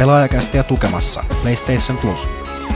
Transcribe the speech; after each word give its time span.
Pelaajakästiä 0.00 0.62
tukemassa 0.62 1.24
PlayStation 1.42 1.98
Plus. 1.98 2.30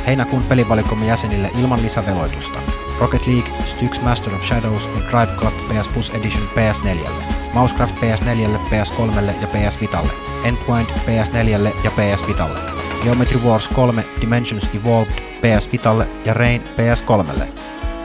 Heinäkuun 0.06 0.42
pelivalikomme 0.42 1.06
jäsenille 1.06 1.50
ilman 1.58 1.82
lisäveloitusta. 1.82 2.58
Rocket 3.00 3.26
League, 3.26 3.66
Styx 3.66 4.00
Master 4.00 4.34
of 4.34 4.42
Shadows 4.42 4.88
ja 4.94 5.10
Drive 5.10 5.38
Club 5.38 5.54
PS 5.54 5.88
Plus 5.88 6.10
Edition 6.10 6.48
PS4. 6.48 7.08
Mousecraft 7.54 7.94
PS4, 7.96 8.58
PS3 8.70 9.30
ja 9.40 9.46
PS 9.46 9.80
Vitalle. 9.80 10.10
Entwined 10.44 10.86
PS4 10.86 11.70
ja 11.84 11.90
PS 11.90 12.28
Vitalle. 12.28 12.60
Geometry 13.02 13.40
Wars 13.46 13.68
3 13.68 14.04
Dimensions 14.20 14.68
Evolved 14.74 15.12
PS 15.14 15.72
Vitalle 15.72 16.06
ja 16.24 16.34
Rain 16.34 16.62
PS3. 16.62 17.42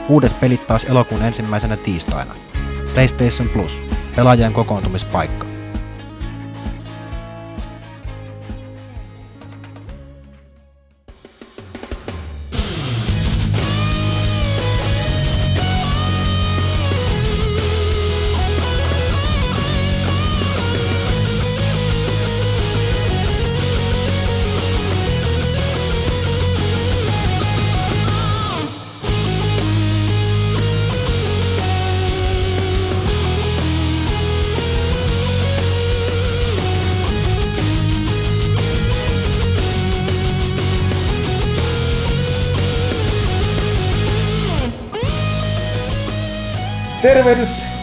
Uudet 0.08 0.40
pelit 0.40 0.66
taas 0.66 0.84
elokuun 0.84 1.22
ensimmäisenä 1.22 1.76
tiistaina. 1.76 2.34
PlayStation 2.94 3.48
Plus. 3.48 3.82
Pelaajien 4.16 4.52
kokoontumispaikka. 4.52 5.59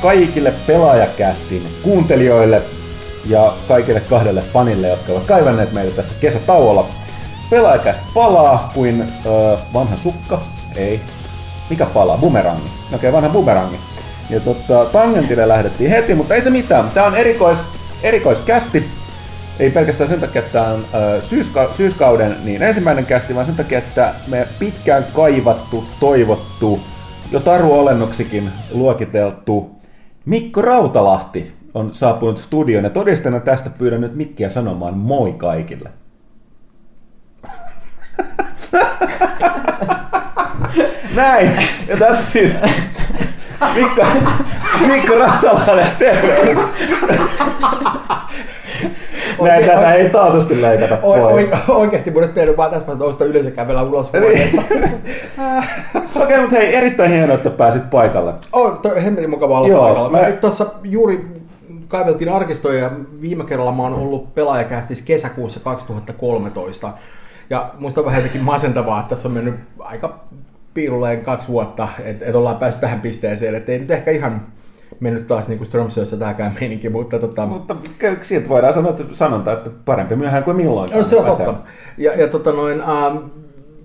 Kaikille 0.08 0.53
pelaajakästin 0.67 1.67
kuuntelijoille 1.83 2.61
ja 3.25 3.53
kaikille 3.67 4.00
kahdelle 4.00 4.41
fanille, 4.41 4.88
jotka 4.88 5.14
ovat 5.14 5.23
kaivanneet 5.23 5.73
meitä 5.73 5.95
tässä 5.95 6.16
kesätauolla. 6.22 6.88
Pelaajakäst 7.49 8.02
palaa 8.14 8.72
kuin 8.73 9.02
ö, 9.25 9.58
vanha 9.73 9.97
sukka, 9.97 10.41
ei. 10.75 11.02
Mikä 11.69 11.86
palaa? 11.86 12.17
Bumerangi. 12.17 12.69
Okei, 12.86 12.95
okay, 12.95 13.11
vanha 13.11 13.30
bumerangi. 13.30 13.77
Ja 14.30 14.39
tota, 14.39 14.86
tangentille 14.86 15.47
lähdettiin 15.47 15.89
heti, 15.89 16.16
mutta 16.16 16.36
ei 16.36 16.42
se 16.42 16.49
mitään. 16.49 16.89
Tämä 16.89 17.05
on 17.05 17.16
erikois, 17.16 17.59
erikoiskästi. 18.03 18.89
Ei 19.59 19.69
pelkästään 19.69 20.09
sen 20.09 20.19
takia, 20.19 20.39
että 20.39 20.53
tämä 20.53 20.73
on 20.73 20.86
ö, 20.94 21.21
syyska- 21.21 21.73
syyskauden 21.77 22.38
niin 22.44 22.64
ensimmäinen 22.64 23.05
kästi, 23.05 23.36
vaan 23.36 23.45
sen 23.45 23.55
takia, 23.55 23.77
että 23.77 24.14
me 24.27 24.47
pitkään 24.59 25.05
kaivattu, 25.14 25.83
toivottu, 25.99 26.80
jo 27.31 27.39
taruolennoksikin 27.39 28.49
luokiteltu 28.71 29.77
Mikko 30.28 30.61
Rautalahti 30.61 31.53
on 31.73 31.95
saapunut 31.95 32.38
studioon 32.38 32.83
ja 32.83 32.89
todistena 32.89 33.39
tästä 33.39 33.70
pyydän 33.70 34.02
nyt 34.02 34.16
Mikkiä 34.16 34.50
sanomaan 34.50 34.97
moi 34.97 35.33
kaikille. 35.33 35.89
Näin. 41.16 41.52
Ja 41.88 41.98
tässä 41.98 42.31
siis 42.31 42.53
Mikko, 43.75 44.05
Mikko 44.88 45.20
Rautalahti, 45.20 45.95
terveys. 46.00 46.58
Näin 49.42 49.66
tätä 49.66 49.94
ei 49.94 50.09
taatusti 50.09 50.61
leikata 50.61 50.95
pois. 50.97 51.50
o- 51.70 51.73
oikeasti 51.73 52.11
mun 52.11 52.20
olisi 52.20 52.33
pitänyt 52.33 52.58
vaan 52.58 52.72
tässä 52.72 52.95
nousta 52.95 53.25
ylös 53.25 53.45
ja 53.45 53.52
kävellä 53.52 53.83
ulos. 53.83 54.14
Niin. 54.14 54.64
Okei, 56.23 56.39
mutta 56.42 56.56
hei, 56.56 56.75
erittäin 56.75 57.11
hienoa, 57.11 57.36
että 57.36 57.49
pääsit 57.49 57.89
paikalle. 57.89 58.33
On 58.54 58.77
to, 58.77 58.89
hemmetin 59.04 59.30
mukava 59.30 59.58
olla 59.58 59.67
Joo, 59.67 59.82
paikalla. 59.83 60.10
Mä... 60.10 60.21
mä- 60.21 60.32
Tuossa 60.32 60.66
juuri 60.83 61.26
kaiveltiin 61.87 62.30
arkistoja 62.32 62.80
ja 62.83 62.92
viime 63.21 63.43
kerralla 63.43 63.71
mä 63.71 63.83
oon 63.83 63.93
ollut 63.93 64.36
pelaajakähtis 64.36 65.02
kesäkuussa 65.02 65.60
2013. 65.60 66.89
Ja 67.49 67.70
musta 67.80 68.02
on 68.02 68.05
vähän 68.05 68.20
jotenkin 68.20 68.42
masentavaa, 68.42 68.99
että 68.99 69.16
tässä 69.16 69.27
on 69.27 69.33
mennyt 69.33 69.55
aika 69.80 70.20
piirulleen 70.73 71.21
kaksi 71.21 71.48
vuotta, 71.48 71.87
että 72.04 72.26
et 72.26 72.36
ollaan 72.36 72.58
päässyt 72.58 72.82
tähän 72.82 73.02
pisteeseen. 73.02 73.55
Että 73.55 73.71
ei 73.71 73.80
nyt 73.80 73.92
ehkä 73.92 74.11
ihan 74.11 74.42
mennyt 74.99 75.27
taas 75.27 75.47
niin 75.47 75.58
kuin 75.58 75.67
Strömsössä 75.67 76.17
tämäkään 76.17 76.55
meininki, 76.59 76.89
mutta 76.89 77.19
tota, 77.19 77.45
Mutta 77.45 77.75
siitä 78.21 78.49
voidaan 78.49 78.73
sanoa, 78.73 78.91
että 78.91 79.03
sanonta, 79.13 79.53
että 79.53 79.69
parempi 79.85 80.15
myöhään 80.15 80.43
kuin 80.43 80.58
milloinkaan. 80.58 81.02
No 81.02 81.08
se 81.08 81.17
on 81.17 81.25
totta. 81.25 81.53
Ja, 81.97 82.21
ja 82.21 82.27
tota 82.27 82.52
noin, 82.52 82.81
ähm, 82.81 83.17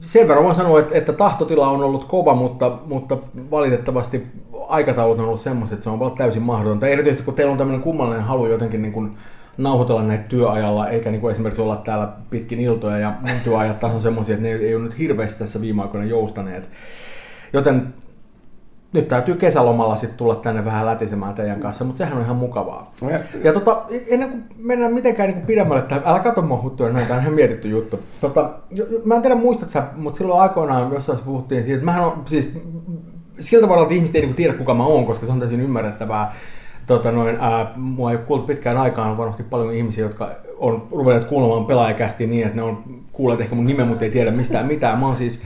sen 0.00 0.28
verran 0.28 0.44
voin 0.44 0.56
sanoa, 0.56 0.80
että, 0.80 0.98
että 0.98 1.12
tahtotila 1.12 1.68
on 1.68 1.84
ollut 1.84 2.04
kova, 2.04 2.34
mutta, 2.34 2.78
mutta 2.86 3.18
valitettavasti 3.50 4.26
aikataulut 4.68 5.18
on 5.18 5.24
ollut 5.24 5.40
semmoiset, 5.40 5.72
että 5.72 5.84
se 5.84 5.90
on 5.90 6.02
ollut 6.02 6.14
täysin 6.14 6.42
mahdotonta. 6.42 6.86
Erityisesti 6.86 7.24
kun 7.24 7.34
teillä 7.34 7.52
on 7.52 7.58
tämmöinen 7.58 7.82
kummallinen 7.82 8.24
halu 8.24 8.46
jotenkin 8.46 8.82
niin 8.82 8.92
kuin 8.92 9.16
nauhoitella 9.58 10.02
näitä 10.02 10.24
työajalla, 10.24 10.88
eikä 10.88 11.10
niin 11.10 11.20
kuin 11.20 11.32
esimerkiksi 11.32 11.62
olla 11.62 11.76
täällä 11.76 12.08
pitkin 12.30 12.60
iltoja 12.60 12.98
ja 12.98 13.14
mun 13.20 13.40
työajat 13.44 13.80
taas 13.80 13.94
on 13.94 14.00
semmoisia, 14.00 14.34
että 14.34 14.48
ne 14.48 14.54
ei 14.54 14.74
ole 14.74 14.84
nyt 14.84 14.98
hirveästi 14.98 15.38
tässä 15.38 15.60
viime 15.60 15.82
aikoina 15.82 16.06
joustaneet. 16.06 16.70
Joten 17.52 17.94
nyt 18.92 19.08
täytyy 19.08 19.34
kesälomalla 19.34 19.96
sitten 19.96 20.18
tulla 20.18 20.34
tänne 20.34 20.64
vähän 20.64 20.86
lätisemään 20.86 21.34
teidän 21.34 21.60
kanssa, 21.60 21.84
mutta 21.84 21.98
sehän 21.98 22.16
on 22.18 22.24
ihan 22.24 22.36
mukavaa. 22.36 22.86
Ja- 23.10 23.18
Ja 23.44 23.52
tota, 23.52 23.82
ennen 24.08 24.30
kuin 24.30 24.44
mennään 24.58 24.92
mitenkään 24.94 25.26
niin 25.28 25.36
kuin 25.36 25.46
pidemmälle, 25.46 25.82
tähän, 25.82 26.02
älä 26.06 26.18
katso 26.18 26.42
mua 26.42 26.62
huttuja, 26.62 26.92
näin, 26.92 27.06
tämä 27.06 27.16
on 27.16 27.22
ihan 27.22 27.34
mietitty 27.34 27.68
juttu. 27.68 27.98
Tota, 28.20 28.50
mä 29.04 29.14
en 29.14 29.22
tiedä 29.22 29.34
muistat 29.36 29.70
sä, 29.70 29.82
mutta 29.96 30.18
silloin 30.18 30.40
aikoinaan 30.42 30.92
jossain 30.92 31.18
puhuttiin 31.18 31.62
siitä, 31.62 31.74
että 31.74 31.84
mähän 31.84 32.04
on 32.04 32.22
siis 32.26 32.48
siltä 33.40 33.68
varalta 33.68 33.82
että 33.84 33.94
ihmiset 33.94 34.16
ei 34.16 34.22
niin 34.22 34.34
tiedä 34.34 34.54
kuka 34.54 34.74
mä 34.74 34.84
oon, 34.86 35.06
koska 35.06 35.26
se 35.26 35.32
on 35.32 35.40
täysin 35.40 35.60
ymmärrettävää. 35.60 36.34
Tota 36.86 37.12
noin, 37.12 37.36
ää, 37.40 37.72
mua 37.76 38.10
ei 38.10 38.16
ole 38.16 38.24
kuullut 38.24 38.46
pitkään 38.46 38.76
aikaan, 38.76 39.10
on 39.10 39.18
varmasti 39.18 39.42
paljon 39.42 39.74
ihmisiä, 39.74 40.04
jotka 40.04 40.30
on 40.58 40.88
ruvenneet 40.92 41.28
kuulemaan 41.28 41.64
pelaajakästi 41.66 42.26
niin, 42.26 42.44
että 42.46 42.56
ne 42.56 42.62
on 42.62 42.78
kuulleet 43.12 43.40
ehkä 43.40 43.54
mun 43.54 43.64
nimen, 43.64 43.86
mutta 43.86 44.04
ei 44.04 44.10
tiedä 44.10 44.30
mistään 44.30 44.66
mitään. 44.66 44.98
Mä 44.98 45.06
oon 45.06 45.16
siis 45.16 45.42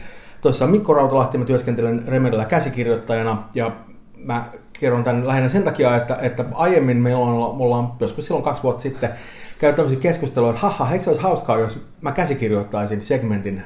Tuossa 0.46 0.66
Mikko 0.66 0.94
Rautalahti, 0.94 1.38
mä 1.38 1.44
työskentelen 1.44 2.08
Remedellä 2.08 2.44
käsikirjoittajana 2.44 3.42
ja 3.54 3.70
mä 4.16 4.44
kerron 4.72 5.04
tämän 5.04 5.26
lähinnä 5.26 5.48
sen 5.48 5.62
takia, 5.62 5.96
että, 5.96 6.18
että 6.22 6.44
aiemmin 6.54 6.96
meillä 6.96 7.20
on, 7.20 7.56
me 7.56 7.64
ollaan 7.64 7.92
joskus 8.00 8.26
silloin 8.26 8.44
kaksi 8.44 8.62
vuotta 8.62 8.82
sitten 8.82 9.10
käynyt 9.58 9.76
tämmöisiä 9.76 10.00
keskusteluja, 10.00 10.50
että 10.50 10.60
haha, 10.66 10.92
eikö 10.92 11.04
se 11.04 11.10
olisi 11.10 11.22
hauskaa, 11.22 11.58
jos 11.58 11.86
mä 12.00 12.12
käsikirjoittaisin 12.12 13.04
segmentin 13.04 13.62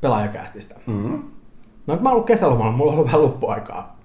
pelaajakästistä. 0.00 0.74
Mm-hmm. 0.86 1.22
No 1.86 1.98
mä 2.00 2.08
oon 2.08 2.12
ollut 2.12 2.26
kesälomalla, 2.26 2.72
mulla 2.72 2.90
on 2.90 2.94
ollut 2.94 3.06
vähän 3.06 3.22
loppuaikaa. 3.22 3.96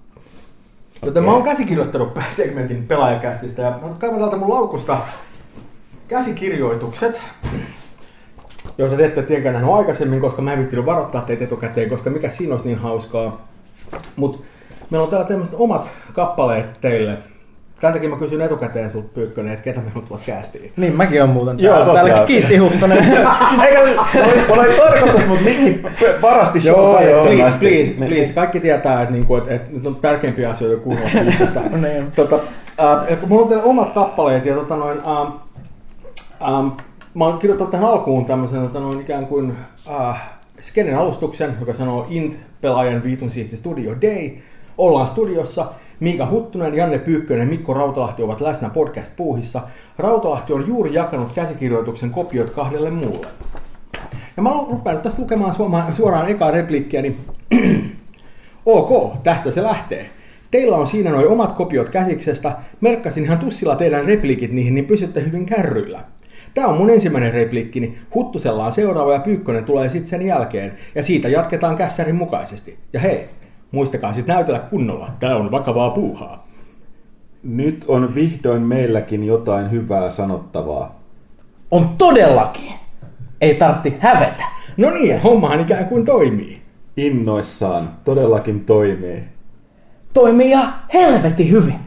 Joten 1.02 1.24
mä 1.24 1.32
oon 1.32 1.42
käsikirjoittanut 1.42 2.18
segmentin 2.30 2.86
pelaajakästistä 2.86 3.62
ja 3.62 3.70
mä 3.70 3.88
kaivan 3.98 4.18
täältä 4.18 4.36
mun 4.36 4.50
laukusta 4.50 4.98
käsikirjoitukset, 6.08 7.20
joita 8.78 8.96
te 8.96 9.04
ette 9.04 9.22
tietenkään 9.22 9.52
nähnyt 9.52 9.74
aikaisemmin, 9.74 10.20
koska 10.20 10.42
mä 10.42 10.52
en 10.52 10.58
viittinyt 10.58 10.86
varoittaa 10.86 11.22
teitä 11.22 11.44
etukäteen, 11.44 11.90
koska 11.90 12.10
mikä 12.10 12.30
siinä 12.30 12.54
olisi 12.54 12.68
niin 12.68 12.78
hauskaa. 12.78 13.46
Mutta 14.16 14.38
meillä 14.90 15.04
on 15.04 15.10
täällä 15.10 15.28
tämmöiset 15.28 15.54
omat 15.58 15.88
kappaleet 16.12 16.80
teille. 16.80 17.18
Tämän 17.80 17.94
takia 17.94 18.08
mä 18.08 18.16
kysyn 18.16 18.40
etukäteen 18.40 18.90
sulta 18.90 19.08
Pyykkönen, 19.14 19.52
että 19.52 19.64
ketä 19.64 19.80
meillä 19.80 19.98
on 19.98 20.06
tulossa 20.06 20.26
kästiin. 20.26 20.72
Niin, 20.76 20.96
mäkin 20.96 21.22
on 21.22 21.28
muuten 21.28 21.58
Joo, 21.60 21.74
täällä. 21.74 21.86
tosiaan. 21.86 22.08
Täällä 22.10 22.26
kiitti 22.26 22.56
Huttonen. 22.56 22.98
Eikä, 23.66 23.80
oli, 23.80 23.96
oli 24.48 24.76
tarkoitus, 24.76 25.26
mutta 25.26 25.44
Mikki 25.44 25.82
varasti 26.22 26.60
Joo, 26.64 27.00
joo, 27.00 27.24
please, 27.24 27.58
please, 27.58 27.94
Me- 27.98 28.06
please. 28.06 28.32
Kaikki 28.32 28.60
tietää, 28.60 29.02
että, 29.02 29.12
niinku, 29.12 29.36
että, 29.36 29.54
että 29.54 29.72
nyt 29.72 29.86
on 29.86 29.96
tärkeimpiä 29.96 30.50
asioita 30.50 30.82
Pyykköstä. 31.12 31.60
No 31.70 31.76
niin. 31.76 32.12
tota, 32.16 32.38
äh, 32.80 33.18
mulla 33.28 33.42
on 33.42 33.48
teillä 33.48 33.64
omat 33.64 33.94
kappaleet 33.94 34.46
ja 34.46 34.54
tota 34.54 34.76
noin, 34.76 34.98
ähm, 34.98 35.32
ähm, 36.54 36.68
mä 37.16 37.24
oon 37.24 37.38
kirjoittanut 37.38 37.70
tähän 37.70 37.88
alkuun 37.88 38.24
tämmöisen 38.24 38.62
tota 38.62 38.80
noin, 38.80 39.00
ikään 39.00 39.26
kuin 39.26 39.56
äh, 39.90 40.22
skenen 40.60 40.98
alustuksen, 40.98 41.56
joka 41.60 41.74
sanoo 41.74 42.06
Int 42.10 42.36
pelaajan 42.60 43.02
viitun 43.02 43.30
siisti 43.30 43.56
Studio 43.56 43.96
Day. 44.02 44.30
Ollaan 44.78 45.08
studiossa. 45.08 45.66
Miika 46.00 46.30
Huttunen, 46.30 46.74
Janne 46.74 46.98
Pyykkönen 46.98 47.46
ja 47.46 47.50
Mikko 47.50 47.74
Rautalahti 47.74 48.22
ovat 48.22 48.40
läsnä 48.40 48.70
podcast-puuhissa. 48.70 49.60
Rautalahti 49.98 50.52
on 50.52 50.68
juuri 50.68 50.94
jakanut 50.94 51.32
käsikirjoituksen 51.32 52.10
kopiot 52.10 52.50
kahdelle 52.50 52.90
muulle. 52.90 53.26
Ja 54.36 54.42
mä 54.42 54.50
rupean 54.70 54.98
tästä 54.98 55.22
lukemaan 55.22 55.54
suoraan, 55.54 55.96
suoraan 55.96 56.28
ekaa 56.28 56.50
repliikkiä, 56.50 57.02
niin 57.02 57.16
ok, 58.66 59.22
tästä 59.22 59.50
se 59.50 59.62
lähtee. 59.62 60.10
Teillä 60.50 60.76
on 60.76 60.86
siinä 60.86 61.10
noin 61.10 61.28
omat 61.28 61.52
kopiot 61.52 61.88
käsiksestä. 61.88 62.52
Merkkasin 62.80 63.24
ihan 63.24 63.38
tussilla 63.38 63.76
teidän 63.76 64.04
repliikit 64.04 64.52
niihin, 64.52 64.74
niin 64.74 64.86
pysytte 64.86 65.24
hyvin 65.24 65.46
kärryillä. 65.46 66.00
Tämä 66.56 66.68
on 66.68 66.76
mun 66.78 66.90
ensimmäinen 66.90 67.32
repliikkini. 67.32 67.98
Huttusella 68.14 68.66
on 68.66 68.72
seuraava 68.72 69.12
ja 69.12 69.20
Pyykkönen 69.20 69.64
tulee 69.64 69.88
sitten 69.88 70.08
sen 70.08 70.26
jälkeen. 70.26 70.72
Ja 70.94 71.02
siitä 71.02 71.28
jatketaan 71.28 71.76
kässärin 71.76 72.14
mukaisesti. 72.14 72.78
Ja 72.92 73.00
hei, 73.00 73.28
muistakaa 73.70 74.12
sitten 74.12 74.34
näytellä 74.34 74.58
kunnolla. 74.58 75.08
Tää 75.20 75.36
on 75.36 75.50
vakavaa 75.50 75.90
puuhaa. 75.90 76.46
Nyt 77.42 77.84
on 77.88 78.14
vihdoin 78.14 78.62
meilläkin 78.62 79.24
jotain 79.24 79.70
hyvää 79.70 80.10
sanottavaa. 80.10 80.98
On 81.70 81.88
todellakin. 81.98 82.72
ei 83.40 83.54
tartti 83.54 83.94
hävetä. 83.98 84.44
No 84.76 84.90
niin, 84.90 85.20
hommahan 85.20 85.60
ikään 85.60 85.86
kuin 85.86 86.04
toimii. 86.04 86.62
Innoissaan. 86.96 87.90
Todellakin 88.04 88.64
toimii. 88.64 89.24
Toimii 90.12 90.50
ihan 90.50 90.74
helvetin 90.94 91.50
hyvin. 91.50 91.78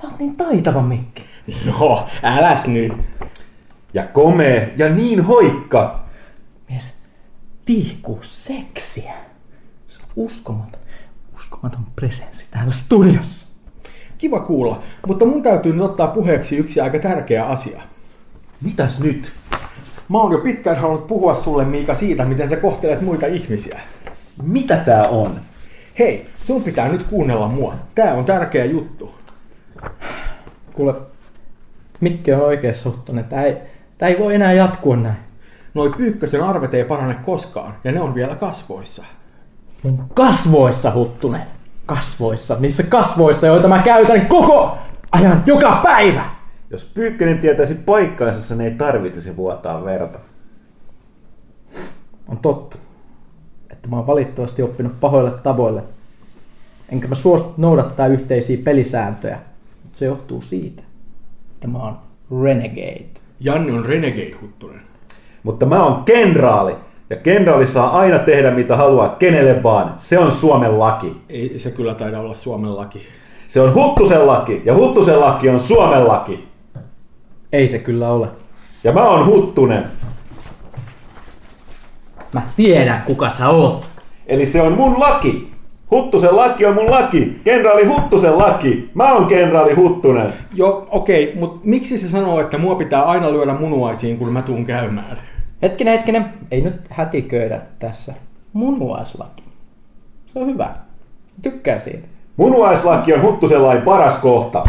Sä 0.00 0.06
oot 0.06 0.18
niin 0.18 0.36
taitava 0.36 0.82
Mikki. 0.82 1.22
No, 1.66 2.06
äläs 2.22 2.66
nyt. 2.66 2.92
Ja 3.96 4.02
komee 4.02 4.74
ja 4.76 4.88
niin 4.88 5.24
hoikka. 5.24 6.04
Mies 6.70 6.94
tihkuu 7.64 8.18
seksiä. 8.22 9.12
Se 9.88 9.98
on 10.02 10.08
uskomaton, 10.16 10.80
uskomaton 11.36 11.86
presenssi 11.96 12.46
täällä 12.50 12.72
studiossa. 12.72 13.46
Kiva 14.18 14.40
kuulla, 14.40 14.82
mutta 15.06 15.24
mun 15.24 15.42
täytyy 15.42 15.72
nyt 15.72 15.82
ottaa 15.82 16.06
puheeksi 16.06 16.56
yksi 16.56 16.80
aika 16.80 16.98
tärkeä 16.98 17.46
asia. 17.46 17.82
Mitäs 18.60 19.00
nyt? 19.00 19.32
Mä 20.08 20.18
oon 20.18 20.32
jo 20.32 20.38
pitkään 20.38 20.76
halunnut 20.76 21.06
puhua 21.06 21.36
sulle 21.36 21.64
Miika 21.64 21.94
siitä, 21.94 22.24
miten 22.24 22.48
sä 22.48 22.56
kohtelet 22.56 23.00
muita 23.00 23.26
ihmisiä. 23.26 23.80
Mitä 24.42 24.76
tää 24.76 25.08
on? 25.08 25.40
Hei, 25.98 26.26
sun 26.44 26.62
pitää 26.62 26.88
nyt 26.88 27.02
kuunnella 27.02 27.48
mua. 27.48 27.74
Tää 27.94 28.14
on 28.14 28.24
tärkeä 28.24 28.64
juttu. 28.64 29.14
Kuule, 30.72 30.94
Mikki 32.00 32.32
on 32.32 32.40
oikeassa 32.40 32.82
suhtunut. 32.82 33.28
Tää 33.28 33.42
ei, 33.42 33.56
tää 33.98 34.08
ei 34.08 34.18
voi 34.18 34.34
enää 34.34 34.52
jatkua 34.52 34.96
näin. 34.96 35.16
Noi 35.74 35.90
pyykkösen 35.96 36.42
arvet 36.42 36.74
ei 36.74 36.84
parane 36.84 37.14
koskaan, 37.14 37.74
ja 37.84 37.92
ne 37.92 38.00
on 38.00 38.14
vielä 38.14 38.34
kasvoissa. 38.34 39.04
Mun 39.82 40.04
kasvoissa 40.14 40.92
huttunen. 40.92 41.42
Kasvoissa. 41.86 42.56
Niissä 42.60 42.82
kasvoissa, 42.82 43.46
joita 43.46 43.68
mä 43.68 43.82
käytän 43.82 44.26
koko 44.26 44.78
ajan, 45.12 45.42
joka 45.46 45.80
päivä. 45.84 46.24
Jos 46.70 46.90
Pyykkönen 46.94 47.38
tietäisi 47.38 47.74
paikkaansa, 47.74 48.42
sen 48.42 48.60
ei 48.60 48.70
tarvitsisi 48.70 49.36
vuotaa 49.36 49.84
verta. 49.84 50.18
On 52.28 52.38
totta, 52.38 52.76
että 53.70 53.88
mä 53.88 53.96
oon 53.96 54.06
valitettavasti 54.06 54.62
oppinut 54.62 55.00
pahoille 55.00 55.30
tavoille. 55.30 55.82
Enkä 56.92 57.08
mä 57.08 57.14
suostu 57.14 57.54
noudattaa 57.56 58.06
yhteisiä 58.06 58.58
pelisääntöjä. 58.64 59.38
Mutta 59.82 59.98
se 59.98 60.04
johtuu 60.06 60.42
siitä, 60.42 60.82
että 61.54 61.68
mä 61.68 61.78
oon 61.78 61.98
renegade. 62.42 63.25
Janne 63.40 63.72
on 63.72 63.86
Renegade 63.86 64.34
Huttunen. 64.42 64.80
Mutta 65.42 65.66
mä 65.66 65.84
oon 65.84 66.04
kenraali. 66.04 66.74
Ja 67.10 67.16
kenraali 67.16 67.66
saa 67.66 67.98
aina 67.98 68.18
tehdä 68.18 68.50
mitä 68.50 68.76
haluaa 68.76 69.08
kenelle 69.08 69.62
vaan. 69.62 69.94
Se 69.96 70.18
on 70.18 70.32
Suomen 70.32 70.78
laki. 70.78 71.16
Ei 71.28 71.58
se 71.58 71.70
kyllä 71.70 71.94
taida 71.94 72.20
olla 72.20 72.34
Suomen 72.34 72.76
laki. 72.76 73.06
Se 73.48 73.60
on 73.60 73.74
Huttusen 73.74 74.26
laki. 74.26 74.62
Ja 74.64 74.74
Huttusen 74.74 75.20
laki 75.20 75.48
on 75.48 75.60
Suomen 75.60 76.08
laki. 76.08 76.48
Ei 77.52 77.68
se 77.68 77.78
kyllä 77.78 78.08
ole. 78.08 78.28
Ja 78.84 78.92
mä 78.92 79.02
oon 79.02 79.26
Huttunen. 79.26 79.84
Mä 82.32 82.42
tiedän 82.56 83.02
kuka 83.06 83.30
sä 83.30 83.48
oot. 83.48 83.88
Eli 84.26 84.46
se 84.46 84.62
on 84.62 84.72
mun 84.72 85.00
laki. 85.00 85.55
Huttusen 85.90 86.36
laki 86.36 86.66
on 86.66 86.74
mun 86.74 86.90
laki. 86.90 87.40
Kenraali 87.44 87.84
Huttusen 87.84 88.38
laki. 88.38 88.90
Mä 88.94 89.12
oon 89.12 89.26
kenraali 89.26 89.74
Huttunen. 89.74 90.32
Joo, 90.54 90.88
okei, 90.90 91.36
mutta 91.40 91.60
miksi 91.64 91.98
se 91.98 92.08
sanoo, 92.08 92.40
että 92.40 92.58
mua 92.58 92.74
pitää 92.74 93.02
aina 93.02 93.32
lyödä 93.32 93.54
munuaisiin, 93.54 94.18
kun 94.18 94.32
mä 94.32 94.42
tuun 94.42 94.66
käymään? 94.66 95.18
Hetkinen, 95.62 95.92
hetkinen. 95.92 96.24
Ei 96.50 96.60
nyt 96.60 96.74
hätiköidä 96.90 97.60
tässä. 97.78 98.14
Munuaislaki. 98.52 99.42
Se 100.32 100.38
on 100.38 100.46
hyvä. 100.46 100.74
Tykkään 101.42 101.80
siitä. 101.80 102.08
Munuaislaki 102.36 103.14
on 103.14 103.22
Huttusen 103.22 103.62
lain 103.62 103.82
paras 103.82 104.16
kohta. 104.16 104.64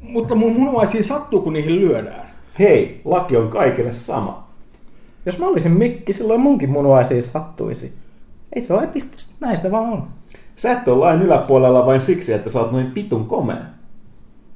Mutta 0.00 0.34
mun 0.34 0.52
munuaisiin 0.52 1.04
sattuu, 1.04 1.40
kun 1.40 1.52
niihin 1.52 1.80
lyödään. 1.80 2.30
Hei, 2.58 3.00
laki 3.04 3.36
on 3.36 3.48
kaikille 3.48 3.92
sama. 3.92 4.44
Jos 5.26 5.38
mä 5.38 5.46
olisin 5.46 5.72
Mikki, 5.72 6.12
silloin 6.12 6.40
munkin 6.40 6.70
munuaisiin 6.70 7.22
sattuisi. 7.22 7.92
Ei 8.52 8.62
se 8.62 8.74
ole 8.74 8.82
epististä. 8.82 9.32
Näin 9.40 9.58
se 9.58 9.70
vaan 9.70 9.84
on. 9.84 10.08
Sä 10.56 10.72
et 10.72 10.88
ole 10.88 10.98
lain 10.98 11.22
yläpuolella 11.22 11.86
vain 11.86 12.00
siksi, 12.00 12.32
että 12.32 12.50
sä 12.50 12.60
oot 12.60 12.72
noin 12.72 12.94
vitun 12.94 13.26
komea. 13.26 13.56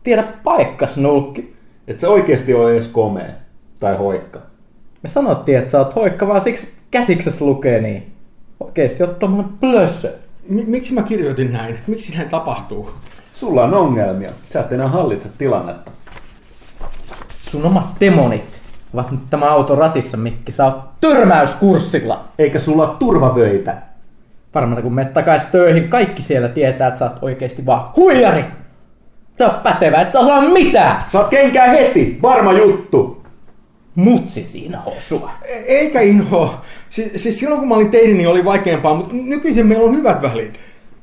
Tiedä 0.04 0.24
paikkas, 0.44 0.96
nulkki. 0.96 1.56
Et 1.88 2.00
sä 2.00 2.08
oikeesti 2.08 2.54
ole 2.54 2.72
edes 2.72 2.88
komea. 2.88 3.32
Tai 3.80 3.96
hoikka. 3.96 4.40
Me 5.02 5.08
sanottiin, 5.08 5.58
että 5.58 5.70
sä 5.70 5.78
oot 5.78 5.94
hoikka 5.94 6.28
vaan 6.28 6.40
siksi 6.40 6.66
että 6.66 6.78
käsiksessä 6.90 7.44
lukee 7.44 7.80
niin. 7.80 8.12
Oikeesti 8.60 9.02
oot 9.02 9.18
tommonen 9.18 9.52
plössö. 9.60 10.12
M- 10.48 10.70
miksi 10.70 10.94
mä 10.94 11.02
kirjoitin 11.02 11.52
näin? 11.52 11.78
Miksi 11.86 12.16
näin 12.16 12.28
tapahtuu? 12.28 12.90
Sulla 13.32 13.64
on 13.64 13.74
ongelmia. 13.74 14.30
Sä 14.48 14.60
et 14.60 14.72
enää 14.72 14.88
hallitse 14.88 15.28
tilannetta. 15.38 15.90
Sun 17.50 17.66
omat 17.66 17.84
demonit 18.00 18.60
ovat 18.94 19.10
nyt 19.10 19.20
tämä 19.30 19.50
auto 19.50 19.74
ratissa, 19.76 20.16
Mikki. 20.16 20.52
Sä 20.52 20.64
oot 20.64 21.00
törmäyskurssilla. 21.00 22.24
Eikä 22.38 22.58
sulla 22.58 22.88
ole 22.88 22.96
turvavöitä. 22.98 23.87
Varmaan 24.54 24.82
kun 24.82 24.94
menet 24.94 25.14
takaisin 25.14 25.48
töihin, 25.52 25.88
kaikki 25.88 26.22
siellä 26.22 26.48
tietää, 26.48 26.88
että 26.88 26.98
sä 26.98 27.04
oot 27.04 27.18
oikeesti 27.22 27.66
vaan 27.66 27.90
huijari. 27.96 28.44
Sä 29.38 29.46
oot 29.46 29.62
pätevä, 29.62 30.00
et 30.00 30.12
sä 30.12 30.20
osaa 30.20 30.40
mitään. 30.40 31.02
Saat 31.08 31.28
kenkää 31.28 31.66
heti. 31.66 32.18
Varma 32.22 32.52
juttu. 32.52 33.22
Mutsi 33.94 34.44
siinä 34.44 34.78
hosua. 34.80 35.30
E- 35.44 35.54
Eikä 35.66 36.00
inho. 36.00 36.54
Si- 36.90 37.12
siis 37.18 37.38
silloin 37.40 37.58
kun 37.60 37.68
mä 37.68 37.74
olin 37.74 37.90
teini, 37.90 38.14
niin 38.14 38.28
oli 38.28 38.44
vaikeampaa, 38.44 38.94
mutta 38.94 39.14
nykyisin 39.14 39.66
meillä 39.66 39.84
on 39.84 39.96
hyvät 39.96 40.22
välit. 40.22 40.60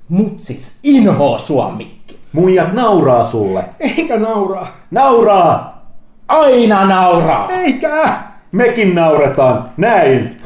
Mutsis 0.09 0.71
inhoo 0.83 1.39
sua, 1.39 1.71
Mikki. 1.71 2.19
Muijat 2.33 2.73
nauraa 2.73 3.23
sulle. 3.23 3.63
Eikä 3.79 4.17
nauraa. 4.17 4.77
Nauraa! 4.91 5.85
Aina 6.27 6.85
nauraa. 6.85 7.51
Eikä! 7.51 8.09
Mekin 8.55 8.95
nauretaan. 8.95 9.69
Näin. 9.77 10.41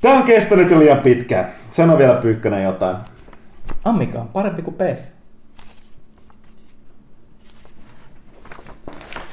Tää 0.00 0.12
on 0.14 0.22
kestänyt 0.22 0.70
jo 0.70 0.78
liian 0.78 0.98
pitkään. 0.98 1.48
Sano 1.70 1.98
vielä 1.98 2.14
Pyykkönen 2.14 2.62
jotain. 2.64 2.96
Ammika 3.84 4.18
on 4.18 4.28
parempi 4.28 4.62
kuin 4.62 4.76
PS. 4.76 5.12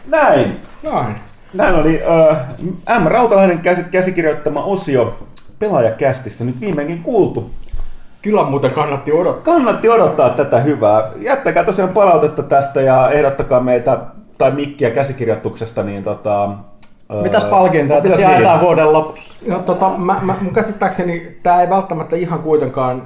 Näin. 0.07 0.59
Näin. 0.83 1.15
Näin 1.53 1.75
oli 1.75 2.01
äh, 2.89 3.01
M. 3.01 3.07
Rautalainen 3.07 3.59
käsi, 3.59 3.83
käsikirjoittama 3.83 4.63
osio 4.63 5.27
pelaajakästissä 5.59 6.43
nyt 6.43 6.61
viimeinkin 6.61 7.03
kuultu. 7.03 7.51
Kyllä 8.21 8.43
muuten 8.43 8.71
kannatti 8.71 9.11
odottaa. 9.11 9.53
Kannatti 9.53 9.89
odottaa 9.89 10.29
tätä 10.29 10.59
hyvää. 10.59 11.11
Jättäkää 11.15 11.63
tosiaan 11.63 11.89
palautetta 11.93 12.43
tästä 12.43 12.81
ja 12.81 13.09
ehdottakaa 13.11 13.59
meitä 13.59 13.99
tai 14.37 14.51
mikkiä 14.51 14.91
käsikirjoituksesta, 14.91 15.83
niin 15.83 16.03
tota... 16.03 16.49
öö, 17.11 17.21
Mitäs 17.21 17.43
palkintoja 17.43 18.01
mitäs 18.01 18.19
tässä 18.19 18.31
jaetaan 18.31 18.57
niin? 18.57 18.65
vuoden 18.65 18.93
lopussa? 18.93 19.33
No, 19.47 19.59
tota, 19.59 19.89
mä, 19.89 20.19
mä, 20.21 20.35
mun 20.41 20.53
käsittääkseni 20.53 21.39
tämä 21.43 21.61
ei 21.61 21.69
välttämättä 21.69 22.15
ihan 22.15 22.39
kuitenkaan 22.39 23.03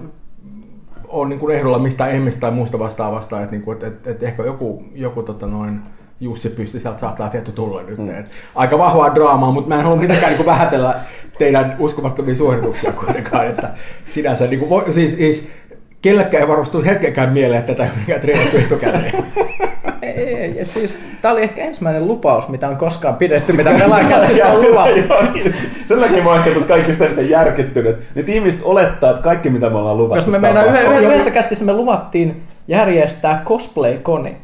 ole 1.07 1.29
niin 1.29 1.51
ehdolla 1.51 1.79
mistään 1.79 2.11
emmistä 2.11 2.41
tai 2.41 2.51
muusta 2.51 2.79
vastaavasta, 2.79 3.41
että 3.41 3.51
niin 3.51 3.61
kuin, 3.61 3.77
et, 3.77 3.83
et, 3.83 4.07
et 4.07 4.23
ehkä 4.23 4.43
joku, 4.43 4.83
joku 4.95 5.23
tota 5.23 5.47
noin, 5.47 5.81
Jussi 6.23 6.49
Pysti 6.49 6.79
sieltä 6.79 6.99
saattaa 6.99 7.29
tietty 7.29 7.51
tulla 7.51 7.81
nyt. 7.81 7.97
Mm. 7.97 8.19
Et, 8.19 8.25
aika 8.55 8.77
vahvaa 8.77 9.15
draamaa, 9.15 9.51
mutta 9.51 9.69
mä 9.69 9.75
en 9.75 9.83
halua 9.83 10.01
mitenkään 10.01 10.29
niin 10.29 10.37
kuin 10.37 10.47
vähätellä 10.47 10.95
teidän 11.37 11.75
uskomattomia 11.79 12.35
suorituksia 12.35 12.91
kuitenkaan. 12.91 13.47
Että 13.47 13.69
sinänsä, 14.13 14.47
niin 14.47 14.59
kuin, 14.59 14.69
voi, 14.69 14.93
siis, 14.93 15.15
siis 15.15 15.51
kellekään 16.01 16.43
ei 16.43 16.47
varmasti 16.49 16.71
tule 16.71 16.85
hetkenkään 16.85 17.33
mieleen, 17.33 17.59
että 17.59 17.73
tätä 17.73 17.83
ei 17.83 17.89
ole 17.89 17.99
mikään 17.99 18.21
treenattu 18.21 18.57
etukäteen. 18.57 19.13
Ei, 20.01 20.35
ei, 20.35 20.59
ei, 20.59 20.65
siis, 20.65 20.99
tää 21.21 21.31
oli 21.31 21.43
ehkä 21.43 21.61
ensimmäinen 21.61 22.07
lupaus, 22.07 22.47
mitä 22.49 22.67
on 22.69 22.77
koskaan 22.77 23.15
pidetty, 23.15 23.53
mitä 23.53 23.69
pelaajakästissä 23.79 24.47
on 24.47 24.61
luvattu. 24.67 24.99
Joo, 25.09 25.33
niin. 25.33 25.53
Sen 25.85 25.99
takia 25.99 26.23
mä 26.23 26.29
oon 26.29 26.37
ehkä 26.37 26.49
tuossa 26.49 26.67
kaikista 26.67 27.05
eniten 27.05 27.29
järkyttynyt. 27.29 27.97
Nyt 28.15 28.29
ihmiset 28.29 28.59
olettaa, 28.63 29.09
että 29.09 29.21
kaikki 29.21 29.49
mitä 29.49 29.69
me 29.69 29.77
ollaan 29.77 29.97
luvattu 29.97 30.31
Jos 30.31 30.41
me 30.41 30.49
yhden, 30.49 31.03
yhdessä 31.03 31.31
kästissä 31.31 31.65
me 31.65 31.73
luvattiin 31.73 32.43
järjestää 32.67 33.41
cosplay-koni. 33.45 34.37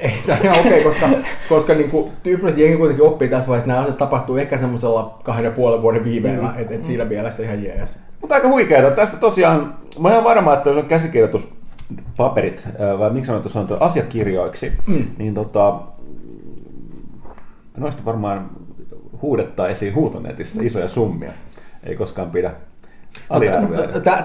Ei, 0.00 0.14
ihan 0.44 0.58
okei, 0.58 0.84
koska, 0.84 1.08
koska 1.48 1.74
niin 1.74 1.90
kuin, 1.90 2.10
tyypillisesti 2.22 2.62
jengi 2.62 2.78
kuitenkin 2.78 3.06
oppii 3.06 3.28
tässä 3.28 3.48
vaiheessa, 3.48 3.68
nämä 3.68 3.80
asiat 3.80 3.98
tapahtuu 3.98 4.36
ehkä 4.36 4.58
semmoisella 4.58 5.18
kahden 5.24 5.44
ja 5.44 5.50
puolen 5.50 5.82
vuoden 5.82 6.04
viiveellä, 6.04 6.48
mm. 6.48 6.58
että 6.58 6.74
et 6.74 6.86
siinä 6.86 7.04
mielessä 7.04 7.42
ihan 7.42 7.64
jees. 7.64 7.98
Mutta 8.20 8.34
aika 8.34 8.48
huikeeta. 8.48 8.90
Tästä 8.90 9.16
tosiaan, 9.16 9.74
mä 9.98 10.08
oon 10.08 10.24
varma, 10.24 10.54
että 10.54 10.70
jos 10.70 10.78
on 10.78 10.84
käsikirjoituspaperit, 10.84 12.68
ää, 12.78 12.98
vai 12.98 13.10
miksi 13.10 13.26
sanoit, 13.26 13.46
että 13.46 13.74
on 13.74 13.82
asiakirjoiksi, 13.82 14.72
mm. 14.86 15.04
niin 15.18 15.34
tota, 15.34 15.80
noista 17.76 18.04
varmaan 18.04 18.50
huudettaisiin 19.22 19.94
huutonetissä 19.94 20.62
isoja 20.62 20.88
summia. 20.88 21.32
Ei 21.84 21.96
koskaan 21.96 22.30
pidä 22.30 22.52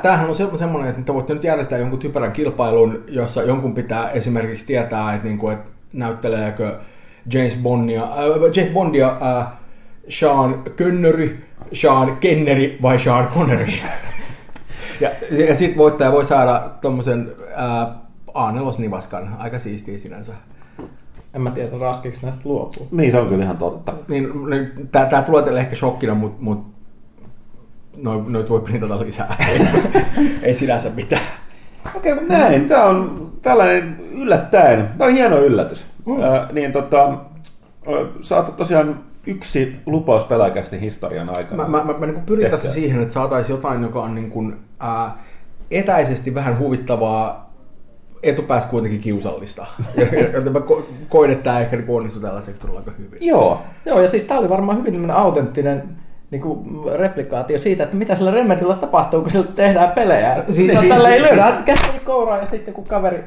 Tämähän 0.01 0.29
on 0.29 0.35
se- 0.35 0.57
semmoinen, 0.57 0.89
että 0.89 1.01
te 1.01 1.13
voitte 1.13 1.33
nyt 1.33 1.43
järjestää 1.43 1.79
jonkun 1.79 1.99
typerän 1.99 2.31
kilpailun, 2.31 3.03
jossa 3.07 3.43
jonkun 3.43 3.75
pitää 3.75 4.11
esimerkiksi 4.11 4.65
tietää, 4.65 5.13
että, 5.13 5.27
niinku, 5.27 5.49
että 5.49 5.69
näytteleekö 5.93 6.75
James 7.33 7.57
Bondia, 7.63 8.03
äh, 8.03 8.55
James 8.55 8.73
Bondia 8.73 9.17
äh, 9.39 9.47
Sean 10.09 10.63
Connery, 10.77 11.37
Sean 11.73 12.17
Kenneri 12.17 12.77
vai 12.81 12.99
Sean 12.99 13.27
Connery. 13.27 13.73
ja 15.01 15.09
ja 15.31 15.55
sitten 15.55 15.77
voittaja 15.77 16.11
voi 16.11 16.25
saada 16.25 16.69
tuommoisen 16.81 17.31
äh, 17.57 17.87
A4-nivaskan, 18.29 19.29
aika 19.37 19.59
siistiä 19.59 19.97
sinänsä. 19.97 20.33
En 21.33 21.41
mä 21.41 21.51
tiedä, 21.51 21.77
raskiksi 21.79 22.23
näistä 22.23 22.41
luopuu. 22.45 22.87
Niin, 22.91 23.11
se 23.11 23.19
on 23.19 23.27
kyllä 23.27 23.43
ihan 23.43 23.57
totta. 23.57 23.93
Niin, 24.07 24.49
niin 24.49 24.71
tää, 24.91 25.05
tää 25.05 25.21
tulee 25.21 25.43
teille 25.43 25.59
ehkä 25.59 25.75
shokkina, 25.75 26.15
mutta 26.15 26.43
mut, 26.43 26.76
noin 28.01 28.33
noi 28.33 28.49
voi 28.49 28.59
printata 28.59 28.99
lisää. 28.99 29.35
ei, 29.49 29.67
ei 30.43 30.55
sinänsä 30.55 30.89
mitään. 30.89 31.21
Okei, 31.95 32.13
mutta 32.13 32.33
näin. 32.33 32.67
Tämä 32.67 32.83
on 32.83 33.31
tällainen 33.41 33.97
yllättäen. 34.11 34.89
Tämä 34.97 35.07
on 35.07 35.15
hieno 35.15 35.39
yllätys. 35.39 35.85
Mm. 36.05 36.23
Äh, 36.23 36.51
niin 36.51 36.71
tota, 36.71 37.17
saatu 38.21 38.51
tosiaan 38.51 38.99
yksi 39.27 39.75
lupaus 39.85 40.23
peläkästi 40.23 40.81
historian 40.81 41.29
aikana. 41.29 41.67
Mä, 41.67 41.77
mä, 41.77 41.83
mä, 41.83 41.99
mä 41.99 42.05
niin 42.05 42.21
pyrin 42.21 42.51
tässä 42.51 42.73
siihen, 42.73 43.01
että 43.01 43.13
saataisiin 43.13 43.55
jotain, 43.55 43.81
joka 43.81 44.01
on 44.01 44.15
niin 44.15 44.31
kuin, 44.31 44.55
ää, 44.79 45.23
etäisesti 45.71 46.35
vähän 46.35 46.59
huvittavaa, 46.59 47.53
etupäässä 48.23 48.69
kuitenkin 48.69 49.01
kiusallista. 49.01 49.65
Joten 50.33 50.53
mä 50.53 50.59
ko- 50.59 50.83
koin, 51.09 51.31
että 51.31 51.43
tämä 51.43 51.59
ehkä 51.59 51.77
niin 51.77 51.89
onnistui 51.89 52.21
tällä 52.21 52.41
sektorilla 52.41 52.79
aika 52.79 52.91
hyvin. 52.97 53.19
Joo. 53.21 53.61
Joo, 53.85 54.01
ja 54.01 54.09
siis 54.09 54.25
tämä 54.25 54.39
oli 54.39 54.49
varmaan 54.49 54.77
hyvin 54.77 55.11
autenttinen 55.11 55.89
niin 56.31 56.41
kuin 56.41 56.59
replikaatio 56.99 57.59
siitä, 57.59 57.83
että 57.83 57.95
mitä 57.95 58.15
sillä 58.15 58.31
Remedyllä 58.31 58.75
tapahtuu, 58.75 59.21
kun 59.21 59.31
sillä 59.31 59.47
tehdään 59.55 59.91
pelejä. 59.91 60.43
Si- 60.47 60.53
Si- 60.67 60.75
si- 60.79 60.89
tällä 60.89 61.07
si- 61.07 61.13
ei 61.13 61.21
si- 61.21 61.27
löydä 61.27 61.53
käsiä 61.65 61.99
kouraa 62.05 62.37
ja 62.37 62.45
sitten 62.45 62.73
kun 62.73 62.83
kaveri 62.83 63.23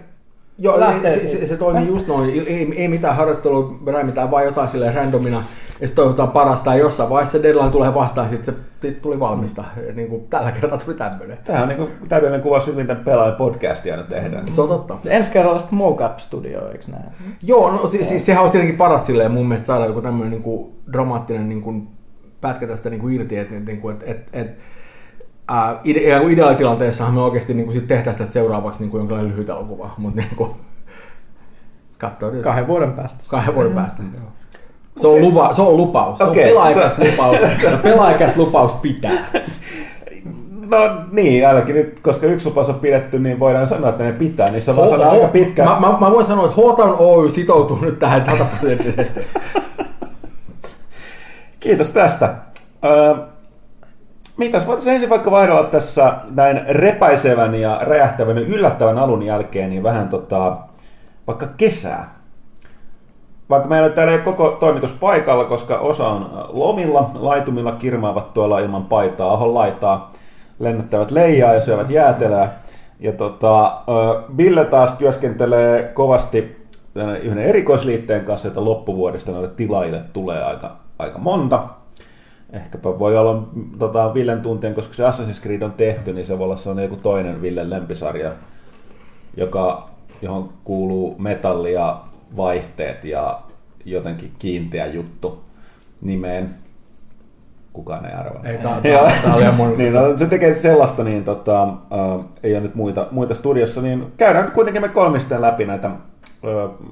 Joo, 0.58 0.80
lähtee 0.80 1.18
se, 1.18 1.26
se, 1.26 1.46
se, 1.46 1.56
toimii 1.56 1.86
just 1.88 2.06
noin. 2.06 2.30
Ei, 2.30 2.72
ei 2.76 2.88
mitään 2.88 3.16
harjoittelua, 3.16 3.72
ei 3.98 4.04
mitään, 4.04 4.30
vaan 4.30 4.44
jotain 4.44 4.68
silleen 4.68 4.94
randomina. 4.94 5.36
Ja 5.80 5.86
sitten 5.86 6.04
toivotaan 6.04 6.30
parasta 6.30 6.70
ja 6.74 6.78
jossain 6.80 7.10
vaiheessa 7.10 7.38
se 7.38 7.42
deadline 7.42 7.70
tulee 7.70 7.94
vastaan 7.94 8.26
ja 8.26 8.30
sitten 8.30 8.54
se 8.54 8.88
sit 8.88 9.02
tuli 9.02 9.20
valmista. 9.20 9.64
Ja 9.86 9.92
Niin 9.94 10.08
kuin 10.08 10.26
tällä 10.30 10.52
kertaa 10.52 10.78
tuli 10.78 10.96
tämmöinen. 10.96 11.38
Tämä 11.44 11.62
on 11.62 11.68
niin 11.68 11.78
kuin 11.78 11.90
täydellinen 12.08 12.40
kuva 12.40 12.60
siitä, 12.60 12.80
miten 12.80 12.96
pelaajan 12.96 13.36
podcastia 13.36 13.94
aina 13.94 14.06
tehdään. 14.06 14.48
Se 14.48 14.60
on 14.60 14.68
totta. 14.68 14.96
Ensi 15.06 15.30
kerralla 15.30 15.58
sitten 15.58 15.78
Mocap 15.78 16.18
Studio, 16.18 16.68
eikö 16.72 16.84
näin? 16.90 17.04
Joo, 17.42 17.70
no 17.70 17.86
siis, 17.86 18.08
siis 18.08 18.26
sehän 18.26 18.42
olisi 18.42 18.52
tietenkin 18.52 18.78
paras 18.78 19.06
silleen 19.06 19.30
mun 19.30 19.48
mielestä 19.48 19.66
saada 19.66 19.86
joku 19.86 20.00
tämmöinen 20.02 20.30
niin 20.30 20.42
kuin 20.42 20.72
dramaattinen 20.92 21.48
niin 21.48 21.62
kuin 21.62 21.88
pätkä 22.40 22.66
tästä 22.66 22.90
niin 22.90 23.00
kuin 23.00 23.14
irti, 23.14 23.38
että 23.38 23.54
niin 23.54 23.80
kuin, 23.80 23.96
et, 23.96 24.02
et, 24.06 24.28
et, 24.32 24.50
ää, 25.48 25.80
ide, 25.84 26.00
ideaalitilanteessahan 26.30 27.14
me 27.14 27.20
oikeasti 27.20 27.54
niin 27.54 27.66
kuin 27.66 27.74
sit 27.74 27.88
tehtäisiin 27.88 28.18
tästä 28.18 28.32
seuraavaksi 28.32 28.80
niin 28.80 28.90
kuin 28.90 28.98
jonkinlainen 28.98 29.32
lyhyt 29.32 29.48
elokuva, 29.48 29.90
mutta 29.98 30.20
niin 30.20 30.36
kuin, 30.36 30.50
katsotaan 31.98 32.32
nyt. 32.32 32.42
Kahden 32.42 32.66
vuoden 32.66 32.92
päästä. 32.92 33.18
kahden 33.28 33.54
vuoden 33.54 33.72
päästä. 33.72 34.02
Se 35.00 35.06
on, 35.06 35.20
lupa, 35.20 35.54
se 35.54 35.62
on 35.62 35.76
lupaus. 35.76 36.18
Se 36.18 36.24
on 36.24 36.30
Okei, 36.30 36.44
pelaajakas 36.48 36.96
se- 36.96 37.10
lupaus. 37.10 37.36
Ja 37.62 37.78
pelaajakas 37.82 38.36
lupaus 38.36 38.72
pitää. 38.72 39.12
No 40.70 40.78
niin, 41.12 41.48
ainakin 41.48 41.74
nyt, 41.74 42.00
koska 42.00 42.26
yksi 42.26 42.46
lupaus 42.48 42.68
on 42.68 42.74
pidetty, 42.74 43.18
niin 43.18 43.40
voidaan 43.40 43.66
sanoa, 43.66 43.90
että 43.90 44.04
ne 44.04 44.12
pitää. 44.12 44.50
Niissä 44.50 44.72
on 44.72 44.76
vaan 44.76 44.88
sana 44.88 45.10
aika 45.10 45.28
pitkä. 45.28 45.64
Mä, 45.64 45.80
mä, 45.80 45.98
mä 46.00 46.10
voin 46.10 46.26
sanoa, 46.26 46.44
että 46.44 46.56
Hotan 46.56 46.94
Oy 46.98 47.30
sitoutuu 47.30 47.78
nyt 47.80 47.98
tähän 47.98 48.24
sataprosenttisesti. 48.30 49.20
Kiitos 51.60 51.90
tästä. 51.90 52.34
Öö, 52.84 53.14
mitäs, 54.36 54.66
voitaisiin 54.66 54.94
ensin 54.94 55.10
vaikka 55.10 55.30
vaihdella 55.30 55.62
tässä 55.62 56.14
näin 56.30 56.60
repäisevän 56.68 57.54
ja 57.54 57.80
räjähtävän 57.82 58.38
ja 58.38 58.42
yllättävän 58.42 58.98
alun 58.98 59.22
jälkeen 59.22 59.70
niin 59.70 59.82
vähän 59.82 60.08
tota, 60.08 60.56
vaikka 61.26 61.46
kesää. 61.56 62.20
Vaikka 63.50 63.68
meillä 63.68 63.88
täällä 63.88 64.12
ei 64.12 64.18
ole 64.18 64.24
koko 64.24 64.56
toimitus 64.60 64.92
paikalla, 64.92 65.44
koska 65.44 65.78
osa 65.78 66.08
on 66.08 66.48
lomilla, 66.48 67.10
laitumilla 67.14 67.72
kirmaavat 67.72 68.32
tuolla 68.32 68.58
ilman 68.58 68.84
paitaa, 68.84 69.32
ahon 69.32 69.54
laitaa, 69.54 70.12
lennättävät 70.58 71.10
leijaa 71.10 71.54
ja 71.54 71.60
syövät 71.60 71.90
jäätelää. 71.90 72.60
Ja 73.00 73.12
tota, 73.12 73.82
Ville 74.36 74.64
taas 74.64 74.94
työskentelee 74.94 75.82
kovasti 75.82 76.66
yhden 77.22 77.44
erikoisliitteen 77.44 78.24
kanssa, 78.24 78.48
että 78.48 78.64
loppuvuodesta 78.64 79.32
noille 79.32 79.50
tilaajille 79.56 80.02
tulee 80.12 80.44
aika, 80.44 80.76
aika 81.00 81.18
monta. 81.18 81.62
Ehkäpä 82.52 82.98
voi 82.98 83.18
olla 83.18 83.48
mm, 83.52 83.78
tota, 83.78 84.14
Villen 84.14 84.40
tuntien, 84.40 84.74
koska 84.74 84.94
se 84.94 85.08
Assassin's 85.08 85.42
Creed 85.42 85.62
on 85.62 85.72
tehty, 85.72 86.12
niin 86.12 86.26
se 86.26 86.38
voi 86.38 86.44
olla 86.44 86.56
se 86.56 86.70
on 86.70 86.82
joku 86.82 86.96
toinen 86.96 87.42
Villen 87.42 87.70
lempisarja, 87.70 88.32
joka, 89.36 89.88
johon 90.22 90.52
kuuluu 90.64 91.14
metalli 91.18 91.72
ja 91.72 92.00
vaihteet 92.36 93.04
ja 93.04 93.40
jotenkin 93.84 94.32
kiinteä 94.38 94.86
juttu 94.86 95.42
nimeen. 96.00 96.54
Kukaan 97.72 98.06
ei 98.06 98.12
arvaa. 98.12 98.44
Ei, 98.44 98.58
tää, 98.58 98.80
tää, 98.82 99.12
tää 99.22 99.34
oli 99.34 99.52
mun... 99.56 99.74
niin, 99.78 99.92
no, 99.92 100.18
se 100.18 100.26
tekee 100.26 100.54
sellaista, 100.54 101.04
niin 101.04 101.24
tota, 101.24 101.62
äh, 101.62 102.24
ei 102.42 102.52
ole 102.52 102.60
nyt 102.60 102.74
muita, 102.74 103.06
muita 103.10 103.34
studiossa, 103.34 103.82
niin 103.82 104.12
käydään 104.16 104.44
nyt 104.44 104.54
kuitenkin 104.54 104.82
me 104.82 104.88
kolmisten 104.88 105.42
läpi 105.42 105.66
näitä, 105.66 105.90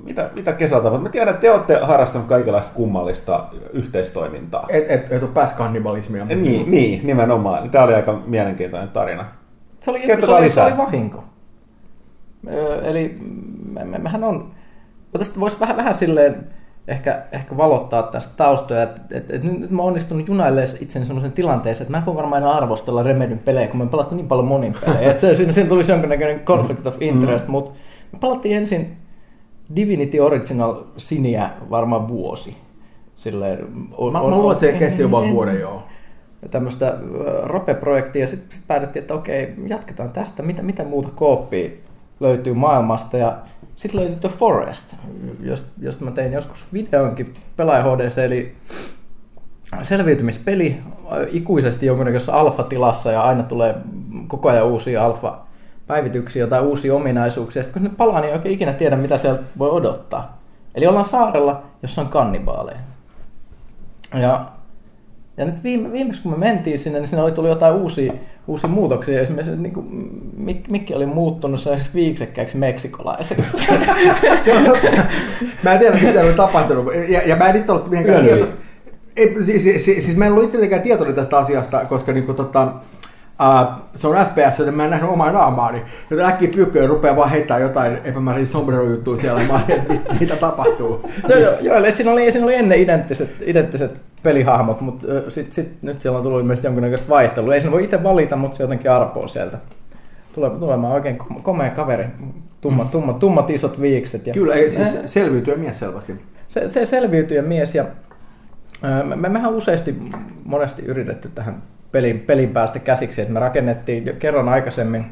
mitä, 0.05 0.31
mitä 0.35 0.52
kesällä 0.52 0.83
tapahtuu. 0.83 1.02
Mä 1.02 1.09
tiedän, 1.09 1.28
että 1.35 1.40
te 1.40 1.50
olette 1.50 1.78
harrastaneet 1.83 2.28
kaikenlaista 2.28 2.73
kummallista 2.75 3.45
yhteistoimintaa. 3.73 4.67
Et, 4.69 4.90
et, 4.90 5.12
et 5.12 5.23
ole 5.23 5.31
pääs 5.31 5.52
kannibalismia. 5.52 6.25
mutta- 6.25 6.40
Niin, 6.40 6.71
niin, 6.71 7.07
nimenomaan. 7.07 7.71
Tämä 7.71 7.85
oli 7.85 7.95
aika 7.95 8.21
mielenkiintoinen 8.26 8.88
tarina. 8.88 9.25
Se 9.81 9.90
oli, 9.90 10.07
se 10.07 10.33
oli, 10.33 10.50
se 10.50 10.62
oli 10.62 10.76
vahinko. 10.76 11.25
Öö, 12.49 12.83
eli 12.85 13.14
me, 13.73 13.85
me, 13.85 13.99
mehän 13.99 14.25
on, 14.25 14.50
tästä 15.19 15.40
voisi 15.40 15.61
vähän, 15.61 15.76
vähän 15.76 15.95
silleen 15.95 16.47
ehkä, 16.88 17.23
ehkä 17.33 17.57
valottaa 17.57 18.02
tästä 18.02 18.33
taustoja, 18.37 18.83
että 18.83 19.00
et, 19.11 19.31
et 19.31 19.43
nyt 19.43 19.71
mä 19.71 19.83
oon 19.83 19.88
onnistunut 19.88 20.28
junailemaan 20.28 20.76
itseni 20.81 21.07
sellaisen 21.07 21.33
tilanteeseen, 21.33 21.83
että 21.83 21.90
mä 21.90 21.99
en 21.99 22.07
voi 22.07 22.14
varmaan 22.14 22.43
enää 22.43 22.55
arvostella 22.55 23.02
Remedyn 23.02 23.38
pelejä, 23.38 23.69
kun 23.69 23.76
mä 23.78 23.83
oon 23.83 23.90
pelattu 23.90 24.14
niin 24.14 24.28
paljon 24.28 24.47
monin 24.47 24.75
pelejä, 24.87 25.11
että 25.11 25.21
se, 25.21 25.35
siinä, 25.35 25.52
siinä 25.52 25.69
tulisi 25.69 25.93
jonkinnäköinen 25.93 26.40
conflict 26.40 26.87
of 26.87 26.97
interest, 27.02 27.47
mm. 27.47 27.50
mutta 27.52 27.71
me 28.12 28.19
pelattiin 28.19 28.57
ensin 28.57 28.97
Divinity 29.76 30.18
Original 30.18 30.82
Siniä 30.96 31.50
varmaan 31.70 32.08
vuosi. 32.08 32.56
Silleen, 33.16 33.66
on, 33.92 34.12
Mä, 34.12 34.18
mä 34.18 34.28
luulen, 34.28 34.54
että 34.56 34.66
se 34.66 34.78
kesti 34.78 35.02
jopa 35.02 35.28
vuoden 35.30 35.60
joo. 35.60 35.82
tämmöistä 36.50 36.98
rope-projektia 37.42 38.20
ja 38.20 38.26
sitten 38.26 38.56
sit 38.56 38.66
päätettiin, 38.66 39.00
että 39.00 39.14
okei, 39.14 39.54
jatketaan 39.66 40.10
tästä, 40.10 40.42
mitä, 40.42 40.62
mitä 40.62 40.84
muuta 40.84 41.08
kooppia 41.14 41.70
löytyy 42.20 42.54
maailmasta 42.54 43.16
ja 43.16 43.38
sitten 43.76 44.00
löytyi 44.00 44.16
The 44.20 44.28
Forest, 44.28 44.96
josta, 45.42 45.68
josta 45.80 46.04
mä 46.04 46.10
tein 46.10 46.32
joskus 46.32 46.58
videonkin 46.72 47.34
pelaaja 47.56 47.82
HDC, 47.82 48.18
eli 48.18 48.54
selviytymispeli 49.82 50.76
ikuisesti 51.30 51.87
jonkunnäköisessä 51.87 52.34
alfa-tilassa 52.34 53.12
ja 53.12 53.22
aina 53.22 53.42
tulee 53.42 53.75
koko 54.28 54.48
ajan 54.48 54.66
uusia 54.66 55.04
alfa-päivityksiä 55.88 56.47
tai 56.47 56.62
uusia 56.62 56.95
ominaisuuksia. 56.95 57.62
Sitten 57.62 57.83
kun 57.83 57.90
ne 57.90 57.97
palaa, 57.97 58.21
niin 58.21 58.28
ei 58.28 58.37
oikein 58.37 58.54
ikinä 58.54 58.73
tiedä, 58.73 58.97
mitä 58.97 59.18
sieltä 59.18 59.42
voi 59.59 59.71
odottaa. 59.71 60.38
Eli 60.75 60.87
ollaan 60.87 61.04
saarella, 61.04 61.62
jossa 61.83 62.00
on 62.00 62.09
kannibaaleja. 62.09 62.78
Ja 64.14 64.47
ja 65.37 65.45
nyt 65.45 65.64
viime, 65.64 65.92
viimeksi 65.92 66.23
kun 66.23 66.33
me 66.33 66.38
mentiin 66.38 66.78
sinne, 66.78 66.99
niin 66.99 67.09
siinä 67.09 67.23
oli 67.23 67.33
tullut 67.33 67.50
jotain 67.50 67.75
uusia, 67.75 68.12
uusia 68.47 68.71
muutoksia. 68.71 69.21
Esimerkiksi 69.21 69.57
niin 69.57 69.73
kuin, 69.73 69.87
Mik, 70.37 70.68
Mikki 70.68 70.95
oli 70.95 71.07
muuttunut 71.07 71.61
meksikolaiseksi. 72.54 73.45
Se 74.45 74.57
on 74.57 74.64
totta. 74.64 74.88
Mä 75.62 75.73
en 75.73 75.78
tiedä, 75.78 75.99
mitä 76.02 76.21
on 76.21 76.35
tapahtunut. 76.35 76.95
Ja, 77.09 77.28
ja 77.28 77.37
mä 77.37 77.49
en 77.49 77.57
itse 77.57 77.73
ollut 77.73 77.90
mitenkään 77.90 78.25
Kyllä 78.25 78.37
tieto... 78.37 78.52
Ei, 79.16 79.45
siis, 79.45 79.85
siis, 79.85 79.85
siis, 79.85 80.16
mä 80.16 80.26
en 80.26 80.33
ollut 80.33 80.45
itselläkään 80.45 80.83
tietoinen 80.83 81.14
tästä 81.14 81.38
asiasta, 81.38 81.85
koska 81.85 82.12
niinku, 82.12 82.35
tota, 82.35 82.73
uh, 83.42 83.83
se 83.95 84.09
on 84.09 84.26
FPS, 84.26 84.59
joten 84.59 84.75
mä 84.75 84.85
en 84.85 84.90
nähnyt 84.90 85.11
omaa 85.11 85.33
naamaani. 85.33 85.83
Joten 86.11 86.26
äkkiä 86.26 86.50
pyykköön 86.54 86.88
rupeaa 86.88 87.16
vaan 87.16 87.30
heittää 87.30 87.59
jotain 87.59 87.99
epämääräisiä 88.04 88.52
sombrero-juttuja 88.52 89.18
siellä, 89.18 89.42
mä 89.42 89.61
että 89.68 90.14
mitä 90.21 90.37
tapahtuu. 90.37 91.11
no, 91.28 91.35
joo, 91.37 91.52
joo, 91.61 91.76
eli 91.76 91.92
siinä 91.92 92.12
oli, 92.12 92.33
siinä 92.33 92.47
oli 92.47 92.54
ennen 92.54 92.80
identtiset, 92.80 93.30
identtiset 93.47 93.90
pelihahmot, 94.23 94.80
mutta 94.80 95.07
sitten 95.28 95.54
sit, 95.54 95.83
nyt 95.83 96.02
siellä 96.02 96.16
on 96.16 96.23
tullut 96.23 96.40
ilmeisesti 96.40 96.66
jonkinnäköistä 96.66 97.09
vaihtelua. 97.09 97.54
Ei 97.54 97.61
siinä 97.61 97.73
voi 97.73 97.85
itse 97.85 98.02
valita, 98.02 98.37
mutta 98.37 98.57
se 98.57 98.62
jotenkin 98.62 98.90
arpoo 98.90 99.28
sieltä. 99.28 99.59
Tulee, 100.33 100.50
tulemaan 100.50 100.95
oikein 100.95 101.18
kom- 101.18 101.42
komea 101.42 101.71
kaveri, 101.71 102.04
tummat, 102.61 102.90
tummat, 102.90 103.18
tummat 103.18 103.50
isot 103.50 103.80
viikset. 103.80 104.26
Ja 104.26 104.35
Kyllä, 104.35 104.54
ei, 104.54 104.71
siis 104.71 104.99
selviytyy 105.07 105.57
mies 105.57 105.78
selvästi. 105.78 106.14
se, 106.49 106.68
se 106.68 106.87
selviytyjä 106.87 107.42
mies 107.42 107.75
ja 107.75 107.85
me, 109.16 109.28
mehän 109.28 109.54
useasti 109.54 109.97
monesti 110.45 110.83
yritetty 110.83 111.30
tähän 111.35 111.62
pelin, 111.92 112.21
pelin 112.21 112.50
päästä 112.50 112.78
käsiksi, 112.78 113.21
että 113.21 113.33
me 113.33 113.40
rakennettiin 113.40 114.07
jo 114.07 114.12
kerran 114.18 114.49
aikaisemmin 114.49 115.07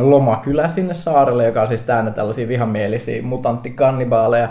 lomakylä 0.00 0.68
sinne 0.68 0.94
saarelle, 0.94 1.46
joka 1.46 1.62
on 1.62 1.68
siis 1.68 1.82
täynnä 1.82 2.10
tällaisia 2.10 2.48
vihamielisiä 2.48 3.22
mutanttikannibaaleja. 3.22 4.48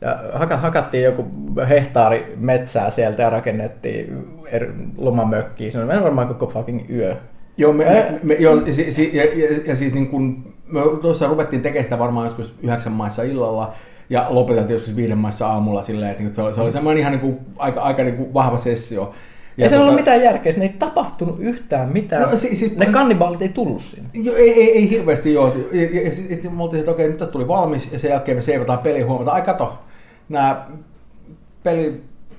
Ja 0.00 0.18
haka, 0.32 0.56
hakattiin 0.56 1.04
joku 1.04 1.26
hehtaari 1.68 2.34
metsää 2.36 2.90
sieltä 2.90 3.22
ja 3.22 3.30
rakennettiin 3.30 4.26
lomamökkiä. 4.96 5.70
Se 5.70 5.78
on 5.78 5.88
varmaan 5.88 6.28
koko 6.28 6.46
fucking 6.46 6.90
yö. 6.90 7.16
Joo, 7.56 7.72
me, 7.72 7.84
me, 7.84 8.18
me, 8.22 8.34
joo 8.34 8.60
si, 8.72 8.92
si, 8.92 9.10
ja, 9.16 9.24
ja, 9.24 9.58
ja, 9.66 9.76
siis 9.76 9.94
niin 9.94 10.08
kun, 10.08 10.54
me 10.66 10.80
tuossa 11.02 11.26
ruvettiin 11.26 11.62
tekemään 11.62 11.84
sitä 11.84 11.98
varmaan 11.98 12.26
joskus 12.26 12.54
yhdeksän 12.62 12.92
maissa 12.92 13.22
illalla 13.22 13.74
ja 14.10 14.26
lopeteltiin 14.28 14.74
joskus 14.74 14.96
viiden 14.96 15.18
maissa 15.18 15.48
aamulla 15.48 15.82
silleen, 15.82 16.10
että, 16.10 16.22
että 16.22 16.36
se 16.36 16.42
oli, 16.42 16.54
se 16.54 16.60
oli 16.60 16.72
semmoinen 16.72 17.00
ihan 17.00 17.12
niin 17.12 17.20
kuin, 17.20 17.38
aika, 17.58 17.80
aika 17.80 18.02
niin 18.02 18.16
kuin 18.16 18.34
vahva 18.34 18.58
sessio. 18.58 19.14
Ei 19.58 19.68
se 19.68 19.76
tota- 19.76 19.80
ollut 19.80 19.94
mitään 19.94 20.22
järkeä, 20.22 20.52
siinä 20.52 20.64
ei 20.66 20.74
tapahtunut 20.78 21.36
yhtään 21.40 21.88
mitään. 21.88 22.22
No, 22.30 22.36
si- 22.36 22.56
si- 22.56 22.72
ne 22.76 22.86
kannibaalit 22.86 23.42
ei 23.42 23.48
tullut 23.48 23.82
sinne. 23.82 24.08
Jo, 24.14 24.34
ei, 24.36 24.52
ei, 24.52 24.72
ei 24.78 24.90
hirveästi 24.90 25.32
joo. 25.34 25.56
Ja, 25.72 25.82
ja, 25.82 26.02
ja 26.08 26.14
sitten 26.14 26.54
me 26.54 26.62
oltiin, 26.62 26.80
että 26.80 26.90
okei, 26.92 27.08
nyt 27.08 27.30
tuli 27.32 27.48
valmis 27.48 27.92
ja 27.92 27.98
sen 27.98 28.08
jälkeen 28.10 28.38
me 28.38 28.42
seivataan 28.42 28.78
peli 28.78 29.02
huomata. 29.02 29.30
Ai 29.30 29.42
kato, 29.42 29.78
nämä 30.28 30.66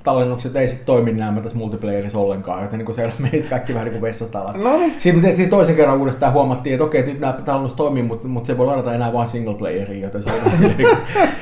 pelitallennukset 0.08 0.56
ei 0.56 0.68
sitten 0.68 0.86
toimi 0.86 1.12
nämä 1.12 1.42
tässä 1.42 1.58
multiplayerissa 1.58 2.20
ollenkaan, 2.20 2.64
joten 2.64 2.80
niin 2.80 2.96
se 2.96 3.12
meni 3.20 3.42
kaikki 3.42 3.74
vähän 3.74 3.86
niin 3.86 3.92
kuin 3.92 4.02
vessasta 4.02 4.40
alas. 4.40 4.56
No 4.56 4.78
niin. 4.78 4.94
Sitten 5.00 5.22
me 5.22 5.28
tehtiin 5.28 5.50
toisen 5.50 5.76
kerran 5.76 5.98
uudestaan 5.98 6.34
huomattiin, 6.34 6.74
että 6.74 6.84
okei, 6.84 7.00
että 7.00 7.12
nyt 7.12 7.22
nämä 7.22 7.34
tallennukset 7.34 7.78
toimii, 7.78 8.04
mutta, 8.04 8.28
mutta 8.28 8.48
se 8.48 8.54
ei 8.54 8.58
voi 8.58 8.66
ladata 8.66 8.94
enää 8.94 9.14
vain 9.14 9.28
single 9.28 9.54
playeriin, 9.54 10.02
joten 10.02 10.24
se 10.24 10.30
on 10.30 10.46
vähän 10.46 10.58
silleen 10.58 10.98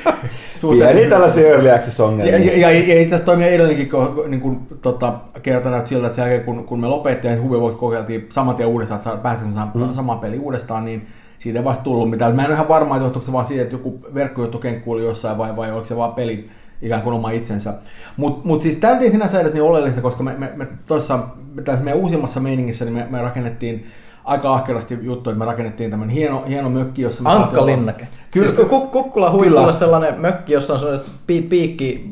suhteellisen 0.56 0.96
Pieni 0.96 1.10
tällaisia 1.10 1.48
early 1.48 1.70
access 1.70 1.98
Ja, 1.98 2.04
ongelmia. 2.04 2.38
ja, 2.38 2.58
ja, 2.58 2.70
ja 2.70 2.80
itse 2.80 3.14
asiassa 3.14 3.24
toimii 3.24 3.48
edelleenkin 3.48 3.88
niin 4.28 4.40
kuin, 4.40 4.60
tota, 4.82 5.12
kerta 5.42 5.70
näytti 5.70 5.88
siltä, 5.88 6.06
että 6.06 6.16
sen 6.16 6.22
jälkeen 6.22 6.44
kun, 6.44 6.64
kun 6.64 6.80
me 6.80 6.88
lopettiin 6.88 7.34
ja 7.34 7.42
Hubi 7.42 7.76
kokeiltiin 7.76 8.26
saman 8.28 8.56
tien 8.56 8.68
uudestaan, 8.68 8.98
että 8.98 9.16
pääsimme 9.22 9.54
mm. 9.74 9.94
samaan 9.94 10.18
peliin 10.18 10.40
uudestaan, 10.40 10.84
niin 10.84 11.06
siitä 11.38 11.58
ei 11.58 11.64
vasta 11.64 11.84
tullut 11.84 12.10
mitään. 12.10 12.36
Mä 12.36 12.42
en 12.42 12.48
ole 12.48 12.54
ihan 12.54 12.68
varma, 12.68 12.96
että 12.96 13.04
johtuuko 13.04 13.26
se 13.26 13.32
vaan 13.32 13.46
siitä, 13.46 13.62
että 13.62 13.74
joku 13.74 14.00
verkkojuttu 14.14 14.58
kenkkuili 14.58 15.04
jossain 15.04 15.38
vai, 15.38 15.56
vai 15.56 15.72
oliko 15.72 15.86
se 15.86 15.96
vaan 15.96 16.12
peli 16.12 16.48
ikään 16.82 17.02
kuin 17.02 17.14
oma 17.14 17.30
itsensä. 17.30 17.74
Mutta 18.16 18.48
mut 18.48 18.62
siis 18.62 18.76
tämä 18.76 18.98
ei 18.98 19.10
sinänsä 19.10 19.40
edes 19.40 19.52
niin 19.52 19.62
oleellista, 19.62 20.00
koska 20.00 20.22
me, 20.22 20.34
me, 20.38 20.52
me 20.56 20.66
tuossa 20.86 21.18
tässä 21.64 21.84
meidän 21.84 22.00
uusimmassa 22.00 22.40
meiningissä 22.40 22.84
niin 22.84 22.94
me, 22.94 23.06
me 23.10 23.22
rakennettiin 23.22 23.86
aika 24.24 24.54
ahkerasti 24.54 24.98
juttu, 25.02 25.30
että 25.30 25.38
me 25.38 25.44
rakennettiin 25.44 25.90
tämmöinen 25.90 26.14
hieno, 26.16 26.44
hieno 26.48 26.70
mökki, 26.70 27.02
jossa 27.02 27.22
me 27.22 27.26
saatiin 27.26 27.42
olla- 27.42 27.48
Ankkalinnake. 27.48 28.08
Kyllä. 28.30 28.46
Siis 28.48 28.58
Kuk- 28.60 28.90
Kukkula 28.92 29.30
huipulla 29.30 29.72
sellainen 29.72 30.20
mökki, 30.20 30.52
jossa 30.52 30.72
on 30.74 30.78
sellaiset 30.80 31.06
pi- 31.26 31.42
piikki 31.42 32.10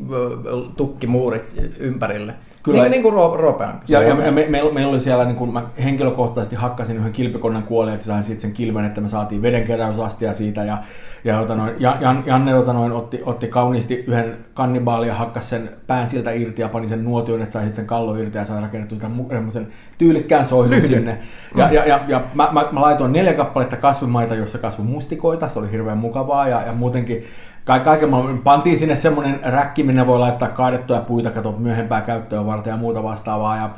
tukkimuurit 0.76 1.72
ympärille. 1.78 2.34
Kyllä. 2.62 2.82
Niin, 2.82 2.90
niin 2.90 3.02
kuin 3.02 3.14
Ro- 3.14 3.36
Roopean. 3.40 3.80
Ja, 3.88 4.02
ja 4.02 4.14
me, 4.14 4.30
me, 4.30 4.46
meillä, 4.48 4.72
meillä 4.72 4.90
oli 4.90 5.00
siellä, 5.00 5.24
niin 5.24 5.36
kun 5.36 5.52
mä 5.52 5.62
henkilökohtaisesti 5.84 6.56
hakkasin 6.56 6.96
yhden 6.96 7.12
kilpikonnan 7.12 7.62
kuoliaksi, 7.62 8.06
sain 8.06 8.24
sitten 8.24 8.40
sen 8.40 8.52
kilven, 8.52 8.84
että 8.84 9.00
me 9.00 9.08
saatiin 9.08 9.42
vedenkeräysastia 9.42 10.34
siitä. 10.34 10.64
Ja, 10.64 10.78
ja 11.24 11.40
ota 11.40 11.54
noin, 11.54 11.74
Ja- 11.78 11.96
Jan, 12.00 12.22
Janne 12.26 12.54
ota 12.54 12.72
noin, 12.72 12.92
otti, 12.92 13.22
otti 13.24 13.48
kauniisti 13.48 13.94
yhden 13.94 14.36
kannibaalin 14.54 15.08
ja 15.08 15.14
hakkasi 15.14 15.48
sen 15.48 15.70
pään 15.86 16.06
siltä 16.06 16.30
irti 16.30 16.62
ja 16.62 16.68
pani 16.68 16.88
sen 16.88 17.04
nuotion, 17.04 17.42
että 17.42 17.52
sai 17.52 17.70
sen 17.72 17.86
kallon 17.86 18.18
irti 18.18 18.38
ja 18.38 18.44
sai 18.44 18.60
rakennettu 18.60 18.96
semmoisen 18.96 19.66
tyylikkään 19.98 20.46
soihdun 20.46 20.88
sinne. 20.88 21.18
Ja, 21.56 21.72
ja, 21.72 21.84
ja, 21.84 22.00
ja 22.08 22.22
mä, 22.34 22.48
mä, 22.52 22.68
mä, 22.72 22.80
laitoin 22.80 23.12
neljä 23.12 23.34
kappaletta 23.34 23.76
kasvimaita, 23.76 24.34
jossa 24.34 24.58
kasvoi 24.58 24.86
mustikoita, 24.86 25.48
se 25.48 25.58
oli 25.58 25.70
hirveän 25.70 25.98
mukavaa 25.98 26.48
ja, 26.48 26.62
ja 26.66 26.72
muutenkin 26.72 27.24
Ka- 27.64 27.78
kaiken 27.78 28.10
maailman, 28.10 28.38
pantiin 28.38 28.78
sinne 28.78 28.96
semmoinen 28.96 29.40
räkki, 29.42 29.82
minne 29.82 30.06
voi 30.06 30.18
laittaa 30.18 30.48
kaadettuja 30.48 31.00
puita, 31.00 31.30
kato 31.30 31.52
myöhempää 31.52 32.00
käyttöä 32.00 32.46
varten 32.46 32.70
ja 32.70 32.76
muuta 32.76 33.02
vastaavaa. 33.02 33.56
Ja 33.56 33.70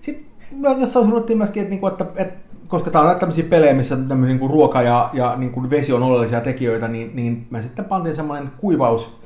sitten 0.00 0.26
jossain 0.80 1.06
sanottiin 1.06 1.38
myöskin, 1.38 1.60
että, 1.60 1.70
niinku, 1.70 1.86
että, 1.86 2.06
että 2.16 2.51
koska 2.72 2.90
tämä 2.90 3.02
on 3.02 3.06
näitä 3.06 3.20
tämmöisiä 3.20 3.44
pelejä, 3.50 3.74
missä 3.74 3.96
tämmöinen 3.96 4.28
niinku 4.28 4.48
ruoka 4.48 4.82
ja, 4.82 5.10
ja 5.12 5.34
niinku 5.36 5.70
vesi 5.70 5.92
on 5.92 6.02
oleellisia 6.02 6.40
tekijöitä, 6.40 6.88
niin, 6.88 7.10
niin 7.14 7.46
me 7.50 7.62
sitten 7.62 7.84
pantiin 7.84 8.16
semmoinen 8.16 8.50
kuivaus 8.58 9.20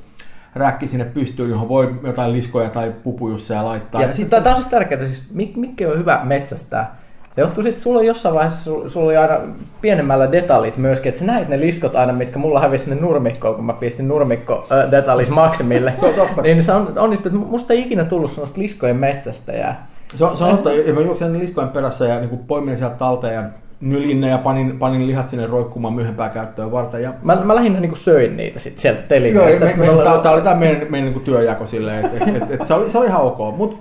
räkki 0.55 0.89
sinne 0.89 1.05
pystyyn, 1.05 1.51
johon 1.51 1.69
voi 1.69 1.95
jotain 2.03 2.33
liskoja 2.33 2.71
tai 2.71 2.93
pupujusseja 3.05 3.65
laittaa. 3.65 4.03
Ja 4.03 4.15
sitten 4.15 4.43
tämä 4.43 4.57
on 4.57 4.63
siis 4.63 4.71
tärkeää, 4.71 5.07
siis 5.07 5.25
mik, 5.33 5.57
mikä 5.57 5.89
on 5.89 5.99
hyvä 5.99 6.21
metsästää. 6.25 6.97
Ja 7.37 7.43
johtuu 7.43 7.67
että 7.67 7.83
sulla 7.83 7.99
on 7.99 8.07
jossain 8.07 8.35
vaiheessa, 8.35 8.71
sulla, 8.89 9.07
oli 9.07 9.17
aina 9.17 9.39
pienemmällä 9.81 10.33
detaljit 10.33 10.77
myöskin, 10.77 11.09
että 11.09 11.19
sä 11.19 11.27
näit 11.27 11.49
ne 11.49 11.61
liskot 11.61 11.97
aina, 11.97 12.13
mitkä 12.13 12.39
mulla 12.39 12.61
hävisi 12.61 12.85
sinne 12.85 13.01
nurmikkoon, 13.01 13.55
kun 13.55 13.67
mä 13.67 13.73
pistin 13.73 14.09
nurmikko 14.09 14.67
äh, 14.73 14.91
detaljit 14.91 15.29
maksimille. 15.29 15.93
Se 16.01 16.07
on 16.07 16.15
totta. 16.15 16.43
niin 16.43 16.65
se 16.65 16.73
on 16.73 16.93
onnistunut, 16.97 17.39
että 17.39 17.51
musta 17.51 17.73
ei 17.73 17.81
ikinä 17.81 18.05
tullut 18.05 18.31
sellaista 18.31 18.61
liskojen 18.61 18.97
metsästäjää. 18.97 19.87
Se 20.15 20.25
on, 20.25 20.37
se 20.37 20.45
on 20.45 20.51
totta, 20.51 20.71
mä 20.95 21.01
juoksin 21.01 21.39
liskojen 21.39 21.71
perässä 21.71 22.07
ja 22.07 22.21
niin 22.21 22.39
poimin 22.39 22.79
sieltä 22.79 22.95
talteen 22.97 23.35
ja 23.35 23.43
nylin 23.81 24.21
ne 24.21 24.29
ja 24.29 24.39
panin, 24.39 24.79
panin 24.79 25.07
lihat 25.07 25.31
sinne 25.31 25.47
roikkumaan 25.47 25.95
myöhempää 25.95 26.29
käyttöä 26.29 26.73
varten. 26.73 27.03
Ja 27.03 27.13
Mä, 27.23 27.37
mä 27.45 27.55
lähinnä 27.55 27.81
niinku 27.81 27.97
söin 27.97 28.37
niitä 28.37 28.59
sit 28.59 28.79
sieltä 28.79 29.01
Joo, 29.01 29.09
telineestä. 29.09 29.65
me, 29.65 29.71
että 29.71 29.83
me, 29.83 29.87
mulla- 29.87 30.05
tää, 30.05 30.19
tää 30.19 30.33
oli 30.33 30.43
tämä 30.43 30.57
meidän, 30.57 30.87
meidän 30.91 31.05
niinku 31.05 31.21
työjako 31.21 31.67
silleen, 31.67 32.05
että 32.05 32.25
et, 32.31 32.37
et, 32.43 32.51
et, 32.61 32.67
se, 32.67 32.75
oli, 32.75 32.91
se 32.91 32.99
oli 32.99 33.07
ihan 33.07 33.23
ok. 33.23 33.57
Mutta 33.57 33.77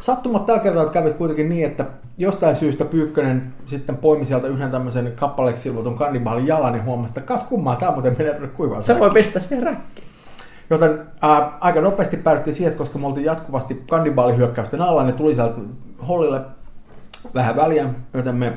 sattumat 0.00 0.46
tällä 0.46 0.60
kertaa 0.60 0.86
kävi 0.86 1.10
kuitenkin 1.10 1.48
niin, 1.48 1.66
että 1.66 1.84
jostain 2.18 2.56
syystä 2.56 2.84
Pyykkönen 2.84 3.42
sitten 3.66 3.96
poimi 3.96 4.24
sieltä 4.24 4.46
yhden 4.46 4.70
tämmöisen 4.70 5.12
kappaleeksi 5.16 5.62
silvotun 5.62 5.98
kannibaalin 5.98 6.46
jalan 6.46 6.74
ja 6.76 6.82
huomasi, 6.82 7.10
että 7.10 7.20
kas 7.20 7.42
kummaa, 7.42 7.76
tämä 7.76 7.92
muuten 7.92 8.14
menee 8.18 8.32
tuonne 8.32 8.48
kuivaan. 8.56 8.82
Se 8.82 8.98
voi 8.98 9.10
pistää 9.10 9.42
siihen 9.42 9.62
räkkiin. 9.62 10.06
Joten 10.70 11.06
ää, 11.22 11.52
aika 11.60 11.80
nopeasti 11.80 12.16
päädyttiin 12.16 12.54
siihen, 12.54 12.74
koska 12.74 12.98
me 12.98 13.06
oltiin 13.06 13.24
jatkuvasti 13.24 13.82
kannibaalihyökkäysten 13.90 14.82
alla, 14.82 15.04
ne 15.04 15.12
tuli 15.12 15.34
sieltä 15.34 15.60
hollille 16.08 16.40
vähän 17.34 17.56
väliä, 17.56 17.88
joten 18.14 18.34
me 18.34 18.52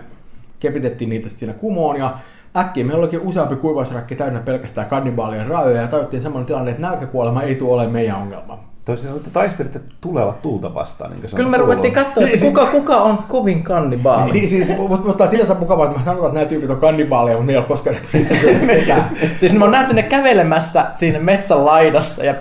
kepitettiin 0.60 1.10
niitä 1.10 1.30
siinä 1.30 1.54
kumoon 1.54 1.98
ja 1.98 2.18
äkkiä 2.58 2.86
meillä 2.86 3.02
olikin 3.02 3.20
useampi 3.20 3.56
kuivausräkki 3.56 4.16
täynnä 4.16 4.40
pelkästään 4.40 4.90
kannibaalien 4.90 5.48
rajoja 5.48 5.82
ja 5.82 5.88
tajuttiin 5.88 6.22
semmoinen 6.22 6.48
tilanne, 6.48 6.72
että 6.72 6.82
nälkäkuolema 6.82 7.42
ei 7.42 7.56
tule 7.56 7.74
olemaan 7.74 7.94
meidän 7.94 8.16
ongelma. 8.16 8.73
Toisin 8.86 9.04
sanoen, 9.04 9.20
että 9.20 9.34
taistelitte 9.34 9.82
tulella 10.02 10.34
tulta 10.42 10.74
vastaan. 10.74 11.12
Niin 11.12 11.36
Kyllä 11.36 11.50
me 11.50 11.58
ruvettiin 11.58 11.94
katsoa, 11.94 12.24
että 12.24 12.46
kuka, 12.46 12.66
kuka 12.66 12.98
on 12.98 13.18
kovin 13.18 13.64
kannibaali. 13.64 14.32
Niin, 14.32 14.50
siis 14.50 14.78
musta, 14.78 15.06
musta 15.08 15.24
on 15.24 15.30
sinänsä 15.30 15.54
mukavaa, 15.54 15.86
että 15.86 16.00
mä 16.00 16.06
sanotaan, 16.06 16.30
että 16.30 16.40
nämä 16.40 16.50
tyypit 16.50 16.70
on 16.70 16.78
kannibaaleja, 16.80 17.38
mutta 17.38 17.48
ne 17.48 17.54
ei 17.54 17.58
ole 17.58 17.66
koskaan 17.66 17.96
nähty 17.96 18.66
mitään. 18.66 19.18
Siis 19.40 19.54
mä 19.54 19.66
oon 19.66 19.72
nähty 19.72 19.94
ne 19.94 20.04
kävelemässä 20.04 20.86
siinä 21.00 21.20
metsän 21.20 21.66
laidassa 21.66 22.26
ja 22.26 22.36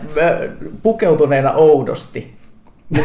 pukeutuneena 0.82 1.52
oudosti. 1.52 2.41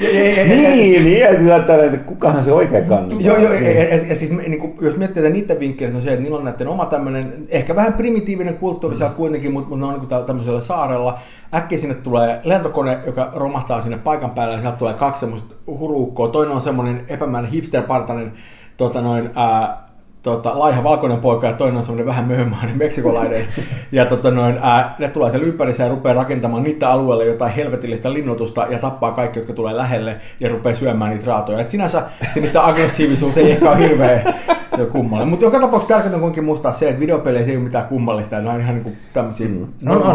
Niin, 0.00 1.04
niin, 1.04 1.20
ja 1.20 1.32
näyttää, 1.32 1.84
että 1.84 1.96
kukahan 1.96 2.44
se 2.44 2.52
oikein 2.52 2.84
kannattaa. 2.84 3.20
Joo, 3.20 3.36
joo, 3.36 3.52
ja, 3.52 3.60
Niin. 3.60 4.08
ja, 4.08 4.16
siis 4.16 4.30
niin 4.30 4.60
kuin, 4.60 4.74
jos 4.80 4.96
miettii 4.96 5.22
tätä 5.22 5.34
niiden 5.34 5.60
vinkkelistä, 5.60 5.92
niin 5.92 5.96
on 5.96 6.02
se, 6.02 6.10
että 6.10 6.22
niillä 6.22 6.38
on 6.38 6.44
näiden 6.44 6.68
oma 6.68 6.86
tämmöinen, 6.86 7.32
ehkä 7.48 7.76
vähän 7.76 7.92
primitiivinen 7.92 8.54
kulttuuri 8.54 8.96
siellä 8.96 9.14
kuitenkin, 9.14 9.52
mutta, 9.52 9.68
mutta 9.68 9.86
ne 9.86 9.92
on 9.92 9.98
niin 9.98 10.08
täällä 10.08 10.26
tämmöisellä 10.26 10.60
saarella. 10.60 11.18
Äkkiä 11.54 11.78
sinne 11.78 11.94
tulee 11.94 12.40
lentokone, 12.44 12.98
joka 13.06 13.32
romahtaa 13.34 13.82
sinne 13.82 13.98
paikan 13.98 14.30
päälle, 14.30 14.54
ja 14.54 14.60
sieltä 14.60 14.78
tulee 14.78 14.94
kaksi 14.94 15.20
semmoista 15.20 15.54
huruukkoa. 15.66 16.28
Toinen 16.28 16.54
on 16.54 16.60
semmoinen 16.60 17.00
epämääräinen 17.08 17.52
hipsterpartainen 17.52 18.32
tota 18.76 19.00
noin, 19.00 19.30
ää, 19.34 19.85
tota, 20.26 20.58
laiha 20.58 20.84
valkoinen 20.84 21.18
poika 21.18 21.46
ja 21.46 21.52
toinen 21.52 21.76
on 21.76 21.84
semmoinen 21.84 22.06
vähän 22.06 22.24
möhömainen 22.24 22.78
meksikolainen. 22.84 23.44
ja 23.92 24.06
tota 24.06 24.30
noin, 24.30 24.58
ää, 24.62 24.94
ne 24.98 25.08
tulee 25.08 25.30
siellä 25.30 25.46
ympärissä 25.46 25.82
ja 25.82 25.88
rupeaa 25.88 26.14
rakentamaan 26.14 26.62
niitä 26.62 26.90
alueelle 26.90 27.24
jotain 27.24 27.52
helvetillistä 27.52 28.12
linnoitusta 28.12 28.66
ja 28.70 28.78
tappaa 28.78 29.12
kaikki, 29.12 29.38
jotka 29.38 29.52
tulee 29.52 29.76
lähelle 29.76 30.16
ja 30.40 30.48
rupeaa 30.48 30.76
syömään 30.76 31.10
niitä 31.10 31.26
raatoja. 31.26 31.60
Et 31.60 31.68
sinänsä 31.68 32.02
se 32.34 32.40
niiden 32.40 32.62
aggressiivisuus 32.62 33.38
ei 33.38 33.50
ehkä 33.50 33.70
ole 33.70 33.78
hirveä 33.78 34.34
se 34.76 34.82
on 34.82 34.88
kummallinen. 34.88 35.28
Mutta 35.28 35.44
joka 35.44 35.60
tapauksessa 35.60 35.94
tärkeintä 35.94 36.16
on 36.16 36.20
kuitenkin 36.20 36.44
muistaa 36.44 36.72
se, 36.72 36.88
että 36.88 37.00
videopeleissä 37.00 37.50
ei 37.50 37.56
ole 37.56 37.64
mitään 37.64 37.86
kummallista. 37.86 38.40
Ne 38.40 38.50
on 38.50 38.60
ihan 38.60 38.74
niinku 38.74 38.92
tämmöisiä 39.12 39.48
mm. 39.48 39.66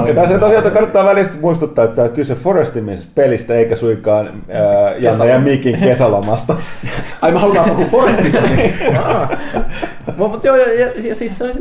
Ja 0.08 0.14
tässä 0.16 0.40
tosiaan 0.40 0.72
kannattaa 0.72 1.06
välistä 1.06 1.38
muistuttaa, 1.42 1.86
että 1.86 2.10
kyse 2.10 2.36
Forestimisesta 2.36 3.12
pelistä 3.16 3.54
eikä 3.54 3.76
suinkaan 3.76 4.34
ää, 4.50 4.96
Janna 4.96 5.26
ja 5.26 5.40
Mikin 5.40 5.80
kesälomasta. 5.80 6.56
Ai 7.22 7.32
mä 7.32 7.40
halutaan 7.40 7.70
puhua 7.70 7.86
Forestista. 7.86 8.42
Niin. 8.52 8.74
Mutta 10.18 10.48
joo, 10.48 10.56
ja, 10.56 10.74
ja, 10.80 10.92
ja, 11.04 11.16
siis 11.16 11.38
se 11.38 11.44
on 11.44 11.52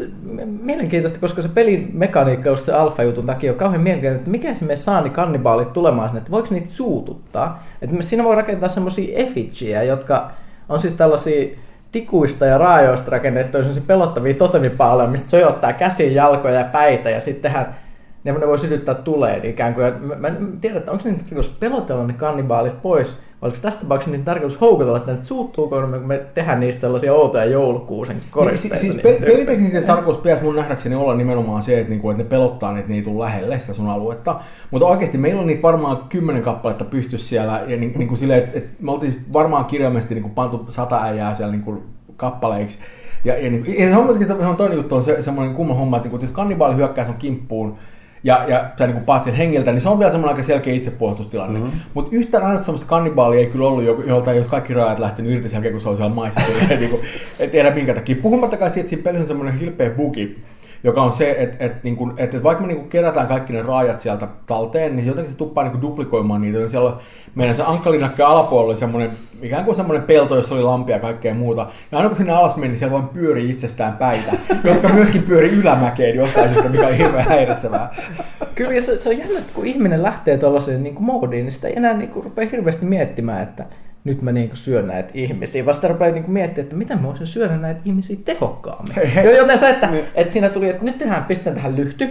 mielenkiintoista, 0.62 1.18
koska 1.20 1.42
se 1.42 1.48
pelin 1.48 1.90
mekaniikka 1.92 2.48
just 2.48 2.64
se 2.64 2.72
alfa-jutun 2.72 3.26
takia 3.26 3.52
on 3.52 3.58
kauhean 3.58 3.82
mielenkiintoista, 3.82 4.20
että 4.20 4.30
mikä 4.30 4.66
me 4.66 4.76
saa 4.76 5.00
niin 5.00 5.12
kannibaalit 5.12 5.72
tulemaan 5.72 6.08
sinne, 6.08 6.18
että 6.18 6.30
voiko 6.30 6.48
niitä 6.50 6.70
suututtaa. 6.70 7.66
Että 7.82 7.96
me 7.96 8.02
siinä 8.02 8.24
voi 8.24 8.36
rakentaa 8.36 8.68
semmoisia 8.68 9.18
effigiä, 9.18 9.82
jotka 9.82 10.30
on 10.68 10.80
siis 10.80 10.94
tällaisia 10.94 11.56
tikuista 11.92 12.46
ja 12.46 12.58
raajoista 12.58 13.10
rakennettuja 13.10 13.62
semmoisia 13.62 13.84
pelottavia 13.86 14.34
totemipaaleja, 14.34 15.10
mistä 15.10 15.28
sojottaa 15.28 15.72
käsiä, 15.72 16.10
jalkoja 16.10 16.54
ja 16.54 16.64
päitä 16.64 17.10
ja 17.10 17.20
sittenhän 17.20 17.76
ne, 18.24 18.32
ne 18.32 18.46
voi 18.46 18.58
sytyttää 18.58 18.94
tuleen 18.94 19.44
ikään 19.44 19.74
kuin. 19.74 19.94
Mä, 20.00 20.14
mä 20.14 20.28
en 20.28 20.58
tiedä, 20.60 20.78
että 20.78 20.92
onko 20.92 21.04
niitä 21.04 21.24
pelotella 21.60 22.06
ne 22.06 22.12
kannibaalit 22.12 22.82
pois, 22.82 23.18
oliko 23.42 23.58
tässä 23.62 23.80
tapauksessa 23.80 24.10
niitä 24.10 24.24
tarkoitus 24.24 24.60
houkutella, 24.60 24.96
että 24.96 25.12
ne 25.12 25.18
suuttuuko 25.22 25.86
me, 25.86 25.98
kun 25.98 26.08
me 26.08 26.20
tehdään 26.34 26.60
niistä 26.60 26.80
tällaisia 26.80 27.14
outoja 27.14 27.44
joulukuusen 27.44 28.16
koristeita. 28.30 28.76
Siis, 28.76 28.92
siis 28.92 29.04
niiden 29.04 29.20
pe- 29.20 29.26
peliteknisesti 29.26 29.64
ympärillä. 29.64 29.86
tarkoitus 29.86 30.22
pitäisi 30.22 30.44
mun 30.44 30.56
nähdäkseni 30.56 30.94
olla 30.94 31.14
nimenomaan 31.14 31.62
se, 31.62 31.78
että, 31.78 31.90
niinku, 31.90 32.10
että 32.10 32.22
ne 32.22 32.28
pelottaa, 32.28 32.78
että 32.78 32.90
ne 32.90 32.96
ei 32.96 33.02
tule 33.02 33.24
lähelle 33.24 33.60
sitä 33.60 33.74
sun 33.74 33.88
aluetta. 33.88 34.40
Mutta 34.70 34.86
oikeasti 34.86 35.18
meillä 35.18 35.40
on 35.40 35.46
niitä 35.46 35.62
varmaan 35.62 35.96
kymmenen 36.08 36.42
kappaletta 36.42 36.84
pystyssä 36.84 37.28
siellä. 37.28 37.62
Ja 37.66 37.76
niin, 37.76 37.92
niin 37.96 38.08
kuin 38.08 38.18
silleen, 38.18 38.42
että, 38.42 38.58
että 38.58 38.72
me 38.80 38.92
oltiin 38.92 39.24
varmaan 39.32 39.64
kirjaimellisesti 39.64 40.14
niin 40.14 40.22
kuin 40.22 40.34
pantu 40.34 40.66
sata 40.68 41.02
äijää 41.02 41.34
siellä 41.34 41.52
niin 41.52 41.64
kuin 41.64 41.82
kappaleiksi. 42.16 42.78
Ja, 43.24 43.38
ja, 43.38 43.50
niin, 43.50 43.64
ja 43.78 43.88
se, 43.88 43.96
on, 43.96 44.26
se 44.26 44.46
on 44.46 44.56
toinen 44.56 44.76
juttu, 44.76 44.96
on 44.96 45.04
se, 45.04 45.22
semmoinen 45.22 45.54
kumma 45.54 45.74
homma, 45.74 45.96
että 45.96 46.04
niin 46.04 46.10
kuin, 46.10 46.22
jos 46.22 46.30
kannibaali 46.30 46.76
hyökkää 46.76 47.04
sun 47.04 47.14
kimppuun, 47.14 47.78
ja, 48.24 48.44
ja 48.48 48.64
sä 48.78 48.86
niin 48.86 49.04
paat 49.04 49.24
sen 49.24 49.34
hengiltä, 49.34 49.72
niin 49.72 49.80
se 49.80 49.88
on 49.88 49.98
vielä 49.98 50.12
semmoinen 50.12 50.36
aika 50.36 50.46
selkeä 50.46 50.74
itsepuolustustilanne. 50.74 51.60
Mm-hmm. 51.60 51.80
Mutta 51.94 52.16
yhtään 52.16 52.44
aina 52.44 52.62
semmoista 52.62 52.86
kannibaalia 52.86 53.40
ei 53.40 53.46
kyllä 53.46 53.68
ollut, 53.68 53.84
jo- 53.84 54.02
jolta 54.06 54.32
jos 54.32 54.46
kaikki 54.46 54.74
rajat 54.74 54.98
lähtenyt 54.98 55.32
irti 55.32 55.48
sen 55.48 55.56
jälkeen, 55.56 55.74
kun 55.74 55.80
se 55.80 55.88
on 55.88 55.96
siellä 55.96 56.14
maissa. 56.14 56.40
niin 56.78 56.90
kuin, 56.90 57.02
et 57.40 57.52
tiedä 57.52 57.70
minkä 57.70 57.94
takia. 57.94 58.16
Puhumattakaan 58.22 58.70
siitä, 58.70 58.84
että 58.84 58.88
siinä 58.88 59.02
pelissä 59.04 59.22
on 59.22 59.28
semmoinen 59.28 59.58
hilpeä 59.58 59.90
bugi. 59.90 60.38
Joka 60.84 61.02
on 61.02 61.12
se, 61.12 61.36
että 61.38 61.64
et, 61.64 61.84
niin 61.84 62.12
et, 62.16 62.34
et 62.34 62.42
vaikka 62.42 62.64
me 62.64 62.72
niin 62.72 62.88
kerätään 62.88 63.26
kaikki 63.26 63.52
ne 63.52 63.62
raajat 63.62 64.00
sieltä 64.00 64.28
talteen, 64.46 64.96
niin 64.96 65.06
jotenkin 65.06 65.32
se 65.32 65.38
tuppaa 65.38 65.64
niin 65.64 65.82
duplikoimaan 65.82 66.40
niitä. 66.40 66.68
Siellä 66.68 66.92
meidän 67.34 67.56
se 67.56 67.62
ankkalinakka 67.62 68.26
alapuolella 68.26 68.70
oli 68.70 68.76
semmoinen, 68.76 69.10
ikään 69.42 69.64
kuin 69.64 69.76
semmoinen 69.76 70.06
pelto, 70.06 70.36
jossa 70.36 70.54
oli 70.54 70.62
lampia 70.62 70.96
ja 70.96 71.00
kaikkea 71.00 71.34
muuta. 71.34 71.66
Ja 71.92 71.98
aina 71.98 72.08
kun 72.08 72.18
sinne 72.18 72.32
alas 72.32 72.56
meni, 72.56 72.68
niin 72.68 72.78
siellä 72.78 72.92
vaan 72.92 73.08
pyörii 73.08 73.50
itsestään 73.50 73.92
päitä, 73.92 74.32
jotka 74.64 74.88
myöskin 74.88 75.22
pyörii 75.22 75.52
ylämäkeen 75.52 76.16
jostain 76.16 76.48
syystä, 76.48 76.68
mikä 76.68 76.86
on 76.86 76.94
hirveän 76.94 77.28
häiritsevää. 77.28 77.94
Kyllä, 78.54 78.80
se, 78.80 79.00
se 79.00 79.08
on 79.08 79.18
jännä, 79.18 79.38
että 79.38 79.52
kun 79.54 79.66
ihminen 79.66 80.02
lähtee 80.02 80.38
tuollaiseen 80.38 80.82
niin 80.82 81.02
moodiin, 81.02 81.44
niin 81.44 81.52
sitä 81.52 81.68
ei 81.68 81.76
enää 81.76 81.94
niin 81.94 82.10
kuin, 82.10 82.24
rupea 82.24 82.48
hirveästi 82.52 82.86
miettimään, 82.86 83.42
että 83.42 83.64
nyt 84.04 84.22
mä 84.22 84.32
niinku 84.32 84.56
syön 84.56 84.86
näitä 84.86 85.10
ihmisiä. 85.14 85.66
Vasta 85.66 85.88
rupeaa 85.88 86.12
niinku 86.12 86.30
miettimään, 86.30 86.64
että 86.64 86.76
miten 86.76 86.98
mä 86.98 87.08
voisin 87.08 87.26
syödä 87.26 87.56
näitä 87.56 87.80
ihmisiä 87.84 88.16
tehokkaammin. 88.24 88.94
Joten 89.38 89.58
se, 89.58 89.70
että, 89.70 89.86
niin. 89.86 90.04
että 90.14 90.32
siinä 90.32 90.48
tuli, 90.48 90.68
että 90.68 90.84
nyt 90.84 90.98
tehdään, 90.98 91.24
pistän 91.24 91.54
tähän 91.54 91.76
lyhty. 91.76 92.08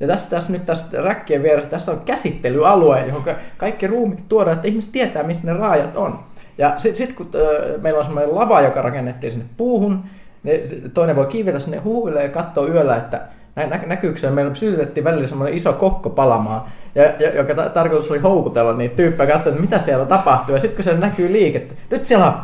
Ja 0.00 0.06
tässä, 0.06 0.30
tässä 0.30 0.52
nyt 0.52 0.66
tässä 0.66 1.02
räkkien 1.02 1.42
vieressä, 1.42 1.70
tässä 1.70 1.92
on 1.92 2.00
käsittelyalue, 2.04 3.06
johon 3.06 3.22
kaikki 3.56 3.86
ruumit 3.86 4.28
tuodaan, 4.28 4.56
että 4.56 4.68
ihmiset 4.68 4.92
tietää, 4.92 5.22
missä 5.22 5.46
ne 5.46 5.52
raajat 5.52 5.96
on. 5.96 6.18
Ja 6.58 6.74
sitten 6.78 7.06
sit, 7.06 7.16
kun 7.16 7.30
äh, 7.34 7.82
meillä 7.82 7.98
on 7.98 8.04
semmoinen 8.04 8.34
lava, 8.34 8.60
joka 8.60 8.82
rakennettiin 8.82 9.32
sinne 9.32 9.46
puuhun, 9.56 10.04
niin 10.42 10.90
toinen 10.94 11.16
voi 11.16 11.26
kiivetä 11.26 11.58
sinne 11.58 11.78
huuille 11.78 12.22
ja 12.22 12.28
katsoa 12.28 12.66
yöllä, 12.66 12.96
että 12.96 13.20
nä- 13.56 13.66
nä- 13.66 13.80
näkyykö 13.86 14.18
se. 14.18 14.30
Meillä 14.30 14.54
sytytettiin 14.54 15.04
välillä 15.04 15.28
semmoinen 15.28 15.56
iso 15.56 15.72
kokko 15.72 16.10
palamaan 16.10 16.62
ja, 16.94 17.04
ja, 17.04 17.36
joka 17.36 17.54
ta- 17.54 17.68
tarkoitus 17.68 18.10
oli 18.10 18.18
houkutella 18.18 18.72
niitä 18.72 18.96
tyyppejä 18.96 19.32
katsoa, 19.32 19.50
että 19.52 19.62
mitä 19.62 19.78
siellä 19.78 20.04
tapahtuu. 20.04 20.54
Ja 20.54 20.60
sitten 20.60 20.76
kun 20.76 20.84
se 20.84 21.00
näkyy 21.00 21.32
liikettä, 21.32 21.74
nyt 21.90 22.06
siellä 22.06 22.26
on 22.26 22.34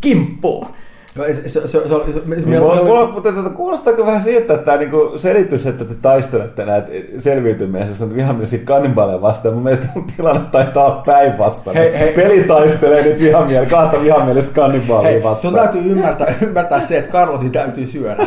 kimppu. 0.00 0.66
No, 1.16 1.24
se, 1.24 1.34
se, 1.34 1.68
se, 1.68 1.68
se, 1.68 1.78
mulla, 2.58 2.84
mulla, 2.84 3.06
mutta 3.12 3.32
kuulostaako 3.32 4.06
vähän 4.06 4.22
siltä, 4.22 4.54
että 4.54 4.64
tämä 4.64 4.76
niinku 4.76 5.12
selitys, 5.16 5.66
että 5.66 5.84
te 5.84 5.94
taistelette 6.02 6.64
näitä 6.64 6.88
selviytymisestä 7.18 8.04
on 8.04 8.14
vihamielisiä 8.14 8.58
kannibaaleja 8.64 9.22
vastaan. 9.22 9.54
Mun 9.54 9.62
mielestä 9.62 9.88
tilanne 10.16 10.42
taitaa 10.52 10.84
olla 10.84 11.02
päinvastainen. 11.06 12.14
Peli 12.14 12.44
taistelee 12.44 13.02
nyt 13.02 13.20
vihamielistä, 13.20 13.76
kahta 13.76 14.02
vihamielistä 14.02 14.52
kannibaalia 14.54 15.22
vastaan. 15.22 15.36
Sun 15.36 15.54
täytyy 15.54 15.92
ymmärtää, 15.92 16.34
ymmärtää 16.42 16.86
se, 16.86 16.98
että 16.98 17.12
Karlosi 17.12 17.50
täytyy 17.50 17.86
syödä 17.86 18.26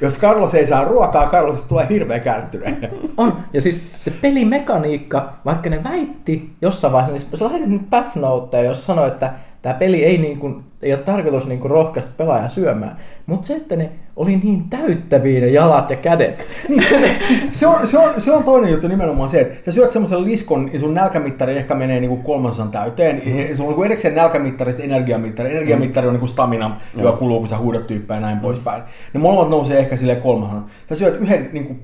jos 0.00 0.18
Carlos 0.18 0.54
ei 0.54 0.66
saa 0.66 0.84
ruokaa, 0.84 1.30
Carlos 1.30 1.62
tulee 1.62 1.86
hirveän 1.90 2.20
kärttyneen. 2.20 2.90
On, 3.16 3.32
ja 3.52 3.60
siis 3.60 3.92
se 4.04 4.10
pelimekaniikka, 4.10 5.32
vaikka 5.44 5.70
ne 5.70 5.84
väitti 5.84 6.50
jossain 6.62 6.92
vaiheessa, 6.92 7.28
niin 7.28 7.38
se 7.38 7.44
lähetit 7.44 7.68
nyt 7.68 7.90
patch 7.90 8.18
jos 8.64 8.86
sanoi, 8.86 9.08
että 9.08 9.32
tämä 9.62 9.74
peli 9.74 10.04
ei, 10.04 10.18
niin 10.18 10.38
kuin, 10.38 10.64
ei 10.82 10.94
ole 10.94 11.02
tarkoitus 11.02 11.46
niin 11.46 11.60
kuin 11.60 11.70
rohkaista 11.70 12.10
pelaajaa 12.16 12.48
syömään. 12.48 12.96
Mutta 13.26 13.46
se, 13.46 13.56
että 13.56 13.76
ne 13.76 13.90
oli 14.16 14.36
niin 14.36 14.64
täyttäviä 14.70 15.40
ne 15.40 15.46
jalat 15.46 15.90
ja 15.90 15.96
kädet. 15.96 16.46
Niin, 16.68 16.82
se, 17.00 17.10
se, 17.52 17.66
on, 17.66 17.88
se, 17.88 17.98
on, 17.98 18.20
se 18.20 18.32
on 18.32 18.44
toinen 18.44 18.70
juttu 18.70 18.88
nimenomaan 18.88 19.30
se, 19.30 19.40
että 19.40 19.64
sä 19.64 19.74
syöt 19.74 19.92
semmoisen 19.92 20.24
liskon 20.24 20.70
ja 20.72 20.80
sun 20.80 20.94
nälkämittari 20.94 21.56
ehkä 21.56 21.74
menee 21.74 22.00
niin 22.00 22.08
kuin 22.08 22.22
kolmasosan 22.22 22.70
täyteen. 22.70 23.22
Mm. 23.26 23.56
Sulla 23.56 23.70
on 23.70 23.76
niin 23.76 23.86
edekseen 23.86 24.14
nälkämittari 24.14 24.74
ja 24.78 24.84
energiamittari. 24.84 25.50
Energiamittari 25.50 26.06
on 26.06 26.12
niin 26.12 26.20
kuin 26.20 26.30
stamina, 26.30 26.68
mm. 26.68 27.02
joka 27.02 27.16
kuluu, 27.16 27.38
kun 27.38 27.48
sä 27.48 27.58
huudat 27.58 27.86
tyyppejä 27.86 28.16
ja 28.16 28.20
näin 28.20 28.36
mm. 28.36 28.40
poispäin. 28.40 28.82
Ne 29.12 29.20
molemmat 29.20 29.50
nousee 29.50 29.78
ehkä 29.78 29.96
sille 29.96 30.16
kolmasosan. 30.16 30.66
Sä 30.88 30.94
syöt 30.94 31.20
yhden 31.20 31.50
niin 31.52 31.64
kuin, 31.64 31.80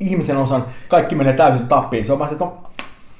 ihmisen 0.00 0.36
osan, 0.36 0.64
kaikki 0.88 1.14
menee 1.14 1.32
täysin 1.32 1.68
tappiin. 1.68 2.04
Se 2.04 2.12
on 2.12 2.18
vaan 2.18 2.30
se, 2.30 2.34
että 2.34 2.44
on 2.44 2.52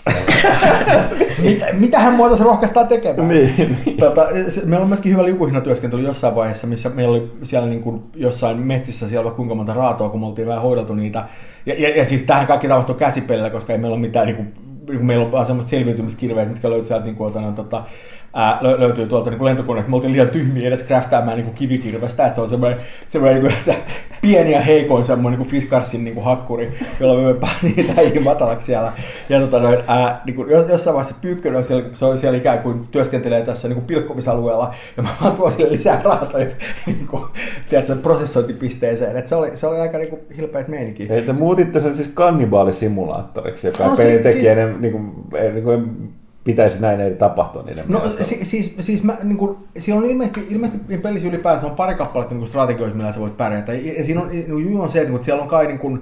Mitä, 1.42 1.66
mitähän 1.72 2.12
muuta 2.12 2.36
se 2.36 2.44
rohkaistaan 2.44 2.88
tekemään? 2.88 3.28
Niin, 3.28 3.78
niin. 3.86 3.96
Tota, 3.96 4.26
se, 4.48 4.60
meillä 4.66 4.82
on 4.82 4.88
myöskin 4.88 5.12
hyvä 5.12 5.24
liukuhinatyöskentely 5.24 6.02
jossain 6.02 6.34
vaiheessa, 6.34 6.66
missä 6.66 6.88
meillä 6.88 7.10
oli 7.10 7.32
siellä 7.42 7.68
niin 7.68 7.82
kuin 7.82 8.02
jossain 8.14 8.58
metsissä 8.58 9.08
siellä 9.08 9.30
kuinka 9.30 9.54
monta 9.54 9.74
raatoa, 9.74 10.08
kun 10.08 10.20
me 10.20 10.26
oltiin 10.26 10.48
vähän 10.48 10.62
hoideltu 10.62 10.94
niitä. 10.94 11.24
Ja, 11.66 11.74
ja, 11.74 11.96
ja 11.96 12.04
siis 12.04 12.22
tähän 12.22 12.46
kaikki 12.46 12.68
tapahtui 12.68 12.94
käsipelillä, 12.94 13.50
koska 13.50 13.72
ei 13.72 13.78
meillä 13.78 13.94
ole 13.94 14.00
mitään, 14.00 14.26
niin 14.26 14.36
kuin, 14.36 15.06
meillä 15.06 15.24
on 15.24 15.32
vaan 15.32 15.46
semmoista 15.46 15.70
selviytymiskirveet, 15.70 16.48
mitkä 16.48 16.70
löytyy 16.70 16.88
sieltä 16.88 17.04
niin 17.04 17.16
kuin, 17.16 17.54
tota, 17.54 17.84
ää, 18.36 18.58
lö, 18.60 18.80
löytyy 18.80 19.06
tuolta 19.06 19.30
niin 19.30 19.44
lentokoneesta. 19.44 19.90
Me 19.90 19.96
oltiin 19.96 20.12
liian 20.12 20.28
tyhmiä 20.28 20.68
edes 20.68 20.84
craftamaan 20.84 21.36
niin 21.36 21.54
kivikirvestä, 21.54 22.26
että 22.26 22.34
se 22.34 22.40
on 22.40 22.50
semmoinen, 22.50 22.80
semmoinen 23.08 23.42
niin 23.42 23.54
kuin, 23.64 23.76
pieni 24.22 24.52
ja 24.52 24.60
heikoin 24.60 25.04
semmoinen 25.04 25.40
niin 25.40 25.50
Fiskarsin 25.50 26.04
niin 26.04 26.14
kuin 26.14 26.24
hakkuri, 26.24 26.78
jolla 27.00 27.34
me 27.34 27.48
niitä 27.76 28.00
ihan 28.00 28.24
matalaksi 28.24 28.66
siellä. 28.66 28.92
Ja 29.28 29.40
tota, 29.40 29.60
noin, 29.60 29.78
ää, 29.86 30.22
niin 30.26 30.36
kuin, 30.36 30.50
jossain 30.50 30.96
vaiheessa 30.96 31.20
Pyykkönen 31.22 31.58
on 31.58 31.64
siellä, 31.64 31.84
se 31.92 32.04
on 32.04 32.18
siellä 32.18 32.38
ikään 32.38 32.58
kuin 32.58 32.88
työskentelee 32.90 33.44
tässä 33.44 33.68
niin 33.68 33.76
kuin 33.76 33.86
pilkkomisalueella, 33.86 34.74
ja 34.96 35.02
mä 35.02 35.08
vaan 35.22 35.36
tuon 35.36 35.52
sille 35.52 35.72
lisää 35.72 36.00
raatoja 36.04 36.46
niin 36.86 37.06
kuin, 37.06 37.22
tiedätkö, 37.70 37.96
prosessointipisteeseen. 37.96 39.16
Et 39.16 39.26
se, 39.26 39.34
oli, 39.34 39.50
se 39.54 39.66
oli 39.66 39.80
aika 39.80 39.98
niin 39.98 40.10
kuin, 40.10 40.20
hilpeät 40.36 40.68
meininki. 40.68 41.06
Ei, 41.10 41.22
te 41.22 41.32
muutitte 41.32 41.80
sen 41.80 41.96
siis 41.96 42.08
kannibaalisimulaattoriksi, 42.14 43.66
joka 43.66 43.84
no, 43.84 43.96
siis, 43.96 44.22
tekee 44.22 44.32
siis, 44.32 44.56
ne, 44.56 44.74
niin 44.78 44.92
kuin, 44.92 45.12
niin 45.52 45.64
kuin, 45.64 46.12
pitäisi 46.46 46.80
näin 46.82 47.00
ei 47.00 47.14
tapahtua 47.14 47.62
niiden 47.62 47.84
No 47.88 48.02
si- 48.22 48.44
siis, 48.44 48.76
siis 48.80 49.02
mä, 49.02 49.16
niin 49.22 49.38
kuin, 49.38 49.56
siellä 49.78 50.02
on 50.02 50.10
ilmeisesti, 50.10 50.46
ilmeisesti 50.50 50.98
pelissä 50.98 51.28
ylipäänsä 51.28 51.66
on 51.66 51.76
pari 51.76 51.94
kappaletta 51.94 52.34
niin 52.34 52.48
strategioita, 52.48 52.96
millä 52.96 53.12
sä 53.12 53.20
voit 53.20 53.36
pärjätä. 53.36 53.72
Ja 53.72 54.04
siinä 54.04 54.20
on, 54.20 54.28
niin 54.28 54.80
on 54.80 54.90
se, 54.90 55.00
että 55.00 55.22
siellä 55.22 55.42
on 55.42 55.48
kai 55.48 55.66
niin 55.66 55.78
kuin, 55.78 56.00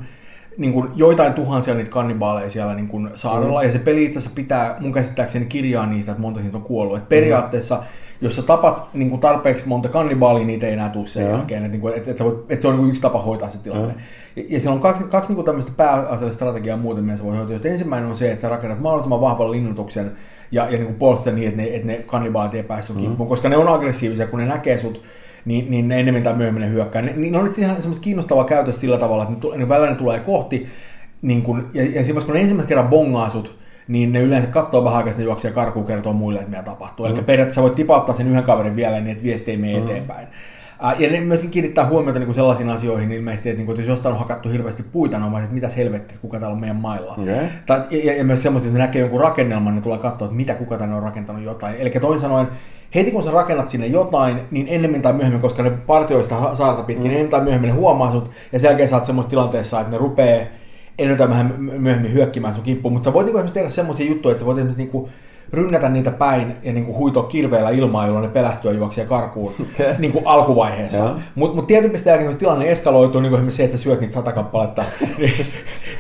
niin 0.58 0.72
kuin 0.72 0.88
joitain 0.94 1.32
tuhansia 1.32 1.74
niitä 1.74 1.90
kannibaaleja 1.90 2.50
siellä 2.50 2.74
niin 2.74 2.88
kuin 2.88 3.10
saarella, 3.14 3.60
mm. 3.60 3.66
ja 3.66 3.72
se 3.72 3.78
peli 3.78 4.04
itse 4.04 4.18
asiassa 4.18 4.34
pitää 4.34 4.76
mun 4.80 4.92
käsittääkseni 4.92 5.46
kirjaa 5.46 5.86
niistä, 5.86 6.12
että 6.12 6.22
monta 6.22 6.40
siitä 6.40 6.56
on 6.56 6.62
kuollut. 6.62 6.98
Et 6.98 7.08
periaatteessa, 7.08 7.74
mm. 7.74 7.82
jos 8.20 8.36
sä 8.36 8.42
tapat 8.42 8.88
niin 8.94 9.10
kuin 9.10 9.20
tarpeeksi 9.20 9.68
monta 9.68 9.88
kannibaalia, 9.88 10.46
niitä 10.46 10.66
ei 10.66 10.72
enää 10.72 10.88
tule 10.88 11.06
sen 11.06 11.30
jälkeen. 11.30 11.64
Että, 11.64 11.78
niin 11.78 11.96
että, 11.96 12.10
että, 12.10 12.24
että 12.48 12.62
se 12.62 12.68
on 12.68 12.76
niin 12.76 12.88
yksi 12.88 13.02
tapa 13.02 13.22
hoitaa 13.22 13.50
se 13.50 13.58
tilanne. 13.58 13.92
Mm. 13.92 14.00
Ja, 14.36 14.42
ja 14.48 14.60
siellä 14.60 14.74
on 14.74 14.80
kaksi, 14.80 15.04
kaksi 15.04 15.28
niin 15.28 15.36
kuin 15.36 15.46
tämmöistä 15.46 15.72
pääasiallista 15.76 16.34
strategiaa 16.34 16.76
muuten, 16.76 17.04
missä 17.04 17.24
voi 17.24 17.36
hoitaa. 17.36 17.70
Ensimmäinen 17.70 18.10
on 18.10 18.16
se, 18.16 18.30
että 18.32 18.42
sä 18.42 18.48
rakennat 18.48 18.80
mahdollisimman 18.80 19.20
vahvan 19.20 19.50
linnutuksen, 19.50 20.12
ja, 20.54 20.70
ja 20.70 20.78
niin 20.78 20.94
puolustaa 20.94 21.32
niin, 21.32 21.48
että 21.48 21.62
ne, 21.62 21.68
että 21.68 21.86
ne 21.86 22.00
kannibaalit 22.06 22.54
ei 22.54 22.62
pääse 22.62 22.86
sun 22.86 23.02
mm-hmm. 23.02 23.26
koska 23.26 23.48
ne 23.48 23.56
on 23.56 23.68
aggressiivisia, 23.68 24.26
kun 24.26 24.38
ne 24.38 24.46
näkee 24.46 24.78
sut, 24.78 25.02
niin, 25.44 25.70
niin 25.70 25.88
ne 25.88 26.00
enemmän 26.00 26.22
tai 26.22 26.34
myöhemmin 26.34 26.60
ne 26.60 26.70
hyökkää. 26.70 27.02
Ne, 27.02 27.12
niin 27.16 27.36
on 27.36 27.54
ihan 27.58 27.76
semmoista 27.76 28.02
kiinnostavaa 28.02 28.44
käytöstä 28.44 28.80
sillä 28.80 28.98
tavalla, 28.98 29.22
että 29.22 29.48
ne, 29.48 29.56
ne 29.56 29.68
välillä 29.68 29.90
ne 29.90 29.96
tulee 29.96 30.20
kohti, 30.20 30.66
niin 31.22 31.42
kun, 31.42 31.70
ja, 31.74 31.82
ja 31.84 32.04
siinä, 32.04 32.20
kun 32.20 32.34
ne 32.34 32.40
ensimmäisen 32.40 32.68
kerran 32.68 32.88
bongaa 32.88 33.30
sut, 33.30 33.54
niin 33.88 34.12
ne 34.12 34.20
yleensä 34.20 34.48
katsoo 34.48 34.84
vähän 34.84 34.98
aikaa, 34.98 35.12
ne 35.18 35.24
juoksee 35.24 35.50
karkuun 35.50 35.86
kertoo 35.86 36.12
muille, 36.12 36.38
että 36.38 36.50
mitä 36.50 36.62
tapahtuu. 36.62 37.06
Mm. 37.06 37.14
Eli 37.14 37.22
periaatteessa 37.22 37.62
voit 37.62 37.74
tipauttaa 37.74 38.14
sen 38.14 38.28
yhden 38.28 38.42
kaverin 38.42 38.76
vielä 38.76 39.00
niin, 39.00 39.08
että 39.08 39.22
viesti 39.22 39.50
ei 39.50 39.56
mene 39.56 39.78
mm. 39.78 39.84
eteenpäin. 39.84 40.26
Ja 40.98 41.10
ne 41.10 41.20
myöskin 41.20 41.50
kiinnittää 41.50 41.86
huomiota 41.86 42.18
niin 42.18 42.26
kuin 42.26 42.34
sellaisiin 42.34 42.70
asioihin 42.70 43.12
ilmeisesti, 43.12 43.48
että, 43.48 43.58
niin 43.58 43.66
kuin, 43.66 43.74
että 43.74 43.82
jos 43.82 43.88
jostain 43.88 44.12
on 44.12 44.18
hakattu 44.18 44.48
hirveästi 44.48 44.82
puita, 44.82 45.18
niin 45.18 45.38
että 45.38 45.54
mitä 45.54 45.68
helvettiä, 45.68 46.18
kuka 46.20 46.38
täällä 46.38 46.54
on 46.54 46.60
meidän 46.60 46.76
mailla. 46.76 47.12
Okay. 47.12 47.46
Tai, 47.66 47.80
ja, 47.90 48.16
ja, 48.16 48.24
myös 48.24 48.42
semmoista, 48.42 48.68
että 48.68 48.78
näkee 48.78 49.00
jonkun 49.00 49.20
rakennelman, 49.20 49.74
niin 49.74 49.82
tulee 49.82 49.98
katsoa, 49.98 50.26
että 50.26 50.36
mitä 50.36 50.54
kuka 50.54 50.78
tänne 50.78 50.96
on 50.96 51.02
rakentanut 51.02 51.42
jotain. 51.42 51.76
Eli 51.78 51.90
toisin 51.90 52.20
sanoen, 52.20 52.46
heti 52.94 53.10
kun 53.10 53.24
sä 53.24 53.30
rakennat 53.30 53.68
sinne 53.68 53.86
jotain, 53.86 54.36
niin 54.50 54.66
ennemmin 54.70 55.02
tai 55.02 55.12
myöhemmin, 55.12 55.40
koska 55.40 55.62
ne 55.62 55.70
partioista 55.70 56.54
saarta 56.54 56.82
pitkin, 56.82 57.04
mm. 57.04 57.08
niin 57.08 57.12
ennemmin 57.12 57.30
tai 57.30 57.44
myöhemmin 57.44 57.68
ne 57.68 57.74
huomaa 57.74 58.12
sut, 58.12 58.30
ja 58.52 58.58
sen 58.58 58.68
jälkeen 58.68 58.88
sä 58.88 58.96
oot 58.96 59.06
semmoisessa 59.06 59.30
tilanteessa, 59.30 59.80
että 59.80 59.92
ne 59.92 59.98
rupeaa 59.98 60.46
enemmän 60.98 61.30
vähän 61.30 61.54
myöhemmin 61.58 62.12
hyökkimään 62.12 62.54
sun 62.54 62.64
kimppuun. 62.64 62.92
Mutta 62.92 63.04
sä 63.04 63.12
voit 63.12 63.26
niin 63.26 63.52
tehdä 63.52 63.70
semmoisia 63.70 64.06
juttuja, 64.06 64.32
että 64.32 64.40
sä 64.40 64.46
voit 64.46 64.58
esimerkiksi 64.58 64.82
niin 64.82 65.12
rynnätä 65.52 65.88
niitä 65.88 66.10
päin 66.10 66.56
ja 66.62 66.72
niin 66.72 66.84
kuin 66.84 66.96
huitoa 66.96 67.22
kirveellä 67.22 67.70
ilmaa, 67.70 68.06
jolloin 68.06 68.22
ne 68.22 68.30
pelästyä 68.30 68.72
juoksee 68.72 69.06
karkuun 69.06 69.52
niin 69.98 70.12
kuin 70.12 70.26
alkuvaiheessa. 70.26 71.14
Mutta 71.34 71.56
mut 71.56 71.66
tietyn 71.66 71.90
pisteen 71.90 72.12
jälkeen, 72.12 72.30
kun 72.30 72.38
tilanne 72.38 72.70
eskaloituu, 72.70 73.20
niin 73.20 73.30
kuin 73.30 73.52
se, 73.52 73.64
että 73.64 73.76
sä 73.76 73.82
syöt 73.82 74.00
niitä 74.00 74.14
sata 74.14 74.32
kappaletta, 74.32 74.84
niin, 75.18 75.32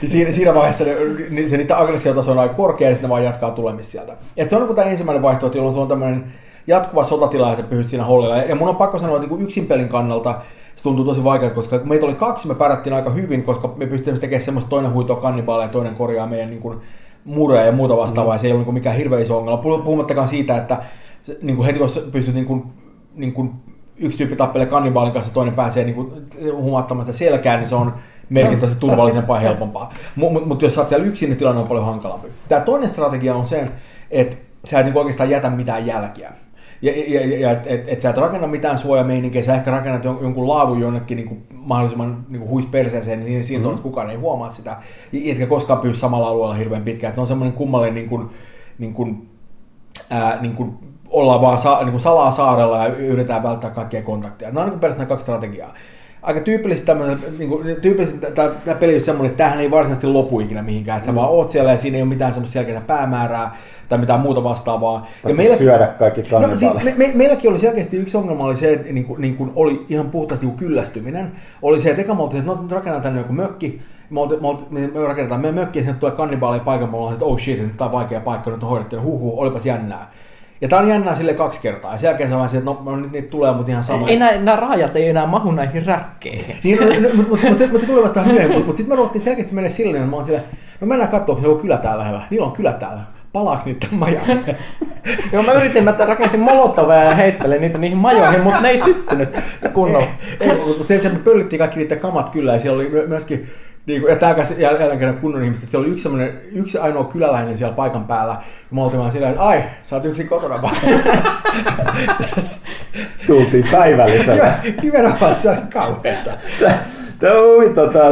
niin 0.00 0.10
siinä, 0.10 0.32
siinä 0.32 0.54
vaiheessa 0.54 0.84
ne, 0.84 0.94
niin 1.30 1.50
se 1.50 1.56
niitä 1.56 1.78
aggressiotaso 1.78 2.32
on 2.32 2.38
aika 2.38 2.54
korkea, 2.54 2.88
ja 2.88 2.94
sitten 2.94 3.08
ne 3.08 3.12
vaan 3.12 3.24
jatkaa 3.24 3.50
tulemista 3.50 3.92
sieltä. 3.92 4.16
Et 4.36 4.50
se 4.50 4.56
on 4.56 4.66
niin 4.66 4.76
tämä 4.76 4.88
ensimmäinen 4.88 5.22
vaihtoehto, 5.22 5.58
jolloin 5.58 5.74
se 5.74 5.80
on 5.80 5.88
tämmöinen 5.88 6.24
jatkuva 6.66 7.04
sotatila, 7.04 7.50
ja 7.50 7.56
sä 7.56 7.62
pysyt 7.62 7.88
siinä 7.88 8.04
hollilla. 8.04 8.36
Ja 8.36 8.54
mun 8.54 8.68
on 8.68 8.76
pakko 8.76 8.98
sanoa, 8.98 9.16
että 9.16 9.22
niin 9.22 9.28
kuin 9.28 9.42
yksin 9.42 9.66
pelin 9.66 9.88
kannalta 9.88 10.40
se 10.76 10.82
tuntuu 10.82 11.04
tosi 11.04 11.24
vaikeaa, 11.24 11.50
koska 11.50 11.80
meitä 11.84 12.06
oli 12.06 12.14
kaksi, 12.14 12.48
me 12.48 12.54
pärjättiin 12.54 12.94
aika 12.94 13.10
hyvin, 13.10 13.42
koska 13.42 13.74
me 13.76 13.86
pystymme 13.86 14.20
tekemään 14.20 14.44
semmoista 14.44 14.70
toinen 14.70 14.92
huitoa 14.92 15.16
kannibaaleja 15.16 15.68
ja 15.68 15.72
toinen 15.72 15.94
korjaa 15.94 16.26
meidän 16.26 16.50
niin 16.50 16.62
kuin, 16.62 16.80
mureja 17.24 17.66
ja 17.66 17.72
muuta 17.72 17.96
vastaavaa, 17.96 18.36
mm. 18.36 18.40
se 18.40 18.46
ei 18.46 18.52
ole 18.52 18.62
niin 18.62 18.74
mikään 18.74 18.96
hirveä 18.96 19.20
iso 19.20 19.38
ongelma. 19.38 19.62
Puhumattakaan 19.62 20.28
siitä, 20.28 20.56
että 20.56 20.82
niin 21.42 21.56
kuin 21.56 21.66
heti 21.66 21.78
kun 21.78 21.90
pystyt 22.12 22.34
niin 22.34 22.46
kuin, 22.46 22.62
niin 23.14 23.32
kuin 23.32 23.52
yksi 23.96 24.18
tyyppi 24.18 24.36
tappelee 24.36 24.66
kannibaalin 24.66 25.12
kanssa, 25.12 25.34
toinen 25.34 25.54
pääsee 25.54 25.84
niin 25.84 26.26
huomattamaan 26.52 27.06
sitä 27.06 27.18
selkään, 27.18 27.58
niin 27.58 27.68
se 27.68 27.74
on 27.74 27.94
merkittävästi 28.30 28.80
turvallisempaa 28.80 29.36
ja 29.36 29.48
helpompaa. 29.48 29.94
Mutta 30.16 30.48
mut 30.48 30.62
jos 30.62 30.74
sä 30.74 30.80
oot 30.80 30.88
siellä 30.88 31.06
yksin, 31.06 31.28
niin 31.28 31.38
tilanne 31.38 31.60
on 31.60 31.68
paljon 31.68 31.86
hankalampi. 31.86 32.28
Tämä 32.48 32.60
toinen 32.60 32.90
strategia 32.90 33.34
on 33.34 33.46
se, 33.46 33.68
että 34.10 34.36
sä 34.64 34.80
et 34.80 34.86
niin 34.86 34.98
oikeastaan 34.98 35.30
jätä 35.30 35.50
mitään 35.50 35.86
jälkiä. 35.86 36.32
Ja, 36.84 36.92
ja, 37.06 37.38
ja, 37.38 37.50
että 37.50 37.70
et, 37.70 37.84
et 37.86 38.00
sä 38.00 38.10
et 38.10 38.16
rakenna 38.16 38.46
mitään 38.46 38.78
suojameininkiä, 38.78 39.42
sä 39.42 39.54
ehkä 39.54 39.70
rakennat 39.70 40.04
jon, 40.04 40.18
jonkun 40.22 40.48
laavun 40.48 40.80
jonnekin 40.80 41.16
niin 41.16 41.28
kuin 41.28 41.42
mahdollisimman 41.52 42.26
niin 42.28 42.40
kuin 42.40 42.50
huis 42.50 42.66
perseeseen, 42.66 43.24
niin 43.24 43.44
siinä 43.44 43.66
mm-hmm. 43.66 43.82
kukaan 43.82 44.10
ei 44.10 44.16
huomaa 44.16 44.52
sitä, 44.52 44.76
etkä 45.26 45.46
koskaan 45.46 45.80
pysy 45.80 46.00
samalla 46.00 46.28
alueella 46.28 46.54
hirveän 46.54 46.82
pitkään. 46.82 47.08
Et 47.08 47.14
se 47.14 47.20
on 47.20 47.26
semmoinen 47.26 47.52
kummallinen 47.52 47.94
niin 47.94 48.08
kuin, 48.08 48.30
niin 48.78 48.94
kuin, 48.94 49.28
ää, 50.10 50.38
niin 50.42 50.54
kuin 50.54 50.72
ollaan 51.10 51.40
vaan 51.40 51.58
sa, 51.58 51.78
niin 51.80 51.90
kuin 51.90 52.00
salaa 52.00 52.32
saarella 52.32 52.78
ja 52.78 52.94
yritetään 52.94 53.42
välttää 53.42 53.70
kaikkia 53.70 54.02
kontakteja. 54.02 54.50
Nämä 54.50 54.64
on 54.64 54.70
niin 54.70 54.80
periaatteessa 54.80 55.14
kaksi 55.14 55.24
strategiaa. 55.24 55.74
aika 56.22 56.40
tyypillistä 56.40 56.86
tämmöinen, 56.86 57.18
niin 57.38 57.48
kuin, 57.48 57.76
tyypillistä 57.82 58.30
tämä, 58.30 58.50
tämä 58.64 58.76
peli 58.76 58.94
on 58.94 59.00
semmoinen, 59.00 59.30
että 59.30 59.38
tämähän 59.38 59.60
ei 59.60 59.70
varsinaisesti 59.70 60.06
lopu 60.06 60.40
ikinä 60.40 60.62
mihinkään, 60.62 60.98
että 60.98 61.06
sä 61.06 61.12
mm. 61.12 61.16
vaan 61.16 61.30
oot 61.30 61.50
siellä 61.50 61.70
ja 61.70 61.78
siinä 61.78 61.96
ei 61.96 62.02
ole 62.02 62.08
mitään 62.08 62.32
semmoista 62.32 62.52
selkeää 62.52 62.80
päämäärää 62.80 63.56
tai 63.88 63.98
mitään 63.98 64.20
muuta 64.20 64.44
vastaavaa. 64.44 65.06
Ja 65.28 65.34
meillä, 65.34 65.56
syödä 65.56 65.86
kaikki 65.86 66.22
no, 66.30 66.56
siis 66.56 66.84
me, 66.84 66.94
me, 66.96 67.10
meilläkin 67.14 67.50
oli 67.50 67.58
selkeästi 67.58 67.96
yksi 67.96 68.16
ongelma 68.16 68.44
oli 68.44 68.56
se, 68.56 68.72
että 68.72 68.92
niin 68.92 69.04
kuin, 69.04 69.20
niin 69.20 69.36
kuin 69.36 69.52
oli 69.54 69.86
ihan 69.88 70.10
puhtaasti 70.10 70.46
kyllästyminen. 70.56 71.32
Oli 71.62 71.80
se, 71.80 71.90
että 71.90 72.02
eka 72.02 72.14
me 72.14 72.22
oltiin, 72.22 72.40
että 72.40 72.52
no, 72.52 72.58
rakennetaan 72.70 73.02
tänne 73.02 73.20
joku 73.20 73.32
mökki, 73.32 73.82
me, 74.10 74.20
olti, 74.20 74.36
me, 74.40 74.48
olti, 74.48 74.64
me 74.70 75.06
rakennetaan 75.06 75.40
meidän 75.40 75.54
mökki 75.54 75.78
ja 75.78 75.84
sinne 75.84 75.98
tulee 76.00 76.14
kannibaaleja 76.14 76.64
paikan, 76.64 76.90
me 76.90 76.96
ollaan, 76.96 77.12
että 77.12 77.24
oh 77.24 77.40
shit, 77.40 77.58
nyt 77.58 77.76
tämä 77.76 77.86
on 77.86 77.92
vaikea 77.92 78.20
paikka, 78.20 78.50
nyt 78.50 78.62
on 78.62 78.68
hoidettu, 78.68 79.00
huhu, 79.00 79.40
olipas 79.40 79.66
jännää. 79.66 80.10
Ja 80.60 80.68
tää 80.68 80.78
on 80.78 80.88
jännää 80.88 81.16
sille 81.16 81.34
kaksi 81.34 81.62
kertaa. 81.62 81.92
Ja 81.92 81.98
sen 81.98 82.08
jälkeen 82.08 82.28
se 82.28 82.34
on 82.34 82.46
että 82.46 82.60
no, 82.64 82.82
no 82.84 82.96
nyt 82.96 83.12
niitä 83.12 83.28
tulee, 83.28 83.52
mutta 83.52 83.70
ihan 83.70 83.84
sama. 83.84 84.08
Ei, 84.08 84.22
ei 84.22 84.38
nämä 84.38 84.56
raajat 84.56 84.96
ei 84.96 85.08
enää 85.08 85.26
mahu 85.26 85.50
näihin 85.50 85.86
räkkeihin. 85.86 86.56
Niin, 86.64 86.78
no, 86.80 87.08
no, 87.08 87.14
mutta 87.14 87.30
mut, 87.30 87.60
mut, 87.60 87.72
mut, 87.72 87.86
tuli 87.86 88.02
vasta 88.02 88.22
hyvin, 88.22 88.48
mutta 88.48 88.66
mut 88.66 88.76
sitten 88.76 88.92
me 88.92 88.96
ruvettiin 88.96 89.24
selkeästi 89.24 89.54
mennä 89.54 89.70
silleen, 89.70 89.96
että 90.02 90.10
mä 90.10 90.16
oon 90.16 90.24
silleen, 90.24 90.44
no 90.80 90.86
mennään 90.86 91.10
katsoa, 91.10 91.36
onko 91.36 91.56
se 91.56 91.62
kylä 91.62 91.76
täällä 91.76 91.98
lähellä. 91.98 92.22
Niillä 92.30 92.46
on 92.46 92.52
kylä 92.52 92.72
täällä. 92.72 93.00
Palaaks 93.34 93.64
niitä 93.64 93.86
maja? 93.90 94.20
Joo, 95.32 95.42
mä 95.42 95.52
yritin, 95.52 95.88
että 95.88 96.06
rakensin 96.06 96.40
molotoveja 96.40 97.04
ja 97.04 97.14
heittelin 97.14 97.60
niitä 97.60 97.78
niihin 97.78 97.98
majoihin, 97.98 98.40
mutta 98.40 98.60
ne 98.60 98.68
ei 98.68 98.80
syttynyt 98.80 99.28
kunnolla. 99.72 100.06
Ei, 100.40 100.50
ei 100.50 100.56
mutta 100.56 100.84
sen, 100.84 101.00
sen 101.00 101.20
pöllittiin 101.24 101.58
kaikki 101.58 101.78
niitä 101.78 101.96
kamat 101.96 102.30
kyllä, 102.30 102.52
ja 102.52 102.60
siellä 102.60 102.76
oli 102.76 103.06
myöskin 103.08 103.50
niin 103.86 104.00
kuin, 104.00 104.10
ja 104.10 104.16
tämä 104.16 104.36
jälleen 104.58 104.98
kerran 104.98 105.18
kunnon 105.18 105.44
ihmiset, 105.44 105.70
siellä 105.70 105.86
oli 105.86 105.92
yksi, 105.94 106.08
yksi 106.52 106.78
ainoa 106.78 107.04
kyläläinen 107.04 107.58
siellä 107.58 107.74
paikan 107.74 108.04
päällä, 108.04 108.32
ja 108.32 108.40
me 108.70 108.82
oltiin 108.82 109.00
vaan 109.00 109.12
silleen, 109.12 109.32
että 109.32 109.44
ai, 109.44 109.62
sä 109.82 109.96
oot 109.96 110.04
yksin 110.04 110.28
kotona 110.28 110.62
vaan. 110.62 110.76
Tultiin 113.26 113.68
päivällisellä. 113.70 114.54
Nimenomaan 114.82 115.36
se 115.42 115.50
oli 115.50 115.58
kauheata. 115.72 116.30
Tämä 117.18 117.34
on 117.34 117.54
huvittava. 117.54 118.10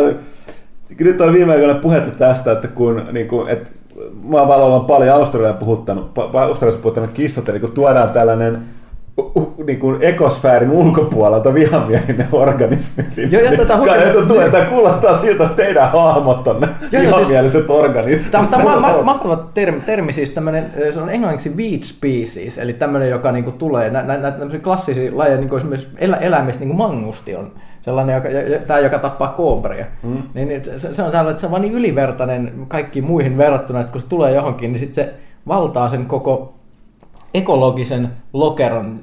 Nyt 1.00 1.20
on 1.20 1.32
viime 1.32 1.52
aikoina 1.52 1.74
puhetta 1.74 2.10
tästä, 2.10 2.52
että 2.52 2.68
kun 2.68 3.08
niin 3.12 3.28
kuin, 3.28 3.48
että 3.48 3.70
maapallolla 4.22 4.76
on 4.76 4.84
paljon 4.84 5.16
Australiaa 5.16 5.54
puhuttanut, 5.54 6.18
Australiassa 6.18 6.82
puhuttanut 6.82 7.12
kissat, 7.12 7.48
eli 7.48 7.60
kun 7.60 7.72
tuodaan 7.72 8.10
tällainen 8.10 8.62
niin 9.66 9.78
kuin 9.78 9.96
ekosfäärin 10.00 10.70
ulkopuolelta 10.70 11.54
vihamielinen 11.54 12.28
organismi 12.32 13.04
sinne. 13.10 13.38
Joo, 13.38 13.50
ja 13.50 13.56
tätä 13.56 13.76
niin, 13.76 14.28
tulee, 14.28 14.50
tämä 14.50 14.64
kuulostaa 14.64 15.14
siltä, 15.14 15.44
että 15.44 15.56
teidän 15.56 15.90
hahmot 15.90 16.48
on 16.48 16.60
ne 16.60 16.68
joo, 16.92 17.02
vihamieliset 17.02 17.60
siis, 17.60 17.70
organismit. 17.70 18.30
Tämä, 18.30 18.48
tämä 18.50 18.74
on 18.74 18.80
ma- 18.80 19.02
mahtava 19.02 19.36
termi, 19.54 19.80
termi, 19.80 20.12
siis 20.12 20.30
tämmöinen, 20.30 20.66
se 20.94 21.00
on 21.00 21.10
englanniksi 21.10 21.56
weed 21.56 21.82
species, 21.82 22.58
eli 22.58 22.72
tämmöinen, 22.72 23.10
joka 23.10 23.32
niin 23.32 23.44
kuin 23.44 23.58
tulee, 23.58 23.90
näitä 23.90 24.20
nä, 24.20 24.30
nä, 24.30 24.58
klassisia 24.58 25.10
lajeja, 25.14 25.36
niin 25.36 25.48
kuin 25.48 25.58
esimerkiksi 25.58 25.90
elä, 25.98 26.16
eläimistä, 26.16 26.60
niin 26.60 26.76
kuin 26.76 26.78
mangusti 26.78 27.36
on 27.36 27.52
sellainen, 27.82 28.14
joka, 28.14 28.28
tämä, 28.66 28.80
joka 28.80 28.98
tappaa 28.98 29.28
koobria. 29.28 29.86
Mm. 30.02 30.22
Niin, 30.34 30.48
niin 30.48 30.64
se, 30.64 30.78
se 30.80 30.88
on 30.88 30.94
sellainen, 30.94 31.30
että 31.30 31.40
se 31.40 31.46
on 31.46 31.50
vaan 31.50 31.62
niin 31.62 31.74
ylivertainen 31.74 32.52
kaikkiin 32.68 33.04
muihin 33.04 33.38
verrattuna, 33.38 33.80
että 33.80 33.92
kun 33.92 34.00
se 34.00 34.06
tulee 34.06 34.34
johonkin, 34.34 34.72
niin 34.72 34.80
sitten 34.80 35.04
se 35.04 35.14
valtaa 35.48 35.88
sen 35.88 36.06
koko 36.06 36.54
ekologisen 37.34 38.08
lokeron, 38.32 39.00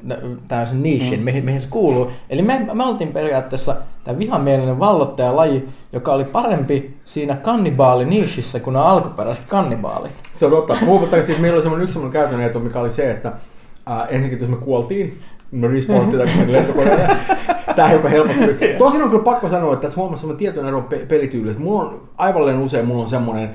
tämmöisen 0.47 0.83
nishin, 0.83 1.19
mm. 1.19 1.23
mihin, 1.23 1.45
mihin 1.45 1.61
se 1.61 1.67
kuuluu. 1.69 2.11
Eli 2.29 2.41
me, 2.41 2.67
me 2.73 2.85
oltiin 2.85 3.13
periaatteessa 3.13 3.75
tämä 4.03 4.19
vihamielinen 4.19 4.79
vallottaja-laji, 4.79 5.69
joka 5.93 6.13
oli 6.13 6.25
parempi 6.25 6.97
siinä 7.05 7.35
kannibaali-nishissä 7.35 8.59
kuin 8.59 8.73
nämä 8.73 8.85
alkuperäiset 8.85 9.45
kannibaalit. 9.47 10.11
Se 10.39 10.45
on 10.45 10.51
totta. 10.51 10.77
Huomattakaa, 10.85 11.25
siis 11.25 11.39
meillä 11.39 11.55
oli 11.55 11.61
semmoinen 11.61 11.83
yksi 11.83 11.93
semmoinen 11.93 12.21
käytännön 12.21 12.49
etu, 12.49 12.59
mikä 12.59 12.79
oli 12.79 12.89
se, 12.89 13.11
että 13.11 13.31
ää, 13.85 14.05
ensinnäkin 14.05 14.39
jos 14.39 14.49
me 14.49 14.65
kuoltiin, 14.65 15.19
me 15.51 15.67
respawnattiin 15.67 16.19
takaisin 16.19 16.51
lentokoneelle. 16.51 17.07
Tämä 17.75 17.89
hiukan 17.89 18.11
helpotti. 18.11 18.67
Tosin 18.77 19.01
on 19.01 19.09
kyllä 19.09 19.23
pakko 19.23 19.49
sanoa, 19.49 19.73
että 19.73 19.81
tässä 19.87 20.01
huomassa 20.01 20.21
semmoinen 20.21 20.39
tietoinen 20.39 20.69
ero 20.69 20.89
pelityylissä. 21.07 21.63
Mulla 21.63 21.81
on 21.81 22.01
aivan 22.17 22.59
usein 22.59 22.85
mulla 22.85 23.03
on 23.03 23.09
semmoinen 23.09 23.49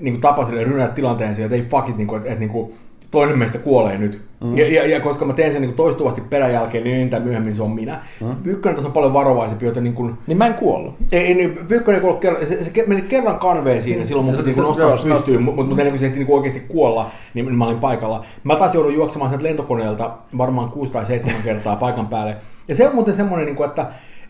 niin 0.00 0.20
tapa 0.20 0.48
rynnätä 0.50 0.94
tilanteen 0.94 1.34
siihen, 1.34 1.54
että 1.54 1.64
ei 1.64 1.70
fuck 1.70 1.88
it, 1.88 1.96
niin 1.96 2.06
kuin, 2.08 2.16
että, 2.16 2.28
että 2.28 2.40
niin 2.40 2.50
kuin, 2.50 2.74
toinen 3.16 3.38
meistä 3.38 3.58
kuolee 3.58 3.98
nyt. 3.98 4.20
Mm. 4.40 4.58
Ja, 4.58 4.68
ja, 4.68 4.86
ja, 4.86 5.00
koska 5.00 5.24
mä 5.24 5.32
teen 5.32 5.52
sen 5.52 5.62
niin 5.62 5.74
toistuvasti 5.74 6.20
peräjälkeen, 6.20 6.84
niin 6.84 6.96
entä 6.96 7.20
myöhemmin 7.20 7.56
se 7.56 7.62
on 7.62 7.70
minä. 7.70 7.98
Mm. 8.20 8.36
Pyykkönen 8.42 8.86
on 8.86 8.92
paljon 8.92 9.12
varovaisempi, 9.12 9.66
joten 9.66 9.84
niin 9.84 9.94
kuin... 9.94 10.14
Niin 10.26 10.38
mä 10.38 10.46
en 10.46 10.54
kuollut. 10.54 10.94
Ei, 11.12 11.34
niin 11.34 11.58
Pyykkönen 11.68 12.00
kuollut 12.00 12.20
kerran, 12.20 12.46
se, 12.46 12.64
se, 12.64 12.84
meni 12.86 13.02
kerran 13.02 13.38
kanveen 13.38 13.82
siinä, 13.82 14.02
mm. 14.02 14.06
silloin 14.06 14.26
mun 14.26 14.36
piti 14.36 14.50
niin 14.50 14.62
nostaa 14.62 14.96
pystyyn, 14.96 15.42
mutta 15.42 15.62
mut 15.62 15.78
ennen 15.78 15.92
kuin 15.92 15.98
se 15.98 16.06
ehti 16.06 16.18
niin 16.18 16.30
oikeasti 16.30 16.60
kuolla, 16.68 17.10
niin 17.34 17.54
mä 17.54 17.66
olin 17.66 17.78
paikalla. 17.78 18.24
Mä 18.44 18.56
taas 18.56 18.74
joudun 18.74 18.94
juoksemaan 18.94 19.30
sieltä 19.30 19.44
lentokoneelta 19.44 20.10
varmaan 20.38 20.68
6 20.70 20.92
tai 20.92 21.06
7 21.06 21.42
kertaa 21.44 21.76
paikan 21.76 22.06
päälle. 22.06 22.36
Ja 22.68 22.76
se 22.76 22.88
on 22.88 22.94
muuten 22.94 23.16
semmoinen, 23.16 23.46
niin 23.46 23.56
kuin, 23.56 23.68
että, 23.68 23.86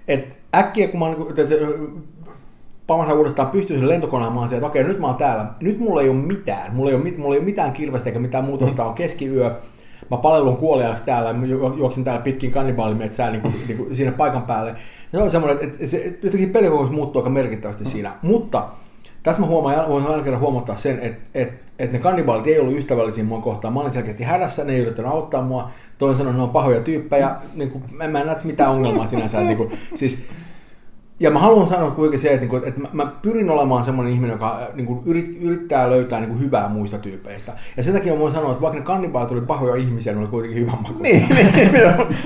että 0.09 0.35
äkkiä 0.55 0.89
kun 0.89 0.99
mä 0.99 1.05
oon, 1.07 1.27
että 1.31 1.47
se, 1.47 1.61
pamassa 2.87 3.15
uudestaan 3.15 3.49
pystyy 3.49 3.89
lentokoneen, 3.89 4.33
mä 4.33 4.45
että 4.45 4.67
okei, 4.67 4.85
nyt 4.85 4.99
mä 4.99 5.07
oon 5.07 5.17
täällä. 5.17 5.47
Nyt 5.61 5.79
mulla 5.79 6.03
ei 6.03 6.09
ole 6.09 6.17
mitään. 6.17 6.75
Mulla 6.75 6.91
ei 6.91 6.97
ole, 6.97 7.13
mulla 7.17 7.35
ei 7.35 7.39
ole 7.39 7.45
mitään 7.45 7.73
kirvestä 7.73 8.09
eikä 8.09 8.19
mitään 8.19 8.45
muuta. 8.45 8.85
on 8.85 8.95
keskiyö. 8.95 9.55
Mä 10.11 10.17
palelun 10.17 10.57
kuoliaaksi 10.57 11.05
täällä, 11.05 11.33
mä 11.33 11.47
juoksin 11.47 12.05
täällä 12.05 12.23
pitkin 12.23 12.51
kannibaalimetsää 12.51 13.31
niin 13.31 13.43
kuin, 13.43 13.55
niin 13.69 13.79
kuin 13.79 13.97
siinä 13.97 14.13
paikan 14.13 14.43
päälle. 14.43 14.71
Ja 15.13 15.19
se 15.19 15.23
on 15.23 15.31
semmoinen, 15.31 15.59
että 15.65 15.87
se, 15.87 16.19
jotenkin 16.23 16.51
pelikokemus 16.51 16.93
muuttuu 16.93 17.21
aika 17.21 17.31
merkittävästi 17.31 17.85
mm. 17.85 17.91
siinä. 17.91 18.11
Mutta 18.23 18.69
tässä 19.23 19.41
mä 19.41 19.47
huomaan, 19.47 19.89
voin 19.89 20.07
aina 20.07 20.23
kerran 20.23 20.41
huomata 20.41 20.77
sen, 20.77 20.99
että, 21.01 21.19
että, 21.35 21.55
että 21.79 21.97
ne 21.97 22.03
kannibaalit 22.03 22.47
ei 22.47 22.59
ollut 22.59 22.79
ystävällisiä 22.79 23.25
mua 23.25 23.41
kohtaan. 23.41 23.75
Mä 23.75 23.81
olin 23.81 23.93
selkeästi 23.93 24.25
hädässä, 24.25 24.65
ne 24.65 24.73
ei 24.73 24.81
yrittänyt 24.81 25.11
auttaa 25.11 25.43
mua. 25.43 25.71
Toinen 25.99 26.19
sanoi, 26.19 26.31
että 26.31 26.39
ne 26.39 26.43
on 26.43 26.51
pahoja 26.51 26.81
tyyppejä. 26.81 27.31
Niin 27.55 27.71
kuin, 27.71 27.85
en 28.01 28.11
mä 28.11 28.25
näe 28.25 28.37
mitään 28.45 28.71
ongelmaa 28.71 29.07
sinänsä. 29.07 29.41
Niin 29.41 29.57
kuin, 29.57 29.79
siis 29.95 30.29
ja 31.21 31.31
mä 31.31 31.39
haluan 31.39 31.69
sanoa 31.69 31.91
kuitenkin 31.91 32.21
se, 32.21 32.29
että, 32.29 32.41
niinku, 32.41 32.57
että 32.57 32.81
mä, 32.81 32.89
mä 32.93 33.13
pyrin 33.23 33.51
olemaan 33.51 33.85
semmoinen 33.85 34.15
ihminen, 34.15 34.35
joka 34.35 34.61
niin 34.75 34.87
kuin, 34.87 35.01
yrittää 35.41 35.91
löytää 35.91 36.21
niin 36.21 36.31
kuin, 36.31 36.41
hyvää 36.41 36.69
muista 36.69 36.99
tyypeistä. 36.99 37.53
Ja 37.77 37.83
sen 37.83 37.95
takia 37.95 38.13
mä 38.13 38.19
voin 38.19 38.33
sanoa, 38.33 38.51
että 38.51 38.63
vaikka 38.63 38.79
ne 38.79 38.85
kannibaalit 38.85 39.33
oli 39.33 39.41
pahoja 39.41 39.75
ihmisiä, 39.75 40.13
ne 40.13 40.19
oli 40.19 40.29
kuitenkin 40.29 40.63
hyvän 40.63 40.83
maku. 40.83 41.03
Niin, 41.03 41.27
niin, 41.35 41.53
niin 41.55 42.17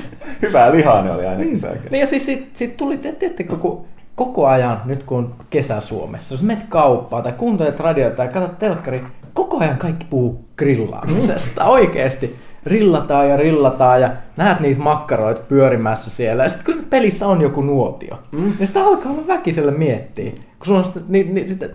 hyvää 0.43 0.73
lihaa 0.73 1.03
ne 1.03 1.13
oli 1.13 1.27
ainakin 1.27 1.47
niin. 1.47 1.61
selkeästi. 1.61 1.91
Niin 1.91 2.01
ja 2.01 2.07
siis 2.07 2.27
sit, 2.27 2.51
sit 2.55 2.77
tuli, 2.77 2.99
tiedättekö, 2.99 3.57
kun 3.57 3.85
koko 4.15 4.47
ajan, 4.47 4.81
nyt 4.85 5.03
kun 5.03 5.19
on 5.19 5.35
kesä 5.51 5.81
Suomessa, 5.81 6.35
jos 6.35 6.43
menet 6.43 6.65
kauppaan 6.69 7.23
tai 7.23 7.33
kuuntelet 7.33 7.81
radiota 7.81 8.17
tai 8.17 8.29
katsot 8.29 8.59
telkkari, 8.59 9.05
koko 9.35 9.59
ajan 9.59 9.79
kaikki 9.79 10.07
puhuu 10.11 10.45
grillaamisesta 10.57 11.65
oikeasti 11.65 12.37
rillataan 12.67 13.29
ja 13.29 13.37
rillataan 13.37 14.01
ja 14.01 14.11
näet 14.37 14.61
niitä 14.61 14.83
makkaroita 14.83 15.41
pyörimässä 15.49 16.11
siellä. 16.11 16.43
Ja 16.43 16.51
sitten 16.51 16.75
kun 16.75 16.85
pelissä 16.91 17.27
on 17.27 17.41
joku 17.41 17.63
nuotio, 17.63 18.19
mm. 18.33 18.41
niin 18.41 18.67
sitä 18.67 18.85
alkaa 18.85 19.13
olla 19.13 19.27
väkiselle 19.27 19.73
miettiä. 19.73 20.31
Kun 20.31 20.67
sulla 20.67 20.79
on 20.79 20.85
sitä, 20.85 21.01
ni, 21.09 21.25
ni, 21.25 21.49
sitä 21.49 21.67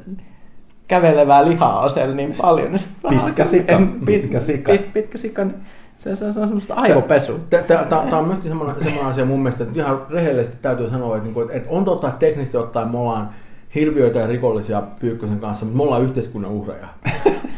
kävelevää 0.88 1.50
lihaa 1.50 1.80
on 1.80 1.92
siellä 1.92 2.16
niin 2.16 2.32
paljon. 2.42 2.72
Niin 3.10 3.22
pitkä 3.22 3.46
sika. 3.46 3.72
En, 3.72 3.88
pit, 3.88 4.22
pitkä 4.22 4.40
sika. 4.40 4.72
Pit, 4.72 4.94
pitkä 4.94 5.18
sika. 5.18 5.44
Niin 5.44 5.56
se, 6.00 6.16
se, 6.16 6.34
se 6.34 6.40
on 6.40 6.48
semmoista 6.48 6.74
aivopesu. 6.74 7.40
Tämä 7.68 8.18
on 8.18 8.28
myöskin 8.28 8.50
semmoinen, 8.50 8.84
semmoinen 8.84 9.12
asia 9.12 9.26
mun 9.26 9.40
mielestä, 9.40 9.64
että 9.64 9.80
ihan 9.80 10.02
rehellisesti 10.10 10.58
täytyy 10.62 10.90
sanoa, 10.90 11.16
että, 11.16 11.24
niinku, 11.24 11.42
että 11.42 11.70
on 11.70 11.86
totta, 11.86 12.08
että 12.08 12.20
teknisesti 12.20 12.58
ottaen 12.58 12.88
me 12.88 12.98
ollaan 12.98 13.30
hirviöitä 13.76 14.20
ja 14.20 14.28
rikollisia 14.28 14.84
Pyykkösen 15.00 15.40
kanssa, 15.40 15.66
mutta 15.66 15.78
me 15.78 15.84
ollaan 15.84 16.04
yhteiskunnan 16.04 16.52
uhreja. 16.52 16.88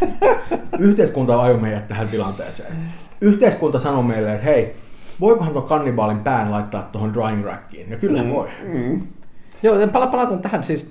Yhteiskunta 0.80 1.42
ajoi 1.42 1.58
meidät 1.58 1.88
tähän 1.88 2.08
tilanteeseen 2.08 2.74
yhteiskunta 3.22 3.80
sanoo 3.80 4.04
meille, 4.04 4.32
että 4.32 4.44
hei, 4.44 4.76
voikohan 5.20 5.54
tuon 5.54 5.68
kannibaalin 5.68 6.20
pään 6.20 6.52
laittaa 6.52 6.90
tuohon 6.92 7.14
drying 7.14 7.46
rackiin? 7.46 7.92
Ja 7.92 7.98
kyllä 7.98 8.24
mm. 8.24 8.30
voi. 8.30 8.50
Mm. 8.64 9.02
Joo, 9.64 9.88
pala- 9.88 10.08
palataan 10.08 10.42
tähän 10.42 10.64
siis 10.64 10.90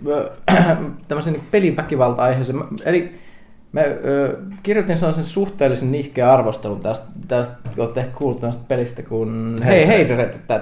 äh, 0.51 0.79
tämmöisen 1.09 1.33
niin 1.33 1.43
peliväkivalta-aiheeseen. 1.51 2.65
Eli 2.85 3.19
Mä 3.77 3.83
ö, 3.83 4.39
kirjoitin 4.62 4.99
sellaisen 4.99 5.25
suhteellisen 5.25 5.93
nihkeän 5.93 6.31
arvostelun 6.31 6.81
tästä, 6.81 7.07
tästä 7.29 7.55
olette 7.79 8.01
ehkä 8.01 8.12
kuullut 8.19 8.41
tästä 8.41 8.65
pelistä 8.69 9.03
kuin 9.03 9.55
Hei 9.65 9.89
Hei 9.89 10.07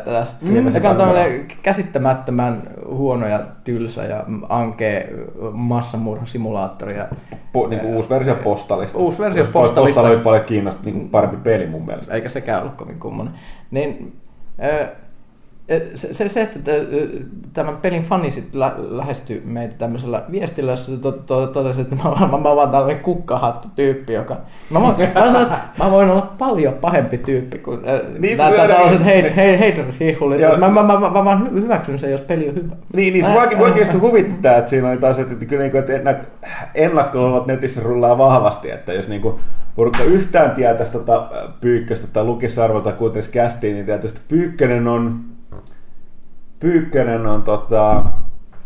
tässä. 0.05 0.37
Mm, 0.43 0.71
se 0.71 0.89
on 0.89 0.97
tämmöinen 0.97 1.47
käsittämättömän 1.63 2.63
huono 2.87 3.27
ja 3.27 3.41
tylsä 3.65 4.05
ja 4.05 4.25
ankee 4.49 5.15
massamurhasimulaattori. 5.53 6.97
Ja, 6.97 7.09
po, 7.53 7.67
niin 7.67 7.81
kuin 7.81 7.95
uusi 7.95 8.09
versio 8.11 8.35
Postalista. 8.35 8.99
Uusi 8.99 9.19
versio 9.19 9.45
Postalista. 9.45 9.81
Postalla 9.81 10.09
oli 10.09 10.19
paljon 10.19 10.45
kiinnostunut, 10.45 10.95
niin 10.95 11.09
parempi 11.09 11.37
peli 11.37 11.67
mun 11.67 11.87
mielestä. 11.87 12.15
Eikä 12.15 12.29
sekään 12.29 12.63
ollut 12.63 12.75
kovin 12.75 13.01
kummonen. 13.01 13.35
Niin, 13.71 14.17
ö, 14.65 14.89
se, 15.95 16.15
se, 16.15 16.29
se, 16.29 16.43
että 16.43 16.71
tämän 17.53 17.77
pelin 17.77 18.03
fani 18.03 18.31
sit 18.31 18.55
lä- 18.55 18.75
lähestyi 18.79 19.43
meitä 19.45 19.75
tämmöisellä 19.79 20.23
viestillä, 20.31 20.73
jossa 20.73 20.93
to, 20.97 21.13
to, 21.13 21.47
totesi, 21.47 21.81
että 21.81 21.97
mä, 21.97 22.03
mä, 22.31 22.39
mä 22.39 22.49
oon 22.49 22.71
tällainen 22.71 23.03
kukkahattu 23.03 23.69
tyyppi, 23.77 24.13
joka... 24.13 24.37
Mä, 24.71 24.81
voin, 24.81 24.95
mä, 25.15 25.33
sanon, 25.33 25.47
mä 25.79 25.91
voin 25.91 26.11
olla 26.11 26.35
paljon 26.39 26.75
pahempi 26.75 27.19
tyyppi 27.19 27.59
kuin 27.59 27.81
niin, 28.19 28.39
nämä 28.39 28.51
tällaiset 28.51 29.05
hei, 29.05 29.37
hei, 29.37 29.59
haters-hihulit. 29.59 30.59
Mä, 30.59 30.69
mä, 30.69 30.83
mä, 30.83 31.01
mä, 31.01 31.11
mä, 31.11 31.25
vaan 31.25 31.51
hyväksyn 31.55 31.99
sen, 31.99 32.11
jos 32.11 32.23
peli 32.23 32.49
on 32.49 32.55
hyvä. 32.55 32.77
Niin, 32.93 33.13
niin 33.13 33.25
se 33.25 33.35
voikin 33.35 33.59
oikeasti 33.59 33.99
huvittaa, 33.99 34.57
että 34.57 34.71
siinä 34.71 34.89
oli 34.89 34.99
taas, 34.99 35.19
että, 35.19 35.45
kyllä, 35.45 35.63
niin 35.63 35.77
että 35.77 35.99
näitä 35.99 36.25
ennakkoilut 36.75 37.47
netissä 37.47 37.81
rullaa 37.85 38.19
vahvasti, 38.19 38.71
että 38.71 38.93
jos 38.93 39.09
niin 39.09 39.21
kuin, 39.21 39.35
porukka 39.77 40.03
yhtään 40.03 40.51
tietäisi 40.51 40.93
tota 40.93 41.31
Pyykköstä 41.61 42.07
tai 42.07 42.25
lukisi 42.25 42.61
arvolta 42.61 42.93
kuitenkin 42.93 43.33
kästiin, 43.33 43.75
niin 43.75 43.87
tietäisi, 43.87 44.17
että 44.17 44.29
Pyykkönen 44.29 44.89
on 44.89 45.21
Pyykkönen 46.65 47.27
on 47.27 47.43
tota... 47.43 48.03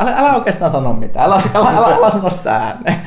Älä, 0.01 0.17
älä 0.17 0.35
oikeastaan 0.35 0.71
sano 0.71 0.93
mitään, 0.93 1.27
älä, 1.27 1.43
älä, 1.55 1.69
älä, 1.69 1.97
älä 1.97 2.11
sano 2.11 2.31
sitä 2.31 2.57
ääneen. 2.57 3.01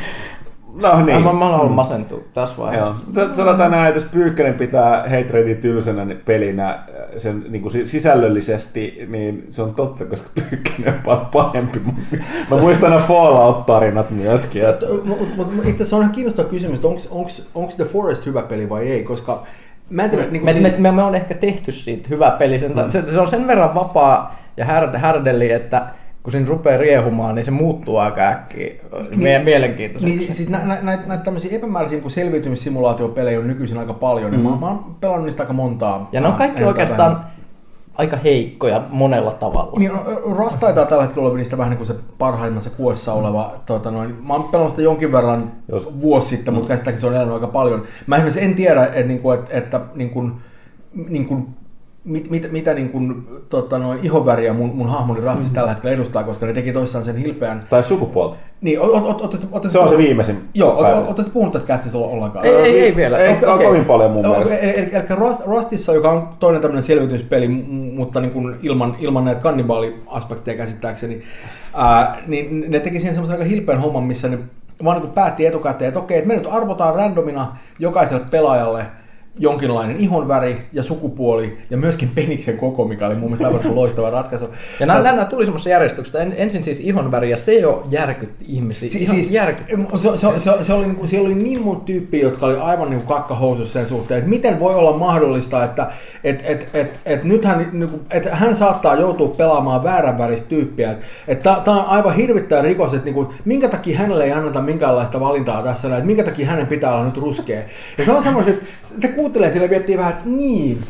No 0.74 1.06
niin. 1.06 1.24
Mä, 1.24 1.34
mä 1.34 1.46
olen 1.46 1.60
ollut 1.60 1.76
masentu 1.76 2.24
tässä 2.34 2.58
vaiheessa. 2.58 3.04
Joo. 3.16 3.34
Sanotaan 3.34 3.72
näin, 3.72 3.88
että 3.88 4.02
jos 4.02 4.12
Pyykkönen 4.12 4.54
pitää 4.54 5.02
Hatredin 5.02 5.58
tylsänä 5.58 6.16
pelinä 6.26 6.70
äh, 6.70 6.78
sen 7.18 7.46
niin 7.50 7.62
kuin 7.62 7.88
sisällöllisesti, 7.88 9.08
niin 9.10 9.48
se 9.50 9.62
on 9.62 9.76
totta, 9.76 10.06
koska 10.06 10.30
Pyykkönen 10.50 10.94
on 10.94 11.00
paljon 11.06 11.26
pahempi. 11.26 11.80
Mä 12.52 12.58
muistan 12.58 12.90
nämä 12.90 13.04
Fallout-tarinat 13.08 14.10
myöskin. 14.10 14.70
Että... 14.70 14.86
Mutta 15.36 15.54
itse 15.58 15.72
asiassa 15.72 15.96
on 15.96 16.02
ihan 16.02 16.14
kiinnostava 16.16 16.48
kysymys, 16.48 16.76
että 16.76 16.88
onko 17.56 17.74
The 17.76 17.86
Forest 17.86 18.26
hyvä 18.26 18.42
peli 18.42 18.70
vai 18.70 18.88
ei, 18.88 19.04
koska 19.04 19.44
Mä 19.92 20.04
en 20.04 20.10
tiedä, 20.10 20.26
niin 20.32 20.46
me, 20.46 20.54
siis... 20.54 20.78
me, 20.78 20.92
me, 20.92 21.04
on 21.04 21.16
ehkä 21.16 21.34
tehty 21.34 21.72
siitä 21.72 22.10
hyvä 22.10 22.32
peli. 22.32 22.60
Sen, 22.60 22.72
mm. 22.72 22.92
se, 22.92 23.12
se, 23.12 23.20
on 23.20 23.28
sen 23.28 23.48
verran 23.48 23.76
vapaa 23.76 24.41
ja 24.58 24.66
härd, 24.66 24.98
härdelli, 24.98 25.52
että 25.52 25.88
kun 26.24 26.32
siinä 26.32 26.48
rupeaa 26.50 26.78
riehumaan, 26.78 27.36
niin 27.36 27.46
se 27.46 27.52
muuttuu 27.52 27.98
aika 27.98 28.22
äkkiä 28.22 28.74
niin, 29.16 29.44
mielenkiintoiseksi. 29.44 30.18
Niin, 30.18 30.34
siis 30.34 30.50
nä, 30.50 30.60
nä, 30.66 30.78
näitä, 30.82 31.04
näitä 31.08 31.24
tämmöisiä 31.24 31.58
epämääräisiä 31.58 32.00
niin 32.00 32.12
selviytymissimulaatiopelejä 32.12 33.40
on 33.40 33.48
nykyisin 33.48 33.78
aika 33.78 33.94
paljon, 33.94 34.32
mm. 34.32 34.38
ja 34.38 34.50
mä, 34.50 34.58
mä 34.58 34.68
oon 34.68 34.96
pelannut 35.00 35.26
niistä 35.26 35.44
aika 35.44 35.54
montaa. 35.54 36.10
Ja 36.12 36.22
ne 36.22 36.28
on 36.28 36.34
kaikki 36.34 36.64
oikeastaan 36.64 37.12
vähän. 37.12 37.32
aika 37.96 38.18
heikkoja 38.18 38.82
monella 38.90 39.32
tavalla. 39.32 39.80
Niin, 39.80 39.92
Rust 40.24 40.60
taitaa 40.60 40.86
tällä 40.86 41.04
hetkellä 41.04 41.28
olla 41.28 41.38
niistä 41.38 41.58
vähän 41.58 41.70
niin 41.70 41.78
kuin 41.78 41.88
se 41.88 41.96
parhaimmassa 42.18 42.70
kuossa 42.70 43.14
oleva. 43.14 43.56
Tuota, 43.66 43.92
noin, 43.92 44.16
mä 44.28 44.34
oon 44.34 44.44
pelannut 44.44 44.72
sitä 44.72 44.82
jonkin 44.82 45.12
verran 45.12 45.52
Jos. 45.68 46.02
vuosi 46.02 46.30
sitten, 46.30 46.54
mm. 46.54 46.56
mutta 46.56 46.68
käsittääkin 46.68 47.02
se 47.02 47.08
on 47.08 47.16
elänyt 47.16 47.34
aika 47.34 47.48
paljon. 47.48 47.84
Mä 48.08 48.16
esimerkiksi 48.16 48.46
en 48.46 48.56
tiedä, 48.56 48.86
että, 48.86 49.02
niin 49.04 49.20
kuin, 49.20 49.40
että, 49.40 49.58
että 49.58 49.80
niin 49.96 50.10
kuin, 50.10 50.34
niin 51.10 51.26
kuin 51.26 51.48
mit, 52.04 52.30
mit, 52.30 52.52
mitä 52.52 52.74
niin 52.74 52.90
kuin, 52.90 53.28
tota, 53.50 53.80
noin, 53.80 54.00
ihonväriä 54.04 54.54
mun, 54.54 54.76
mun 54.76 54.90
hahmoni 54.90 55.22
ratsissa 55.22 55.52
mm. 55.52 55.56
tällä 55.56 55.70
hetkellä 55.70 55.96
edustaa, 55.96 56.24
koska 56.24 56.46
ne 56.46 56.54
teki 56.54 56.74
toissaan 56.74 57.06
sen 57.06 57.16
hilpeän... 57.16 57.64
Tai 57.70 57.84
sukupuolta. 57.84 58.36
Niin, 58.62 58.80
o, 58.80 58.84
o, 58.84 59.10
o, 59.10 59.32
o, 59.52 59.70
se 59.70 59.80
on 59.80 59.90
se 59.90 59.98
viimeisin. 59.98 60.42
Joo, 60.54 60.78
oletteko 60.78 61.30
puhunut 61.34 61.54
tästä 61.54 61.68
käsissä 61.68 61.98
ollenkaan? 61.98 62.46
Ei, 62.46 62.56
ei, 62.56 62.80
ei 62.80 62.96
vielä. 62.96 63.18
Ei 63.18 63.34
okay, 63.34 63.50
okay. 63.50 63.66
kovin 63.66 63.86
paljon 63.86 64.12
mun 64.12 64.28
mielestä. 64.28 64.58
Eli, 64.58 64.90
eli 64.94 65.04
Rust, 65.10 65.42
Rustissa, 65.46 65.94
joka 65.94 66.12
on 66.12 66.30
toinen 66.40 66.62
tämmöinen 66.62 66.84
selvityspeli, 66.84 67.48
mutta 67.96 68.22
niin 68.22 68.32
kuin 68.32 68.56
ilman, 68.62 68.96
ilman 69.00 69.26
näitä 69.26 69.42
kannibaaliaspekteja 69.42 70.58
käsittääkseni, 70.58 71.24
ää, 71.76 72.18
niin 72.28 72.66
ne 72.68 72.80
teki 72.80 73.00
siihen 73.00 73.16
semmoisen 73.16 73.38
aika 73.38 73.50
hilpeän 73.50 73.82
homman, 73.82 74.04
missä 74.04 74.30
ne 74.30 74.38
vaan 74.84 74.96
niin 74.96 75.08
kuin 75.08 75.16
päätti 75.16 75.46
etukäteen, 75.46 75.88
että 75.88 76.00
okei, 76.00 76.18
että 76.18 76.28
me 76.28 76.36
nyt 76.36 76.48
arvotaan 76.52 76.96
randomina 76.96 77.58
jokaiselle 77.80 78.24
pelaajalle– 78.32 78.86
jonkinlainen 79.40 79.98
ihonväri 79.98 80.62
ja 80.74 80.84
sukupuoli 80.84 81.58
ja 81.70 81.78
myöskin 81.78 82.12
peniksen 82.16 82.58
koko, 82.58 82.86
mikä 82.86 83.08
oli 83.08 83.16
mun 83.16 83.32
mielestä 83.32 83.48
aivan 83.48 83.76
loistava 83.82 84.10
ratkaisu. 84.10 84.46
Ja 84.80 84.86
nämä, 84.86 85.02
nämä 85.02 85.26
tuli 85.26 85.46
semmoisessa 85.46 85.70
järjestyksessä. 85.70 86.20
En, 86.20 86.34
ensin 86.38 86.64
siis 86.64 86.80
ihonväri 86.80 87.30
ja 87.30 87.38
se 87.38 87.54
jo 87.54 87.88
järkytti 87.90 88.46
ihmisiä. 88.48 88.90
Si- 88.90 89.06
siis, 89.06 89.32
järkytti. 89.32 89.78
Se, 89.96 90.18
se, 90.18 90.40
se, 90.40 90.64
se, 90.64 90.74
oli, 90.74 90.88
niin 90.88 91.08
siellä 91.08 91.26
oli 91.26 91.36
niin 91.36 91.62
mun 91.62 91.82
tyyppi, 91.82 92.20
jotka 92.20 92.46
oli 92.46 92.58
aivan 92.58 92.90
niin 92.90 93.02
kakkahousussa 93.02 93.74
sen 93.74 93.88
suhteen, 93.88 94.18
että 94.18 94.30
miten 94.30 94.60
voi 94.60 94.76
olla 94.76 94.98
mahdollista, 94.98 95.64
että 95.64 95.92
et, 96.24 96.40
et, 96.44 96.70
et, 96.74 97.00
et 97.06 97.24
nythän, 97.24 97.70
niin 97.72 97.90
kuin, 97.90 98.02
et 98.12 98.26
hän 98.32 98.56
saattaa 98.56 98.96
joutua 98.96 99.28
pelaamaan 99.28 99.84
vääränväristä 99.84 100.50
tyyppiä. 100.50 100.96
Että 101.28 101.58
tämä 101.66 101.80
on 101.80 101.86
aivan 101.86 102.16
hirvittävä 102.16 102.62
rikos, 102.62 102.94
että 102.94 103.06
niin 103.06 103.16
kuin, 103.16 103.28
minkä 103.46 103.70
takia 103.70 103.98
hänelle 103.98 104.24
ei 104.24 104.32
anneta 104.32 104.62
minkäänlaista 104.62 105.20
valintaa 105.20 105.64
tässä, 105.64 105.88
että 105.88 106.06
minkä 106.06 106.24
takia 106.24 106.48
hänen 106.48 106.68
pitää 106.68 106.94
olla 106.94 107.06
nyt 107.06 107.18
ruskea. 107.18 107.62
Ja 107.98 108.06
se 108.06 108.12
on 108.12 108.24
semmoista, 108.24 108.52
että 108.52 108.66
kuuntelee 109.22 109.54
sille 109.54 109.68
miettii 109.68 109.98
vähän, 109.98 110.14
että 110.14 110.26
niin, 110.26 110.84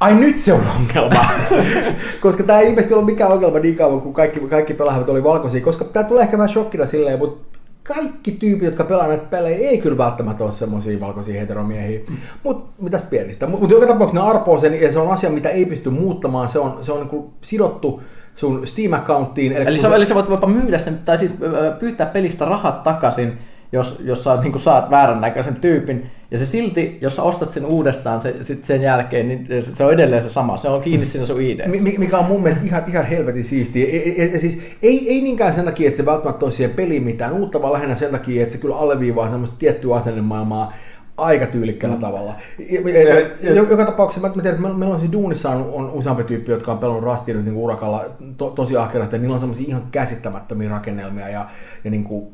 ai 0.00 0.14
nyt 0.14 0.38
se 0.38 0.52
on 0.52 0.62
ongelma. 0.80 1.26
koska 2.22 2.42
tämä 2.42 2.60
ei 2.60 2.68
ilmeisesti 2.68 2.94
ollut 2.94 3.06
mikään 3.06 3.32
ongelma 3.32 3.58
niin 3.58 3.76
kauan, 3.76 4.00
kun 4.00 4.14
kaikki, 4.14 4.40
kaikki 4.40 4.74
pelaavat 4.74 5.08
oli 5.08 5.24
valkoisia. 5.24 5.60
Koska 5.60 5.84
tämä 5.84 6.04
tulee 6.04 6.22
ehkä 6.22 6.38
vähän 6.38 6.52
shokkina 6.52 6.86
silleen, 6.86 7.18
mutta 7.18 7.58
kaikki 7.82 8.30
tyypit, 8.30 8.64
jotka 8.64 8.84
pelaa 8.84 9.06
näitä 9.06 9.24
pelejä, 9.30 9.70
ei 9.70 9.78
kyllä 9.78 9.98
välttämättä 9.98 10.44
ole 10.44 10.52
semmoisia 10.52 11.00
valkoisia 11.00 11.40
heteromiehiä. 11.40 12.00
Mm. 12.08 12.16
Mutta 12.42 12.82
mitäs 12.82 13.02
pienistä. 13.02 13.46
Mutta 13.46 13.62
mut 13.62 13.70
joka 13.70 13.86
tapauksessa 13.86 14.24
ne 14.24 14.30
arpoo 14.30 14.60
sen, 14.60 14.80
ja 14.80 14.92
se 14.92 14.98
on 14.98 15.10
asia, 15.10 15.30
mitä 15.30 15.48
ei 15.48 15.66
pysty 15.66 15.90
muuttamaan. 15.90 16.48
Se 16.48 16.58
on, 16.58 16.78
se 16.80 16.92
on 16.92 17.08
niin 17.12 17.24
sidottu 17.40 18.02
sun 18.36 18.62
Steam-accounttiin. 18.66 19.52
Eli, 19.52 19.64
eli, 19.66 19.78
se, 19.78 19.88
eli 19.88 20.06
sä 20.06 20.14
voit 20.14 20.28
jopa 20.30 20.46
myydä 20.46 20.78
sen, 20.78 20.98
tai 21.04 21.18
siis 21.18 21.32
pyytää 21.78 22.06
pelistä 22.06 22.44
rahat 22.44 22.82
takaisin, 22.82 23.38
jos, 23.72 24.00
jos 24.04 24.24
sä 24.24 24.36
niin 24.36 24.60
saat 24.60 24.90
väärän 24.90 25.20
näköisen 25.20 25.56
tyypin, 25.56 26.10
ja 26.30 26.38
se 26.38 26.46
silti, 26.46 26.98
jos 27.00 27.16
sä 27.16 27.22
ostat 27.22 27.52
sen 27.52 27.66
uudestaan 27.66 28.22
se, 28.22 28.36
sit 28.44 28.64
sen 28.64 28.82
jälkeen, 28.82 29.28
niin 29.28 29.46
se 29.74 29.84
on 29.84 29.92
edelleen 29.92 30.22
se 30.22 30.30
sama. 30.30 30.56
Se 30.56 30.68
on 30.68 30.82
kiinni 30.82 31.06
siinä 31.06 31.26
sun 31.26 31.42
ID. 31.42 31.60
Mikä 31.98 32.18
on 32.18 32.24
mun 32.24 32.42
mielestä 32.42 32.64
ihan, 32.64 32.84
ihan 32.88 33.06
helvetin 33.06 33.44
siistiä. 33.44 33.88
Ja, 33.88 34.24
ja, 34.24 34.32
ja 34.32 34.40
siis 34.40 34.62
ei, 34.82 35.08
ei 35.08 35.20
niinkään 35.20 35.54
sen 35.54 35.64
takia, 35.64 35.88
että 35.88 35.96
se 35.96 36.06
välttämättä 36.06 36.46
on 36.46 36.52
siihen 36.52 36.76
peliin 36.76 37.02
mitään 37.02 37.32
uutta, 37.32 37.62
vaan 37.62 37.72
lähinnä 37.72 37.94
sen 37.94 38.10
takia, 38.10 38.42
että 38.42 38.54
se 38.54 38.60
kyllä 38.60 38.76
alleviivaa 38.76 39.30
semmoista 39.30 39.56
tiettyä 39.58 39.96
asennemaailmaa 39.96 40.72
aika 41.16 41.46
tyylikkäällä 41.46 41.96
mm. 41.96 42.00
tavalla. 42.00 42.34
Ja, 42.58 42.90
ja, 42.90 43.20
ja, 43.42 43.54
joka 43.54 43.86
tapauksessa 43.86 44.28
mä, 44.28 44.34
mä 44.34 44.42
tiedän, 44.42 44.64
että 44.64 44.78
meillä 44.78 44.94
on 44.94 45.00
siis 45.00 45.12
duunissa 45.12 45.50
on, 45.50 45.70
on 45.72 45.90
useampi 45.90 46.24
tyyppi, 46.24 46.52
jotka 46.52 46.72
on 46.72 46.78
pelannut 46.78 47.04
Rustia 47.04 47.34
nyt 47.34 47.44
niin 47.44 47.56
urakalla 47.56 48.04
to, 48.36 48.50
tosi 48.50 48.76
ahkerasti, 48.76 49.16
ja 49.16 49.20
niillä 49.20 49.34
on 49.34 49.40
semmoisia 49.40 49.68
ihan 49.68 49.82
käsittämättömiä 49.90 50.70
rakennelmia 50.70 51.28
ja, 51.28 51.46
ja 51.84 51.90
niin 51.90 52.04
kuin, 52.04 52.28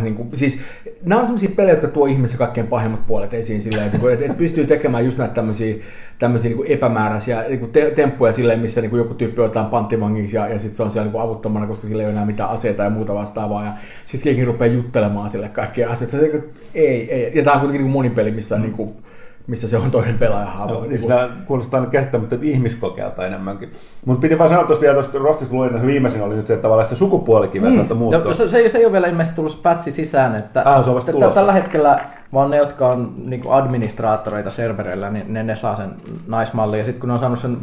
niin 0.00 0.14
kuin, 0.14 0.28
siis, 0.34 0.60
nämä 1.04 1.20
on 1.20 1.26
sellaisia 1.26 1.50
pelejä, 1.56 1.74
jotka 1.74 1.88
tuo 1.88 2.06
ihmisissä 2.06 2.38
kaikkein 2.38 2.66
pahimmat 2.66 3.06
puolet 3.06 3.34
esiin 3.34 3.62
silleen, 3.62 3.86
että, 3.86 4.12
että, 4.12 4.24
että 4.24 4.38
pystyy 4.38 4.66
tekemään 4.66 5.04
just 5.04 5.18
näitä 5.18 5.34
tämmöisiä, 5.34 5.74
tämmöisiä 6.18 6.50
niin 6.50 6.66
epämääräisiä 6.66 7.44
niin 7.48 7.60
kuin 7.60 7.72
te, 7.72 7.90
temppuja 7.90 8.32
silleen, 8.32 8.60
missä 8.60 8.80
niin 8.80 8.90
kuin 8.90 8.98
joku 8.98 9.14
tyyppi 9.14 9.40
otetaan 9.40 9.66
panttivangiksi 9.66 10.36
ja, 10.36 10.48
ja 10.48 10.58
sitten 10.58 10.76
se 10.76 10.82
on 10.82 10.90
siellä 10.90 11.10
niin 11.10 11.22
avuttomana, 11.22 11.66
koska 11.66 11.88
sillä 11.88 12.02
ei 12.02 12.06
ole 12.06 12.12
enää 12.12 12.26
mitään 12.26 12.50
aseita 12.50 12.82
ja 12.82 12.90
muuta 12.90 13.14
vastaavaa. 13.14 13.64
Ja 13.64 13.72
sitten 14.06 14.24
kenkin 14.24 14.46
rupeaa 14.46 14.74
juttelemaan 14.74 15.30
sille 15.30 15.48
kaikkia 15.48 15.90
asioita. 15.90 16.16
Se, 16.16 16.22
niin 16.22 16.30
kuin, 16.30 16.44
ei, 16.74 17.14
ei. 17.14 17.32
Ja 17.34 17.44
tämä 17.44 17.54
on 17.54 17.60
kuitenkin 17.60 17.84
niin 17.84 17.92
monipeli, 17.92 18.30
missä 18.30 18.56
mm. 18.56 18.62
niin 18.62 18.72
kuin, 18.72 18.94
missä 19.46 19.68
se 19.68 19.76
on 19.76 19.90
toinen 19.90 20.18
pelaaja 20.18 20.66
No, 20.68 20.84
niin 20.84 21.00
kuin... 21.00 21.14
kuulostaa 21.46 21.86
käsittämättä 21.86 22.36
ihmiskokeelta 22.42 23.26
enemmänkin. 23.26 23.70
Mutta 24.04 24.20
piti 24.20 24.38
vaan 24.38 24.48
sanoa 24.48 24.64
tuosta 24.64 24.80
vielä 24.80 24.94
tuosta 24.94 25.18
Rostista 25.18 25.54
luin, 25.54 25.86
viimeisin 25.86 26.22
oli 26.22 26.34
nyt 26.34 26.46
se, 26.46 26.54
että 26.54 26.62
tavallaan 26.62 26.88
se 26.88 26.96
sukupuolikin 26.96 27.62
mm. 27.62 27.74
saattaa 27.74 27.96
muuttua. 27.96 28.24
No, 28.24 28.34
se, 28.34 28.50
se, 28.50 28.68
se, 28.68 28.78
ei 28.78 28.84
ole 28.84 28.92
vielä 28.92 29.06
ilmeisesti 29.06 29.36
tullut 29.36 29.62
pätsi 29.62 29.92
sisään, 29.92 30.36
että, 30.36 30.62
ah, 30.64 30.84
se 30.84 30.90
on 30.90 30.98
että 30.98 31.30
tällä 31.34 31.52
hetkellä 31.52 31.98
vaan 32.32 32.50
ne, 32.50 32.56
jotka 32.56 32.88
on 32.88 33.14
niin 33.24 33.42
administraattoreita 33.48 34.50
servereillä, 34.50 35.10
niin 35.10 35.34
ne, 35.34 35.42
ne 35.42 35.56
saa 35.56 35.76
sen 35.76 35.90
naismallin. 36.26 36.78
Ja 36.78 36.84
sitten 36.84 37.00
kun 37.00 37.08
ne 37.08 37.12
on 37.12 37.20
saanut 37.20 37.38
sen 37.38 37.56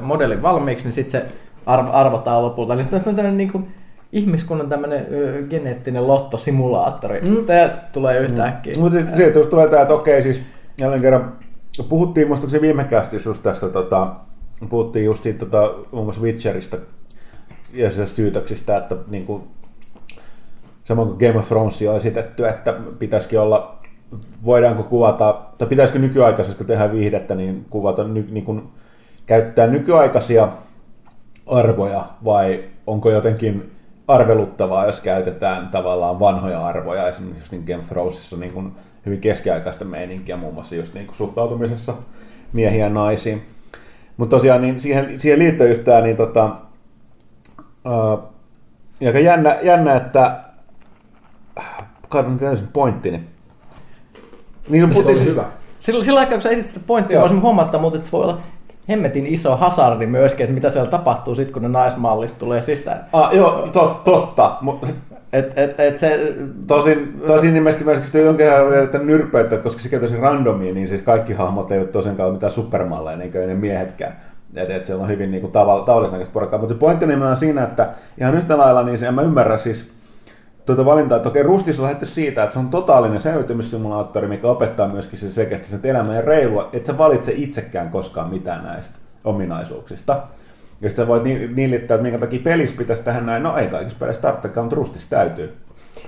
modelin 0.00 0.42
valmiiksi, 0.42 0.84
niin 0.84 0.94
sitten 0.94 1.20
se 1.20 1.26
arv- 1.66 1.92
arvotaan 1.92 2.42
lopulta. 2.42 2.74
Eli 2.74 2.82
sitten 2.82 3.02
on 3.06 3.16
tämmöinen 3.16 3.36
niin 3.36 3.52
kuin, 3.52 3.68
ihmiskunnan 4.12 4.68
tämmöinen 4.68 5.06
geneettinen 5.50 6.08
lottosimulaattori. 6.08 7.20
Mm. 7.20 7.44
Tämä 7.44 7.68
tulee 7.92 8.18
yhtäkkiä. 8.18 8.72
Mm. 8.76 8.80
Mutta 8.80 8.98
sitten 9.16 9.46
tulee 9.46 9.68
tämä, 9.68 9.82
että 9.82 9.94
okei, 9.94 10.22
siis 10.22 10.42
jälleen 10.78 11.02
kerran 11.02 11.38
puhuttiin, 11.88 12.28
musta 12.28 12.48
se 12.48 12.60
viime 12.60 12.86
just 13.24 13.42
tässä, 13.42 13.68
tota, 13.68 14.14
puhuttiin 14.68 15.04
just 15.04 15.22
siitä 15.22 15.46
tota, 15.46 15.74
muun 15.92 16.06
muassa 16.06 16.22
Witcherista 16.22 16.76
ja 17.72 17.90
se 17.90 18.06
syytöksistä, 18.06 18.76
että 18.76 18.96
niin 19.08 19.26
kuin, 19.26 19.42
samoin 20.84 21.08
kuin 21.08 21.18
Game 21.18 21.38
of 21.38 21.48
Thrones 21.48 21.82
on 21.82 21.96
esitetty, 21.96 22.48
että 22.48 22.74
pitäisikin 22.98 23.40
olla, 23.40 23.78
voidaanko 24.44 24.82
kuvata, 24.82 25.40
tai 25.58 25.68
pitäisikö 25.68 25.98
nykyaikaisesti, 25.98 26.58
kun 26.58 26.66
tehdään 26.66 26.92
viihdettä, 26.92 27.34
niin 27.34 27.66
kuvata, 27.70 28.04
ny, 28.04 28.26
niin 28.30 28.44
kuin, 28.44 28.68
käyttää 29.26 29.66
nykyaikaisia 29.66 30.48
arvoja, 31.46 32.04
vai 32.24 32.64
onko 32.86 33.10
jotenkin 33.10 33.70
arveluttavaa, 34.08 34.86
jos 34.86 35.00
käytetään 35.00 35.68
tavallaan 35.68 36.20
vanhoja 36.20 36.66
arvoja, 36.66 37.08
esimerkiksi 37.08 37.56
niin 37.56 37.64
Game 37.66 37.78
of 37.78 37.88
Thronesissa 37.88 38.36
niin 38.36 38.52
kuin 38.52 38.72
hyvin 39.06 39.20
keskiaikaista 39.20 39.84
meininkiä 39.84 40.36
muun 40.36 40.54
muassa 40.54 40.74
just 40.74 40.94
niin 40.94 41.06
kuin 41.06 41.16
suhtautumisessa 41.16 41.94
miehiä 42.52 42.84
ja 42.84 42.90
naisiin. 42.90 43.42
Mutta 44.16 44.36
tosiaan 44.36 44.62
niin 44.62 44.80
siihen, 44.80 45.20
siihen 45.20 45.38
liittyy 45.38 45.68
just 45.68 45.84
tämä 45.84 46.00
niin 46.00 46.16
tota, 46.16 46.56
uh, 47.84 48.22
aika 49.06 49.18
jännä, 49.18 49.58
jännä, 49.62 49.94
että 49.94 50.40
kadun 52.08 52.38
täysin 52.38 52.68
pointtini. 52.72 53.20
Niin, 54.68 54.94
se 54.94 55.00
oli 55.00 55.24
hyvä. 55.24 55.44
Silloin, 55.80 56.04
silloin 56.04 56.24
aikaa, 56.24 56.34
kun 56.34 56.42
sä 56.42 56.50
etit 56.50 56.68
sitä 56.68 56.84
pointtia, 56.86 57.20
voisin 57.20 57.42
huomata, 57.42 57.78
mutta 57.78 58.00
se 58.00 58.12
voi 58.12 58.22
olla 58.22 58.40
hemmetin 58.88 59.26
iso 59.26 59.56
hasardi 59.56 60.06
myöskin, 60.06 60.44
että 60.44 60.54
mitä 60.54 60.70
siellä 60.70 60.90
tapahtuu 60.90 61.34
sitten, 61.34 61.52
kun 61.52 61.62
ne 61.62 61.68
naismallit 61.68 62.38
tulee 62.38 62.62
sisään. 62.62 63.04
Ah, 63.12 63.34
joo, 63.34 63.68
to, 63.72 64.00
totta. 64.04 64.56
Et, 65.32 65.58
et, 65.58 65.80
et 65.80 65.98
se... 65.98 66.34
Tosin, 66.66 67.22
tosin 67.26 67.56
ilmeisesti 67.56 67.84
myös 67.84 68.14
jonkin 68.14 68.46
ajan 68.52 69.06
nyrpeyttä, 69.06 69.56
koska 69.56 69.82
se 69.82 69.88
käy 69.88 70.00
tosi 70.00 70.16
randomia, 70.16 70.74
niin 70.74 70.88
siis 70.88 71.02
kaikki 71.02 71.32
hahmot 71.32 71.72
ei 71.72 71.78
ole 71.78 71.86
tosiaan 71.86 72.20
ole 72.20 72.32
mitään 72.32 72.52
supermalleja, 72.52 73.16
niin 73.16 73.32
kuin 73.32 73.48
ne 73.48 73.54
miehetkään. 73.54 74.16
Et, 74.56 74.70
et 74.70 74.86
se 74.86 74.94
on 74.94 75.08
hyvin 75.08 75.30
niin 75.30 75.40
kuin 75.40 75.52
tavallisnäköistä 75.52 76.32
porukkaa. 76.32 76.58
Mutta 76.58 76.74
pointti 76.74 77.04
on 77.04 77.36
siinä, 77.36 77.64
että 77.64 77.88
ihan 78.18 78.34
yhtä 78.34 78.58
lailla, 78.58 78.82
niin 78.82 78.98
se, 78.98 79.06
en 79.06 79.14
mä 79.14 79.22
ymmärrä 79.22 79.58
siis 79.58 79.92
tuota 80.66 80.84
valintaa, 80.84 81.16
että 81.16 81.28
okei, 81.28 81.42
Rustissa 81.42 81.82
on 81.82 81.84
lähdetty 81.84 82.06
siitä, 82.06 82.42
että 82.42 82.54
se 82.54 82.58
on 82.58 82.68
totaalinen 82.68 83.20
selviytymissimulaattori, 83.20 84.28
mikä 84.28 84.48
opettaa 84.48 84.88
myöskin 84.88 85.18
se 85.18 85.30
sekästä 85.30 85.66
sen 85.66 85.80
elämän 85.84 86.16
ja 86.16 86.22
reilua, 86.22 86.68
että 86.72 86.92
sä 86.92 86.98
valitse 86.98 87.32
itsekään 87.36 87.90
koskaan 87.90 88.30
mitään 88.30 88.64
näistä 88.64 88.94
ominaisuuksista. 89.24 90.22
Ja 90.80 90.88
sitten 90.88 91.08
voit 91.08 91.24
ni- 91.24 91.50
nillittää, 91.54 91.94
että 91.94 92.02
minkä 92.02 92.18
takia 92.18 92.40
pelissä 92.44 92.76
pitäisi 92.76 93.02
tähän 93.02 93.26
näin. 93.26 93.42
No 93.42 93.56
ei 93.56 93.68
kaikissa 93.68 93.98
peleissä 93.98 94.20
start 94.20 94.44
account 94.44 94.72
rustissa 94.72 95.10
täytyy. 95.10 95.52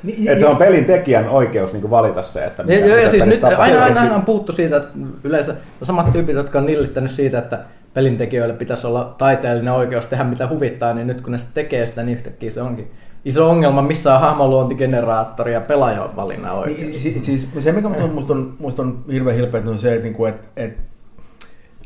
Niin, 0.02 0.28
Että 0.28 0.40
se 0.40 0.46
on 0.46 0.56
pelin 0.56 0.84
tekijän 0.84 1.28
oikeus 1.28 1.72
niin 1.72 1.90
valita 1.90 2.22
se, 2.22 2.44
että 2.44 2.64
Ja, 2.66 2.86
joo, 2.86 2.98
ja 2.98 3.10
siis 3.10 3.26
nyt 3.26 3.40
pelissä 3.40 3.62
aina, 3.62 3.84
aina, 3.84 4.00
aina 4.00 4.14
on 4.14 4.22
puhuttu 4.22 4.52
siitä, 4.52 4.76
että 4.76 4.88
yleensä 5.24 5.54
samat 5.82 6.12
tyypit, 6.12 6.36
jotka 6.36 6.58
on 6.58 6.66
nillittänyt 6.66 7.10
siitä, 7.10 7.38
että 7.38 7.58
pelintekijöille 7.94 8.54
pitäisi 8.54 8.86
olla 8.86 9.14
taiteellinen 9.18 9.72
oikeus 9.72 10.06
tehdä 10.06 10.24
mitä 10.24 10.48
huvittaa, 10.48 10.94
niin 10.94 11.06
nyt 11.06 11.20
kun 11.20 11.32
ne 11.32 11.38
tekee 11.54 11.86
sitä, 11.86 12.02
niin 12.02 12.18
yhtäkkiä 12.18 12.50
se 12.50 12.62
onkin 12.62 12.90
iso 13.24 13.50
ongelma, 13.50 13.82
missä 13.82 14.14
on 14.14 14.20
hahmoluontigeneraattori 14.20 15.52
ja 15.52 15.60
pelaajan 15.60 16.16
valinnan 16.16 16.54
oikeus. 16.54 16.78
Niin, 16.78 17.00
si, 17.00 17.20
siis 17.20 17.48
se, 17.60 17.72
mikä 17.72 17.88
musta 17.88 18.32
on, 18.32 18.54
musta 18.58 18.82
on, 18.82 19.04
hirveän 19.12 19.36
hilpeä, 19.36 19.62
on 19.66 19.78
se, 19.78 19.92
että, 19.92 20.04
niinku, 20.04 20.24
että, 20.24 20.46
että 20.56 20.82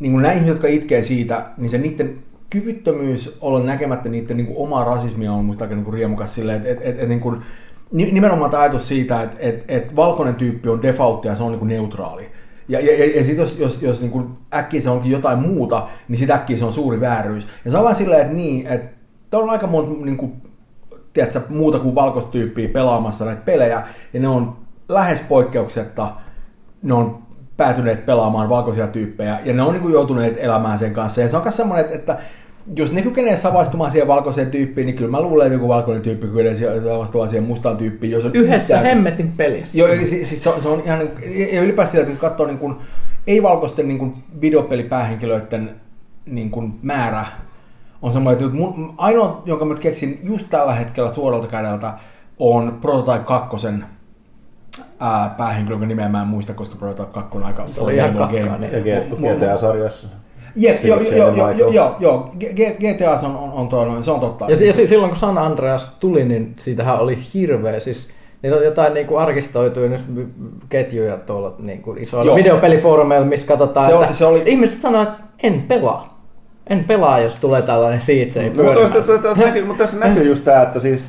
niinku 0.01 0.19
nämä 0.19 0.33
ihmiset, 0.33 0.49
jotka 0.55 0.69
itkee 0.69 1.03
siitä, 1.03 1.45
niin 1.57 1.71
se 1.71 1.79
niiden 1.79 2.15
kyvyttömyys 2.51 3.39
olla 3.41 3.61
näkemättä 3.61 4.09
niiden 4.09 4.37
niinku 4.37 4.63
omaa 4.63 4.85
rasismia 4.85 5.33
on 5.33 5.45
musta 5.45 5.65
aika 5.65 5.75
niinku 5.75 5.91
riemukas 5.91 6.35
silleen, 6.35 6.57
että, 6.57 6.71
että, 6.71 6.85
että, 6.85 7.03
että 7.03 7.09
niinku, 7.09 7.37
ni- 7.93 8.13
nimenomaan 8.13 8.51
tämä 8.51 8.63
ajatus 8.63 8.89
siitä, 8.89 9.23
että, 9.23 9.37
että, 9.41 9.65
että 9.69 9.97
valkoinen 9.97 10.35
tyyppi 10.35 10.69
on 10.69 10.83
default 10.83 11.25
ja 11.25 11.37
se 11.37 11.43
on 11.43 11.51
niinku 11.51 11.65
neutraali. 11.65 12.29
Ja, 12.69 12.81
ja, 12.81 12.99
ja, 12.99 13.17
ja 13.17 13.25
sitten 13.25 13.43
jos, 13.43 13.59
jos, 13.59 13.83
jos 13.83 14.01
niinku 14.01 14.31
äkkiä 14.55 14.81
se 14.81 14.91
onkin 14.91 15.13
jotain 15.13 15.39
muuta, 15.39 15.89
niin 16.09 16.19
sitä 16.19 16.35
äkkiä 16.35 16.57
se 16.57 16.65
on 16.65 16.73
suuri 16.73 17.01
vääryys. 17.01 17.49
Ja 17.65 17.71
se 17.71 17.77
on 17.77 17.85
vaan 17.85 17.97
silleen, 17.97 18.21
että 18.21 18.35
niin, 18.35 18.67
että 18.67 19.39
on 19.39 19.51
aika 19.51 19.67
monta 19.67 20.05
niinku, 20.05 20.33
tiedätkö, 21.13 21.41
muuta 21.49 21.79
kuin 21.79 21.95
valkoista 21.95 22.33
tyyppiä 22.33 22.69
pelaamassa 22.69 23.25
näitä 23.25 23.43
pelejä, 23.45 23.83
ja 24.13 24.21
ne 24.21 24.29
on 24.29 24.57
lähes 24.89 25.21
poikkeuksetta, 25.21 26.13
ne 26.83 26.95
on 26.95 27.26
päätyneet 27.57 28.07
pelaamaan 28.07 28.49
valkoisia 28.49 28.87
tyyppejä, 28.87 29.39
ja 29.45 29.53
ne 29.53 29.63
on 29.63 29.73
niin 29.73 29.83
kuin 29.83 29.93
joutuneet 29.93 30.37
elämään 30.39 30.79
sen 30.79 30.93
kanssa. 30.93 31.21
Ja 31.21 31.29
se 31.29 31.37
on 31.37 31.43
myös 31.43 31.57
semmoinen, 31.57 31.87
että, 31.91 32.19
jos 32.77 32.93
ne 32.93 33.03
kykenee 33.03 33.37
savaistumaan 33.37 33.91
siihen 33.91 34.09
valkoiseen 34.09 34.51
tyyppiin, 34.51 34.87
niin 34.87 34.97
kyllä 34.97 35.11
mä 35.11 35.21
luulen, 35.21 35.47
että 35.47 35.55
joku 35.55 35.69
valkoinen 35.69 36.03
tyyppi 36.03 36.27
kykenee 36.27 36.57
savaistumaan 36.85 37.31
siihen 37.31 37.47
mustaan 37.47 37.77
tyyppiin. 37.77 38.11
Jos 38.11 38.25
on 38.25 38.31
Yhdessä 38.35 38.75
yhtään- 38.75 38.85
hemmetin 38.85 39.33
pelissä. 39.37 39.79
Joo, 39.79 39.89
siis, 39.89 40.29
siis 40.29 40.45
se, 40.45 40.51
on, 40.51 40.63
se 40.63 40.69
on 40.69 40.83
ihan, 40.85 40.99
niin 40.99 41.11
kuin- 41.11 41.55
ja 41.55 41.63
ylipäätään 41.63 41.91
sitä, 41.91 42.03
että 42.03 42.11
kun 42.11 42.31
katsoo 42.31 42.47
niin 42.47 42.59
kuin, 42.59 42.77
ei-valkoisten 43.27 43.89
niin 43.89 43.99
kuin 43.99 44.15
videopelipäähenkilöiden 44.41 45.71
niin 46.27 46.51
kuin 46.51 46.79
määrä 46.83 47.25
on 48.03 48.13
semmoinen, 48.13 48.45
että 48.45 48.57
mun, 48.57 48.95
ainoa, 48.99 49.43
jonka 49.47 49.65
mä 49.65 49.75
keksin 49.75 50.21
just 50.23 50.47
tällä 50.51 50.75
hetkellä 50.75 51.11
suoralta 51.11 51.47
kädeltä, 51.47 51.93
on 52.39 52.79
Prototype 52.81 53.25
2 53.25 53.57
ää, 55.01 55.35
päähenkilö, 55.39 55.73
jonka 55.75 55.87
nimeä 55.87 56.09
mä 56.09 56.21
en 56.23 56.27
muista, 56.29 56.55
koska 56.55 56.77
Prototype 56.79 57.15
2 57.15 57.37
on 57.39 57.45
aika 57.45 57.65
Se 57.69 57.81
oli 57.81 57.95
ihan 57.95 58.13
forgettable 58.13 58.41
kakkaa, 58.41 58.59
game. 58.59 58.81
niin. 58.83 58.87
Ja 58.87 59.01
G- 59.01 59.07
GTA-sarjassa. 59.21 60.09
Jep, 60.57 60.85
joo, 60.85 61.01
joo, 61.01 61.31
joo, 61.31 61.71
joo, 61.71 61.97
joo, 61.99 62.31
GTA 62.79 63.11
on, 63.27 63.37
on, 63.37 63.53
on, 63.53 63.69
toi 63.69 63.87
noin, 63.87 64.05
se 64.05 64.11
on 64.11 64.21
totta. 64.21 64.45
Ja, 64.49 64.67
ja 64.67 64.73
si- 64.73 64.89
silloin 64.89 65.11
kun 65.11 65.19
San 65.19 65.39
Andreas 65.39 65.93
tuli, 66.01 66.25
niin 66.25 66.55
siitähän 66.59 66.99
oli 67.01 67.19
hirveä. 67.35 67.81
Siis 67.81 68.09
niitä 68.43 68.57
on 68.57 68.65
jotain 68.65 68.95
niin 68.95 69.07
kuin 69.07 69.21
arkistoituja 69.21 69.89
nyt 69.89 70.01
ketjuja 70.69 71.17
tuolla 71.17 71.55
niin 71.59 71.83
kuin 71.83 71.99
isoilla 71.99 72.31
Joo. 72.31 72.37
videopelifoorumeilla, 72.37 73.27
missä 73.27 73.47
katsotaan, 73.47 73.89
Se 73.89 73.95
oli- 73.95 74.05
että 74.05 74.17
se 74.17 74.25
oli- 74.27 74.43
ihmiset 74.47 74.81
sanoo, 74.81 75.03
että 75.03 75.15
en 75.43 75.63
pelaa. 75.69 76.17
En 76.67 76.85
pelaa, 76.85 77.19
jos 77.19 77.35
tulee 77.37 77.63
tällainen 77.63 78.01
siitsei 78.01 78.43
No, 78.45 78.49
mutta 78.49 78.63
pyörimään. 78.63 78.93
tässä, 78.93 79.19
tässä, 79.19 79.45
näkyy, 79.45 79.65
mutta 79.65 79.85
tässä 79.85 79.99
näkyy 79.99 80.25
just 80.29 80.45
tämä, 80.45 80.63
että 80.63 80.81
siis 80.81 81.05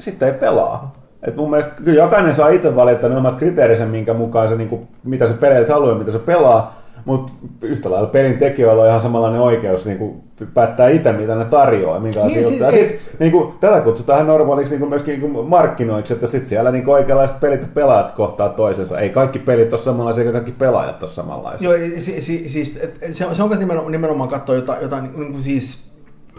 sitten 0.00 0.28
ei 0.28 0.34
pelaa. 0.34 0.92
Et 1.22 1.36
mun 1.36 1.50
mielestä 1.50 1.72
kyllä 1.84 2.02
jokainen 2.02 2.34
saa 2.34 2.48
itse 2.48 2.76
valita 2.76 3.08
ne 3.08 3.16
omat 3.16 3.36
kriteerinsä, 3.36 3.86
minkä 3.86 4.14
mukaan 4.14 4.48
se, 4.48 4.56
niinku, 4.56 4.88
mitä 5.04 5.26
se 5.26 5.34
peleiltä 5.34 5.72
haluaa 5.72 5.92
ja 5.92 5.98
mitä 5.98 6.10
se 6.12 6.18
pelaa. 6.18 6.80
Mutta 7.04 7.32
yhtä 7.62 7.90
lailla 7.90 8.06
pelin 8.08 8.38
tekijöillä 8.38 8.82
on 8.82 8.88
ihan 8.88 9.00
samanlainen 9.00 9.40
oikeus 9.40 9.86
niinku, 9.86 10.24
päättää 10.54 10.88
itse, 10.88 11.12
mitä 11.12 11.34
ne 11.34 11.44
tarjoaa 11.44 11.96
ja 11.96 12.00
minkälaisia 12.00 12.40
Niin, 12.40 12.48
juttuja. 12.50 12.70
siis 12.72 12.88
sit, 12.88 13.00
niinku, 13.18 13.54
tätä 13.60 13.80
kutsutaan 13.80 14.26
normaaliksi 14.26 14.72
niinku, 14.74 14.86
myöskin 14.86 15.20
niinku, 15.20 15.42
markkinoiksi, 15.42 16.12
että 16.12 16.26
sitten 16.26 16.48
siellä 16.48 16.70
niinku, 16.70 16.90
oikeanlaiset 16.90 17.40
pelit 17.40 17.60
ja 17.62 17.68
pelaajat 17.74 18.12
kohtaa 18.12 18.48
toisensa. 18.48 18.98
Ei 18.98 19.10
kaikki 19.10 19.38
pelit 19.38 19.72
ole 19.72 19.80
samanlaisia, 19.80 20.20
eikä 20.22 20.32
kaikki 20.32 20.52
pelaajat 20.52 21.02
ole 21.02 21.10
samanlaisia. 21.10 21.70
Joo, 21.70 21.90
si, 21.98 22.22
si, 22.22 22.48
siis 22.48 22.80
se, 23.12 23.26
on- 23.26 23.36
se 23.36 23.42
on 23.42 23.50
nimenomaan, 23.58 23.92
nimenomaan 23.92 24.28
katsoa 24.28 24.54
jotain, 24.54 24.82
jotain 24.82 25.02
niin, 25.02 25.20
niin 25.20 25.32
kuin 25.32 25.42
siis 25.42 25.92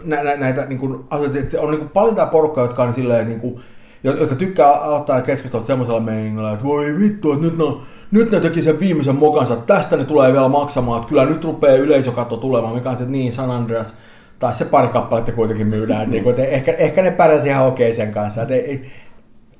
nä, 0.04 0.22
nä, 0.22 0.36
näitä 0.36 0.64
niin 0.66 0.78
kuin, 0.78 1.04
asioita, 1.10 1.38
että 1.38 1.60
on 1.60 1.70
niin 1.70 1.78
kuin 1.78 1.90
paljon 1.90 2.14
tämä 2.14 2.26
porukka, 2.26 2.60
jotka 2.60 2.82
on 2.82 2.94
silleen, 2.94 3.28
niin 3.28 3.40
kuin, 3.40 3.60
jotka 4.04 4.34
tykkää 4.34 4.72
aloittaa 4.72 5.22
keskustelut 5.22 5.66
semmoisella 5.66 6.00
meiningillä, 6.00 6.52
että 6.52 6.64
voi 6.64 6.98
vittu, 6.98 7.32
että 7.32 7.44
nyt 7.44 7.58
ne, 7.58 7.64
on- 7.64 7.82
nyt 8.10 8.30
ne 8.30 8.40
teki 8.40 8.62
sen 8.62 8.80
viimeisen 8.80 9.14
mokansa, 9.14 9.54
että 9.54 9.74
tästä 9.74 9.96
ne 9.96 10.04
tulee 10.04 10.32
vielä 10.32 10.48
maksamaan, 10.48 10.98
että 10.98 11.08
kyllä 11.08 11.24
nyt 11.24 11.44
rupeaa 11.44 11.76
yleisökatto 11.76 12.36
tulemaan, 12.36 12.74
mikä 12.74 12.90
on 12.90 12.96
se, 12.96 13.02
että 13.02 13.12
niin 13.12 13.32
San 13.32 13.50
Andreas, 13.50 13.96
tai 14.38 14.54
se 14.54 14.64
pari 14.64 14.88
kappaletta 14.88 15.32
kuitenkin 15.32 15.66
myydään, 15.66 16.02
että, 16.02 16.12
niin 16.14 16.28
että 16.28 16.44
ehkä, 16.44 16.72
ehkä 16.72 17.02
ne 17.02 17.10
pärjäsi 17.10 17.48
ihan 17.48 17.66
okei 17.66 17.94
sen 17.94 18.12
kanssa, 18.12 18.42
että 18.42 18.54
ei, 18.54 18.90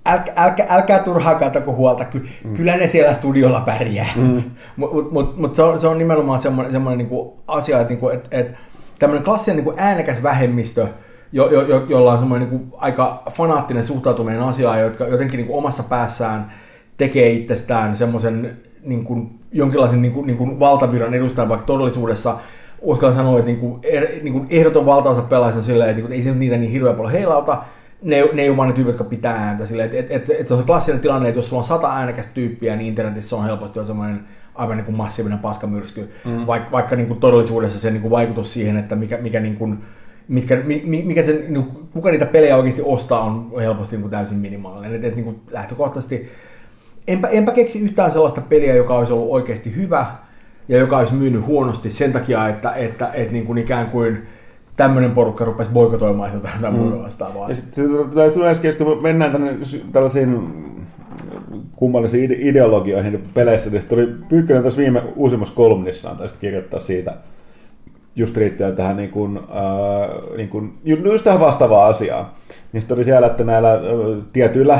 älkää, 0.06 0.34
älkää, 0.36 0.66
älkää 0.70 0.98
turhaan 0.98 1.36
katsoko 1.36 1.72
huolta, 1.72 2.04
Ky, 2.04 2.28
mm. 2.44 2.54
kyllä 2.54 2.76
ne 2.76 2.88
siellä 2.88 3.14
studiolla 3.14 3.60
pärjää. 3.60 4.12
Mm. 4.16 4.42
Mutta 4.76 4.94
mut, 4.96 5.12
mut, 5.12 5.38
mut 5.38 5.54
se, 5.54 5.62
on, 5.62 5.80
se 5.80 5.86
on 5.88 5.98
nimenomaan 5.98 6.42
semmoinen, 6.42 6.72
semmoinen 6.72 6.98
niinku 6.98 7.38
asia, 7.48 7.80
että 7.80 7.88
niinku, 7.88 8.08
et, 8.08 8.28
et, 8.30 8.54
tämmöinen 8.98 9.24
klassinen 9.24 9.56
niinku 9.56 9.74
äänekäs 9.76 10.22
vähemmistö, 10.22 10.86
jo, 11.32 11.50
jo, 11.50 11.62
jo, 11.62 11.86
jolla 11.88 12.12
on 12.12 12.18
semmoinen 12.18 12.50
niinku 12.50 12.76
aika 12.76 13.22
fanaattinen 13.30 13.84
suhtautuminen 13.84 14.42
asiaan, 14.42 14.80
jotka 14.80 15.06
jotenkin 15.06 15.36
niinku 15.36 15.58
omassa 15.58 15.82
päässään 15.82 16.52
tekee 16.96 17.30
itsestään 17.30 17.96
semmoisen 17.96 18.56
niinku, 18.84 19.30
jonkinlaisen 19.52 20.02
niinku, 20.02 20.22
niinku 20.22 20.58
valtavirran 20.60 21.14
edustajan, 21.14 21.48
vaikka 21.48 21.66
todellisuudessa 21.66 22.38
uskallan 22.80 23.16
sanoa, 23.16 23.38
että 23.38 23.50
niinku, 23.50 23.78
er, 23.82 24.06
niinku 24.22 24.46
ehdoton 24.50 24.86
valtaosa 24.86 25.22
pelaajista 25.22 25.58
on 25.58 25.64
silleen, 25.64 25.90
että 25.90 26.00
niinku, 26.00 26.14
ei 26.14 26.22
se 26.22 26.34
niitä 26.34 26.56
niin 26.56 26.72
hirveän 26.72 26.96
paljon 26.96 27.12
heilauta, 27.12 27.62
ne, 28.02 28.28
ne 28.32 28.42
ei 28.42 28.50
ole 28.50 28.66
ne 28.66 28.72
tyypit, 28.72 28.92
jotka 28.92 29.04
pitää 29.04 29.34
ääntä. 29.34 29.66
Silleen, 29.66 29.90
että 29.92 30.14
et, 30.14 30.30
et, 30.30 30.40
et 30.40 30.48
se 30.48 30.54
on 30.54 30.60
se 30.60 30.66
klassinen 30.66 31.00
tilanne, 31.00 31.28
että 31.28 31.38
jos 31.38 31.48
sulla 31.48 31.60
on 31.60 31.64
sata 31.64 31.94
äänekästä 31.96 32.34
tyyppiä, 32.34 32.76
niin 32.76 32.88
internetissä 32.88 33.36
on 33.36 33.44
helposti 33.44 33.78
jo 33.78 33.84
semmoinen 33.84 34.20
aivan 34.54 34.76
niin 34.76 34.84
kuin 34.84 34.96
massiivinen 34.96 35.38
paskamyrsky. 35.38 36.12
Mm. 36.24 36.46
Vaikka, 36.46 36.72
vaikka 36.72 36.96
niin 36.96 37.08
kuin 37.08 37.20
todellisuudessa 37.20 37.78
se 37.78 37.90
niin 37.90 38.02
kuin 38.02 38.10
vaikutus 38.10 38.52
siihen, 38.52 38.76
että 38.76 38.96
mikä, 38.96 39.16
mikä, 39.16 39.40
niin 39.40 39.56
kuin, 39.56 39.78
mitkä, 40.32 40.56
mi, 40.64 40.82
mi- 40.86 41.02
mikä 41.02 41.22
se, 41.22 41.44
niin 41.48 41.68
kuka 41.92 42.10
niitä 42.10 42.26
pelejä 42.26 42.56
oikeasti 42.56 42.82
ostaa, 42.84 43.20
on 43.24 43.50
helposti 43.60 43.96
niin 43.96 44.02
kuin 44.02 44.10
täysin 44.10 44.38
minimaalinen. 44.38 44.94
Et, 44.94 45.04
et, 45.04 45.14
niin 45.14 45.24
kuin 45.24 45.40
lähtökohtaisesti 45.50 46.28
enpä, 47.08 47.28
enpä 47.28 47.52
keksi 47.52 47.80
yhtään 47.80 48.12
sellaista 48.12 48.40
peliä, 48.40 48.74
joka 48.74 48.94
olisi 48.94 49.12
ollut 49.12 49.30
oikeasti 49.30 49.76
hyvä 49.76 50.06
ja 50.68 50.78
joka 50.78 50.98
olisi 50.98 51.14
myynyt 51.14 51.46
huonosti 51.46 51.90
sen 51.90 52.12
takia, 52.12 52.48
että, 52.48 52.74
että, 52.74 53.10
että 53.14 53.32
niin 53.32 53.46
kuin 53.46 53.58
ikään 53.58 53.86
kuin 53.86 54.18
tämmöinen 54.76 55.10
porukka 55.10 55.44
rupesi 55.44 55.70
boikotoimaan 55.70 56.32
sitä 56.32 56.48
tai 56.60 56.72
muuta 56.72 57.02
vastaavaa. 57.02 57.48
Ja 57.48 57.54
sitten 57.54 57.84
tulee 58.34 58.54
kun 58.78 59.02
mennään 59.02 59.32
tänne 59.32 59.56
tällaisiin 59.92 60.38
kummallisiin 61.76 62.30
ide- 62.30 62.48
ideologioihin 62.48 63.24
peleissä, 63.34 63.70
niin 63.70 63.82
tuli 63.88 64.08
Pyykkönen 64.28 64.62
tässä 64.62 64.80
viime 64.80 65.02
uusimmassa 65.16 65.54
kolumnissaan 65.54 66.16
taisi 66.16 66.34
kirjoittaa 66.40 66.80
siitä 66.80 67.14
just 68.16 68.36
liittyen 68.36 68.76
tähän 68.76 68.96
niin 68.96 69.10
kuin, 69.10 69.36
äh, 69.36 70.36
niin 70.36 70.48
kuin, 70.48 70.78
ju- 70.84 71.10
just 71.12 71.24
tähän 71.24 71.40
vastaavaan 71.40 71.90
asiaan. 71.90 72.26
Niin 72.72 72.80
sitten 72.80 72.96
oli 72.96 73.04
siellä, 73.04 73.26
että 73.26 73.44
näillä 73.44 73.72
äh, 73.74 73.80
tietyillä 74.32 74.78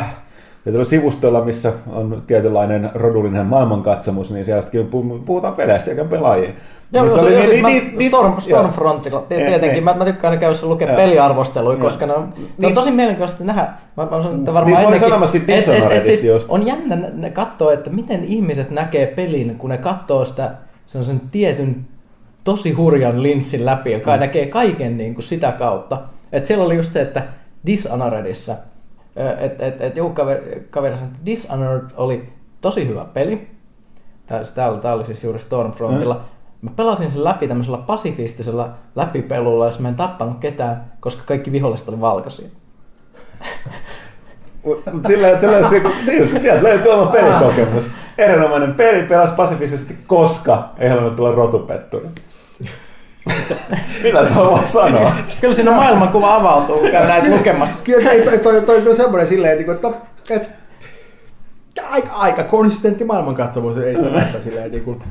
tietyillä 0.65 0.85
sivustoilla, 0.85 1.45
missä 1.45 1.73
on 1.93 2.23
tietynlainen 2.27 2.91
rodullinen 2.95 3.47
maailmankatsomus, 3.47 4.31
niin 4.31 4.45
sieltäkin 4.45 4.87
puh- 4.91 5.23
puhutaan 5.27 5.55
peleistä 5.55 5.91
eikä 5.91 6.05
pelaajia. 6.05 6.51
Joo, 6.93 7.05
Siis 7.05 7.19
oli 7.19 7.33
joo, 7.33 7.41
niin- 7.41 7.51
siis 7.51 7.63
mä, 7.63 7.69
niin- 7.69 7.99
niin- 7.99 8.11
Storm. 8.11 8.41
Stormfrontilla, 8.41 9.21
ti- 9.29 9.35
Ei, 9.35 9.47
tietenkin, 9.47 9.75
ei. 9.75 9.81
mä, 9.81 9.95
mä 9.95 10.05
tykkään 10.05 10.39
käydä 10.39 10.57
lukea 10.63 10.89
Joo. 10.89 10.97
peliarvosteluja, 10.97 11.79
Joo. 11.79 11.85
koska 11.87 12.07
ne 12.07 12.13
on, 12.13 12.21
ne 12.23 12.27
on 12.39 12.45
Niin. 12.59 12.75
tosi 12.75 12.91
mielenkiintoista 12.91 13.45
nähdä, 13.45 13.63
mä, 13.97 14.05
mä 14.05 14.11
sanon, 14.11 14.39
että 14.39 14.55
varmaan 14.55 14.67
Niin, 14.67 14.77
ennenkin, 14.85 15.01
sanomassa 15.01 15.37
et- 15.39 15.43
et- 15.43 15.51
et 15.51 15.57
Dishonoredista 15.67 16.21
siis 16.21 16.47
on 16.49 16.67
jännä 16.67 17.31
katsoo, 17.33 17.71
että 17.71 17.91
miten 17.91 18.25
ihmiset 18.25 18.71
näkee 18.71 19.07
pelin, 19.07 19.55
kun 19.59 19.71
ne 19.71 19.79
katsoo 19.79 20.25
sitä 20.25 20.51
sen 20.87 21.21
tietyn 21.31 21.77
tosi 22.45 22.73
hurjan 22.73 23.23
linssin 23.23 23.67
läpi, 23.67 23.93
joka 23.93 24.15
mm. 24.15 24.21
näkee 24.21 24.47
kaiken 24.47 24.99
niin 24.99 25.15
kuin 25.15 25.25
sitä 25.25 25.53
kautta. 25.53 26.01
Et 26.33 26.47
siellä 26.47 26.65
oli 26.65 26.77
just 26.77 26.93
se, 26.93 27.01
että 27.01 27.23
Dishonoredissa, 27.67 28.57
että 29.41 29.67
et, 29.67 29.81
et 29.81 29.97
joku 29.97 30.11
kaveri, 30.11 30.67
kaveri 30.71 30.95
sanoi, 30.95 31.09
että 31.09 31.27
Dishonored 31.27 31.91
oli 31.97 32.29
tosi 32.61 32.89
hyvä 32.89 33.05
peli. 33.05 33.51
Täällä, 34.27 34.79
tää 34.79 34.95
oli 34.95 35.05
siis 35.05 35.25
juuri 35.25 35.41
Stormfrontilla. 35.41 36.21
Mä 36.63 36.71
pelasin 36.77 37.13
sen 37.13 37.25
läpi 37.25 37.49
tämmöisellä 37.49 37.79
pasifistisella 37.79 38.71
läpipelulla, 38.97 39.67
jos 39.67 39.81
mä 39.81 39.89
en 39.89 39.95
tappanut 39.95 40.39
ketään, 40.39 40.85
koska 41.01 41.23
kaikki 41.27 41.53
viholliset 41.53 41.89
oli 41.89 42.01
valkoisia. 42.01 42.49
Mutta 44.65 45.09
sillä, 45.09 45.41
sillä, 45.41 45.69
se, 45.71 45.83
sieltä, 46.05 46.41
sieltä 46.41 46.63
löytyy 46.63 46.93
oma 46.93 47.07
pelikokemus. 47.07 47.85
Erinomainen 48.19 48.75
peli, 48.75 49.03
pelasi 49.03 49.35
pasifisesti, 49.35 49.97
koska 50.07 50.69
ei 50.79 50.89
halunnut 50.89 51.17
tulla 51.17 51.33
rotupetturi. 51.33 52.09
Mitä 54.03 54.25
tuo 54.35 54.51
voi 54.51 54.67
sanoa? 54.67 55.13
Kyllä 55.41 55.55
siinä 55.55 55.71
maailmankuva 55.71 56.35
avautuu, 56.35 56.79
kun 56.79 56.91
käy 56.91 57.07
näitä 57.07 57.31
lukemassa. 57.31 57.85
Kyllä 57.85 58.11
toi, 58.11 58.23
toi, 58.23 58.39
toi, 58.39 58.63
toi, 58.63 58.83
toi 58.83 58.97
semmoinen 58.97 59.29
silleen, 59.29 59.65
kuin, 59.65 59.75
että, 59.75 59.89
että 60.31 60.49
aika, 61.91 62.13
aika 62.13 62.45
konsistentti 62.45 63.05
maailmankatsomus 63.05 63.79
ei 63.79 63.95
välttämättä 63.95 64.43
silleen. 64.45 64.71
Niin 64.73 64.85
kuin, 64.85 65.03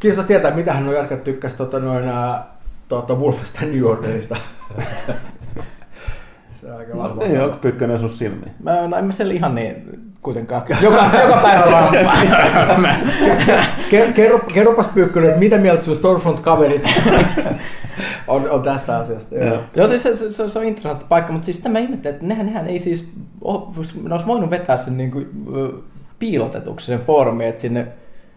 kiinnostaa 0.00 0.26
tietää, 0.26 0.50
mitä 0.54 0.72
hän 0.72 0.88
on 0.88 0.94
jatkat 0.94 1.24
tykkäsi 1.24 1.56
tota, 1.56 1.78
noin, 1.78 2.08
ää, 2.08 2.46
tuota, 2.88 3.14
Wolfenstein 3.14 3.72
New 3.72 3.84
Orderista. 3.84 4.36
se 6.60 6.66
on 6.72 6.78
aika 6.78 6.94
No, 6.94 7.02
varma. 7.02 7.22
ei 7.22 7.38
ole 7.38 7.52
pykkönen 7.60 7.98
sun 7.98 8.10
silmiin. 8.10 8.52
Mä, 8.62 8.86
no 8.88 8.96
en 8.96 9.04
mä 9.04 9.12
siellä 9.12 9.34
ihan 9.34 9.54
niin 9.54 10.00
kuitenkaan. 10.22 10.62
Joka, 10.80 11.10
joka 11.22 11.40
päivä 11.42 11.70
vaan. 11.70 11.94
Ker- 13.90 14.12
kerro, 14.12 14.38
kerropas 14.54 14.86
Pyykkönen, 14.94 15.28
että 15.28 15.40
mitä 15.40 15.58
mieltä 15.58 15.84
sun 15.84 15.96
Storefront-kaverit 15.96 16.88
on, 18.28 18.50
on 18.50 18.62
tästä 18.62 18.98
asiasta. 18.98 19.34
Joo. 19.34 19.46
Joo. 19.46 19.62
Joo, 19.76 19.86
siis 19.86 20.02
se, 20.02 20.16
se, 20.16 20.32
se, 20.32 20.50
se 20.50 20.58
on 20.58 20.64
interessantti 20.64 21.06
paikka, 21.08 21.32
mutta 21.32 21.44
siis 21.44 21.56
sitä 21.56 21.68
mä 21.68 21.78
ihmettelen, 21.78 22.14
että 22.14 22.26
nehän, 22.26 22.46
nehän 22.46 22.66
ei 22.66 22.80
siis, 22.80 23.12
ole, 23.40 23.62
ne 24.02 24.14
olisi 24.14 24.26
voinut 24.26 24.50
vetää 24.50 24.76
sen 24.76 24.96
niin 24.96 25.10
kuin, 25.10 25.28
piilotetuksi 26.18 26.86
sen 26.86 27.00
foorumin, 27.00 27.46
että 27.46 27.62
sinne, 27.62 27.86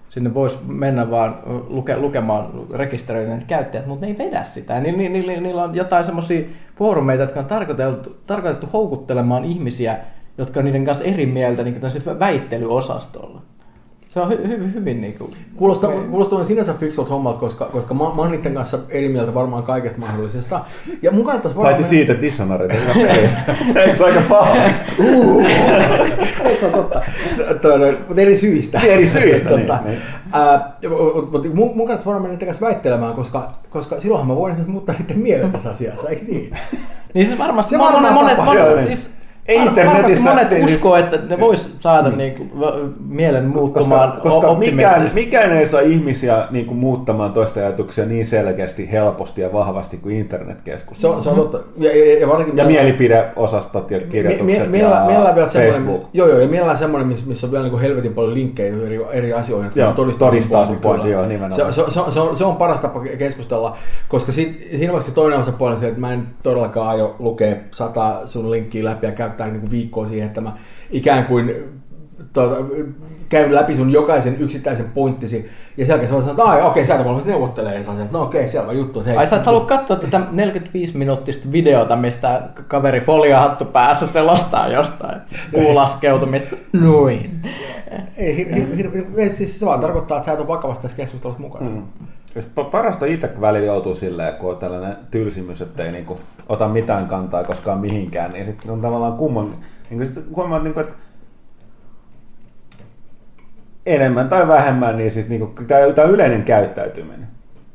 sinne 0.09 0.33
voisi 0.33 0.57
mennä 0.67 1.11
vaan 1.11 1.35
luke, 1.67 1.97
lukemaan 1.97 2.49
rekisteröineet 2.73 3.43
käyttäjät, 3.43 3.87
mutta 3.87 4.05
ne 4.05 4.11
ei 4.11 4.17
vedä 4.17 4.43
sitä. 4.43 4.79
Ni, 4.79 4.91
ni, 4.91 5.09
ni, 5.09 5.39
niillä 5.39 5.63
on 5.63 5.75
jotain 5.75 6.05
semmoisia 6.05 6.45
foorumeita, 6.77 7.23
jotka 7.23 7.39
on 7.39 7.45
tarkoitettu, 7.45 8.15
tarkoitettu 8.27 8.67
houkuttelemaan 8.73 9.45
ihmisiä, 9.45 9.97
jotka 10.37 10.59
on 10.59 10.65
niiden 10.65 10.85
kanssa 10.85 11.03
eri 11.03 11.25
mieltä 11.25 11.63
niin 11.63 11.79
kuin 11.79 12.19
väittelyosastolla. 12.19 13.41
Se 14.09 14.19
on 14.19 14.29
hy, 14.29 14.47
hy, 14.47 14.73
hyvin 14.73 15.01
niin 15.01 15.13
kuin... 15.17 15.31
Kuulostaa, 15.55 15.91
kuulostaa 15.91 16.43
sinänsä 16.43 16.73
fiksulta 16.73 17.09
hommalta, 17.09 17.39
koska, 17.39 17.65
koska 17.65 17.93
mä, 17.93 18.03
mä 18.03 18.21
oon 18.21 18.31
niiden 18.31 18.53
kanssa 18.53 18.79
eri 18.89 19.09
mieltä 19.09 19.33
varmaan 19.33 19.63
kaikesta 19.63 19.99
mahdollisesta. 19.99 20.59
Ja 21.01 21.11
mun 21.11 21.25
kannattaisi 21.25 21.57
varmaan... 21.57 21.75
Paitsi 21.75 21.89
siitä, 21.89 22.11
että 22.11 22.21
Dishonored 22.21 22.71
on 22.71 22.95
hyvä 22.95 23.07
peli. 23.07 23.29
Eikö 23.81 23.95
se 23.95 24.03
aika 24.03 24.21
paha? 24.29 24.55
se 26.59 26.65
on 26.65 26.71
totta. 26.71 27.01
Mutta 28.07 28.21
eri 28.21 28.37
syistä. 28.37 28.79
Eri 28.79 29.07
syistä, 29.07 29.49
Totta. 29.49 29.79
niin, 29.83 29.85
niin. 29.85 30.01
Ää, 30.31 30.71
Mutta 31.31 31.49
mun, 31.53 31.67
mun 31.67 31.87
kannattaisi 31.87 32.05
varmaan 32.05 32.31
niiden 32.31 32.47
kanssa 32.47 32.65
väittelemään, 32.65 33.13
koska, 33.13 33.51
koska 33.69 33.99
silloinhan 33.99 34.27
mä 34.27 34.35
voin 34.35 34.55
muuttaa 34.67 34.95
niiden 34.99 35.19
mielen 35.19 35.51
tässä 35.51 35.69
asiassa, 35.69 36.09
eikö 36.09 36.21
niin? 36.27 36.51
Niin 37.13 37.27
se 37.29 37.37
varmasti, 37.37 37.69
Se 37.69 37.77
monet, 37.77 37.93
varmaan 37.93 38.13
monet, 38.13 38.35
tapahtuu. 38.37 38.53
monet, 38.53 38.75
Joo, 38.75 38.85
niin. 38.85 38.97
siis, 38.97 39.13
Ei 39.47 39.57
internetissä- 39.65 40.29
monet 40.29 40.49
siis- 40.49 40.73
uskoo, 40.73 40.95
että 40.95 41.19
ne 41.29 41.39
vois 41.39 41.69
saada 41.79 42.09
niinku, 42.09 42.59
va- 42.59 42.73
mielen 43.07 43.45
muuttumaan 43.47 44.11
Koska, 44.11 44.29
koska 44.29 44.55
mikään, 44.55 45.11
mikään 45.13 45.51
ei 45.57 45.65
saa 45.67 45.81
ihmisiä 45.81 46.47
niin 46.51 46.65
kuin, 46.65 46.77
muuttamaan 46.77 47.33
toista 47.33 47.59
ajatuksia 47.59 48.05
niin 48.05 48.27
selkeästi, 48.27 48.91
helposti 48.91 49.41
ja 49.41 49.53
vahvasti 49.53 49.97
kuin 49.97 50.15
Se 50.15 50.19
internetkeskustelu. 50.19 51.13
on, 51.13 51.21
se 51.21 51.29
on 51.29 51.35
totta. 51.35 51.59
Ja, 51.77 51.97
ja, 51.97 52.19
ja, 52.19 52.27
varsinkin 52.27 52.57
Ja 52.57 52.65
mielipideosastot 52.65 53.91
ja 53.91 53.99
kirjoitukset 53.99 54.45
Mie- 54.45 54.67
mie- 54.67 54.81
ja 54.81 55.47
Facebook. 55.47 56.03
joo, 56.13 56.27
joo, 56.27 56.39
ja 56.39 56.47
mielellään 56.47 56.77
semmoinen, 56.77 57.07
missä, 57.07 57.27
missä 57.27 57.47
on 57.47 57.51
vielä 57.51 57.67
niin 57.67 57.79
helvetin 57.79 58.13
paljon 58.13 58.33
linkkejä 58.33 58.73
eri, 58.85 58.99
eri 59.11 59.33
asioihin. 59.33 59.67
että 59.67 59.75
se 59.75 59.81
Joo, 59.81 59.93
todistaa, 59.93 60.27
todistaa 60.29 60.65
sun 60.65 60.75
kyllä. 60.75 60.87
pointin, 60.89 61.11
joo, 61.11 61.25
nimenomaan. 61.25 61.73
Se, 61.73 61.81
se, 61.83 61.91
se, 61.91 61.99
se, 62.11 62.19
on, 62.19 62.37
se 62.37 62.45
on 62.45 62.55
paras 62.55 62.79
tapa 62.79 62.99
keskustella, 63.17 63.77
koska 64.07 64.31
sit, 64.31 64.67
siinä 64.77 64.93
vaiheessa 64.93 65.15
toinen 65.15 65.39
osapuoli 65.39 65.73
on 65.73 65.79
se, 65.79 65.87
että 65.87 65.99
mä 65.99 66.13
en 66.13 66.27
todellakaan 66.43 66.87
aio 66.87 67.15
lukea 67.19 67.55
sata 67.71 68.19
sun 68.25 68.51
linkkiä 68.51 68.83
läpi 68.85 69.05
ja 69.05 69.11
käyttää 69.33 69.59
niin 69.59 69.71
viikkoa 69.71 70.07
siihen, 70.07 70.27
että 70.27 70.41
mä 70.41 70.57
ikään 70.91 71.25
kuin 71.25 71.53
tuota, 72.33 72.55
käyn 73.29 73.55
läpi 73.55 73.75
sun 73.75 73.91
jokaisen 73.91 74.35
yksittäisen 74.39 74.85
pointtisi, 74.93 75.49
ja 75.77 75.85
sen 75.85 75.93
jälkeen 75.93 76.09
sä 76.09 76.13
voit 76.13 76.25
sanoa, 76.25 76.31
että 76.31 76.43
ai, 76.43 76.69
okei, 76.69 76.85
sä 76.85 76.95
et 76.95 77.05
valmis 77.05 77.25
neuvottelee 77.25 77.79
asiasta. 77.79 78.17
No 78.17 78.21
okei, 78.21 78.47
selvä 78.47 78.73
juttu. 78.73 79.03
Se, 79.03 79.17
Ai 79.17 79.27
sä 79.27 79.35
et 79.35 79.45
halua 79.45 79.65
katsoa 79.65 79.97
tätä 79.97 80.21
45 80.31 80.97
minuuttista 80.97 81.51
videota, 81.51 81.95
mistä 81.95 82.41
kaveri 82.67 82.99
foliohattu 82.99 83.65
päässä 83.65 84.07
selostaa 84.07 84.67
jostain 84.67 85.21
kuulaskeutumista. 85.53 86.55
Noin. 86.73 87.41
ei, 88.17 88.37
hir, 88.37 88.55
hir, 88.55 88.75
hir, 88.75 88.91
hir, 89.17 89.33
siis 89.33 89.59
se 89.59 89.65
vaan 89.65 89.81
tarkoittaa, 89.81 90.17
että 90.17 90.25
sä 90.25 90.33
et 90.33 90.39
ole 90.39 90.47
vakavasti 90.47 90.81
tässä 90.81 90.97
keskustelussa 90.97 91.41
mukana. 91.41 91.69
Mm. 91.69 91.83
Ja 92.35 92.41
sit 92.41 92.51
pa- 92.59 92.69
parasta 92.71 93.05
itse, 93.05 93.27
kun 93.27 93.41
välillä 93.41 93.65
joutuu 93.65 93.95
silleen, 93.95 94.35
kun 94.35 94.51
on 94.51 94.57
tällainen 94.57 94.97
tylsimys, 95.11 95.61
että 95.61 95.83
ei 95.83 95.91
niinku 95.91 96.19
ota 96.49 96.67
mitään 96.67 97.07
kantaa 97.07 97.43
koskaan 97.43 97.79
mihinkään, 97.79 98.31
niin 98.31 98.45
sitten 98.45 98.71
on 98.71 98.81
tavallaan 98.81 99.17
kumman, 99.17 99.55
niin 99.89 100.05
sit 100.05 100.25
huomaa, 100.35 100.57
että, 100.57 100.63
niinku, 100.63 100.79
että 100.79 100.93
enemmän 103.85 104.29
tai 104.29 104.47
vähemmän, 104.47 104.97
niin 104.97 105.11
siis 105.11 105.29
niinku, 105.29 105.53
tämä 105.95 106.07
yleinen 106.07 106.43
käyttäytyminen. 106.43 107.27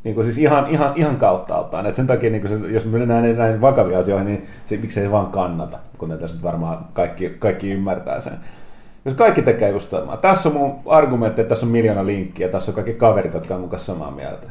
Niin 0.05 0.15
kuin 0.15 0.25
siis 0.25 0.39
ihan, 0.39 0.67
ihan, 0.71 0.93
ihan 0.97 1.17
kauttaaltaan. 1.17 1.87
Et 1.87 1.95
sen 1.95 2.07
takia, 2.07 2.31
niin 2.31 2.49
se, 2.49 2.55
jos 2.55 2.85
me 2.85 2.99
mennään 2.99 3.37
näin 3.37 3.61
vakaviin 3.61 3.99
asioihin, 3.99 4.27
niin 4.27 4.47
se, 4.67 4.77
miksei 4.77 5.05
se 5.05 5.11
vaan 5.11 5.27
kannata, 5.27 5.79
kun 5.99 6.19
tässä 6.21 6.37
varmaan 6.43 6.87
kaikki, 6.93 7.37
kaikki 7.39 7.71
ymmärtää 7.71 8.21
sen. 8.21 8.33
Jos 9.05 9.14
kaikki 9.14 9.42
tekee 9.42 9.70
just 9.70 9.90
samaa. 9.90 10.16
Tässä 10.16 10.49
on 10.49 10.55
mun 10.55 10.74
argumentti, 10.86 11.40
että 11.40 11.49
tässä 11.49 11.66
on 11.66 11.72
miljoona 11.72 12.07
linkkiä, 12.07 12.49
tässä 12.49 12.70
on 12.70 12.74
kaikki 12.74 12.94
kaverit, 12.94 13.34
jotka 13.34 13.55
on 13.55 13.61
mukaan 13.61 13.80
samaa 13.80 14.11
mieltä. 14.11 14.46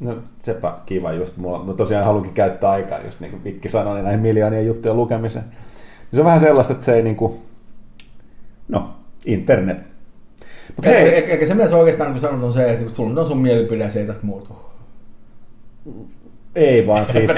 No 0.00 0.16
sepä 0.38 0.74
kiva 0.86 1.12
just. 1.12 1.36
Mulla, 1.36 1.64
mä 1.64 1.74
tosiaan 1.74 2.04
haluankin 2.04 2.34
käyttää 2.34 2.70
aikaa, 2.70 3.00
just 3.04 3.20
niin 3.20 3.30
kuin 3.30 3.42
Mikki 3.44 3.68
sanoi, 3.68 3.94
niin 3.94 4.04
näihin 4.04 4.20
miljoonien 4.20 4.66
juttujen 4.66 4.96
lukemiseen. 4.96 5.44
Se 6.14 6.20
on 6.20 6.26
vähän 6.26 6.40
sellaista, 6.40 6.72
että 6.72 6.86
se 6.86 6.94
ei 6.94 7.02
niinku, 7.02 7.42
no, 8.68 8.90
internet. 9.24 9.78
Mut 10.76 10.86
Eikä, 10.86 10.98
hei, 10.98 11.14
eikä, 11.14 11.32
eikä 11.32 11.46
se 11.46 11.54
mitä 11.54 11.68
se 11.68 11.74
oikeastaan 11.74 12.12
niin 12.12 12.20
sanot 12.20 12.42
on 12.42 12.52
se, 12.52 12.72
että 12.72 12.84
kun 12.84 12.94
sulla 12.94 13.20
on 13.20 13.26
sun 13.26 13.38
mielipide 13.38 13.90
se 13.90 14.00
ei 14.00 14.06
tästä 14.06 14.26
muutu. 14.26 14.56
Ei 16.58 16.86
vaan 16.86 17.06
siis. 17.12 17.30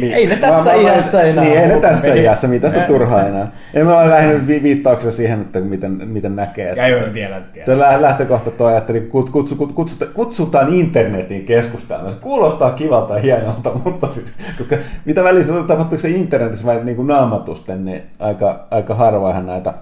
Niin. 0.00 0.12
Ei 0.14 0.26
ne 0.26 0.36
tässä 0.36 0.52
Vaan- 0.54 0.64
vaan- 0.64 0.80
iässä 0.94 1.22
enää 1.22 1.44
Niin, 1.44 1.58
ei 1.58 1.68
ne 1.68 1.76
tässä 1.80 2.12
Ei. 2.14 2.22
iässä, 2.22 2.46
mitä 2.48 2.68
sitä 2.68 2.80
turhaa 2.82 3.26
enää. 3.26 3.52
En 3.74 3.86
mä 3.86 3.98
ole 3.98 4.10
lähinnä 4.10 4.46
vi- 4.46 4.62
viittauksia 4.62 5.10
siihen, 5.10 5.40
että 5.40 5.60
miten, 5.60 5.92
miten 6.08 6.36
näkee. 6.36 6.68
Että, 6.70 6.82
Ja 6.82 6.88
joo, 6.88 7.08
tiedän, 7.12 7.44
tiedän. 7.52 7.64
Tuo 7.66 7.78
lä- 7.78 8.02
lähtökohta 8.02 8.50
toi, 8.50 8.76
että 8.76 8.92
niin 8.92 9.08
kut, 9.08 9.30
kutsu, 9.30 9.56
kut, 9.56 9.72
kutsuta, 9.72 10.06
kutsutaan 10.06 10.74
internetiin 10.74 11.44
keskustelemaan. 11.44 12.12
Se 12.12 12.18
kuulostaa 12.20 12.70
kivalta 12.70 13.14
ja 13.14 13.20
hienolta, 13.22 13.70
mutta 13.84 14.06
siis, 14.06 14.34
koska 14.58 14.76
mitä 15.04 15.24
välissä 15.24 15.52
tapahtuuko 15.52 15.98
se 16.02 16.08
internetissä 16.10 16.66
vai 16.66 16.84
niin 16.84 16.96
kuin 16.96 17.08
naamatusten, 17.08 17.84
niin 17.84 18.02
aika, 18.18 18.66
aika 18.70 18.94
harvoinhan 18.94 19.46
näitä 19.46 19.74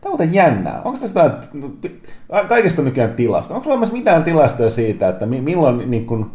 Tämä 0.00 0.10
on 0.12 0.18
muuten 0.18 0.34
jännää. 0.34 0.82
Onko 0.84 0.98
tästä 1.00 1.30
kaikesta 2.48 2.82
nykyään 2.82 3.14
tilasta? 3.14 3.54
Onko 3.54 3.70
olemassa 3.70 3.94
mitään 3.94 4.24
tilastoja 4.24 4.70
siitä, 4.70 5.08
että 5.08 5.26
mi- 5.26 5.40
milloin, 5.40 5.90
niin 5.90 6.06
kuin, 6.06 6.26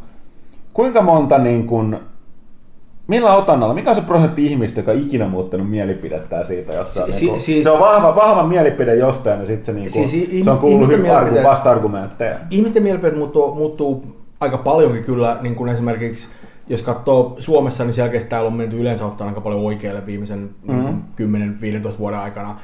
kuinka 0.77 1.01
monta, 1.01 1.37
niin 1.37 1.67
kuin, 1.67 1.97
millä 3.07 3.35
otannalla, 3.35 3.73
mikä 3.73 3.89
on 3.89 3.95
se 3.95 4.01
prosentti 4.01 4.45
ihmistä, 4.45 4.79
joka 4.79 4.91
on 4.91 4.97
ikinä 4.97 5.27
muuttanut 5.27 5.69
mielipidettään 5.69 6.45
siitä 6.45 6.73
jossain? 6.73 7.13
Si- 7.13 7.19
niin 7.19 7.29
kuin, 7.29 7.41
siis- 7.41 7.63
se 7.63 7.69
on 7.69 7.79
vahva, 7.79 8.15
vahva 8.15 8.43
mielipide 8.43 8.95
jostain 8.95 9.39
ja 9.39 9.45
sitten 9.45 9.65
se, 9.65 9.73
niin 9.81 9.91
kuin, 9.91 10.09
Siis 10.09 10.43
se 10.43 10.51
on 10.51 10.57
kuullut 10.57 10.89
argu, 11.15 11.35
vasta-argumentteja. 11.43 12.35
Ihmisten 12.51 12.83
mielipiteet 12.83 13.17
muuttuu, 13.17 13.55
muuttuu 13.55 14.05
aika 14.39 14.57
paljonkin 14.57 15.03
kyllä, 15.03 15.37
niin 15.41 15.55
kuin 15.55 15.69
esimerkiksi 15.69 16.27
jos 16.69 16.81
katsoo 16.81 17.35
Suomessa, 17.39 17.83
niin 17.83 17.93
selkeästi 17.93 18.29
täällä 18.29 18.47
on 18.47 18.53
menty 18.53 18.79
yleensä 18.81 19.05
ottaen 19.05 19.27
aika 19.29 19.41
paljon 19.41 19.61
oikealle 19.61 20.05
viimeisen 20.05 20.49
Mhm. 20.63 20.77
mm-hmm. 20.77 21.01
10-15 21.93 21.99
vuoden 21.99 22.19
aikana. 22.19 22.55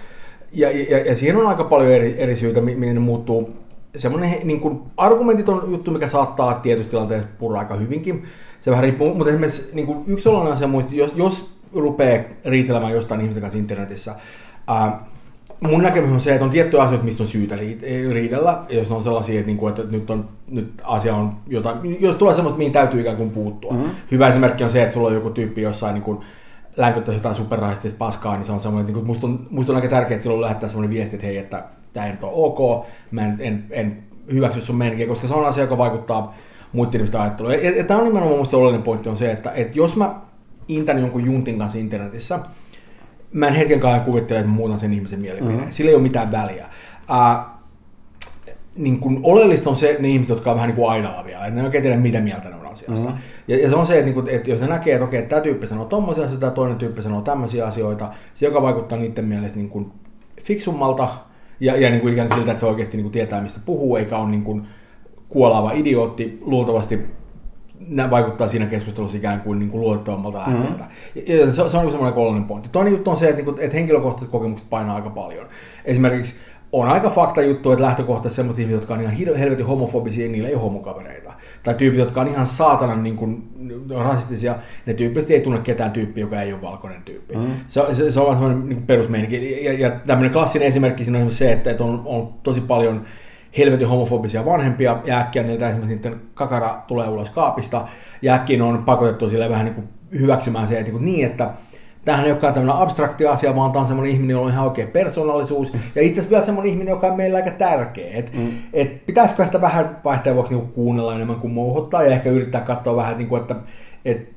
Ja, 0.54 0.72
ja, 0.72 1.00
ja 1.00 1.16
siihen 1.16 1.38
on 1.38 1.48
aika 1.48 1.64
paljon 1.64 1.92
eri, 1.92 2.16
eri 2.18 2.36
syitä, 2.36 2.62
mi- 2.62 2.76
miten 2.76 2.96
ne 2.96 3.00
muuttuu. 3.02 3.63
Semmoinen 3.98 4.36
niin 4.44 4.60
kuin, 4.60 4.82
argumentit 4.98 5.50
on 5.50 5.72
juttu, 5.72 5.92
mikä 5.92 6.08
saattaa 6.08 6.54
tietysti 6.54 6.92
tilanteessa 6.92 7.30
purra 7.40 7.60
aika 7.60 7.76
hyvinkin. 7.76 8.24
Se 8.62 8.72
vähän 8.72 8.84
riippuu, 8.84 9.16
mutta 9.16 9.30
esimerkiksi 9.30 9.76
niin 9.76 9.86
kuin 9.86 10.04
yksi 10.08 10.24
sellainen 10.24 10.54
asia, 10.54 10.68
muisti, 10.68 10.98
jos, 10.98 11.12
jos 11.16 11.56
rupeaa 11.76 12.24
riitelemään 12.46 12.94
jostain 12.94 13.22
ihmisten 13.22 13.42
kanssa 13.42 13.60
internetissä, 13.60 14.16
ää, 14.68 15.06
mun 15.60 15.84
näkemys 15.84 16.12
on 16.12 16.22
se, 16.22 16.34
että 16.34 16.46
on 16.46 16.52
tiettyjä 16.52 16.84
asioita, 16.84 17.06
mistä 17.06 17.24
on 17.24 17.30
syytä 17.30 17.56
ri- 17.56 18.14
riidellä, 18.14 18.58
jos 18.70 18.92
on 18.92 19.04
sellaisia, 19.04 19.40
että, 19.40 19.48
niinku, 19.48 19.68
että 19.68 19.84
nyt, 19.92 20.10
on, 20.10 20.26
nyt 20.48 20.72
asia 20.84 21.16
on 21.16 21.34
jotain, 21.48 22.02
jos 22.02 22.16
tulee 22.16 22.36
semmoista, 22.36 22.58
mihin 22.58 22.74
täytyy 22.74 23.02
ikään 23.02 23.18
kuin 23.18 23.30
puuttua. 23.30 23.72
Mm-hmm. 23.72 23.90
Hyvä 24.12 24.30
esimerkki 24.30 24.64
on 24.64 24.70
se, 24.70 24.82
että 24.82 24.94
sulla 24.94 25.08
on 25.08 25.14
joku 25.14 25.30
tyyppi 25.30 25.62
jossain 25.62 25.94
niin 25.94 26.04
kuin, 26.04 26.20
länkyttäisi 26.78 27.20
jotain 27.20 27.36
superrahistista 27.36 27.98
paskaa, 27.98 28.36
niin 28.36 28.46
se 28.46 28.52
on 28.52 28.60
semmoinen, 28.60 28.90
että 28.90 29.00
niin 29.00 29.08
musta, 29.08 29.28
on, 29.28 29.40
musta 29.50 29.72
on 29.72 29.76
aika 29.76 29.88
tärkeää, 29.88 30.16
että 30.16 30.24
silloin 30.24 30.42
lähettää 30.42 30.70
semmoinen 30.70 30.96
viesti, 30.96 31.16
että 31.16 31.28
hei, 31.28 31.38
että 31.38 31.64
tämä 31.94 32.06
ei 32.06 32.12
nyt 32.12 32.24
ole 32.24 32.32
ok, 32.34 32.86
mä 33.12 33.26
en, 33.26 33.36
en, 33.40 33.64
en 33.70 34.04
hyväksy 34.32 34.62
sun 34.62 34.76
meininkiä, 34.76 35.08
koska 35.08 35.28
se 35.28 35.34
on 35.34 35.46
asia, 35.46 35.64
joka 35.64 35.78
vaikuttaa 35.78 36.36
muiden 36.74 36.96
ihmisten 36.96 37.22
ajatteluun. 37.22 37.54
Ja, 37.54 37.64
ja, 37.64 37.78
ja 37.78 37.84
tämä 37.84 38.00
on 38.00 38.06
nimenomaan 38.06 38.40
musta 38.40 38.58
oleellinen 38.58 38.84
pointti 38.84 39.10
on 39.10 39.18
se, 39.18 39.32
että, 39.32 39.52
että 39.52 39.78
jos 39.78 39.96
mä 39.96 40.16
intän 40.68 41.00
jonkun 41.00 41.26
juntin 41.26 41.58
kanssa 41.58 41.80
internetissä, 41.80 42.40
mä 43.34 43.48
en 43.48 43.54
hetkenkään 43.54 44.02
kuvittele, 44.02 44.40
että 44.40 44.50
mä 44.50 44.56
muutan 44.56 44.80
sen 44.80 44.94
ihmisen 44.94 45.20
mielipideen. 45.20 45.58
Mm-hmm. 45.58 45.72
Sillä 45.72 45.90
ei 45.90 45.96
ole 45.96 46.04
mitään 46.04 46.32
väliä. 46.32 46.66
Uh, 47.10 47.54
niin 48.76 49.00
kun 49.00 49.20
oleellista 49.24 49.70
on 49.70 49.76
se, 49.76 49.98
ne 50.00 50.08
ihmiset, 50.08 50.30
jotka 50.30 50.52
on 50.52 50.56
vähän 50.56 50.68
niin 50.68 50.76
kuin 50.76 50.90
ainalavia, 50.90 51.40
että 51.40 51.50
ne 51.50 51.62
ei 51.62 51.66
oikein 51.66 51.82
tiedä, 51.82 51.98
mitä 51.98 52.22
mieltä 52.22 52.50
ne 52.50 52.56
on 52.56 52.74
asiasta. 52.74 53.10
Mm-hmm. 53.10 53.18
Ja, 53.48 53.58
ja, 53.58 53.70
se 53.70 53.76
on 53.76 53.88
se, 53.88 53.94
että, 53.94 54.06
niin 54.06 54.14
kun, 54.14 54.30
että 54.30 54.50
jos 54.50 54.62
ne 54.62 54.68
näkee, 54.68 54.94
että 54.94 55.06
okei, 55.06 55.20
että 55.20 55.30
tämä 55.30 55.42
tyyppi 55.42 55.68
sanoo 55.68 55.86
tommosia 55.86 56.24
asioita, 56.24 56.52
toinen 56.52 56.78
tyyppi 56.78 57.04
sanoo 57.04 57.22
tämmöisiä 57.22 57.68
asioita, 57.68 58.12
se 58.34 58.46
joka 58.46 58.62
vaikuttaa 58.62 58.98
niiden 58.98 59.26
mielestä 59.26 59.58
niin 59.58 59.70
kuin 59.70 59.92
fiksummalta 60.44 61.10
ja, 61.64 61.78
ja 61.78 61.90
niin 61.90 62.02
kuin 62.02 62.14
ikään 62.14 62.30
kuin 62.30 62.38
siltä, 62.38 62.52
että 62.52 62.60
se 62.60 62.66
oikeasti 62.66 62.98
niin 62.98 63.04
kuin 63.04 63.12
tietää, 63.12 63.42
mistä 63.42 63.60
puhuu, 63.66 63.96
eikä 63.96 64.18
ole 64.18 64.30
niin 64.30 64.44
kuin 64.44 64.68
kuolaava 65.30 65.72
idiootti, 65.72 66.38
luultavasti 66.42 67.00
nämä 67.88 68.10
vaikuttaa 68.10 68.48
siinä 68.48 68.66
keskustelussa 68.66 69.18
ikään 69.18 69.42
kuin, 69.42 69.60
niin 69.60 69.70
kuin 69.70 69.82
luotettavammalta 69.82 70.38
lähteeltä. 70.38 70.84
Mm-hmm. 70.84 71.40
Ja, 71.40 71.52
se, 71.52 71.56
se 71.56 71.78
on 71.78 71.92
semmoinen 71.92 72.14
kolmannen 72.14 72.44
pointti. 72.44 72.70
Toinen 72.72 72.94
juttu 72.94 73.12
on 73.12 73.18
se, 73.18 73.26
että, 73.26 73.36
niin 73.36 73.46
kuin, 73.46 73.60
että 73.60 73.78
henkilökohtaiset 73.78 74.32
kokemukset 74.32 74.70
painaa 74.70 74.96
aika 74.96 75.10
paljon. 75.10 75.46
Esimerkiksi 75.86 76.40
on 76.72 76.90
aika 76.90 77.10
fakta 77.10 77.42
juttu, 77.42 77.72
että 77.72 77.86
lähtökohtaisesti 77.86 78.36
sellaiset 78.36 78.60
ihmiset, 78.60 78.82
jotka 78.82 78.94
on 78.94 79.02
ihan 79.02 79.38
helvetin 79.38 79.66
homofobisia, 79.66 80.30
niillä 80.30 80.50
ei 80.50 80.56
ole 80.56 80.64
homokavereita. 80.64 81.33
Tai 81.64 81.74
tyypit, 81.74 82.00
jotka 82.00 82.22
on 82.22 82.28
ihan 82.28 82.48
saatanan 82.48 83.04
niin 83.04 83.16
kuin, 83.16 83.44
rasistisia, 84.04 84.56
ne 84.86 84.94
tyypit 84.94 85.32
ei 85.32 85.42
tunne 85.42 85.60
ketään 85.60 85.92
tyyppiä, 85.92 86.22
joka 86.22 86.42
ei 86.42 86.54
ole 86.54 86.62
valkoinen 86.62 87.02
tyyppi. 87.02 87.36
Mm. 87.36 87.54
Se, 87.68 87.82
se, 87.94 88.12
se, 88.12 88.20
on 88.20 88.36
semmoinen 88.36 88.70
niin 88.70 88.84
perusmeininki. 88.84 89.66
Ja, 89.66 89.74
ja 89.74 89.92
tämmöinen 90.08 90.34
klassinen 90.34 90.68
esimerkki 90.68 91.04
siinä 91.04 91.20
on 91.20 91.32
se, 91.32 91.52
että, 91.52 91.72
että 91.72 91.84
on, 91.84 92.02
on 92.06 92.34
tosi 92.44 92.62
paljon 92.62 93.06
helvetin 93.58 93.88
homofobisia 93.88 94.46
vanhempia, 94.46 94.98
ja 95.06 95.20
äkkiä 95.20 95.44
niiltä 95.44 95.70
esimerkiksi 95.70 95.96
niiden 95.96 96.22
kakara 96.34 96.76
tulee 96.88 97.08
ulos 97.08 97.30
kaapista, 97.30 97.88
ja 98.22 98.34
äkkiä 98.34 98.66
on 98.66 98.84
pakotettu 98.84 99.30
sille 99.30 99.50
vähän 99.50 99.66
niin 99.66 99.76
kuin 99.76 99.88
hyväksymään 100.20 100.68
se, 100.68 100.80
että 100.80 100.92
niin, 100.92 101.06
niin 101.06 101.26
että 101.26 101.50
tämähän 102.06 102.26
ei 102.26 102.32
olekaan 102.32 102.54
tämmöinen 102.54 102.82
abstrakti 102.82 103.28
asia, 103.28 103.56
vaan 103.56 103.72
tämä 103.72 103.82
on 103.82 103.88
semmoinen 103.88 104.14
ihminen, 104.14 104.34
jolla 104.34 104.46
on 104.46 104.54
ihan 104.54 104.66
oikea 104.66 104.88
persoonallisuus. 104.88 105.74
Ja 105.74 106.02
itse 106.02 106.12
asiassa 106.12 106.30
vielä 106.30 106.46
semmoinen 106.46 106.72
ihminen, 106.72 106.92
joka 106.92 107.08
on 107.08 107.18
meillä 107.18 107.38
aika 107.38 107.52
tärkeä. 107.52 108.14
Et, 108.14 108.34
mm. 108.34 108.52
et 108.74 109.06
pitäisikö 109.06 109.46
sitä 109.46 109.62
vähän 109.62 109.98
vaihteen 110.04 110.36
vuoksi 110.36 110.54
niinku 110.54 110.74
kuunnella 110.74 111.16
enemmän 111.16 111.36
kuin 111.36 111.54
mouhottaa 111.54 112.04
ja 112.04 112.12
ehkä 112.12 112.30
yrittää 112.30 112.62
katsoa 112.62 112.96
vähän, 112.96 113.18
niinku, 113.18 113.36
että 113.36 113.56
et, 114.06 114.34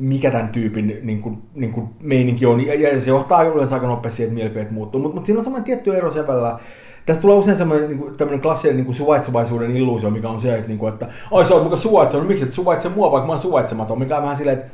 mikä 0.00 0.30
tämän 0.30 0.48
tyypin 0.48 1.00
niin 1.02 1.22
kuin, 1.22 1.38
niin 1.54 1.72
kuin 1.72 1.88
meininki 2.00 2.46
on. 2.46 2.66
Ja, 2.66 2.74
ja 2.74 3.00
se 3.00 3.10
johtaa 3.10 3.42
yleensä 3.42 3.74
aika 3.74 3.86
nopeasti 3.86 4.16
siihen, 4.16 4.28
että 4.28 4.34
mielipiteet 4.34 4.70
muuttuu. 4.70 5.00
Mutta 5.00 5.14
mut 5.14 5.26
siinä 5.26 5.38
on 5.38 5.44
semmoinen 5.44 5.64
tietty 5.64 5.96
ero 5.96 6.12
sen 6.12 6.26
välillä, 6.26 6.58
Tästä 7.06 7.22
tulee 7.22 7.36
usein 7.36 7.56
semmoinen 7.56 7.88
niin 7.88 7.98
kuin, 7.98 8.16
tämmöinen 8.16 8.40
klassinen 8.40 8.76
niin 8.76 8.84
kuin 8.84 8.94
suvaitsevaisuuden 8.94 9.76
illuusio, 9.76 10.10
mikä 10.10 10.28
on 10.28 10.40
se, 10.40 10.54
että, 10.54 10.68
niin 10.68 10.78
kuin, 10.78 10.92
että 10.92 11.06
ai 11.30 11.46
sä 11.46 11.54
oot 11.54 11.64
muka 11.64 11.76
suvaitsevainen, 11.76 12.28
no 12.28 12.28
miksi 12.28 12.44
et 12.44 12.52
suvaitse 12.52 12.88
mua, 12.88 13.12
vaikka 13.12 13.26
mä 13.26 13.32
oon 13.32 13.40
suvaitsematon, 13.40 13.98
mikä 13.98 14.16
on 14.16 14.22
vähän 14.22 14.36
silleen, 14.36 14.58
että 14.58 14.72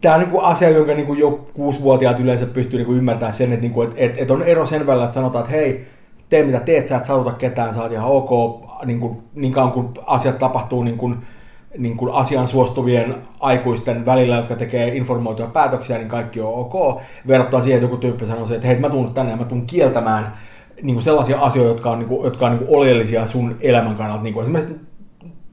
tämä 0.00 0.14
on 0.14 0.20
niinku 0.20 0.38
asia, 0.38 0.68
jonka 0.68 0.94
niinku 0.94 1.14
jo 1.14 1.30
kuusivuotiaat 1.52 2.20
yleensä 2.20 2.46
pystyy 2.46 2.78
niinku 2.78 2.92
ymmärtämään 2.92 3.34
sen, 3.34 3.52
että 3.52 3.62
niinku, 3.62 3.82
et, 3.82 3.92
et, 3.96 4.14
et 4.16 4.30
on 4.30 4.42
ero 4.42 4.66
sen 4.66 4.86
välillä, 4.86 5.04
että 5.04 5.14
sanotaan, 5.14 5.44
että 5.44 5.56
hei, 5.56 5.86
tee 6.28 6.42
mitä 6.42 6.60
teet, 6.60 6.88
sä 6.88 6.96
et 6.96 7.04
satuta 7.04 7.32
ketään, 7.32 7.74
sä 7.74 7.82
oot 7.82 7.92
ihan 7.92 8.10
ok, 8.10 8.30
niin, 8.84 9.00
kuin, 9.00 9.18
niin 9.34 9.52
kauan 9.52 9.72
kun 9.72 9.94
asiat 10.06 10.38
tapahtuu 10.38 10.82
niin 10.82 10.98
kuin, 10.98 11.16
niin 11.78 11.96
kuin 11.96 12.14
asian 12.14 12.48
suostuvien 12.48 13.14
aikuisten 13.40 14.06
välillä, 14.06 14.36
jotka 14.36 14.56
tekee 14.56 14.96
informoituja 14.96 15.48
päätöksiä, 15.48 15.98
niin 15.98 16.08
kaikki 16.08 16.40
on 16.40 16.54
ok. 16.54 17.00
Verrattuna 17.26 17.62
siihen, 17.62 17.78
että 17.78 17.84
joku 17.84 17.96
tyyppi 17.96 18.26
sanoo, 18.26 18.48
että 18.54 18.66
hei, 18.66 18.78
mä 18.78 18.90
tuun 18.90 19.14
tänne 19.14 19.32
ja 19.32 19.36
mä 19.36 19.44
tuun 19.44 19.66
kieltämään 19.66 20.32
niin 20.82 20.94
kuin 20.94 21.04
sellaisia 21.04 21.40
asioita, 21.40 21.70
jotka 21.70 21.90
on, 21.90 21.98
niin 21.98 22.08
kuin, 22.08 22.24
jotka 22.24 22.46
on 22.46 22.52
niin 22.52 22.66
kuin 22.66 22.76
oleellisia 22.76 23.28
sun 23.28 23.56
elämän 23.60 23.96
kannalta. 23.96 24.22
Niin 24.22 24.34
kuin 24.34 24.42
esimerkiksi 24.42 24.80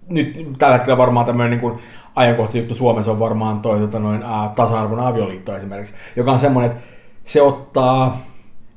nyt 0.10 0.54
tällä 0.58 0.76
hetkellä 0.76 0.98
varmaan 0.98 1.26
tämmöinen 1.26 1.60
niin 1.60 1.80
ajankohtainen 2.16 2.61
juttu 2.61 2.76
Suomessa 2.76 3.11
on 3.11 3.20
varmaan 3.20 3.59
toi 3.59 3.80
tota, 3.80 3.99
noin, 3.99 4.24
ää, 4.24 4.51
tasa-arvon 4.55 4.99
avioliitto 4.99 5.57
esimerkiksi, 5.57 5.93
joka 6.16 6.32
on 6.32 6.39
semmoinen, 6.39 6.72
että 6.72 6.84
se 7.26 7.41
ottaa 7.41 8.22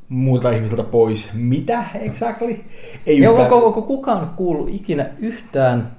muilta 0.08 0.50
ihmisiltä 0.50 0.82
pois. 0.82 1.30
Mitä 1.34 1.84
exactly? 2.00 2.60
Ei 3.06 3.18
yhtään... 3.18 3.52
onko, 3.52 3.82
kukaan 3.82 4.30
kuullut 4.36 4.68
ikinä 4.68 5.06
yhtään 5.18 5.90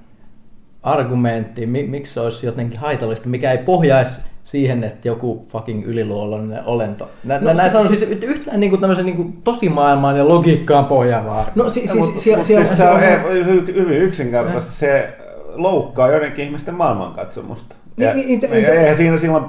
argumenttia, 0.84 1.68
miksi 1.68 2.14
se 2.14 2.20
olisi 2.20 2.46
jotenkin 2.46 2.80
haitallista, 2.80 3.30
mikä 3.30 3.52
ei 3.52 3.58
pohjaisi 3.58 4.22
siihen, 4.46 4.84
että 4.84 5.08
joku 5.08 5.46
fucking 5.52 5.86
yliluonnollinen 5.86 6.66
olento. 6.66 7.10
Nä, 7.24 7.40
no, 7.40 7.54
näin 7.54 7.72
se, 7.72 7.78
on 7.78 7.88
siis, 7.88 8.00
siis 8.00 8.24
yhtään 8.24 8.60
niin 8.60 8.70
kuin 8.70 8.80
tämmöisen 8.80 9.06
niin 9.06 9.16
kuin 9.16 9.34
tosimaailmaan 9.44 10.18
ja 10.18 10.28
logiikkaan 10.28 10.86
pohjaavaa. 10.86 11.52
No 11.56 11.70
si, 11.70 11.88
si, 11.88 11.88
si, 11.88 12.20
si, 12.20 12.44
siis 12.44 12.78
se 12.78 12.90
on 12.90 13.02
hyvin 13.68 13.98
yksinkertaisesti 13.98 14.76
se 14.76 15.18
loukkaa 15.62 16.12
joidenkin 16.12 16.46
ihmisten 16.46 16.76
maailmankatsomusta. 16.76 17.76
Ja, 17.98 18.14
niin, 18.14 18.40
niin, 18.40 18.54
eihän 18.54 18.96
siinä 18.96 19.18
silloin 19.18 19.44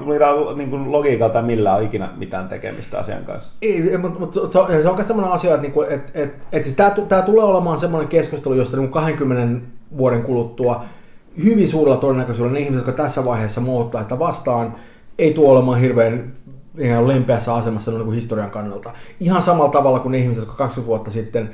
niin 0.57 0.71
kuin 0.71 0.93
logiikalta 0.93 1.43
millään 1.43 1.77
ole 1.77 1.85
ikinä 1.85 2.09
mitään 2.17 2.49
tekemistä 2.49 2.99
asian 2.99 3.25
kanssa. 3.25 3.57
Ei, 3.63 3.99
mutta, 3.99 4.21
mutta 4.21 4.41
se 4.51 4.59
on, 4.59 4.83
se 4.83 4.89
on 4.89 4.95
myös 4.95 5.07
sellainen 5.07 5.33
asia, 5.33 5.51
että, 5.51 5.63
niinku, 5.63 5.83
että, 5.83 6.13
että, 6.15 6.47
että 6.53 6.65
siis 6.65 6.77
tämä, 6.77 6.91
tämä 7.09 7.23
tulee 7.23 7.45
olemaan 7.45 7.81
sellainen 7.81 8.09
keskustelu, 8.09 8.55
josta 8.55 8.77
niin 8.77 8.91
20 8.91 9.67
vuoden 9.99 10.23
kuluttua 10.23 10.85
hyvin 11.45 11.69
suurella 11.69 12.01
todennäköisyydellä 12.01 12.55
ne 12.55 12.61
ihmiset, 12.61 12.87
jotka 12.87 13.03
tässä 13.03 13.25
vaiheessa 13.25 13.61
muuttaa 13.61 14.03
sitä 14.03 14.19
vastaan, 14.19 14.75
ei 15.19 15.35
tule 15.35 15.49
olemaan 15.49 15.81
hirveän 15.81 16.33
ihan 16.79 17.09
lempeässä 17.09 17.55
asemassa 17.55 17.91
niin 17.91 18.05
kuin 18.05 18.15
historian 18.15 18.51
kannalta. 18.51 18.93
Ihan 19.21 19.43
samalla 19.43 19.73
tavalla 19.73 20.01
kuin 20.01 20.13
ne 20.13 20.19
ihmiset, 20.19 20.41
jotka 20.41 20.57
20 20.57 20.89
vuotta 20.89 21.11
sitten 21.11 21.51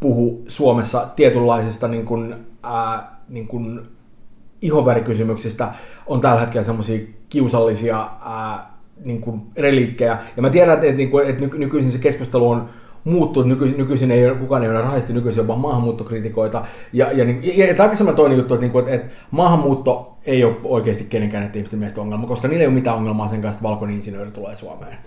puhu 0.00 0.44
Suomessa 0.48 1.06
tietynlaisista 1.16 1.88
niin 1.88 2.06
kuin, 2.06 2.34
ää, 2.62 3.16
niin 3.28 3.48
kuin 3.48 3.80
ihonvärikysymyksistä 4.62 5.68
on 6.06 6.20
tällä 6.20 6.40
hetkellä 6.40 6.64
semmoisia 6.64 7.06
kiusallisia 7.28 8.10
ää, 8.24 8.76
niin 9.04 9.20
kuin 9.20 9.42
reliikkejä. 9.56 10.18
Ja 10.36 10.42
mä 10.42 10.50
tiedän, 10.50 10.74
että, 10.74 10.86
että, 10.86 11.42
että 11.44 11.58
nykyisin 11.58 11.92
se 11.92 11.98
keskustelu 11.98 12.50
on 12.50 12.68
muuttunut, 13.04 13.48
nykyisin, 13.48 13.78
nykyisin 13.78 14.10
ei 14.10 14.26
ole, 14.26 14.36
kukaan 14.36 14.62
ei 14.62 14.68
ole 14.68 14.82
rasisti, 14.82 15.12
nykyisin 15.12 15.46
vaan 15.46 15.60
maahanmuuttokritikoita. 15.60 16.64
Ja, 16.92 17.12
ja, 17.12 17.24
ja, 17.42 17.66
ja 17.66 17.74
tämä 17.74 18.12
toinen 18.12 18.38
juttu, 18.38 18.54
että, 18.54 18.66
että, 18.66 18.94
että 18.94 19.16
maahanmuutto 19.30 20.18
ei 20.26 20.44
ole 20.44 20.56
oikeasti 20.64 21.04
kenenkään 21.04 21.50
ihmisten 21.54 21.78
mielestä 21.78 22.00
ongelma, 22.00 22.26
koska 22.26 22.48
niillä 22.48 22.62
ei 22.62 22.66
ole 22.66 22.74
mitään 22.74 22.96
ongelmaa 22.96 23.28
sen 23.28 23.42
kanssa, 23.42 23.58
että 23.58 23.68
valkoinen 23.68 23.96
insinööri 23.96 24.30
tulee 24.30 24.56
Suomeen 24.56 24.98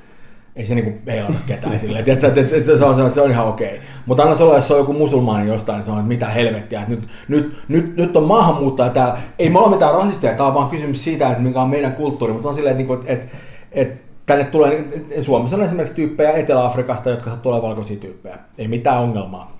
ei 0.60 0.66
se 0.66 0.76
niinku 0.76 0.94
heilata 1.08 1.34
ketään 1.48 1.80
silleen, 1.80 2.10
että, 2.10 2.28
että, 2.28 2.42
että, 2.42 2.58
että, 2.58 2.78
se, 2.78 2.86
on, 2.86 3.14
se 3.14 3.22
on 3.22 3.32
ihan 3.32 3.48
okei. 3.48 3.80
Mutta 4.06 4.24
anna 4.24 4.36
se 4.36 4.44
olla, 4.44 4.56
jos 4.56 4.68
se 4.68 4.74
on 4.74 4.80
joku 4.80 4.94
musulmaani 4.94 5.48
jostain, 5.48 5.78
niin 5.78 5.86
se 5.86 5.92
on, 5.92 5.98
että 5.98 6.08
mitä 6.08 6.26
helvettiä, 6.26 6.80
että 6.82 6.92
nyt, 6.92 7.08
nyt, 7.28 7.58
nyt, 7.68 7.96
nyt 7.96 8.18
on 8.18 8.24
maahanmuuttaja 8.24 8.90
täällä. 8.90 9.18
Ei 9.40 9.50
me 9.50 9.60
ole 9.60 9.70
mitään 9.70 9.94
rasisteja, 9.94 10.34
tämä 10.34 10.48
on 10.48 10.56
vaan 10.56 10.70
kysymys 10.70 11.04
siitä, 11.04 11.30
että 11.30 11.44
mikä 11.44 11.62
on 11.62 11.70
meidän 11.70 11.94
kulttuuri, 11.94 12.34
mutta 12.34 12.50
on 12.50 12.56
silleen, 12.56 12.82
että, 12.82 12.94
että, 12.94 13.14
että, 13.14 13.38
että 13.72 13.96
tänne 14.26 14.44
tulee, 14.44 14.86
Suomessa 15.22 15.58
on 15.58 15.64
esimerkiksi 15.64 15.96
tyyppejä 15.96 16.32
Etelä-Afrikasta, 16.32 17.10
jotka 17.10 17.32
tulee 17.32 17.62
valkoisia 17.62 18.00
tyyppejä. 18.00 18.38
Ei 18.58 18.68
mitään 18.68 19.00
ongelmaa. 19.00 19.60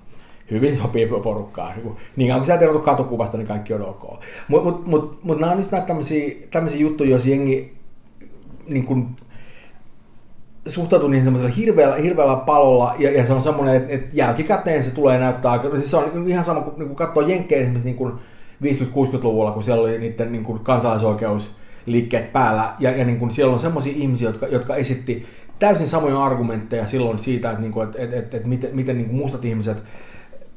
Hyvin 0.50 0.76
sopii 0.76 1.06
porukkaan. 1.06 1.72
Niin 2.16 2.28
kauan 2.28 2.40
kun 2.40 2.46
sä 2.46 2.54
et 2.54 2.82
katukuvasta, 2.84 3.38
niin 3.38 3.48
kaikki 3.48 3.74
on 3.74 3.88
ok. 3.88 4.20
Mutta 4.48 4.70
mut, 4.70 4.86
mut, 4.86 5.18
mut 5.24 5.40
nämä 5.40 5.52
on 5.52 5.58
just 5.58 5.72
näitä 5.72 5.86
tämmöisiä 6.50 6.80
juttuja, 6.80 7.10
jos 7.10 7.26
jengi 7.26 7.72
niin 8.68 8.86
kuin, 8.86 9.06
suhtautuu 10.70 11.08
niihin 11.08 11.24
semmoisella 11.24 11.54
hirveällä, 11.54 11.96
hirveällä 11.96 12.36
palolla, 12.36 12.94
ja, 12.98 13.10
ja 13.10 13.26
se 13.26 13.32
on 13.32 13.42
semmoinen, 13.42 13.76
että, 13.76 13.94
että 13.94 14.08
jälkikäteen 14.12 14.84
se 14.84 14.94
tulee 14.94 15.18
näyttää, 15.18 15.60
siis 15.76 15.90
se 15.90 15.96
on 15.96 16.28
ihan 16.28 16.44
sama 16.44 16.60
kuin, 16.60 16.78
niin 16.78 16.86
kuin 16.86 16.96
katsoo 16.96 17.22
Jenkkejä 17.22 17.60
esimerkiksi 17.60 17.88
niin 17.88 17.96
kuin 17.96 18.12
50-60-luvulla, 18.64 19.50
kun 19.50 19.62
siellä 19.62 19.82
oli 19.82 19.98
niiden 19.98 20.32
niin 20.32 20.44
kuin 20.44 20.58
kansalaisoikeusliikkeet 20.58 22.32
päällä, 22.32 22.72
ja, 22.78 22.90
ja 22.90 23.04
niin 23.04 23.18
kuin 23.18 23.30
siellä 23.30 23.54
on 23.54 23.60
semmoisia 23.60 23.92
ihmisiä, 23.96 24.28
jotka, 24.28 24.46
jotka 24.46 24.76
esitti 24.76 25.26
täysin 25.58 25.88
samoja 25.88 26.24
argumentteja 26.24 26.86
silloin 26.86 27.18
siitä, 27.18 27.50
että, 27.50 27.62
niin 27.62 27.72
kuin, 27.72 27.88
että, 27.88 28.02
että, 28.02 28.16
että, 28.16 28.36
että 28.36 28.48
miten, 28.48 28.70
miten 28.72 28.96
niin 28.96 29.08
kuin 29.08 29.18
mustat 29.18 29.44
ihmiset 29.44 29.84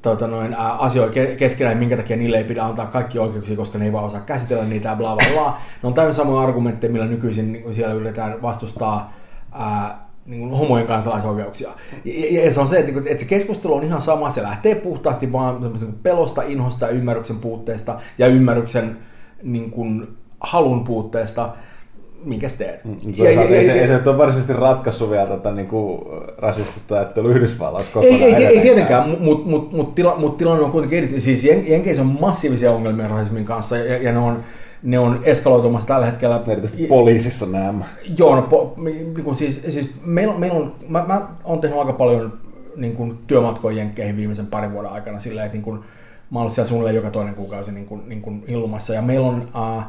tota 0.01 0.27
noin, 0.27 0.53
ää, 0.53 0.73
asioita 0.73 1.13
keskenään, 1.37 1.77
minkä 1.77 1.97
takia 1.97 2.17
niille 2.17 2.37
ei 2.37 2.43
pidä 2.43 2.63
antaa 2.63 2.85
kaikki 2.85 3.19
oikeuksia, 3.19 3.57
koska 3.57 3.77
ne 3.77 3.85
ei 3.85 3.93
vaan 3.93 4.05
osaa 4.05 4.21
käsitellä 4.21 4.63
niitä 4.63 4.89
ja 4.89 4.95
bla 4.95 5.15
bla 5.15 5.25
bla. 5.33 5.57
Ne 5.83 5.87
on 5.87 5.93
täysin 5.93 6.15
samoja 6.15 6.41
argumentteja, 6.41 6.93
millä 6.93 7.05
nykyisin 7.05 7.53
niin 7.53 7.75
siellä 7.75 7.93
yritetään 7.93 8.41
vastustaa 8.41 9.13
ää, 9.51 10.02
niin 10.25 10.41
kuin 10.41 10.59
homojen 10.59 10.87
kansalaisoikeuksia. 10.87 11.69
Ja, 12.05 12.45
ja 12.45 12.53
se 12.53 12.59
on 12.59 12.67
se, 12.67 12.79
että, 12.79 12.91
että 13.05 13.23
se 13.23 13.29
keskustelu 13.29 13.73
on 13.73 13.83
ihan 13.83 14.01
sama, 14.01 14.31
se 14.31 14.43
lähtee 14.43 14.75
puhtaasti 14.75 15.31
vaan 15.31 15.61
niin 15.61 15.95
pelosta, 16.03 16.41
inhosta 16.41 16.85
ja 16.85 16.91
ymmärryksen 16.91 17.37
puutteesta 17.37 17.99
ja 18.17 18.27
ymmärryksen 18.27 18.97
niin 19.43 19.71
kuin, 19.71 20.07
halun 20.39 20.83
puutteesta 20.83 21.49
minkä 22.25 22.49
teet. 22.57 22.85
Mm, 22.85 22.95
ja, 23.15 23.31
ja, 23.31 23.41
ei, 23.41 23.65
se, 23.65 23.71
ei 23.71 23.87
se 23.87 24.01
ole 24.05 24.17
varsinaisesti 24.17 24.53
ratkaissut 24.53 25.09
vielä 25.09 25.27
tätä 25.27 25.51
niin 25.51 25.67
kuin 25.67 26.01
rasistista 26.37 26.95
ajattelua 26.95 27.31
Yhdysvalloissa 27.31 27.99
Ei, 28.01 28.23
ei, 28.23 28.45
ei 28.45 28.59
tietenkään, 28.59 29.09
mutta 29.09 29.23
mut, 29.23 29.45
mut, 29.45 29.71
mut, 29.71 29.95
tila, 29.95 30.15
mut 30.17 30.37
tilanne 30.37 30.63
on 30.63 30.71
kuitenkin, 30.71 31.21
siis 31.21 31.43
Jenkeissä 31.43 32.01
on 32.01 32.17
massiivisia 32.21 32.71
ongelmia 32.71 33.07
rasismin 33.07 33.45
kanssa 33.45 33.77
ja, 33.77 33.97
ja 33.97 34.11
ne 34.11 34.19
on 34.19 34.43
ne 34.83 34.99
on 34.99 35.19
eskaloitumassa 35.23 35.87
tällä 35.87 36.05
hetkellä. 36.05 36.41
Erityisesti 36.47 36.87
poliisissa 36.87 37.45
nämä. 37.45 37.85
Joo, 38.17 38.35
no, 38.35 38.41
po, 38.41 38.73
niin 38.83 39.35
siis, 39.35 39.61
siis 39.69 39.91
meillä, 40.05 40.33
meillä 40.33 40.57
on, 40.57 40.75
mä, 40.89 41.05
mä 41.07 41.27
oon 41.43 41.61
tehnyt 41.61 41.79
aika 41.79 41.93
paljon 41.93 42.33
niin 42.75 42.95
kuin, 42.95 43.19
työmatkoja 43.27 43.77
jenkkeihin 43.77 44.17
viimeisen 44.17 44.47
parin 44.47 44.71
vuoden 44.71 44.91
aikana 44.91 45.19
silleen, 45.19 45.45
että 45.45 45.55
niin 45.55 45.63
kuin, 45.63 45.79
mä 46.31 46.39
oon 46.39 46.51
siellä 46.51 46.69
suunnilleen 46.69 46.95
joka 46.95 47.11
toinen 47.11 47.35
kuukausi 47.35 47.71
niin 47.71 47.85
kuin, 47.85 48.09
niin 48.09 48.21
kuin 48.21 48.43
illumassa. 48.47 48.93
Ja 48.93 49.01
meillä 49.01 49.27
on, 49.27 49.47
uh, 49.55 49.83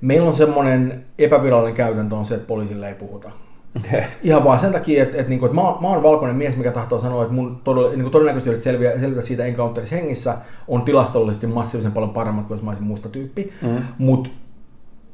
meillä 0.00 0.28
on 0.28 0.36
semmoinen 0.36 1.04
epävirallinen 1.18 1.76
käytäntö 1.76 2.14
on 2.14 2.26
se, 2.26 2.34
että 2.34 2.46
poliisille 2.46 2.88
ei 2.88 2.94
puhuta. 2.94 3.30
Okay. 3.76 4.02
Ihan 4.22 4.44
vaan 4.44 4.60
sen 4.60 4.72
takia, 4.72 5.02
että, 5.02 5.18
että, 5.18 5.30
niin 5.30 5.38
kuin, 5.38 5.50
että 5.50 5.62
mä, 5.62 5.68
mä 5.80 5.88
oon 5.88 6.02
valkoinen 6.02 6.36
mies, 6.36 6.56
mikä 6.56 6.72
tahtoo 6.72 7.00
sanoa, 7.00 7.22
että 7.22 7.34
mun 7.34 7.60
todella, 7.64 7.88
niin 7.88 8.02
kuin 8.02 8.12
todennäköisesti 8.12 8.64
selviä, 8.64 9.00
selvitä 9.00 9.22
siitä 9.22 9.44
encounterissa 9.44 9.96
hengissä 9.96 10.34
on 10.68 10.82
tilastollisesti 10.82 11.46
massiivisen 11.46 11.92
paljon 11.92 12.10
paremmat 12.10 12.46
kuin 12.46 12.56
jos 12.56 12.64
mä 12.64 12.70
olisin 12.70 12.86
musta 12.86 13.08
tyyppi. 13.08 13.52
Mm. 13.62 13.82
Mutta 13.98 14.30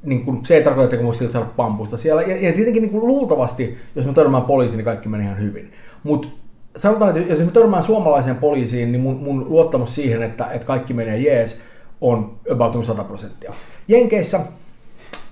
niin 0.02 0.24
kuin, 0.24 0.46
se 0.46 0.56
ei 0.56 0.64
tarkoita, 0.64 0.96
että 0.96 1.14
siltä 1.14 1.32
saada 1.32 1.46
pampusta 1.56 1.96
siellä. 1.96 2.22
Ja, 2.22 2.36
ja 2.36 2.52
tietenkin 2.52 2.82
niin 2.82 2.90
kuin, 2.90 3.06
luultavasti, 3.06 3.78
jos 3.94 4.06
mä 4.06 4.12
törmään 4.12 4.42
poliisiin, 4.42 4.76
niin 4.76 4.84
kaikki 4.84 5.08
menee 5.08 5.26
ihan 5.26 5.40
hyvin. 5.40 5.72
Mutta 6.02 6.28
sanotaan, 6.76 7.16
että 7.16 7.32
jos 7.32 7.44
mä 7.44 7.50
törmään 7.50 7.84
suomalaiseen 7.84 8.36
poliisiin, 8.36 8.92
niin 8.92 9.02
mun, 9.02 9.16
mun 9.16 9.46
luottamus 9.48 9.94
siihen, 9.94 10.22
että, 10.22 10.50
että 10.50 10.66
kaikki 10.66 10.94
menee 10.94 11.18
jees, 11.18 11.60
on 12.00 12.36
about 12.50 12.86
100 12.86 13.04
prosenttia. 13.04 13.52
Jenkeissä 13.88 14.40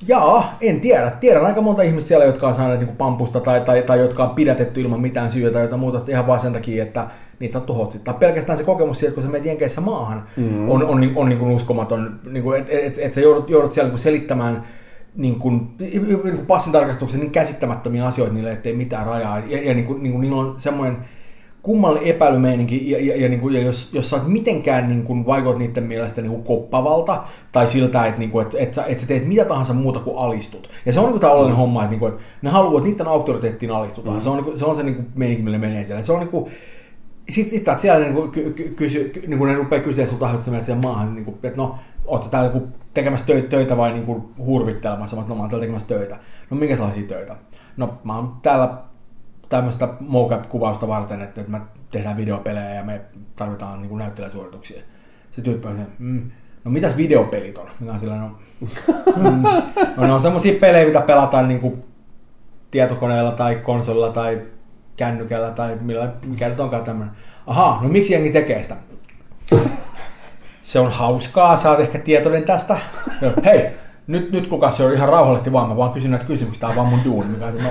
Jaa, 0.09 0.57
en 0.61 0.80
tiedä. 0.80 1.11
Tiedän 1.11 1.46
aika 1.46 1.61
monta 1.61 1.82
ihmistä 1.82 2.09
siellä, 2.09 2.24
jotka 2.24 2.48
on 2.48 2.55
saaneet 2.55 2.80
niin 2.80 2.96
pampusta 2.96 3.40
tai, 3.40 3.61
tai, 3.61 3.82
tai 3.82 3.98
jotka 3.98 4.24
on 4.24 4.34
pidätetty 4.34 4.80
ilman 4.80 5.00
mitään 5.00 5.30
syytä 5.30 5.52
tai 5.52 5.62
jotain 5.62 5.80
muuta 5.80 6.00
ihan 6.09 6.26
vaan 6.26 6.40
sen 6.40 6.52
takia, 6.52 6.82
että 6.82 7.07
niitä 7.38 7.52
saa 7.52 7.62
tuhotsittaa. 7.62 8.14
Pelkästään 8.14 8.59
se 8.59 8.64
kokemus 8.64 8.98
siitä, 8.98 9.14
kun 9.14 9.22
sä 9.22 9.28
menet 9.28 9.46
Jenkeissä 9.46 9.80
maahan, 9.80 10.26
mm. 10.36 10.70
on, 10.70 10.82
on, 10.84 10.90
on, 10.90 11.12
on 11.16 11.28
niin 11.28 11.38
kuin 11.38 11.50
uskomaton. 11.50 12.20
Niin 12.30 12.42
kuin, 12.42 12.61
että 12.61 12.72
et, 12.72 12.98
et 12.98 13.14
sä 13.14 13.20
joudut, 13.20 13.50
joudut 13.50 13.72
siellä 13.72 13.86
niin 13.86 13.92
kuin 13.92 14.02
selittämään 14.02 14.64
niin 15.16 15.38
kuin, 15.38 15.68
niin 15.78 16.20
kuin 16.20 16.46
passin 16.46 16.72
tarkastuksen 16.72 17.20
niin 17.20 17.30
käsittämättömiä 17.30 18.07
asioita 18.07 18.34
niille, 18.34 18.52
ettei 18.52 18.72
mitään 18.72 19.07
rajaa. 19.07 19.38
Ja, 19.38 19.62
ja 19.62 19.74
niin 19.74 19.86
kuin, 19.86 20.02
niin 20.02 20.12
kuin, 20.12 20.20
niillä 20.20 20.36
on 20.36 20.55
semmoinen 20.59 20.96
kummallinen 21.64 22.08
epäilymeininki, 22.08 22.90
ja, 22.90 23.04
ja, 23.04 23.16
ja, 23.16 23.28
niin 23.28 23.40
kuin, 23.40 23.54
ja 23.54 23.60
jos, 23.60 23.94
jos 23.94 24.10
sä 24.10 24.16
oot 24.16 24.26
mitenkään 24.26 24.88
niin 24.88 25.02
kuin, 25.02 25.26
vaikut 25.26 25.58
niiden 25.58 25.84
mielestä 25.84 26.22
niin 26.22 26.30
kuin 26.30 26.42
koppavalta, 26.42 27.24
tai 27.52 27.68
siltä, 27.68 28.06
että, 28.06 28.18
niin 28.18 28.30
kuin, 28.30 28.46
että, 28.46 28.58
että, 28.58 28.84
että 28.84 29.00
sä 29.00 29.08
teet 29.08 29.28
mitä 29.28 29.44
tahansa 29.44 29.74
muuta 29.74 30.00
kuin 30.00 30.18
alistut. 30.18 30.70
Ja 30.86 30.92
se 30.92 31.00
on 31.00 31.10
niin 31.10 31.20
tavallinen 31.20 31.52
mm. 31.52 31.56
homma, 31.56 31.82
että, 31.82 31.90
niin 31.90 32.00
kuin, 32.00 32.12
että 32.12 32.24
ne 32.42 32.50
haluaa, 32.50 32.78
että 32.78 32.90
niiden 32.90 33.08
auktoriteettiin 33.08 33.70
alistutaan. 33.70 34.16
Mm. 34.16 34.22
Se 34.22 34.28
on, 34.28 34.36
niin 34.36 34.44
kuin, 34.44 34.58
se, 34.58 34.64
on 34.64 34.76
se 34.76 34.82
niin 34.82 34.94
kuin, 34.94 35.06
meininki, 35.14 35.42
millä 35.42 35.58
menee 35.58 35.84
siellä. 35.84 36.04
Se 36.04 36.12
on 36.12 36.20
niin 36.20 36.28
kuin, 36.28 36.50
sitten 37.28 37.58
sit, 37.58 37.80
siellä 37.80 38.04
niin 38.04 38.14
kuin, 38.14 38.30
ky, 38.30 38.52
ky, 38.52 38.74
kysy, 38.76 39.12
niin 39.26 39.38
kuin 39.38 39.48
ne 39.48 39.56
rupeaa 39.56 39.82
kysyä 39.82 40.06
sulta, 40.06 40.30
että 40.30 40.50
sä 40.50 40.64
siellä 40.64 40.82
maahan, 40.82 41.14
niin 41.14 41.24
kuin, 41.24 41.36
että 41.42 41.56
no, 41.56 41.74
ootte 42.06 42.30
täällä 42.30 42.50
joku 42.50 42.68
tekemässä 42.94 43.26
töitä, 43.26 43.48
töitä 43.48 43.76
vai 43.76 43.92
niin 43.92 44.06
kuin 44.06 44.22
hurvittelemassa, 44.38 45.16
että 45.16 45.28
no 45.28 45.34
mä 45.34 45.40
oon 45.40 45.50
täällä 45.50 45.66
tekemässä 45.66 45.88
töitä. 45.88 46.18
No 46.50 46.56
minkä 46.56 46.76
sellaisia 46.76 47.08
töitä? 47.08 47.36
No 47.76 47.94
mä 48.04 48.16
oon 48.16 48.32
täällä 48.42 48.68
tämmöistä 49.57 49.88
mocap-kuvausta 50.00 50.88
varten, 50.88 51.22
että 51.22 51.40
me 51.46 51.61
tehdään 51.90 52.16
videopelejä 52.16 52.74
ja 52.74 52.84
me 52.84 53.00
tarvitaan 53.36 53.82
niin 53.82 53.98
näyttelijäsuorituksia. 53.98 54.82
Se 55.36 55.42
tyyppi 55.42 55.68
on 55.68 55.76
se, 55.76 55.82
mm, 55.98 56.30
no 56.64 56.70
mitäs 56.70 56.96
videopelit 56.96 57.59
on? 57.59 57.70
Minä 57.80 57.98
sillä, 57.98 58.16
no, 58.16 58.30
mm, 59.16 59.42
no 59.96 60.07
ne 60.07 60.12
on 60.12 60.20
semmoisia 60.20 60.61
pelejä, 60.61 60.86
mitä 60.86 61.00
pelataan 61.00 61.48
niin 61.48 61.61
kuin 61.61 61.84
tietokoneella 62.70 63.30
tai 63.30 63.55
konsolilla 63.57 64.12
tai 64.12 64.42
kännykällä 64.96 65.50
tai 65.50 65.78
millä, 65.80 66.12
mikä 66.26 66.48
nyt 66.48 66.61
onkaan 66.61 66.84
tämmöinen. 66.84 67.14
Aha, 67.46 67.78
no 67.82 67.88
miksi 67.88 68.12
jengi 68.12 68.32
tekee 68.32 68.62
sitä? 68.62 68.76
Se 70.62 70.78
on 70.78 70.92
hauskaa, 70.92 71.57
sä 71.57 71.70
oot 71.70 71.80
ehkä 71.80 71.98
tietoinen 71.98 72.44
tästä. 72.44 72.76
No, 73.20 73.32
hei, 73.44 73.70
nyt, 74.07 74.32
nyt 74.32 74.46
kuka 74.46 74.72
se 74.72 74.84
on 74.84 74.94
ihan 74.94 75.09
rauhallisesti 75.09 75.52
vaan, 75.52 75.68
mä 75.68 75.76
vaan 75.76 75.92
kysyn 75.92 76.11
näitä 76.11 76.26
kysymyksiä, 76.26 76.61
tää 76.61 76.68
on 76.68 76.76
vaan 76.76 76.88
mun 76.88 77.05
duuni. 77.05 77.28
Mikä 77.28 77.46
no, 77.46 77.68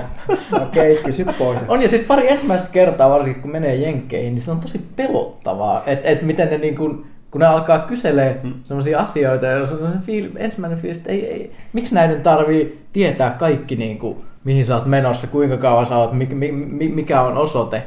okei, 0.62 0.92
okay, 0.92 1.04
kysyt 1.04 1.28
pois. 1.38 1.58
On 1.68 1.82
ja 1.82 1.88
siis 1.88 2.02
pari 2.02 2.30
ensimmäistä 2.30 2.68
kertaa, 2.72 3.10
varsinkin 3.10 3.42
kun 3.42 3.52
menee 3.52 3.74
jenkkeihin, 3.74 4.34
niin 4.34 4.42
se 4.42 4.50
on 4.50 4.60
tosi 4.60 4.80
pelottavaa, 4.96 5.82
että 5.86 6.08
et 6.08 6.22
miten 6.22 6.50
ne 6.50 6.58
niin 6.58 6.76
kuin, 6.76 7.06
kun 7.30 7.40
ne 7.40 7.46
alkaa 7.46 7.78
kyselee 7.78 8.40
hmm. 8.42 8.54
sellaisia 8.64 9.00
asioita, 9.00 9.46
ja 9.46 9.66
se 9.66 9.74
on 9.74 10.00
fiil, 10.06 10.30
ensimmäinen 10.36 10.78
fiilis, 10.78 10.98
että 10.98 11.10
ei, 11.10 11.26
ei, 11.26 11.52
miksi 11.72 11.94
näiden 11.94 12.20
tarvii 12.20 12.78
tietää 12.92 13.30
kaikki, 13.30 13.76
niin 13.76 13.98
kuin, 13.98 14.16
mihin 14.44 14.66
sä 14.66 14.76
oot 14.76 14.86
menossa, 14.86 15.26
kuinka 15.26 15.56
kauan 15.56 15.86
sä 15.86 15.96
oot, 15.96 16.12
mikä, 16.12 16.34
mikä 16.94 17.22
on 17.22 17.38
osoite. 17.38 17.82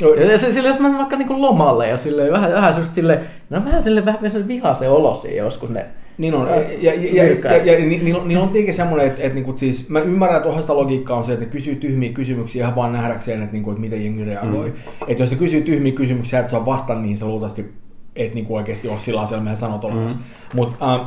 Joo. 0.00 0.14
Ja 0.14 0.38
se, 0.38 0.52
sille, 0.52 0.68
jos 0.68 0.78
mä 0.78 0.98
vaikka 0.98 1.16
niin 1.16 1.42
lomalle 1.42 1.88
ja 1.88 1.96
sille, 1.96 2.32
vähän, 2.32 2.52
vähän 2.52 2.74
sille, 2.94 3.20
no 3.50 3.64
vähän 3.64 3.82
sille, 3.82 4.04
vähän 4.04 4.30
sille 4.30 4.48
vihaisen 4.48 4.90
olosi 4.90 5.36
joskus 5.36 5.70
ne 5.70 5.86
niin 6.18 6.34
on. 6.34 6.48
Ja, 6.48 6.56
ja, 6.56 6.94
ja, 6.94 7.24
ja, 7.24 7.56
ja, 7.56 7.72
ja 7.72 7.78
niillä 7.78 8.20
on, 8.20 8.28
niillä 8.28 8.42
on 8.42 8.48
tietenkin 8.48 8.74
semmoinen, 8.74 9.06
että, 9.06 9.22
että, 9.22 9.38
että 9.38 9.48
niin 9.48 9.58
siis, 9.58 9.90
mä 9.90 10.00
ymmärrän, 10.00 10.36
että 10.36 10.48
osasta 10.48 10.76
logiikkaa 10.76 11.16
on 11.16 11.24
se, 11.24 11.32
että 11.32 11.44
ne 11.44 11.50
kysyy 11.50 11.74
tyhmiä 11.74 12.12
kysymyksiä 12.12 12.62
ihan 12.62 12.76
vaan 12.76 12.92
nähdäkseen, 12.92 13.42
että, 13.42 13.52
niin 13.52 13.68
että 13.68 13.80
miten 13.80 14.04
jengi 14.04 14.24
reagoi. 14.24 14.68
Mm. 14.68 14.74
Että 15.08 15.22
jos 15.22 15.30
ne 15.30 15.36
kysyy 15.36 15.60
tyhmiä 15.60 15.92
kysymyksiä, 15.92 16.38
että 16.38 16.50
saa 16.50 16.66
vastaan 16.66 17.02
niihin, 17.02 17.18
se 17.18 17.24
luultavasti 17.24 17.72
et 18.16 18.34
niin 18.34 18.46
kuin 18.46 18.56
oikeasti 18.56 18.88
ole 18.88 18.98
sillä 19.00 19.20
asialla 19.20 19.44
meidän 19.44 19.58
sanot 19.58 19.84
olemassa. 19.84 20.18
Mm. 20.18 20.24
Mutta 20.56 20.94
äh, 20.94 21.00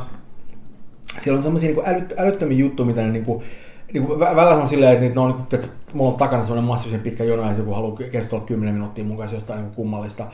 siellä 1.20 1.38
on 1.38 1.42
semmoisia 1.42 1.70
niin 1.70 1.88
älyt, 1.88 2.14
älyttömiä 2.18 2.58
juttuja, 2.58 2.86
mitä 2.86 3.00
ne 3.00 3.12
niin 3.12 3.24
kuin, 3.24 3.44
niin 3.92 4.06
kuin, 4.06 4.20
välillä 4.20 4.54
on 4.54 4.68
silleen, 4.68 5.04
että, 5.04 5.14
ne 5.14 5.20
on, 5.20 5.30
niin 5.30 5.60
että 5.60 5.68
mulla 5.92 6.10
on 6.10 6.18
takana 6.18 6.42
semmoinen 6.42 6.68
massiivisen 6.68 7.00
pitkä 7.00 7.24
jono, 7.24 7.42
ja 7.42 7.58
joku 7.58 7.74
haluaa 7.74 7.96
kestää 8.12 8.40
10 8.40 8.74
minuuttia 8.74 9.04
mun 9.04 9.16
kanssa 9.16 9.36
jostain 9.36 9.62
niin 9.62 9.74
kummallista 9.74 10.26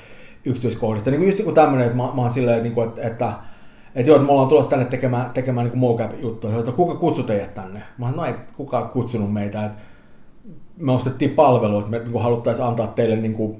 yksityiskohdista. 0.44 1.10
Niin 1.10 1.18
kuin 1.18 1.26
just 1.26 1.38
niin 1.38 1.44
kuin 1.44 1.54
tämmöinen, 1.54 1.86
että 1.86 1.96
mä, 1.96 2.02
mä 2.02 2.22
oon 2.22 2.30
silleen, 2.30 2.66
että, 2.66 2.82
että, 2.84 3.06
että 3.06 3.32
että 3.96 4.10
joo, 4.10 4.16
että 4.16 4.26
me 4.26 4.32
ollaan 4.32 4.48
tulossa 4.48 4.70
tänne 4.70 4.84
tekemään, 4.84 5.30
tekemään 5.30 5.66
niin 5.66 5.78
mocap-juttuja. 5.78 6.58
Että 6.58 6.72
kuka 6.72 6.94
kutsui 6.94 7.24
teidät 7.24 7.54
tänne? 7.54 7.82
Mä 7.98 8.10
sanoin, 8.10 8.16
no 8.16 8.24
ei 8.24 8.34
kukaan 8.56 8.88
kutsunut 8.88 9.32
meitä. 9.32 9.64
Että 9.64 9.82
me 10.76 10.92
ostettiin 10.92 11.30
palvelu, 11.30 11.78
että 11.78 11.90
me 11.90 11.98
niin 11.98 12.22
haluttaisiin 12.22 12.66
antaa 12.66 12.86
teille 12.86 13.16
niin 13.16 13.34
kuin 13.34 13.58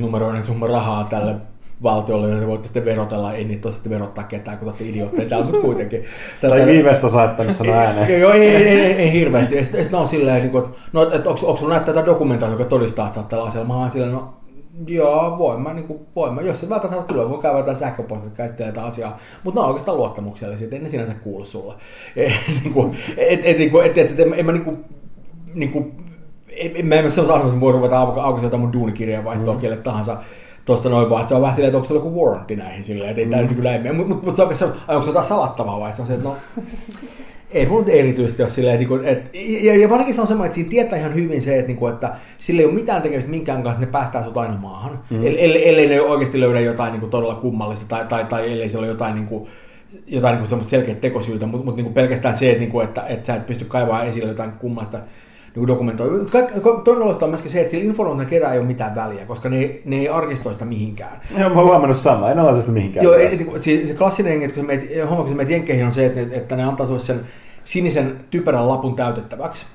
numeroinen 0.00 0.44
summa 0.44 0.66
rahaa 0.66 1.04
tälle 1.10 1.34
valtiolle, 1.82 2.30
ja 2.30 2.40
te 2.40 2.46
voitte 2.46 2.66
sitten 2.66 2.84
verotella, 2.84 3.32
ei 3.32 3.44
niitä 3.44 3.72
sitten 3.72 3.92
verottaa 3.92 4.24
ketään, 4.24 4.58
kun 4.58 4.68
olette 4.68 4.84
idiootteja 4.84 5.28
täällä, 5.28 5.46
mutta 5.46 5.60
kuitenkin. 5.60 6.04
Tätä... 6.40 6.54
Tai 6.54 6.66
viimeistä 6.66 7.08
saattanut 7.08 7.56
sanoa 7.56 7.74
ääneen. 7.74 8.20
Joo, 8.20 8.32
ei, 8.32 8.48
ei, 8.48 8.68
ei, 8.68 8.80
ei, 8.80 8.92
ei 8.92 9.12
hirveästi. 9.12 9.56
Ja 9.56 9.64
sitten 9.64 9.94
on 9.94 10.08
silleen, 10.08 10.42
niin 10.42 10.50
kuin, 10.50 10.64
että 10.64 10.78
no, 10.92 11.02
että 11.02 11.30
onko, 11.30 11.46
onko 11.46 11.56
sulla 11.60 11.74
näyttää 11.74 11.94
tätä 11.94 12.06
dokumentaatiota, 12.06 12.62
joka 12.62 12.70
todistaa, 12.70 13.06
että 13.06 13.22
tällä 13.28 13.44
asialla? 13.44 13.68
Mä 13.68 13.74
oon 13.74 13.90
silleen, 13.90 14.12
no 14.12 14.34
Joo, 14.86 15.38
voin 15.38 15.60
mä, 15.60 15.74
niin 15.74 15.86
kuin, 15.86 16.00
voin 16.16 16.34
mä. 16.34 16.40
Jos 16.40 16.60
se 16.60 16.68
välttämättä 16.68 17.02
tulee, 17.02 17.28
voi 17.28 17.42
käydä 17.42 17.58
jotain 17.58 17.76
sähköpostissa 17.76 18.36
käsitellä 18.36 18.72
tätä 18.72 18.86
asiaa. 18.86 19.18
Mutta 19.44 19.60
ne 19.60 19.64
on 19.64 19.68
oikeastaan 19.68 19.96
luottamuksellisia, 19.96 20.68
ei 20.72 20.78
ne 20.78 20.88
sinänsä 20.88 21.14
kuulu 21.14 21.44
sulle. 21.44 21.74
niin 22.62 22.72
kuin, 22.74 22.98
et, 23.16 23.40
et, 23.44 23.58
niin 23.58 23.70
kuin, 23.70 23.86
et, 23.86 23.98
et, 23.98 24.20
et, 24.20 24.32
en 24.36 24.46
mä 24.46 24.52
niin 24.52 24.64
kuin, 24.64 24.84
niin 25.54 25.72
kuin, 25.72 25.94
en, 26.56 26.86
mä 26.86 26.94
en 26.94 27.12
sellaisessa 27.12 27.34
asemassa 27.34 27.60
voi 27.60 27.72
ruveta 27.72 28.00
aukaista 28.00 28.46
jotain 28.46 28.60
mun 28.60 28.72
duunikirjaa 28.72 29.24
vaihtoa 29.24 29.54
mm. 29.54 29.60
kelle 29.60 29.76
tahansa 29.76 30.16
tuosta 30.64 30.88
noin 30.88 31.10
vaan, 31.10 31.20
että 31.20 31.28
se 31.28 31.34
on 31.34 31.40
vähän 31.40 31.54
silleen, 31.54 31.68
että 31.68 31.78
onko 31.78 31.88
se 31.88 31.94
joku 31.94 32.24
warranty 32.24 32.56
näihin 32.56 32.84
silleen, 32.84 33.10
että 33.10 33.20
ei 33.20 33.24
mm. 33.26 33.30
tämä 33.30 33.42
nyt 33.42 33.62
näin 33.62 33.82
mene. 33.82 33.94
Mutta 33.94 34.14
mut, 34.14 34.24
mut, 34.24 34.38
on, 34.38 34.72
onko 34.88 35.02
se 35.02 35.10
jotain 35.10 35.26
salattavaa 35.26 35.80
vai 35.80 35.92
se 35.92 36.02
on 36.02 36.08
se, 36.08 36.14
että 36.14 36.28
no, 36.28 36.36
ei 37.52 37.66
mun 37.66 37.88
erityisesti 37.88 38.42
ole 38.42 38.50
silleen, 38.50 38.82
että, 38.82 39.10
että 39.10 39.38
ja, 39.62 39.76
ja 39.76 39.90
varsinkin 39.90 40.14
se 40.14 40.20
on 40.20 40.26
semmoinen, 40.26 40.48
että 40.48 40.54
siinä 40.54 40.70
tietää 40.70 40.98
ihan 40.98 41.14
hyvin 41.14 41.42
se, 41.42 41.58
että, 41.58 41.66
niinku, 41.66 41.86
että 41.86 42.12
sillä 42.38 42.60
ei 42.60 42.66
ole 42.66 42.74
mitään 42.74 43.02
tekemistä 43.02 43.30
minkään 43.30 43.62
kanssa, 43.62 43.80
ne 43.80 43.86
päästään 43.86 44.24
sut 44.24 44.36
aina 44.36 44.56
maahan. 44.56 44.98
Mm. 45.10 45.26
Ellei, 45.26 45.68
ellei 45.68 45.88
ne 45.88 46.00
oikeasti 46.00 46.40
löydä 46.40 46.60
jotain 46.60 46.92
niin 46.92 47.00
kuin, 47.00 47.10
todella 47.10 47.34
kummallista 47.34 47.84
tai, 47.88 48.04
tai, 48.04 48.24
tai 48.24 48.52
ellei 48.52 48.68
se 48.68 48.78
ole 48.78 48.86
jotain 48.86 49.14
niin 49.14 49.26
kuin, 49.26 49.48
jotain 50.06 50.38
niin 50.38 50.48
kuin 50.48 50.64
selkeät 50.64 51.00
tekosyytä, 51.00 51.46
mutta, 51.46 51.64
mutta 51.64 51.76
niin 51.76 51.84
kuin 51.84 51.94
pelkästään 51.94 52.38
se, 52.38 52.48
että, 52.48 52.60
niin 52.60 52.70
kuin, 52.70 52.84
että, 52.84 53.02
että 53.06 53.26
sä 53.26 53.34
et 53.34 53.46
pysty 53.46 53.64
kaivamaan 53.64 54.06
esille 54.06 54.28
jotain 54.28 54.52
kummallista 54.52 54.98
niin 55.56 55.66
dokumentoi. 55.66 56.26
Toinen 56.84 57.22
on 57.22 57.28
myöskin 57.30 57.50
se, 57.50 57.60
että 57.60 57.70
sillä 57.70 57.84
informaation 57.84 58.26
kerää 58.26 58.52
ei 58.52 58.58
ole 58.58 58.66
mitään 58.66 58.94
väliä, 58.94 59.26
koska 59.26 59.48
ne, 59.48 59.80
ne 59.84 59.96
ei 59.96 60.08
arkistoi 60.08 60.52
sitä 60.52 60.64
mihinkään. 60.64 61.20
Joo, 61.38 61.48
mä 61.48 61.54
oon 61.54 61.66
huomannut 61.66 61.96
samaa, 61.96 62.30
en 62.30 62.44
laita 62.44 62.60
sitä 62.60 62.72
mihinkään. 62.72 63.04
Joo, 63.04 63.14
ei, 63.14 63.46
se, 63.58 63.86
se 63.86 63.94
klassinen, 63.94 64.42
että 64.42 64.56
kun 64.56 64.66
meet, 64.66 64.90
homma, 65.10 65.24
kun 65.24 65.36
meet 65.36 65.50
jenkkeihin 65.50 65.86
on 65.86 65.92
se, 65.92 66.06
että, 66.06 66.20
että 66.36 66.56
ne 66.56 66.64
antaa 66.64 66.86
sulle 66.86 67.00
sen 67.00 67.20
sinisen 67.64 68.12
typerän 68.30 68.68
lapun 68.68 68.96
täytettäväksi. 68.96 69.66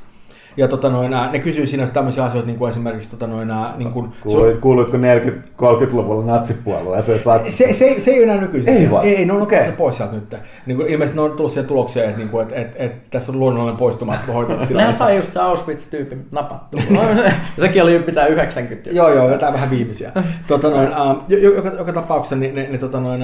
Ja 0.57 0.67
tota 0.67 0.89
noin, 0.89 1.11
ne 1.31 1.39
kysyy 1.39 1.67
siinä 1.67 1.87
tämmöisiä 1.87 2.23
asioita, 2.23 2.47
niin 2.47 2.57
kuin 2.57 2.71
esimerkiksi 2.71 3.11
tota 3.11 3.27
noin, 3.27 3.49
niin 3.77 3.91
kuin, 3.91 4.13
Kuuluit, 4.21 4.57
kuuluitko 4.57 4.97
40-30-luvulla 4.97 6.25
natsipuolueeseen? 6.25 7.19
Saat... 7.19 7.45
Se, 7.45 7.73
se, 7.73 7.95
se, 7.99 8.11
ei 8.11 8.17
ole 8.17 8.23
enää 8.23 8.41
nykyisin. 8.41 8.73
Ei 8.73 8.91
vaan? 8.91 9.05
Ei, 9.05 9.25
ne 9.25 9.33
on 9.33 9.41
okay. 9.41 9.71
pois 9.71 9.97
sieltä 9.97 10.15
nyt. 10.15 10.35
Niin 10.65 10.77
kuin, 10.77 10.89
ilmeisesti 10.89 11.19
ne 11.19 11.21
on 11.21 11.31
tullut 11.31 11.51
siihen 11.51 11.67
tulokseen, 11.67 12.05
että, 12.05 12.19
niin 12.19 12.29
kuin, 12.29 12.43
että, 12.43 12.55
että, 12.55 12.83
että 12.83 13.09
tässä 13.09 13.31
on 13.31 13.39
luonnollinen 13.39 13.77
poistuma 13.77 14.15
hoitanut 14.33 14.69
Nehän 14.69 14.95
sai 14.95 15.17
just 15.17 15.33
se 15.33 15.39
Auschwitz-tyypin 15.39 16.17
napattu. 16.31 16.77
Sekin 17.59 17.83
oli 17.83 18.03
mitä 18.07 18.25
90. 18.25 18.89
joo, 18.89 19.09
joo, 19.09 19.29
vetää 19.29 19.53
vähän 19.53 19.69
viimeisiä. 19.69 20.11
tota 20.47 20.69
noin, 20.69 20.89
uh, 20.89 21.23
joka, 21.27 21.69
joka 21.69 21.93
tapauksessa 21.93 22.35
niin, 22.35 22.55
ne, 22.55 22.67
ne, 22.69 22.77
tota 22.77 22.99
noin, 22.99 23.21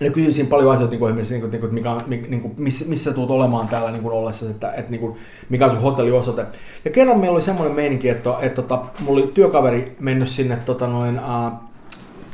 ne 0.00 0.10
kysyy 0.10 0.32
siinä 0.32 0.50
paljon 0.50 0.72
asioita, 0.72 0.90
niin 0.90 0.98
kuin 0.98 1.18
esimerkiksi, 1.18 1.34
niin 1.34 1.60
kuin, 1.60 1.74
niin 1.74 1.84
kuin, 1.84 2.04
mikä, 2.08 2.28
niin 2.28 2.40
kuin, 2.40 2.54
missä, 2.56 2.84
missä 2.88 3.12
tulet 3.12 3.30
olemaan 3.30 3.68
täällä 3.68 3.90
niin 3.90 4.02
kuin 4.02 4.14
ollessa, 4.14 4.50
että, 4.50 4.72
että 4.72 4.90
niin 4.90 5.00
kuin, 5.00 5.16
mikä 5.48 5.64
on 5.64 5.70
sun 5.70 5.80
hotelliosoite. 5.80 6.46
Ja 6.84 6.90
kerran 6.90 7.18
meillä 7.18 7.34
oli 7.34 7.42
semmoinen 7.42 7.76
meininki, 7.76 8.08
että, 8.08 8.30
että, 8.30 8.46
että 8.46 8.62
tota, 8.62 8.82
mulla 9.00 9.22
oli 9.22 9.30
työkaveri 9.34 9.96
mennyt 10.00 10.28
sinne, 10.28 10.58
tota, 10.66 10.86
noin, 10.86 11.20
uh, 11.20 11.52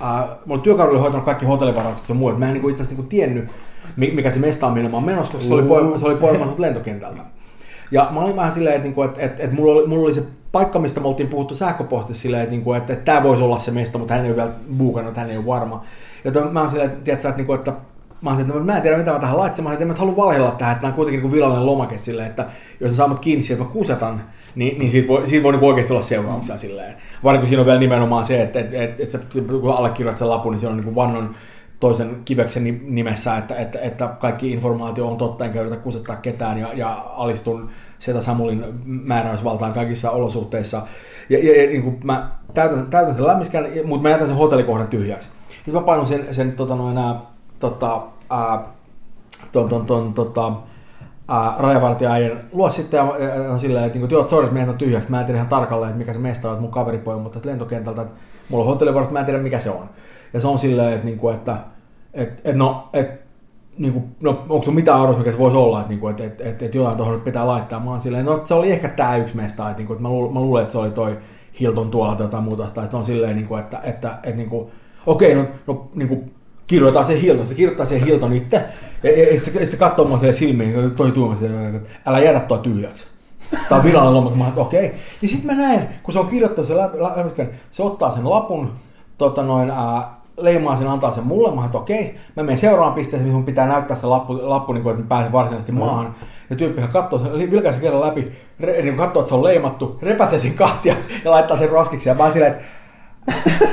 uh, 0.01 0.29
mulla 0.47 0.63
työkaveri 0.63 0.91
oli 0.91 1.01
hoitanut 1.01 1.25
kaikki 1.25 1.47
hotellivaraukset 1.47 2.09
ja 2.09 2.15
muu, 2.15 2.29
että 2.29 2.41
mä 2.41 2.47
en 2.47 2.53
niin 2.53 2.63
kuin, 2.63 2.71
itse 2.71 2.83
asiassa 2.83 3.03
niin 3.03 3.09
kuin 3.09 3.11
tiennyt, 3.11 3.51
mikä 3.97 4.31
se 4.31 4.41
mesta 4.41 4.67
on, 4.67 4.73
minne 4.73 4.91
mä 4.91 4.97
oon 4.97 5.07
menossa, 5.07 5.33
koska 5.33 5.49
se 5.49 5.55
oli, 5.55 5.63
poima, 5.63 5.99
se 5.99 6.07
oli 6.07 6.17
poimannut 6.17 6.59
lentokentältä. 6.59 7.23
Ja 7.91 8.09
mä 8.11 8.21
olin 8.21 8.37
vähän 8.37 8.53
silleen, 8.53 8.77
että, 8.77 9.05
että, 9.05 9.21
että, 9.23 9.43
että 9.43 9.57
mulla, 9.57 9.73
oli, 9.73 9.87
mulla 9.87 10.05
oli 10.05 10.15
se 10.15 10.23
paikka, 10.53 10.79
mistä 10.79 11.01
me 11.01 11.09
oltiin 11.09 11.29
puhuttu 11.29 11.55
sähköpostissa 11.55 12.23
silleen, 12.23 12.43
että, 12.43 12.55
että, 12.57 12.77
että, 12.77 12.93
että 12.93 13.05
tämä 13.05 13.23
voisi 13.23 13.43
olla 13.43 13.59
se 13.59 13.71
mesta, 13.71 13.99
mutta 13.99 14.15
hän 14.15 14.25
ei 14.25 14.31
ole 14.31 14.37
vielä 14.37 14.51
buukannut, 14.79 15.17
hän 15.17 15.31
ei 15.31 15.37
ole 15.37 15.47
varma. 15.47 15.85
Joten 16.27 16.53
mä 16.53 16.61
oon 16.61 16.71
silleen, 16.71 16.91
että, 16.91 17.05
tiedätkö, 17.05 17.29
että, 17.29 17.55
että 17.55 17.73
mä 18.23 18.31
oon, 18.31 18.41
että 18.41 18.53
mä 18.53 18.77
en 18.77 18.83
tiedä 18.83 18.97
mitä 18.97 19.13
mä 19.13 19.19
tähän 19.19 19.37
laitsen, 19.37 19.65
mä 19.65 19.73
että 19.73 19.85
en 19.85 19.89
mä 19.89 19.95
halua 19.95 20.17
valhella 20.17 20.51
tähän, 20.51 20.73
että 20.73 20.81
tämä 20.81 20.91
on 20.91 20.95
kuitenkin 20.95 21.23
niin 21.23 21.33
virallinen 21.33 21.67
lomake 21.67 21.99
silleen, 21.99 22.29
että 22.29 22.47
jos 22.81 22.91
sä 22.93 22.97
saamat 22.97 23.19
kiinni 23.19 23.45
sieltä, 23.45 23.65
mä 23.65 23.71
kusetan, 23.71 24.23
niin, 24.55 24.79
niin 24.79 24.91
siitä 24.91 25.09
voi, 25.09 25.29
siitä 25.29 25.43
voi 25.43 25.53
niin 25.53 25.65
oikeasti 25.65 25.93
olla 25.93 26.03
seuraamuksia 26.03 26.59
silleen. 26.59 26.95
Varsinkin 27.25 27.49
siinä 27.49 27.61
on 27.61 27.67
vielä 27.67 27.81
nimenomaan 27.81 28.27
se, 28.27 28.43
että, 28.43 28.61
että, 28.61 28.83
että, 28.83 29.03
että, 29.03 29.19
että 29.19 29.53
kun 29.61 29.71
allekirjoitat 29.71 30.19
sen 30.19 30.31
lapun, 30.31 30.53
niin 30.53 30.61
se 30.61 30.69
on 30.69 30.77
niin 30.77 30.95
vannon 30.95 31.35
toisen 31.81 32.17
kiveksen 32.25 32.81
nimessä, 32.95 33.37
että, 33.37 33.55
että, 33.57 33.79
että 33.79 34.09
kaikki 34.21 34.51
informaatio 34.51 35.09
on 35.09 35.17
totta, 35.17 35.45
enkä 35.45 35.61
yritä 35.61 35.77
kusettaa 35.77 36.17
ketään 36.17 36.59
ja, 36.59 36.73
ja 36.75 37.05
alistun 37.17 37.71
Seta 37.99 38.23
Samulin 38.23 38.65
määräysvaltaan 38.85 39.73
kaikissa 39.73 40.11
olosuhteissa. 40.11 40.83
Ja, 41.29 41.39
ja, 41.39 41.63
ja 41.63 41.69
niin 41.69 41.83
kuin 41.83 42.01
mä 42.05 42.31
täytän, 42.55 42.87
täytän 42.87 43.15
sen 43.15 43.27
lämmiskään, 43.27 43.67
mutta 43.85 44.03
mä 44.03 44.11
jätän 44.11 44.27
sen 44.27 44.37
hotellikohdan 44.37 44.89
tyhjäksi. 44.89 45.36
Sitten 45.67 45.83
mä 45.83 45.87
painon 45.87 46.07
sen, 46.07 46.35
sen 46.35 46.53
tota 46.53 46.77
noin, 46.77 46.99
ää, 46.99 47.21
tota, 47.61 48.03
ää, 48.31 48.65
ton, 49.53 49.69
ton, 49.69 49.87
ton, 49.87 50.15
tota, 50.15 50.53
ää, 51.29 51.55
rajavartijaajien 51.59 52.41
luo 52.53 52.71
sitten 52.71 52.99
ja 52.99 53.59
silleen, 53.59 53.85
että 53.85 53.99
niinku, 53.99 54.15
joo, 54.15 54.29
sorry, 54.29 54.45
että 54.45 54.55
meidän 54.55 54.71
on 54.71 54.79
tyhjäksi. 54.79 55.11
Mä 55.11 55.21
en 55.21 55.27
tiedä 55.27 55.39
ihan 55.39 55.49
tarkalleen, 55.49 55.91
että 55.91 55.99
mikä 55.99 56.13
se 56.13 56.19
mesta 56.19 56.49
on, 56.49 56.55
että 56.55 56.63
mun 56.63 56.71
kaveri 56.71 56.99
poi 56.99 57.19
mut 57.19 57.33
täältä 57.33 57.49
lentokentältä, 57.49 58.03
että 58.03 58.15
mulla 58.49 58.65
on 58.65 58.71
hotellivuorot, 58.71 59.11
mä 59.11 59.19
en 59.19 59.25
tiedä 59.25 59.41
mikä 59.41 59.59
se 59.59 59.71
on. 59.71 59.89
Ja 60.33 60.41
se 60.41 60.47
on 60.47 60.59
silleen, 60.59 60.93
että, 60.93 61.07
niinku, 61.07 61.29
että 61.29 61.57
et, 62.15 62.41
et, 62.45 62.57
no, 62.57 62.89
et, 62.93 63.11
niinku, 63.79 64.03
no, 64.23 64.31
onko 64.49 64.63
sun 64.63 64.75
mitään 64.75 65.01
arvoa, 65.01 65.19
mikä 65.19 65.33
se 65.33 65.39
voisi 65.39 65.57
olla, 65.57 65.81
että, 65.81 65.91
niinku, 65.91 66.09
että 66.09 66.25
et, 66.25 66.41
et, 66.41 66.63
et 66.63 66.75
jotain 66.75 66.97
tuohon 66.97 67.21
pitää 67.21 67.47
laittaa. 67.47 67.81
Mä 67.81 67.91
oon 67.91 68.01
silleen, 68.01 68.25
no 68.27 68.41
se 68.45 68.55
oli 68.55 68.73
ehkä 68.73 68.89
tää 68.89 69.17
yksi 69.17 69.37
mesta, 69.37 69.71
että, 69.71 69.79
niinku, 69.79 69.93
että 69.93 70.03
mä, 70.03 70.09
luulen, 70.09 70.63
että 70.63 70.73
se 70.73 70.79
oli 70.79 70.91
toi 70.91 71.19
Hilton 71.61 71.91
tuolla 71.91 72.15
tai 72.15 72.27
jotain 72.27 72.45
muuta, 72.45 72.67
tai 72.75 72.89
se 72.91 72.97
on 72.97 73.05
silleen, 73.05 73.37
niinku, 73.37 73.57
että, 73.57 73.81
että, 73.85 74.19
että 74.23 74.37
niinku, 74.37 74.71
okei, 75.07 75.35
no, 75.35 75.47
no 75.67 75.89
niinku, 75.95 76.25
kirjoittaa 76.67 77.05
se 77.05 77.21
Hilton, 77.21 77.47
se 77.47 77.55
kirjoittaa 77.55 77.87
sen 77.87 78.05
Hilton 78.05 78.33
itse, 78.33 78.63
ja, 79.03 79.11
ja, 79.11 79.35
ja 79.35 79.41
se, 79.41 79.67
se 79.71 79.77
katsoo 79.77 80.09
mua 80.09 80.21
silmiin, 80.33 80.91
toi 80.91 81.13
tuomas, 81.13 81.43
että 81.43 81.81
älä 82.07 82.19
jätä 82.19 82.41
tuo 82.41 82.59
tyhjäksi. 82.59 83.07
Tämä 83.69 83.79
on 83.79 83.85
virallinen 83.85 84.15
loma, 84.15 84.29
kun 84.29 84.39
mä 84.39 84.53
okei. 84.57 84.87
Okay. 84.87 84.99
Ja 85.23 85.29
sitten 85.29 85.57
mä 85.57 85.63
näen, 85.63 85.89
kun 86.03 86.13
se 86.13 86.21
on 86.21 86.29
kirjoittanut 86.29 86.69
sen 86.69 86.77
läpi 86.77 87.43
se 87.73 87.83
ottaa 87.83 88.11
sen 88.11 88.31
lapun, 88.31 88.73
tota 89.19 89.43
noin, 89.43 89.71
ää, 89.71 90.17
leimaa 90.37 90.77
sen, 90.77 90.89
antaa 90.89 91.11
sen 91.11 91.27
mulle, 91.27 91.55
mä 91.55 91.65
että 91.65 91.79
okei. 91.79 92.01
Okay. 92.01 92.15
Mä 92.37 92.43
menen 92.43 92.59
seuraavaan 92.59 92.95
pisteeseen, 92.95 93.23
mihin 93.23 93.35
mun 93.35 93.45
pitää 93.45 93.69
näyttää 93.69 93.97
se 93.97 94.07
lappu, 94.07 94.39
lappu 94.43 94.73
niin 94.73 94.83
kuin, 94.83 94.91
että 94.91 95.03
mä 95.03 95.09
pääsen 95.09 95.33
varsinaisesti 95.33 95.73
maahan. 95.73 96.15
Ja 96.51 96.57
tyyppihän 96.57 96.91
katsoo 96.91 97.19
sen, 97.19 97.51
vilkaa 97.51 97.73
sen 97.73 97.81
kerran 97.81 98.01
läpi, 98.01 98.33
re, 98.61 98.83
niin 98.83 98.97
katsoo, 98.97 99.23
että 99.23 99.29
se 99.29 99.35
on 99.35 99.45
leimattu, 99.45 99.99
repäsee 100.03 100.41
sen 100.41 100.55
kahtia 100.55 100.97
ja 101.25 101.31
laittaa 101.31 101.59
sen 101.59 101.69
roskiksi. 101.69 102.09
Ja 102.09 102.15
mä 102.15 102.23
oon 102.23 102.33
silleen, 102.33 102.53
että 102.53 102.65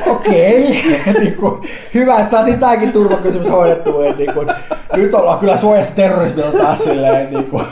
Okei, 0.08 0.84
niin 1.20 1.36
kuin, 1.36 1.70
hyvä, 1.94 2.20
että 2.20 2.32
saatiin 2.32 2.60
tämäkin 2.60 2.92
turvakysymys 2.92 3.50
hoidettu. 3.50 4.02
Että, 4.02 4.18
niin 4.18 4.34
kuin, 4.34 4.48
nyt 4.96 5.14
ollaan 5.14 5.40
kyllä 5.40 5.58
suojassa 5.58 5.96
terrorismilta 5.96 6.58
taas 6.58 6.84
silleen, 6.84 7.34
niin 7.34 7.46
kuin, 7.46 7.66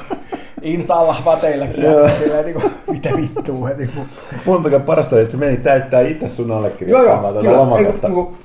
Insallah 0.61 1.25
vateillekin. 1.25 1.83
Joo. 1.83 1.99
Ja, 1.99 2.09
silleen, 2.09 2.45
niin 2.45 2.61
kuin, 2.61 2.73
mitä 2.91 3.09
vittua. 3.15 3.69
Niin 3.69 3.89
kuin. 3.95 4.07
Montakaan 4.45 4.81
parasta 4.81 5.15
oli, 5.15 5.21
että 5.21 5.31
se 5.31 5.37
meni 5.37 5.57
täyttää 5.57 6.01
itse 6.01 6.29
sun 6.29 6.47
Joo, 6.47 6.57
allekirjoittamaan 6.57 7.33
joo, 7.33 7.43
tätä 7.43 7.57
lomaketta. 7.57 8.07
niin 8.07 8.15
kuin, 8.15 8.37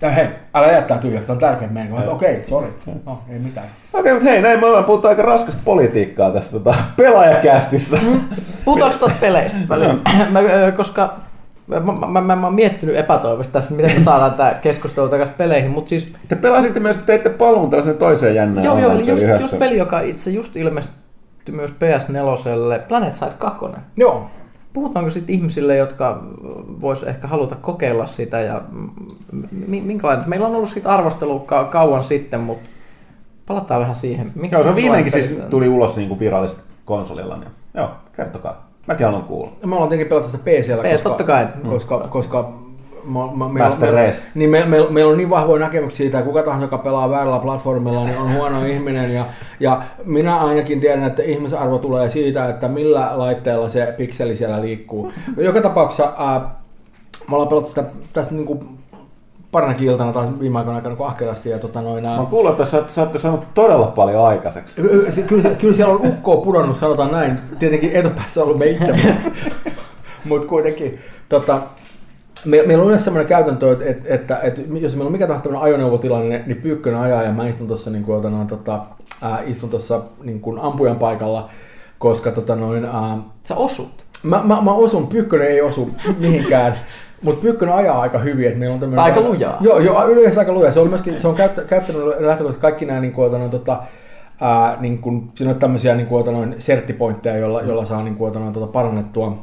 ja 0.00 0.10
hei, 0.10 0.26
älä 0.54 0.72
jättää 0.72 0.98
tyhjäksi, 0.98 1.32
on 1.32 1.38
tärkeä 1.38 1.68
meidän. 1.68 2.08
Okei, 2.08 2.34
okay, 2.36 2.48
sori. 2.48 2.66
No, 3.06 3.22
ei 3.28 3.38
mitään. 3.38 3.66
Okei, 3.92 4.12
mutta 4.12 4.30
hei, 4.30 4.42
näin 4.42 4.60
me 4.60 4.66
ollaan 4.66 4.84
puhuttu 4.84 5.08
aika 5.08 5.22
raskasta 5.22 5.60
politiikkaa 5.64 6.30
tässä 6.30 6.52
tota, 6.52 6.74
pelaajakästissä. 6.96 7.98
Puhutaanko 8.64 8.98
tuosta 8.98 9.18
peleistä 9.20 9.58
mä, 10.30 10.40
koska 10.76 11.16
mä, 11.66 11.80
mä, 11.80 12.20
mä, 12.20 12.36
mä, 12.36 12.46
oon 12.46 12.54
miettinyt 12.54 12.96
epätoivosti 12.96 13.52
tästä, 13.52 13.74
miten 13.74 13.98
me 13.98 14.04
saadaan 14.04 14.34
tämä 14.34 14.54
keskustelu 14.54 15.08
takaisin 15.08 15.34
peleihin, 15.34 15.70
mutta 15.70 15.88
siis 15.88 16.14
Te 16.28 16.36
pelasitte 16.36 16.80
myös, 16.80 16.98
teitte 16.98 17.30
paluun 17.30 17.70
tällaisen 17.70 17.98
toiseen 17.98 18.34
jännään 18.34 18.64
joo, 18.64 18.78
joo, 18.78 18.92
eli 18.92 19.06
just, 19.06 19.22
yhdessä. 19.22 19.42
just 19.42 19.58
peli, 19.58 19.78
joka 19.78 20.00
itse 20.00 20.30
just 20.30 20.56
ilmestyi 20.56 20.94
myös 21.50 21.70
PS4, 21.70 22.88
Planet 22.88 23.14
Side 23.14 23.32
2. 23.38 23.66
Joo, 23.96 24.30
Puhutaanko 24.74 25.10
sitten 25.10 25.34
ihmisille, 25.34 25.76
jotka 25.76 26.22
vois 26.80 27.02
ehkä 27.02 27.26
haluta 27.26 27.56
kokeilla 27.56 28.06
sitä 28.06 28.40
ja 28.40 28.62
minkälainen? 29.66 30.28
Meillä 30.28 30.46
on 30.46 30.56
ollut 30.56 30.70
siitä 30.70 30.94
arvostelua 30.94 31.40
ka- 31.40 31.64
kauan 31.64 32.04
sitten, 32.04 32.40
mutta 32.40 32.68
palataan 33.46 33.80
vähän 33.80 33.96
siihen. 33.96 34.30
Minkä, 34.34 34.56
Joo, 34.56 34.64
se 34.64 34.74
viimeinkin 34.74 35.12
minkälainen 35.12 35.36
siis 35.36 35.50
tuli 35.50 35.68
ulos 35.68 35.96
niin 35.96 36.08
kuin 36.08 36.20
virallisesti 36.20 36.62
konsolilla. 36.84 37.36
Niin. 37.36 37.50
Joo, 37.74 37.90
kertokaa. 38.16 38.73
Mäkin 38.86 39.06
haluan 39.06 39.22
kuulla. 39.22 39.52
me 39.66 39.74
ollaan 39.74 39.88
tietenkin 39.88 40.08
pelattu 40.08 40.30
sitä 40.30 40.42
PCllä, 40.44 40.82
PS, 40.82 40.92
koska, 40.92 41.08
totta 41.08 41.24
kai. 41.24 41.46
koska, 41.68 41.98
koska 41.98 42.52
mä, 43.04 43.20
mä, 43.36 43.48
Master 43.48 43.92
meillä, 43.92 44.06
Race. 44.06 44.22
niin 44.34 44.50
me, 44.50 44.64
me, 44.66 44.86
meillä 44.90 45.10
on 45.12 45.18
niin 45.18 45.30
vahvoja 45.30 45.60
näkemyksiä 45.60 45.96
siitä, 45.96 46.18
että 46.18 46.28
kuka 46.28 46.42
tahansa, 46.42 46.64
joka 46.64 46.78
pelaa 46.78 47.10
väärällä 47.10 47.38
platformilla, 47.38 48.04
niin 48.04 48.18
on 48.18 48.34
huono 48.34 48.64
ihminen. 48.74 49.14
Ja, 49.14 49.26
ja 49.60 49.82
minä 50.04 50.36
ainakin 50.36 50.80
tiedän, 50.80 51.04
että 51.04 51.22
ihmisarvo 51.22 51.78
tulee 51.78 52.10
siitä, 52.10 52.48
että 52.48 52.68
millä 52.68 53.10
laitteella 53.14 53.68
se 53.68 53.94
pikseli 53.96 54.36
siellä 54.36 54.62
liikkuu. 54.62 55.12
Joka 55.36 55.60
tapauksessa 55.60 56.12
ää, 56.18 56.40
me 57.28 57.34
ollaan 57.34 57.48
pelattu 57.48 57.68
sitä 57.68 57.84
tässä 58.12 58.34
niin 58.34 58.46
kuin 58.46 58.78
parinakin 59.54 59.88
iltana 59.88 60.12
taas 60.12 60.28
viime 60.40 60.58
aikoina 60.58 60.76
aikana 60.76 60.96
kuin 60.96 61.06
ahkerasti. 61.06 61.50
Ja 61.50 61.58
tota 61.58 61.82
noin, 61.82 62.04
Mä 62.04 62.26
kuullut, 62.30 62.50
että 62.50 62.64
sä, 62.64 62.82
sä 62.88 63.02
olette 63.02 63.18
saanut 63.18 63.44
todella 63.54 63.86
paljon 63.86 64.26
aikaiseksi. 64.26 64.74
Ky- 64.82 65.06
se- 65.12 65.22
Kyllä, 65.22 65.50
kyllä 65.50 65.74
siellä 65.74 65.94
on 65.94 66.06
ukkoa 66.06 66.36
pudonnut, 66.36 66.76
sanotaan 66.76 67.12
näin. 67.12 67.40
Tietenkin 67.58 67.92
etupäässä 67.92 68.40
on 68.40 68.44
ollut 68.46 68.58
me 68.58 68.66
itse, 68.66 68.92
mutta, 69.02 69.30
mutta 70.28 70.48
kuitenkin. 70.48 70.98
Tota, 71.28 71.60
me, 72.44 72.62
meillä 72.66 72.82
on 72.82 72.86
yleensä 72.88 73.04
sellainen 73.04 73.28
käytäntö, 73.28 73.72
että, 73.72 73.84
että, 73.88 74.14
että, 74.14 74.38
että 74.38 74.60
jos 74.80 74.92
meillä 74.94 75.06
on 75.06 75.12
mikä 75.12 75.26
tahansa 75.26 75.42
tämmöinen 75.42 75.64
ajoneuvotilanne, 75.64 76.42
niin 76.46 76.62
Pyykkönen 76.62 77.00
ajaa 77.00 77.22
ja 77.22 77.32
mä 77.32 77.48
istun 77.48 77.68
tuossa 77.68 77.90
niin 77.90 78.04
kuin, 78.04 78.22
tota, 78.22 78.36
tota, 78.48 78.80
ää, 79.22 79.42
istun 79.46 79.70
tuossa 79.70 80.00
niin 80.22 80.40
kuin 80.40 80.58
ampujan 80.58 80.96
paikalla, 80.96 81.48
koska 81.98 82.30
tota, 82.30 82.56
noin, 82.56 82.84
ää, 82.84 83.18
Sä 83.48 83.54
osut. 83.56 84.04
mä, 84.22 84.40
mä, 84.44 84.60
mä 84.60 84.72
osun, 84.72 85.06
Pyykkönen 85.06 85.48
ei 85.48 85.60
osu 85.62 85.90
mihinkään. 86.18 86.78
Mutta 87.22 87.42
Pyykkönen 87.42 87.74
ajaa 87.74 88.00
aika 88.00 88.18
hyvin, 88.18 88.46
että 88.46 88.58
meillä 88.58 88.74
on 88.74 88.80
tämmöinen... 88.80 89.04
Aika 89.04 89.20
lujaa. 89.20 89.56
Joo, 89.60 89.78
joo, 89.78 90.08
yleensä 90.08 90.40
aika 90.40 90.52
lujaa. 90.52 90.72
Se 90.72 90.80
on 90.80 90.88
myöskin, 90.88 91.20
se 91.20 91.28
on 91.28 91.34
käyttä, 91.34 91.62
käyttänyt 91.62 92.02
lähtökohtaisesti 92.04 92.60
kaikki 92.60 92.84
nämä 92.84 93.00
niin 93.00 93.12
kuin, 93.12 93.50
tota, 93.50 93.82
ää, 94.40 94.76
niin 94.80 94.98
kuin, 94.98 95.30
siinä 95.34 95.52
on 95.52 95.58
tämmöisiä 95.58 95.94
niin 95.94 96.06
kuin, 96.06 96.20
ota, 96.20 96.32
noin, 96.32 96.54
serttipointteja, 96.58 97.36
joilla, 97.36 97.62
jolla 97.62 97.84
saa 97.84 98.02
niin 98.02 98.14
kuin, 98.16 98.30
ota, 98.30 98.38
noin, 98.38 98.52
tota, 98.52 98.66
parannettua 98.66 99.38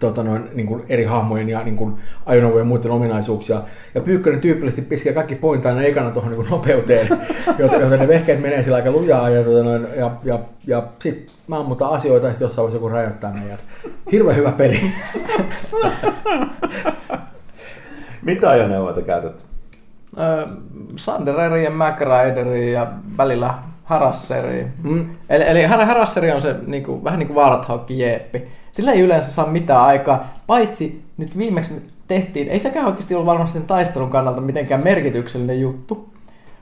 tota, 0.00 0.22
noin, 0.22 0.48
niin 0.54 0.66
kuin 0.66 0.82
eri 0.88 1.04
hahmojen 1.04 1.48
ja 1.48 1.62
niin 1.62 1.76
kuin, 1.76 1.94
ajoneuvojen 2.26 2.64
ja 2.64 2.68
muiden 2.68 2.90
ominaisuuksia. 2.90 3.62
Ja 3.94 4.00
Pyykkönen 4.00 4.40
tyypillisesti 4.40 4.82
piskää 4.82 5.12
kaikki 5.12 5.34
point 5.34 5.66
aina 5.66 5.82
ekana 5.82 6.10
tuohon 6.10 6.30
niin 6.30 6.40
kuin, 6.40 6.50
nopeuteen, 6.50 7.08
joten, 7.58 7.80
joten 7.80 8.00
ne 8.00 8.08
vehkeet 8.08 8.40
menee 8.40 8.62
sillä 8.62 8.76
aika 8.76 8.90
lujaa. 8.90 9.28
Ja, 9.28 9.44
tota, 9.44 9.64
noin, 9.64 9.86
ja, 9.96 10.10
ja, 10.24 10.38
ja 10.66 10.82
sitten 10.98 11.34
mä 11.48 11.58
ammutaan 11.58 11.92
asioita 11.92 12.26
ja 12.26 12.32
sitten 12.32 12.46
jossain 12.46 12.64
vaiheessa 12.64 12.76
joku 12.76 12.88
rajoittaa 12.88 13.32
meidät. 13.32 13.60
Hirveän 14.12 14.36
hyvä 14.36 14.52
peli. 14.52 14.80
Mitä 18.22 18.50
ajoneuvoita 18.50 19.02
käytät? 19.02 19.44
Öö, 20.18 20.46
Sandereri 20.96 21.64
ja 21.64 21.70
Mac 21.70 22.00
Rideri 22.00 22.72
ja 22.72 22.92
välillä 23.18 23.54
Harasseri. 23.84 24.66
Mm. 24.82 25.10
Eli, 25.28 25.44
eli 25.46 25.64
Har- 25.66 25.84
Harasseri 25.84 26.32
on 26.32 26.42
se 26.42 26.54
niinku, 26.66 27.04
vähän 27.04 27.18
niin 27.18 27.26
kuin 27.26 27.36
Warthogkin 27.36 27.98
jeeppi. 27.98 28.48
Sillä 28.72 28.92
ei 28.92 29.00
yleensä 29.00 29.30
saa 29.30 29.46
mitään 29.46 29.82
aikaa, 29.82 30.34
paitsi 30.46 31.02
nyt 31.16 31.38
viimeksi 31.38 31.72
me 31.72 31.80
tehtiin, 32.08 32.48
ei 32.48 32.58
sekään 32.58 32.86
oikeasti 32.86 33.14
ollut 33.14 33.26
varmasti 33.26 33.58
sen 33.58 33.66
taistelun 33.66 34.10
kannalta 34.10 34.40
mitenkään 34.40 34.84
merkityksellinen 34.84 35.60
juttu, 35.60 36.08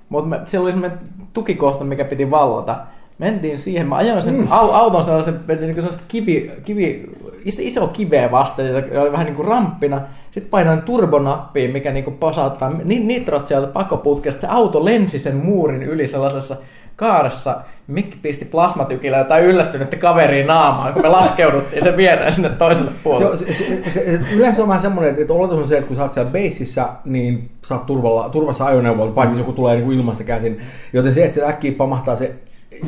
mutta 0.09 0.37
siellä 0.47 0.65
oli 0.65 0.73
semmoinen 0.73 0.99
tukikohta, 1.33 1.85
mikä 1.85 2.05
piti 2.05 2.31
vallata. 2.31 2.77
Mentiin 3.19 3.59
siihen, 3.59 3.87
mä 3.87 3.97
ajoin 3.97 4.23
sen 4.23 4.35
mm. 4.35 4.47
auton 4.51 5.05
sellaisen, 5.05 5.41
niin 5.49 5.59
kuin 5.59 5.75
sellaista 5.75 6.05
kivi, 6.09 6.51
kivi, 6.65 7.11
iso, 7.45 7.63
iso 7.65 7.89
kiveä 7.89 8.31
vasten, 8.31 8.75
joka 8.75 9.03
oli 9.03 9.13
vähän 9.13 9.27
niin 9.27 9.37
kuin 9.37 9.49
ramppina. 9.49 10.01
Sitten 10.31 10.51
painoin 10.51 10.83
turbonappiin, 10.83 11.71
mikä 11.71 11.93
niin 11.93 12.05
kuin 12.05 12.17
pasauttaa 12.17 12.71
ni- 12.85 12.99
nitrot 12.99 13.49
sieltä 13.49 13.67
pakoputkesta. 13.67 14.41
Se 14.41 14.47
auto 14.47 14.85
lensi 14.85 15.19
sen 15.19 15.37
muurin 15.37 15.83
yli 15.83 16.09
sellaisessa 16.09 16.57
kaaressa. 17.01 17.57
Mikki 17.87 18.17
pisti 18.23 18.45
plasmatykillä 18.45 19.25
tai 19.25 19.43
yllättynyttä 19.43 19.97
kaveriin 19.97 20.47
naamaan, 20.47 20.93
kun 20.93 21.03
me 21.03 21.09
laskeuduttiin 21.09 21.83
sen 21.83 21.97
viereen 21.97 22.35
sinne 22.35 22.49
toiselle 22.49 22.91
puolelle. 23.03 23.27
Joo, 23.27 23.37
se, 23.37 23.55
se, 23.55 23.91
se, 23.91 24.21
yleensä 24.33 24.63
on 24.63 24.69
vähän 24.69 24.83
semmoinen, 24.83 25.15
että 25.19 25.33
oletus 25.33 25.59
on 25.59 25.69
se, 25.69 25.77
että 25.77 25.89
kun 25.89 25.97
sä 25.97 26.03
oot 26.03 26.13
siellä 26.13 26.31
beississä, 26.31 26.89
niin 27.05 27.51
sä 27.67 27.75
oot 27.75 27.87
turvalla, 27.87 28.29
turvassa 28.29 28.65
ajoneuvolla, 28.65 29.13
paitsi 29.13 29.35
jos 29.35 29.39
joku 29.39 29.53
tulee 29.53 29.75
niin 29.75 29.85
kuin 29.85 29.99
ilmasta 29.99 30.25
käsin. 30.25 30.61
Joten 30.93 31.15
se, 31.15 31.25
että 31.25 31.41
se 31.41 31.47
äkkiä 31.47 31.73
pamahtaa 31.73 32.17
se 32.17 32.35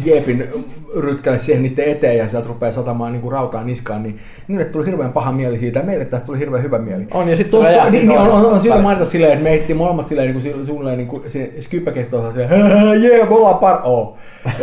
jeepin 0.05 0.49
rytkälle 0.97 1.39
siihen 1.39 1.63
niiden 1.63 1.89
eteen 1.89 2.17
ja 2.17 2.29
sieltä 2.29 2.49
rupeaa 2.49 2.73
satamaan 2.73 3.13
niin 3.13 3.23
kuin 3.23 3.33
rautaa 3.33 3.65
niskaan, 3.65 4.03
niin 4.03 4.21
niille 4.49 4.65
tuli 4.65 4.87
hirveän 4.87 5.13
paha 5.13 5.33
mieli 5.33 5.59
siitä 5.59 5.79
ja 5.79 5.85
meille 5.85 6.05
tästä 6.05 6.27
tuli 6.27 6.39
hirveän 6.39 6.63
hyvä 6.63 6.79
mieli. 6.79 7.07
On, 7.11 7.29
ja 7.29 7.37
sit 7.37 7.51
se 7.51 7.57
niin, 7.91 8.09
niin, 8.09 8.19
on, 8.19 8.31
on, 8.31 8.47
on 8.47 8.61
syytä 8.61 8.79
mainita 8.79 9.07
silleen, 9.07 9.33
että 9.33 9.45
me 9.45 9.55
ehtiin 9.55 9.77
molemmat 9.77 10.07
silleen 10.07 10.35
niin 10.35 10.55
kuin, 10.55 10.67
suunnilleen 10.67 10.99
niin 10.99 11.09
kuin 11.09 11.23
skyppäkestossa 11.61 12.33
silleen, 12.33 13.03
jee, 13.03 13.25
me 13.25 13.35
ollaan 13.35 13.59
par... 13.59 13.79
Oh. 13.85 14.17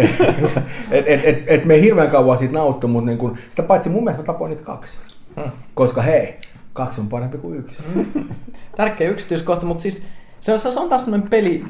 et, 0.91 1.05
et, 1.07 1.21
et, 1.23 1.43
et, 1.47 1.65
me 1.65 1.73
ei 1.73 1.81
hirveän 1.81 2.09
kauan 2.09 2.37
siitä 2.37 2.53
nauttu, 2.53 2.87
mutta 2.87 3.05
niin 3.05 3.17
kuin, 3.17 3.37
sitä 3.49 3.63
paitsi 3.63 3.89
mun 3.89 4.03
mielestä 4.03 4.21
mä 4.21 4.25
tapoin 4.25 4.49
niitä 4.49 4.63
kaksi. 4.63 4.99
Koska 5.73 6.01
hei, 6.01 6.35
kaksi 6.73 7.01
on 7.01 7.07
parempi 7.07 7.37
kuin 7.37 7.59
yksi. 7.59 7.83
Tärkeä 8.77 9.09
yksityiskohta, 9.09 9.65
mutta 9.65 9.81
siis 9.81 10.03
se 10.41 10.53
on, 10.53 10.59
se 10.59 10.79
on 10.79 10.89
taas 10.89 11.05
sellainen 11.05 11.29
peli, 11.29 11.63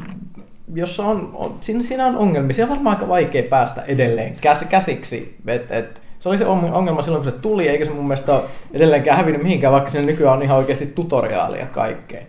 jossa 0.74 1.06
on, 1.06 1.30
on 1.34 1.56
siinä, 1.62 1.84
siinä 1.84 2.06
on 2.06 2.18
ongelmia. 2.18 2.54
Siinä 2.54 2.72
on 2.72 2.76
varmaan 2.76 2.96
aika 2.96 3.08
vaikea 3.08 3.44
päästä 3.44 3.82
edelleen 3.82 4.36
käs, 4.42 4.66
käsiksi. 4.70 5.36
Et, 5.48 5.72
et, 5.72 6.02
se 6.20 6.30
oli 6.30 6.38
se 6.38 6.46
on- 6.46 6.74
ongelma 6.74 7.02
silloin, 7.02 7.24
kun 7.24 7.32
se 7.32 7.40
tuli, 7.40 7.68
eikä 7.68 7.86
se 7.86 7.92
mun 7.92 8.08
mielestä 8.08 8.34
ole 8.34 8.44
edelleenkään 8.74 9.18
hävinnyt 9.18 9.44
mihinkään, 9.44 9.74
vaikka 9.74 9.90
siinä 9.90 10.06
nykyään 10.06 10.38
on 10.38 10.44
ihan 10.44 10.58
oikeasti 10.58 10.86
tutoriaalia 10.86 11.66
kaikkeen. 11.66 12.28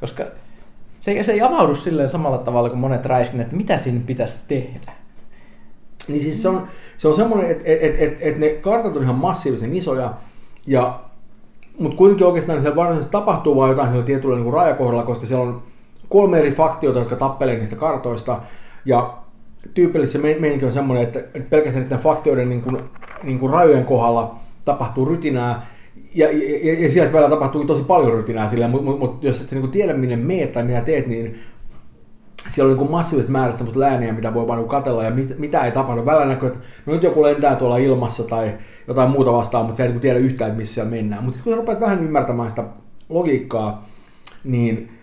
Koska 0.00 0.24
se, 1.00 1.22
se 1.24 1.32
ei 1.32 1.40
avaudu 1.40 1.74
silleen 1.74 2.10
samalla 2.10 2.38
tavalla 2.38 2.68
kuin 2.68 2.78
monet 2.78 3.06
räiskin, 3.06 3.40
että 3.40 3.56
mitä 3.56 3.78
siinä 3.78 4.00
pitäisi 4.06 4.38
tehdä. 4.48 4.92
Niin 6.08 6.22
siis 6.22 6.42
se 6.42 6.48
on, 6.48 6.66
se 6.98 7.08
on 7.08 7.16
semmoinen, 7.16 7.50
että 7.50 7.64
et, 7.66 7.82
et, 7.82 8.02
et, 8.02 8.16
et 8.20 8.38
ne 8.38 8.48
kartat 8.48 8.96
on 8.96 9.02
ihan 9.02 9.14
massiivisen 9.14 9.76
isoja, 9.76 10.14
ja, 10.66 11.00
mutta 11.78 11.96
kuitenkin 11.96 12.26
oikeastaan 12.26 12.60
siellä 12.60 12.76
varsinaisesti 12.76 13.12
tapahtuu 13.12 13.56
vain 13.56 13.70
jotain 13.70 13.88
siellä 13.88 14.06
tietyllä 14.06 14.36
niin 14.36 14.52
rajakohdalla, 14.52 15.02
koska 15.02 15.26
siellä 15.26 15.44
on 15.44 15.62
kolme 16.08 16.38
eri 16.38 16.52
faktiota, 16.52 16.98
jotka 16.98 17.16
tappelee 17.16 17.58
niistä 17.58 17.76
kartoista, 17.76 18.40
ja 18.84 19.18
tyypillisesti 19.74 20.18
se 20.18 20.38
meininki 20.40 20.66
on 20.66 20.72
semmoinen, 20.72 21.04
että 21.04 21.40
pelkästään 21.50 21.84
niiden 21.84 21.98
faktioiden 21.98 22.48
niin 22.48 22.62
kuin, 22.62 22.78
niin 23.22 23.38
kuin 23.38 23.52
rajojen 23.52 23.84
kohdalla 23.84 24.36
tapahtuu 24.64 25.04
rytinää, 25.04 25.66
ja, 26.14 26.28
ja, 26.62 26.80
ja 26.80 26.90
sieltä 26.90 27.12
välillä 27.12 27.30
tapahtuu 27.30 27.64
tosi 27.64 27.84
paljon 27.84 28.12
rytinää 28.12 28.48
silleen, 28.48 28.70
mutta 28.70 28.90
mut, 28.90 28.98
mut, 28.98 29.24
jos 29.24 29.40
et 29.40 29.48
sä 29.48 29.56
niin 29.56 29.70
tiedä 29.70 29.92
minne 29.92 30.16
meet 30.16 30.52
tai 30.52 30.64
mitä 30.64 30.80
teet, 30.80 31.06
niin 31.06 31.38
siellä 32.50 32.72
on 32.72 32.78
niin 32.78 32.90
massiiviset 32.90 33.30
määrät 33.30 33.56
semmoista 33.56 33.80
lääniä, 33.80 34.12
mitä 34.12 34.34
voi 34.34 34.46
vaan 34.46 34.64
katella 34.64 35.04
ja 35.04 35.10
mit, 35.10 35.38
mitä 35.38 35.64
ei 35.64 35.72
tapahdu. 35.72 36.06
Välillä 36.06 36.26
näkyy, 36.26 36.48
että 36.48 36.60
no 36.86 36.92
nyt 36.92 37.02
joku 37.02 37.22
lentää 37.22 37.56
tuolla 37.56 37.76
ilmassa 37.76 38.24
tai 38.24 38.54
jotain 38.88 39.10
muuta 39.10 39.32
vastaan, 39.32 39.66
mutta 39.66 39.76
sä 39.76 39.84
et 39.84 39.90
niin 39.90 40.00
tiedä 40.00 40.18
yhtään, 40.18 40.48
että 40.50 40.60
missä 40.60 40.84
mennään. 40.84 41.24
Mutta 41.24 41.40
kun 41.44 41.52
sä 41.52 41.56
rupeat 41.56 41.80
vähän 41.80 42.04
ymmärtämään 42.04 42.50
sitä 42.50 42.64
logiikkaa, 43.08 43.86
niin 44.44 44.97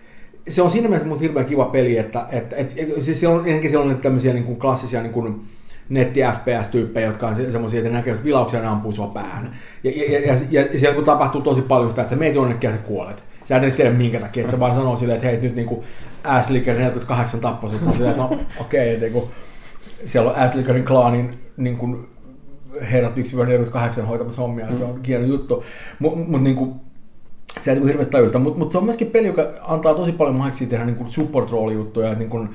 se 0.48 0.62
on 0.62 0.70
siinä 0.70 0.88
mielessä 0.88 1.08
mun 1.08 1.20
hirveän 1.20 1.46
kiva 1.46 1.64
peli, 1.64 1.98
että, 1.98 2.26
että, 2.30 2.56
että 2.56 2.74
siis 3.00 3.20
siellä 3.20 3.36
on, 3.36 3.46
ennenkin 3.46 3.70
siellä 3.70 3.90
on 3.90 4.00
tämmöisiä 4.00 4.32
niin 4.32 4.44
kuin 4.44 4.58
klassisia 4.58 5.02
niin 5.02 5.12
kuin 5.12 5.44
netti 5.88 6.20
FPS-tyyppejä, 6.20 7.06
jotka 7.06 7.28
on 7.28 7.36
semmoisia, 7.52 7.80
että 7.80 7.92
näkee, 7.92 8.12
että 8.12 8.24
vilauksia 8.24 8.60
ne 8.60 8.66
ampuu 8.66 8.92
sua 8.92 9.06
päähän. 9.06 9.56
Ja, 9.84 9.90
ja, 9.90 10.20
ja, 10.20 10.38
ja, 10.50 10.80
siellä 10.80 10.94
kun 10.94 11.04
tapahtuu 11.04 11.40
tosi 11.40 11.62
paljon 11.62 11.90
sitä, 11.90 12.02
että 12.02 12.14
sä 12.14 12.18
meet 12.18 12.34
jonnekin 12.34 12.70
ja 12.70 12.76
sä 12.76 12.82
kuolet. 12.82 13.24
Sä 13.44 13.56
et 13.56 13.76
tiedä 13.76 13.90
minkä 13.90 14.20
takia, 14.20 14.40
että 14.40 14.52
sä 14.52 14.60
vaan 14.60 14.74
sanoo 14.74 14.96
silleen, 14.96 15.16
että 15.16 15.28
hei 15.28 15.40
nyt 15.40 15.56
niinku 15.56 15.84
Aslicker 16.24 16.76
48 16.76 17.40
tappoi 17.40 17.70
sut. 17.70 17.92
Silleen, 17.92 18.10
että 18.10 18.22
no 18.22 18.38
okei, 18.60 18.96
okay, 18.96 19.08
niinku, 19.08 19.30
siellä 20.06 20.30
on 20.30 20.36
Aslickerin 20.36 20.84
klaanin 20.84 21.30
niin 21.56 21.76
kuin, 21.76 22.08
herrat 22.80 23.12
1-48 23.16 24.00
hoitamassa 24.02 24.42
hommia, 24.42 24.66
mm. 24.66 24.78
se 24.78 24.84
on 24.84 25.00
hieno 25.06 25.24
juttu. 25.24 25.64
Mutta 25.98 26.18
mut, 26.18 26.42
niinku, 26.42 26.76
se 27.60 27.72
ei 27.72 27.84
hirveästi 27.84 28.12
tajuta, 28.12 28.38
mutta 28.38 28.58
mut 28.58 28.72
se 28.72 28.78
on 28.78 28.84
myöskin 28.84 29.10
peli, 29.10 29.26
joka 29.26 29.46
antaa 29.62 29.94
tosi 29.94 30.12
paljon 30.12 30.36
mahdollisuuksia 30.36 30.78
tehdä 30.78 30.84
niin 30.84 31.08
support 31.08 31.50
rooli 31.50 31.74
juttuja, 31.74 32.14
niin 32.14 32.30
kuin, 32.30 32.48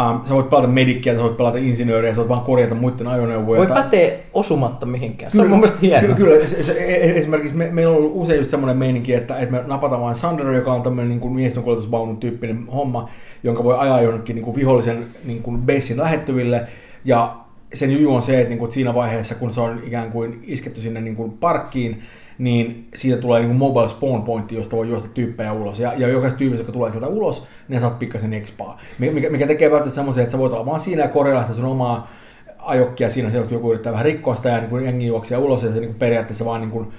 Um, 0.00 0.20
sä 0.28 0.34
voit 0.34 0.50
pelata 0.50 0.68
medikkiä, 0.68 1.14
sä 1.14 1.22
voit 1.22 1.36
pelata 1.36 1.58
insinööriä, 1.58 2.10
sä 2.10 2.16
voit 2.16 2.28
vaan 2.28 2.40
korjata 2.40 2.74
muiden 2.74 3.06
ajoneuvoja. 3.06 3.58
Voi 3.58 3.66
pätee 3.66 4.26
osumatta 4.32 4.86
mihinkään. 4.86 5.32
Se 5.32 5.42
on 5.42 5.48
mun 5.48 5.58
mielestä 5.58 5.78
hienoa. 5.82 6.14
Kyllä, 6.14 6.34
kyllä 6.34 6.46
se, 6.46 6.64
se, 6.64 6.72
e- 6.72 7.06
e- 7.06 7.18
esimerkiksi 7.18 7.56
me, 7.56 7.68
meillä 7.72 7.92
on 7.92 7.98
ollut 7.98 8.12
usein 8.14 8.38
just 8.38 8.50
semmoinen 8.50 8.76
meininki, 8.76 9.14
että, 9.14 9.38
että 9.38 9.52
me 9.52 9.64
napataan 9.66 10.02
vain 10.02 10.16
Sander, 10.16 10.52
joka 10.52 10.72
on 10.72 10.82
tämmöinen 10.82 11.08
niin 11.08 11.20
kuin 11.20 11.34
miehistönkuljetusvaunun 11.34 12.16
tyyppinen 12.16 12.66
homma, 12.66 13.08
jonka 13.42 13.64
voi 13.64 13.78
ajaa 13.78 14.02
jonnekin 14.02 14.36
niin 14.36 14.44
kuin 14.44 14.56
vihollisen 14.56 15.06
niin 15.24 15.42
kuin 15.42 15.58
basein 15.58 16.00
lähettyville. 16.00 16.66
Ja 17.04 17.36
sen 17.74 17.92
juju 17.92 18.14
on 18.14 18.22
se, 18.22 18.38
että, 18.38 18.48
niin 18.48 18.58
kuin, 18.58 18.66
että 18.66 18.74
siinä 18.74 18.94
vaiheessa, 18.94 19.34
kun 19.34 19.52
se 19.52 19.60
on 19.60 19.80
ikään 19.86 20.12
kuin 20.12 20.42
isketty 20.46 20.80
sinne 20.80 21.00
niin 21.00 21.16
kuin 21.16 21.32
parkkiin, 21.32 22.02
niin 22.38 22.88
siitä 22.94 23.20
tulee 23.20 23.40
niin 23.40 23.56
mobile 23.56 23.88
spawn 23.88 24.22
pointti, 24.22 24.54
josta 24.54 24.76
voi 24.76 24.88
juosta 24.88 25.08
tyyppejä 25.14 25.52
ulos. 25.52 25.78
Ja, 25.78 25.92
ja 25.96 26.08
jokaisesta 26.08 26.38
tyypistä, 26.38 26.62
joka 26.62 26.72
tulee 26.72 26.90
sieltä 26.90 27.06
ulos, 27.06 27.46
niin 27.68 27.80
saat 27.80 27.98
pikkasen 27.98 28.32
expaa. 28.32 28.80
Mikä, 28.98 29.30
mikä 29.30 29.46
tekee 29.46 29.70
välttämättä 29.70 29.94
semmoisen, 29.94 30.22
että 30.22 30.32
sä 30.32 30.38
voit 30.38 30.52
olla 30.52 30.66
vaan 30.66 30.80
siinä 30.80 31.02
ja 31.02 31.08
korjella 31.08 31.42
sitä 31.42 31.54
sun 31.54 31.64
omaa 31.64 32.10
ajokkia 32.58 33.10
siinä, 33.10 33.28
että 33.28 33.54
joku 33.54 33.70
yrittää 33.70 33.92
vähän 33.92 34.04
rikkoa 34.04 34.36
sitä 34.36 34.48
ja 34.48 34.58
niin 34.58 34.70
kuin 34.70 34.84
jengi 34.84 35.06
juoksia 35.06 35.38
ulos 35.38 35.62
ja 35.62 35.72
se 35.72 35.80
niin 35.80 35.94
periaatteessa 35.94 36.44
vaan 36.44 36.60
niin 36.60 36.70
kuin 36.70 36.92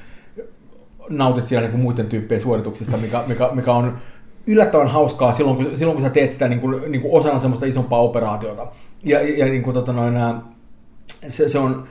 nautit 1.10 1.48
siellä 1.48 1.62
niin 1.62 1.72
kuin 1.72 1.82
muiden 1.82 2.06
tyyppien 2.06 2.42
suorituksista, 2.42 2.98
mikä, 2.98 3.24
mikä, 3.28 3.50
mikä 3.54 3.74
on 3.74 3.98
yllättävän 4.48 4.88
hauskaa 4.88 5.34
silloin, 5.34 5.58
kun, 5.58 5.78
silloin, 5.78 5.98
kun 5.98 6.08
sä 6.08 6.14
teet 6.14 6.32
sitä 6.32 6.48
niin 6.48 6.60
kuin, 6.60 6.92
niin 6.92 7.02
kuin 7.02 7.14
osana 7.14 7.40
semmoista 7.40 7.66
isompaa 7.66 8.02
operaatiota. 8.02 8.68
Ja, 9.04 9.22
ja 9.22 9.46
niin 9.46 9.64
kuin, 9.64 9.74
tota 9.74 9.94
noin, 9.94 10.16
se, 11.30 11.50
se 11.50 11.60
on, 11.60 11.84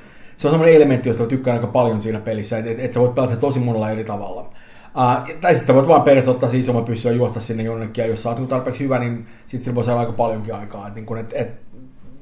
se 0.43 0.49
on 0.49 0.53
semmoinen 0.53 0.77
elementti, 0.77 1.09
josta 1.09 1.27
tykkään 1.27 1.57
aika 1.57 1.67
paljon 1.67 2.03
siinä 2.03 2.21
pelissä, 2.21 2.59
että 2.59 2.71
et, 2.71 2.81
et 2.81 2.93
sä 2.93 3.01
voit 3.01 3.15
pelata 3.15 3.37
tosi 3.37 3.59
monella 3.59 3.91
eri 3.91 4.05
tavalla. 4.05 4.41
Uh, 4.41 5.37
tai 5.41 5.55
sitten 5.55 5.67
sä 5.67 5.75
voit 5.75 5.89
vaan 5.89 6.03
periaatteessa 6.03 6.31
ottaa 6.31 6.51
siis 6.51 6.69
oma 6.69 6.83
pyssyä 6.83 7.11
ja 7.11 7.17
juosta 7.17 7.41
sinne 7.41 7.63
jonnekin, 7.63 8.03
ja 8.03 8.11
jos 8.11 8.23
sä 8.23 8.29
oot 8.29 8.49
tarpeeksi 8.49 8.85
hyvä, 8.85 8.99
niin 8.99 9.27
sitten 9.47 9.65
sillä 9.65 9.75
voi 9.75 9.85
saada 9.85 10.01
aika 10.01 10.13
paljonkin 10.13 10.55
aikaa. 10.55 10.89
Et, 10.89 10.95
niin 10.95 11.07
kun, 11.07 11.19
et, 11.19 11.33
et, 11.33 11.49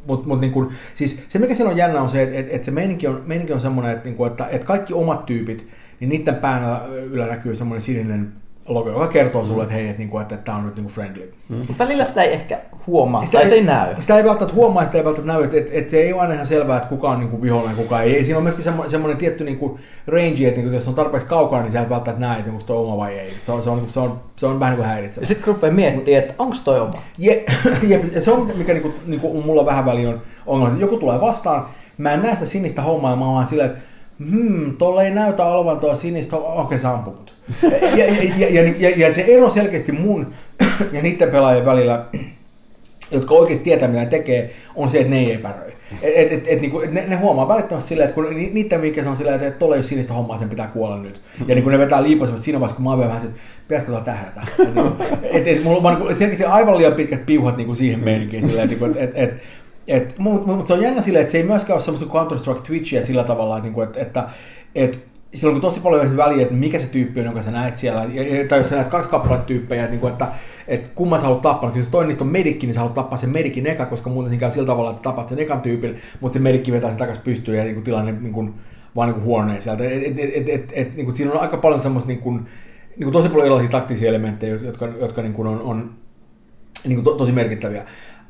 mut, 0.06 0.26
mut, 0.26 0.40
niin 0.40 0.52
kun, 0.52 0.72
siis 0.94 1.24
se 1.28 1.38
mikä 1.38 1.54
siinä 1.54 1.70
on 1.70 1.76
jännä 1.76 2.02
on 2.02 2.10
se, 2.10 2.22
että 2.22 2.36
et, 2.38 2.46
et 2.50 2.64
se 2.64 2.70
meininki 2.70 3.06
on, 3.06 3.22
meininki 3.26 3.52
on 3.52 3.60
semmoinen, 3.60 3.92
että, 3.92 4.04
niin 4.04 4.16
kun, 4.16 4.26
että, 4.26 4.46
että 4.46 4.66
kaikki 4.66 4.94
omat 4.94 5.26
tyypit, 5.26 5.68
niin 6.00 6.08
niiden 6.08 6.34
päällä 6.34 6.86
yllä 6.86 7.26
näkyy 7.26 7.56
semmoinen 7.56 7.82
sininen 7.82 8.32
logo, 8.68 8.90
joka 8.90 9.08
kertoo 9.08 9.44
sulle, 9.44 9.62
että 9.62 9.74
hei, 9.74 9.88
että, 9.88 9.98
niinku, 9.98 10.18
että, 10.18 10.34
että 10.34 10.44
tämä 10.44 10.58
on 10.58 10.66
nyt 10.66 10.76
niinku 10.76 10.90
friendly. 10.90 11.32
Mm. 11.48 11.56
Mutta 11.56 11.74
välillä 11.78 12.04
sitä 12.04 12.22
ei 12.22 12.32
ehkä 12.32 12.58
huomaa, 12.86 13.24
sitä 13.24 13.32
tai 13.32 13.42
ei, 13.42 13.48
se 13.48 13.54
ei 13.54 13.64
näy. 13.64 13.94
Sitä 14.00 14.16
ei 14.16 14.24
välttämättä 14.24 14.56
huomaa, 14.56 14.84
sitä 14.84 14.98
ei 14.98 15.04
välttämättä 15.04 15.32
näy, 15.32 15.44
että, 15.44 15.56
että, 15.56 15.70
että 15.72 15.90
se 15.90 16.02
ei 16.02 16.12
ole 16.12 16.22
aina 16.22 16.34
ihan 16.34 16.46
selvää, 16.46 16.76
että 16.76 16.88
kuka 16.88 17.11
on 17.11 17.20
niinku 17.20 17.42
vihollinen, 17.42 17.76
kuka 17.76 18.02
ei. 18.02 18.24
Siinä 18.24 18.38
on 18.38 18.42
myöskin 18.42 18.64
semmoinen, 18.64 18.90
semmoinen 18.90 19.18
tietty 19.18 19.44
niinku 19.44 19.78
range, 20.06 20.48
että 20.48 20.61
niinku, 20.61 20.74
jos 20.74 20.88
on 20.88 20.94
tarpeeksi 20.94 21.28
kaukana, 21.28 21.62
niin 21.62 21.72
sä 21.72 21.80
et 21.80 21.90
välttämättä 21.90 22.26
näe, 22.26 22.38
että 22.38 22.50
onko 22.50 22.64
toi 22.64 22.76
oma 22.76 22.96
vai 22.96 23.18
ei. 23.18 23.30
Se 23.46 23.52
on, 23.52 23.62
se 23.62 23.70
on, 23.70 23.86
se 23.88 24.00
on, 24.00 24.20
se 24.36 24.46
on 24.46 24.61
vähän 24.61 24.72
niin 24.72 24.82
kuin 24.82 24.88
häiritsevä. 24.88 25.22
Ja 25.22 25.26
sitten 25.26 25.44
kun 25.44 25.54
rupeaa 25.54 25.72
miettimään, 25.72 26.22
että 26.22 26.34
onko 26.38 26.56
toi 26.64 26.80
oma. 26.80 27.02
Je, 27.18 27.44
ja 28.12 28.20
se 28.20 28.30
on, 28.30 28.52
mikä 28.56 28.72
niinku, 28.72 28.94
niinku, 29.06 29.42
mulla 29.42 29.66
vähän 29.66 29.86
väliin 29.86 30.08
on 30.08 30.22
ongelma. 30.46 30.78
Joku 30.78 30.96
tulee 30.96 31.20
vastaan, 31.20 31.66
mä 31.98 32.12
en 32.12 32.22
näe 32.22 32.34
sitä 32.34 32.46
sinistä 32.46 32.82
hommaa, 32.82 33.11
ja 33.11 33.16
mä 33.16 33.24
oon 33.24 33.34
vaan 33.34 33.46
silleen, 33.46 33.70
että 33.70 33.82
hmm, 34.30 34.76
tuolla 34.76 35.02
ei 35.02 35.11
näytä 35.11 35.44
olevan 35.44 35.80
tuo 35.80 35.96
sinistä, 35.96 36.36
okei 36.36 36.62
okay, 36.62 36.78
sä 36.78 36.90
ampumut. 36.90 37.39
Ja, 37.96 38.05
ja, 38.38 38.51
ja, 38.51 38.72
ja, 38.78 38.90
ja, 38.96 39.14
se 39.14 39.24
ero 39.28 39.51
selkeästi 39.51 39.92
mun 39.92 40.32
ja 40.92 41.03
niiden 41.03 41.30
pelaajien 41.30 41.66
välillä, 41.66 42.05
jotka 43.11 43.34
oikeasti 43.34 43.64
tietää 43.64 43.88
mitä 43.88 44.07
tekee, 44.07 44.55
on 44.76 44.90
se, 44.90 44.98
että 44.98 45.11
ne 45.11 45.18
ei 45.18 45.32
epäröi. 45.32 45.72
Et, 46.03 46.12
et, 46.16 46.32
et, 46.32 46.44
et, 46.46 46.61
niinku, 46.61 46.78
ne, 46.90 47.05
ne, 47.07 47.16
huomaa 47.16 47.48
välittömästi 47.48 47.88
silleen, 47.88 48.09
että 48.09 48.14
kun 48.14 48.34
niiden 48.53 48.80
mikä 48.80 49.11
on 49.11 49.16
silleen, 49.16 49.42
että 49.42 49.59
tuolla 49.59 49.74
ei 49.74 49.78
ole 49.78 49.84
sinistä 49.84 50.14
hommaa, 50.14 50.38
sen 50.38 50.48
pitää 50.48 50.66
kuolla 50.66 50.96
nyt. 50.96 51.20
Ja 51.46 51.55
niin 51.55 51.62
kun 51.62 51.72
ne 51.72 51.78
vetää 51.78 52.03
liipasemassa 52.03 52.44
siinä 52.44 52.61
vaiheessa, 52.61 52.76
kun 52.76 52.84
mä 52.84 52.90
oon 52.90 52.98
vähän 52.98 53.16
että 53.16 53.40
pitäisikö 53.68 53.92
tuolla 53.92 54.05
tähdätä. 54.05 54.40
Et, 55.22 55.36
et, 55.36 55.48
et, 55.48 55.64
mulla 55.64 55.76
on 55.76 55.82
vaan 55.82 55.98
niin 56.01 56.16
selkeästi 56.16 56.44
aivan 56.44 56.78
liian 56.78 56.92
pitkät 56.92 57.26
piuhat 57.26 57.57
niin 57.57 57.66
kuin 57.66 57.76
siihen 57.76 58.01
meininkiin. 58.01 58.42
Silleen, 58.42 58.70
että, 58.72 58.86
et, 59.01 59.11
et, 59.14 59.30
et, 59.88 60.18
mutta 60.18 60.53
mut 60.53 60.66
se 60.66 60.72
on 60.72 60.82
jännä 60.82 61.03
silleen, 61.03 61.22
että 61.22 61.32
se 61.32 61.38
ei 61.38 61.44
myöskään 61.44 61.76
ole 61.76 61.84
semmoista 61.84 62.12
Counter-Strike 62.12 62.62
Twitchiä 62.66 63.07
sillä 63.07 63.24
tavalla, 63.24 63.57
että, 63.57 63.64
niinku, 63.64 63.80
että, 63.80 64.24
että 64.74 64.98
sillä 65.35 65.55
on 65.55 65.61
tosi 65.61 65.81
paljon 65.81 66.16
väliä, 66.16 66.43
että 66.43 66.55
mikä 66.55 66.81
se 66.81 66.87
tyyppi 66.87 67.20
on, 67.20 67.26
jonka 67.26 67.43
sä 67.43 67.51
näet 67.51 67.76
siellä. 67.76 68.07
Tai 68.49 68.59
jos 68.59 68.68
sä 68.68 68.76
näet 68.76 68.89
kaksi 68.89 69.11
kappaletta 69.11 69.47
tyyppejä, 69.47 69.85
että, 69.85 70.09
että, 70.09 70.26
että 70.68 70.91
kumman 70.95 71.18
sä 71.18 71.24
haluat 71.24 71.43
tappaa. 71.43 71.72
Jos 71.74 71.89
toinen 71.89 72.09
niistä 72.09 72.24
on 72.24 72.31
medikki, 72.31 72.66
niin 72.66 72.74
sä 72.74 72.81
haluat 72.81 72.95
tappaa 72.95 73.18
sen 73.18 73.31
medikin 73.31 73.66
eka, 73.66 73.87
koska 73.87 74.11
muuten 74.11 74.39
käy 74.39 74.51
sillä 74.51 74.66
tavalla, 74.66 74.91
että 74.91 75.03
tapat 75.03 75.28
sen 75.28 75.39
ekan 75.39 75.61
tyypin, 75.61 75.97
mutta 76.20 76.39
se 76.39 76.43
medikki 76.43 76.72
vetää 76.72 76.91
sen 76.91 76.99
takaisin 76.99 77.24
pystyyn 77.24 77.59
ja 77.59 77.64
niin 77.64 77.74
kuin, 77.74 77.85
tilanne 77.85 78.12
niin 78.12 78.33
kuin, 78.33 78.55
vaan 78.97 79.09
niin 79.09 79.14
kuin 79.14 79.24
huoneen 79.24 79.62
sieltä. 79.62 79.85
Et, 79.85 80.03
et, 80.05 80.18
et, 80.18 80.49
et, 80.49 80.72
et, 80.72 80.97
niin 80.97 81.07
kuin, 81.07 81.16
siinä 81.16 81.33
on 81.33 81.41
aika 81.41 81.57
paljon 81.57 81.81
semmoista 81.81 82.09
niin 82.09 82.20
kuin, 82.20 82.37
niin 82.97 83.05
kuin 83.05 83.12
tosi 83.12 83.28
paljon 83.28 83.47
erilaisia 83.47 83.70
taktisia 83.70 84.09
elementtejä, 84.09 84.55
jotka, 84.55 84.87
jotka 84.87 85.22
niin 85.22 85.35
kuin 85.35 85.49
on, 85.49 85.61
on 85.61 85.91
niin 86.85 86.95
kuin 86.95 87.05
to, 87.05 87.14
tosi 87.14 87.33
merkittäviä. 87.33 87.83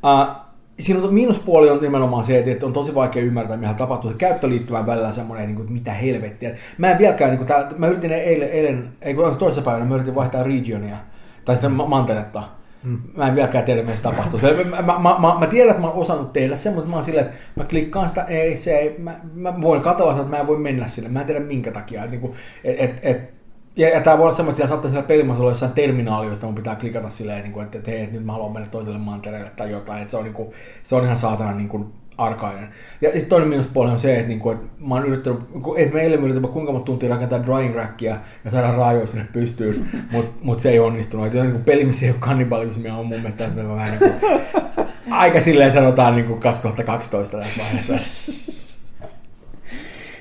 Uh, 0.05 0.50
siinä 0.81 1.03
on 1.03 1.14
miinuspuoli 1.14 1.70
on 1.70 1.81
nimenomaan 1.81 2.24
se, 2.24 2.39
että 2.47 2.66
on 2.66 2.72
tosi 2.72 2.95
vaikea 2.95 3.22
ymmärtää, 3.22 3.57
mitä 3.57 3.74
tapahtuu. 3.74 4.11
Se 4.11 4.16
käyttöliittyvän 4.16 4.87
välillä 4.87 5.12
semmoinen, 5.12 5.47
niin 5.47 5.57
kuin, 5.57 5.72
mitä 5.72 5.93
helvettiä. 5.93 6.55
Mä 6.78 6.91
en 6.91 6.99
vieläkään, 6.99 7.31
niin 7.31 7.39
kuin, 7.39 7.49
tää, 7.49 7.70
mä 7.76 7.87
yritin 7.87 8.12
eilen, 8.12 8.49
eilen 8.49 8.89
ei 9.03 9.14
kun 9.14 9.37
toisessa 9.39 9.62
päivänä, 9.62 9.87
mä 9.87 9.95
yritin 9.95 10.14
vaihtaa 10.14 10.43
regionia, 10.43 10.97
tai 11.45 11.55
sitten 11.55 11.72
manteretta. 11.72 12.43
Hmm. 12.85 12.99
Mä 13.16 13.28
en 13.28 13.35
vieläkään 13.35 13.64
tiedä, 13.64 13.83
mitä 13.83 13.99
tapahtuu. 14.03 14.41
Mä, 14.70 14.83
mä, 14.83 14.99
mä, 14.99 15.16
mä, 15.18 15.39
mä, 15.39 15.47
tiedän, 15.47 15.70
että 15.70 15.83
mä 15.83 15.89
oon 15.89 15.97
osannut 15.97 16.33
tehdä 16.33 16.57
sen, 16.57 16.74
mutta 16.74 16.91
mä 16.91 16.97
oon 16.97 17.05
silleen, 17.05 17.26
että 17.26 17.39
mä 17.57 17.64
klikkaan 17.64 18.09
sitä, 18.09 18.24
ei, 18.24 18.57
se 18.57 18.78
ei, 18.78 18.95
mä, 18.99 19.20
mä 19.35 19.61
voin 19.61 19.83
katsella 19.83 20.12
että 20.12 20.24
mä 20.24 20.39
en 20.39 20.47
voi 20.47 20.59
mennä 20.59 20.89
sinne. 20.89 21.11
Mä 21.11 21.20
en 21.20 21.26
tiedä 21.26 21.41
minkä 21.41 21.72
takia. 21.72 22.05
Että, 22.05 22.16
niin 22.16 22.35
et, 22.64 22.76
et, 22.78 22.99
et, 23.03 23.39
ja, 23.77 23.89
ja 23.89 24.01
tämä 24.01 24.18
voi 24.18 24.25
olla 24.25 24.37
semmoinen, 24.37 24.61
että 24.61 24.68
saattaa 24.68 24.91
siellä 24.91 25.09
pelimässä 25.09 25.41
olla 25.41 25.51
jossain 25.51 25.73
terminaali, 25.73 26.27
josta 26.27 26.47
mun 26.47 26.55
pitää 26.55 26.77
klikata 26.77 27.11
silleen, 27.11 27.43
niin 27.43 27.53
kuin, 27.53 27.64
että, 27.64 27.79
että 27.79 27.91
hei, 27.91 28.03
että 28.03 28.16
nyt 28.16 28.25
mä 28.25 28.33
haluan 28.33 28.53
mennä 28.53 28.68
toiselle 28.68 28.99
mantereelle 28.99 29.51
tai 29.57 29.71
jotain. 29.71 30.03
Että 30.03 30.11
se 30.11 30.16
on, 30.16 30.25
niin 30.25 30.35
kuin, 30.35 30.53
se 30.83 30.97
on 30.97 31.05
ihan 31.05 31.16
saatana 31.16 31.53
niin 31.53 31.68
kuin, 31.68 31.93
arkainen. 32.21 32.68
Ja 33.01 33.11
sitten 33.11 33.29
toinen 33.29 33.49
minuspuoli 33.49 33.91
on 33.91 33.99
se, 33.99 34.16
että, 34.16 34.29
niin 34.29 34.41
kuin, 34.41 34.57
että 34.57 34.68
mä 34.79 34.95
oon 34.95 35.07
yrittänyt, 35.07 35.41
että 35.77 35.95
me 35.95 36.05
yritämme 36.05 36.49
kuinka 36.49 36.73
monta 36.73 36.85
tuntia 36.85 37.09
rakentaa 37.09 37.47
drying 37.47 37.75
rackia 37.75 38.16
ja 38.45 38.51
saada 38.51 38.73
raajoja 38.73 39.07
sinne 39.07 39.27
pystyyn, 39.33 39.87
mutta 40.12 40.45
mut 40.45 40.61
se 40.61 40.71
ei 40.71 40.79
onnistunut. 40.79 41.27
Että 41.27 41.45
niin 41.45 41.64
peli, 41.64 41.85
missä 41.85 42.07
ei 42.07 42.11
ole 42.11 42.21
kannibalismia, 42.21 42.95
on 42.95 43.07
mun 43.07 43.21
mielestä 43.21 43.47
että 43.47 43.68
vähän 43.68 43.91
niin 43.91 43.99
kuin, 43.99 44.41
aika 45.11 45.41
silleen 45.41 45.73
sanotaan 45.73 46.16
niin 46.16 46.27
kuin 46.27 46.41
2012 46.41 47.39
tässä 47.39 47.61
vaiheessa. 47.62 47.95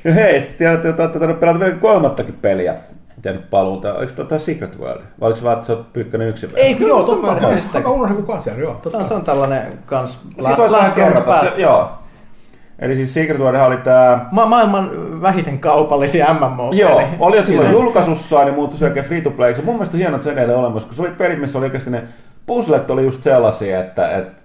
No 0.04 0.14
hei, 0.14 0.42
sitten 0.42 0.80
te 0.80 0.88
olette 0.88 1.34
pelata 1.40 1.60
vielä 1.60 1.76
kolmattakin 1.76 2.34
peliä 2.42 2.76
tehnyt 3.22 3.50
paluuta. 3.50 3.94
Oliko 3.94 4.24
tämä 4.24 4.40
Secret 4.40 4.80
World? 4.80 5.02
Vai 5.02 5.28
oliko 5.28 5.40
se 5.40 5.46
vaan, 5.46 5.56
että 5.56 5.68
sä 5.68 5.74
oot 5.74 5.94
pyykkönen 5.94 6.28
yksin? 6.28 6.50
Ei, 6.56 6.76
kyllä 6.76 6.90
joo, 6.90 7.04
totta. 7.04 7.82
Mä 7.84 7.90
unohdin 7.90 8.18
koko 8.18 8.34
asian, 8.34 8.60
joo. 8.60 8.74
Totta. 8.74 9.04
Se 9.04 9.14
on 9.14 9.24
tällainen 9.24 9.68
kans 9.86 10.20
last 10.38 11.58
Joo. 11.58 11.92
Eli 12.80 12.96
siis 12.96 13.14
Secret 13.14 13.40
World 13.40 13.60
oli 13.60 13.78
tää... 13.78 14.30
Ma- 14.32 14.46
maailman 14.46 14.92
vähiten 15.22 15.60
kaupallisia 15.60 16.34
MMO. 16.34 16.72
Joo, 16.74 17.02
oli 17.20 17.38
jo 17.38 17.44
silloin 17.44 17.72
julkaisussa, 17.72 18.44
niin 18.44 18.56
muuttui 18.56 18.80
selkeä 18.80 19.04
free 19.04 19.22
to 19.22 19.32
play. 19.32 19.56
Se 19.56 19.62
mun 19.62 19.76
mielestä 19.76 19.98
hieno, 19.98 20.16
että 20.16 20.24
se 20.24 20.32
edelleen 20.32 20.60
olemassa, 20.60 20.88
kun 20.88 20.96
se 20.96 21.02
oli 21.02 21.12
perin, 21.12 21.40
missä 21.40 21.58
oli 21.58 21.66
oikeasti 21.66 21.90
ne 21.90 22.04
puzzlet 22.46 22.92
oli 22.92 23.04
just 23.04 23.24
sellaisia, 23.24 23.80
että, 23.80 24.18
että 24.18 24.42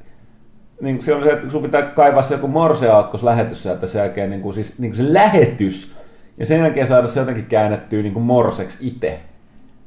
niin 0.81 1.03
se 1.03 1.15
on 1.15 1.25
se, 1.25 1.31
että 1.31 1.51
sun 1.51 1.63
pitää 1.63 1.83
kaivaa 1.83 2.23
se 2.23 2.35
joku 2.35 2.49
morseaakkos 2.49 3.23
lähetys 3.23 3.67
että 3.67 3.87
sen 3.87 3.99
jälkeen 3.99 4.31
niin 4.31 4.43
kuin, 4.43 4.55
siis, 4.55 4.79
niin 4.79 4.93
kuin 4.93 5.07
se 5.07 5.13
lähetys 5.13 5.95
ja 6.39 6.47
sen 6.47 6.59
jälkeen 6.59 6.87
saada 6.87 7.07
se 7.07 7.21
jotenkin 7.21 7.47
käännettyä 7.47 8.03
niin 8.03 8.13
kuin 8.13 8.25
morseksi 8.25 8.79
itse. 8.81 9.21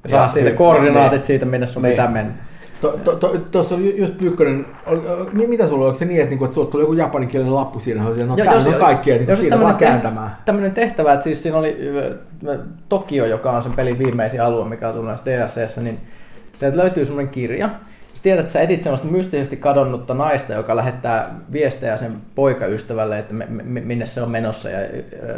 Ja 0.04 0.10
saa 0.10 0.30
siitä 0.30 0.52
koordinaatit 0.52 1.26
siitä, 1.26 1.46
minne 1.46 1.68
sun 1.68 1.82
niin. 1.82 1.92
pitää 1.92 2.08
mennä. 2.12 2.34
Tuossa 2.82 3.00
to, 3.16 3.38
to, 3.52 3.76
oli 3.76 3.98
just 3.98 4.18
Pyykkönen, 4.18 4.66
mitä 5.34 5.68
sulla 5.68 5.82
oli, 5.82 5.88
onko 5.88 6.00
se 6.00 6.06
niin, 6.06 6.20
että, 6.20 6.30
niinku, 6.30 6.46
että 6.46 6.56
sulla 6.56 6.72
tuli 6.72 6.84
joku 6.84 6.94
japaninkielinen 6.94 7.56
lappu 7.56 7.80
siinä, 7.80 8.04
no 8.04 8.10
jos- 8.10 8.20
on 8.30 8.36
niin 9.06 9.28
jos 9.28 9.40
siinä 9.40 9.50
tämmönen 9.50 9.60
vaan 9.62 9.76
te- 9.76 9.86
kääntämään. 9.86 10.38
Tämmöinen 10.46 10.72
tehtävä, 10.72 11.14
että 11.14 11.24
siis 11.24 11.44
siinä 11.44 11.58
oli 11.58 11.78
Tokio, 12.90 13.26
joka 13.26 13.52
on 13.52 13.64
sen 13.64 13.74
pelin 13.74 14.00
viimeisin 14.00 14.42
alue, 14.42 14.66
mikä 14.70 14.88
on 14.88 14.94
tullut 14.94 15.10
näissä 15.10 15.26
DLCssä, 15.26 15.82
niin 15.82 16.00
sieltä 16.60 16.78
löytyy 16.78 17.06
semmoinen 17.06 17.32
kirja. 17.32 17.70
Sä 18.18 18.24
tiedät, 18.24 18.40
että 18.40 18.52
sä 18.52 18.62
edit 18.62 18.84
semmoista 18.84 19.08
mystisesti 19.08 19.58
kadonnutta 19.58 20.14
naista, 20.14 20.54
joka 20.54 20.76
lähettää 20.76 21.36
viestejä 21.52 21.98
sen 21.98 22.12
poikaystävälle, 22.36 23.20
että 23.20 23.34
me, 23.34 23.48
me, 23.50 23.82
minne 23.82 24.06
se 24.06 24.22
on 24.22 24.32
menossa 24.32 24.70
ja 24.70 24.80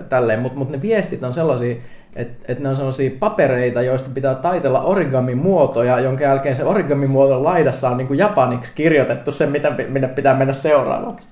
tälleen. 0.10 0.40
Mutta 0.40 0.58
mut 0.58 0.70
ne 0.70 0.82
viestit 0.82 1.24
on 1.24 1.34
sellaisia, 1.34 1.76
että 2.16 2.46
et 2.48 2.60
ne 2.60 2.70
on 2.70 2.78
sellaisia 2.78 3.12
papereita, 3.20 3.82
joista 3.82 4.10
pitää 4.14 4.36
taitella 4.36 4.82
origami-muotoja, 4.82 6.00
jonka 6.00 6.24
jälkeen 6.24 6.56
se 6.56 6.64
origami-muoton 6.64 7.44
laidassa 7.44 7.90
on 7.90 7.98
niin 7.98 8.08
kuin 8.08 8.20
japaniksi 8.20 8.72
kirjoitettu 8.76 9.32
se, 9.32 9.46
mitä, 9.46 9.72
minne 9.90 10.08
pitää 10.08 10.36
mennä 10.36 10.54
seuraavaksi. 10.54 11.30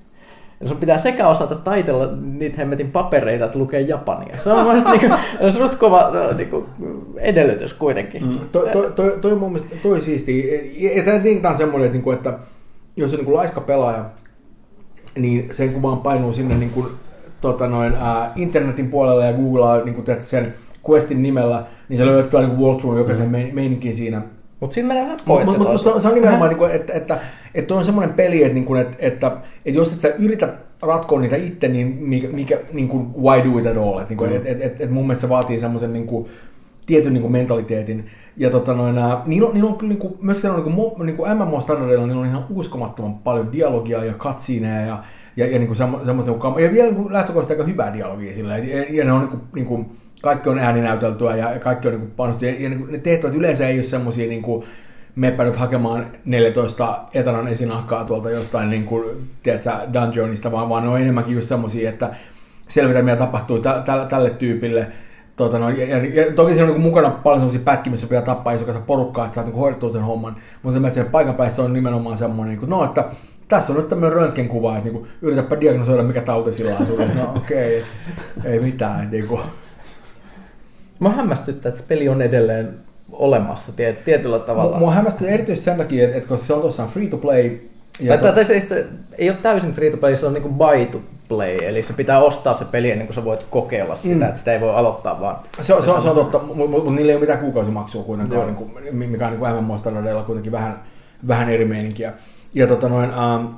Ja 0.60 0.68
sun 0.68 0.76
pitää 0.76 0.98
sekä 0.98 1.28
osata 1.28 1.54
taitella 1.54 2.08
niitä 2.22 2.56
hemmetin 2.56 2.90
papereita, 2.90 3.44
että 3.44 3.58
lukee 3.58 3.80
japania. 3.80 4.36
Se 4.44 4.52
on 4.52 4.64
mielestäni 4.66 4.98
niinku, 4.98 5.16
se 5.50 5.62
on 5.62 5.70
kova 5.78 6.10
niinku, 6.36 6.66
edellytys 7.16 7.74
kuitenkin. 7.74 8.24
Mm. 8.24 8.38
Toi, 8.52 8.68
toi, 8.72 8.92
toi, 8.96 9.18
toi 9.20 9.34
mun 9.34 9.52
mielestä 9.52 9.76
toi 9.82 10.00
siisti. 10.00 10.50
Tämä 11.42 11.52
on 11.52 11.58
semmoinen, 11.58 11.86
että, 11.86 11.92
niinku, 11.96 12.10
että 12.10 12.38
jos 12.96 13.12
on 13.12 13.16
niinku 13.16 13.34
laiska 13.34 13.60
pelaaja, 13.60 14.04
niin 15.16 15.48
sen 15.52 15.72
kun 15.72 15.82
vaan 15.82 15.98
painuu 15.98 16.32
sinne 16.32 16.56
niinku, 16.56 16.86
tota 17.40 17.66
noin, 17.66 17.94
ää, 17.94 18.32
internetin 18.36 18.90
puolelle 18.90 19.26
ja 19.26 19.32
googlaa 19.32 19.84
niinku, 19.84 20.02
teet 20.02 20.20
sen 20.20 20.54
questin 20.90 21.22
nimellä, 21.22 21.64
niin 21.88 21.98
sä 21.98 22.06
löydät 22.06 22.30
kyllä 22.30 22.46
niinku 22.46 22.64
walkthrough 22.66 22.98
jokaisen 22.98 23.26
mm. 23.26 23.32
meininkin 23.32 23.96
siinä. 23.96 24.22
Mutta 24.60 24.74
siinä 24.74 24.88
menee 24.88 25.04
vähän 25.04 25.18
pointti 25.26 25.58
mut, 25.58 25.68
mut, 25.72 25.80
se 25.80 25.88
on- 25.88 26.02
se 26.02 26.08
on 26.08 26.14
nimenomaan, 26.14 26.48
niinku, 26.48 26.64
että, 26.64 26.92
että, 26.92 27.18
että 27.58 27.74
on 27.74 27.84
semmoinen 27.84 28.14
peli, 28.14 28.42
että, 28.42 28.54
niinku, 28.54 28.74
että, 28.74 28.96
että, 28.98 29.32
että 29.66 29.78
jos 29.78 29.92
et 29.92 30.00
sä 30.00 30.08
yritä 30.18 30.48
ratkoa 30.82 31.20
niitä 31.20 31.36
itse, 31.36 31.68
niin 31.68 31.98
mikä, 32.00 32.28
mikä 32.28 32.58
niin 32.72 32.88
kuin, 32.88 33.06
why 33.22 33.44
do 33.44 33.58
it 33.58 33.66
at 33.66 33.76
all? 33.76 33.98
Että, 33.98 34.08
niinku, 34.08 34.24
Mm. 34.24 34.36
et, 34.36 34.46
et, 34.46 34.62
et, 34.62 34.80
et 34.80 34.90
mun 34.90 35.06
mielestä 35.06 35.20
se 35.20 35.28
vaatii 35.28 35.60
semmoisen 35.60 35.92
niin 35.92 36.06
kuin, 36.06 36.28
tietyn 36.86 37.12
niin 37.12 37.22
kuin, 37.22 37.32
mentaliteetin. 37.32 38.10
Ja 38.36 38.50
tota, 38.50 38.74
noin, 38.74 38.94
nää, 38.94 39.22
niillä, 39.26 39.48
on, 39.48 39.54
niillä 39.54 39.70
on 39.70 39.76
kyllä 39.76 39.88
niin 39.88 39.98
kuin, 39.98 40.14
myös 40.20 40.40
siellä 40.40 40.58
on, 40.58 40.64
niin 40.64 40.74
kuin, 40.74 41.06
niin 41.06 41.16
kuin 41.16 41.30
MMO-standardeilla 41.30 42.06
niillä 42.06 42.20
on 42.20 42.26
ihan 42.26 42.44
uskomattoman 42.50 43.14
paljon 43.14 43.52
dialogia 43.52 44.04
ja 44.04 44.12
cutsceneja 44.12 44.86
ja, 44.86 45.04
ja, 45.36 45.46
ja 45.46 45.58
niin 45.58 45.66
kuin 45.66 45.76
semmo, 45.76 46.00
semmoista, 46.04 46.32
niin 46.32 46.40
kuin, 46.40 46.64
ja 46.64 46.72
vielä 46.72 46.86
niin 46.86 47.02
kuin, 47.02 47.12
lähtökohtaisesti 47.12 47.62
aika 47.62 47.70
hyvää 47.72 47.92
dialogia 47.92 48.34
sillä. 48.34 48.58
Ja, 48.58 48.84
ja 48.90 49.04
ne 49.04 49.12
on 49.12 49.20
niin 49.20 49.30
kuin, 49.30 49.40
niin 49.54 49.66
kuin, 49.66 49.86
kaikki 50.22 50.48
on 50.48 50.58
ääninäyteltyä 50.58 51.36
ja 51.36 51.52
ja 51.52 51.58
kaikki 51.60 51.88
on 51.88 51.94
niin 51.94 52.00
kuin, 52.00 52.12
panostettu. 52.16 52.46
Ja, 52.54 52.62
ja 52.62 52.68
niin 52.68 52.80
kuin, 52.80 52.92
ne 52.92 52.98
tehtävät 52.98 53.34
yleensä 53.34 53.68
ei 53.68 53.78
ole 53.78 53.84
semmoisia 53.84 54.28
niin 54.28 54.42
kuin, 54.42 54.64
meppä 55.18 55.44
nyt 55.44 55.56
hakemaan 55.56 56.06
14 56.24 56.98
etanan 57.14 57.48
esinahkaa 57.48 58.04
tuolta 58.04 58.30
jostain 58.30 58.70
niin 58.70 58.84
kuin, 58.84 59.04
tiedätkö, 59.42 59.70
dungeonista, 59.94 60.52
vaan, 60.52 60.68
vaan 60.68 60.82
ne 60.82 60.88
on 60.88 61.00
enemmänkin 61.00 61.34
just 61.34 61.48
semmosia, 61.48 61.90
että 61.90 62.14
selvitä 62.68 63.02
mitä 63.02 63.16
tapahtuu 63.16 63.58
tä, 63.58 63.82
tä, 63.86 64.06
tälle 64.08 64.30
tyypille. 64.30 64.86
Tota, 65.36 65.58
no, 65.58 65.70
ja, 65.70 65.88
ja, 65.88 66.24
ja, 66.24 66.32
toki 66.32 66.54
siinä 66.54 66.66
on 66.66 66.72
niin 66.72 66.82
mukana 66.82 67.10
paljon 67.10 67.40
semmoisia 67.40 67.60
pätkiä, 67.64 67.90
missä 67.90 68.06
pitää 68.06 68.22
tappaa 68.22 68.52
iso 68.52 68.64
kasa 68.64 68.80
porukkaa, 68.80 69.24
että 69.24 69.34
saat 69.34 69.46
niin 69.46 69.56
hoidettua 69.56 69.92
sen 69.92 70.02
homman. 70.02 70.36
Mutta 70.62 70.80
se, 70.80 71.00
että 71.00 71.12
paikan 71.12 71.34
päässä 71.34 71.56
se 71.56 71.62
on 71.62 71.72
nimenomaan 71.72 72.18
semmoinen, 72.18 72.50
niin 72.50 72.60
kuin, 72.60 72.70
no, 72.70 72.84
että 72.84 73.04
tässä 73.48 73.72
on 73.72 73.78
nyt 73.78 73.88
tämmöinen 73.88 74.16
röntgenkuva, 74.16 74.78
että 74.78 74.90
kuin, 74.90 75.08
yritäpä 75.22 75.60
diagnosoida, 75.60 76.02
mikä 76.02 76.20
tauti 76.20 76.52
sillä 76.52 76.76
on 76.80 76.86
sulla. 76.86 77.06
No 77.14 77.32
okei, 77.36 77.84
okay. 78.38 78.52
ei 78.52 78.60
mitään. 78.60 79.02
että 79.02 79.16
Niin 79.16 79.28
kuin, 79.28 79.40
Mä 81.00 81.08
hämmästyttää, 81.10 81.70
että 81.70 81.84
peli 81.88 82.08
on 82.08 82.22
edelleen 82.22 82.87
olemassa 83.12 83.72
tiet, 83.76 84.04
tietyllä 84.04 84.38
tavalla. 84.38 84.78
Mua 84.78 84.90
hämmästyy 84.90 85.28
erityisesti 85.28 85.64
sen 85.64 85.76
takia, 85.76 86.04
että, 86.04 86.16
että 86.16 86.28
koska 86.28 86.46
se 86.46 86.52
on 86.54 86.62
tosiaan 86.62 86.90
free 86.90 87.06
to 87.06 87.16
play. 87.16 87.50
Ja 88.00 88.18
tai, 88.18 88.28
to- 88.28 88.34
tai 88.34 88.44
se 88.44 88.56
itse 88.56 88.86
ei 89.18 89.30
ole 89.30 89.38
täysin 89.42 89.72
free 89.74 89.90
to 89.90 89.96
play, 89.96 90.16
se 90.16 90.26
on 90.26 90.32
niinku 90.34 90.48
buy 90.48 90.86
to 90.86 91.00
play, 91.28 91.56
eli 91.62 91.82
se 91.82 91.92
pitää 91.92 92.18
ostaa 92.20 92.54
se 92.54 92.64
peli 92.64 92.90
ennen 92.90 93.06
kuin 93.06 93.14
sä 93.14 93.24
voit 93.24 93.46
kokeilla 93.50 93.94
sitä, 93.94 94.14
Mm. 94.14 94.22
että 94.22 94.38
sitä 94.38 94.52
ei 94.52 94.60
voi 94.60 94.74
aloittaa 94.74 95.20
vaan. 95.20 95.36
Se 95.62 95.74
on, 95.74 95.84
se 95.84 95.90
on, 95.90 96.02
se 96.02 96.08
on 96.08 96.14
totta, 96.16 96.38
mutta 96.38 96.70
mut, 96.70 96.94
niillä 96.94 97.10
ei 97.10 97.16
ole 97.16 97.20
mitään 97.20 97.38
kuukausimaksua 97.38 98.02
kuitenkaan, 98.04 98.46
niin 98.46 98.56
kuin, 98.56 98.70
mikä 98.92 99.26
on 99.26 99.32
niin 99.32 99.64
MMO-standardeilla 99.64 100.22
kuitenkin 100.22 100.52
vähän, 100.52 100.82
vähän 101.28 101.48
eri 101.48 101.64
meininkiä. 101.64 102.12
Ja 102.54 102.66
tota 102.66 102.88
noin, 102.88 103.10
um, 103.10 103.48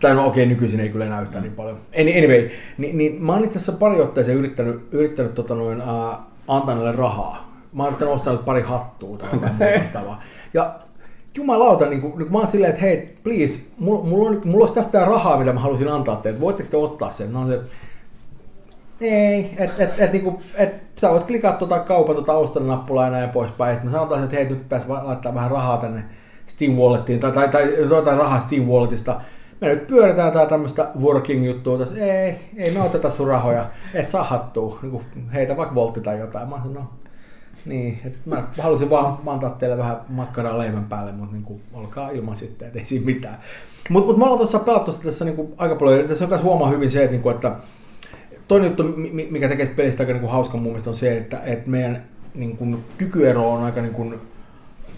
tai 0.00 0.14
no 0.14 0.26
okei, 0.26 0.46
nykyisin 0.46 0.80
ei 0.80 0.88
kyllä 0.88 1.04
enää 1.06 1.20
yhtään 1.20 1.42
niin 1.42 1.54
paljon. 1.54 1.76
Any- 2.00 2.18
Anyway, 2.18 2.48
niin, 2.78 2.98
niin 2.98 3.22
mä 3.24 3.32
oon 3.32 3.44
itse 3.44 3.58
asiassa 3.58 3.78
pari 3.80 4.00
otteeseen 4.00 4.38
yrittänyt, 4.38 4.80
yrittänyt 4.92 5.34
tota 5.34 5.54
noin, 5.54 5.82
uh, 5.82 6.14
antaa 6.48 6.74
näille 6.74 6.92
rahaa. 6.92 7.49
Mä 7.72 7.84
oon 7.84 7.94
ostaa 7.94 8.32
näille 8.32 8.44
pari 8.44 8.62
hattua 8.62 9.18
tai 9.18 9.28
jotain 9.32 9.80
vastaavaa. 9.80 10.22
Ja 10.54 10.74
jumalauta, 11.34 11.86
niin 11.86 12.00
kun, 12.00 12.10
niin 12.10 12.24
kun 12.26 12.32
mä 12.32 12.38
oon 12.38 12.48
silleen, 12.48 12.70
että 12.70 12.82
hei, 12.82 13.14
please, 13.22 13.66
mulla, 13.78 14.04
mulla, 14.04 14.30
on, 14.30 14.40
mulla 14.44 14.64
olisi 14.64 14.74
tästä 14.74 15.04
rahaa, 15.04 15.38
mitä 15.38 15.52
mä 15.52 15.60
halusin 15.60 15.88
antaa 15.88 16.16
teille. 16.16 16.40
Voitteko 16.40 16.68
te 16.70 16.76
ottaa 16.76 17.12
sen? 17.12 17.36
Oon 17.36 17.48
se, 17.48 17.60
ei, 19.00 19.54
että 19.58 19.84
et, 19.84 20.00
et, 20.00 20.12
niinku, 20.12 20.40
et, 20.54 20.74
sä 20.96 21.10
voit 21.10 21.24
klikata 21.24 21.58
tuota 21.58 21.78
kaupan 21.78 22.14
tuota 22.14 22.34
ostaa 22.34 22.62
nappulaa 22.62 23.04
ja 23.04 23.10
näin 23.10 23.30
poispäin. 23.30 23.76
Sitten 23.76 23.90
me 23.90 23.94
sanotaan, 23.94 24.24
että 24.24 24.36
hei, 24.36 24.48
nyt 24.48 24.68
pääs 24.68 24.88
laittaa 24.88 25.34
vähän 25.34 25.50
rahaa 25.50 25.76
tänne 25.76 26.04
Steam 26.46 26.72
Wallettiin, 26.72 27.20
tai, 27.20 27.32
tai, 27.32 27.48
tai 27.48 27.74
jotain 27.90 28.18
rahaa 28.18 28.40
Steam 28.40 28.62
Walletista. 28.64 29.20
Me 29.60 29.68
nyt 29.68 29.86
pyöritään 29.86 30.32
tää 30.32 30.46
tämmöistä 30.46 30.88
working 31.00 31.46
juttua 31.46 31.78
tässä. 31.78 31.96
Ei, 31.96 32.34
ei 32.56 32.70
me 32.74 32.82
oteta 32.82 33.10
sun 33.10 33.28
rahoja, 33.28 33.66
et 33.94 34.10
saa 34.10 34.24
hattua. 34.24 34.78
Niin 34.82 35.30
heitä 35.34 35.56
vaikka 35.56 35.74
voltti 35.74 36.00
tai 36.00 36.18
jotain. 36.18 36.48
Mä 36.48 36.56
sanoin, 36.56 36.74
no, 36.74 36.82
niin, 37.66 38.00
että 38.04 38.18
mä 38.24 38.44
halusin 38.58 38.90
vaan 38.90 39.18
antaa 39.26 39.50
teille 39.50 39.78
vähän 39.78 40.00
makkaraa 40.08 40.58
leivän 40.58 40.84
päälle, 40.84 41.12
mutta 41.12 41.32
niin 41.32 41.44
kuin, 41.44 41.60
olkaa 41.72 42.10
ilman 42.10 42.36
sitten, 42.36 42.68
että 42.68 42.78
ei 42.78 42.84
siinä 42.84 43.06
mitään. 43.06 43.38
Mutta 43.90 44.06
mut 44.06 44.18
me 44.18 44.24
ollaan 44.24 44.38
tuossa 44.38 44.58
pelattu 44.58 44.92
tässä 44.92 45.24
niin 45.24 45.36
kuin, 45.36 45.52
aika 45.56 45.74
paljon, 45.74 46.08
tässä 46.08 46.24
on 46.24 46.30
myös 46.30 46.42
huomaa 46.42 46.70
hyvin 46.70 46.90
se, 46.90 47.00
että, 47.00 47.12
niin 47.12 47.22
kuin, 47.22 47.34
että 47.34 47.52
toinen 48.48 48.68
juttu, 48.68 48.82
mi- 48.82 49.28
mikä 49.30 49.48
tekee 49.48 49.66
pelistä 49.66 50.02
aika 50.02 50.12
niin 50.12 50.20
kuin 50.20 50.32
hauska 50.32 50.56
mun 50.56 50.66
mielestä 50.66 50.90
on 50.90 50.96
se, 50.96 51.16
että, 51.16 51.40
että 51.44 51.70
meidän 51.70 52.02
niin 52.34 52.56
kuin, 52.56 52.84
kykyero 52.98 53.52
on 53.52 53.62
aika 53.62 53.82
niin 53.82 53.94
kuin, 53.94 54.20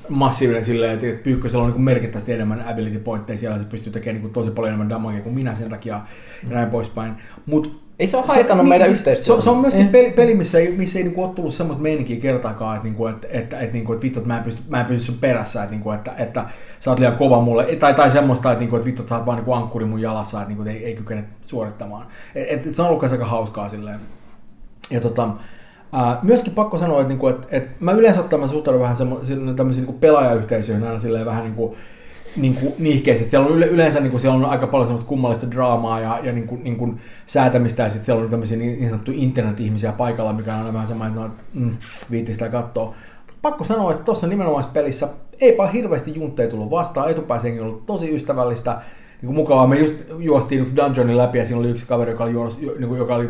massiivinen 0.08 0.64
silleen, 0.64 0.94
että 0.94 1.06
että 1.06 1.24
Pyykkösellä 1.24 1.64
on 1.64 1.70
niin 1.70 1.80
merkittävästi 1.80 2.32
enemmän 2.32 2.68
ability 2.68 2.98
pointteja 2.98 3.38
siellä, 3.38 3.58
se 3.58 3.64
pystyy 3.64 3.92
tekemään 3.92 4.14
niin 4.14 4.22
kuin, 4.22 4.32
tosi 4.32 4.50
paljon 4.50 4.68
enemmän 4.68 4.88
damagea 4.88 5.20
kuin 5.20 5.34
minä 5.34 5.56
sen 5.56 5.70
takia 5.70 6.00
ja 6.48 6.54
näin 6.54 6.70
poispäin. 6.70 7.12
Mut 7.46 7.82
Ei 7.98 8.06
se 8.06 8.16
ole 8.16 8.26
haitannut 8.26 8.68
meidän 8.68 8.88
siis 8.88 8.98
yhteistyötä. 8.98 9.40
Se, 9.40 9.44
se 9.44 9.50
on 9.50 9.58
myöskin 9.58 9.88
peli, 9.88 10.10
peli 10.10 10.34
missä 10.34 10.58
ei, 10.58 10.72
missä 10.76 10.98
ei 10.98 11.04
niinku 11.04 11.22
ole 11.22 11.34
tullut 11.34 11.54
semmoista 11.54 11.82
meininkiä 11.82 12.20
kertaakaan, 12.20 12.76
että, 12.76 12.88
niinku, 12.88 13.06
että, 13.06 13.26
että, 13.30 13.60
että, 13.60 13.72
niinku, 13.72 13.92
että 13.92 14.02
vittu, 14.02 14.18
että 14.18 14.28
mä 14.28 14.38
en 14.38 14.44
pysty, 14.44 14.62
mä 14.68 14.80
en 14.80 14.86
pysty 14.86 15.06
sun 15.06 15.18
perässä, 15.20 15.62
että, 15.62 15.70
niinku, 15.70 15.90
että, 15.90 16.12
että 16.18 16.44
sä 16.80 16.90
oot 16.90 16.98
liian 16.98 17.16
kova 17.16 17.40
mulle, 17.40 17.76
tai, 17.76 17.94
tai 17.94 18.10
semmoista, 18.10 18.52
että, 18.52 18.60
niinku, 18.60 18.76
että 18.76 18.86
vittu, 18.86 19.02
että 19.02 19.10
sä 19.10 19.16
oot 19.16 19.26
vaan 19.26 19.38
niinku 19.38 19.52
ankkuri 19.52 19.84
mun 19.84 20.00
jalassa, 20.00 20.38
että, 20.38 20.48
niinku, 20.48 20.62
että 20.62 20.78
ei, 20.78 20.84
ei 20.84 20.94
kykene 20.94 21.24
suorittamaan. 21.46 22.06
Et, 22.34 22.66
et, 22.66 22.74
se 22.74 22.82
on 22.82 22.88
ollut 22.88 23.02
aika 23.02 23.24
hauskaa 23.24 23.68
silleen. 23.68 24.00
Ja 24.90 25.00
tota, 25.00 25.28
myöskin 26.22 26.52
pakko 26.52 26.78
sanoa, 26.78 27.00
että, 27.00 27.08
niinku, 27.08 27.28
että, 27.28 27.46
että 27.50 27.70
mä 27.80 27.92
yleensä 27.92 28.20
ottaen 28.20 28.48
suhtaudun 28.48 28.82
vähän 28.82 28.96
semmo, 28.96 29.20
silleen 29.24 29.56
tämmöisiin 29.56 29.86
niinku 29.86 30.00
pelaajayhteisöihin 30.00 30.84
aina 30.86 30.98
silleen 30.98 31.26
vähän 31.26 31.44
niinku, 31.44 31.76
niin 32.36 32.54
kuin 32.54 32.74
niihkeisesti. 32.78 33.30
Siellä 33.30 33.46
on 33.46 33.54
yle, 33.54 33.66
yleensä 33.66 34.00
niin 34.00 34.10
kuin, 34.10 34.20
siellä 34.20 34.36
on 34.36 34.44
aika 34.44 34.66
paljon 34.66 34.86
semmoista 34.86 35.08
kummallista 35.08 35.50
draamaa 35.50 36.00
ja, 36.00 36.20
ja 36.22 36.32
niin 36.32 36.46
kuin, 36.46 36.64
niin 36.64 36.76
kuin 36.76 37.00
säätämistä 37.26 37.82
ja 37.82 37.88
sitten 37.88 38.06
siellä 38.06 38.24
on 38.24 38.30
tämmöisiä 38.30 38.58
niin, 38.58 38.78
niin 38.78 38.90
sanottuja 38.90 39.18
internet-ihmisiä 39.20 39.92
paikalla, 39.92 40.32
mikä 40.32 40.54
on 40.54 40.58
aina 40.58 40.72
vähän 40.72 40.88
semmoinen, 40.88 41.26
että 41.26 41.42
no, 41.54 41.66
mm, 41.66 41.76
viitti 42.10 42.32
sitä 42.32 42.48
katsoa. 42.48 42.94
Pakko 43.42 43.64
sanoa, 43.64 43.92
että 43.92 44.04
tuossa 44.04 44.26
nimenomaisessa 44.26 44.72
pelissä 44.72 45.08
eipä 45.40 45.66
hirveästi 45.66 46.14
juntteja 46.14 46.50
tullut 46.50 46.70
vastaan. 46.70 47.10
Etupääsenkin 47.10 47.62
ollut 47.62 47.86
tosi 47.86 48.14
ystävällistä, 48.14 48.70
niin 49.22 49.26
kuin 49.26 49.36
mukavaa. 49.36 49.66
Me 49.66 49.78
just 49.78 49.94
juostiin 50.18 50.60
yksi 50.60 50.76
dungeonin 50.76 51.18
läpi 51.18 51.38
ja 51.38 51.46
siinä 51.46 51.60
oli 51.60 51.70
yksi 51.70 51.86
kaveri, 51.86 52.10
joka 52.10 52.24
oli, 52.24 52.32
juos, 52.32 52.58
niin 52.58 52.88
kuin, 52.88 52.98
joka 52.98 53.14
oli 53.14 53.28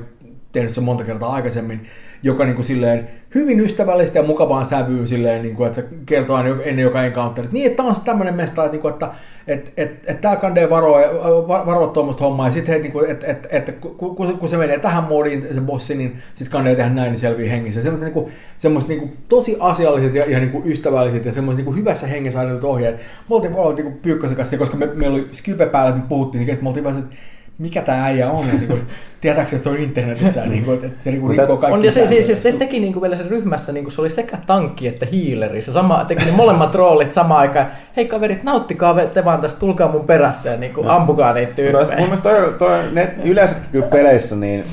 tehnyt 0.52 0.74
sen 0.74 0.84
monta 0.84 1.04
kertaa 1.04 1.32
aikaisemmin, 1.32 1.86
joka 2.22 2.44
niin 2.44 2.54
kuin 2.54 2.66
silleen 2.66 3.08
hyvin 3.34 3.60
ystävällistä 3.60 4.18
ja 4.18 4.22
mukavaan 4.22 4.66
sävyyn 4.66 5.08
silleen, 5.08 5.42
niin 5.42 5.56
kuin, 5.56 5.66
että 5.66 5.80
se 5.80 5.88
kertoo 6.06 6.36
aina 6.36 6.62
ennen 6.62 6.82
joka 6.82 7.04
encounter, 7.04 7.44
että 7.44 7.54
niin, 7.54 7.66
että 7.66 7.76
tämä 7.76 7.88
on 7.88 7.96
tämmöinen 8.04 8.34
mesta, 8.34 8.64
että, 8.64 8.72
niin 8.72 8.82
kuin, 8.82 8.94
että 8.94 9.08
et, 9.46 9.72
et, 9.76 10.20
tää 10.20 10.36
kandee 10.36 10.70
varoa, 10.70 11.00
va- 11.48 11.66
varoa 11.66 11.86
tuommoista 11.86 12.24
hommaa, 12.24 12.46
ja 12.46 12.52
sitten 12.52 12.82
niin 12.82 12.92
että 13.08 13.26
et, 13.26 13.48
et, 13.50 13.78
kun, 13.96 14.38
kun, 14.38 14.48
se 14.48 14.56
menee 14.56 14.78
tähän 14.78 15.04
moodiin, 15.04 15.46
se 15.54 15.60
bossi, 15.60 15.94
niin 15.94 16.22
sitten 16.34 16.52
kandee 16.52 16.76
tehdä 16.76 16.90
näin, 16.90 17.10
niin 17.10 17.20
selviää 17.20 17.50
hengissä. 17.50 17.82
Semmoiset 17.82 18.04
niin 18.04 18.14
kuin, 18.14 18.32
semmoiset 18.56 18.88
niin 18.88 19.00
kuin, 19.00 19.16
tosi 19.28 19.56
asialliset 19.60 20.14
ja, 20.14 20.24
ja 20.28 20.38
niin 20.38 20.50
kuin 20.50 20.66
ystävälliset 20.66 21.24
ja 21.24 21.32
semmoiset 21.32 21.56
niin 21.56 21.64
kuin 21.64 21.76
hyvässä 21.76 22.06
hengessä 22.06 22.40
annetut 22.40 22.64
ohjeet. 22.64 22.96
Me 23.28 23.36
oltiin, 23.36 23.54
oltiin 23.54 23.88
niin 23.88 23.98
Pyykkösen 24.02 24.36
kanssa, 24.36 24.58
koska 24.58 24.76
me, 24.76 24.86
meillä 24.86 25.14
oli 25.14 25.28
Skype 25.32 25.66
päällä, 25.66 25.88
että 25.88 26.02
me 26.02 26.08
puhuttiin, 26.08 26.46
niin 26.46 26.58
me 26.62 26.68
oltiin 26.68 26.92
se, 26.92 26.98
että 26.98 27.16
mikä 27.62 27.82
tämä 27.82 28.04
äijä 28.04 28.30
on, 28.30 28.44
että 28.44 28.74
niin 28.74 28.86
tietääkö, 29.20 29.56
että 29.56 29.64
se 29.64 29.70
on 29.70 29.76
internetissä, 29.76 30.46
niin 30.46 30.64
kuin, 30.64 30.84
että 30.84 31.04
se 31.04 31.10
niin 31.10 31.20
kuin, 31.20 31.38
rikkoo 31.38 31.56
kaikki 31.56 31.78
On, 31.78 31.84
ja 31.84 31.92
se, 31.92 32.22
se, 32.22 32.34
se, 32.34 32.52
teki 32.52 32.80
niinku 32.80 33.02
vielä 33.02 33.16
sen 33.16 33.30
ryhmässä, 33.30 33.72
niinku 33.72 33.90
se 33.90 34.00
oli 34.00 34.10
sekä 34.10 34.38
tankki 34.46 34.88
että 34.88 35.06
hiileri. 35.12 35.62
Se 35.62 35.72
sama, 35.72 36.04
teki 36.04 36.24
ne 36.24 36.30
molemmat 36.30 36.74
roolit 36.74 37.14
samaan 37.14 37.40
aikaan. 37.40 37.66
Hei 37.96 38.08
kaverit, 38.08 38.42
nauttikaa 38.42 39.06
te 39.06 39.24
vaan 39.24 39.40
tästä, 39.40 39.60
tulkaa 39.60 39.92
mun 39.92 40.04
perässä 40.04 40.50
ja 40.50 40.56
niinku, 40.56 40.84
ampukaa 40.88 41.32
niitä 41.32 41.48
Mutta 41.48 41.62
mun 41.62 41.72
tyyppejä. 41.72 42.00
mielestä 42.00 42.30
toi, 42.30 42.54
toi, 42.58 42.92
ne, 42.92 43.14
yleensäkin 43.24 43.64
kyllä 43.72 43.86
peleissä 43.86 44.36
niin 44.36 44.64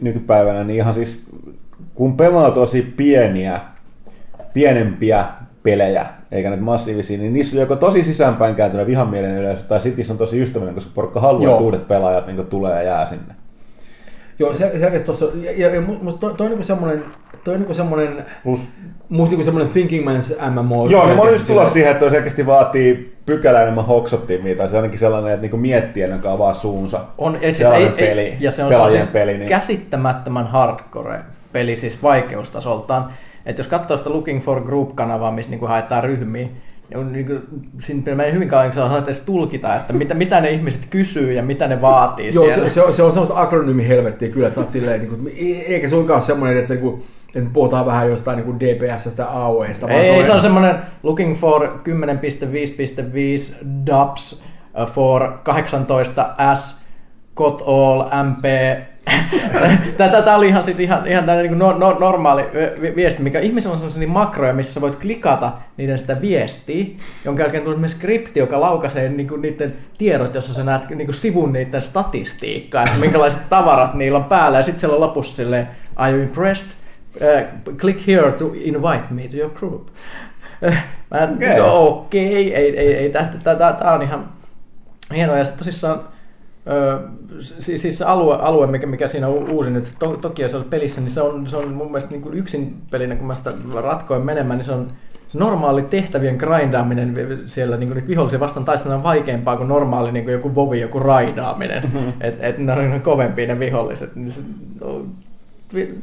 nykypäivänä, 0.00 0.64
niin 0.64 0.76
ihan 0.76 0.94
siis 0.94 1.24
kun 1.94 2.16
pelaa 2.16 2.50
tosi 2.50 2.82
pieniä, 2.96 3.60
pienempiä 4.52 5.24
pelejä, 5.62 6.06
eikä 6.32 6.48
näitä 6.48 6.64
massiivisia, 6.64 7.18
niin 7.18 7.32
niissä 7.32 7.56
on 7.56 7.60
joko 7.60 7.76
tosi 7.76 8.02
sisäänpäin 8.04 8.54
kääntynyt 8.54 8.86
vihamielinen 8.86 9.38
yleisö, 9.38 9.62
tai 9.62 9.80
sitten 9.80 10.04
on 10.10 10.18
tosi 10.18 10.40
ystävällinen, 10.42 10.74
koska 10.74 10.90
porukka 10.94 11.20
haluaa, 11.20 11.44
Joo. 11.44 11.52
että 11.54 11.64
uudet 11.64 11.88
pelaajat 11.88 12.26
niin 12.26 12.46
tulee 12.46 12.76
ja 12.76 12.82
jää 12.82 13.06
sinne. 13.06 13.34
Joo, 14.38 14.54
se, 14.54 14.78
selkeästi 14.78 15.06
tuossa, 15.06 15.26
ja, 15.42 15.52
ja, 15.56 15.74
ja 15.74 15.80
musta 15.80 16.20
toi, 16.20 16.34
toi 16.34 16.44
on 16.44 16.50
niinku 16.50 16.66
semmoinen, 16.66 17.02
toi 17.44 17.54
on 17.54 17.60
niinku 17.60 17.74
semmoinen, 17.74 18.24
Plus, 18.44 18.60
musta 19.08 19.30
niinku 19.30 19.44
semmoinen 19.44 19.72
Thinking 19.72 20.08
Man's 20.08 20.50
MMO. 20.50 20.88
joo, 20.88 21.06
no 21.06 21.14
mä 21.14 21.22
olin 21.22 21.32
just 21.32 21.46
tulla 21.46 21.66
siihen, 21.66 21.90
että 21.90 22.00
toi 22.00 22.10
selkeästi 22.10 22.46
vaatii 22.46 23.16
pykälä 23.26 23.62
enemmän 23.62 23.86
hoksottimia, 23.86 24.56
tai 24.56 24.68
se 24.68 24.76
on 24.76 24.82
ainakin 24.82 24.98
sellainen, 24.98 25.32
että 25.32 25.42
niinku 25.42 25.56
miettii 25.56 26.02
ennen 26.02 26.20
kuin 26.20 26.32
avaa 26.32 26.52
suunsa. 26.52 27.00
On, 27.18 27.38
ei, 27.40 27.54
siis, 27.54 27.68
ei, 27.70 27.88
peli, 27.90 28.20
ei, 28.20 28.36
ja 28.40 28.50
se 28.50 28.64
on, 28.64 28.68
pelaajien 28.68 29.02
siis 29.02 29.12
peli, 29.12 29.38
niin- 29.38 29.48
käsittämättömän 29.48 30.46
hardcore 30.46 31.20
peli 31.52 31.76
siis 31.76 32.02
vaikeustasoltaan. 32.02 33.12
Että 33.46 33.60
jos 33.60 33.68
katsoo 33.68 33.96
sitä 33.96 34.10
Looking 34.10 34.42
for 34.42 34.62
Group-kanavaa, 34.62 35.32
missä 35.32 35.50
niinku 35.50 35.66
haetaan 35.66 36.04
ryhmiä, 36.04 36.48
niin 36.90 36.98
on 36.98 37.12
niinku, 37.12 37.32
siinä 37.80 38.02
menee 38.04 38.32
hyvin 38.32 38.48
kauan, 38.48 38.72
kun 38.72 38.82
osaat 38.82 39.04
edes 39.04 39.20
tulkita, 39.20 39.76
että 39.76 39.92
mitä, 39.92 40.14
mitä 40.14 40.40
ne 40.40 40.50
ihmiset 40.50 40.80
kysyy 40.90 41.32
ja 41.32 41.42
mitä 41.42 41.68
ne 41.68 41.80
vaatii 41.80 42.30
Joo, 42.34 42.44
siellä. 42.44 42.68
se, 42.68 42.74
se, 42.74 42.82
on, 42.82 42.94
se 42.94 43.02
on 43.02 43.12
semmoista 43.12 43.40
akronyymi 43.40 43.88
helvettiä 43.88 44.28
kyllä, 44.28 44.48
että 44.48 44.60
oot 44.60 44.70
silleen, 44.70 45.00
niin 45.00 45.10
kuin, 45.10 45.32
eikä 45.66 45.88
suinkaan 45.88 46.16
ole 46.16 46.26
semmoinen, 46.26 46.58
että, 46.58 46.74
se, 46.74 46.80
niin 46.80 47.02
että 47.26 47.40
me 47.40 47.50
puhutaan 47.52 47.86
vähän 47.86 48.10
jostain 48.10 48.38
niin 48.38 48.60
DPSstä 48.60 49.26
AOEsta. 49.26 49.88
Ei, 49.88 50.24
se 50.24 50.32
on 50.32 50.42
semmoinen 50.42 50.74
looking 51.02 51.36
for 51.36 51.66
10.5.5 51.66 51.70
dubs 53.86 54.42
uh, 54.82 54.92
for 54.92 55.22
18s 55.22 56.80
got 57.34 57.62
all 57.66 58.02
mp. 58.02 58.44
Tämä 59.96 60.36
oli 60.36 60.48
ihan, 60.48 60.64
siis 60.64 60.78
ihan, 60.78 61.06
ihan 61.06 61.24
tämmöinen 61.24 61.50
niin 61.50 61.58
no, 61.58 61.78
no, 61.78 61.96
normaali 62.00 62.42
vi- 62.80 62.96
viesti, 62.96 63.22
mikä 63.22 63.40
ihmisellä 63.40 63.72
on 63.72 63.78
sellaisia 63.78 64.00
niin 64.00 64.10
makroja, 64.10 64.52
missä 64.52 64.74
sä 64.74 64.80
voit 64.80 64.96
klikata 64.96 65.52
niiden 65.76 65.98
sitä 65.98 66.20
viestiä, 66.20 66.84
jonka 67.24 67.42
jälkeen 67.42 67.62
tulee 67.62 67.88
skripti, 67.88 68.40
joka 68.40 68.60
laukaisee 68.60 69.08
niin 69.08 69.28
kuin 69.28 69.42
niiden 69.42 69.74
tiedot, 69.98 70.34
jossa 70.34 70.54
sä 70.54 70.64
näet 70.64 70.90
niin 70.90 71.06
kuin 71.06 71.14
sivun 71.14 71.52
niiden 71.52 71.82
statistiikkaa, 71.82 72.82
että 72.82 72.98
minkälaiset 73.00 73.48
tavarat 73.50 73.94
niillä 73.94 74.18
on 74.18 74.24
päällä, 74.24 74.58
ja 74.58 74.62
sitten 74.62 74.80
siellä 74.80 74.94
on 74.94 75.00
lopussa 75.00 75.36
silleen, 75.36 75.68
are 75.96 76.12
you 76.12 76.22
impressed? 76.22 76.68
Uh, 77.16 77.76
click 77.76 78.06
here 78.06 78.32
to 78.32 78.52
invite 78.54 79.04
me 79.10 79.28
to 79.28 79.36
your 79.36 79.50
group. 79.50 79.88
Mä 81.10 81.28
Okei. 81.34 81.60
okay. 81.60 81.60
okei, 81.60 82.54
ei, 82.54 82.76
ei, 82.78 82.94
ei, 82.94 83.10
tämä 83.10 83.94
on 83.94 84.02
ihan 84.02 84.28
hienoa. 85.14 85.38
Ja 85.38 85.44
sitten 85.44 85.58
tosissaan, 85.58 86.00
siis, 87.40 87.82
siis 87.82 87.98
se 87.98 88.04
alue, 88.04 88.36
alue 88.36 88.66
mikä, 88.66 88.86
mikä 88.86 89.08
siinä 89.08 89.28
on 89.28 89.50
uusi 89.50 89.70
nyt, 89.70 89.84
se 89.84 89.92
to, 89.98 90.08
Tokio 90.08 90.48
se 90.48 90.58
pelissä, 90.70 91.00
niin 91.00 91.10
se 91.10 91.22
on, 91.22 91.48
se 91.48 91.56
on 91.56 91.68
mun 91.68 91.86
mielestä 91.86 92.10
niin 92.10 92.22
kuin 92.22 92.34
yksin 92.34 92.74
pelinä, 92.90 93.16
kun 93.16 93.26
mä 93.26 93.34
sitä 93.34 93.52
ratkoin 93.82 94.22
menemään, 94.22 94.58
niin 94.58 94.66
se 94.66 94.72
on 94.72 94.92
se 95.28 95.38
normaali 95.38 95.82
tehtävien 95.82 96.36
grindaaminen 96.36 97.42
siellä 97.46 97.76
niin 97.76 97.92
kuin 97.92 98.08
vihollisia 98.08 98.40
vastaan 98.40 98.64
taistelua 98.64 99.02
vaikeampaa 99.02 99.56
kuin 99.56 99.68
normaali 99.68 100.12
niin 100.12 100.24
kuin 100.24 100.32
joku 100.32 100.54
vovi, 100.54 100.80
joku 100.80 100.98
raidaaminen. 100.98 101.92
että 102.20 102.46
et 102.46 102.58
ne 102.58 102.72
on 102.72 103.00
kovempia 103.02 103.46
ne 103.46 103.58
viholliset. 103.58 104.16
Niin 104.16 104.32
se, 104.32 104.40
no, 104.80 105.06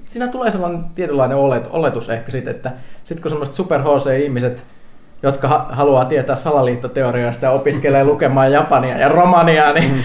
siinä 0.05 0.27
tulee 0.27 0.51
sellainen 0.51 0.83
tietynlainen 0.95 1.37
olet, 1.37 1.63
oletus 1.69 2.09
ehkä 2.09 2.31
sitten, 2.31 2.55
että 2.55 2.71
sitten 3.03 3.21
kun 3.21 3.31
semmoiset 3.31 3.55
super 3.55 3.81
ihmiset 4.23 4.63
jotka 5.23 5.47
ha- 5.47 5.67
haluaa 5.69 6.05
tietää 6.05 6.35
salaliittoteorioista 6.35 7.45
ja 7.45 7.51
opiskelee 7.51 8.03
lukemaan 8.03 8.51
japania 8.51 8.97
ja 8.97 9.09
romaniaa, 9.09 9.73
niin 9.73 9.93
mm. 9.93 10.03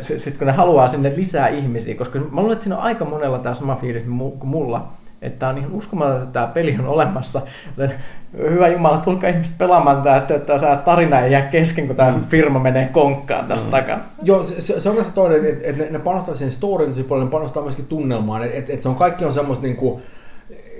Sitten 0.00 0.32
kun 0.38 0.46
ne 0.46 0.52
haluaa 0.52 0.88
sinne 0.88 1.12
lisää 1.16 1.48
ihmisiä, 1.48 1.94
koska 1.94 2.18
mä 2.18 2.40
luulen, 2.40 2.52
että 2.52 2.62
siinä 2.62 2.76
on 2.76 2.82
aika 2.82 3.04
monella 3.04 3.38
tämä 3.38 3.54
sama 3.54 3.76
fiilis 3.76 4.02
kuin 4.38 4.48
mulla, 4.48 4.88
että 5.22 5.48
on 5.48 5.58
ihan 5.58 5.72
uskomatonta, 5.72 6.22
että 6.22 6.32
tämä 6.32 6.46
peli 6.46 6.76
on 6.78 6.88
olemassa. 6.88 7.42
Joten 7.76 7.96
hyvä 8.38 8.68
Jumala, 8.68 8.98
tulkaa 8.98 9.30
ihmiset 9.30 9.58
pelaamaan 9.58 10.02
tämä, 10.02 10.16
että 10.16 10.38
tämä 10.38 10.76
tarina 10.76 11.20
ei 11.20 11.32
jää 11.32 11.42
kesken, 11.42 11.86
kun 11.86 11.96
tämä 11.96 12.18
firma 12.28 12.58
menee 12.58 12.88
konkkaan 12.92 13.46
tästä 13.46 13.66
mm. 13.66 13.70
takana. 13.70 14.02
Joo, 14.22 14.44
se, 14.44 14.60
se, 14.60 14.80
se 14.80 14.88
on 14.88 14.94
myös 14.94 15.06
toinen, 15.14 15.46
että, 15.46 15.66
että 15.68 15.82
ne, 15.84 15.90
ne 15.90 15.98
panostaa 15.98 16.34
siihen 16.34 16.54
storyin 16.54 16.90
tosi 16.90 17.02
paljon, 17.02 17.26
ne 17.26 17.30
panostaa 17.30 17.62
myöskin 17.62 17.86
tunnelmaan, 17.86 18.44
että, 18.44 18.58
että, 18.58 18.72
että 18.72 18.82
se 18.82 18.88
on 18.88 18.96
kaikki 18.96 19.24
on 19.24 19.34
semmoista 19.34 19.66
niinku, 19.66 20.00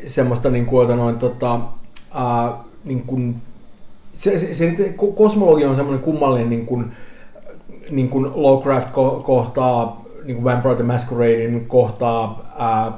semmoista 0.07 0.51
niinku, 0.51 0.81
jota 0.81 0.97
noin, 0.97 1.19
tota, 1.19 1.61
ää, 2.15 2.53
niin 2.85 3.03
kuin, 3.03 3.37
se, 4.19 4.39
se, 4.39 4.55
se, 4.55 4.95
ko- 4.97 5.13
kosmologia 5.17 5.71
on 5.71 5.77
semmoinen 5.77 6.05
kummallinen 6.05 6.51
niin 6.51 6.67
kuin, 6.67 6.93
niin 7.91 8.09
kuin 8.09 8.31
Lovecraft 8.35 8.89
ko- 8.89 9.23
kohtaa, 9.23 10.05
niin 10.25 10.37
kuin 10.37 10.45
Vampire 10.45 10.75
the 10.75 10.85
Masqueradein 10.85 11.67
kohtaa, 11.67 12.53
ää, 12.59 12.93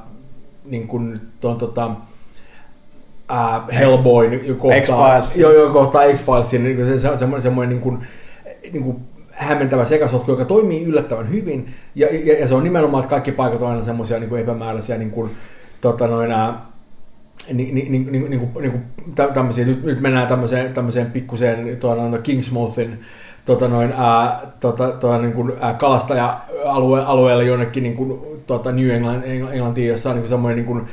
niin 0.65 0.89
kuin 0.89 1.21
ton, 1.41 1.59
tota, 1.59 1.91
ää, 3.29 3.65
Hellboyn 3.73 4.57
kohtaa, 4.57 5.21
X-Files. 5.21 5.37
joo, 5.37 5.53
joo, 5.53 5.73
kohtaa 5.73 6.03
X-Filesin, 6.13 6.65
niin 6.65 6.77
kuin 6.77 6.89
se, 6.89 7.01
se 7.01 7.09
on 7.09 7.19
semmoinen, 7.19 7.43
semmoinen 7.43 7.69
niin 7.69 7.81
kuin, 7.81 7.99
niin 8.73 8.85
kuin 8.85 8.97
hämmentävä 9.31 9.85
sekasotku, 9.85 10.31
joka 10.31 10.45
toimii 10.45 10.85
yllättävän 10.85 11.31
hyvin, 11.31 11.75
ja, 11.95 12.09
ja, 12.17 12.41
ja 12.41 12.49
se 12.49 12.55
on 12.55 12.65
nimenomaan, 12.65 13.05
että 13.05 13.11
kaikki 13.11 13.33
paikat 13.33 13.63
on 13.63 13.71
aina 13.71 13.85
semmoisia 13.85 14.19
niin 14.19 14.29
kuin 14.29 14.43
epämääräisiä, 14.43 14.99
niin 14.99 15.11
kuin, 15.11 15.31
tota, 15.81 16.07
noin, 16.07 16.33
ää, 16.33 16.67
niin, 17.53 17.75
niin, 17.75 17.93
niin, 17.93 18.13
niin, 18.13 18.31
niin, 18.31 18.49
kuin, 18.49 18.63
niin 18.63 18.83
tämmöisiä, 19.35 19.67
nyt, 19.67 19.85
nyt 19.85 20.01
mennään 20.01 20.27
tämmöiseen, 20.27 20.75
tämmöiseen 20.75 21.11
pikkuseen 21.11 21.77
tuon 21.77 22.19
Kingsmouthin 22.23 22.99
tota 23.49 23.69
noin, 23.69 23.95
ää, 23.97 24.41
tota, 24.61 24.89
tota, 24.89 25.19
niin 25.19 25.33
kuin, 25.33 25.53
ää, 25.61 25.75
kalastaja-alue, 25.75 27.05
alueelle 27.05 27.45
jonnekin 27.45 27.83
niin 27.83 27.97
kuin, 27.97 28.21
tota 28.47 28.73
New 28.73 28.91
England, 28.91 29.23
Engl- 29.23 29.53
Englantiin, 29.53 29.89
jossa 29.89 30.09
on 30.09 30.15
niin 30.15 30.23
kuin 30.23 30.31
semmoinen 30.31 30.57
niin 30.57 30.67
kuin, 30.67 30.89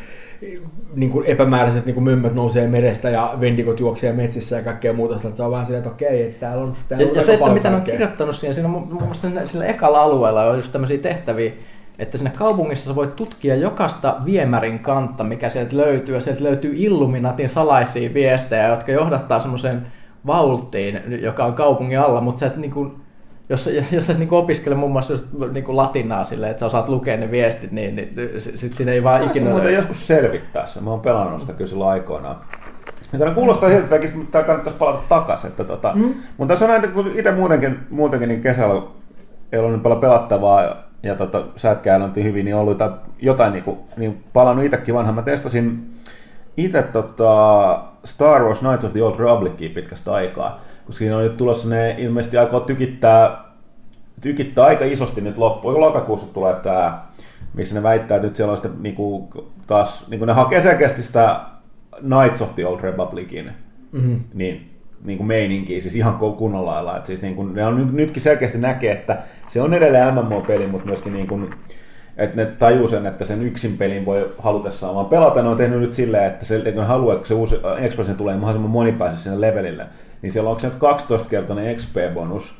niin 0.96 1.12
kuin 1.12 1.26
epämääräiset 1.26 1.86
niin 1.86 1.94
kuin 1.94 2.04
mömmöt 2.04 2.34
nousee 2.34 2.68
merestä 2.68 3.10
ja 3.10 3.34
vendikot 3.40 3.80
juoksee 3.80 4.14
metsissä 4.14 4.56
ja 4.56 4.62
kaikkea 4.62 4.94
muuta. 4.94 5.16
Sitä, 5.16 5.28
että 5.28 5.38
se 5.38 5.44
on 5.44 5.52
vähän 5.52 5.66
silleen, 5.66 5.80
että 5.80 5.94
okei, 5.94 6.22
että 6.22 6.40
täällä 6.40 6.64
on, 6.64 6.76
täällä 6.88 7.06
Ja, 7.06 7.10
on 7.10 7.16
ja 7.16 7.22
se, 7.22 7.34
että 7.34 7.54
mitä 7.54 7.70
ne 7.70 7.76
on 7.76 7.82
kirjoittanut 7.82 8.36
siihen, 8.36 8.56
siinä 8.56 8.70
on 8.70 8.72
muun 8.72 9.04
muassa 9.04 9.28
sillä, 9.46 9.66
ekalla 9.66 10.02
alueella 10.02 10.44
on 10.44 10.58
just 10.58 10.72
tämmöisiä 10.72 10.98
tehtäviä, 10.98 11.52
että 12.00 12.18
siinä 12.18 12.32
kaupungissa 12.36 12.86
sä 12.86 12.96
voit 12.96 13.16
tutkia 13.16 13.56
jokaista 13.56 14.16
viemärin 14.26 14.80
kantta, 14.80 15.24
mikä 15.24 15.50
sieltä 15.50 15.78
löytyy, 15.78 16.16
ja 16.16 16.22
sieltä 16.22 16.44
löytyy 16.44 16.74
Illuminatin 16.76 17.50
salaisia 17.50 18.14
viestejä, 18.14 18.68
jotka 18.68 18.92
johdattaa 18.92 19.40
semmoiseen 19.40 19.88
vaulttiin, 20.28 21.22
joka 21.22 21.46
on 21.46 21.54
kaupungin 21.54 22.00
alla, 22.00 22.22
mutta 22.22 22.40
sä 22.40 22.46
et 22.46 22.56
jos, 23.50 23.64
sä- 23.64 23.72
jos 23.92 24.08
sä 24.08 24.14
et 24.14 24.20
niinku 24.20 24.36
opiskele 24.36 24.76
muun 24.76 24.92
muassa 24.92 25.14
just 25.14 25.26
niinku 25.52 25.76
latinaa 25.76 26.24
silleen, 26.24 26.52
että 26.52 26.60
sä 26.60 26.66
osaat 26.66 26.90
lukea 26.90 27.18
ne 27.18 27.32
viestit, 27.32 27.72
niin, 27.72 27.96
niin 27.96 28.16
sit, 28.40 28.58
sit 28.58 28.72
siinä 28.72 28.92
ei 28.92 29.04
vaan 29.04 29.18
Ikinä 29.18 29.32
ikinä... 29.32 29.50
muuten 29.50 29.74
joskus 29.74 30.08
selvittää 30.08 30.66
sen. 30.66 30.84
Mä 30.84 30.90
oon 30.90 31.00
pelannut 31.00 31.42
sitä 31.42 31.54
kyllä 31.54 31.70
silloin 31.70 31.90
aikoinaan. 31.90 32.36
Mitä 33.12 33.32
kuulostaa 33.32 33.70
siltä, 33.70 33.96
että 33.96 34.10
tämä 34.32 34.44
kannattaisi 34.44 34.80
palata 34.80 35.04
takaisin. 35.10 35.50
Että 35.50 35.64
tota, 35.64 35.92
mm. 35.96 36.14
Mutta 36.38 36.52
tässä 36.52 36.66
on 36.66 36.72
näitä, 36.72 36.88
kun 36.88 37.12
itse 37.16 37.32
muutenkin, 37.32 37.80
muutenkin 37.90 38.30
niin 38.30 38.42
kesällä 38.42 38.82
ei 39.52 39.60
ollut 39.60 39.72
niin 39.72 39.82
paljon 39.82 40.02
pelattavaa 40.02 40.64
ja, 40.64 40.76
ja 41.04 41.16
tota, 41.16 41.44
sätkää 41.56 42.04
on 42.04 42.14
hyvin, 42.16 42.46
niin 42.46 42.56
on 42.56 42.62
ollut 42.62 42.74
jotain, 42.74 43.00
jotain 43.22 43.54
niin, 43.54 43.64
kuin, 43.64 43.78
niin 43.98 44.24
palannut 44.34 44.66
itsekin 44.66 44.96
vanhaan. 44.96 45.16
Mä 45.16 45.22
testasin 45.22 45.90
itse 46.58 46.82
tota 46.84 47.84
Star 48.04 48.44
Wars 48.44 48.60
Knights 48.60 48.86
of 48.86 48.92
the 48.92 49.04
Old 49.04 49.20
Republicia 49.20 49.70
pitkästä 49.74 50.14
aikaa, 50.14 50.62
koska 50.86 51.00
siinä 51.00 51.18
on 51.18 51.24
nyt 51.24 51.38
tulossa 51.38 51.70
ne 51.70 51.96
ilmeisesti 51.98 52.38
aikoo 52.38 52.60
tykittää, 52.60 53.44
tykittää 54.22 54.66
aika 54.66 54.86
isosti 54.86 55.22
nyt 55.22 55.38
loppuun. 55.38 55.80
Lokakuussa 55.80 56.34
tulee 56.34 56.54
tämä, 56.54 57.02
missä 57.54 57.76
ne 57.76 57.84
väittää, 57.84 58.16
että 58.16 58.28
nyt 58.28 58.36
siellä 58.36 58.52
on 58.52 58.58
sitten 58.58 58.84
niinku, 58.84 59.30
taas, 59.68 60.08
niinku 60.10 60.26
ne 60.26 60.34
hakee 60.34 60.62
selkeästi 60.62 61.04
sitä 61.04 61.40
Knights 62.00 62.42
of 62.42 62.56
the 62.56 62.66
Old 62.68 62.80
Republicin 62.82 63.52
Mhm. 63.92 64.16
niin, 64.34 64.72
niin 65.04 65.18
kuin 65.18 65.28
meininkiä, 65.28 65.82
siis 65.82 65.96
ihan 65.96 66.18
kunnolla 66.18 66.72
lailla. 66.72 66.96
Että 66.98 67.08
siis 67.08 67.22
niin 67.22 67.36
kuin, 67.36 67.54
ne 67.54 67.66
on 67.66 67.78
nyt- 67.78 67.94
nytkin 67.94 68.24
selkeästi 68.24 68.58
näkee, 68.58 68.92
että 68.92 69.18
se 69.48 69.62
on 69.62 69.74
edelleen 69.74 70.14
MMO-peli, 70.16 70.68
mutta 70.68 70.88
myöskin 70.88 71.14
niin 71.14 71.28
kuin, 71.28 71.50
että 72.18 72.36
ne 72.36 72.46
tajuu 72.46 72.88
sen, 72.88 73.06
että 73.06 73.26
sen 73.26 73.44
yksin 73.44 73.78
pelin 73.78 74.06
voi 74.06 74.34
halutessaan 74.40 74.96
vaan 74.96 75.06
pelata. 75.06 75.44
Ne 75.44 75.50
on 75.50 75.58
tehnyt 75.58 75.80
nyt 75.80 75.94
silleen, 75.94 76.26
että 76.26 76.46
se, 76.46 76.60
kun 76.60 76.74
ne 76.76 76.84
haluaa, 76.84 77.16
että 77.16 77.28
se 77.28 77.34
uusi 77.34 77.56
expansion 77.80 78.18
tulee 78.18 78.36
mahdollisimman 78.36 78.72
moni 78.72 78.92
pääsee 78.92 79.20
sinne 79.20 79.42
levelille, 79.42 79.86
niin 80.22 80.32
siellä 80.32 80.50
onko 80.50 80.60
se 80.60 80.68
nyt 80.68 80.78
12-kertainen 80.78 81.76
XP-bonus 81.76 82.54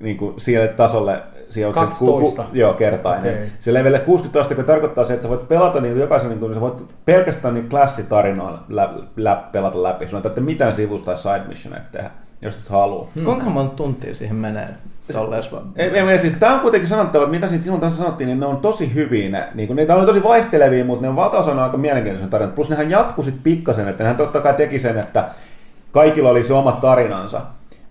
niin 0.00 0.16
kuin 0.16 0.34
siellä 0.40 0.68
tasolle, 0.68 1.22
siellä 1.50 1.80
onko 1.80 1.92
se 1.92 1.98
ku- 1.98 2.06
ku- 2.06 2.12
12? 2.12 2.44
joo, 2.52 2.74
kertainen. 2.74 3.34
Okei. 3.34 3.48
Se 3.60 3.74
levelle 3.74 3.98
60 3.98 4.40
astetta, 4.40 4.60
joka 4.60 4.72
tarkoittaa 4.72 5.04
se, 5.04 5.14
että 5.14 5.22
sä 5.22 5.28
voit 5.28 5.48
pelata 5.48 5.80
niin 5.80 5.98
jokaisen, 5.98 6.30
niin 6.30 6.40
kuin, 6.40 6.54
sä 6.54 6.60
voit 6.60 6.84
pelkästään 7.04 7.54
niin 7.54 7.68
klassitarinoa 7.68 8.64
lä, 8.68 8.88
lä, 9.16 9.42
pelata 9.52 9.82
läpi. 9.82 10.08
Sulla 10.08 10.30
ei 10.36 10.42
mitään 10.42 10.74
sivusta 10.74 11.06
tai 11.06 11.18
side 11.18 11.48
missioneita 11.48 11.86
tehdä, 11.92 12.10
jos 12.42 12.56
et 12.56 12.68
halua. 12.68 13.08
Hmm. 13.14 13.24
Kuinka 13.24 13.44
monta 13.44 13.76
tuntia 13.76 14.14
siihen 14.14 14.36
menee? 14.36 14.68
Tolleen, 15.12 15.42
vaan- 15.52 15.72
Ei, 15.76 15.88
ei, 15.98 16.18
siis, 16.18 16.32
tämä 16.40 16.54
on 16.54 16.60
kuitenkin 16.60 16.88
sanottava, 16.88 17.24
että 17.24 17.30
mitä 17.34 17.48
siitä 17.48 17.64
silloin 17.64 17.80
tässä 17.80 17.98
sanottiin, 17.98 18.28
niin 18.28 18.40
ne 18.40 18.46
on 18.46 18.56
tosi 18.56 18.94
hyviä. 18.94 19.28
Ne, 19.30 19.48
niin 19.54 19.66
kuin, 19.66 19.76
ne 19.76 19.94
on 19.94 20.06
tosi 20.06 20.22
vaihtelevia, 20.22 20.84
mutta 20.84 21.02
ne 21.02 21.08
on 21.08 21.16
valtaosana 21.16 21.64
aika 21.64 21.76
mielenkiintoisia 21.76 22.30
tarinoita. 22.30 22.54
Plus 22.56 22.70
nehän 22.70 22.90
jatku 22.90 23.22
sit 23.22 23.34
pikkasen, 23.42 23.88
että 23.88 24.02
nehän 24.04 24.16
totta 24.16 24.40
kai 24.40 24.54
teki 24.54 24.78
sen, 24.78 24.98
että 24.98 25.24
kaikilla 25.92 26.30
oli 26.30 26.44
se 26.44 26.54
oma 26.54 26.72
tarinansa. 26.72 27.40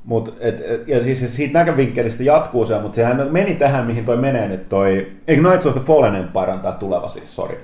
Mut, 0.06 0.36
et, 0.40 0.62
et, 0.70 0.88
ja 0.88 1.04
siis 1.04 1.36
siitä 1.36 1.60
näkövinkkelistä 1.60 2.24
jatkuu 2.24 2.66
se, 2.66 2.80
mutta 2.80 2.96
sehän 2.96 3.28
meni 3.32 3.56
tähän, 3.56 3.86
mihin 3.86 4.06
toi 4.06 4.18
menee 4.18 4.48
nyt 4.48 4.70
toi, 4.70 5.12
eikö 5.28 5.42
Knights 5.42 5.66
of 5.66 5.74
the 5.74 5.82
Fallen 5.82 6.16
Empire 6.16 6.52
on 6.54 6.60
tää 6.60 6.72
tuleva 6.72 7.08
siis, 7.08 7.36
sorry. 7.36 7.58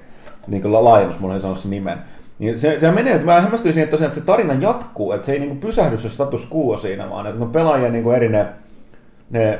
Niin 0.47 0.61
kuin 0.61 0.73
laajennus, 0.83 1.19
mulla 1.19 1.33
ei 1.33 1.39
sano 1.39 1.55
sen 1.55 1.71
nimen. 1.71 1.97
Niin 2.39 2.59
se, 2.59 2.79
se 2.79 2.91
menee, 2.91 3.13
että 3.13 3.25
mä 3.25 3.41
hämmästyin 3.41 3.73
siihen, 3.73 3.83
että, 3.83 3.91
tosiaan, 3.91 4.07
että 4.07 4.19
se 4.19 4.25
tarina 4.25 4.53
jatkuu, 4.53 5.11
että 5.11 5.25
se 5.25 5.33
ei 5.33 5.39
niinku 5.39 5.55
pysähdy 5.55 5.97
se 5.97 6.09
status 6.09 6.47
quo 6.55 6.77
siinä, 6.77 7.09
vaan 7.09 7.27
että 7.27 7.39
kun 7.39 7.49
pelaajien 7.51 7.91
niinku 7.93 8.11
eri 8.11 8.29
ne, 8.29 8.45
ne 9.29 9.59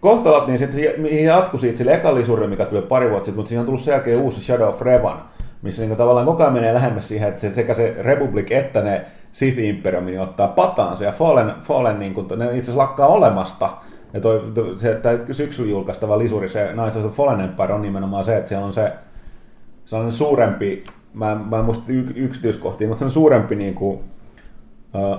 kohtalot, 0.00 0.46
niin 0.46 0.58
sitten 0.58 1.00
mihin 1.00 1.24
jatkuu 1.24 1.60
siitä 1.60 1.78
sille 1.78 1.94
ekallisuudelle, 1.94 2.50
mikä 2.50 2.64
tuli 2.64 2.82
pari 2.82 3.10
vuotta 3.10 3.24
sitten, 3.24 3.36
mutta 3.36 3.48
siihen 3.48 3.60
on 3.60 3.66
tullut 3.66 3.80
sen 3.80 3.92
jälkeen 3.92 4.20
uusi 4.20 4.40
Shadow 4.40 4.68
of 4.68 4.82
Revan, 4.82 5.22
missä 5.62 5.82
niinku 5.82 5.96
tavallaan 5.96 6.26
koko 6.26 6.42
ajan 6.42 6.52
menee 6.52 6.74
lähemmäs 6.74 7.08
siihen, 7.08 7.28
että 7.28 7.40
se, 7.40 7.50
sekä 7.50 7.74
se 7.74 7.94
Republic 7.98 8.50
että 8.50 8.82
ne 8.82 9.04
Sith 9.32 9.58
Imperium 9.58 10.04
niin 10.04 10.20
ottaa 10.20 10.48
pataansa 10.48 11.04
ja 11.04 11.12
Fallen, 11.12 11.52
Fallen 11.62 11.98
niin 11.98 12.14
kuin, 12.14 12.26
ne 12.28 12.44
itse 12.44 12.58
asiassa 12.58 12.78
lakkaa 12.78 13.06
olemasta. 13.06 13.70
Ja 14.14 14.20
toi, 14.20 14.42
se, 14.76 14.90
että 14.90 15.18
syksyn 15.32 15.70
julkaistava 15.70 16.18
lisuri, 16.18 16.48
se 16.48 16.70
Knights 16.72 16.96
of 16.96 17.02
the 17.02 17.10
Fallen 17.10 17.40
Empire 17.40 17.72
on 17.72 17.82
nimenomaan 17.82 18.24
se, 18.24 18.36
että 18.36 18.48
siellä 18.48 18.66
on 18.66 18.72
se 18.72 18.92
sellainen 19.84 20.12
suurempi, 20.12 20.84
mä, 21.14 21.40
mä 21.50 21.58
en 21.58 21.64
muista 21.64 21.84
yksityiskohtia, 22.14 22.88
mutta 22.88 22.98
sellainen 22.98 23.14
suurempi 23.14 23.56
niin 23.56 23.74
kuin, 23.74 24.00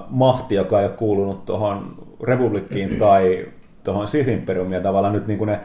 mahti, 0.09 0.55
joka 0.55 0.79
ei 0.79 0.85
ole 0.85 0.93
kuulunut 0.93 1.45
tuohon 1.45 1.95
Republikkiin 2.23 2.99
tai 2.99 3.45
tuohon 3.83 4.07
Sith 4.07 4.29
Imperiumiin 4.29 4.73
ja 4.73 4.81
tavallaan 4.81 5.13
nyt 5.13 5.27
niin 5.27 5.37
kuin 5.37 5.47
ne 5.47 5.59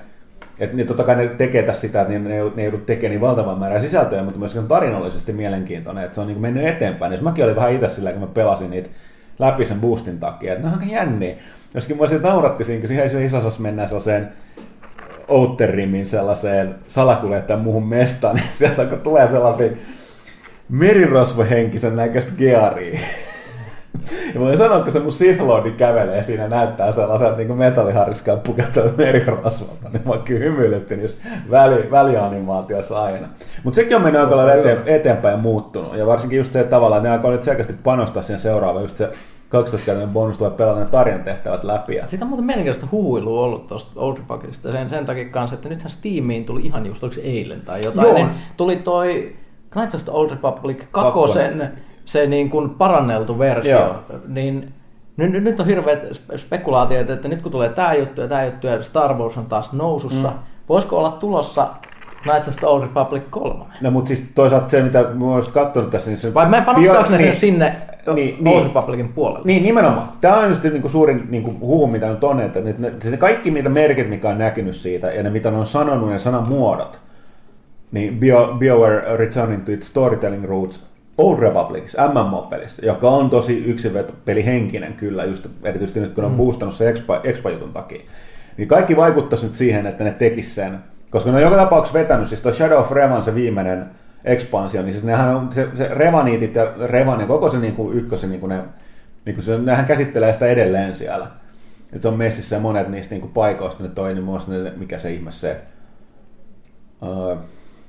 että 0.58 0.76
niin 0.76 0.86
totta 0.86 1.04
kai 1.04 1.16
ne 1.16 1.26
tekee 1.26 1.62
tässä 1.62 1.80
sitä, 1.80 2.00
että 2.00 2.18
ne, 2.18 2.42
ne 2.54 2.62
joudut 2.64 2.86
tekemään 2.86 3.10
niin 3.10 3.20
valtavan 3.20 3.58
määrän 3.58 3.80
sisältöjä, 3.80 4.22
mutta 4.22 4.38
myös 4.38 4.56
on 4.56 4.68
tarinallisesti 4.68 5.32
mielenkiintoinen, 5.32 6.04
että 6.04 6.14
se 6.14 6.20
on 6.20 6.26
niin 6.26 6.40
mennyt 6.40 6.66
eteenpäin. 6.66 7.12
Jos 7.12 7.20
mäkin 7.20 7.44
olin 7.44 7.56
vähän 7.56 7.72
itse 7.72 7.88
sillä, 7.88 8.12
kun 8.12 8.20
mä 8.20 8.26
pelasin 8.26 8.70
niitä 8.70 8.88
läpi 9.38 9.64
sen 9.64 9.80
boostin 9.80 10.20
takia, 10.20 10.52
että 10.52 10.68
ne 10.68 10.74
on 10.74 10.80
aika 10.80 10.94
jänniä. 10.94 11.36
Joskin 11.74 11.98
mä 11.98 12.06
sitten 12.06 12.30
nauratti 12.30 12.64
siinä, 12.64 12.80
kun 12.80 12.88
siihen 12.88 13.22
isossa 13.22 13.62
mennään 13.62 13.88
sellaiseen 13.88 14.28
Outerimin 15.28 16.06
sellaiseen 16.06 16.74
salakuljettajan 16.86 17.62
muuhun 17.62 17.86
mestaan, 17.86 18.36
niin 18.36 18.46
sieltä 18.50 18.84
kun 18.84 19.00
tulee 19.00 19.26
sellaisia 19.26 19.70
merirosvohenkisen 20.68 21.96
näköistä 21.96 22.32
gearia. 22.38 23.00
Ja 24.34 24.40
voin 24.40 24.58
sanoa, 24.58 24.80
kun 24.80 24.92
se 24.92 25.00
mun 25.00 25.12
Sith 25.12 25.42
Lordi 25.42 25.70
kävelee 25.70 26.22
siinä 26.22 26.48
näyttää 26.48 26.92
sellaiset 26.92 27.36
niin 27.36 27.56
metalliharriskaan 27.56 28.40
pukeutuvat 28.40 28.96
merirosvolta, 28.96 29.88
niin 29.92 30.02
mä 30.08 30.18
kyllä 30.24 30.44
hymyilyttin 30.44 31.02
jos 31.02 31.16
väli, 31.50 31.90
välianimaatiossa 31.90 33.02
aina. 33.02 33.28
Mutta 33.64 33.76
sekin 33.76 33.96
on 33.96 34.02
mennyt 34.02 34.22
aika 34.22 34.36
lailla 34.36 34.54
eteen, 34.54 34.82
eteenpäin 34.86 35.32
ja 35.32 35.38
muuttunut. 35.38 35.96
Ja 35.96 36.06
varsinkin 36.06 36.36
just 36.36 36.52
se 36.52 36.60
että 36.60 36.70
tavallaan, 36.70 37.02
ne 37.02 37.10
alkoi 37.10 37.32
nyt 37.32 37.42
selkeästi 37.42 37.74
panostaa 37.84 38.22
siihen 38.22 38.40
seuraavaan, 38.40 38.84
just 38.84 38.96
se 38.96 39.10
12-kertainen 39.50 40.08
bonus 40.08 40.38
tulee 40.38 40.50
pelata 40.50 40.80
ne 40.80 40.86
tarjan 40.86 41.24
tehtävät 41.24 41.64
läpi. 41.64 42.00
Siitä 42.06 42.24
on 42.24 42.28
muuten 42.28 42.46
mielenkiintoista 42.46 42.88
huuilua 42.92 43.44
ollut 43.44 43.66
tuosta 43.66 44.00
Old 44.00 44.16
Republicista 44.16 44.72
sen, 44.72 44.90
sen 44.90 45.06
takia 45.06 45.28
kanssa, 45.28 45.54
että 45.54 45.68
nythän 45.68 45.90
Steamiin 45.90 46.44
tuli 46.44 46.60
ihan 46.60 46.86
just, 46.86 47.02
oliko 47.02 47.20
eilen 47.22 47.60
tai 47.60 47.84
jotain, 47.84 48.06
Joo. 48.06 48.16
niin 48.16 48.28
tuli 48.56 48.76
toi 48.76 49.32
Knights 49.70 49.94
of 49.94 50.04
the 50.04 50.12
Old 50.12 50.30
Republic 50.30 50.78
kakkosen 50.90 51.72
se 52.06 52.26
niin 52.26 52.50
kuin 52.50 52.70
paranneltu 52.70 53.38
versio, 53.38 53.78
Joo. 53.78 53.94
niin 54.28 54.72
nyt, 55.16 55.42
nyt 55.42 55.60
on 55.60 55.66
hirveät 55.66 56.00
spekulaatiot, 56.36 57.10
että 57.10 57.28
nyt 57.28 57.42
kun 57.42 57.52
tulee 57.52 57.68
tämä 57.68 57.94
juttu 57.94 58.20
ja 58.20 58.28
tämä 58.28 58.44
juttu 58.44 58.66
ja 58.66 58.82
Star 58.82 59.14
Wars 59.14 59.38
on 59.38 59.46
taas 59.46 59.72
nousussa, 59.72 60.28
mm. 60.28 60.34
voisiko 60.68 60.98
olla 60.98 61.10
tulossa 61.10 61.68
Knights 62.22 62.48
of 62.48 62.56
the 62.56 62.66
Old 62.66 62.82
Republic 62.82 63.22
3? 63.30 63.64
No 63.80 63.90
mutta 63.90 64.08
siis 64.08 64.24
toisaalta 64.34 64.68
se, 64.68 64.82
mitä 64.82 65.02
mä 65.02 65.34
olisin 65.34 65.52
katsonut 65.52 65.90
tässä, 65.90 66.10
niin 66.10 66.18
se... 66.18 66.34
Vai 66.34 66.48
mä 66.48 66.62
panostaako 66.62 67.10
ne 67.10 67.18
niin, 67.18 67.36
sinne 67.36 67.76
niin, 68.14 68.36
Old 68.38 68.54
niin, 68.54 68.64
Republicin 68.64 69.12
puolelle? 69.12 69.46
Niin, 69.46 69.62
nimenomaan. 69.62 70.08
Tämä 70.20 70.36
on 70.36 70.48
just 70.48 70.62
niin 70.62 70.80
kuin 70.80 70.92
suurin 70.92 71.26
niin 71.30 71.42
kuin 71.42 71.60
huhu, 71.60 71.86
mitä 71.86 72.08
nyt 72.08 72.24
on, 72.24 72.40
että 72.40 72.60
ne, 72.60 72.92
se 73.10 73.16
kaikki 73.16 73.50
mitä 73.50 73.68
merkit, 73.68 74.08
mikä 74.08 74.28
on 74.28 74.38
näkynyt 74.38 74.76
siitä, 74.76 75.10
ja 75.10 75.22
ne 75.22 75.30
mitä 75.30 75.50
ne 75.50 75.56
on 75.56 75.66
sanonut 75.66 76.12
ja 76.12 76.18
sanan 76.18 76.48
muodot, 76.48 77.00
niin 77.92 78.20
Bio, 78.20 78.56
BioWare 78.58 79.16
Returning 79.16 79.64
to 79.64 79.72
its 79.72 79.88
Storytelling 79.88 80.44
Roots 80.44 80.86
Old 81.18 81.38
Republics, 81.38 81.96
MMO-pelissä, 82.12 82.86
joka 82.86 83.10
on 83.10 83.30
tosi 83.30 83.64
henkinen 84.44 84.94
kyllä, 84.94 85.24
just 85.24 85.46
erityisesti 85.62 86.00
nyt 86.00 86.12
kun 86.12 86.24
on 86.24 86.30
mm. 86.30 86.36
boostannut 86.36 86.74
se 86.74 86.88
Expa, 86.88 87.20
Expa-jutun 87.24 87.72
takia. 87.72 88.02
Niin 88.56 88.68
kaikki 88.68 88.96
vaikuttaisi 88.96 89.46
nyt 89.46 89.56
siihen, 89.56 89.86
että 89.86 90.04
ne 90.04 90.10
tekis 90.10 90.54
sen, 90.54 90.78
koska 91.10 91.30
ne 91.30 91.36
on 91.36 91.42
joka 91.42 91.56
tapauksessa 91.56 91.98
vetänyt, 91.98 92.28
siis 92.28 92.42
Shadow 92.52 92.78
of 92.78 92.92
Revan 92.92 93.24
se 93.24 93.34
viimeinen 93.34 93.86
ekspansio, 94.24 94.82
niin 94.82 94.92
siis 94.92 95.04
nehän 95.04 95.36
on, 95.36 95.52
se, 95.52 95.68
se 95.74 95.88
Revaniitit 95.88 96.54
ja 96.54 96.72
Revan 96.86 97.20
ja 97.20 97.26
koko 97.26 97.48
se 97.48 97.58
niin 97.58 97.74
kuin 97.74 97.98
ykkösen, 97.98 98.30
niin 98.30 98.40
kuin 98.40 98.50
ne, 98.50 98.62
niin 99.24 99.34
kuin 99.34 99.44
se, 99.44 99.58
nehän 99.58 99.86
käsittelee 99.86 100.32
sitä 100.32 100.46
edelleen 100.46 100.96
siellä. 100.96 101.26
Et 101.92 102.02
se 102.02 102.08
on 102.08 102.18
messissä 102.18 102.56
ja 102.56 102.60
monet 102.60 102.88
niistä 102.88 103.14
niin 103.14 103.20
kuin 103.20 103.32
paikoista, 103.32 103.82
ne 103.82 103.88
toi, 103.88 104.14
niin 104.14 104.26
ne, 104.64 104.72
mikä 104.76 104.98
se 104.98 105.12
ihme 105.12 105.30
se, 105.30 105.60
uh, 107.02 107.38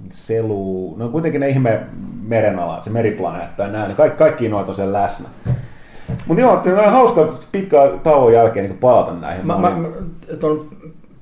selu, 0.10 0.95
no 0.98 1.10
kuitenkin 1.10 1.41
ne 1.41 1.49
ihme 1.49 1.80
merenala, 2.28 2.82
se 2.82 2.90
meriplaneetta 2.90 3.64
ja 3.64 3.69
näin, 3.69 3.88
niin 3.88 3.95
kaikki, 3.95 4.18
kaikki 4.18 4.49
noita 4.49 4.72
on 4.72 4.76
siellä 4.76 5.02
läsnä. 5.02 5.30
Mutta 6.28 6.41
joo, 6.41 6.64
on 6.86 6.91
hauska 6.91 7.34
pitkä 7.52 7.78
tauon 8.03 8.34
jälkeen 8.34 8.69
niin 8.69 8.78
palata 8.78 9.14
näihin. 9.14 9.48
Mä, 9.48 9.57
mä, 9.57 9.69
mä, 9.69 9.88
tuon 10.40 10.69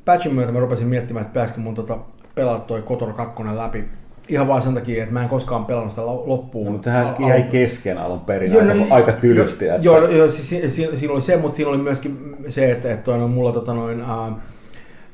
patchin 0.06 0.36
myötä 0.36 0.52
mä 0.52 0.60
rupesin 0.60 0.88
miettimään, 0.88 1.26
että 1.26 1.34
pääsikö 1.34 1.60
mun 1.60 1.76
tota, 1.76 1.98
pelata 2.36 2.60
toi 2.60 2.82
Kotor 2.82 3.14
2 3.14 3.44
läpi. 3.56 3.84
Ihan 4.30 4.48
vaan 4.48 4.62
sen 4.62 4.74
takia, 4.74 5.04
että 5.04 5.14
mä 5.14 5.24
en 5.24 5.30
koskaan 5.30 5.66
pelannut 5.66 5.92
sitä 5.92 6.06
loppuun. 6.06 6.66
No, 6.66 6.72
mutta 6.72 6.86
sehän 6.86 7.08
al- 7.08 7.30
jäi 7.30 7.44
kesken 7.44 7.98
alun 7.98 8.20
perin 8.20 8.54
joo, 8.54 8.62
aika, 8.62 8.74
no, 8.74 8.86
aika 8.90 9.12
tylysti. 9.12 9.68
Että... 9.68 9.82
Joo, 9.82 10.08
joo 10.08 10.32
siis, 10.32 10.76
siinä, 10.76 10.98
siinä 10.98 11.14
oli 11.14 11.22
se, 11.22 11.38
mutta 11.38 11.56
siinä 11.56 11.70
oli 11.70 11.78
myöskin 11.78 12.36
se, 12.48 12.72
että, 12.72 12.92
että 12.92 13.04
toi, 13.04 13.18
no, 13.18 13.28
mulla 13.28 13.52
tota, 13.52 13.74
noin, 13.74 14.02
ää, 14.02 14.32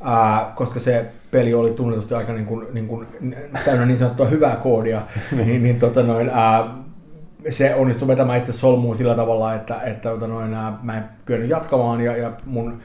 ää, 0.01 0.51
koska 0.55 0.79
se 0.79 1.05
peli 1.31 1.53
oli 1.53 1.71
tunnetusti 1.71 2.13
aika 2.13 2.33
niin 2.33 2.45
kuin, 2.45 2.67
niin 2.73 2.87
kuin, 2.87 3.07
täynnä 3.65 3.85
niin 3.85 3.97
sanottua 3.97 4.25
hyvää 4.25 4.55
koodia, 4.55 5.01
niin, 5.45 5.63
niin 5.63 5.79
tota 5.79 6.03
noin, 6.03 6.29
ää, 6.29 6.75
se 7.49 7.75
onnistui 7.75 8.07
vetämään 8.07 8.39
itse 8.39 8.53
solmuun 8.53 8.95
sillä 8.95 9.15
tavalla, 9.15 9.55
että, 9.55 9.81
että 9.81 10.09
tota 10.09 10.27
noin, 10.27 10.53
ää, 10.53 10.77
mä 10.83 10.97
en 10.97 11.03
kyennyt 11.25 11.49
jatkamaan 11.49 12.01
ja, 12.01 12.17
ja 12.17 12.31
mun 12.45 12.81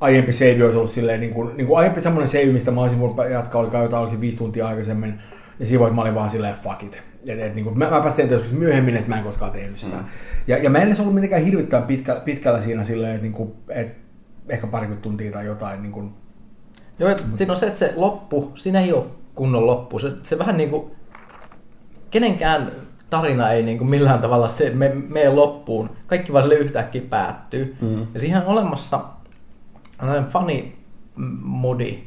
aiempi 0.00 0.32
save 0.32 0.64
olisi 0.64 0.76
ollut 0.76 0.90
silleen, 0.90 1.20
niin 1.20 1.34
kuin, 1.34 1.56
niin 1.56 1.66
kuin 1.66 1.78
aiempi 1.78 2.00
semmoinen 2.00 2.28
save, 2.28 2.44
mistä 2.46 2.70
mä 2.70 2.80
olisin 2.80 3.00
voinut 3.00 3.30
jatkaa, 3.30 3.60
oli 3.60 3.82
jotain, 3.82 4.02
olisi 4.02 4.20
viisi 4.20 4.38
tuntia 4.38 4.68
aikaisemmin, 4.68 5.20
ja 5.58 5.66
siinä 5.66 5.80
vaiheessa 5.80 5.96
mä 5.96 6.02
olin 6.02 6.14
vaan 6.14 6.30
silleen, 6.30 6.54
fuck 6.62 6.82
it. 6.82 7.02
Et, 7.26 7.40
et, 7.40 7.54
niin 7.54 7.64
kuin, 7.64 7.78
mä, 7.78 7.90
mä 7.90 8.00
pääsin 8.00 8.30
joskus 8.30 8.52
myöhemmin, 8.52 8.96
että 8.96 9.08
mä 9.08 9.18
en 9.18 9.24
koskaan 9.24 9.52
tehnyt 9.52 9.78
sitä. 9.78 9.96
Mm. 9.96 10.04
Ja, 10.46 10.58
ja 10.58 10.70
mä 10.70 10.78
en 10.78 10.86
edes 10.86 11.00
ollut 11.00 11.14
mitenkään 11.14 11.42
hirvittävän 11.42 11.86
pitkä, 11.86 12.14
pitkällä 12.24 12.62
siinä 12.62 12.84
silleen, 12.84 13.12
että, 13.12 13.22
niin 13.22 13.32
kuin, 13.32 13.52
että 13.68 13.94
ehkä 14.48 14.66
parikymmentä 14.66 15.02
tuntia 15.02 15.32
tai 15.32 15.46
jotain, 15.46 15.82
niin 15.82 15.92
kuin, 15.92 16.12
Joo, 16.98 17.10
että 17.10 17.22
siinä 17.34 17.52
on 17.52 17.58
se, 17.58 17.66
että 17.66 17.78
se 17.78 17.92
loppu, 17.96 18.52
siinä 18.54 18.80
ei 18.80 18.92
ole 18.92 19.04
kunnon 19.34 19.66
loppu. 19.66 19.98
Se, 19.98 20.12
se 20.24 20.38
vähän 20.38 20.56
niin 20.56 20.70
kuin, 20.70 20.90
kenenkään 22.10 22.72
tarina 23.10 23.50
ei 23.50 23.62
niin 23.62 23.78
kuin 23.78 23.90
millään 23.90 24.20
tavalla 24.20 24.48
se 24.48 24.70
me, 24.70 24.92
mene 25.08 25.28
loppuun. 25.28 25.90
Kaikki 26.06 26.32
vaan 26.32 26.44
sille 26.44 26.54
yhtäkkiä 26.54 27.02
päättyy. 27.10 27.76
Mm. 27.80 28.06
Ja 28.14 28.20
siihen 28.20 28.42
on 28.42 28.46
olemassa 28.46 29.00
funny 30.30 30.72
modi, 31.42 31.98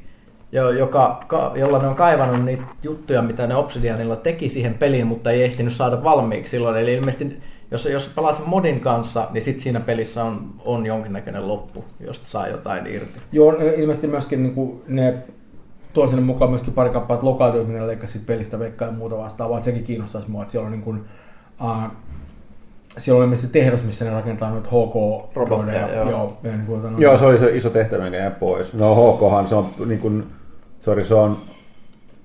joka, 0.51 1.19
jolla 1.55 1.79
ne 1.79 1.87
on 1.87 1.95
kaivannut 1.95 2.45
niitä 2.45 2.63
juttuja, 2.83 3.21
mitä 3.21 3.47
ne 3.47 3.55
Obsidianilla 3.55 4.15
teki 4.15 4.49
siihen 4.49 4.73
peliin, 4.73 5.07
mutta 5.07 5.29
ei 5.29 5.43
ehtinyt 5.43 5.73
saada 5.73 6.03
valmiiksi 6.03 6.51
silloin. 6.51 6.77
Eli 6.77 6.93
ilmeisesti 6.93 7.41
jos, 7.71 7.85
jos 7.85 8.11
pelaat 8.15 8.35
sen 8.35 8.49
modin 8.49 8.79
kanssa, 8.79 9.27
niin 9.31 9.43
sit 9.43 9.61
siinä 9.61 9.79
pelissä 9.79 10.23
on, 10.23 10.49
on 10.65 10.85
jonkinnäköinen 10.85 11.47
loppu, 11.47 11.85
josta 11.99 12.29
saa 12.29 12.47
jotain 12.47 12.87
irti. 12.87 13.19
Joo, 13.31 13.55
ilmeisesti 13.77 14.07
myöskin 14.07 14.43
niin 14.43 14.55
kuin 14.55 14.81
ne 14.87 15.13
tuo 15.93 16.07
sinne 16.07 16.21
mukaan 16.21 16.51
myöskin 16.51 16.73
pari 16.73 16.89
kappaletta 16.89 17.25
lokaatiot, 17.25 17.67
minne 17.67 17.87
leikkasit 17.87 18.25
pelistä 18.25 18.59
veikkaa 18.59 18.87
ja 18.87 18.93
muuta 18.93 19.17
vastaavaa. 19.17 19.63
Sekin 19.63 19.83
kiinnostaisi 19.83 20.31
mua, 20.31 20.41
että 20.41 20.51
siellä 20.51 20.65
on 20.65 20.71
niin 20.71 20.83
kuin, 20.83 21.01
uh, 21.61 21.91
siellä 22.97 23.19
on 23.19 23.23
ilmeisesti 23.23 23.59
tehdas, 23.59 23.83
missä 23.83 24.05
ne 24.05 24.11
rakentaa 24.11 24.55
nyt 24.55 24.67
HK-robotteja. 24.67 25.95
Joo. 25.95 26.09
Joo, 26.09 26.37
ja 26.43 26.51
niin 26.51 26.65
kuin 26.65 26.81
joo, 26.97 27.17
se 27.17 27.25
oli 27.25 27.37
se 27.37 27.55
iso 27.55 27.69
tehtävä, 27.69 28.03
mikä 28.03 28.17
jäi 28.17 28.31
pois. 28.31 28.73
No 28.73 28.95
HKhan 28.95 29.47
se 29.47 29.55
on, 29.55 29.69
niin 29.85 29.99
kuin, 29.99 30.27
sorry, 30.81 31.05
se 31.05 31.15
on 31.15 31.37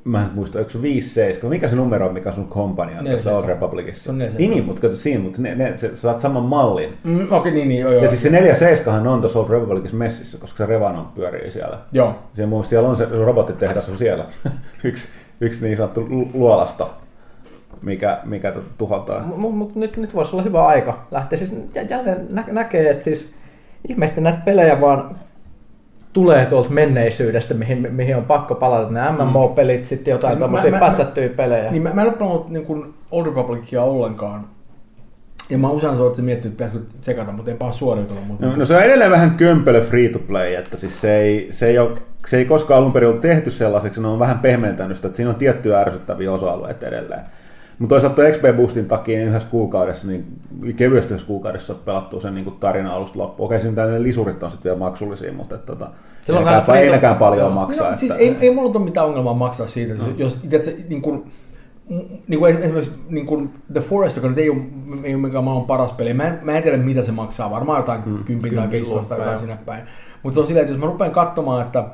mä 0.06 0.22
en 0.22 0.30
muista, 0.34 0.58
onko 0.58 0.70
se 0.70 0.78
5-7, 0.78 1.48
mikä 1.48 1.68
se 1.68 1.76
numero 1.76 2.06
on, 2.06 2.14
mikä 2.14 2.28
on 2.28 2.34
sun 2.34 2.48
kompania 2.48 3.02
tässä 3.04 3.36
Old 3.36 3.46
Republicissa? 3.46 4.10
On 4.10 4.18
niin, 4.18 4.50
niin, 4.50 4.64
mutta 4.64 4.82
kato 4.82 4.96
siinä, 4.96 5.22
mutta 5.22 5.42
ne, 5.42 5.54
ne, 5.54 5.72
se, 5.76 5.88
sä 5.88 5.96
saat 5.96 6.20
saman 6.20 6.42
mallin. 6.42 6.94
Mm, 7.04 7.20
Okei, 7.20 7.38
okay, 7.38 7.52
niin, 7.52 7.68
niin, 7.68 7.80
joo, 7.80 7.92
joo. 7.92 8.02
Ja 8.02 8.08
siis 8.08 8.22
se 8.22 8.30
4 8.30 8.54
7 8.54 9.06
on 9.06 9.20
tuossa 9.20 9.38
Old 9.38 9.48
Republicissa 9.48 9.96
messissä, 9.96 10.38
koska 10.38 10.56
se 10.56 10.66
Revanon 10.66 11.06
pyörii 11.14 11.50
siellä. 11.50 11.78
Joo. 11.92 12.14
Siellä, 12.34 12.50
mun 12.50 12.64
siellä 12.64 12.88
on 12.88 12.96
se, 12.96 13.08
se 13.08 13.16
robottitehdas 13.16 13.88
on 13.88 13.98
siellä. 13.98 14.24
yksi, 14.84 15.08
yksi 15.40 15.64
niin 15.64 15.76
sanottu 15.76 16.08
luolasta 16.34 16.86
mikä, 17.82 18.18
mikä 18.24 18.52
tuhotaan. 18.78 19.24
Mutta 19.26 19.56
mut, 19.56 19.74
nyt, 19.74 19.96
nyt 19.96 20.14
voisi 20.14 20.36
olla 20.36 20.42
hyvä 20.42 20.66
aika 20.66 21.06
lähteä. 21.10 21.38
Siis 21.38 21.56
jälleen 21.90 22.26
nä- 22.30 22.44
näkee, 22.50 22.90
että 22.90 23.04
siis 23.04 23.32
ihmeesti 23.88 24.20
näitä 24.20 24.38
pelejä 24.44 24.80
vaan 24.80 25.16
tulee 26.16 26.46
tuolta 26.46 26.70
menneisyydestä, 26.70 27.54
mihin, 27.54 27.88
mihin 27.90 28.16
on 28.16 28.24
pakko 28.24 28.54
palata. 28.54 28.90
Ne 28.90 29.00
MMO-pelit, 29.10 29.80
mm. 29.80 29.84
sitten 29.84 30.12
jotain 30.12 30.38
tämmöisiä 30.38 30.78
pätsättyjä 30.80 31.28
pelejä. 31.28 31.70
Niin 31.70 31.82
mä, 31.82 31.90
mä 31.94 32.02
en 32.02 32.08
ole 32.08 32.16
pelannut 32.16 32.50
niin 32.50 32.94
Old 33.10 33.26
Republicia 33.26 33.82
ollenkaan. 33.82 34.48
Ja 35.50 35.58
mä 35.58 35.70
usein 35.70 35.96
soitin 35.96 36.24
miettinyt, 36.24 36.60
että 36.60 36.64
pitäisikö 36.64 37.00
tsekata, 37.00 37.32
mutta 37.32 37.50
en 37.50 37.56
pääse 37.56 37.78
suoriutunut. 37.78 38.26
Mutta... 38.26 38.46
No, 38.46 38.56
no, 38.56 38.64
se 38.64 38.76
on 38.76 38.82
edelleen 38.82 39.10
vähän 39.10 39.30
kömpelö 39.30 39.84
free 39.84 40.08
to 40.08 40.18
play, 40.18 40.54
että 40.54 40.76
siis 40.76 41.00
se 41.00 41.16
ei, 41.16 41.48
se 41.50 41.66
ei, 41.66 41.78
ole, 41.78 41.98
se 42.26 42.36
ei 42.36 42.44
koskaan 42.44 42.78
alun 42.78 42.92
perin 42.92 43.08
ollut 43.08 43.20
tehty 43.20 43.50
sellaiseksi, 43.50 44.00
ne 44.00 44.08
on 44.08 44.18
vähän 44.18 44.38
pehmentänyt 44.38 44.96
sitä, 44.96 45.06
että 45.08 45.16
siinä 45.16 45.30
on 45.30 45.36
tiettyjä 45.36 45.80
ärsyttäviä 45.80 46.32
osa-alueita 46.32 46.86
edelleen. 46.86 47.22
Mutta 47.78 47.94
toisaalta 47.94 48.16
tuon 48.16 48.32
XP 48.32 48.56
Boostin 48.56 48.86
takia 48.86 49.18
niin 49.18 49.28
yhdessä 49.28 49.48
kuukaudessa, 49.48 50.08
niin 50.08 50.26
kevyesti 50.76 51.12
yhdessä 51.12 51.26
kuukaudessa 51.26 51.74
pelattuu 51.74 52.20
sen 52.20 52.34
niin 52.34 52.56
tarina 52.60 52.94
alusta 52.94 53.18
loppuun. 53.18 53.46
Okei, 53.46 53.60
siinä 53.60 53.74
tällainen 53.74 54.02
lisurit 54.02 54.42
on 54.42 54.50
sitten 54.50 54.70
vielä 54.70 54.78
maksullisia, 54.78 55.32
mutta 55.32 55.54
että, 55.54 55.66
tota, 55.66 55.90
ei, 56.28 56.34
nekään, 56.34 56.78
ei 56.78 56.90
nekään 56.90 57.16
paljon 57.16 57.52
maksaa. 57.52 57.90
No, 57.90 57.96
siis 57.96 58.12
ei, 58.12 58.36
ei 58.40 58.54
mulla 58.54 58.70
ole 58.78 58.84
mitään 58.84 59.06
ongelmaa 59.06 59.34
maksaa 59.34 59.66
siitä, 59.66 59.94
no. 59.94 60.04
jos 60.16 60.36
tiedätkö, 60.36 60.72
niin 60.88 61.02
kuin, 61.02 61.32
niin 62.28 62.38
kuin 62.38 62.56
esimerkiksi 62.56 62.94
niin 63.08 63.26
kuin 63.26 63.54
The 63.72 63.80
Forest, 63.80 64.16
joka 64.16 64.28
nyt 64.28 64.38
ei 64.38 64.50
ole, 64.50 64.58
ei 65.04 65.14
ole 65.14 65.22
mikään 65.22 65.44
maailman 65.44 65.66
paras 65.66 65.92
peli, 65.92 66.14
mä 66.14 66.24
en, 66.26 66.38
mä 66.42 66.56
en 66.56 66.62
tiedä 66.62 66.76
mitä 66.76 67.02
se 67.02 67.12
maksaa, 67.12 67.50
varmaan 67.50 67.78
jotain 67.78 68.00
mm, 68.06 68.24
10 68.24 68.58
tai 68.58 68.70
15 68.70 69.08
tai 69.08 69.18
jotain 69.18 69.38
sinne 69.38 69.58
päin. 69.66 69.82
Mutta 70.22 70.40
on 70.40 70.46
silleen, 70.46 70.62
että 70.62 70.72
jos 70.72 70.80
mä 70.80 70.86
rupean 70.86 71.10
katsomaan, 71.10 71.62
että 71.62 71.84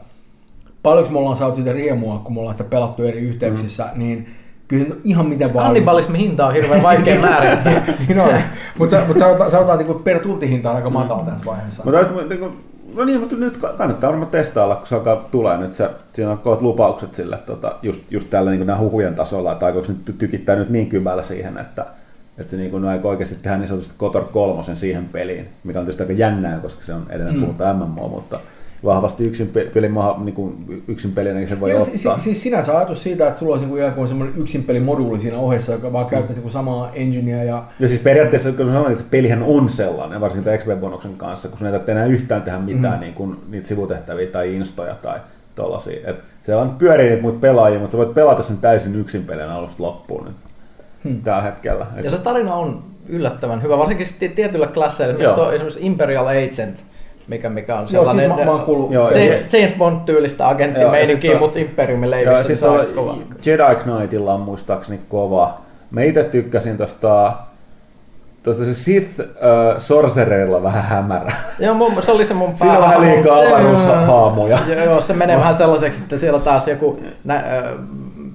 paljonko 0.83 1.11
me 1.13 1.19
ollaan 1.19 1.37
saatu 1.37 1.55
siitä 1.55 1.73
riemua, 1.73 2.21
kun 2.25 2.35
me 2.35 2.41
ollaan 2.41 2.55
sitä 2.55 2.71
pelattu 2.71 3.03
eri 3.03 3.21
yhteyksissä, 3.21 3.89
mm. 3.93 3.99
niin 3.99 4.42
kyllä 4.73 4.97
ihan 5.05 5.27
mitä 5.27 5.55
vaan. 5.55 5.67
Kannibalismin 5.67 6.21
hinta 6.21 6.47
on 6.47 6.53
hirveän 6.53 6.83
vaikea 6.83 7.21
määrittää. 7.31 7.95
niin 8.09 8.21
on. 8.21 8.35
Mutta 8.79 8.97
mut 9.09 9.19
sanotaan, 9.19 9.51
sanotaan 9.51 9.81
että 9.81 9.95
per 10.05 10.19
tunti 10.19 10.49
hinta 10.49 10.71
on 10.71 10.77
aika 10.77 10.91
matala 10.91 11.23
tässä 11.23 11.47
vaiheessa. 11.47 11.85
Mutta 11.85 12.25
niin 12.29 12.73
No 12.97 13.05
niin, 13.05 13.21
mutta 13.21 13.37
nyt 13.37 13.57
kannattaa 13.57 14.11
varmaan 14.11 14.31
testailla, 14.31 14.77
kun 14.77 14.87
se 14.87 14.95
alkaa 14.95 15.29
tulee 15.31 15.59
nyt 15.59 15.75
se, 15.75 15.91
siinä 16.13 16.31
on 16.31 16.39
kovat 16.39 16.63
lupaukset 16.63 17.15
sille, 17.15 17.37
tota, 17.37 17.79
just, 17.83 18.01
just 18.11 18.31
tällä 18.31 18.51
niin 18.51 18.67
nämä 18.67 18.79
huhujen 18.79 19.15
tasolla, 19.15 19.53
että 19.53 19.67
aikooko 19.67 19.87
se 19.87 19.93
nyt 19.93 20.19
tykittää 20.19 20.57
nyt 20.57 20.71
niin 20.71 20.89
kymällä 20.89 21.23
siihen, 21.23 21.59
että, 21.59 21.87
että 22.39 22.51
se 22.51 22.57
niin 22.57 22.71
kuin, 22.71 22.85
aikoo 22.85 23.11
oikeasti 23.11 23.37
tehdä 23.43 23.57
niin 23.57 23.69
sanotusti 23.69 23.95
Kotor 23.99 24.25
kolmosen 24.25 24.77
siihen 24.77 25.09
peliin, 25.13 25.49
mikä 25.65 25.79
on 25.79 25.85
tietysti 25.85 26.03
aika 26.03 26.13
jännää, 26.13 26.59
koska 26.59 26.83
se 26.83 26.95
on 26.95 27.07
edelleen 27.11 27.37
mm. 27.37 27.43
puhutaan 27.43 27.77
MMO, 27.77 28.09
mutta 28.09 28.39
vahvasti 28.85 29.25
yksin 29.25 29.49
pelin, 29.75 29.95
niin 30.25 30.35
kuin 30.35 30.83
yksin 30.89 31.13
pelinä 31.13 31.35
niin 31.35 31.49
se 31.49 31.61
voi 31.61 31.71
ja 31.71 31.77
ottaa. 31.77 31.99
Siis, 31.99 32.25
siis 32.25 32.43
sinänsä 32.43 32.79
ajatus 32.79 33.03
siitä, 33.03 33.29
että 33.29 33.39
sulla 33.39 33.53
olisi 33.55 33.67
niin 33.67 33.93
kuin 33.93 34.09
semmoinen 34.09 34.37
yksin 34.37 34.65
pelimoduuli 34.65 35.21
siinä 35.21 35.39
ohessa, 35.39 35.73
joka 35.73 35.93
vaan 35.93 36.07
käyttää 36.07 36.37
niin 36.37 36.51
samaa 36.51 36.91
engineä. 36.95 37.45
Ja... 37.45 37.65
ja 37.81 37.89
siis 37.89 38.01
periaatteessa, 38.01 38.53
kun 38.53 38.67
sanoin, 38.67 38.93
että 38.93 39.05
pelihän 39.11 39.43
on 39.43 39.71
sellainen, 39.71 40.21
varsinkin 40.21 40.53
XP-bonuksen 40.53 41.17
kanssa, 41.17 41.49
kun 41.49 41.59
sun 41.59 41.67
ei 41.67 41.81
enää 41.89 42.07
yhtään 42.07 42.43
tehdä 42.43 42.59
mitään 42.59 42.95
mm. 42.95 43.01
niin 43.01 43.15
kuin, 43.15 43.37
niitä 43.49 43.69
sivutehtäviä 43.69 44.27
tai 44.27 44.55
instoja 44.55 44.95
tai 44.95 45.21
tollasia. 45.55 46.11
Et 46.11 46.17
se 46.43 46.57
on 46.57 46.71
pyörii 46.71 47.09
niitä 47.09 47.23
muita 47.23 47.39
pelaajia, 47.39 47.79
mutta 47.79 47.93
sä 47.93 47.99
voit 47.99 48.15
pelata 48.15 48.43
sen 48.43 48.57
täysin 48.57 48.97
yksin 48.97 49.25
pelin 49.25 49.49
alusta 49.49 49.83
loppuun 49.83 50.25
nyt 50.25 50.37
hmm. 51.05 51.23
tällä 51.23 51.43
hetkellä. 51.43 51.87
Ja 52.03 52.11
se 52.11 52.19
tarina 52.19 52.55
on 52.55 52.83
yllättävän 53.09 53.63
hyvä, 53.63 53.79
varsinkin 53.79 54.07
tietyillä 54.35 54.67
klasseilla, 54.67 55.53
esimerkiksi 55.53 55.87
Imperial 55.87 56.27
Agent, 56.27 56.85
mikä, 57.29 57.49
mikä 57.49 57.79
on 57.79 57.89
sellainen 57.89 58.25
joo, 58.25 58.37
siis 58.37 58.47
mä, 58.47 58.53
mä 58.53 58.65
kuullut, 58.65 58.93
joo, 58.93 59.11
James, 59.11 59.53
James 59.53 59.75
Bond-tyylistä 59.79 60.49
agenttimeininkiä, 60.49 61.39
mutta 61.39 61.59
Imperiumin 61.59 62.11
leivissä 62.11 62.57
se 62.57 62.67
on 62.67 62.87
kova. 62.95 63.19
Jedi 63.45 63.75
Knightilla 63.83 64.35
on 64.35 64.41
muistaakseni 64.41 65.01
kova. 65.09 65.61
Mä 65.91 66.03
itse 66.03 66.25
tykkäsin 66.25 66.77
tosta 66.77 67.33
Tuosta 68.43 68.65
se 68.65 68.75
Sith 68.75 69.21
uh, 69.21 69.27
Sorcererilla 69.79 70.63
vähän 70.63 70.83
hämärä. 70.83 71.33
Joo, 71.59 71.75
mun, 71.75 72.03
se 72.03 72.13
oli 72.13 72.25
se 72.25 72.35
mun 72.35 72.49
pää. 72.49 72.57
Siinä 72.57 72.79
on 72.79 72.83
vähän 72.83 73.01
liikaa 73.01 73.39
avaruushaamuja. 73.39 74.59
Joo, 74.85 75.01
se 75.01 75.13
menee 75.13 75.37
vähän 75.37 75.55
sellaiseksi, 75.55 76.03
että 76.03 76.19
siellä 76.19 76.39
taas 76.39 76.69
joku 76.69 77.01
nä, 77.25 77.37
äh, 77.37 77.43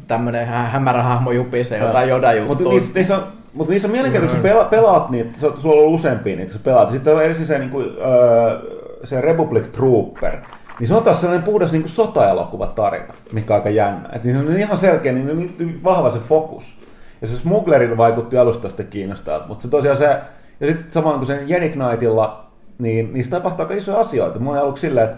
tämmönen 0.07 0.47
hämärä 0.47 1.03
hahmo 1.03 1.31
jupisee 1.31 1.79
jotain 1.79 2.09
joda 2.09 2.33
juttua. 2.33 2.55
Mutta 2.55 2.69
niissä, 2.69 2.91
niissä 2.95 3.15
on 3.15 3.23
mutta 3.53 3.71
niissä 3.71 3.87
on 3.87 3.91
mielenkiintoista, 3.91 4.37
kun 4.39 4.49
pela, 4.49 4.63
pelaat 4.63 5.09
niitä, 5.09 5.39
sulla 5.57 5.81
on 5.81 5.87
useampia 5.87 6.35
niitä, 6.35 6.53
sä 6.53 6.59
pelaat. 6.63 6.91
Sitten 6.91 7.15
on 7.15 7.23
ensin 7.23 7.45
se, 7.45 7.59
niin 7.59 7.69
kuin, 7.69 7.85
öö, 7.85 8.59
se 9.03 9.21
Republic 9.21 9.71
Trooper, 9.71 10.37
niin 10.79 10.87
se 10.87 10.95
on 10.95 11.03
taas 11.03 11.21
sellainen 11.21 11.45
puhdas 11.45 11.71
niin 11.71 11.89
sota-elokuva 11.89 12.67
tarina, 12.67 13.13
mikä 13.31 13.53
on 13.53 13.59
aika 13.59 13.69
jännä. 13.69 14.09
Et 14.13 14.23
niin 14.23 14.35
se 14.35 14.41
on 14.41 14.57
ihan 14.57 14.77
selkeä, 14.77 15.11
niin 15.11 15.29
on 15.29 15.37
niin 15.37 15.83
vahva 15.83 16.11
se 16.11 16.19
fokus. 16.19 16.77
Ja 17.21 17.27
se 17.27 17.35
Smugglerin 17.35 17.97
vaikutti 17.97 18.37
alusta 18.37 18.69
sitten 18.69 18.87
kiinnostavalta, 18.87 19.47
mutta 19.47 19.61
se 19.61 19.67
tosiaan 19.67 19.97
se, 19.97 20.19
ja 20.59 20.67
sitten 20.67 20.91
samoin 20.91 21.15
kuin 21.15 21.27
sen 21.27 21.49
Jenny 21.49 21.69
Knightilla, 21.69 22.45
niin 22.79 23.13
niistä 23.13 23.35
tapahtuu 23.35 23.63
aika 23.63 23.73
isoja 23.73 23.99
asioita. 23.99 24.39
Mulla 24.39 24.59
aluksi 24.59 24.81
silleen, 24.81 25.09
että 25.09 25.17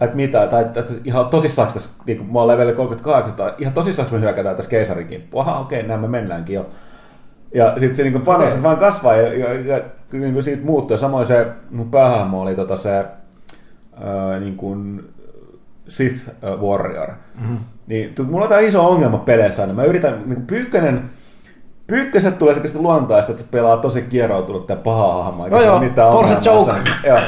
että 0.00 0.16
mitä, 0.16 0.46
tai 0.46 0.62
että, 0.62 0.84
ihan 1.04 1.26
tosissaan 1.26 1.72
tässä, 1.72 1.90
niin 2.06 2.18
kuin 2.18 2.32
mä 2.32 2.38
oon 2.38 2.48
level 2.48 2.72
38, 2.72 3.36
tai 3.36 3.52
ihan 3.58 3.74
tosissaan 3.74 4.08
me 4.10 4.20
hyökätään 4.20 4.56
tässä 4.56 4.70
keisarin 4.70 5.08
kimppuun. 5.08 5.42
Aha, 5.42 5.58
okei, 5.58 5.82
näin 5.82 6.00
me 6.00 6.08
mennäänkin 6.08 6.54
jo. 6.54 6.66
Ja 7.54 7.74
sitten 7.78 7.96
se 7.96 8.02
niin 8.02 8.22
panokset 8.22 8.52
okay. 8.52 8.62
vaan 8.62 8.76
kasvaa 8.76 9.16
ja, 9.16 9.34
ja, 9.34 9.54
ja 9.54 9.80
niin 10.12 10.32
kuin 10.32 10.42
siitä 10.42 10.64
muuttuu. 10.66 10.96
Samoin 10.96 11.26
se 11.26 11.46
mun 11.70 11.90
päähahmo 11.90 12.42
oli 12.42 12.54
tota 12.54 12.76
se 12.76 12.96
ää, 12.96 14.40
niin 14.40 14.56
kuin 14.56 15.08
Sith 15.88 16.30
Warrior. 16.60 17.08
Mm-hmm. 17.40 17.58
Niin, 17.86 18.14
mulla 18.30 18.44
on 18.44 18.48
tämä 18.48 18.60
iso 18.60 18.88
ongelma 18.88 19.18
peleissä 19.18 19.62
aina. 19.62 19.74
Mä 19.74 19.84
yritän, 19.84 20.12
niin 20.12 20.34
kuin 20.34 20.46
Pyykkönen, 20.46 21.02
Pyykköset 21.86 22.38
tulee 22.38 22.54
sekä 22.54 22.68
luontaista, 22.74 23.32
että 23.32 23.44
se 23.44 23.48
pelaa 23.50 23.76
tosi 23.76 24.02
kieroutunut 24.02 24.66
tämä 24.66 24.80
paha 24.80 25.22
hahmo. 25.22 25.48
No 25.48 25.62
joo, 25.62 25.82
Forza 26.12 26.40
Choke. 26.40 26.72
Joo. 27.06 27.18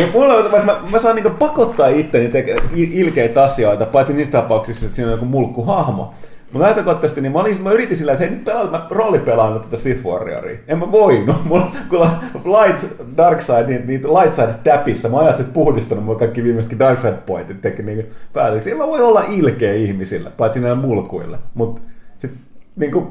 Ja 0.00 0.06
mulla, 0.12 0.48
mä, 0.48 0.64
mä, 0.64 0.76
mä 0.90 0.98
saan 0.98 1.14
niinku 1.14 1.30
pakottaa 1.38 1.88
itteni 1.88 2.28
tekemään 2.28 2.68
ilkeitä 2.74 3.42
asioita, 3.42 3.86
paitsi 3.86 4.12
niissä 4.12 4.32
tapauksissa, 4.32 4.86
että 4.86 4.96
siinä 4.96 5.08
on 5.08 5.12
joku 5.12 5.24
mulkkuhahmo. 5.24 6.14
Mutta 6.52 6.66
lähtökohtaisesti 6.66 7.20
niin 7.20 7.32
mä, 7.32 7.40
olin, 7.40 7.62
mä 7.62 7.72
yritin 7.72 7.96
sillä, 7.96 8.12
että 8.12 8.24
hei 8.24 8.34
nyt 8.34 8.44
pelaan, 8.44 8.70
mä 8.70 8.86
roolipelaan 8.90 9.60
tätä 9.60 9.76
Sith 9.76 10.04
Warrioria. 10.04 10.58
En 10.68 10.78
mä 10.78 10.92
voinut. 10.92 11.36
Mulla, 11.44 11.70
kun 11.88 12.52
Light, 12.52 12.86
Dark 13.16 13.40
Side, 13.40 13.66
niin, 13.66 13.86
niin 13.86 14.02
Light 14.02 14.34
Side 14.34 14.54
täpissä, 14.64 15.08
mä 15.08 15.18
ajattelin, 15.18 15.48
että 15.48 15.54
puhdistanut 15.54 16.04
mulla 16.04 16.18
kaikki 16.18 16.44
viimeisetkin 16.44 16.78
Dark 16.78 16.98
Side 16.98 17.18
Pointit 17.26 17.60
teki 17.60 17.82
niin 17.82 18.06
päätöksiä. 18.32 18.72
En 18.72 18.78
mä 18.78 18.86
voi 18.86 19.00
olla 19.00 19.24
ilkeä 19.28 19.72
ihmisille, 19.72 20.30
paitsi 20.30 20.60
näille 20.60 20.80
mulkuille. 20.80 21.38
Mutta 21.54 21.80
sitten 22.18 22.40
niin 22.76 22.92
kuin, 22.92 23.06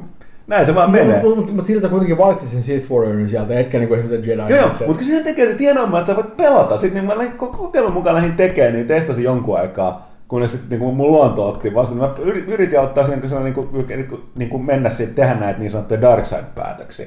näin 0.46 0.66
se 0.66 0.74
vaan 0.74 0.90
menee. 0.90 1.22
Mutta 1.22 1.40
mut, 1.40 1.56
mut 1.56 1.66
siltä 1.66 1.88
kuitenkin 1.88 2.18
valitsit 2.18 2.48
sen 2.48 2.62
Sith 2.62 2.90
Warriorin 2.90 3.28
sieltä, 3.28 3.58
etkä 3.58 3.78
niinku 3.78 3.94
esimerkiksi 3.94 4.30
Jedi. 4.30 4.54
Joo, 4.54 4.68
mutta 4.68 4.84
kun 4.84 5.04
sehän 5.04 5.24
tekee 5.24 5.46
se 5.46 5.54
tienoimaan, 5.54 6.00
että 6.00 6.12
sä 6.12 6.16
voit 6.16 6.36
pelata. 6.36 6.76
Sitten 6.76 6.94
niin 6.94 7.04
mä 7.04 7.18
lähdin 7.18 7.38
kokeilun 7.38 7.92
mukaan 7.92 8.16
lähdin 8.16 8.36
tekemään, 8.36 8.74
niin 8.74 8.86
testasin 8.86 9.24
jonkun 9.24 9.58
aikaa 9.58 10.07
kunnes 10.28 10.52
sitten 10.52 10.78
niin 10.78 10.94
mun 10.94 11.12
luonto 11.12 11.48
otti 11.48 11.74
vastaan. 11.74 12.00
Mä 12.00 12.14
yritin 12.46 12.80
ottaa 12.80 13.06
sen, 13.06 13.20
kun 13.20 13.30
se 13.30 13.36
on 13.36 13.44
niin 13.44 13.54
kuin, 13.54 13.68
niin 14.34 14.50
kuin 14.50 14.64
mennä 14.64 14.90
siihen, 14.90 15.14
tehdä 15.14 15.34
näitä 15.34 15.60
niin 15.60 15.70
sanottuja 15.70 16.00
dark 16.00 16.26
side-päätöksiä. 16.26 17.06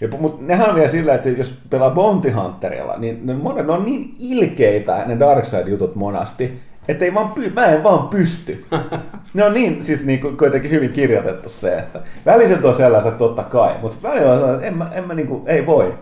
Ja, 0.00 0.08
mutta 0.18 0.42
nehän 0.42 0.68
on 0.68 0.74
vielä 0.74 0.88
sillä, 0.88 1.14
että 1.14 1.24
se, 1.24 1.30
jos 1.30 1.58
pelaa 1.70 1.90
Bounty 1.90 2.30
Hunterilla, 2.30 2.96
niin 2.98 3.26
ne, 3.26 3.34
monet, 3.34 3.66
ne 3.66 3.72
on 3.72 3.84
niin 3.84 4.14
ilkeitä 4.18 5.02
ne 5.06 5.18
dark 5.18 5.44
side-jutut 5.44 5.94
monasti, 5.94 6.60
että 6.88 7.04
ei 7.04 7.14
vaan 7.14 7.30
py, 7.30 7.50
mä 7.50 7.66
en 7.66 7.82
vaan 7.82 8.08
pysty. 8.08 8.64
ne 9.34 9.44
on 9.44 9.54
niin, 9.54 9.84
siis 9.84 10.06
niin 10.06 10.20
kuin, 10.20 10.36
kuitenkin 10.36 10.70
hyvin 10.70 10.92
kirjoitettu 10.92 11.48
se, 11.48 11.78
että 11.78 12.00
väliset 12.26 12.64
on 12.64 12.74
sellaiset 12.74 13.18
totta 13.18 13.42
kai, 13.42 13.74
mutta 13.82 13.96
välillä 14.02 14.32
on 14.32 14.38
sellainen, 14.38 14.56
että 14.56 14.66
en 14.66 14.76
mä, 14.76 14.90
en 14.94 15.06
mä 15.06 15.14
niin 15.14 15.28
kuin, 15.28 15.42
ei 15.46 15.66
voi. 15.66 15.94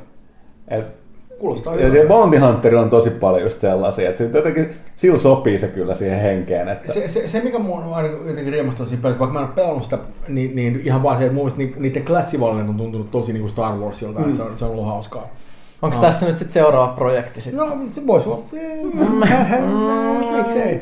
Et 0.68 0.99
Kuulostaa 1.40 1.74
ja 1.74 1.90
se 1.90 2.04
Bounty 2.08 2.38
Hunter 2.38 2.76
on 2.76 2.90
tosi 2.90 3.10
paljon 3.10 3.42
just 3.42 3.60
sellaisia, 3.60 4.08
että 4.08 4.18
se 4.18 4.30
jotenkin, 4.34 4.70
sillä 4.96 5.18
sopii 5.18 5.58
se 5.58 5.68
kyllä 5.68 5.94
siihen 5.94 6.20
henkeen. 6.20 6.68
Että... 6.68 6.92
Se, 6.92 7.08
se, 7.08 7.28
se 7.28 7.40
mikä 7.40 7.58
mun 7.58 7.82
on 7.82 8.04
jotenkin 8.26 8.52
riemastunut 8.52 8.88
siinä 8.88 9.02
pelissä, 9.02 9.18
vaikka 9.18 9.32
mä 9.32 9.40
en 9.40 9.46
ole 9.46 9.54
pelannut 9.54 9.84
sitä, 9.84 9.98
niin, 10.28 10.56
niin 10.56 10.80
ihan 10.84 11.02
vaan 11.02 11.18
se, 11.18 11.24
että 11.24 11.34
mun 11.34 11.52
mielestä 11.56 11.80
niiden 11.80 12.04
klassivallinen 12.04 12.68
on 12.68 12.76
tuntunut 12.76 13.10
tosi 13.10 13.32
niin 13.32 13.40
kuin 13.40 13.50
Star 13.50 13.74
Warsilta, 13.74 14.20
mm. 14.20 14.24
että 14.24 14.36
se 14.36 14.42
on, 14.42 14.58
se 14.58 14.64
on 14.64 14.70
ollut 14.70 14.86
hauskaa. 14.86 15.28
Onko 15.82 15.96
no. 15.96 16.02
tässä 16.02 16.26
nyt 16.26 16.38
sitten 16.38 16.52
seuraava 16.52 16.92
projekti 16.92 17.40
sitten? 17.40 17.66
No, 17.66 17.78
se 17.94 18.06
voisi 18.06 18.28
olla. 18.28 18.44
Miksei? 20.36 20.80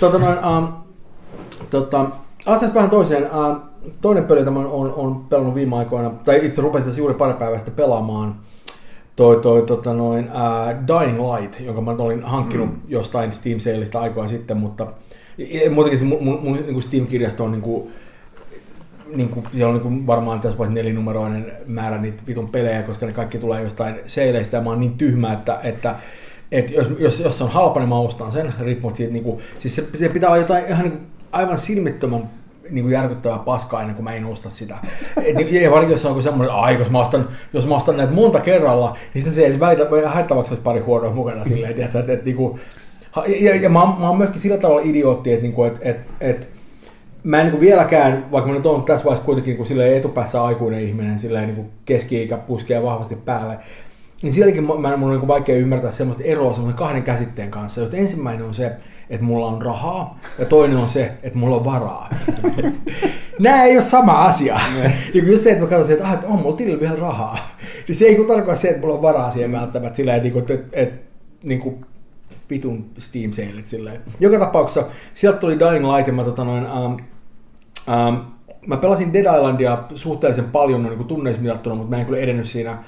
Tota 0.00 0.18
noin, 0.18 0.38
um, 0.38 0.68
tota, 1.70 2.06
asiassa 2.46 2.74
vähän 2.74 2.90
toiseen. 2.90 3.24
Uh, 3.24 3.56
toinen 4.00 4.24
peli, 4.24 4.40
jota 4.40 4.50
on, 4.50 4.66
on, 4.66 4.94
on 4.96 5.24
pelannut 5.28 5.54
viime 5.54 5.76
aikoina, 5.76 6.10
tai 6.10 6.46
itse 6.46 6.62
rupesin 6.62 6.84
tässä 6.84 7.00
juuri 7.00 7.14
pari 7.14 7.34
päivää 7.34 7.58
sitten 7.58 7.74
pelaamaan, 7.74 8.34
toi, 9.16 9.36
toi 9.36 9.62
tota 9.62 9.94
noin, 9.94 10.24
uh, 10.24 10.86
Dying 10.86 11.18
Light, 11.18 11.60
jonka 11.60 11.80
mä 11.80 11.90
olin 11.90 12.22
hankkinut 12.22 12.68
mm. 12.68 12.80
jostain 12.88 13.32
Steam 13.32 13.60
Saleista 13.60 14.00
aikoja 14.00 14.28
sitten, 14.28 14.56
mutta 14.56 14.86
muutenkin 15.70 15.98
se 15.98 16.04
mun, 16.04 16.24
mun, 16.24 16.38
mun 16.42 16.56
niin 16.56 16.82
Steam-kirjasto 16.82 17.44
on 17.44 17.52
niin 17.52 17.62
kuin, 17.62 17.90
niin 19.14 19.28
kuin, 19.28 19.46
siellä 19.52 19.68
on 19.68 19.74
niin 19.74 19.82
kuin 19.82 20.06
varmaan 20.06 20.40
tässä 20.40 20.58
vaiheessa 20.58 20.82
nelinumeroinen 20.82 21.52
määrä 21.66 21.98
niitä 21.98 22.22
vitun 22.26 22.48
pelejä, 22.48 22.82
koska 22.82 23.06
ne 23.06 23.12
kaikki 23.12 23.38
tulee 23.38 23.62
jostain 23.62 23.94
seileistä 24.06 24.56
ja 24.56 24.62
mä 24.62 24.70
oon 24.70 24.80
niin 24.80 24.98
tyhmä, 24.98 25.32
että, 25.32 25.60
että 25.62 25.94
että 26.52 26.74
jos, 26.74 26.86
jos, 26.98 27.20
jos 27.20 27.38
se 27.38 27.44
on 27.44 27.50
halpa, 27.50 27.80
niin 27.80 27.88
mä 27.88 27.98
ostan 27.98 28.32
sen, 28.32 28.54
riippumatta 28.60 28.96
siitä, 28.96 29.12
niin 29.12 29.24
kuin, 29.24 29.40
siis 29.60 29.76
se, 29.76 29.98
se 29.98 30.08
pitää 30.08 30.30
olla 30.30 30.42
jotain 30.42 30.66
ihan 30.66 30.82
niin 30.82 30.92
kuin, 30.92 31.06
aivan 31.32 31.60
silmittömän 31.60 32.30
niin 32.70 32.84
kuin 32.84 32.92
järkyttävää 32.92 33.38
paskaa 33.38 33.80
ennen 33.80 33.96
kuin 33.96 34.04
mä 34.04 34.14
en 34.14 34.24
osta 34.24 34.50
sitä. 34.50 34.76
Et, 35.24 35.52
ja 35.52 35.70
varsinkin 35.70 35.94
jos 35.94 36.06
on 36.06 36.22
semmoinen, 36.22 36.54
että 36.70 36.82
jos 36.82 36.90
mä, 36.90 37.00
ostan, 37.00 37.28
jos 37.52 37.66
mä 37.66 37.76
ostan 37.76 37.96
näitä 37.96 38.12
monta 38.12 38.40
kerralla, 38.40 38.96
niin 39.14 39.24
sitten 39.24 39.34
se 39.34 39.46
ei 39.46 39.60
välitä 39.60 40.08
haittavaksi 40.08 40.52
olisi 40.52 40.62
pari 40.62 40.80
huonoa 40.80 41.12
mukana 41.12 41.44
silleen, 41.44 41.70
että, 41.82 41.98
että, 41.98 42.12
että, 42.12 42.24
niin 42.24 42.36
kuin, 42.36 42.60
ja, 43.40 43.56
ja 43.56 43.68
mä, 43.68 43.78
mä 43.78 44.08
oon 44.08 44.18
myöskin 44.18 44.40
sillä 44.40 44.58
tavalla 44.58 44.82
idiootti, 44.84 45.32
että, 45.32 45.46
niin 45.46 45.66
että, 45.66 45.80
että, 45.82 46.12
että 46.20 46.46
mä 47.24 47.40
en 47.40 47.46
niin 47.46 47.60
vieläkään, 47.60 48.26
vaikka 48.32 48.50
mä 48.50 48.56
nyt 48.56 48.66
on 48.66 48.82
tässä 48.82 49.04
vaiheessa 49.04 49.26
kuitenkin 49.26 49.56
niin 49.56 49.66
kuin 49.66 49.96
etupäässä 49.96 50.44
aikuinen 50.44 50.80
ihminen, 50.80 51.18
silleen 51.18 51.46
niin 51.46 51.56
kuin 51.56 51.68
keski-ikä 51.84 52.36
puskee 52.36 52.82
vahvasti 52.82 53.14
päälle, 53.14 53.58
niin 54.22 54.32
silläkin 54.32 54.64
mä, 54.64 54.96
mun 54.96 55.10
on 55.10 55.18
niin 55.18 55.28
vaikea 55.28 55.56
ymmärtää 55.56 55.92
semmoista 55.92 56.24
eroa 56.24 56.52
semmoisen 56.52 56.78
kahden 56.78 57.02
käsitteen 57.02 57.50
kanssa. 57.50 57.80
Jos 57.80 57.94
ensimmäinen 57.94 58.46
on 58.46 58.54
se, 58.54 58.72
että 59.10 59.26
mulla 59.26 59.46
on 59.46 59.62
rahaa, 59.62 60.18
ja 60.38 60.46
toinen 60.46 60.76
on 60.76 60.88
se, 60.88 61.12
että 61.22 61.38
mulla 61.38 61.56
on 61.56 61.64
varaa. 61.64 62.08
Nämä 63.38 63.64
ei 63.64 63.76
ole 63.76 63.82
sama 63.82 64.24
asia. 64.24 64.60
niin 65.14 65.26
just 65.26 65.44
se, 65.44 65.50
että 65.50 65.64
mä 65.64 65.70
katsoin, 65.70 65.92
että, 65.92 66.04
ah, 66.04 66.14
että 66.14 66.26
on 66.26 66.38
mulla 66.38 66.56
tilillä 66.56 66.80
vielä 66.80 66.96
rahaa. 66.96 67.38
Niin 67.88 67.96
se 67.96 68.04
ei 68.04 68.24
tarkoita 68.28 68.60
se, 68.60 68.68
että 68.68 68.80
mulla 68.80 68.94
on 68.94 69.02
varaa 69.02 69.30
siihen 69.30 69.52
välttämättä 69.52 69.96
sillä, 69.96 70.16
että, 70.16 70.28
että, 70.38 70.54
että, 70.54 70.80
että 70.80 71.06
niin 71.42 71.60
kuin 71.60 71.84
pitun 72.48 72.90
Steam 72.98 73.32
Salet 73.32 73.66
silleen. 73.66 74.00
Joka 74.20 74.38
tapauksessa 74.38 74.88
sieltä 75.14 75.38
tuli 75.38 75.58
Dying 75.58 75.94
Light 75.94 76.06
ja 76.06 76.12
mä, 76.12 76.24
tota 76.24 76.44
noin, 76.44 76.66
um, 76.70 76.96
um, 77.88 78.20
mä 78.66 78.76
pelasin 78.76 79.12
Dead 79.12 79.36
Islandia 79.36 79.78
suhteellisen 79.94 80.44
paljon 80.44 80.82
no, 80.82 80.88
niin 80.88 80.96
kuin 80.96 81.08
tunneissa 81.08 81.42
mitattuna, 81.42 81.74
mutta 81.74 81.90
mä 81.90 82.00
en 82.00 82.06
kyllä 82.06 82.18
edennyt 82.18 82.46
siinä 82.46 82.78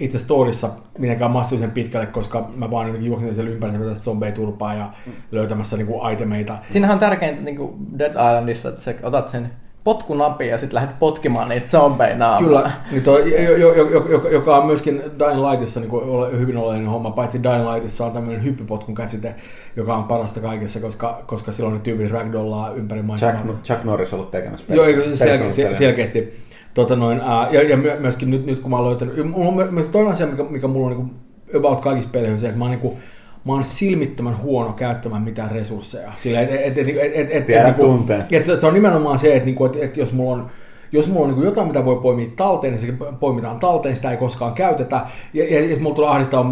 itse 0.00 0.18
storissa 0.18 0.68
mitenkään 0.98 1.30
massiivisen 1.30 1.70
pitkälle, 1.70 2.06
koska 2.06 2.48
mä 2.56 2.70
vaan 2.70 2.86
jotenkin 2.86 3.08
juoksin 3.08 3.34
siellä 3.34 3.50
ympäri 3.50 3.72
tästä 3.72 4.04
zombeja 4.04 4.32
turpaa 4.32 4.74
ja 4.74 4.90
löytämässä 5.32 5.76
niin 5.76 5.86
kuin 5.86 6.12
itemeita. 6.12 6.58
Siinähän 6.70 6.94
on 6.94 7.00
tärkeintä 7.00 7.42
niin 7.42 7.56
kuin 7.56 7.74
Dead 7.98 8.10
Islandissa, 8.10 8.68
että 8.68 8.80
sä 8.80 8.94
otat 9.02 9.28
sen 9.28 9.50
potkunapin 9.84 10.48
ja 10.48 10.58
sitten 10.58 10.74
lähdet 10.74 10.98
potkimaan 10.98 11.48
niitä 11.48 11.68
zombeja 11.68 12.16
naamaa. 12.16 12.48
Kyllä, 12.48 12.70
niin 12.90 13.02
toi, 13.02 13.44
jo, 13.44 13.74
jo, 13.74 13.88
jo, 14.08 14.28
joka 14.30 14.56
on 14.56 14.66
myöskin 14.66 15.02
Dying 15.18 15.50
Lightissa 15.50 15.80
niin 15.80 15.90
kuin 15.90 16.38
hyvin 16.40 16.56
oleellinen 16.56 16.90
homma, 16.90 17.10
paitsi 17.10 17.42
Dying 17.42 17.70
Lightissa 17.72 18.06
on 18.06 18.12
tämmöinen 18.12 18.44
hyppypotkun 18.44 18.94
käsite, 18.94 19.34
joka 19.76 19.96
on 19.96 20.04
parasta 20.04 20.40
kaikessa, 20.40 20.80
koska, 20.80 21.22
koska 21.26 21.52
silloin 21.52 21.74
ne 21.74 21.80
tyypit 21.80 22.10
ragdollaa 22.10 22.72
ympäri 22.72 23.02
maailmaa. 23.02 23.42
Chuck, 23.42 23.62
Chuck 23.62 23.84
Norris 23.84 24.12
on 24.12 24.18
ollut 24.18 24.30
tekemässä. 24.30 24.74
Joo, 24.74 24.86
sel, 25.14 25.74
selkeästi. 25.74 26.49
Tota 26.74 26.96
noin, 26.96 27.20
ää, 27.20 27.48
ja, 27.50 27.62
ja 27.62 27.76
myöskin 27.76 28.30
nyt, 28.30 28.46
nyt 28.46 28.60
kun 28.60 28.70
mä 28.70 28.76
oon 28.76 28.86
löytänyt, 28.86 29.30
mulla 29.30 29.62
on 29.62 29.74
myös 29.74 29.88
toinen 29.88 30.12
asia, 30.12 30.26
mikä, 30.26 30.42
mikä 30.42 30.68
mulla 30.68 30.86
on 30.86 30.92
niin 30.92 31.06
kuin, 31.06 31.16
about 31.56 31.80
kaikissa 31.80 32.10
peleissä, 32.10 32.34
on 32.34 32.40
se, 32.40 32.46
että 32.46 32.58
mä 32.58 32.64
oon 32.64 32.70
niin 32.70 32.80
kuin, 32.80 32.96
mä 33.44 33.52
oon 33.52 33.64
silmittömän 33.64 34.42
huono 34.42 34.72
käyttämään 34.72 35.22
mitään 35.22 35.50
resursseja. 35.50 36.12
Sillä, 36.16 36.40
et, 36.40 36.50
et, 36.50 36.78
et, 36.78 36.88
et, 36.88 37.12
et, 37.14 37.50
et, 37.50 37.66
et, 37.66 37.76
tunteen. 37.78 38.24
Et, 38.30 38.46
se 38.60 38.66
on 38.66 38.74
nimenomaan 38.74 39.18
se, 39.18 39.34
että, 39.34 39.46
niinku, 39.46 39.64
et, 39.64 39.76
et 39.76 39.96
jos 39.96 40.12
mulla 40.12 40.32
on 40.32 40.50
jos 40.92 41.06
mulla 41.06 41.26
on 41.26 41.34
niin 41.34 41.44
jotain, 41.44 41.66
mitä 41.66 41.84
voi 41.84 41.96
poimia 41.96 42.28
talteen, 42.36 42.74
niin 42.74 42.86
se 42.86 42.92
poimitaan 43.20 43.58
talteen, 43.58 43.96
sitä 43.96 44.10
ei 44.10 44.16
koskaan 44.16 44.52
käytetä. 44.52 45.00
Ja, 45.34 45.54
ja 45.54 45.64
jos 45.64 45.80
mulla 45.80 45.96
tulee 45.96 46.10
ahdistaa 46.10 46.50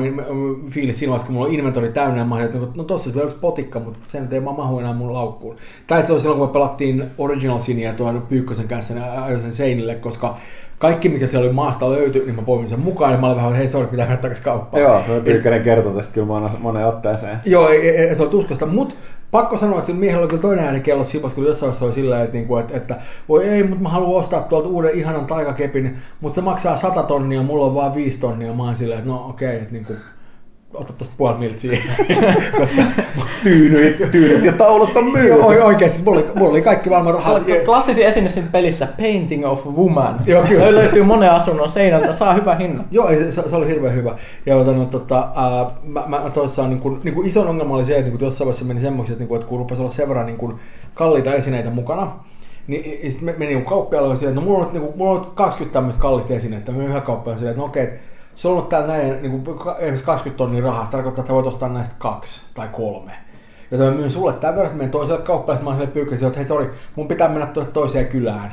fiilis 0.70 0.98
siinä 0.98 1.10
vaiheessa, 1.10 1.26
kun 1.26 1.34
mulla 1.34 1.48
on 1.48 1.54
inventori 1.54 1.88
täynnä, 1.88 2.24
mä 2.24 2.44
että 2.44 2.58
no 2.74 2.84
tossa 2.84 3.10
on 3.16 3.24
yksi 3.24 3.38
potikka, 3.40 3.80
mutta 3.80 3.98
sen 4.08 4.28
ei 4.32 4.44
vaan 4.44 4.56
mahu 4.56 4.78
enää 4.78 4.92
mun 4.92 5.12
laukkuun. 5.12 5.56
Tai 5.86 6.06
se 6.06 6.12
on 6.12 6.20
silloin, 6.20 6.38
kun 6.38 6.48
me 6.48 6.52
pelattiin 6.52 7.04
Original 7.18 7.58
Sinia 7.58 7.92
tuon 7.92 8.22
Pyykkösen 8.28 8.68
kanssa, 8.68 8.94
niin 8.94 9.40
sen 9.40 9.54
seinille, 9.54 9.94
koska 9.94 10.36
kaikki, 10.78 11.08
mikä 11.08 11.26
siellä 11.26 11.46
oli 11.46 11.54
maasta 11.54 11.90
löyty, 11.90 12.22
niin 12.26 12.36
mä 12.36 12.42
poimin 12.42 12.68
sen 12.68 12.80
mukaan, 12.80 13.12
ja 13.12 13.18
mä 13.18 13.26
olin 13.26 13.36
vähän, 13.36 13.54
hei, 13.54 13.70
sorry, 13.70 13.86
pitää 13.86 14.06
mennä 14.06 14.22
takaisin 14.22 14.44
kauppaan. 14.44 14.82
Joo, 14.82 15.02
se 15.06 15.20
Pyykkönen 15.20 15.62
kertoi 15.62 15.94
tästä 15.94 16.14
kyllä 16.14 16.26
moneen 16.58 16.86
otteeseen. 16.86 17.38
Joo, 17.44 17.68
ei, 17.68 17.88
ei, 17.88 18.14
se 18.14 18.22
on 18.22 18.30
tuskasta, 18.30 18.66
mutta 18.66 18.94
pakko 19.30 19.58
sanoa, 19.58 19.78
että 19.78 19.92
miehellä 19.92 20.26
oli 20.26 20.38
toinen 20.38 20.64
ääni 20.64 20.80
kello 20.80 21.04
sipas, 21.04 21.34
kun 21.34 21.44
jossain 21.44 21.68
vaiheessa 21.68 21.86
oli 21.86 21.94
sillä, 21.94 22.22
että, 22.22 22.38
että, 22.38 22.60
että, 22.60 22.76
että 22.76 22.96
voi 23.28 23.48
ei, 23.48 23.62
mutta 23.62 23.82
mä 23.82 23.88
haluan 23.88 24.20
ostaa 24.20 24.40
tuolta 24.40 24.68
uuden 24.68 24.94
ihanan 24.94 25.26
taikakepin, 25.26 25.98
mutta 26.20 26.34
se 26.34 26.40
maksaa 26.40 26.76
100 26.76 27.02
tonnia, 27.02 27.42
mulla 27.42 27.66
on 27.66 27.74
vain 27.74 27.94
5 27.94 28.20
tonnia, 28.20 28.52
mä 28.52 28.62
oon 28.62 28.76
silleen, 28.76 28.98
että 28.98 29.10
no 29.10 29.28
okei, 29.28 29.48
okay, 29.48 29.62
että 29.62 29.72
niin 29.72 29.84
kuin, 29.84 29.98
ota 30.74 30.92
tuosta 30.92 31.14
puolet 31.18 31.38
miltä 31.38 31.60
siihen, 31.60 31.82
koska 32.60 32.82
tyynyt, 33.44 34.10
tyynyt 34.10 34.44
ja 34.44 34.52
taulut 34.52 34.96
on 34.96 35.12
myynyt. 35.12 35.28
Joo, 35.28 35.46
oikeasti, 35.46 36.02
mulla 36.02 36.20
oli, 36.20 36.28
mulla 36.34 36.50
oli 36.50 36.62
kaikki 36.62 36.90
varmaan 36.90 37.14
rahaa. 37.14 37.40
Klassisin 37.64 38.06
esine 38.06 38.28
siinä 38.28 38.48
pelissä, 38.52 38.88
Painting 38.96 39.46
of 39.46 39.66
Woman. 39.66 40.20
Joo, 40.26 40.44
kyllä. 40.44 40.74
löytyy 40.74 41.02
monen 41.02 41.30
asunnon 41.30 41.70
seinältä, 41.70 42.12
saa 42.12 42.34
hyvä 42.34 42.54
hinnan. 42.54 42.86
Joo, 42.90 43.08
se, 43.08 43.32
se, 43.32 43.56
oli 43.56 43.68
hirveän 43.68 43.94
hyvä. 43.94 44.18
Ja 44.46 44.54
no, 44.54 44.84
tota, 44.84 45.18
äh, 45.18 45.72
mä, 45.82 46.04
mä, 46.06 46.20
mä 46.20 46.30
toissaan, 46.30 46.70
niin 46.70 46.80
kuin, 46.80 47.00
niin 47.04 47.14
kuin 47.14 47.28
ison 47.28 47.48
ongelma 47.48 47.74
oli 47.74 47.84
se, 47.84 47.92
että 47.92 48.04
niin 48.04 48.18
kuin 48.18 48.26
jossain 48.26 48.46
vaiheessa 48.46 48.64
meni 48.64 48.80
semmoiksi, 48.80 49.12
että, 49.12 49.22
niin 49.22 49.28
kuin, 49.28 49.40
että 49.40 49.48
kun 49.48 49.58
rupesi 49.58 49.80
olla 49.80 49.90
sen 49.90 50.08
verran 50.08 50.26
niin 50.26 50.38
kuin, 50.38 50.54
kalliita 50.94 51.34
esineitä 51.34 51.70
mukana, 51.70 52.12
niin 52.66 53.12
sitten 53.12 53.34
meni 53.38 53.54
niin 53.54 53.64
kauppialle 53.64 54.14
että 54.14 54.30
no 54.30 54.40
mulla 54.40 54.66
on, 54.66 54.72
niin 54.72 54.82
kuin, 54.82 54.96
mulla 54.96 55.20
on 55.20 55.26
20 55.34 55.74
tämmöistä 55.74 56.02
kallista 56.02 56.34
esinettä, 56.34 56.72
mä 56.72 56.84
yhä 56.84 57.00
kauppialle 57.00 57.48
että 57.48 57.60
no 57.60 57.64
okei, 57.64 57.88
se 58.38 58.48
on 58.48 58.54
ollut 58.54 58.68
täällä 58.68 58.86
näin, 58.86 59.22
niin 59.22 59.42
kuin, 59.42 59.58
esimerkiksi 59.78 60.06
20 60.06 60.38
tonnia 60.38 60.62
rahaa, 60.62 60.84
se 60.84 60.90
tarkoittaa, 60.90 61.22
että 61.22 61.34
voit 61.34 61.46
ostaa 61.46 61.68
näistä 61.68 61.94
kaksi 61.98 62.50
tai 62.54 62.68
kolme. 62.72 63.12
Joten 63.70 63.86
mä 63.86 63.94
myyn 63.94 64.12
sulle 64.12 64.32
tämän 64.32 64.56
verran, 64.56 64.76
menen 64.76 64.90
toiselle 64.90 65.22
kauppalle, 65.22 65.62
mä 65.62 65.72
sille 65.72 65.86
pyykkäsin, 65.86 66.26
että 66.26 66.38
hei 66.38 66.48
sori, 66.48 66.70
mun 66.96 67.08
pitää 67.08 67.28
mennä 67.28 67.46
tuonne 67.46 67.72
toiseen 67.72 68.06
kylään. 68.06 68.52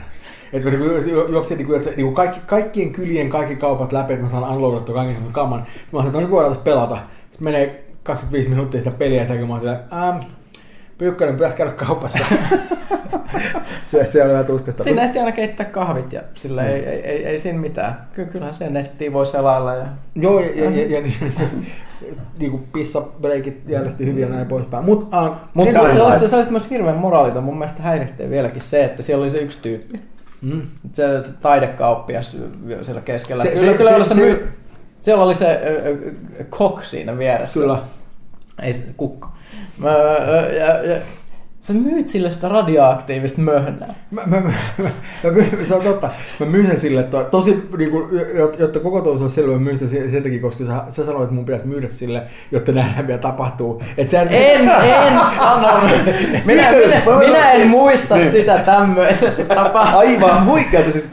Että 0.53 0.70
niin 0.70 1.10
juoksin 1.30 1.57
niin 1.57 1.76
että, 1.76 1.90
niin 1.95 2.14
kaikki, 2.14 2.40
kaikkien 2.45 2.94
kylien 2.94 3.30
kaikki 3.30 3.56
kaupat 3.56 3.91
läpi, 3.91 4.14
että 4.14 4.26
mä 4.26 4.30
saan 4.30 4.52
unloadattua 4.52 4.95
kaiken 4.95 5.16
sen 5.16 5.32
kaman. 5.32 5.60
Mä 5.60 5.66
sanoin, 5.91 6.07
että 6.07 6.18
no 6.18 6.22
nyt 6.22 6.32
voidaan 6.32 6.53
tässä 6.53 6.64
pelata. 6.64 6.95
Sitten 6.95 7.44
menee 7.44 7.86
25 8.03 8.49
minuuttia 8.49 8.82
sitä 8.82 8.98
peliä, 8.98 9.24
ja 9.24 9.45
mä 9.45 9.53
oon 9.53 9.60
silleen, 9.60 9.80
ähm, 9.94 10.18
Pyykkönen 10.98 11.36
pitäisi 11.36 11.58
käydä 11.58 11.72
kaupassa. 11.72 12.20
se, 13.88 14.06
se 14.06 14.24
oli 14.24 14.32
vähän 14.32 14.46
tuskasta. 14.46 14.84
Siinä 14.84 15.04
ehti 15.04 15.20
aina 15.20 15.32
keittää 15.32 15.66
kahvit 15.66 16.14
ja 16.14 16.22
sillä 16.34 16.62
mm. 16.62 16.68
ei, 16.68 16.86
ei, 16.86 17.00
ei, 17.00 17.26
ei, 17.26 17.40
siinä 17.40 17.60
mitään. 17.60 18.08
Kyllä, 18.14 18.30
kyllähän 18.30 18.56
se 18.56 18.70
nettiin 18.70 19.14
voi 19.14 19.26
selailla. 19.26 19.76
Ja... 19.76 19.86
Joo, 20.16 20.40
ja, 20.40 20.48
ja, 20.56 20.70
ja, 20.70 20.88
ja 20.88 21.02
niin, 21.02 21.34
niin 22.40 22.52
kuin 22.52 22.64
pissabreikit 22.74 23.62
järjesti 23.68 24.06
hyviä 24.06 24.28
näin 24.28 24.48
poispäin. 24.48 24.86
Mut, 24.86 25.02
uh, 25.04 25.10
Mut, 25.14 25.38
mut 25.54 25.70
se, 25.72 26.02
oli, 26.02 26.20
se 26.20 26.36
oli 26.36 26.46
myös 26.50 26.70
hirveän 26.70 26.98
moraaliton. 26.98 27.44
Mun 27.44 27.58
mielestä 27.58 27.84
häiritsee 27.84 28.30
vieläkin 28.30 28.62
se, 28.62 28.84
että 28.84 29.04
siellä 29.04 29.24
oli 29.24 29.32
se 29.32 29.38
yksi 29.38 29.60
tyyppi. 29.62 30.00
Mm. 30.42 30.62
Se, 30.94 31.24
se 31.24 31.30
taidekauppias 31.42 32.38
siellä 32.82 33.02
keskellä. 33.02 33.44
Se, 33.44 33.50
kyllä, 33.50 33.72
se, 33.72 33.78
kyllä 33.78 33.98
se, 33.98 34.04
se, 34.04 34.08
se, 34.08 34.16
myy... 34.16 34.50
siellä 35.02 35.24
oli 35.24 35.36
se 35.36 35.52
äh, 35.52 36.46
kok 36.50 36.84
siinä 36.84 37.18
vieressä. 37.18 37.60
Kyllä. 37.60 37.82
Ei 38.61 38.73
se 38.73 38.82
kukko. 38.98 39.27
Mä, 39.77 39.90
ja, 40.57 40.84
ja, 40.84 41.02
Sä 41.65 41.73
myyt 41.73 42.10
sille 42.10 42.32
sitä 42.32 42.49
radioaktiivista 42.49 43.41
möhnää. 43.41 43.95
Mä, 44.11 44.22
mä, 44.26 44.40
mä, 44.40 44.52
mä, 44.77 44.90
mä, 45.23 45.44
se 45.68 45.76
on 45.76 45.82
totta. 45.82 46.10
Mä 46.40 46.45
myyn 46.45 46.68
sen 46.68 46.80
sille, 46.80 47.03
to, 47.03 47.23
tosi, 47.23 47.69
niin 47.77 47.91
kuin, 47.91 48.10
jotta 48.60 48.80
koko 48.80 49.02
tuossa 49.02 49.26
on 49.26 49.32
selvä, 49.32 49.53
mä 49.53 49.60
myyn 49.60 49.80
sen 49.80 49.90
sen 49.90 50.23
takia, 50.23 50.41
koska 50.41 50.65
sä, 50.65 50.73
sä 50.90 51.06
sanoit, 51.06 51.23
että 51.23 51.36
mun 51.36 51.45
pitäisi 51.45 51.68
myydä 51.68 51.88
sille, 51.90 52.23
jotta 52.52 52.72
nähdään 52.72 53.07
vielä 53.07 53.22
tapahtuu. 53.22 53.84
Et 53.98 54.10
sä, 54.10 54.22
en, 54.22 54.69
en 54.72 55.19
sanonut. 55.38 55.91
Minä, 56.45 56.72
minä, 56.72 57.02
minä 57.19 57.52
en 57.52 57.68
muista 57.68 58.15
niin. 58.15 58.32
sitä 58.32 58.57
tämmöistä 58.57 59.32
tapahtuu. 59.56 59.99
Aivan 59.99 60.45
huikeata. 60.45 60.91
Siis 60.91 61.10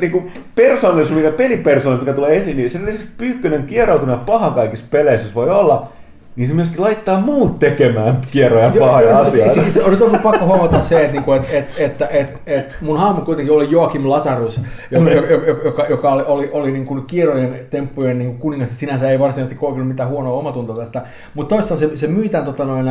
niin 0.00 0.32
persoonallisuus, 0.54 1.16
mikä 1.16 1.32
pelipersoonallisuus, 1.32 2.06
mikä 2.06 2.16
tulee 2.16 2.36
esiin, 2.36 2.56
niin 2.56 2.70
se 2.70 2.78
on 2.78 2.88
esimerkiksi 2.88 3.14
pyykkönen 3.18 3.66
kieroutunut 3.66 4.26
paha 4.26 4.50
kaikissa 4.50 4.86
peleissä, 4.90 5.34
voi 5.34 5.50
olla 5.50 5.88
niin 6.36 6.48
se 6.48 6.54
myöskin 6.54 6.80
laittaa 6.80 7.20
muut 7.20 7.58
tekemään 7.58 8.20
kierroja 8.30 8.72
pahoja 8.78 9.18
asioita. 9.18 9.54
Siis, 9.54 9.74
siis 9.74 9.84
on 9.84 10.12
nyt 10.12 10.22
pakko 10.22 10.46
huomata 10.46 10.82
se, 10.82 11.00
että, 11.00 11.12
niinku, 11.12 11.32
että, 11.32 11.48
että, 11.52 11.74
että, 11.78 12.06
että, 12.06 12.38
että 12.46 12.74
mun 12.80 12.98
hahmo 12.98 13.20
kuitenkin 13.20 13.54
oli 13.54 13.70
Joakim 13.70 14.08
Lazarus, 14.08 14.60
joka, 14.90 15.10
mm. 15.10 15.16
joka, 15.16 15.64
joka, 15.64 15.86
joka 15.86 16.12
oli, 16.12 16.22
oli, 16.26 16.50
oli 16.52 16.72
niin 16.72 16.86
kuin 16.86 17.06
kierrojen 17.06 17.60
temppujen 17.70 18.18
niin 18.18 18.38
kuningas. 18.38 18.78
Sinänsä 18.78 19.10
ei 19.10 19.18
varsinaisesti 19.18 19.60
koe 19.60 19.84
mitään 19.84 20.08
huonoa 20.08 20.38
omatuntoa 20.38 20.76
tästä. 20.76 21.02
Mutta 21.34 21.54
toisaalta 21.54 21.88
se, 21.88 21.96
se 21.96 22.06
myytään 22.06 22.44
tota 22.44 22.64
noin, 22.64 22.86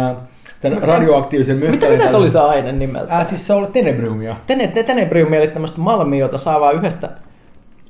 tämän 0.62 0.84
radioaktiivisen. 0.84 1.58
Mitä, 1.58 1.90
mitä 1.90 2.08
se 2.08 2.18
oli 2.18 2.30
se 2.30 2.40
aine 2.40 2.72
nimeltä? 2.72 3.18
Äh, 3.18 3.28
siis 3.28 3.48
se 3.48 3.54
oli 3.54 3.68
Tenebriumia. 3.74 4.36
Tene, 4.48 4.68
tenebriumia 4.68 5.40
eli 5.40 5.48
tämmöistä 5.48 5.82
malmia, 5.82 6.20
jota 6.20 6.38
saa 6.38 6.60
vain 6.60 6.78
yhdestä 6.78 7.10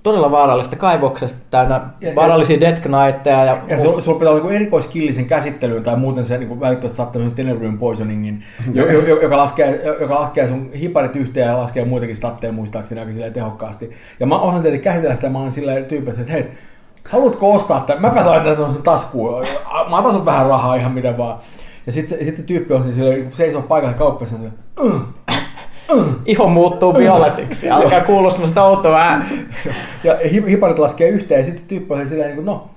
todella 0.03 0.31
vaarallista 0.31 0.75
kaivoksesta 0.75 1.39
täynnä 1.51 1.81
ja, 2.01 2.15
vaarallisia 2.15 2.59
death 2.59 2.81
knightteja. 2.81 3.45
Ja, 3.45 3.57
ja 3.67 3.81
sulla, 3.81 4.01
sulla 4.01 4.19
pitää 4.19 4.33
olla 4.33 4.43
niin 4.43 4.55
erikoiskillisen 4.55 5.25
käsittelyyn 5.25 5.83
tai 5.83 5.97
muuten 5.97 6.25
se 6.25 6.37
niin 6.37 6.59
välittömästi 6.59 6.97
saattaa 6.97 7.13
tämmöisen 7.13 7.35
Tenebrium 7.35 7.77
poisoningin, 7.77 8.43
joka, 9.21 9.37
laskee, 9.37 9.81
joka 10.01 10.15
laskee 10.15 10.47
sun 10.47 10.69
hiparit 10.73 11.15
yhteen 11.15 11.47
ja 11.47 11.57
laskee 11.57 11.85
muitakin 11.85 12.15
statteja 12.15 12.53
muistaakseni 12.53 13.01
aika 13.01 13.33
tehokkaasti. 13.33 13.91
Ja 14.19 14.25
mä 14.25 14.39
osaan 14.39 14.61
tietenkin 14.61 14.83
käsitellä 14.83 15.15
sitä, 15.15 15.29
mä 15.29 15.39
oon 15.39 15.51
sillä 15.51 15.81
tyyppissä, 15.81 16.21
että 16.21 16.33
hei, 16.33 16.45
haluatko 17.09 17.53
ostaa 17.53 17.79
tämän? 17.79 18.15
Mä 18.15 18.25
laitan 18.25 18.55
tämän 18.55 18.73
sun 18.73 18.83
taskuun. 18.83 19.45
Mä 19.89 19.97
otan 19.97 20.13
sun 20.13 20.25
vähän 20.25 20.47
rahaa 20.47 20.75
ihan 20.75 20.91
mitä 20.91 21.17
vaan. 21.17 21.39
Ja 21.85 21.91
sitten 21.91 22.17
se, 22.17 22.25
sit 22.25 22.37
se 22.37 22.43
tyyppi 22.43 22.73
on 22.73 22.93
niin 22.97 23.27
seisoo 23.33 23.61
paikalla 23.61 23.97
kauppassa 23.97 24.35
ja 24.43 24.49
iho 26.25 26.47
muuttuu 26.47 26.97
violetiksi, 26.97 27.69
alkaa 27.69 28.01
kuulua 28.01 28.31
semmoista 28.31 28.63
outoa 28.63 29.01
ääni. 29.01 29.45
ja 30.03 30.17
hiparit 30.49 30.79
laskee 30.79 31.09
yhteen 31.09 31.39
ja 31.39 31.45
sitten 31.45 31.67
tyyppi 31.67 31.93
on 31.93 32.07
silleen, 32.07 32.27
niin 32.27 32.35
kuin, 32.35 32.45
no, 32.45 32.69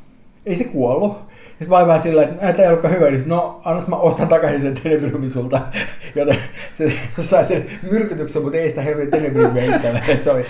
ei 0.46 0.56
se 0.56 0.64
kuollut. 0.64 1.24
Sitten 1.48 1.70
vaan 1.70 1.86
vähän 1.86 2.02
sillä, 2.02 2.22
että 2.22 2.38
tämä 2.38 2.62
ei 2.62 2.68
ollutkaan 2.68 2.94
hyvä, 2.94 3.10
niin 3.10 3.22
no, 3.26 3.60
annas 3.64 3.88
mä 3.88 3.96
ostan 3.96 4.28
takaisin 4.28 4.60
sen 4.60 4.74
Tenebriumin 4.82 5.30
sulta. 5.30 5.60
Joten 6.14 6.38
se, 6.78 6.92
se 7.16 7.22
sai 7.22 7.44
sen 7.44 7.66
myrkytyksen, 7.90 8.42
mutta 8.42 8.58
ei 8.58 8.68
sitä 8.68 8.82
helvetin 8.82 9.10
Tenebriumia 9.10 9.76
itsellä. 9.76 10.02
Se 10.24 10.30
oli, 10.30 10.44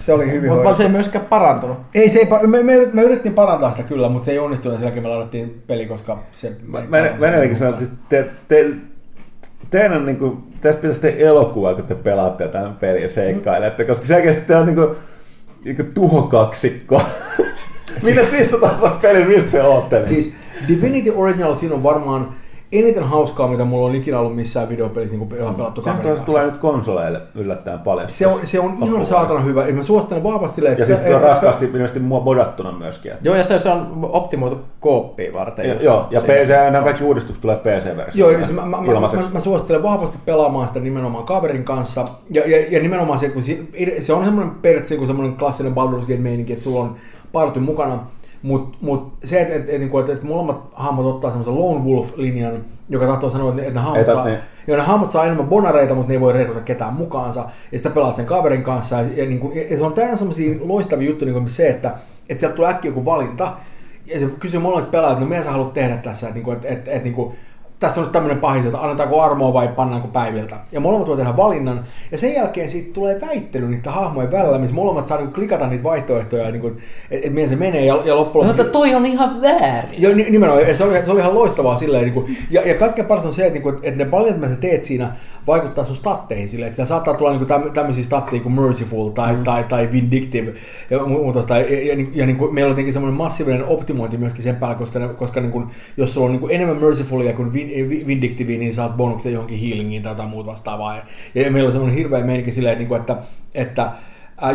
se 0.00 0.12
oli 0.12 0.32
hyvin 0.32 0.52
Mutta 0.52 0.74
se 0.74 0.82
ei 0.82 0.88
myöskään 0.88 1.24
parantunut. 1.24 1.78
Ei, 1.94 2.10
se 2.10 2.18
ei, 2.18 2.26
me, 2.46 2.62
me, 2.62 2.86
me, 2.92 3.02
yritettiin 3.02 3.34
parantaa 3.34 3.70
sitä 3.70 3.82
kyllä, 3.82 4.08
mutta 4.08 4.24
se 4.24 4.32
ei 4.32 4.38
onnistunut. 4.38 4.78
Sen 4.78 4.84
jälkeen 4.84 5.02
me 5.02 5.08
laitettiin 5.08 5.62
peli, 5.66 5.86
koska 5.86 6.18
se... 6.32 6.52
Mä, 6.66 6.80
mä, 6.80 7.00
mä, 7.00 7.48
mä 7.48 7.54
sanoa, 7.54 7.74
että 7.74 7.96
te, 8.08 8.30
te, 8.48 8.66
teidän 9.70 10.06
niin 10.06 10.16
kuin, 10.16 10.38
tästä 10.60 10.82
pitäisi 10.82 11.00
tehdä 11.00 11.18
elokuva, 11.18 11.74
kun 11.74 11.84
te 11.84 11.94
pelaatte 11.94 12.48
pelin 12.80 13.02
ja 13.02 13.08
seikkailette, 13.08 13.84
koska 13.84 14.06
selkeästi 14.06 14.40
te 14.40 14.56
on 14.56 14.66
niin 14.66 14.76
kuin, 14.76 14.88
niin 15.64 15.76
kuin 15.76 15.94
tuhokaksikko. 15.94 17.02
Minne 18.02 18.22
pistä 18.22 18.56
tahansa 18.60 18.90
peli, 19.02 19.24
mistä 19.24 19.50
te 19.50 19.62
ootte? 19.62 20.06
Siis 20.06 20.34
Divinity 20.68 21.12
Original 21.16 21.54
siinä 21.54 21.74
on 21.74 21.82
varmaan 21.82 22.34
eniten 22.72 23.04
hauskaa, 23.04 23.48
mitä 23.48 23.64
mulla 23.64 23.86
on 23.86 23.94
ikinä 23.94 24.18
ollut 24.18 24.36
missään 24.36 24.68
videopelissä, 24.68 25.16
niin 25.16 25.28
kuin 25.28 25.56
pelattu 25.56 25.82
Sehän 25.82 25.98
kaverin 25.98 26.16
tuossa 26.16 26.24
tulee 26.24 26.44
nyt 26.44 26.56
konsoleille 26.56 27.20
yllättäen 27.34 27.78
paljon. 27.78 28.08
Se 28.08 28.26
on, 28.26 28.40
se 28.44 28.60
on 28.60 28.76
ihan 28.82 29.06
saatana 29.06 29.40
hyvä. 29.40 29.66
Ja 29.66 29.72
mä 29.72 29.82
suosittelen 29.82 30.22
vahvasti 30.24 30.54
silleen, 30.54 30.78
Ja 30.78 30.86
siis 30.86 30.98
kyllä 30.98 31.18
raskaasti 31.18 31.64
ilmeisesti 31.64 32.00
mua 32.00 32.20
bodattuna 32.20 32.72
myöskin. 32.72 33.12
Joo, 33.22 33.34
ja 33.34 33.44
se, 33.44 33.58
se 33.58 33.68
on 33.70 33.98
optimoitu 34.02 34.60
kooppia 34.80 35.32
varten. 35.32 35.68
Ja, 35.68 35.74
joo, 35.74 36.06
ja. 36.10 36.20
PC, 36.20 36.48
nämä 36.70 36.84
kaikki 36.84 37.04
uudistukset 37.04 37.40
tulee 37.42 37.56
PC-versioon. 37.56 38.12
Joo, 38.14 38.30
ja 38.30 38.38
siis 38.38 38.52
mä, 38.52 38.66
mä, 38.66 38.80
mä, 38.80 39.00
mä, 39.00 39.08
mä, 39.32 39.40
suosittelen 39.40 39.82
vahvasti 39.82 40.18
pelaamaan 40.24 40.68
sitä 40.68 40.80
nimenomaan 40.80 41.24
kaverin 41.24 41.64
kanssa. 41.64 42.08
Ja, 42.30 42.50
ja, 42.50 42.66
ja 42.70 42.82
nimenomaan 42.82 43.18
se, 43.18 43.28
kun 43.28 43.42
si, 43.42 43.70
se 44.00 44.12
on 44.12 44.24
semmoinen 44.24 44.54
periaatteessa 44.54 44.94
niin 44.94 45.06
semmoinen 45.06 45.36
klassinen 45.36 45.72
Baldur's 45.72 46.06
Gate-meininki, 46.06 46.52
että 46.52 46.64
sulla 46.64 46.80
on 46.80 46.96
party 47.32 47.60
mukana. 47.60 47.98
Mutta 48.42 48.78
mut 48.80 49.12
se, 49.24 49.40
että 49.40 49.54
et, 49.54 49.62
et, 49.68 49.82
et, 49.82 49.82
et, 49.82 50.08
et 50.08 50.22
molemmat 50.22 50.60
hahmot 50.72 51.06
ottaa 51.06 51.30
semmoisen 51.30 51.54
Lone 51.54 51.84
Wolf-linjan, 51.84 52.64
joka 52.88 53.06
tahtoo 53.06 53.30
sanoa, 53.30 53.48
että 53.48 53.62
ne, 53.62 53.68
että 53.68 53.80
ne 53.80 53.86
hahmot, 53.86 54.06
saa, 54.06 54.24
niin. 54.24 54.38
ne 54.66 54.82
hahmot 54.82 55.12
saa 55.12 55.24
enemmän 55.24 55.46
bonareita, 55.46 55.94
mutta 55.94 56.08
ne 56.08 56.14
ei 56.14 56.20
voi 56.20 56.32
rekrytä 56.32 56.60
ketään 56.60 56.94
mukaansa. 56.94 57.40
Ja 57.72 57.78
sitten 57.78 57.92
pelaat 57.92 58.16
sen 58.16 58.26
kaverin 58.26 58.62
kanssa. 58.62 58.96
Ja, 58.96 59.08
ja, 59.16 59.26
niin 59.26 59.40
kuin, 59.40 59.70
ja 59.70 59.76
se 59.76 59.84
on 59.84 59.92
täynnä 59.92 60.16
semmoisia 60.16 60.56
loistavia 60.60 61.08
juttuja, 61.08 61.32
niin 61.32 61.42
kuin 61.42 61.50
se, 61.50 61.68
että, 61.68 61.94
että 62.28 62.40
sieltä 62.40 62.56
tulee 62.56 62.70
äkkiä 62.70 62.88
joku 62.90 63.04
valinta. 63.04 63.52
Ja 64.06 64.20
se 64.20 64.26
kysyy 64.38 64.60
molemmat 64.60 64.90
pelaajat, 64.90 65.12
että 65.12 65.24
no 65.24 65.28
mitä 65.28 65.44
sä 65.44 65.50
haluat 65.50 65.74
tehdä 65.74 65.96
tässä, 65.96 66.28
että, 66.28 66.40
niin 66.40 66.52
että, 66.52 66.68
että, 66.68 66.90
että 66.90 67.04
niin 67.04 67.14
kuin, 67.14 67.34
tässä 67.80 68.00
on 68.00 68.04
nyt 68.04 68.12
tämmöinen 68.12 68.38
pahis, 68.38 68.66
että 68.66 68.80
annetaanko 68.80 69.22
armoa 69.22 69.52
vai 69.52 69.68
pannaanko 69.68 70.08
päiviltä. 70.08 70.56
Ja 70.72 70.80
molemmat 70.80 71.08
voi 71.08 71.16
tehdä 71.16 71.36
valinnan. 71.36 71.84
Ja 72.12 72.18
sen 72.18 72.34
jälkeen 72.34 72.70
siitä 72.70 72.94
tulee 72.94 73.20
väittely 73.20 73.68
niiden 73.68 73.92
hahmojen 73.92 74.32
välillä, 74.32 74.58
missä 74.58 74.74
molemmat 74.74 75.06
saa 75.06 75.18
niin 75.18 75.32
klikata 75.32 75.66
niitä 75.66 75.84
vaihtoehtoja, 75.84 76.50
niin 76.50 76.60
kuin, 76.60 76.72
että, 76.72 77.16
että 77.16 77.30
miten 77.30 77.48
se 77.48 77.56
menee. 77.56 77.84
Ja, 77.84 78.02
ja 78.04 78.16
loppujen 78.16 78.48
No, 78.48 78.54
mutta 78.56 78.72
toi 78.72 78.94
on 78.94 79.06
ihan 79.06 79.42
väärin. 79.42 80.02
Joo, 80.02 80.14
ni- 80.14 80.30
nimenomaan. 80.30 80.76
Se 80.76 80.84
oli, 80.84 81.04
se 81.04 81.10
oli 81.12 81.20
ihan 81.20 81.34
loistavaa 81.34 81.78
silleen. 81.78 82.02
Niin 82.04 82.14
kuin, 82.14 82.36
ja, 82.50 82.68
ja 82.68 82.74
kaikkein 82.74 83.08
paras 83.08 83.26
on 83.26 83.32
se, 83.32 83.42
että, 83.42 83.54
niin 83.54 83.62
kuin, 83.62 83.76
että 83.82 84.04
ne 84.04 84.10
valinnat, 84.10 84.40
mitä 84.40 84.54
sä 84.54 84.60
teet 84.60 84.84
siinä, 84.84 85.12
vaikuttaa 85.48 85.84
sun 85.84 85.96
statteihin 85.96 86.48
silleen, 86.48 86.70
että 86.70 86.84
saattaa 86.84 87.14
tulla 87.14 87.30
niin 87.32 87.46
kuin 87.46 87.72
tämmöisiä 87.72 88.04
statteja 88.04 88.42
kuin 88.42 88.52
merciful 88.52 89.08
tai, 89.08 89.36
mm. 89.36 89.44
tai, 89.44 89.64
tai 89.64 89.88
vindictive. 89.92 90.52
Ja, 90.90 90.98
muuta, 91.06 91.42
tai, 91.42 91.60
ja, 91.60 91.94
ja, 91.94 92.06
ja 92.12 92.26
niin 92.26 92.36
kuin, 92.36 92.54
meillä 92.54 92.66
on 92.66 92.72
jotenkin 92.72 92.92
semmoinen 92.92 93.18
massiivinen 93.18 93.64
optimointi 93.64 94.16
myöskin 94.16 94.42
sen 94.42 94.56
päällä, 94.56 94.76
koska, 94.76 95.08
koska 95.08 95.40
niin 95.40 95.52
kuin, 95.52 95.66
jos 95.96 96.14
sulla 96.14 96.24
on 96.26 96.32
niin 96.32 96.40
kuin 96.40 96.54
enemmän 96.54 96.76
mercifulia 96.76 97.32
kuin 97.32 97.52
vin, 97.52 97.88
vi- 97.88 98.06
vindictivea, 98.06 98.58
niin 98.58 98.74
saat 98.74 98.96
bonuksen 98.96 99.32
johonkin 99.32 99.58
healingiin 99.58 100.02
tai 100.02 100.12
jotain 100.12 100.28
muuta 100.28 100.50
vastaavaa. 100.50 100.96
Ja, 100.96 101.02
ja 101.34 101.50
meillä 101.50 101.66
on 101.66 101.72
semmoinen 101.72 101.98
hirveä 101.98 102.24
meininki 102.24 102.52
silleen, 102.52 102.72
että, 102.72 102.80
niin 102.80 102.88
kuin, 102.88 103.00
että, 103.00 103.16
että 103.54 103.92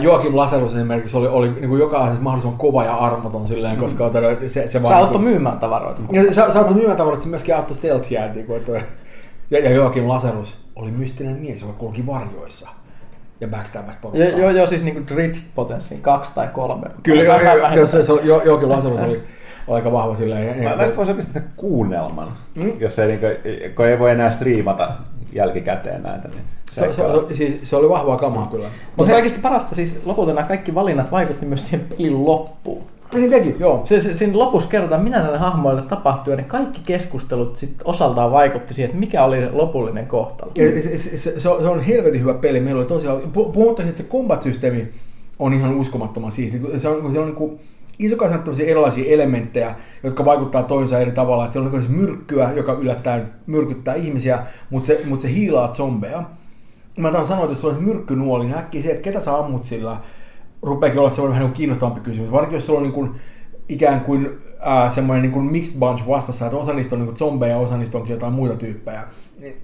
Joakim 0.02 0.36
Lasarus 0.36 0.76
esimerkiksi 0.76 1.18
oli, 1.18 1.28
oli 1.28 1.50
niin 1.52 1.70
kuin 1.70 1.80
joka 1.80 1.98
asiassa 1.98 2.24
mahdollisimman 2.24 2.60
kova 2.60 2.84
ja 2.84 2.96
armoton 2.96 3.48
silleen, 3.48 3.78
koska 3.78 4.08
mm. 4.08 4.14
se, 4.42 4.48
se 4.48 4.68
Sä 4.68 4.84
vaan... 4.84 4.96
auttoi 4.96 5.12
niin 5.12 5.24
kuin- 5.24 5.32
myymään 5.32 5.60
tavaroita. 5.60 6.02
ja 6.12 6.34
sä, 6.34 6.54
sä 6.54 6.60
oot 6.60 6.76
myymään 6.76 6.98
tavarat, 6.98 7.18
että 7.18 7.24
se 7.24 7.30
myöskin 7.30 7.56
auttoi 7.56 7.78
stealthia. 7.78 8.34
Niin 8.34 8.46
kuin, 8.46 8.58
että, 8.58 9.03
ja, 9.52 9.60
ja 9.60 9.70
Joakim 9.70 10.08
Lasarus 10.08 10.66
oli 10.76 10.92
mystinen 10.92 11.36
mies, 11.38 11.62
joka 11.62 11.74
kulki 11.74 12.06
varjoissa 12.08 12.70
ja 13.42 13.48
backstabbasi 13.48 13.98
porukkaa. 14.02 14.28
Joo, 14.28 14.40
joo, 14.40 14.50
jo, 14.50 14.68
siis 14.68 14.84
niinku 14.84 15.02
Dritch 15.16 15.42
Potenssin 15.56 16.02
kaksi 16.02 16.32
tai 16.36 16.48
kolme. 16.54 16.88
Kyllä, 17.04 17.24
joo, 17.24 17.34
vähemmän. 17.40 17.74
joo, 17.74 17.86
se, 17.86 18.06
se, 18.06 18.12
oli- 18.14 18.28
jo, 18.28 18.42
Joakim 18.46 18.70
Lasarus 18.70 19.02
oli, 19.02 19.12
oli 19.12 19.22
aika 19.76 19.92
vahva 19.92 20.16
silleen. 20.16 20.48
Ja, 20.64 20.70
ja, 20.70 20.76
Näistä 20.76 20.98
voisi 20.98 21.12
oikeasti 21.12 21.34
tehdä 21.34 21.48
kuunnelman, 21.56 22.30
Mm. 22.56 22.64
mm. 22.64 22.74
jos 22.80 23.00
ei, 23.00 23.08
niinku, 23.08 23.26
kun 23.76 23.86
ei 23.86 24.00
voi 24.00 24.12
enää 24.12 24.32
striimata 24.32 24.92
jälkikäteen 25.34 26.04
näitä. 26.04 26.28
Niin 26.28 26.42
se, 26.72 26.82
se, 26.82 26.94
se, 26.94 27.36
siis, 27.36 27.70
se, 27.70 27.76
oli 27.76 27.90
vahvaa 27.90 28.18
kamaa 28.18 28.48
kyllä. 28.52 28.68
Mutta 28.96 29.14
kaikista 29.14 29.40
parasta 29.42 29.76
siis 29.76 30.02
lopulta 30.06 30.34
nämä 30.34 30.48
kaikki 30.48 30.76
valinnat 30.76 31.12
vaikutti 31.12 31.46
myös 31.46 31.70
siihen 31.70 31.88
pelin 31.90 32.26
loppuun. 32.26 32.84
Niin 33.14 33.30
teki, 33.30 33.56
joo. 33.60 33.82
Se, 33.86 34.02
se, 34.02 34.18
siinä 34.18 34.40
lopussa 34.40 34.70
kerrotaan, 34.70 35.04
mitä 35.04 35.20
näille 35.20 35.38
hahmoille 35.38 35.82
tapahtui, 35.82 36.34
ja 36.34 36.38
ne 36.38 36.44
kaikki 36.44 36.82
keskustelut 36.86 37.58
sit 37.58 37.76
osaltaan 37.84 38.32
vaikutti 38.32 38.74
siihen, 38.74 38.90
että 38.90 39.00
mikä 39.00 39.24
oli 39.24 39.52
lopullinen 39.52 40.08
kohtalo. 40.08 40.52
Ja 40.56 40.82
se, 40.82 40.98
se, 40.98 41.18
se, 41.18 41.40
se, 41.40 41.50
on, 41.50 41.82
helvetin 41.82 42.22
hyvä 42.22 42.34
peli. 42.34 42.60
Meillä 42.60 42.80
oli 42.80 42.88
tosiaan, 42.88 43.22
pu- 43.22 43.52
puhuttaisiin, 43.52 43.90
että 43.90 44.04
se 44.04 44.10
combat-systeemi 44.10 44.88
on 45.40 45.54
ihan 45.54 45.76
uskomattoman 45.76 46.32
siisti. 46.32 46.62
Se 46.78 46.88
on, 46.88 47.14
se 47.14 47.20
on 47.20 47.26
niin 47.26 47.36
kuin 47.36 47.60
iso 48.00 48.16
kasa 48.16 48.38
tämmöisiä 48.38 48.66
erilaisia 48.66 49.14
elementtejä, 49.14 49.76
jotka 50.04 50.26
vaikuttaa 50.26 50.64
toisaan 50.64 51.02
eri 51.02 51.12
tavalla. 51.12 51.44
Että 51.44 51.54
siellä 51.54 51.70
on 51.70 51.80
niin 51.80 51.88
kuin 51.88 51.98
myrkkyä, 51.98 52.52
joka 52.56 52.74
yllättäen 52.74 53.28
myrkyttää 53.48 53.96
ihmisiä, 53.96 54.40
mutta 54.70 54.88
se, 54.88 55.02
mutta 55.06 55.22
se 55.22 55.34
hiilaa 55.34 55.74
zombeja. 55.74 56.24
Mä 56.98 57.12
sanoa, 57.12 57.44
että 57.44 57.52
jos 57.52 57.66
on 57.66 57.84
myrkkynuoli, 57.84 58.46
niin 58.46 58.58
äkkiä 58.58 58.82
se, 58.82 58.90
että 58.90 59.02
ketä 59.02 59.22
sä 59.22 59.38
ammut 59.38 59.64
sillä, 59.64 59.98
rupeekin 60.64 61.00
olla 61.00 61.10
semmoinen 61.10 61.34
vähän 61.34 61.46
niin 61.46 61.58
kiinnostavampi 61.58 62.02
kysymys. 62.02 62.32
Varsinkin 62.32 62.58
jos 62.58 62.66
sulla 62.66 62.80
on 62.80 62.84
niin 62.84 62.94
kuin, 62.94 63.16
ikään 63.70 64.02
kuin 64.02 64.30
äh, 64.68 64.94
semmoinen 64.94 65.22
niin 65.22 65.32
kuin 65.32 65.46
mixed 65.46 65.80
bunch 65.80 66.08
vastassa, 66.08 66.46
että 66.46 66.58
osa 66.58 66.74
niistä 66.74 66.96
on 66.96 67.06
niin 67.06 67.18
zombeja 67.18 67.52
ja 67.52 67.60
osa 67.60 67.78
niistä 67.78 67.98
onkin 67.98 68.14
jotain 68.14 68.34
muita 68.34 68.56
tyyppejä. 68.56 69.04
Niin- 69.40 69.58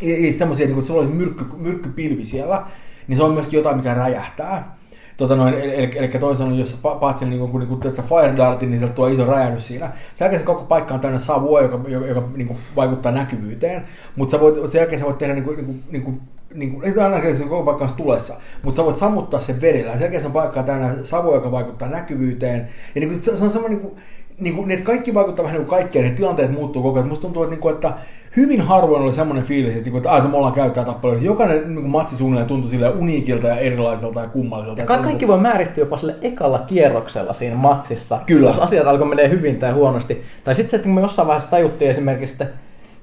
ja, 0.00 0.26
ja 0.26 0.32
semmoisia, 0.32 0.66
niin 0.66 0.74
kuin, 0.74 0.82
että 0.82 0.92
sulla 0.92 1.06
on 1.06 1.16
myrkky, 1.16 1.44
myrkkypilvi 1.56 2.24
siellä, 2.24 2.62
niin 3.08 3.16
se 3.16 3.22
on 3.22 3.34
myöskin 3.34 3.56
jotain, 3.56 3.76
mikä 3.76 3.94
räjähtää. 3.94 4.76
Tota 5.16 5.36
noin, 5.36 5.54
eli, 5.54 5.76
eli, 5.76 5.92
eli 5.94 6.36
sanoen, 6.36 6.58
jos 6.58 6.70
sä 6.72 6.76
pa- 6.76 6.98
paat 6.98 7.18
sen 7.18 7.30
niin 7.30 7.48
kuin, 7.50 7.58
niin 7.58 7.68
kuin 7.68 7.94
fire 7.94 8.36
dartin, 8.36 8.70
niin 8.70 8.78
sieltä 8.78 8.94
tulee 8.94 9.12
iso 9.12 9.24
räjähdys 9.24 9.68
siinä. 9.68 9.86
Sen 9.86 10.24
jälkeen 10.24 10.40
se 10.40 10.46
koko 10.46 10.62
paikka 10.62 10.94
on 10.94 11.00
täynnä 11.00 11.18
savua, 11.18 11.60
joka, 11.60 11.80
joka, 11.88 12.06
joka 12.06 12.22
niin 12.36 12.46
kuin, 12.46 12.58
vaikuttaa 12.76 13.12
näkyvyyteen. 13.12 13.82
Mutta 14.16 14.38
sen 14.68 14.78
jälkeen 14.78 15.00
sä 15.00 15.06
voit 15.06 15.18
tehdä 15.18 15.34
niin 15.34 15.44
kuin, 15.44 15.56
niin 15.56 15.66
kuin, 15.66 15.82
niin 15.90 16.02
kuin 16.02 16.20
niin 16.54 16.72
kuin, 16.72 16.84
ei 16.84 17.02
aina 17.02 17.36
se 17.38 17.44
koko 17.44 17.62
paikka 17.62 17.88
tulessa, 17.96 18.34
mutta 18.62 18.76
sä 18.76 18.84
voit 18.84 18.98
sammuttaa 18.98 19.40
sen 19.40 19.60
vedellä. 19.60 19.92
Sen 19.92 20.00
jälkeen 20.00 20.22
se 20.22 20.26
on 20.26 20.32
paikka 20.32 20.60
on 20.60 20.66
täynnä 20.66 20.94
savua, 21.04 21.34
joka 21.34 21.52
vaikuttaa 21.52 21.88
näkyvyyteen. 21.88 22.68
Ja 22.94 23.00
niin 23.00 23.10
kuin, 23.10 23.38
se, 23.38 23.44
on 23.44 23.50
semmoinen, 23.50 23.78
niin 23.78 23.80
kuin, 23.80 24.02
niin 24.40 24.56
kuin, 24.56 24.70
että 24.70 24.84
kaikki 24.84 25.14
vaikuttaa 25.14 25.44
vähän 25.44 25.58
niin 25.58 25.66
kuin 25.66 25.78
kaikkeen, 25.78 26.04
ne 26.04 26.10
tilanteet 26.10 26.52
muuttuu 26.52 26.82
koko 26.82 26.98
ajan. 26.98 27.08
Musta 27.08 27.22
tuntuu, 27.22 27.42
että, 27.42 27.54
niin 27.54 27.60
kuin, 27.60 27.74
että 27.74 27.92
hyvin 28.36 28.60
harvoin 28.60 29.02
oli 29.02 29.12
semmoinen 29.12 29.44
fiilis, 29.44 29.76
että, 29.76 29.90
niin 29.90 29.96
että 29.96 30.12
aah, 30.12 30.30
me 30.30 30.36
ollaan 30.36 30.52
käyttää 30.52 30.84
tappeluita. 30.84 31.24
Jokainen 31.24 31.62
niin 31.64 31.74
kuin 31.74 31.90
matsi 31.90 32.16
suunnilleen 32.16 32.48
tuntui 32.48 32.70
silleen 32.70 32.96
uniikilta 32.96 33.46
ja 33.46 33.58
erilaiselta 33.58 34.20
ja 34.20 34.28
kummalliselta. 34.28 34.80
Ja 34.80 34.86
ka- 34.86 34.98
kaikki 34.98 35.28
voi 35.28 35.38
määrittyä 35.38 35.82
jopa 35.82 35.96
sille 35.96 36.14
ekalla 36.22 36.58
kierroksella 36.58 37.32
siinä 37.32 37.56
matsissa, 37.56 38.18
Kyllä. 38.26 38.48
jos 38.48 38.58
asiat 38.58 38.86
alkoi 38.86 39.08
menee 39.08 39.28
hyvin 39.28 39.56
tai 39.56 39.72
huonosti. 39.72 40.22
Tai 40.44 40.54
sitten 40.54 40.70
se, 40.70 40.76
että 40.76 40.88
me 40.88 41.00
jossain 41.00 41.28
vaiheessa 41.28 41.50
tajuttiin 41.50 41.90
esimerkiksi, 41.90 42.34
että 42.34 42.46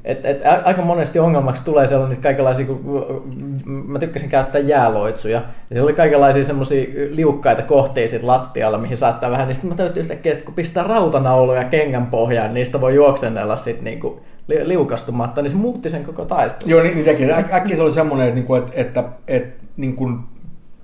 et, 0.05 0.25
et, 0.25 0.41
aika 0.63 0.81
monesti 0.81 1.19
ongelmaksi 1.19 1.65
tulee 1.65 1.87
siellä 1.87 2.07
niitä 2.07 2.21
kaikenlaisia, 2.21 2.65
kun 2.65 3.23
mä 3.65 3.99
tykkäsin 3.99 4.29
käyttää 4.29 4.61
jääloitsuja. 4.61 5.41
Ja 5.69 5.83
oli 5.83 5.93
kaikenlaisia 5.93 6.45
semmoisia 6.45 6.85
liukkaita 7.09 7.61
kohteita 7.61 8.27
lattialla, 8.27 8.77
mihin 8.77 8.97
saattaa 8.97 9.31
vähän, 9.31 9.47
niin 9.47 9.55
sitten 9.55 9.69
mä 9.69 9.75
täytyy 9.75 10.01
yhtäkkiä, 10.01 10.31
että 10.31 10.45
kun 10.45 10.53
pistää 10.53 10.83
rautanauluja 10.83 11.63
kengän 11.63 12.05
pohjaan, 12.05 12.47
niin 12.47 12.53
niistä 12.53 12.81
voi 12.81 12.95
juoksennella 12.95 13.55
sitten 13.55 13.83
niinku 13.83 14.21
li- 14.47 14.67
liukastumatta, 14.67 15.41
niin 15.41 15.51
se 15.51 15.57
muutti 15.57 15.89
sen 15.89 16.05
koko 16.05 16.25
taistelun. 16.25 16.71
Joo, 16.71 16.83
niin, 16.83 17.05
teki. 17.05 17.31
Äk, 17.31 17.53
äkkiä 17.53 17.75
se 17.75 17.81
oli 17.81 17.93
semmoinen, 17.93 18.27
että, 18.27 18.35
niinku, 18.35 18.55
että, 18.55 18.71
että, 18.75 19.03
että 19.27 19.63
niin 19.77 19.95
kuin, 19.95 20.19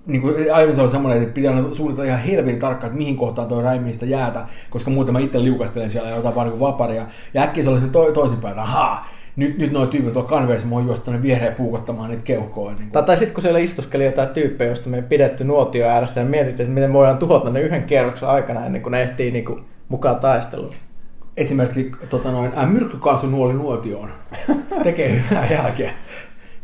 niin 0.10 0.22
kuin 0.22 0.54
aiemmin 0.54 0.76
se 0.76 0.82
oli 0.82 0.92
semmoinen, 0.92 1.24
että 1.24 1.34
pitää 1.34 1.54
suunnitella 1.74 2.08
ihan 2.08 2.24
helvetin 2.24 2.60
tarkkaan, 2.60 2.88
että 2.88 2.98
mihin 2.98 3.18
kohtaan 3.18 3.48
toi 3.48 3.64
räimii 3.64 3.94
sitä 3.94 4.06
jäätä, 4.06 4.46
koska 4.70 4.92
muuten 4.92 5.14
mä 5.14 5.20
itse 5.20 5.44
liukastelen 5.44 5.90
siellä 5.90 6.10
ja 6.10 6.16
jotain 6.16 6.36
vaan 6.36 6.50
niin 6.50 6.60
vaparia. 6.60 7.06
Ja 7.34 7.42
äkkiä 7.42 7.64
se 7.64 7.70
oli 7.70 7.82
se 7.82 7.88
to, 7.88 8.12
toisinpäin, 8.12 8.52
että 8.52 8.62
ahaa, 8.62 9.10
nyt, 9.36 9.58
nyt 9.58 9.72
noin 9.72 9.90
tyypit 9.90 10.14
tuolla 10.14 10.30
kanveessa, 10.30 10.68
mä 10.68 10.76
oon 10.76 10.86
juosta 10.86 11.06
tuonne 11.06 11.22
viereen 11.22 11.56
puukottamaan 11.56 12.10
niitä 12.10 12.24
keuhkoa. 12.24 12.74
Niin 12.74 12.92
Tai, 12.92 13.04
tai 13.04 13.18
sitten 13.18 13.34
kun 13.34 13.42
siellä 13.42 13.60
istuskeli 13.60 14.06
jotain 14.06 14.30
tyyppejä, 14.30 14.70
joista 14.70 14.90
me 14.90 14.98
ei 14.98 15.04
pidetty 15.04 15.44
nuotio 15.44 15.88
ääressä 15.88 16.20
ja 16.20 16.26
mietittiin, 16.26 16.66
että 16.66 16.74
miten 16.74 16.90
me 16.90 16.94
voidaan 16.94 17.18
tuhota 17.18 17.50
ne 17.50 17.62
yhden 17.62 17.84
kierroksen 17.84 18.30
aikana 18.30 18.66
ennen 18.66 18.82
kuin 18.82 18.92
ne 18.92 19.02
ehtii 19.02 19.32
niinku 19.32 19.60
mukaan 19.90 20.16
taisteluun. 20.20 20.74
esimerkiksi 21.38 21.92
tota 22.10 22.32
noin, 22.32 22.52
ää, 22.56 22.66
myrkkykaasunuoli 22.66 23.54
nuotioon. 23.54 24.10
Tekee 24.84 25.24
hyvää 25.30 25.48
jälkeä. 25.52 25.92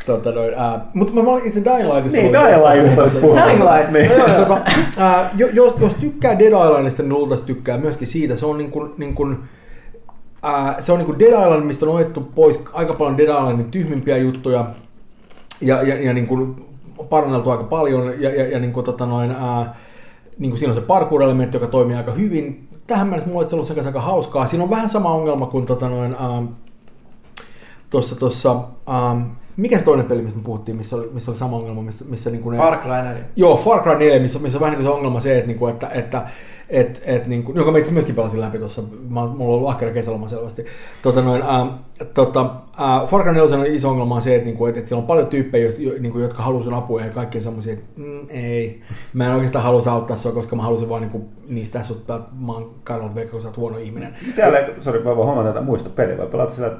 Tota 0.05 0.31
noin, 0.31 0.53
ää, 0.57 0.85
mutta 0.93 1.21
mä 1.23 1.31
olin 1.31 1.45
itse 1.45 1.61
Dying 1.65 1.93
Lightissa. 1.93 2.17
Niin, 2.17 2.37
oli- 2.37 2.47
Dying 2.47 2.63
Lightista 2.69 3.03
olisi 3.03 3.17
puhunut. 3.17 3.45
Dying 3.45 3.63
Light, 3.63 3.91
Niin. 3.91 4.09
joo, 4.11 4.27
joo. 4.27 4.37
Tota, 4.45 4.61
jos, 5.53 5.73
jos 5.79 5.93
tykkää 6.01 6.39
Dead 6.39 6.47
Islandista, 6.51 7.03
niin 7.03 7.13
luultavasti 7.13 7.47
tykkää 7.53 7.77
myöskin 7.77 8.07
siitä. 8.07 8.37
Se 8.37 8.45
on 8.45 8.57
niin 8.57 8.71
kuin, 8.71 8.91
niin 8.97 9.13
kuin, 9.15 9.37
ää, 10.43 10.81
se 10.81 10.91
on 10.91 10.97
niin 10.97 11.05
kuin 11.05 11.19
Dead 11.19 11.31
Island, 11.43 11.63
mistä 11.63 11.85
on 11.85 11.95
otettu 11.95 12.31
pois 12.35 12.65
aika 12.73 12.93
paljon 12.93 13.17
Dead 13.17 13.27
Islandin 13.29 13.71
tyhmimpiä 13.71 14.17
juttuja 14.17 14.65
ja, 15.61 15.81
ja, 15.83 16.01
ja 16.03 16.13
niin 16.13 16.27
kuin 16.27 16.55
paranneltu 17.09 17.49
aika 17.49 17.63
paljon 17.63 18.13
ja, 18.21 18.29
ja, 18.35 18.47
ja 18.47 18.59
niin 18.59 18.73
kuin, 18.73 18.83
tota 18.85 19.05
noin, 19.05 19.31
ää, 19.31 19.75
niin 20.39 20.51
kuin 20.51 20.59
siinä 20.59 20.73
on 20.73 20.79
se 20.79 20.85
parkour-elementti, 20.87 21.55
joka 21.55 21.67
toimii 21.67 21.95
aika 21.97 22.11
hyvin. 22.11 22.67
Tähän 22.87 23.07
mennessä 23.07 23.29
mulla 23.31 23.45
on 23.45 23.53
ollut 23.53 23.67
se 23.67 23.81
aika 23.85 24.01
hauskaa. 24.01 24.47
Siinä 24.47 24.63
on 24.63 24.69
vähän 24.69 24.89
sama 24.89 25.11
ongelma 25.11 25.45
kuin 25.45 25.65
tota 25.65 25.89
noin, 25.89 26.15
ähm, 26.21 26.45
tuossa, 27.89 28.19
tuossa, 28.19 28.51
ähm, 28.89 29.21
mikä 29.57 29.77
se 29.77 29.83
toinen 29.83 30.05
peli, 30.05 30.21
mistä 30.21 30.39
me 30.39 30.43
puhuttiin, 30.43 30.77
missä 30.77 30.95
oli, 30.95 31.09
missä 31.13 31.31
oli 31.31 31.37
sama 31.37 31.57
ongelma, 31.57 31.81
missä, 31.81 32.05
missä 32.09 32.29
niin 32.29 32.41
kuin 32.41 32.57
ne, 32.57 32.63
Far 32.63 32.77
Cry 32.77 32.91
4. 32.91 33.23
Joo, 33.35 33.57
Far 33.57 33.83
Cry 33.83 33.95
4, 33.95 34.19
missä, 34.19 34.39
missä 34.39 34.57
on 34.57 34.61
vähän 34.61 34.71
niin 34.71 34.85
kuin 34.85 34.93
se 34.93 34.97
ongelma 34.97 35.19
se, 35.19 35.37
että, 35.37 35.47
niin 35.47 35.59
kuin, 35.59 35.73
että, 35.73 35.89
että 35.89 36.27
et, 36.69 37.01
et, 37.05 37.27
niin 37.27 37.43
kuin, 37.43 37.57
joka 37.57 37.71
mä 37.71 37.77
itse 37.77 37.91
myöskin 37.91 38.15
pelasin 38.15 38.41
läpi 38.41 38.59
tuossa, 38.59 38.81
mä, 39.09 39.25
mulla 39.25 39.53
on 39.53 39.57
ollut 39.57 39.69
ahkera 39.69 39.91
kesäloma 39.91 40.29
selvästi. 40.29 40.65
Tota, 41.01 41.21
noin, 41.21 41.41
ää, 41.41 41.77
tota, 42.13 42.55
ää, 42.77 43.05
Far 43.05 43.23
Cry 43.23 43.33
4 43.33 43.57
on 43.57 43.65
iso 43.65 43.89
ongelma 43.89 44.15
on 44.15 44.21
se, 44.21 44.35
että, 44.35 44.45
niin 44.45 44.57
kuin, 44.57 44.69
että, 44.69 44.79
että 44.79 44.89
siellä 44.89 45.01
on 45.01 45.07
paljon 45.07 45.27
tyyppejä, 45.27 45.71
jo, 45.79 45.93
niin 45.99 46.11
kuin, 46.11 46.23
jotka 46.23 46.43
haluaa 46.43 46.63
sun 46.63 46.73
apua 46.73 47.01
ja 47.01 47.09
kaikki 47.09 47.37
on 47.37 47.43
semmoisia, 47.43 47.73
että 47.73 47.85
mm, 47.95 48.19
ei, 48.29 48.81
mä 49.13 49.25
en 49.25 49.33
oikeastaan 49.33 49.63
halua 49.63 49.91
auttaa 49.91 50.17
sua, 50.17 50.31
koska 50.31 50.55
mä 50.55 50.63
halusin 50.63 50.89
vaan 50.89 51.01
niin 51.01 51.11
kuin, 51.11 51.25
niistä 51.47 51.83
sut, 51.83 52.03
mä 52.39 52.51
oon 52.51 52.71
Karl 52.83 53.09
Becker, 53.09 53.31
kun 53.31 53.41
sä 53.41 53.47
oot 53.47 53.57
huono 53.57 53.77
ihminen. 53.77 54.15
Täällä, 54.35 54.59
sori, 54.81 54.99
mä 54.99 55.15
voin 55.15 55.27
huomata, 55.27 55.49
että 55.49 55.61
muista 55.61 55.89
peli, 55.89 56.17
vai 56.17 56.27
pelata 56.27 56.53
sillä 56.53 56.71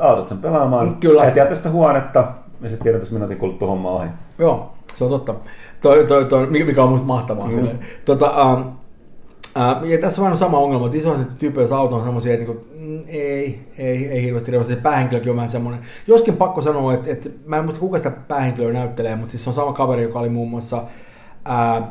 aloitat 0.00 0.28
sen 0.28 0.38
pelaamaan, 0.38 0.96
Kyllä. 1.00 1.24
et 1.24 1.36
jätä 1.36 1.54
sitä 1.54 1.70
huonetta, 1.70 2.24
ja 2.60 2.68
sitten 2.68 2.84
tiedät, 2.84 3.10
minuutin 3.10 3.38
kuluttua 3.38 3.68
homma 3.68 3.90
ohi. 3.90 4.08
Joo, 4.38 4.72
se 4.94 5.04
on 5.04 5.10
totta. 5.10 5.34
Toi, 5.80 6.04
toi, 6.06 6.24
toi, 6.24 6.46
mikä 6.46 6.82
on 6.82 6.88
musta 6.88 7.06
mahtavaa. 7.06 7.48
Mm. 7.48 7.68
Tota, 8.04 8.52
um, 8.52 8.60
uh, 8.60 9.88
ja 9.88 9.98
tässä 9.98 10.22
on 10.22 10.26
aina 10.26 10.36
sama 10.36 10.58
ongelma, 10.58 10.86
että 10.86 10.98
isoiset 10.98 11.38
tyypeissä 11.38 11.76
auto 11.76 11.96
on 11.96 12.04
semmoisia, 12.04 12.34
että 12.34 12.46
niinku, 12.46 12.66
mm, 12.78 13.02
ei, 13.06 13.66
ei, 13.78 14.08
ei 14.08 14.22
hirveästi 14.22 14.50
reusta. 14.50 14.74
Se 14.74 14.80
päähenkilökin 14.80 15.30
on 15.30 15.36
vähän 15.36 15.50
semmoinen. 15.50 15.80
Joskin 16.06 16.36
pakko 16.36 16.62
sanoa, 16.62 16.94
että, 16.94 17.10
että 17.10 17.28
mä 17.46 17.56
en 17.56 17.64
muista 17.64 17.80
kuka 17.80 17.98
sitä 17.98 18.10
päähenkilöä 18.10 18.72
näyttelee, 18.72 19.16
mutta 19.16 19.30
siis 19.30 19.44
se 19.44 19.50
on 19.50 19.54
sama 19.54 19.72
kaveri, 19.72 20.02
joka 20.02 20.20
oli 20.20 20.28
muun 20.28 20.50
muassa 20.50 20.76
uh, 20.76 21.86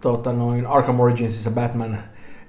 tota 0.00 0.32
noin 0.32 0.66
Arkham 0.66 1.00
Originsissa 1.00 1.50
Batman 1.50 1.98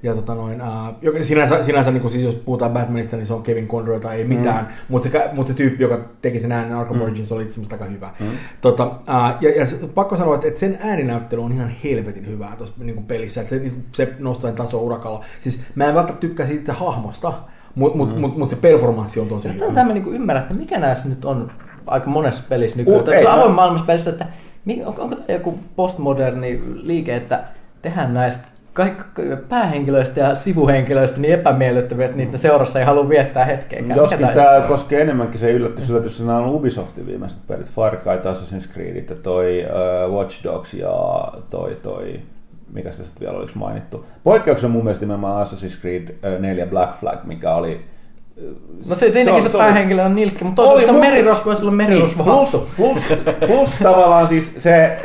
ja 0.03 0.15
tota 0.15 0.35
noin, 0.35 0.61
uh, 0.61 0.95
joka 1.01 1.23
sinänsä, 1.23 1.63
sinänsä 1.63 1.91
niin 1.91 2.01
kuin, 2.01 2.11
siis 2.11 2.23
jos 2.23 2.35
puhutaan 2.35 2.71
Batmanista, 2.71 3.17
niin 3.17 3.27
se 3.27 3.33
on 3.33 3.43
Kevin 3.43 3.67
Conroy 3.67 3.99
tai 3.99 4.17
ei 4.17 4.23
mitään, 4.23 4.65
mm. 4.65 4.71
mutta 4.89 5.09
se, 5.09 5.29
mut 5.33 5.47
se 5.47 5.53
tyyppi, 5.53 5.83
joka 5.83 5.99
teki 6.21 6.39
sen 6.39 6.51
äänen 6.51 6.77
Arkham 6.77 6.97
mm. 6.97 7.01
Origins, 7.01 7.31
oli 7.31 7.43
itse 7.43 7.53
asiassa 7.53 7.75
aika 7.75 7.85
hyvä. 7.85 8.09
Mm. 8.19 8.27
Tota, 8.61 8.85
uh, 8.85 9.41
ja, 9.41 9.49
ja 9.49 9.65
pakko 9.95 10.17
sanoa, 10.17 10.35
että, 10.35 10.47
että 10.47 10.59
sen 10.59 10.77
ääninäyttely 10.81 11.43
on 11.43 11.51
ihan 11.51 11.71
helvetin 11.83 12.27
hyvää 12.27 12.55
tuossa 12.57 12.75
niin 12.77 13.03
pelissä, 13.03 13.41
että 13.41 13.55
se, 13.55 13.61
niin 13.61 13.71
kuin, 13.71 13.85
se 13.93 14.13
nostaa 14.19 14.51
taso 14.51 14.81
urakalla. 14.81 15.25
Siis 15.41 15.63
mä 15.75 15.85
en 15.85 15.95
välttämättä 15.95 16.27
tykkää 16.27 16.47
siitä 16.47 16.73
hahmosta, 16.73 17.33
mutta 17.75 17.97
mut, 17.97 18.15
mm. 18.15 18.21
mut, 18.21 18.37
mut 18.37 18.49
se 18.49 18.55
performanssi 18.55 19.19
on 19.19 19.27
tosi 19.27 19.53
hyvä. 19.53 19.65
Tämä 19.73 19.93
niin 19.93 20.15
ymmärrä, 20.15 20.41
että 20.41 20.53
mikä 20.53 20.79
näissä 20.79 21.09
nyt 21.09 21.25
on 21.25 21.51
aika 21.87 22.09
monessa 22.09 22.43
pelissä 22.49 22.77
nykyään. 22.77 23.01
Uh, 23.01 23.09
ei, 23.09 23.27
avoin 23.27 23.51
mä- 23.51 23.55
maailmassa 23.55 23.85
pelissä, 23.85 24.09
että 24.09 24.25
onko, 24.85 25.01
onko 25.01 25.15
tämä 25.15 25.37
joku 25.37 25.59
postmoderni 25.75 26.61
liike, 26.75 27.15
että 27.15 27.43
tehdään 27.81 28.13
näistä 28.13 28.50
kaikki 28.73 29.21
päähenkilöistä 29.49 30.19
ja 30.19 30.35
sivuhenkilöistä 30.35 31.19
niin 31.19 31.33
epämiellyttäviä, 31.33 32.05
että 32.05 32.17
niiden 32.17 32.39
seurassa 32.39 32.79
ei 32.79 32.85
halua 32.85 33.09
viettää 33.09 33.45
hetkeäkään. 33.45 33.97
Joskin 33.97 34.27
tämä 34.27 34.63
koskee 34.67 35.01
enemmänkin 35.01 35.39
se 35.39 35.51
yllätys, 35.51 35.89
yllätys, 35.89 36.11
että 36.13 36.23
nämä 36.25 36.39
on 36.39 36.49
Ubisoftin 36.49 37.07
viimeiset 37.07 37.37
pelit, 37.47 37.69
Far 37.69 37.97
Cry, 37.97 38.31
Assassin's 38.31 38.73
Creed, 38.73 38.95
ja 39.09 39.15
toi 39.23 39.65
uh, 40.09 40.15
Watch 40.15 40.43
Dogs 40.43 40.73
ja 40.73 40.91
toi, 41.49 41.77
toi 41.83 42.19
mikä 42.73 42.89
tässä 42.89 43.03
vielä 43.19 43.37
oliko 43.37 43.51
mainittu. 43.55 44.05
Poikkeuksena 44.23 44.73
mun 44.73 44.83
mielestä 44.83 45.05
nimenomaan 45.05 45.47
Assassin's 45.47 45.81
Creed 45.81 46.03
uh, 46.35 46.41
4 46.41 46.65
Black 46.65 46.99
Flag, 46.99 47.23
mikä 47.23 47.53
oli 47.55 47.81
No 48.89 48.95
se, 48.95 49.11
siinäkin 49.11 49.43
se, 49.43 49.49
se, 49.49 49.57
oli- 49.57 49.63
päähenkilö 49.63 50.03
on 50.03 50.15
nilkki, 50.15 50.43
mutta 50.43 50.61
toisaalta 50.61 50.85
se 50.85 50.91
on 50.91 50.99
merirosvo 50.99 51.51
ja 51.51 51.57
sillä 51.57 51.69
on 51.69 51.75
merirosvo 51.75 52.23
Niin, 52.23 52.47
plus, 52.51 52.67
plus, 52.77 52.97
plus 53.47 53.69
tavallaan 53.83 54.27
siis 54.27 54.53
se, 54.57 54.97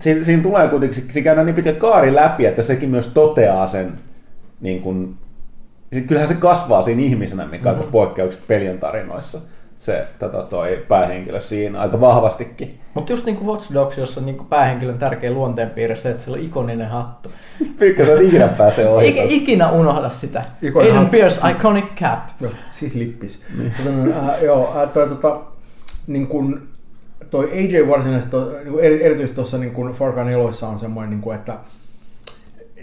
siinä, 0.00 0.24
siinä 0.24 0.42
tulee 0.42 0.68
kuitenkin, 0.68 1.04
se 1.10 1.22
käydään 1.22 1.46
niin 1.46 1.54
pitkä 1.56 1.72
kaari 1.72 2.14
läpi, 2.14 2.46
että 2.46 2.62
sekin 2.62 2.90
myös 2.90 3.08
toteaa 3.08 3.66
sen, 3.66 3.92
niin 4.60 4.82
kuin, 4.82 5.14
kyllähän 6.06 6.28
se 6.28 6.34
kasvaa 6.34 6.82
siinä 6.82 7.02
ihmisenä, 7.02 7.46
mikä 7.46 7.72
Mhm. 7.72 7.80
on 7.80 7.86
poikkeukset 7.92 8.46
pelien 8.46 8.78
tarinoissa. 8.78 9.38
Se 9.78 10.06
tota, 10.18 10.42
toi 10.42 10.84
päähenkilö 10.88 11.40
siinä 11.40 11.80
aika 11.80 12.00
vahvastikin. 12.00 12.78
Mutta 12.94 13.12
just 13.12 13.26
niin 13.26 13.36
kuin 13.36 13.46
Watch 13.46 13.74
Dogs, 13.74 13.98
jossa 13.98 14.20
niin 14.20 14.36
kuin 14.36 14.46
päähenkilön 14.46 14.98
tärkeä 14.98 15.30
luonteenpiirre 15.30 15.96
se, 15.96 16.10
että 16.10 16.24
sillä 16.24 16.36
on 16.36 16.42
ikoninen 16.44 16.88
hattu. 16.88 17.30
Pikka 17.78 18.04
se 18.04 18.22
ikinä 18.22 18.48
pääsee 18.48 18.88
ohi. 18.88 19.04
Eikä 19.06 19.22
ikinä 19.24 19.70
unohda 19.70 20.08
sitä. 20.10 20.42
Ikonen 20.62 20.92
Aiden. 20.92 21.10
Pierce, 21.10 21.50
iconic 21.50 21.84
cap. 22.00 22.18
Joo, 22.40 22.50
siis 22.70 22.94
lippis. 22.94 23.44
Tota, 23.84 24.32
äh, 24.32 24.42
joo, 24.42 24.72
äh, 24.82 24.88
toi, 24.88 25.08
tota, 25.08 25.40
niin 26.06 26.26
kun, 26.26 26.62
toi 27.34 27.50
AJ 27.52 27.88
varsinaisesti, 27.88 28.30
to, 28.30 28.50
niin 28.64 28.80
eri, 28.80 29.04
erityisesti 29.04 29.34
tuossa 29.34 29.58
niin 29.58 29.92
Far 29.92 30.12
Cry 30.12 30.24
4 30.24 30.38
on 30.68 30.78
semmoinen, 30.78 31.10
niin 31.10 31.20
kun, 31.20 31.34
että 31.34 31.58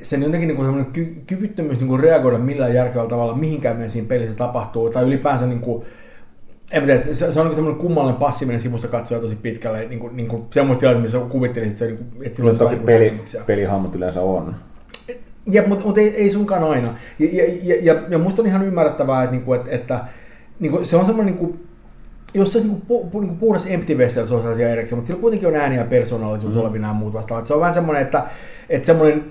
sen 0.01 0.23
jotenkin 0.23 0.47
niin 0.47 0.57
semmoinen 0.57 0.91
ky, 0.93 1.15
kyvyttömyys 1.27 1.79
niin 1.79 1.99
reagoida 1.99 2.37
millään 2.37 2.73
järkevällä 2.73 3.09
tavalla 3.09 3.35
mihinkään 3.35 3.75
meidän 3.75 3.91
siinä 3.91 4.07
pelissä 4.07 4.35
tapahtuu, 4.35 4.89
tai 4.89 5.03
ylipäänsä 5.03 5.45
niin 5.45 5.59
kuin, 5.59 5.85
en 6.71 6.83
tiedä, 6.83 7.03
se, 7.13 7.33
se 7.33 7.39
on 7.39 7.45
niin 7.45 7.55
semmoinen 7.55 7.81
kummallinen 7.81 8.19
passiivinen 8.19 8.61
sivusta 8.61 8.87
katsoja 8.87 9.21
tosi 9.21 9.35
pitkälle, 9.35 9.85
niin 9.85 9.99
kuin, 9.99 10.15
niin 10.15 10.27
kuin 10.27 10.43
semmoista 10.49 10.79
tilannetta, 10.79 11.17
missä 11.17 11.31
kuvittelisit, 11.31 11.73
että, 11.73 11.85
se, 11.85 11.91
niin 11.91 11.97
kuin, 11.97 12.27
että 12.27 12.35
sillä 12.35 12.53
toki 12.53 12.69
olisi 12.69 12.85
peli, 12.85 13.21
pelihahmot 13.45 13.95
yleensä 13.95 14.21
on. 14.21 14.55
Ja, 15.45 15.63
mutta, 15.67 15.85
mutta 15.85 16.01
ei, 16.01 16.15
ei 16.15 16.31
sunkaan 16.31 16.63
aina. 16.63 16.95
Ja, 17.19 17.27
ja, 17.31 17.43
ja, 17.63 17.75
ja, 17.81 18.01
ja 18.09 18.17
musta 18.17 18.41
on 18.41 18.47
ihan 18.47 18.65
ymmärrettävää, 18.65 19.23
että, 19.23 19.35
niinku, 19.35 19.53
että, 19.53 19.71
että 19.71 19.99
niinku, 20.59 20.85
se 20.85 20.97
on 20.97 21.05
semmoinen, 21.05 21.35
niinku, 21.35 21.59
jos 22.33 22.51
se 22.51 22.57
olisi 22.57 22.69
niinku, 22.69 22.85
pu, 22.87 23.09
pu, 23.09 23.19
niinku 23.19 23.35
puhdas 23.35 23.67
empty 23.67 23.97
vessel, 23.97 24.27
se 24.27 24.33
on 24.33 24.41
sellaisia 24.41 24.69
erikseen, 24.69 24.97
mutta 24.97 25.07
sillä 25.07 25.21
kuitenkin 25.21 25.47
on 25.49 25.55
ääni 25.55 25.75
ja 25.75 25.85
persoonallisuus 25.85 26.55
mm. 26.55 26.61
olevina 26.61 26.87
ja 26.87 26.93
muut 26.93 27.13
vastaavat. 27.13 27.47
Se 27.47 27.53
on 27.53 27.59
vähän 27.59 27.73
semmoinen, 27.73 28.03
että, 28.03 28.23
että 28.69 28.85
semmoinen, 28.85 29.23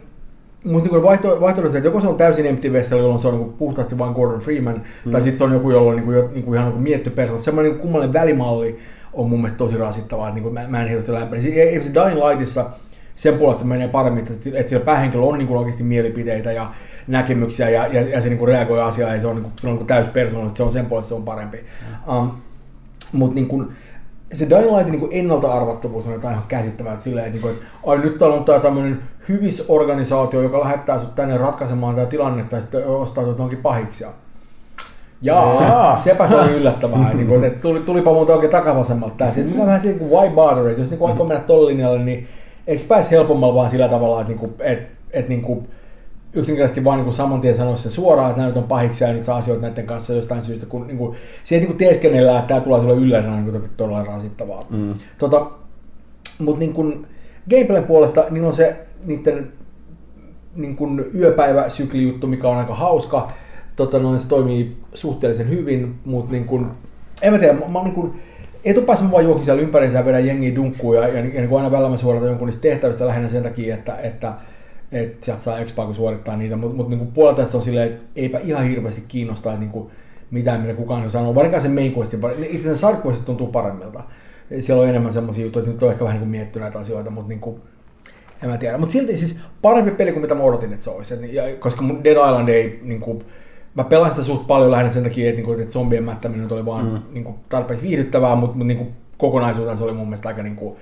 Musta 0.64 0.89
niin 0.89 1.02
vaihto, 1.02 1.40
vaihtoehto, 1.40 1.77
että 1.77 1.89
joko 1.89 2.01
se 2.01 2.09
on 2.09 2.16
täysin 2.16 2.47
empty 2.47 2.72
vessel, 2.72 2.98
jolloin 2.98 3.20
se 3.20 3.28
on 3.28 3.39
niin 3.39 3.52
puhtaasti 3.52 3.98
vain 3.98 4.12
Gordon 4.12 4.40
Freeman, 4.40 4.82
mm. 5.05 5.10
tai 5.10 5.20
sitten 5.20 5.39
se 5.39 5.44
on 5.44 5.52
joku, 5.52 5.70
jolla 5.70 5.90
on 5.90 5.97
niin 5.97 6.05
kuin, 6.05 6.35
niin 6.35 6.44
kuin 6.44 6.59
ihan 6.59 6.72
niin 6.72 6.82
mietty 6.82 7.10
persoona. 7.10 7.43
Semmoinen 7.43 7.72
niin 7.72 7.81
kummallinen 7.81 8.12
välimalli 8.12 8.78
on 9.12 9.28
mun 9.28 9.39
mielestä 9.39 9.59
tosi 9.59 9.77
rasittavaa, 9.77 10.28
että 10.28 10.35
niin 10.35 10.43
kuin 10.43 10.55
mä, 10.55 10.68
mä 10.68 10.82
en 10.82 10.89
hirveästi. 10.89 11.40
Siis, 11.40 11.56
ei 11.56 11.82
se 11.82 11.90
Dying 11.94 12.24
Lightissa 12.24 12.70
sen 13.16 13.35
puolesta 13.35 13.62
se 13.62 13.68
menee 13.68 13.89
paremmin, 13.89 14.22
että, 14.22 14.51
että 14.55 14.70
sillä 14.70 14.85
päähenkilöllä 14.85 15.32
on 15.32 15.39
niin 15.39 15.48
kuin 15.48 15.59
oikeasti 15.59 15.82
mielipiteitä 15.82 16.52
ja 16.52 16.70
näkemyksiä 17.06 17.70
ja, 17.70 17.86
ja, 17.86 18.01
ja 18.01 18.20
se 18.20 18.28
niin 18.28 18.39
kuin 18.39 18.48
reagoi 18.48 18.82
asiaan 18.82 19.14
ja 19.14 19.20
se 19.20 19.27
on, 19.27 19.36
niin 19.36 19.43
kuin, 19.43 19.52
se 19.56 19.66
on 19.66 19.70
niin 19.70 19.78
kuin 19.78 19.86
täys 19.86 20.06
persoona, 20.09 20.47
että 20.47 20.56
se 20.56 20.62
on 20.62 20.72
sen 20.72 20.86
puolesta 20.86 21.09
se 21.09 21.14
on 21.14 21.22
parempi. 21.22 21.59
Mm. 22.06 22.16
Um, 22.16 22.31
Mutta 23.12 23.34
niin 23.34 23.48
kuin, 23.48 23.68
se 24.32 24.50
Dying 24.50 24.76
Lightin 24.76 25.00
niin 25.00 25.08
ennalta 25.10 25.52
arvattavuus 25.52 26.06
on 26.06 26.12
jotain 26.12 26.32
ihan 26.32 26.48
käsittävää, 26.48 26.92
että 26.92 27.04
silleen, 27.04 27.26
että, 27.26 27.34
niin 27.34 27.42
kuin, 27.42 27.54
että 27.54 27.66
ai 27.86 27.98
nyt 27.98 28.18
täällä 28.18 28.36
on 28.36 28.44
tää 28.44 28.60
tämmöinen 28.60 29.02
hyvisorganisaatio, 29.28 30.42
joka 30.42 30.60
lähettää 30.60 30.98
sut 30.98 31.14
tänne 31.14 31.38
ratkaisemaan 31.38 31.94
tätä 31.94 32.06
tilannetta 32.06 32.56
ja 32.56 32.62
sitten 32.62 32.86
ostaa 32.86 33.24
johonkin 33.24 33.58
pahiksi. 33.58 34.04
Ja 34.04 34.10
Jaa, 35.22 35.62
Jaa. 35.62 36.00
sepä 36.00 36.28
se 36.28 36.36
oli 36.36 36.50
yllättävää. 36.50 37.14
niin 37.14 37.28
kuin, 37.28 37.44
että 37.44 37.62
tuli, 37.62 37.80
tulipa 37.80 38.12
muuta 38.12 38.34
oikein 38.34 38.52
takavasemmalta. 38.52 39.14
Tää. 39.18 39.30
Sitten 39.30 39.58
mä 39.58 39.66
vähän 39.66 39.80
se, 39.80 39.92
kuin 39.92 40.10
why 40.10 40.34
bother, 40.34 40.68
että 40.68 40.80
jos 40.80 40.90
niin 40.90 41.06
aikoo 41.08 41.26
mennä 41.26 41.42
tolle 41.42 41.70
linjalle, 41.70 41.98
niin 41.98 42.28
eikö 42.66 42.82
pääsi 42.88 43.10
helpommalla 43.10 43.54
vaan 43.54 43.70
sillä 43.70 43.88
tavalla, 43.88 44.20
että, 44.20 44.32
niin 44.32 44.38
kuin, 44.38 44.54
että, 44.60 44.98
että 45.12 45.28
niin 45.28 45.42
kuin, 45.42 45.68
yksinkertaisesti 46.32 46.85
vaan 46.85 47.05
niin 47.05 47.15
saman 47.15 47.40
tien 47.40 47.57
sanoisi 47.57 47.82
sen 47.82 47.93
suoraan, 47.93 48.31
että 48.31 48.40
nämä 48.40 48.48
nyt 48.48 48.57
on 48.57 48.69
pahiksi 48.69 49.05
ja 49.05 49.12
nyt 49.12 49.24
saa 49.24 49.36
asioita 49.36 49.66
näiden 49.66 49.86
kanssa 49.86 50.12
jostain 50.12 50.44
syystä, 50.44 50.66
kun 50.66 50.86
niin 50.86 50.98
kuin, 50.98 51.16
se 51.44 51.55
ei 51.55 51.61
niin 51.61 51.77
teeskennellä, 51.77 52.39
että 52.39 52.48
tämä 52.48 52.61
tulee 52.61 52.81
sulle 52.81 52.94
ylläisenä 52.94 53.36
niin 53.36 53.51
kuin, 53.51 53.70
todella 53.77 54.05
rasittavaa. 54.05 54.66
Mm. 54.70 54.94
Tota, 55.19 55.51
mutta 56.39 56.59
niin 56.59 56.73
kuin, 56.73 57.07
gameplayn 57.51 57.85
puolesta 57.85 58.24
niin 58.31 58.44
on 58.44 58.55
se 58.55 58.77
niiden 59.07 59.52
niin 60.57 60.77
kuin 60.77 61.05
yöpäiväsyklijuttu, 61.15 62.27
mikä 62.27 62.48
on 62.48 62.57
aika 62.57 62.74
hauska. 62.74 63.32
Tota, 63.77 63.98
noin, 63.98 64.20
se 64.20 64.28
toimii 64.28 64.77
suhteellisen 64.94 65.48
hyvin, 65.48 65.94
mutta 66.05 66.32
niin 66.32 66.44
kuin, 66.44 66.66
en 67.23 67.32
mä 67.32 67.39
tiedä, 67.39 67.52
mä, 67.52 67.69
mä 67.69 67.82
niin 67.82 67.94
kuin, 67.94 68.23
etupäässä 68.65 69.05
mä 69.05 69.11
vaan 69.11 69.24
juokin 69.24 69.44
siellä 69.44 69.62
ympäriinsä 69.62 69.98
ja 69.98 70.05
vedän 70.05 70.27
jengiä 70.27 70.55
dunkkuun 70.55 70.97
ja, 70.97 71.09
ja, 71.09 71.15
ja 71.15 71.23
niin 71.23 71.48
kuin 71.48 71.59
aina 71.59 71.70
välillä 71.70 71.90
mä 71.90 71.97
suoratan 71.97 72.28
jonkun 72.28 72.47
niistä 72.47 72.62
tehtävistä 72.62 73.07
lähinnä 73.07 73.28
sen 73.28 73.43
takia, 73.43 73.74
että, 73.74 73.97
että 73.97 74.32
että 74.92 75.26
sieltä 75.26 75.42
saa 75.42 75.58
expaa, 75.58 75.86
kun 75.86 75.94
suorittaa 75.94 76.36
niitä, 76.36 76.56
mutta 76.56 76.76
mut, 76.76 76.88
niinku 76.88 77.04
puolella 77.04 77.36
tästä 77.36 77.56
on 77.56 77.62
silleen, 77.62 77.88
että 77.88 78.02
eipä 78.16 78.38
ihan 78.38 78.64
hirveästi 78.64 79.04
kiinnostaa 79.08 79.52
että 79.52 79.60
niinku, 79.60 79.90
mitään, 80.30 80.60
mitä 80.60 80.74
kukaan 80.74 81.10
sanoo. 81.10 81.34
Varsinkaan 81.34 81.62
se 81.62 81.68
main 81.68 81.94
quest, 81.98 82.14
itse 82.50 82.70
asiassa 82.70 83.02
side 83.02 83.16
tuntuu 83.24 83.46
paremmilta. 83.46 84.02
Siellä 84.60 84.82
on 84.82 84.88
enemmän 84.88 85.12
semmoisia 85.12 85.44
juttuja, 85.44 85.60
että 85.60 85.72
nyt 85.72 85.82
on 85.82 85.92
ehkä 85.92 86.04
vähän 86.04 86.20
niin 86.20 86.28
mietitty 86.28 86.60
näitä 86.60 86.78
asioita, 86.78 87.10
mutta 87.10 87.28
niinku, 87.28 87.60
en 88.42 88.50
mä 88.50 88.58
tiedä. 88.58 88.78
Mutta 88.78 88.92
silti 88.92 89.18
siis 89.18 89.40
parempi 89.62 89.90
peli 89.90 90.12
kuin 90.12 90.22
mitä 90.22 90.34
mä 90.34 90.42
odotin, 90.42 90.72
että 90.72 90.84
se 90.84 90.90
olisi. 90.90 91.14
Et, 91.14 91.32
ja, 91.32 91.42
koska 91.58 91.82
mun 91.82 92.04
Dead 92.04 92.16
Island 92.16 92.48
ei, 92.48 92.80
niinku, 92.82 93.22
mä 93.74 93.84
pelasin 93.84 94.14
sitä 94.14 94.26
suht 94.26 94.46
paljon 94.46 94.70
lähinnä 94.70 94.92
sen 94.92 95.02
takia, 95.02 95.28
että, 95.28 95.36
niinku, 95.36 95.52
että 95.52 95.72
zombien 95.72 96.04
mättäminen 96.04 96.52
oli 96.52 96.66
vaan 96.66 96.86
mm. 96.86 96.98
niinku, 97.12 97.34
tarpeeksi 97.48 97.86
viihdyttävää, 97.86 98.36
mutta, 98.36 98.56
mutta 98.56 98.66
niinku, 98.66 98.86
kokonaisuutena 99.18 99.76
se 99.76 99.84
oli 99.84 99.92
mun 99.92 100.06
mielestä 100.06 100.28
aika 100.28 100.42
niinku, 100.42 100.76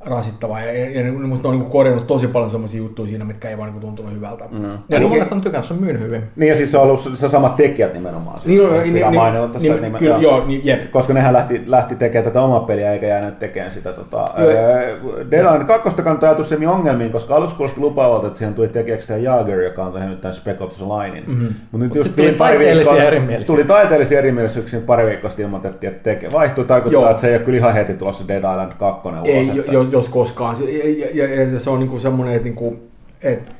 rasittavaa. 0.00 0.60
Ja, 0.60 0.72
ja, 0.72 1.00
ja 1.06 1.12
musta 1.12 1.48
on 1.48 1.58
niin 1.58 1.70
korjannut 1.70 2.06
tosi 2.06 2.26
paljon 2.26 2.50
sellaisia 2.50 2.78
juttuja 2.78 3.08
siinä, 3.08 3.24
mitkä 3.24 3.50
ei 3.50 3.58
vaan 3.58 3.70
niin 3.70 3.80
tuntunut 3.80 4.12
hyvältä. 4.14 4.44
Mm. 4.50 4.64
Ja, 4.88 4.98
niin, 4.98 5.08
monet 5.08 5.32
on 5.32 5.40
tykännyt, 5.40 5.66
se 5.68 5.74
on 5.74 5.80
myynyt 5.80 6.02
hyvin. 6.02 6.22
Niin 6.36 6.48
ja 6.48 6.56
siis 6.56 6.70
se 6.70 6.78
on 6.78 6.82
ollut 6.82 7.10
se 7.14 7.28
samat 7.28 7.56
tekijät 7.56 7.94
nimenomaan. 7.94 8.40
Siis, 8.40 8.58
Niin, 8.58 8.72
niin, 8.72 8.82
niin, 8.82 8.94
niin, 8.94 9.14
mainita 9.14 9.48
tässä 9.48 9.68
niin, 9.68 9.82
nimen- 9.82 9.98
kyllä, 9.98 10.18
joo. 10.18 10.46
niin, 10.46 10.60
jep. 10.64 10.90
Koska 10.90 11.12
nehän 11.12 11.32
lähti, 11.32 11.62
lähti 11.66 11.94
tekemään 11.96 12.24
tätä 12.24 12.42
omaa 12.42 12.60
peliä 12.60 12.92
eikä 12.92 13.06
jäänyt 13.06 13.38
tekemään 13.38 13.72
sitä 13.72 13.92
tota, 13.92 14.30
öö, 14.38 14.96
Deadline 15.30 15.64
2 15.64 16.02
kantaa 16.02 16.30
ajatus 16.30 16.48
sen 16.48 16.68
ongelmiin, 16.68 17.12
koska 17.12 17.34
aluksi 17.34 17.56
kuulosti 17.56 17.80
lupaavalta, 17.80 18.26
että 18.26 18.38
siihen 18.38 18.54
tuli 18.54 18.68
tekijäksi 18.68 19.08
tämä 19.08 19.18
Jager, 19.20 19.60
joka 19.60 19.84
on 19.84 19.92
tehnyt 19.92 20.20
tämän 20.20 20.34
Spec 20.34 20.60
Ops 20.60 20.80
Linein. 20.80 21.24
Mm-hmm. 21.26 21.46
Mutta 21.72 21.78
nyt 21.78 21.88
Mut 21.88 21.96
just 21.96 22.16
tuli 22.16 22.32
taiteellisia 22.32 23.04
erimielisyyksiä. 23.04 23.46
Tuli 23.54 23.64
taiteellisia 23.64 24.18
erimielisyyksiä, 24.18 24.80
pari 24.86 25.06
viikkoa 25.06 25.30
sitten 25.30 25.44
ilmoitettiin, 25.44 25.92
että 25.92 26.02
teke, 26.02 26.32
vaihtui, 26.32 26.64
tarkoittaa, 26.64 27.10
että 27.10 27.20
se 27.20 27.28
ei 27.28 27.34
ole 27.36 27.42
kyllä 27.42 27.58
ihan 27.58 27.74
heti 27.74 27.94
tulossa 27.94 28.28
Dead 28.28 28.38
Island 28.38 28.72
2 28.78 29.08
ulos. 29.08 29.18
Ei, 29.24 29.87
jos 29.92 30.08
koskaan. 30.08 30.56
Se- 30.56 30.70
Ja, 30.70 31.06
ja, 31.14 31.26
ja, 31.26 31.42
ja 31.52 31.60
se 31.60 31.70
on 31.70 31.78
niinku 31.80 32.00
semmoinen, 32.00 32.34
että, 32.34 32.44
niinku, 32.44 32.76
että 33.22 33.52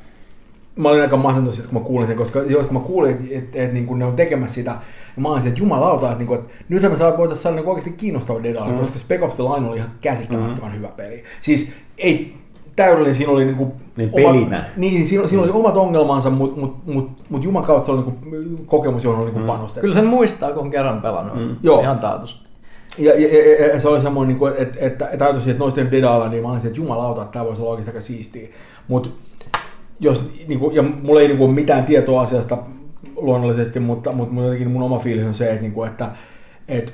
mä 0.76 0.88
olin 0.88 1.00
aika 1.02 1.16
masentunut 1.16 1.54
siitä, 1.54 1.68
kun 1.70 1.82
mä 1.82 1.86
kuulin 1.86 2.06
sen, 2.06 2.16
koska 2.16 2.38
jos 2.42 2.66
kun 2.66 2.74
mä 2.74 2.80
kuulin, 2.86 3.10
että, 3.10 3.24
että, 3.30 3.58
että 3.62 3.74
niinku 3.74 3.94
ne 3.94 4.04
on 4.04 4.16
tekemässä 4.16 4.54
sitä, 4.54 4.70
niin 5.16 5.22
mä 5.22 5.28
olin 5.28 5.46
että 5.46 5.60
jumalauta, 5.60 6.06
että, 6.06 6.18
niinku, 6.18 6.34
että 6.34 6.50
nythän 6.68 6.92
me 6.92 6.98
saa, 6.98 7.16
voitaisiin 7.18 7.42
saada 7.42 7.56
niinku 7.56 7.70
oikeasti 7.70 7.92
kiinnostava 7.96 8.42
Dead 8.42 8.54
Island, 8.54 8.72
Mm. 8.72 8.78
koska 8.78 8.98
Spec 8.98 9.22
Ops 9.22 9.34
The 9.34 9.42
Line 9.44 9.68
oli 9.68 9.76
ihan 9.76 9.90
käsittämättömän 10.00 10.74
hyvä 10.76 10.88
peli. 10.88 11.24
Siis 11.40 11.72
ei 11.98 12.34
täydellinen, 12.76 13.14
siinä 13.14 13.32
oli 13.32 13.44
niinku 13.44 13.72
Niin 13.96 14.10
omat, 14.12 14.32
pelinä. 14.32 14.64
niin, 14.76 15.08
siinä, 15.08 15.28
siinä 15.28 15.42
oli 15.42 15.50
omat 15.52 15.76
ongelmansa, 15.76 16.30
mutta 16.30 16.60
mut, 16.60 16.76
mut, 16.86 17.10
mut 17.30 17.44
Juman 17.44 17.64
kautta 17.64 17.86
se 17.86 17.92
oli 17.92 18.02
niinku 18.02 18.64
kokemus, 18.66 19.04
johon 19.04 19.20
oli 19.20 19.30
niinku 19.30 19.46
panostettu. 19.46 19.80
Kyllä 19.80 19.94
sen 19.94 20.06
muistaa, 20.06 20.52
kun 20.52 20.62
on 20.62 20.70
kerran 20.70 21.02
pelannut. 21.02 21.38
Mm. 21.38 21.56
Joo. 21.62 21.80
Ihan 21.80 21.98
taatusti. 21.98 22.47
Ja, 22.98 23.20
ja, 23.20 23.28
ja, 23.28 23.66
ja, 23.66 23.80
se 23.80 23.88
oli 23.88 24.02
samoin, 24.02 24.28
niin 24.28 24.38
kuin, 24.38 24.52
että, 24.58 24.78
että, 24.80 25.08
että 25.08 25.24
ajatusin, 25.24 25.50
että 25.50 25.64
noisten 25.64 25.86
Island, 25.86 26.30
niin 26.30 26.42
mä 26.42 26.52
olisin, 26.52 26.66
että 26.66 26.80
jumalauta, 26.80 27.22
että 27.22 27.32
tämä 27.32 27.44
voisi 27.44 27.62
olla 27.62 27.70
oikeasti 27.70 27.90
aika 27.90 28.06
siistiä. 28.06 28.48
Mutta 28.88 29.08
jos, 30.00 30.30
niin 30.48 30.58
kuin, 30.58 30.74
ja 30.74 30.82
mulla 30.82 31.20
ei 31.20 31.28
niin 31.28 31.38
kuin, 31.38 31.50
mitään 31.50 31.84
tietoa 31.84 32.22
asiasta 32.22 32.58
luonnollisesti, 33.16 33.80
mutta, 33.80 34.12
mutta 34.12 34.34
mun, 34.34 34.44
jotenkin 34.44 34.70
mun 34.70 34.82
oma 34.82 34.98
fiilis 34.98 35.26
on 35.26 35.34
se, 35.34 35.50
että, 35.50 35.62
niin 35.62 35.72
kuin, 35.72 35.90
että, 35.90 36.08
että 36.68 36.92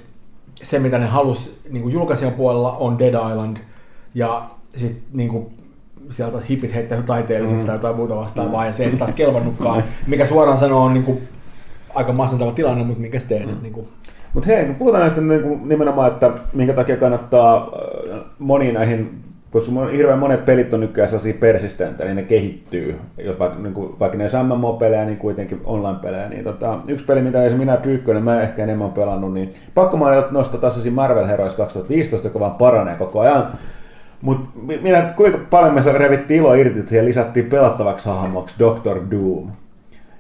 se 0.63 0.79
mitä 0.79 0.99
ne 0.99 1.07
halus 1.07 1.61
niin 1.71 1.93
julkaisijan 1.93 2.33
puolella 2.33 2.73
on 2.73 2.99
Dead 2.99 3.15
Island 3.31 3.57
ja 4.15 4.51
sitten 4.77 5.03
niin 5.13 5.29
kuin, 5.29 5.47
sieltä 6.11 6.39
hipit 6.51 6.75
heittää 6.75 7.03
taiteelliseksi 7.03 7.61
mm. 7.63 7.67
tai 7.67 7.77
jotain 7.77 7.97
muuta 7.97 8.17
vastaavaa 8.17 8.67
ja 8.67 8.73
se 8.73 8.85
ei 8.85 8.97
taas 8.97 9.15
kelvannutkaan, 9.15 9.85
mikä 10.07 10.27
suoraan 10.27 10.59
sanoo 10.59 10.85
on 10.85 10.95
niin 10.95 11.05
kuin, 11.05 11.19
aika 11.95 12.13
masentava 12.13 12.53
tilanne, 12.53 12.85
mutta 12.85 13.01
minkä 13.01 13.21
teet, 13.29 13.47
mm. 13.47 13.63
niin 13.63 13.73
kuin, 13.73 13.89
Mutta 14.35 14.51
hei, 14.51 14.65
kun 14.65 14.75
puhutaan 14.75 15.01
näistä 15.01 15.21
niin 15.21 15.69
nimenomaan, 15.69 16.13
että 16.13 16.31
minkä 16.53 16.73
takia 16.73 16.97
kannattaa 16.97 17.71
äh, 18.13 18.21
moni 18.39 18.73
näihin, 18.73 19.25
koska 19.51 19.73
on 19.81 19.93
hirveän 19.93 20.19
monet 20.19 20.45
pelit 20.45 20.75
on 20.75 20.81
nykyään 20.81 21.09
sellaisia 21.09 21.35
persistenttejä, 21.41 22.07
niin 22.07 22.17
ne 22.17 22.23
kehittyy. 22.23 22.99
Jos 23.19 23.39
vaikka, 23.39 23.59
niin 23.59 23.75
kuin, 23.75 23.99
vaikka 24.01 24.19
ne 24.19 24.25
on 24.41 24.47
MMO-pelejä, 24.47 25.05
niin 25.05 25.19
kuitenkin 25.19 25.61
online-pelejä. 25.65 26.29
Niin 26.29 26.45
tota, 26.45 26.79
yksi 26.89 27.05
peli, 27.05 27.23
mitä 27.23 27.45
esimerkiksi 27.45 27.67
minä 27.67 27.77
Pyykkönen, 27.77 28.25
mä 28.25 28.43
ehkä 28.43 28.63
enemmän 28.63 28.93
pelannut, 28.93 29.33
niin 29.33 29.53
pakko 29.75 29.97
mainita 29.97 30.29
nostaa 30.31 30.61
taas 30.61 30.91
Marvel 30.91 31.27
Heroes 31.27 31.55
2015, 31.55 32.29
joka 32.29 32.41
vaan 32.41 32.55
paranee 32.55 32.97
koko 32.97 33.21
ajan. 33.21 33.47
Mutta 34.21 34.49
minä, 34.83 35.13
kuinka 35.17 35.39
paljon 35.51 35.75
me 35.75 35.83
se 35.83 35.93
revittiin 35.93 36.41
ilo 36.41 36.55
irti, 36.55 36.79
että 36.79 36.89
siihen 36.89 37.07
lisättiin 37.07 37.47
pelattavaksi 37.47 38.09
hahmoksi 38.09 38.55
Doctor 38.59 39.01
Doom. 39.11 39.51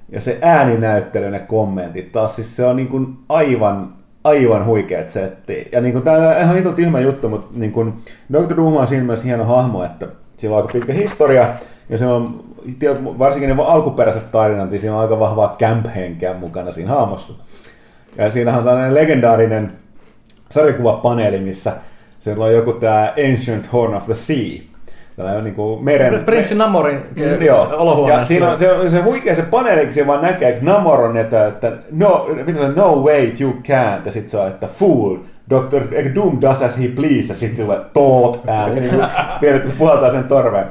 Ja 0.09 0.21
se 0.21 0.39
ääninäyttely, 0.43 1.31
ne 1.31 1.39
kommentit, 1.39 2.13
taas 2.13 2.37
siis 2.37 2.57
se 2.57 2.65
on 2.65 2.77
niin 2.77 2.89
kuin 2.89 3.17
aivan, 3.29 3.93
aivan 4.25 4.67
huikeat 4.67 5.11
setti. 5.11 5.69
Ja 5.73 5.81
niin 5.81 5.93
kuin, 5.93 6.05
tämä 6.05 6.17
on 6.17 6.43
ihan 6.43 6.57
vitun 6.57 6.75
tyhmä 6.75 7.01
juttu, 7.01 7.29
mutta 7.29 7.59
niin 7.59 7.73
kuin, 7.73 7.95
Dr. 8.33 8.57
Doom 8.57 8.77
on 8.77 8.87
siinä 8.87 9.05
mielessä 9.05 9.27
hieno 9.27 9.45
hahmo, 9.45 9.85
että 9.85 10.07
sillä 10.37 10.57
on 10.57 10.63
aika 10.63 10.73
pitkä 10.73 10.93
historia, 10.93 11.49
ja 11.89 11.99
se 11.99 12.07
on, 12.07 12.45
varsinkin 13.19 13.57
ne 13.57 13.63
alkuperäiset 13.63 14.33
tarinat, 14.33 14.71
niin 14.71 14.81
siinä 14.81 14.95
on 14.97 15.03
aika 15.03 15.21
vahvaa 15.21 15.57
camp-henkeä 15.59 16.35
mukana 16.35 16.71
siinä 16.71 16.91
hahmossa. 16.91 17.35
Ja 18.19 18.31
siinähän 18.31 18.59
on 18.59 18.65
tällainen 18.65 18.95
legendaarinen 18.95 19.73
sarjakuvapaneeli, 20.51 21.41
missä 21.41 21.73
siellä 22.21 22.45
on 22.45 22.53
joku 22.53 22.73
tämä 22.73 23.13
Ancient 23.31 23.73
Horn 23.73 23.95
of 23.95 24.05
the 24.05 24.15
Sea, 24.15 24.74
Tällainen 25.17 25.45
niin 25.45 25.55
kuin 25.55 25.85
meren... 25.85 26.25
Prinssi 26.25 26.55
Namorin 26.55 26.99
Mm, 27.17 27.43
Joo. 27.43 28.09
Ja 28.09 28.27
siinä 28.27 28.51
on 28.53 28.59
se, 28.59 28.73
on 28.73 28.91
se 28.91 29.01
huikea 29.03 29.35
se 29.35 29.43
paneeli, 29.43 29.85
kun 29.85 29.93
siinä 29.93 30.07
vaan 30.07 30.23
näkee, 30.23 30.49
että 30.49 30.65
Namor 30.65 31.01
on, 31.01 31.17
että, 31.17 31.47
että 31.47 31.73
no, 31.91 32.27
mitä 32.47 32.59
se 32.59 32.65
on, 32.65 32.75
no 32.75 33.03
wait, 33.03 33.41
you 33.41 33.53
can't. 33.53 34.03
Ja 34.07 34.13
sitten 34.13 34.31
se 34.31 34.39
on, 34.39 34.49
että 34.49 34.67
fool. 34.67 35.17
Eikä 35.93 36.15
Doom 36.15 36.39
does 36.41 36.63
as 36.63 36.79
he 36.79 36.89
please. 36.89 37.29
Ja 37.29 37.35
sitten 37.35 37.67
se 37.67 37.73
on 37.73 37.87
toot 37.93 38.41
ääni. 38.47 38.81
Niin 38.81 38.91
kuin 38.91 39.07
periaatteessa 39.41 39.79
puhaltaa 39.79 40.11
sen 40.11 40.25
torveen. 40.25 40.67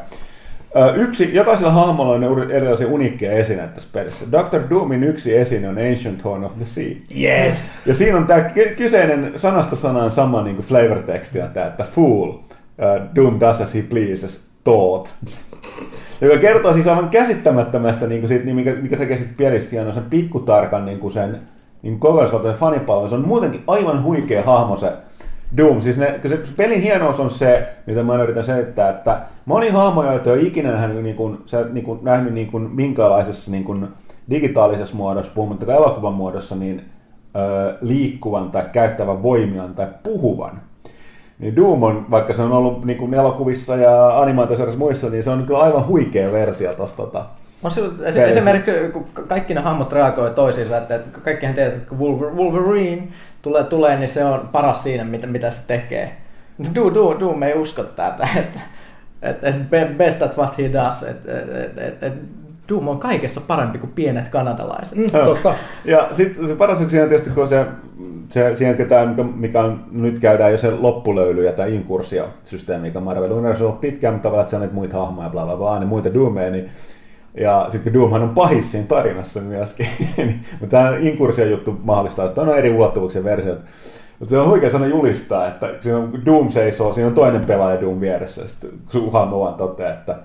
Yksi, 0.96 1.36
jokaisella 1.36 1.72
hahmolla 1.72 2.14
on 2.14 2.52
erilaisia 2.52 2.88
uniikkeja 2.88 3.32
esineitä 3.32 3.74
tässä 3.74 3.90
pelissä. 3.94 4.26
Dr. 4.32 4.70
Doomin 4.70 5.04
yksi 5.04 5.38
esine 5.38 5.70
on 5.70 5.78
Ancient 5.78 6.24
Horn 6.24 6.44
of 6.44 6.56
the 6.58 6.66
Sea. 6.66 6.94
yes! 7.22 7.58
Ja 7.86 7.94
siinä 7.94 8.18
on 8.18 8.28
tämä 8.28 8.42
kyseinen 8.78 9.32
sanasta 9.36 9.76
sanaan 9.76 10.12
sama 10.12 10.42
niin 10.44 10.56
kuin 10.56 10.66
flavor 10.66 11.00
tekstinä 11.00 11.48
tämä, 11.48 11.66
että 11.66 11.84
fool, 11.96 12.32
uh, 12.78 13.16
Doom 13.16 13.40
does 13.40 13.62
as 13.62 13.76
he 13.76 13.82
pleases, 13.82 14.48
thought. 14.64 15.14
Joka 16.22 16.38
kertoo 16.38 16.74
siis 16.74 16.88
aivan 16.88 17.10
käsittämättömästä, 17.10 18.08
niin 18.08 18.22
kuin 18.22 18.30
siitä, 18.30 18.46
niin 18.46 18.56
mikä, 18.56 18.76
mikä 18.82 18.98
tekee 18.98 19.18
sitten 19.18 19.38
pelistä 19.38 19.72
hienon, 19.72 19.94
sen 19.94 20.04
pikkutarkan 20.04 20.86
niin 20.86 21.00
kuin 21.00 21.14
sen 21.14 21.42
niin 21.82 22.00
kokonaisvaltaisen 22.00 22.60
fanipalvelun. 22.60 23.10
Se 23.10 23.16
on 23.16 23.28
muutenkin 23.28 23.64
aivan 23.68 24.04
huikea 24.04 24.44
hahmo 24.44 24.78
se 24.78 24.92
Doom. 25.58 25.82
Siis 25.82 25.98
ne, 25.98 26.20
se 26.28 26.40
pelin 26.58 26.82
hienous 26.82 27.20
on 27.20 27.32
se, 27.32 27.74
mitä 27.86 28.04
mä 28.04 28.24
yritän 28.24 28.44
selittää, 28.44 28.90
että 28.90 29.22
moni 29.46 29.70
hahmo, 29.70 30.04
joita 30.04 30.30
ei 30.30 30.40
ole 30.40 30.48
ikinä 30.48 30.72
nähnyt, 30.72 31.04
niin 31.04 31.16
kuin, 31.16 31.38
sä, 31.46 31.66
niin 31.72 31.86
kuin, 31.86 32.00
nähnyt 32.02 32.34
niin 32.34 32.52
kuin, 32.52 32.72
minkälaisessa 32.72 33.52
niin 33.52 33.64
kuin, 33.64 33.88
digitaalisessa 34.30 34.96
muodossa, 34.96 35.32
puhumattakaan 35.36 35.78
elokuvan 35.78 36.14
muodossa, 36.14 36.56
niin 36.56 36.86
ö, 37.36 37.78
liikkuvan 37.82 38.52
tai 38.52 38.64
käyttävän 38.72 39.24
voimiaan 39.24 39.76
tai 39.76 39.88
puhuvan. 40.04 40.62
Niin 41.44 41.56
Doom 41.56 41.84
on, 41.84 42.06
vaikka 42.12 42.34
se 42.34 42.42
on 42.42 42.52
ollut 42.52 42.86
niin 42.86 42.98
kuin 42.98 43.14
elokuvissa 43.14 43.76
ja 43.76 44.22
animaatiosarjassa 44.22 44.80
muissa, 44.80 45.10
niin 45.10 45.24
se 45.24 45.30
on 45.30 45.46
kyllä 45.46 45.60
aivan 45.60 45.88
huikea 45.88 46.32
versio 46.32 46.74
tosta. 46.74 47.04
Tota. 47.04 47.26
Esi- 48.06 48.22
esimerkiksi, 48.22 48.72
kun 48.94 49.06
kaikki 49.28 49.54
ne 49.54 49.62
hahmot 49.62 49.94
reagoi 49.94 50.32
toisiinsa, 50.32 50.78
että 50.78 51.00
kaikkihan 51.24 51.56
tiedät, 51.56 51.74
että 51.74 51.90
kun 51.90 52.00
Wolver- 52.00 52.36
Wolverine 52.36 53.08
tulee, 53.42 53.64
tulee, 53.64 53.98
niin 54.00 54.10
se 54.10 54.26
on 54.26 54.50
paras 54.52 54.84
siinä, 54.84 55.04
mitä, 55.04 55.28
mitä 55.28 55.52
se 55.52 55.68
tekee. 55.68 56.18
Do, 56.76 56.94
do, 56.94 57.20
do, 57.20 57.34
me 57.34 57.48
ei 57.48 57.58
usko 57.58 57.84
tätä, 57.84 58.28
että 58.38 58.60
että 59.22 59.48
että 59.48 59.62
be- 59.70 59.92
best 59.98 60.22
at 60.22 60.38
what 60.38 60.58
he 60.58 60.74
does, 60.74 61.04
että 61.04 61.32
että 61.42 61.62
että 61.86 62.06
että 62.08 62.20
Doom 62.70 62.88
on 62.88 63.00
kaikessa 63.00 63.42
parempi 63.42 63.78
kuin 63.78 63.92
pienet 63.92 64.30
kanadalaiset. 64.30 64.98
Mm, 64.98 65.10
totta. 65.12 65.54
Ja 65.86 66.10
sitten 66.14 66.48
se 66.48 66.56
paras 66.56 66.78
siinä 66.78 67.04
on 67.04 67.10
tietysti, 67.10 67.30
kun 67.30 67.48
se, 67.48 67.66
se 68.30 68.56
siinä 68.56 68.86
tämä, 68.86 69.06
mikä, 69.06 69.24
mikä 69.24 69.62
on, 69.62 69.84
nyt 69.92 70.20
käydään 70.20 70.52
jo 70.52 70.58
se 70.58 70.72
loppulöyly 70.72 71.46
ja 71.46 71.52
tämä 71.52 71.68
inkursio-systeemi, 71.68 72.88
mikä 72.88 73.00
Marvel 73.00 73.32
Universe 73.32 73.64
on 73.64 73.68
ollut 73.68 73.82
pitkään, 73.82 74.14
mutta 74.14 74.24
tavallaan 74.24 74.44
että 74.44 74.50
se 74.50 74.56
on 74.56 74.62
näitä 74.62 74.76
muita 74.76 74.98
hahmoja, 74.98 75.30
bla 75.30 75.46
bla 75.46 75.58
bla, 75.58 75.80
niin 75.80 75.88
muita 75.88 76.14
Doomeja, 76.14 76.52
niin 76.52 76.70
ja 77.38 77.68
sitten 77.70 77.94
kun 77.94 78.02
Doomhan 78.02 78.22
on 78.22 78.30
pahis 78.30 78.72
siinä 78.72 78.88
tarinassa 78.88 79.40
myöskin, 79.40 79.88
niin, 80.18 80.46
mutta 80.60 80.78
tämä 80.78 80.98
inkursio-juttu 80.98 81.80
mahdollistaa, 81.84 82.26
että 82.26 82.42
on 82.42 82.58
eri 82.58 82.72
ulottuvuuksien 82.72 83.24
versiot. 83.24 83.60
Mutta 84.20 84.30
se 84.30 84.40
on 84.40 84.50
huikea 84.50 84.72
sana 84.72 84.86
julistaa, 84.86 85.48
että 85.48 85.70
siinä 85.80 85.98
on 85.98 86.26
Doom 86.26 86.50
seisoo, 86.50 86.94
siinä 86.94 87.08
on 87.08 87.14
toinen 87.16 87.46
pelaaja 87.46 87.82
Doom 87.82 88.00
vieressä, 88.00 88.42
ja 88.42 88.48
sitten 88.48 88.72
vaan 89.22 89.54
toteaa, 89.54 89.94
että, 89.94 90.16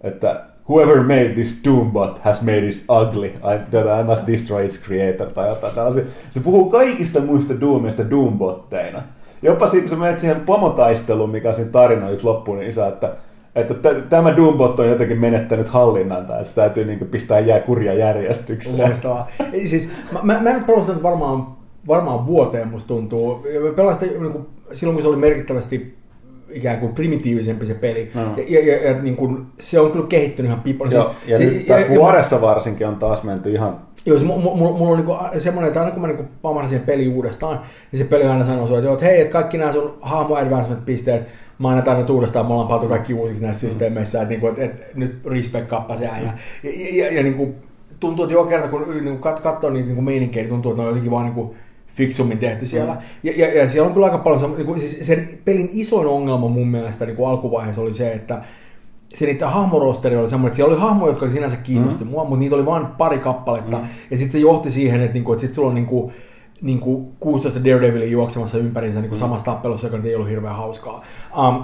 että 0.00 0.44
whoever 0.68 1.02
made 1.02 1.28
this 1.34 1.60
Doombot 1.64 2.18
has 2.18 2.42
made 2.42 2.68
it 2.68 2.84
ugly. 2.88 3.26
I, 3.26 3.58
tätä, 3.70 4.00
I 4.00 4.04
must 4.04 4.26
destroy 4.26 4.64
its 4.64 4.80
creator 4.80 5.30
tai 5.30 5.48
jotain 5.48 5.74
tällaisia. 5.74 6.04
Se 6.30 6.40
puhuu 6.40 6.70
kaikista 6.70 7.20
muista 7.20 7.60
Doomista 7.60 8.10
Doombotteina. 8.10 9.02
Jopa 9.42 9.68
siinä, 9.68 9.82
kun 9.82 9.90
sä 9.90 9.96
menet 9.96 10.20
siihen 10.20 10.40
pomotaisteluun, 10.40 11.30
mikä 11.30 11.48
on 11.48 11.54
siinä 11.54 11.70
tarina 11.70 12.10
yksi 12.10 12.26
loppuun, 12.26 12.58
niin 12.58 12.70
isä, 12.70 12.86
että 12.86 13.12
että 13.54 13.74
t- 13.74 14.08
tämä 14.08 14.36
Doombot 14.36 14.80
on 14.80 14.88
jotenkin 14.88 15.20
menettänyt 15.20 15.68
hallinnan, 15.68 16.26
tai 16.26 16.36
että 16.36 16.48
se 16.48 16.54
täytyy 16.54 16.84
niin 16.84 16.98
pistää 16.98 17.38
jää 17.38 17.60
kurja 17.60 17.94
järjestykseen. 17.94 18.88
Loistavaa. 18.88 19.28
Siis, 19.66 19.88
mä, 20.22 20.40
mä, 20.42 20.50
en 20.50 20.64
sitä 20.86 21.02
varmaan, 21.02 21.46
varmaan 21.86 22.26
vuoteen, 22.26 22.68
musta 22.68 22.88
tuntuu. 22.88 23.46
Sitä 23.94 24.06
niin 24.18 24.32
kuin, 24.32 24.46
silloin, 24.72 24.94
kun 24.94 25.02
se 25.02 25.08
oli 25.08 25.16
merkittävästi 25.16 25.97
ikään 26.50 26.78
kuin 26.78 26.94
primitiivisempi 26.94 27.66
se 27.66 27.74
peli. 27.74 28.10
No. 28.14 28.22
Ja, 28.36 28.44
ja, 28.48 28.76
ja, 28.76 28.90
ja 28.90 29.02
niin 29.02 29.16
kuin, 29.16 29.46
se 29.58 29.80
on 29.80 29.92
kyllä 29.92 30.06
kehittynyt 30.06 30.50
ihan 30.50 30.62
pipolla. 30.62 30.92
Joo, 30.92 31.14
ja 31.26 31.38
nyt 31.38 31.66
tässä 31.66 31.88
vuodessa 31.88 32.40
varsinkin 32.40 32.86
on 32.86 32.96
taas 32.96 33.22
menty 33.22 33.52
ihan 33.52 33.88
Joo, 34.06 34.18
se, 34.18 34.24
mulla, 34.24 34.56
mulla, 34.56 34.78
mulla 34.78 34.90
on 34.90 34.96
niinku 34.96 35.16
semmoinen, 35.38 35.68
että 35.68 35.80
aina 35.80 35.92
kun 35.92 36.00
mä 36.00 36.06
niinku 36.06 36.24
pamahdan 36.42 36.70
sen 36.70 36.80
peli 36.80 37.08
uudestaan, 37.08 37.60
niin 37.92 38.02
se 38.02 38.04
peli 38.04 38.24
aina 38.24 38.46
sanoo 38.46 38.66
sulle, 38.66 38.92
että, 38.92 39.04
hei, 39.04 39.20
että 39.20 39.32
kaikki 39.32 39.58
nämä 39.58 39.72
sun 39.72 39.98
hahmo 40.00 40.34
advancement-pisteet, 40.34 41.22
mä 41.58 41.68
aina 41.68 41.82
tarvitsen 41.82 42.14
uudestaan, 42.14 42.46
me 42.46 42.52
ollaan 42.52 42.68
palautu 42.68 42.88
kaikki 42.88 43.14
uusiksi 43.14 43.44
näissä 43.44 43.68
systeemeissä, 43.68 44.22
että, 44.22 44.28
niinku, 44.28 44.46
että, 44.46 44.64
että 44.64 44.86
nyt 44.94 45.24
respect 45.24 45.66
kappasää. 45.66 46.20
Ja, 46.20 46.32
ja, 46.62 46.70
ja, 46.70 47.04
ja, 47.04 47.14
ja 47.14 47.22
niinku, 47.22 47.54
tuntuu, 48.00 48.24
että 48.24 48.34
joka 48.34 48.50
kerta 48.50 48.68
kun 48.68 49.18
kat, 49.20 49.40
katsoo 49.40 49.70
niitä 49.70 49.86
niinku 49.86 50.02
meininkejä, 50.02 50.42
niin 50.42 50.50
tuntuu, 50.50 50.72
että 50.72 50.82
ne 50.82 50.86
on 50.86 50.90
jotenkin 50.90 51.10
vaan 51.10 51.24
niinku, 51.24 51.54
fiksummin 51.98 52.38
tehty 52.38 52.66
siellä. 52.66 52.94
Mm. 52.94 53.00
Ja, 53.22 53.32
ja, 53.36 53.54
ja, 53.54 53.68
siellä 53.68 53.86
on 53.86 53.94
kyllä 53.94 54.06
aika 54.06 54.18
paljon, 54.18 54.54
niin 54.56 54.66
kuin, 54.66 54.80
siis 54.80 55.06
sen 55.06 55.38
pelin 55.44 55.70
isoin 55.72 56.06
ongelma 56.06 56.48
mun 56.48 56.68
mielestä 56.68 57.06
niin 57.06 57.16
kuin 57.16 57.28
alkuvaiheessa 57.28 57.82
oli 57.82 57.94
se, 57.94 58.12
että 58.12 58.42
se 59.14 59.26
niiden 59.26 59.48
hahmorosteri 59.48 60.16
oli 60.16 60.30
semmoinen, 60.30 60.48
että 60.48 60.56
siellä 60.56 60.74
oli 60.74 60.80
hahmoja, 60.80 61.12
jotka 61.12 61.30
sinänsä 61.30 61.56
kiinnosti 61.56 62.04
mm. 62.04 62.10
mua, 62.10 62.24
mutta 62.24 62.38
niitä 62.38 62.54
oli 62.54 62.66
vain 62.66 62.86
pari 62.86 63.18
kappaletta. 63.18 63.78
Mm. 63.78 63.84
Ja 64.10 64.18
sitten 64.18 64.32
se 64.32 64.38
johti 64.38 64.70
siihen, 64.70 65.00
että, 65.00 65.14
niinku, 65.14 65.32
että 65.32 65.46
sit 65.46 65.54
sulla 65.54 65.68
on 65.68 65.74
niinku, 65.74 66.12
niinku 66.62 67.12
16 67.20 67.64
Daredevilia 67.64 68.08
juoksemassa 68.08 68.58
ympärinsä 68.58 69.00
niinku 69.00 69.16
mm. 69.16 69.20
samassa 69.20 69.44
tappelussa, 69.44 69.86
joka 69.86 70.08
ei 70.08 70.14
ollut 70.14 70.30
hirveän 70.30 70.56
hauskaa. 70.56 71.04
Um, 71.38 71.62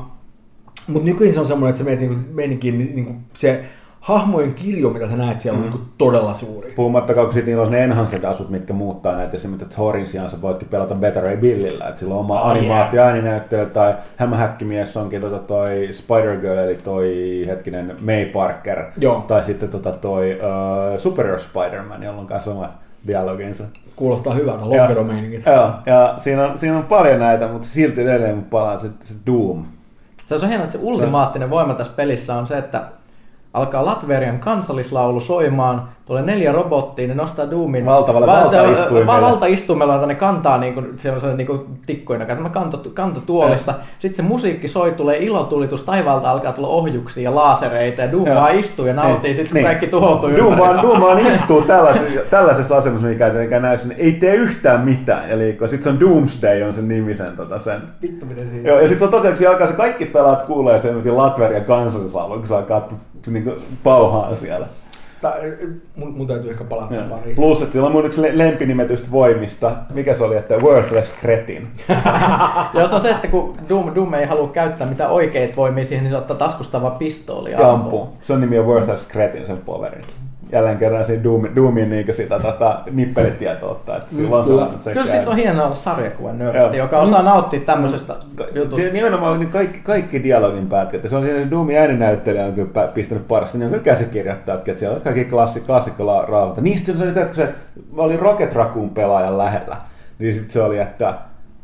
mutta 0.88 1.04
nykyisin 1.04 1.34
se 1.34 1.40
on 1.40 1.46
semmoinen, 1.46 1.70
että 1.70 1.78
se 1.78 1.84
menet 1.84 2.00
niinku, 2.00 2.16
meininkin, 2.32 2.78
niinku, 2.78 3.14
se 3.34 3.64
hahmojen 4.04 4.54
kirjo, 4.54 4.90
mitä 4.90 5.08
sä 5.08 5.16
näet 5.16 5.40
siellä, 5.40 5.56
on 5.56 5.62
niinku 5.62 5.80
todella 5.98 6.34
suuri. 6.34 6.72
Puhumattakaan, 6.76 7.26
kun 7.26 7.34
sitten 7.34 7.50
niillä 7.52 7.62
on 7.66 7.72
ne 7.72 7.84
enhanced 7.84 8.24
asut, 8.24 8.50
mitkä 8.50 8.72
muuttaa 8.72 9.16
näitä. 9.16 9.36
Esimerkiksi 9.36 9.64
että 9.64 9.74
Thorin 9.74 10.06
sijaan 10.06 10.28
sä 10.30 10.42
voitkin 10.42 10.68
pelata 10.68 10.94
Better 10.94 11.22
Ray 11.22 11.36
Billillä. 11.36 11.88
Että 11.88 11.98
sillä 12.00 12.14
on 12.14 12.20
oma 12.20 12.40
Oh, 12.40 12.48
animaatio, 12.50 13.02
ääninäyttely 13.02 13.66
tai 13.66 13.94
hämähäkkimies 14.16 14.96
onkin 14.96 15.20
tota 15.20 15.38
toi 15.38 15.88
Spider-Girl, 15.90 16.58
eli 16.58 16.74
toi 16.74 17.44
hetkinen 17.46 17.96
May 18.00 18.24
Parker. 18.24 18.84
Joo. 18.96 19.24
Tai 19.28 19.44
sitten 19.44 19.68
tota 19.68 19.92
toi 19.92 20.32
uh, 20.94 21.00
Superior 21.00 21.40
Spider-Man, 21.40 22.02
jolla 22.02 22.20
on 22.20 22.26
kanssa 22.26 22.50
oma 22.50 22.70
dialoginsa. 23.06 23.64
Kuulostaa 23.96 24.34
hyvältä, 24.34 24.60
Ja- 24.70 24.82
lokeromeiningit. 24.82 25.42
Joo, 25.46 25.70
ja 25.86 26.14
siinä 26.18 26.46
on, 26.46 26.58
siinä 26.58 26.76
on 26.76 26.84
paljon 26.84 27.18
näitä, 27.20 27.48
mutta 27.48 27.68
silti 27.68 28.00
edelleen 28.02 28.42
palaa 28.44 28.78
se, 28.78 28.88
se 29.02 29.14
Doom. 29.26 29.64
Se 30.26 30.34
on 30.34 30.40
hienoa, 30.48 30.64
että 30.64 30.78
se 30.78 30.84
ultimaattinen 30.84 31.50
voima 31.50 31.74
tässä 31.74 31.92
pelissä 31.96 32.34
on 32.34 32.46
se, 32.46 32.58
että 32.58 32.82
alkaa 33.54 33.84
Latverian 33.86 34.38
kansallislaulu 34.38 35.20
soimaan, 35.20 35.82
tulee 36.06 36.22
neljä 36.22 36.52
robottia, 36.52 37.08
ne 37.08 37.14
nostaa 37.14 37.50
Doomin 37.50 37.86
Valtavalle 37.86 38.26
valtaistuimelle. 38.26 39.06
va- 39.06 39.20
valtaistuimella, 39.20 39.94
jota 39.94 40.06
ne 40.06 40.14
kantaa 40.14 40.58
niin 40.58 40.74
kuin, 40.74 40.86
sellaisena 40.96 41.34
niin 41.34 41.46
kuin 41.46 41.60
tikkoina, 41.86 42.24
tämä 42.24 42.48
kanto, 42.48 42.80
kantotuolissa. 42.94 43.74
Sitten 43.98 44.16
se 44.16 44.22
musiikki 44.22 44.68
soi, 44.68 44.92
tulee 44.92 45.18
ilotulitus, 45.18 45.82
taivaalta 45.82 46.30
alkaa 46.30 46.52
tulla 46.52 46.68
ohjuksia 46.68 47.22
ja 47.24 47.34
laasereita, 47.34 48.00
ja 48.02 48.12
Doom 48.12 48.28
vaan 48.34 48.54
istuu 48.58 48.86
ja 48.86 48.94
nauttii, 48.94 49.22
Niin, 49.22 49.34
sitten 49.34 49.46
kun 49.48 49.54
niin. 49.54 49.64
kaikki 49.66 49.86
tuhoutuu 49.86 50.30
Doom 50.36 50.52
ympäri. 50.52 50.60
vaan, 50.60 50.82
Doom 50.82 51.00
vaan 51.00 51.18
istuu 51.26 51.62
tällaisessa, 51.62 52.20
tällaisessa 52.30 52.76
asemassa, 52.76 53.06
mikä 53.06 53.24
ei 53.26 53.30
tietenkään 53.32 53.62
näy 53.62 53.78
sinne. 53.78 53.94
Ei 53.98 54.12
tee 54.12 54.34
yhtään 54.34 54.80
mitään. 54.80 55.30
Eli 55.30 55.58
sitten 55.66 55.82
se 55.82 55.88
on 55.88 56.00
Doomsday 56.00 56.62
on 56.62 56.72
sen 56.72 56.88
nimi 56.88 57.14
sen, 57.14 57.36
tota, 57.36 57.58
sen. 57.58 57.80
Vittu 58.02 58.26
miten 58.26 58.50
siinä. 58.50 58.68
Joo, 58.68 58.80
ja 58.80 58.88
sitten 58.88 59.06
on 59.06 59.12
tosiaan, 59.12 59.32
kun 59.32 59.38
siinä 59.38 59.50
alkaa 59.52 59.66
se 59.66 59.72
kaikki 59.72 60.04
pelaat 60.04 60.42
kuulee 60.42 60.78
sen 60.78 61.16
Latverian 61.16 61.64
kansallislaulun, 61.64 62.38
kun 62.38 62.46
se 62.48 62.54
alkaa 62.54 62.88
niin 63.30 63.52
pauhaa 63.82 64.34
siellä. 64.34 64.66
Tää, 65.22 65.34
mun, 65.96 66.12
mun 66.12 66.26
täytyy 66.26 66.50
ehkä 66.50 66.64
palata 66.64 66.94
Joo. 66.94 67.04
pariin. 67.08 67.36
Plus, 67.36 67.62
että 67.62 67.72
sillä 67.72 67.86
on 67.86 67.92
mun 67.92 68.06
yksi 68.06 68.22
le- 68.22 68.38
lempinimetystä 68.38 69.10
voimista. 69.10 69.70
Mikä 69.94 70.14
se 70.14 70.24
oli, 70.24 70.36
että 70.36 70.54
Worthless 70.56 71.14
Cretin. 71.20 71.68
Ja 72.74 72.88
se 72.88 72.94
on 72.94 73.00
se, 73.00 73.10
että 73.10 73.28
kun 73.28 73.56
Doom, 73.68 73.94
Doom 73.94 74.14
ei 74.14 74.26
halua 74.26 74.48
käyttää 74.48 74.86
mitään 74.88 75.10
oikeita 75.10 75.56
voimia 75.56 75.84
siihen, 75.84 76.04
niin 76.04 76.10
se 76.10 76.16
ottaa 76.16 76.36
taskusta 76.36 76.82
vaan 76.82 76.96
pistooli 76.96 77.50
ja 77.50 77.58
ampuu. 77.72 78.00
ampuu. 78.02 78.16
Se 78.22 78.32
on 78.32 78.40
nimi 78.40 78.58
on 78.58 78.66
Worthless 78.66 79.08
Cretin, 79.08 79.46
sen 79.46 79.58
poverin. 79.58 80.04
Jälleen 80.54 80.78
kerran 80.78 81.04
siinä 81.04 81.24
Doom, 81.24 81.42
Doomin 81.56 81.90
niin 81.90 82.14
sitä 82.14 82.40
tota, 82.40 82.80
nippelitietoa 82.90 83.70
ottaa. 83.70 83.96
Että 83.96 84.14
sillä 84.14 84.36
on 84.36 84.44
Kyllä. 84.44 84.68
se 84.80 84.92
Kyllä 84.92 85.10
siis 85.10 85.28
on 85.28 85.36
hienoa 85.36 85.66
olla 85.66 85.74
sarjakuvan 85.74 86.38
nörtti, 86.38 86.58
Joo. 86.58 86.72
joka 86.72 86.98
osaa 86.98 87.22
nauttia 87.22 87.60
tämmöisestä 87.60 88.14
Ka- 88.34 88.46
jutusta. 88.54 88.82
Se 88.82 88.90
nimenomaan 88.92 89.40
niin 89.40 89.50
kaikki, 89.50 89.78
kaikki 89.78 90.22
dialogin 90.22 90.66
pätkät. 90.66 91.08
Se 91.08 91.16
on 91.16 91.24
siinä 91.24 91.50
Doomin 91.50 91.78
ääninäyttelijä 91.78 92.44
on 92.44 92.52
kyllä 92.52 92.86
pistänyt 92.86 93.28
parasta. 93.28 93.58
Niin 93.58 93.66
on 93.66 93.70
kyllä 93.70 93.84
käsikirjoittajat, 93.84 94.68
että 94.68 94.80
siellä 94.80 94.96
on 94.96 95.02
kaikki 95.02 95.24
klassi, 95.24 95.60
klassikkola 95.60 96.26
rauhoita. 96.28 96.60
Niistä 96.60 96.92
se 96.92 97.02
oli, 97.02 97.08
että 97.08 97.24
kun 97.24 97.34
se, 97.34 97.48
mä 97.92 98.02
olin 98.02 98.18
Rocket 98.18 98.54
Raccoon 98.54 98.90
pelaajan 98.90 99.38
lähellä, 99.38 99.76
niin 100.18 100.34
sitten 100.34 100.50
se 100.50 100.62
oli, 100.62 100.78
että, 100.78 101.14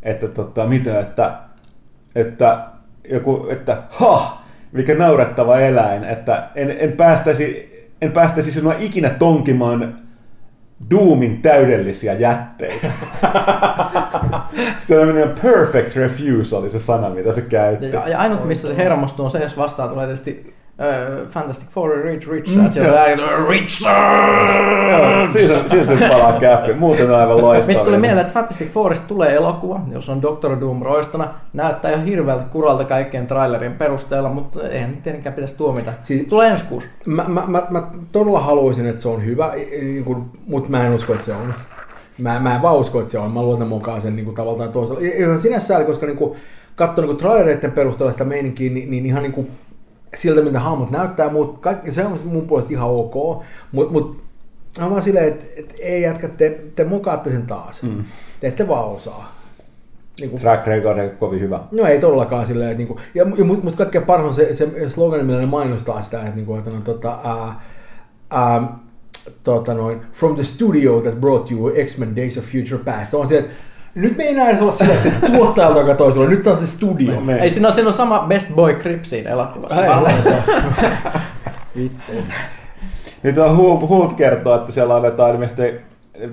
että 0.02 0.28
tota, 0.28 0.66
mitä, 0.66 1.00
että, 1.00 1.32
että 2.14 2.58
joku, 3.10 3.46
että 3.50 3.76
ha, 3.88 4.42
mikä 4.72 4.94
naurettava 4.94 5.58
eläin, 5.58 6.04
että 6.04 6.42
en, 6.54 6.76
en 6.78 6.92
päästäisi, 6.92 7.70
en 8.02 8.12
päästäisi 8.12 8.52
sinua 8.52 8.74
ikinä 8.78 9.10
tonkimaan 9.10 9.98
Doomin 10.90 11.42
täydellisiä 11.42 12.12
jätteitä. 12.12 12.90
se 14.88 14.98
on 14.98 15.14
perfect 15.42 15.96
refuse 15.96 16.56
oli 16.56 16.70
se 16.70 16.78
sana, 16.78 17.10
mitä 17.10 17.32
se 17.32 17.40
käytti. 17.40 17.86
Ja, 17.86 18.08
ja 18.08 18.18
ainut, 18.18 18.44
missä 18.44 18.68
se 18.68 18.76
hermostuu, 18.76 19.24
on 19.24 19.30
se, 19.30 19.38
jos 19.38 19.56
vastaan 19.56 19.88
tulee 19.88 20.06
tietysti 20.06 20.54
äh, 20.80 21.28
Fantastic 21.30 21.68
Four, 21.70 21.90
Rich 22.02 22.28
Richard, 22.28 22.56
Mm, 22.76 22.82
ja 22.82 23.46
Richard! 23.48 25.32
Siinä, 25.32 25.54
siinä 25.70 25.86
se 25.86 26.08
palaa 26.08 26.32
käppi. 26.32 26.72
Muuten 26.74 27.10
on 27.10 27.16
aivan 27.20 27.42
loistava. 27.42 27.66
Mistä 27.66 27.84
tuli 27.84 27.98
mieleen, 27.98 28.26
että 28.26 28.32
Fantastic 28.40 28.70
Fourista 28.72 29.08
tulee 29.08 29.34
elokuva, 29.34 29.80
jos 29.92 30.08
on 30.08 30.22
Doctor 30.22 30.60
Doom 30.60 30.82
roistona. 30.82 31.28
Näyttää 31.52 31.90
ihan 31.90 32.04
hirveältä 32.04 32.44
kuralta 32.52 32.84
kaikkien 32.84 33.26
trailerien 33.26 33.74
perusteella, 33.74 34.28
mutta 34.28 34.68
eihän 34.68 34.90
nyt 34.90 35.02
tietenkään 35.02 35.34
pitäisi 35.34 35.56
tuomita. 35.56 35.90
Siis- 36.02 36.18
Siis, 36.20 36.28
tulee 36.30 36.48
ensi 36.48 36.64
kuussa. 36.68 36.88
Mä, 37.06 37.24
mä, 37.28 37.42
mä, 37.46 37.62
mä 37.70 37.82
todella 38.12 38.40
haluaisin, 38.40 38.86
että 38.86 39.02
se 39.02 39.08
on 39.08 39.24
hyvä, 39.24 39.52
mutta 40.46 40.70
mä 40.70 40.86
en 40.86 40.92
usko, 40.92 41.12
että 41.14 41.26
se 41.26 41.32
on. 41.32 41.52
Mä, 42.18 42.40
mä 42.40 42.54
en 42.54 42.62
vaan 42.62 42.76
usko, 42.76 43.00
että 43.00 43.12
se 43.12 43.18
on. 43.18 43.32
Mä 43.32 43.42
luotan 43.42 43.68
mukaan 43.68 44.02
sen 44.02 44.16
niin 44.16 44.24
kuin, 44.24 44.34
tavalla 44.36 44.58
tai 44.58 44.68
toisella. 44.68 45.00
Ja 45.00 45.38
Sinänsä 45.40 45.66
sääli, 45.66 45.84
koska 45.84 46.06
niin 46.06 46.16
kuin, 46.16 46.34
katsoin 46.76 47.08
niin 47.08 47.16
trailereiden 47.16 47.72
perusteella 47.72 48.12
sitä 48.12 48.24
meininkiä, 48.24 48.70
niin, 48.72 48.90
niin 48.90 49.06
ihan 49.06 49.22
niin 49.22 49.32
kuin, 49.32 49.50
siltä, 50.16 50.42
mitä 50.42 50.60
hahmot 50.60 50.90
näyttää, 50.90 51.28
mutta 51.28 51.60
kaikki, 51.60 51.92
se 51.92 52.04
on 52.04 52.18
mun 52.24 52.46
puolesta 52.46 52.72
ihan 52.72 52.90
ok. 52.90 53.42
Mutta 53.72 53.92
mut, 53.92 54.22
on 54.78 54.90
vaan 54.90 55.02
silleen, 55.02 55.28
että 55.28 55.44
et, 55.56 55.74
ei 55.78 56.02
jätkä, 56.02 56.28
te, 56.28 56.60
te 56.76 56.84
mokaatte 56.84 57.30
sen 57.30 57.46
taas. 57.46 57.82
Mm. 57.82 58.04
Te 58.40 58.46
ette 58.46 58.68
vaan 58.68 58.88
osaa. 58.88 59.40
Niin 60.20 60.30
kuin, 60.30 60.42
Track 60.42 60.66
record 60.66 60.98
on 60.98 61.10
kovin 61.18 61.40
hyvä. 61.40 61.60
No 61.70 61.86
ei 61.86 62.00
todellakaan 62.00 62.46
silleen, 62.46 62.70
että 62.70 62.78
niinku, 62.78 63.00
ja, 63.14 63.26
ja 63.38 63.44
mutta 63.44 63.64
mut 63.64 63.76
kaikkein 63.76 64.04
parhaan 64.04 64.34
se, 64.34 64.54
se 64.54 64.90
slogan, 64.90 65.26
millä 65.26 65.40
ne 65.40 65.46
mainostaa 65.46 66.02
sitä, 66.02 66.20
että, 66.22 66.36
niinku, 66.36 66.56
että 66.56 66.70
no, 66.70 66.80
tota, 66.80 67.18
ää, 67.24 67.60
ää, 68.30 68.78
tota 69.44 69.74
noin, 69.74 70.00
from 70.12 70.34
the 70.34 70.44
studio 70.44 71.00
that 71.00 71.20
brought 71.20 71.50
you 71.50 71.72
X-Men 71.84 72.16
Days 72.16 72.38
of 72.38 72.44
Future 72.44 72.84
Past. 72.84 73.14
On 73.14 73.28
se, 73.28 73.38
että 73.38 73.50
nyt 73.94 74.16
me 74.16 74.22
ei 74.24 74.32
enää 74.32 74.48
edes 74.50 74.62
olla 74.62 74.72
sillä, 74.72 74.94
että 74.94 75.30
tuottajalta 75.36 75.78
joka 75.78 75.94
toisella, 75.94 76.28
nyt 76.28 76.46
on 76.46 76.56
the 76.58 76.66
studio. 76.66 77.20
Me- 77.20 77.38
Ei, 77.38 77.50
siinä 77.50 77.68
on, 77.68 77.74
siinä 77.74 77.88
on 77.88 77.94
sama 77.94 78.24
Best 78.28 78.54
Boy 78.54 78.74
Crip 78.74 79.04
siinä 79.04 79.30
elokuvassa. 79.30 79.82
Vittu. 81.76 82.12
Nyt 83.22 83.38
on 83.38 83.56
huut, 83.56 83.88
huut 83.88 84.12
kertoo, 84.12 84.54
että 84.56 84.72
siellä 84.72 84.96
annetaan 84.96 85.30
ilmeisesti, 85.30 85.62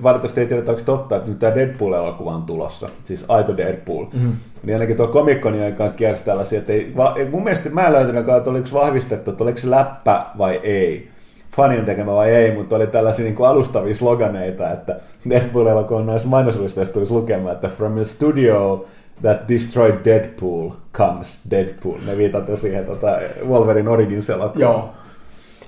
valitettavasti 0.03 0.41
ei 0.41 0.47
tiedetä, 0.47 0.71
onko 0.71 0.83
totta, 0.85 1.15
että 1.15 1.29
nyt 1.29 1.39
tämä 1.39 1.55
Deadpool-elokuva 1.55 2.31
on 2.35 2.43
tulossa, 2.43 2.89
siis 3.03 3.25
aito 3.27 3.57
Deadpool. 3.57 4.05
Mm-hmm. 4.13 4.33
Niin 4.63 4.75
ainakin 4.75 4.97
tuo 4.97 5.07
Comic-Conin 5.07 5.63
aikaan 5.63 5.93
kiersi 5.93 6.23
tällaisia, 6.23 6.59
että 6.59 6.73
ei, 6.73 6.93
va, 6.97 7.13
ei- 7.17 7.29
mun 7.29 7.43
mielestä 7.43 7.69
mä 7.69 7.87
en 7.87 7.93
löytänyt, 7.93 8.29
että 8.37 8.49
oliko 8.49 8.67
vahvistettu, 8.73 9.31
että 9.31 9.43
oliko 9.43 9.57
se 9.57 9.69
läppä 9.69 10.25
vai 10.37 10.59
ei. 10.63 11.09
Fanien 11.57 11.85
tekemä 11.85 12.13
vai 12.13 12.29
ei, 12.29 12.55
mutta 12.55 12.75
oli 12.75 12.87
tällaisia 12.87 13.25
niin 13.25 13.35
kuin 13.35 13.49
alustavia 13.49 13.95
sloganeita, 13.95 14.71
että 14.71 14.95
Deadpool-elokuvan 15.29 16.05
noissa 16.05 16.27
mainoslistoissa 16.27 16.93
tulisi 16.93 17.13
lukemaan, 17.13 17.55
että 17.55 17.67
from 17.67 17.93
the 17.93 18.05
studio 18.05 18.85
that 19.21 19.47
destroyed 19.47 19.95
Deadpool 20.05 20.69
comes 20.93 21.39
Deadpool. 21.49 21.97
Ne 22.05 22.17
viitatte 22.17 22.55
siihen 22.55 22.85
tota, 22.85 23.19
Wolverine 23.47 23.89
Origins 23.89 24.29
elokuvaan. 24.29 24.73
Joo. 24.73 24.89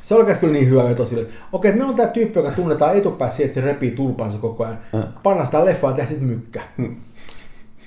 Se 0.04 0.16
oli 0.16 0.36
kyllä 0.36 0.54
niin 0.54 0.70
hyvä 0.70 0.84
veto 0.84 1.06
sille, 1.06 1.22
että 1.22 1.34
okei, 1.52 1.72
meillä 1.72 1.90
on 1.90 1.96
tämä 1.96 2.10
tyyppi, 2.10 2.40
joka 2.40 2.52
tunnetaan 2.52 2.98
etupäässä 2.98 3.38
siihen, 3.38 3.50
että 3.50 3.62
se 3.62 3.68
repii 3.68 3.92
tulpansa 3.92 4.38
koko 4.38 4.64
ajan. 4.64 4.78
Mm. 4.94 5.04
Pannaan 5.24 5.48
sitä 5.48 5.66
leffaa 5.66 5.92
ja 5.92 5.96
tehdään 5.96 6.10
sitten 6.10 6.30
mykkä. 6.30 6.62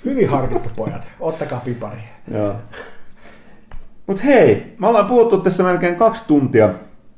Hyvin 0.05 0.29
harkittu 0.29 0.69
pojat. 0.75 1.07
Ottakaa 1.19 1.61
pipari. 1.65 1.99
Joo. 2.33 2.55
Mut 4.07 4.23
hei, 4.23 4.75
me 4.79 4.87
ollaan 4.87 5.05
puhuttu 5.05 5.37
tässä 5.37 5.63
melkein 5.63 5.95
kaksi 5.95 6.23
tuntia. 6.27 6.69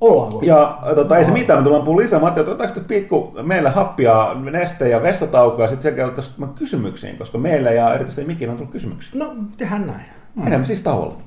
Ollaanko? 0.05 0.39
Ja 0.43 0.79
tota, 0.95 1.17
ei 1.17 1.25
se 1.25 1.31
mitään, 1.31 1.59
me 1.59 1.63
tullaan 1.63 1.83
puhua 1.85 2.01
lisää. 2.01 2.19
Mä 2.19 2.25
ajattelin, 2.25 2.51
että 2.51 2.63
otetaanko 2.63 2.87
pikku 2.87 3.33
meille 3.43 3.69
happia, 3.69 4.33
neste 4.51 4.89
ja 4.89 5.03
vessataukoa 5.03 5.63
ja 5.63 5.67
sitten 5.67 5.91
sekä 5.91 6.05
ottaisiin 6.05 6.47
kysymyksiin, 6.49 7.17
koska 7.17 7.37
meille 7.37 7.73
ja 7.73 7.93
erityisesti 7.93 8.27
Mikille 8.27 8.51
on 8.51 8.57
tullut 8.57 8.71
kysymyksiä. 8.71 9.19
No, 9.19 9.33
tehdään 9.57 9.87
näin. 9.87 10.05
Mm. 10.35 10.43
Menemme 10.43 10.65
siis 10.65 10.81
tauolla. 10.81 11.17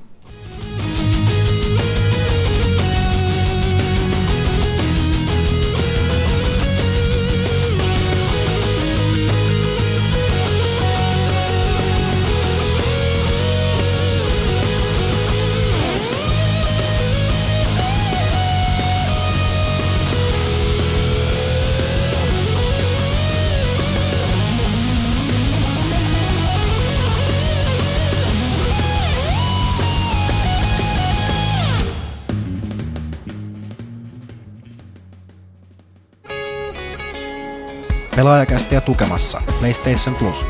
Pelaajakästiä 38.19 38.81
tukemassa 38.81 39.43
PlayStation 39.59 40.15
Plus. 40.15 40.47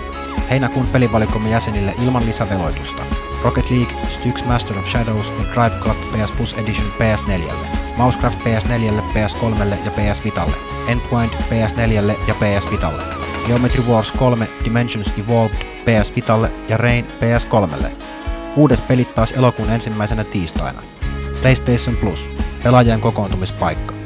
Heinäkuun 0.51 0.87
pelivalikomme 0.87 1.51
jäsenille 1.51 1.95
ilman 2.03 2.27
lisäveloitusta. 2.27 3.03
Rocket 3.45 3.71
League, 3.71 3.97
Styx 4.09 4.45
Master 4.45 4.79
of 4.79 4.87
Shadows 4.87 5.33
ja 5.39 5.45
Drive 5.55 5.81
Club 5.83 5.97
PS 5.97 6.33
Plus 6.33 6.53
Edition 6.53 6.93
PS4. 6.93 7.53
Mousecraft 7.97 8.39
PS4, 8.39 9.03
PS3 9.15 9.75
ja 9.85 9.91
PS 9.91 10.25
Vitalle. 10.25 10.57
Entwined 10.87 11.31
PS4 11.31 12.15
ja 12.29 12.35
PS 12.35 12.71
Vitalle. 12.71 13.03
Geometry 13.47 13.83
Wars 13.89 14.13
3 14.13 14.49
Dimensions 14.65 15.13
Evolved 15.19 15.57
PS 15.59 16.17
Vitalle 16.17 16.51
ja 16.69 16.77
Rain 16.77 17.07
PS3. 17.07 17.87
Uudet 18.57 18.89
pelit 18.89 19.15
taas 19.15 19.33
elokuun 19.33 19.71
ensimmäisenä 19.71 20.25
tiistaina. 20.25 20.83
PlayStation 21.41 21.97
Plus. 21.97 22.31
Pelaajien 22.63 23.01
kokoontumispaikka. 23.01 23.98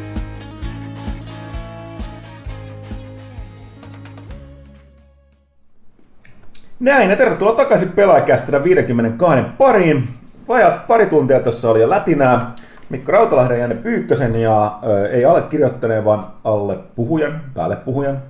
Näin, 6.83 7.11
ja 7.11 7.17
tervetuloa 7.17 7.55
takaisin 7.55 7.89
pelaajakästinä 7.89 8.65
52 8.65 9.45
pariin. 9.59 10.09
Vajat 10.49 10.87
pari 10.87 11.07
tuntia 11.07 11.41
tuossa 11.41 11.71
oli 11.71 11.81
jo 11.81 11.91
lätinää. 11.91 12.53
Mikko 12.89 13.13
Rautalahden 13.13 13.55
ja 13.55 13.61
Janne 13.61 13.77
Pyykkösen 13.77 14.35
ja 14.35 14.79
ö, 14.85 15.09
ei 15.09 15.25
allekirjoittaneen, 15.25 16.05
vaan 16.05 16.27
alle 16.45 16.79
puhujan, 16.97 17.41
päälle 17.55 17.77
puhujan. 17.77 18.23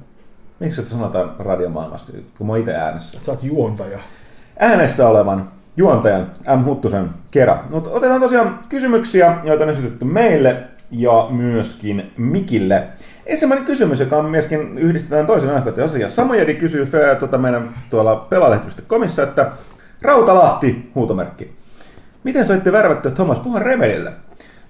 Miksi 0.61 0.85
se 0.85 0.89
sanotaan 0.89 1.35
radiomaailmassa, 1.39 2.13
kun 2.39 2.47
mä 2.47 2.53
oon 2.53 2.61
itse 2.61 2.75
äänessä? 2.75 3.19
Sä 3.21 3.33
oot 3.33 3.43
juontaja. 3.43 3.99
Äänessä 4.59 5.09
olevan 5.09 5.49
juontajan 5.77 6.31
M. 6.57 6.65
Huttusen 6.65 7.11
kerran. 7.31 7.61
Mutta 7.71 7.91
otetaan 7.91 8.21
tosiaan 8.21 8.59
kysymyksiä, 8.69 9.37
joita 9.45 9.65
on 9.65 9.71
esitetty 9.71 10.05
meille 10.05 10.57
ja 10.91 11.27
myöskin 11.31 12.13
Mikille. 12.17 12.83
Ensimmäinen 13.27 13.67
kysymys, 13.67 14.01
joka 14.01 14.17
on 14.17 14.25
myöskin 14.25 14.79
yhdistetään 14.79 15.27
toisen 15.27 15.51
ajankohtaisen 15.51 15.91
asian. 15.91 16.11
Samojedi 16.11 16.55
kysyy 16.55 16.89
tuota 17.19 17.39
meidän 17.39 17.75
tuolla 17.91 18.17
pelaalehti.comissa, 18.17 19.23
että 19.23 19.53
Rautalahti, 20.03 20.91
huutomerkki. 20.95 21.53
Miten 22.25 22.47
saitte 22.47 22.73
värvättyä 22.73 23.11
Thomas 23.11 23.41
Puhan 23.41 23.63
Remedille? 23.63 24.13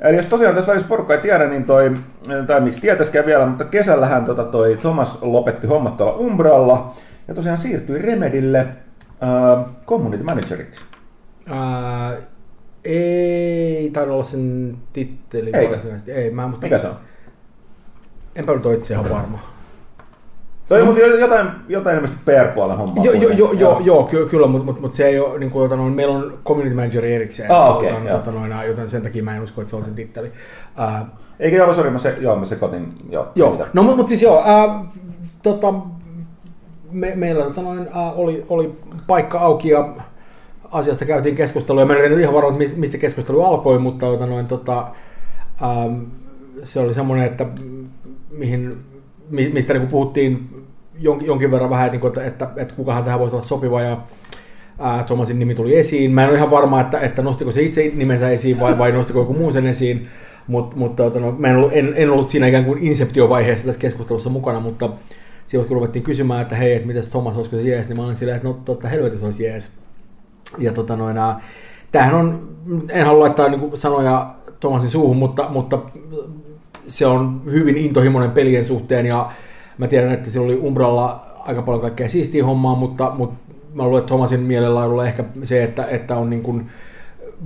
Eli 0.01 0.17
jos 0.17 0.27
tosiaan 0.27 0.55
tässä 0.55 0.71
välissä 0.71 0.89
porukka 0.89 1.15
ei 1.15 1.21
tiedä, 1.21 1.49
niin 1.49 1.65
toi, 1.65 1.93
tai 2.47 2.61
miksi 2.61 2.81
tietäskään 2.81 3.27
vielä, 3.27 3.47
mutta 3.47 3.65
kesällähän 3.65 4.25
tota 4.25 4.45
toi 4.45 4.77
Thomas 4.77 5.19
lopetti 5.21 5.67
hommat 5.67 5.97
tuolla 5.97 6.15
Umbralla 6.15 6.95
ja 7.29 7.35
tosiaan 7.35 7.59
siirtyi 7.59 7.99
Remedille 7.99 8.59
äh, 8.59 9.65
community 9.87 10.25
manageriksi. 10.25 10.85
Ää, 11.49 12.17
ei 12.85 13.91
taida 13.93 14.13
olla 14.13 14.25
sen 14.25 14.77
titteli. 14.93 15.53
Varsinaisesti. 15.53 16.13
Ei, 16.13 16.31
mä 16.31 16.43
en 16.43 16.49
muista. 16.49 16.67
Mikä 16.67 16.79
se 16.79 16.87
on? 16.87 16.97
Enpä 18.37 18.53
nyt 18.53 18.67
ole 18.67 18.75
itse 18.75 18.95
ihan 18.95 19.11
varma. 19.11 19.39
Toi 20.69 20.81
on 20.81 20.87
mutta 20.87 21.03
jotain, 21.03 21.49
jotain 21.69 21.97
ilmeisesti 21.97 22.23
PR-puolen 22.25 22.77
hommaa. 22.77 23.05
Joo, 23.05 23.15
joo, 23.15 23.21
kuitenkin. 23.37 23.61
joo, 23.61 23.81
joo, 23.81 24.05
ky- 24.05 24.27
kyllä, 24.27 24.47
mutta 24.47 24.65
mut, 24.65 24.81
mut 24.81 24.93
se 24.93 25.07
ei 25.07 25.21
ole, 25.21 25.39
niin 25.39 25.51
kuin, 25.51 25.63
jota 25.63 25.77
noin, 25.77 25.93
meillä 25.93 26.15
on 26.17 26.39
community 26.45 26.75
manager 26.77 27.05
erikseen, 27.05 27.51
Ah, 27.51 27.77
okei, 27.77 27.89
joten, 27.91 28.07
joo. 28.07 28.19
tota, 28.19 28.31
noin, 28.31 28.53
joten 28.67 28.91
sen 28.91 29.03
takia 29.03 29.23
mä 29.23 29.37
en 29.37 29.43
usko, 29.43 29.61
että 29.61 29.71
se 29.71 29.77
on 29.77 29.85
sen 29.85 29.95
titteli. 29.95 30.33
Ää, 30.77 31.07
Eikä 31.41 31.57
joo, 31.57 31.75
sori, 31.75 31.91
mä, 31.91 31.99
se, 31.99 32.17
joo, 32.21 32.37
mä 32.37 32.45
sekoitin. 32.45 32.93
Joo, 33.11 33.29
Joo, 33.35 33.67
no 33.73 33.83
mutta 33.83 33.97
mut 33.97 34.09
siis 34.09 34.23
joo, 34.23 34.43
ää, 34.47 34.85
tota, 35.43 35.75
me, 36.91 37.13
meillä 37.15 37.45
tota 37.45 37.63
noin, 37.63 37.89
ää, 37.93 38.13
oli, 38.13 38.47
oli 38.49 38.75
paikka 39.07 39.39
auki 39.39 39.69
ja 39.69 39.89
asiasta 40.71 41.05
käytiin 41.05 41.37
keskustelua. 41.37 41.85
Mä 41.85 41.95
en 41.97 42.21
ihan 42.21 42.35
varma, 42.35 42.59
mistä 42.77 42.99
keskustelu 42.99 43.45
alkoi, 43.45 43.79
mutta 43.79 44.07
tota 44.07 44.27
noin, 44.27 44.47
tota, 44.47 44.87
ää, 45.61 45.91
se 46.65 46.81
oli 46.81 46.95
semmoinen, 46.95 47.27
että 47.27 47.47
mihin, 48.43 48.77
mi- 49.31 49.51
mistä 49.53 49.75
niin 49.75 49.89
puhuttiin 49.89 50.49
jonkin, 50.99 51.51
verran 51.51 51.71
vähän, 51.71 51.87
että, 51.87 51.93
niin 51.93 52.01
kuin, 52.01 52.09
että, 52.09 52.25
että, 52.25 52.63
että 52.63 52.75
kukahan 52.75 53.05
tähän 53.05 53.21
voisi 53.21 53.37
olla 53.37 53.45
sopiva 53.45 53.83
ja 53.83 54.01
ää, 54.79 55.05
Thomasin 55.05 55.39
nimi 55.39 55.55
tuli 55.55 55.77
esiin. 55.77 56.11
Mä 56.11 56.23
en 56.23 56.29
ole 56.29 56.37
ihan 56.37 56.51
varma, 56.51 56.81
että, 56.81 57.01
että 57.01 57.23
nostiko 57.23 57.53
se 57.53 57.63
itse 57.63 57.93
nimensä 57.95 58.31
esiin 58.31 58.61
vai, 58.61 58.79
vai 58.79 58.93
nostiko 58.93 59.19
joku 59.19 59.33
muu 59.33 59.53
sen 59.53 59.67
esiin, 59.67 60.09
mutta 60.47 60.77
mut, 60.77 60.97
tota, 60.97 61.21
no, 61.21 61.35
mä 61.39 61.49
en 61.49 61.57
ollut, 61.57 61.73
en, 61.73 61.93
en 61.97 62.11
ollut 62.11 62.31
siinä 62.31 62.47
ikään 62.47 62.65
kuin 62.65 62.83
inseptiovaiheessa 62.83 63.67
tässä 63.67 63.81
keskustelussa 63.81 64.31
mukana, 64.31 64.61
mutta 64.61 64.91
silloin 65.47 65.69
kun 65.69 65.75
ruvettiin 65.75 66.03
kysymään, 66.03 66.43
että 66.43 66.57
hei, 66.57 66.73
että 66.73 66.87
mitäs 66.87 67.09
Thomas, 67.09 67.37
olisiko 67.37 67.57
se 67.57 67.63
jees, 67.63 67.89
niin 67.89 67.97
mä 67.97 68.05
olin 68.05 68.17
silleen, 68.17 68.37
että 68.37 68.49
no 68.49 68.59
totta 68.65 68.89
helvetissä 68.89 69.27
olisi 69.27 69.45
jees. 69.45 69.73
Ja 70.59 70.73
tota 70.73 70.97
noin, 70.97 71.17
tämähän 71.93 72.15
on, 72.15 72.49
en 72.89 73.07
halua 73.07 73.21
laittaa 73.21 73.49
niin 73.49 73.77
sanoja 73.77 74.35
Thomasin 74.61 74.91
suuhun, 74.91 75.17
mutta, 75.17 75.49
mutta 75.49 75.79
se 76.87 77.07
on 77.07 77.43
hyvin 77.45 77.77
intohimoinen 77.77 78.31
pelien 78.31 78.65
suhteen 78.65 79.07
ja 79.07 79.31
mä 79.79 79.87
tiedän, 79.87 80.13
että 80.13 80.31
sillä 80.31 80.45
oli 80.45 80.61
Umbralla 80.63 81.27
aika 81.39 81.63
paljon 81.63 81.81
kaikkea 81.81 82.09
siistiä 82.09 82.45
hommaa, 82.45 82.75
mutta, 82.75 83.13
mutta 83.17 83.55
mä 83.75 83.83
luulen, 83.83 83.99
että 83.99 84.09
Thomasin 84.09 84.41
mielenlaadulla 84.41 85.07
ehkä 85.07 85.25
se, 85.45 85.65
että, 85.65 85.87
että 85.87 86.17
on 86.17 86.31
niin 86.31 86.43
kuin 86.43 86.71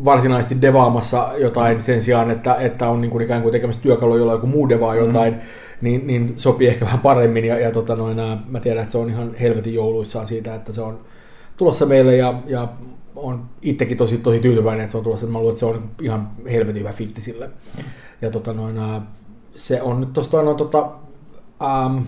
varsinaisesti 0.04 0.62
devaamassa 0.62 1.30
jotain 1.36 1.82
sen 1.82 2.02
sijaan, 2.02 2.30
että, 2.30 2.54
että 2.54 2.88
on 2.88 3.00
niin 3.00 3.10
kuin 3.10 3.24
ikään 3.24 3.42
kuin 3.42 3.52
tekemässä 3.52 3.82
työkaluja, 3.82 4.18
jolla 4.18 4.32
joku 4.32 4.46
muu 4.46 4.68
devaa 4.68 4.94
jotain, 4.94 5.34
mm. 5.34 5.40
niin, 5.80 6.06
niin 6.06 6.34
sopii 6.36 6.68
ehkä 6.68 6.84
vähän 6.84 7.00
paremmin. 7.00 7.44
Ja, 7.44 7.58
ja 7.58 7.70
tota 7.70 7.96
noin, 7.96 8.16
mä 8.48 8.60
tiedän, 8.60 8.82
että 8.82 8.92
se 8.92 8.98
on 8.98 9.10
ihan 9.10 9.34
helvetin 9.40 9.74
jouluissaan 9.74 10.28
siitä, 10.28 10.54
että 10.54 10.72
se 10.72 10.80
on 10.80 10.98
tulossa 11.56 11.86
meille 11.86 12.16
ja, 12.16 12.34
ja 12.46 12.68
on 13.16 13.44
itsekin 13.62 13.96
tosi, 13.96 14.18
tosi 14.18 14.40
tyytyväinen, 14.40 14.84
että 14.84 14.92
se 14.92 14.98
on 14.98 15.04
tulossa. 15.04 15.26
Mä 15.26 15.38
luulen, 15.38 15.52
että 15.52 15.60
se 15.60 15.66
on 15.66 15.82
ihan 16.00 16.28
helvetin 16.50 16.80
hyvä 16.80 16.92
fitti 16.92 17.20
sille. 17.20 17.50
Ja 18.22 18.30
tota 18.30 18.52
noin, 18.52 18.76
se 19.56 19.82
on 19.82 20.00
nyt 20.00 20.12
tuosta 20.12 20.42
noin, 20.42 20.56
tota, 20.56 20.88
äm, 21.62 22.04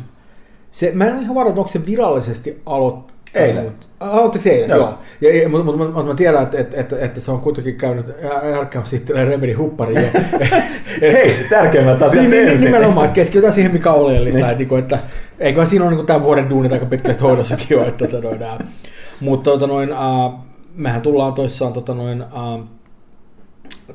se, 0.71 0.93
mä 0.95 1.05
en 1.05 1.15
ole 1.15 1.23
ihan 1.23 1.35
varma, 1.35 1.51
onko 1.51 1.69
se 1.69 1.87
virallisesti 1.87 2.63
aloittanut. 2.67 3.19
Eilen. 3.35 3.73
Aloittiko 4.01 4.43
se 4.43 4.51
eilen? 4.51 4.69
Joo. 4.69 4.79
Joo. 4.79 4.99
Ja, 5.21 5.43
ja, 5.43 5.49
mutta, 5.49 5.65
mutta, 5.65 5.85
mutta, 5.85 6.03
mä 6.03 6.15
tiedän, 6.15 6.43
että, 6.43 6.59
että, 6.59 6.81
että, 6.81 6.97
että 6.99 7.21
se 7.21 7.31
on 7.31 7.41
kuitenkin 7.41 7.77
käynyt 7.77 8.07
järkkäämässä 8.53 8.97
sitten 8.97 9.27
Remedy 9.27 9.53
huppariin. 9.53 10.03
Ja, 10.03 10.11
Hei, 11.13 11.47
tärkeimmät 11.51 12.03
asiat 12.03 12.23
niin, 12.23 12.31
niin, 12.31 12.49
ensin. 12.49 12.65
nimenomaan, 12.65 13.07
että 13.07 13.15
keskitytään 13.15 13.53
siihen, 13.53 13.73
mikä 13.73 13.93
on 13.93 14.01
oleellista. 14.01 14.39
Niin. 14.39 14.47
Että, 14.47 14.59
niin 14.59 14.69
kuin, 14.69 14.83
että, 14.83 14.99
eiköhän 15.39 15.69
siinä 15.69 15.85
ole 15.85 15.95
niin 15.95 16.07
tämän 16.07 16.23
vuoden 16.23 16.51
duunit 16.51 16.73
aika 16.73 16.87
pitkästi 16.87 17.23
hoidossakin 17.23 17.67
jo. 17.71 17.85
Että, 17.87 18.07
tota, 18.07 18.23
noin, 18.29 18.43
ää, 18.43 18.59
mutta 19.21 19.51
tota, 19.51 19.67
noin, 19.67 19.93
ää, 19.93 20.31
mehän 20.75 21.03
tullaan 21.03 21.33
toissaan 21.33 21.73
tota, 21.73 21.95
noin, 21.95 22.23
ää, 22.23 22.59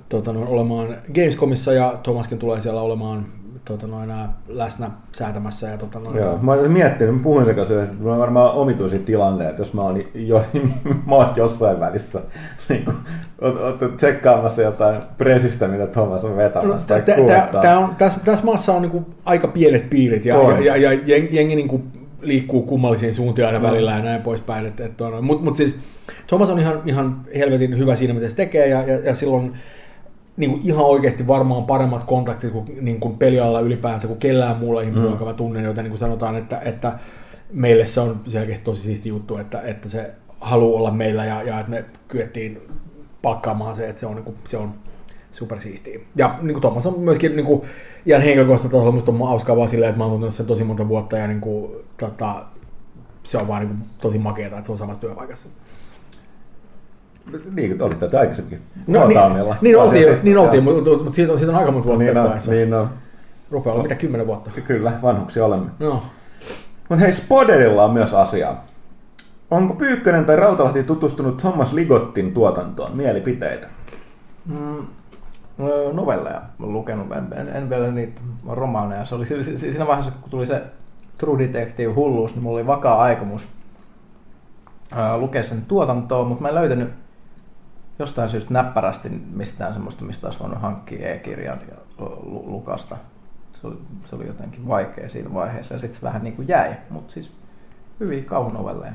tota, 0.10 0.34
noin, 0.34 0.48
olemaan 0.48 0.98
Gamescomissa 1.16 1.74
ja 1.74 2.00
Thomaskin 2.04 2.38
tulee 2.38 2.62
siellä 2.62 2.82
olemaan 2.82 3.26
tota, 3.66 3.88
noin, 3.88 4.12
läsnä 4.48 4.90
säätämässä. 5.12 5.68
Ja, 5.68 5.78
tota, 5.78 6.00
noin, 6.00 6.18
Joo, 6.18 6.38
mä 6.42 6.52
olen 6.52 6.72
miettinyt, 6.72 7.16
mä 7.16 7.24
puhuin 7.24 7.46
sen 7.46 7.56
kanssa, 7.56 7.84
että 7.84 7.96
mulla 8.00 8.14
on 8.14 8.20
varmaan 8.20 8.52
omituisia 8.54 9.00
tilanteita, 9.00 9.50
että 9.50 9.62
jos 9.62 9.74
mä 9.74 9.82
oon, 9.82 10.04
jo, 10.14 10.44
mä 11.08 11.16
oon 11.16 11.28
jossain 11.36 11.80
välissä 11.80 12.22
niin 12.70 12.86
tsekkaamassa 13.98 14.62
jotain 14.62 15.02
presistä, 15.18 15.68
mitä 15.68 15.88
Thomas 15.88 16.26
on 16.26 16.32
No, 16.32 16.38
vetämässä 16.38 16.88
tai 16.88 17.16
kuuluttaa. 17.16 17.80
on, 17.80 17.96
tässä, 17.96 18.20
maassa 18.44 18.74
on 18.74 18.82
niinku 18.82 19.06
aika 19.26 19.48
pienet 19.48 19.90
piirit 19.90 20.26
ja, 20.26 20.38
On. 20.38 20.66
ja, 20.66 20.78
ja, 20.78 20.94
ja 20.94 21.00
jengi, 21.06 21.36
jengi 21.36 21.56
niinku 21.56 21.82
liikkuu 22.22 22.62
kummallisiin 22.64 23.16
suuntiin 23.16 23.48
aina 23.48 23.60
No. 23.60 23.68
välillä 23.68 23.92
ja 23.92 24.04
näin 24.04 24.22
poispäin. 24.22 24.66
Et, 24.66 24.80
et, 24.80 24.92
Mutta 25.22 25.44
mut 25.44 25.56
siis 25.56 25.80
Thomas 26.28 26.50
on 26.50 26.60
ihan, 26.60 26.82
ihan 26.86 27.22
helvetin 27.38 27.78
hyvä 27.78 27.96
siinä, 27.96 28.14
mitä 28.14 28.30
se 28.30 28.36
tekee 28.36 28.68
ja, 28.68 28.84
ja, 28.84 29.00
ja 29.00 29.16
silloin 29.16 29.54
niin 30.38 30.50
kuin 30.52 30.62
ihan 30.64 30.86
oikeasti 30.86 31.28
varmaan 31.28 31.64
paremmat 31.66 32.04
kontaktit 32.04 32.52
kuin, 32.52 32.66
niin 32.82 33.00
kuin 33.00 33.18
pelialalla 33.18 33.60
ylipäänsä 33.60 34.08
kuin 34.08 34.20
kellään 34.20 34.58
muulla 34.58 34.82
ihmisellä, 34.82 35.08
Mm. 35.08 35.14
joka 35.14 35.26
mä 35.26 35.34
tunnen, 35.34 35.64
joten 35.64 35.84
niin 35.84 35.92
kuin 35.92 36.00
sanotaan, 36.00 36.36
että, 36.36 36.60
että 36.60 37.00
meille 37.54 37.88
se 37.88 38.00
on 38.00 38.20
selkeästi 38.28 38.66
tosi 38.66 38.82
siisti 38.82 39.10
juttu, 39.10 39.38
että, 39.38 39.62
että 39.62 39.90
se 39.90 40.12
haluaa 40.42 40.80
olla 40.80 40.92
meillä 40.92 41.26
ja, 41.26 41.44
ja 41.44 41.60
että 41.60 41.70
me 41.70 41.86
kyettiin 42.08 42.62
palkkaamaan 43.22 43.76
se, 43.76 43.90
että 43.90 44.00
se 44.00 44.06
on, 44.06 44.16
niin 44.16 44.26
kuin, 44.26 44.36
se 44.46 44.58
on 44.58 44.74
supersiistiä. 45.32 46.00
Ja 46.16 46.36
niin 46.42 46.54
kuin 46.54 46.62
Thomas 46.62 46.86
on 46.86 47.00
myöskin 47.00 47.36
niin 47.36 47.46
kuin, 47.46 47.62
ihan 48.06 48.22
henkilökohtaisella 48.22 48.72
tasolla 48.72 48.92
musta 48.92 49.12
on 49.12 49.28
hauskaa 49.28 49.56
vaan 49.58 49.70
silleen, 49.70 49.90
että 49.90 49.98
mä 49.98 50.04
oon 50.04 50.12
tuntenut 50.14 50.36
sen 50.36 50.46
tosi 50.46 50.64
monta 50.64 50.88
vuotta 50.88 51.18
ja 51.18 51.28
niin 51.28 51.42
kuin, 51.42 51.72
tota, 51.98 52.44
se 53.24 53.38
on 53.38 53.48
vaan 53.48 53.62
niin 53.62 53.70
kuin, 53.78 53.90
tosi 54.02 54.18
makeata, 54.18 54.56
että 54.56 54.66
se 54.66 54.72
on 54.72 54.78
samassa 54.78 55.02
työpaikassa. 55.02 55.50
Niin 57.56 57.70
kuin 57.70 57.82
olitte 57.82 58.08
te 58.08 58.18
aikaisemminkin. 58.18 58.62
No, 58.88 59.08
niin, 59.08 59.20
niin 59.62 59.78
oltiin, 59.78 60.20
niin 60.24 60.38
oltiin 60.38 60.64
mutta, 60.64 60.90
mutta, 60.90 61.04
mutta 61.04 61.16
siitä, 61.16 61.32
on, 61.34 61.38
siitä 61.40 61.52
on 61.52 61.58
aika 61.60 61.72
monta 61.72 61.88
vuotta 61.88 62.04
Niin 62.04 62.14
tässä 62.14 62.52
on, 62.52 62.58
niin 62.58 62.74
on. 62.74 62.90
Rupeaa 63.52 63.74
olla 63.74 63.84
mitä 63.84 63.96
kymmenen 63.96 64.28
vuotta. 64.28 64.52
Kyllä, 64.62 64.92
vanhuksia 65.02 65.46
olemme. 65.46 65.70
No. 65.80 66.04
Mutta 66.90 67.04
hei, 67.04 67.14
Spoderilla 67.14 67.84
on 67.84 67.92
myös 67.94 68.14
asiaa. 68.14 68.64
Onko 69.52 69.74
Pyykkönen 69.74 70.26
tai 70.26 70.36
Rautalahti 70.36 70.84
tutustunut 70.84 71.38
Thomas 71.38 71.74
Ligottin 71.74 72.34
tuotantoon? 72.34 72.98
Mielipiteitä. 72.98 73.68
Mm, 74.46 74.86
novelleja 75.94 76.42
olen 76.60 76.74
lukenut, 76.74 77.08
en, 77.12 77.40
en, 77.40 77.56
en 77.56 77.70
vielä 77.70 77.92
niitä 77.92 78.22
romaaneja. 78.50 79.06
Se 79.06 79.16
oli 79.16 79.26
si- 79.26 79.44
si- 79.44 79.60
siinä 79.60 79.88
vaiheessa, 79.88 80.12
kun 80.22 80.30
tuli 80.32 80.48
se 80.48 80.62
True 81.18 81.40
Detective 81.40 81.94
hulluus, 81.94 82.34
niin 82.36 82.44
mulla 82.44 82.58
oli 82.58 82.68
vakaa 82.68 83.02
aikomus 83.02 83.48
ää, 84.96 85.18
lukea 85.18 85.44
sen 85.44 85.66
tuotantoa, 85.68 86.26
mutta 86.26 86.42
mä 86.42 86.50
en 86.50 86.56
löytänyt 86.56 86.90
jostain 88.00 88.30
syystä 88.30 88.54
näppärästi 88.54 89.10
mistään 89.10 89.74
semmoista, 89.74 90.04
mistä 90.06 90.28
olisi 90.28 90.40
voinut 90.40 90.62
hankkia 90.62 91.10
e-kirjan 91.10 91.60
ja 91.72 91.78
lu- 92.00 92.44
lukasta. 92.52 92.98
Se 93.62 93.68
oli, 93.68 93.78
se 94.10 94.16
oli 94.16 94.28
jotenkin 94.28 94.68
vaikea 94.68 95.10
siinä 95.10 95.34
vaiheessa 95.34 95.74
ja 95.74 95.80
sitten 95.80 96.00
se 96.00 96.06
vähän 96.06 96.24
niin 96.24 96.36
kuin 96.36 96.48
jäi, 96.48 96.74
mutta 96.90 97.14
siis 97.14 97.32
hyviä 98.00 98.24
kauhunovelleja. 98.24 98.94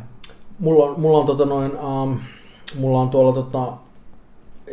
Mulla 0.59 0.85
on, 0.85 1.01
mulla 1.01 1.19
on, 1.19 1.27
tota 1.27 1.45
noin, 1.45 1.79
um, 1.79 2.19
mulla 2.79 3.01
on 3.01 3.11
tuolla 3.11 3.33
tota, 3.33 3.73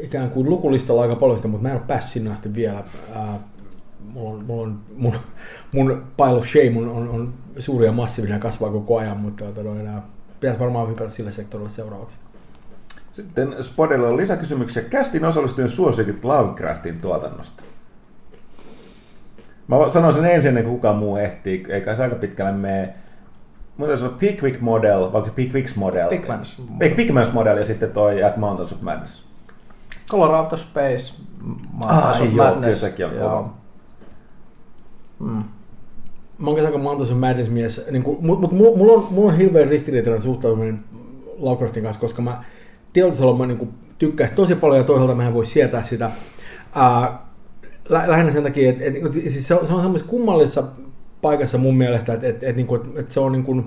ikään 0.02 0.30
kuin 0.30 0.50
lukulistalla 0.50 1.02
aika 1.02 1.16
paljon 1.16 1.38
sitä, 1.38 1.48
mutta 1.48 1.64
mä 1.64 1.70
en 1.70 1.76
ole 1.76 1.84
päässyt 1.88 2.14
sinne 2.14 2.32
asti 2.32 2.54
vielä. 2.54 2.84
Uh, 3.16 3.40
mulla 4.14 4.30
on, 4.30 4.46
mulla 4.46 4.64
on, 4.64 4.80
mun, 4.96 5.14
mun 5.72 6.04
pile 6.18 6.34
of 6.34 6.46
shame 6.46 6.80
on, 6.80 6.90
on, 6.90 7.10
on 7.10 7.34
suuri 7.60 7.86
ja 7.86 7.92
massiivinen 7.92 8.40
kasvaa 8.40 8.72
koko 8.72 8.98
ajan, 8.98 9.18
mutta 9.18 9.46
tota 9.46 9.64
noin, 9.64 9.98
uh, 9.98 10.04
pitäisi 10.40 10.60
varmaan 10.60 10.90
hypätä 10.90 11.10
sille 11.10 11.32
sektorille 11.32 11.70
seuraavaksi. 11.70 12.18
Sitten 13.16 13.56
Spoderilla 13.62 14.08
on 14.10 14.18
lisäkysymyksiä. 14.18 14.84
Kästin 14.84 15.26
osallistujien 15.26 15.70
suosikit 15.70 16.26
Lovecraftin 16.26 17.00
tuotannosta. 17.00 17.64
Mä 19.68 19.76
sanoisin 19.94 20.26
ensin 20.26 20.50
ennen 20.50 20.64
kuin 20.64 20.76
kukaan 20.76 20.96
muu 20.96 21.18
ehtii, 21.18 21.66
eikä 21.70 21.96
se 21.96 22.04
aika 22.04 22.16
pitkälle 22.16 22.52
mene. 22.52 22.94
Mutta 23.78 23.98
se 23.98 24.06
on 24.06 24.16
Pickwick 24.20 24.62
Model, 24.62 25.00
vai 25.00 25.22
onko 25.22 25.26
se 25.26 25.32
Pickwick's 25.32 25.74
Model? 25.76 26.10
Pickmans. 26.10 26.62
Pick, 26.80 26.98
Pickman's 26.98 27.32
Model 27.34 27.58
ja 27.58 27.66
sitten 27.66 27.92
toi 27.92 28.24
At 28.24 28.38
Mountains 28.38 28.74
of 28.74 28.82
Madness. 28.82 29.24
Color 30.10 30.36
Out 30.36 30.54
of 30.54 30.60
Space, 30.60 31.14
Ai 31.82 31.98
Mountains 31.98 32.22
of 32.22 32.36
joo, 32.36 32.46
Madness, 32.46 32.86
kyllä 32.96 33.10
on 33.10 33.16
joo. 33.16 33.30
kova. 33.30 33.54
Mm. 35.20 35.44
Mä 36.40 36.50
oon 36.50 36.66
aika 36.66 36.78
Mountains 36.78 37.12
of 37.12 37.20
Madness 37.20 37.50
mies, 37.50 37.88
niin 37.92 38.04
mutta 38.06 38.48
mut, 38.48 38.52
mulla, 38.52 38.78
mulla, 38.78 38.94
on, 38.94 39.08
mulla 39.12 39.32
on 39.32 39.38
hirveän 39.38 39.68
ristiriitainen 39.68 40.22
suhtautuminen 40.22 40.84
Lovecraftin 41.38 41.84
kanssa, 41.84 42.02
koska 42.02 42.22
mä 42.22 42.44
tietyllä 42.96 43.38
mä 43.38 43.46
niin 43.46 43.74
tykkäisin 44.00 44.36
tosi 44.36 44.56
paljon 44.56 44.78
ja 44.78 44.84
toisaalta 44.84 45.16
mä 45.16 45.28
en 45.28 45.34
voi 45.34 45.46
sietää 45.46 45.84
sitä. 45.84 46.12
Ää, 46.76 47.20
lä- 47.90 48.04
lähinnä 48.08 48.34
sen 48.34 48.44
takia, 48.44 48.70
että, 48.70 48.86
että, 48.86 49.00
että 49.00 49.30
siis 49.30 49.48
se 49.48 49.54
on, 49.54 49.68
se 49.68 49.74
on 49.74 49.82
semmoisessa 49.82 50.12
kummallisessa 50.12 50.64
paikassa 51.22 51.58
mun 51.58 51.78
mielestä, 51.78 52.14
että, 52.14 52.28
että, 52.28 52.48
että, 52.48 52.62
että, 52.62 53.00
että 53.00 53.14
se 53.14 53.20
on 53.20 53.32
niin 53.32 53.44
kuin, 53.44 53.66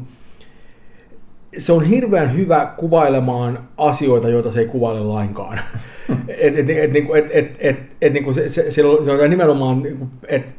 se 1.59 1.73
on 1.73 1.85
hirveän 1.85 2.37
hyvä 2.37 2.73
kuvailemaan 2.77 3.59
asioita, 3.77 4.29
joita 4.29 4.51
se 4.51 4.61
ei 4.61 4.67
kuvaile 4.67 5.01
lainkaan. 5.01 5.61
et, 6.29 6.59
et, 6.59 6.71
et, 6.71 6.93
niinku, 6.93 7.15
et, 7.15 7.27
et, 7.31 7.57
et, 7.59 7.77
et, 8.03 8.13
niinku 8.13 8.33
se, 8.33 8.49
se, 8.49 8.71
se, 8.71 8.85
on 8.87 9.31
nimenomaan, 9.31 9.83
niinku, 9.83 10.09
että 10.29 10.53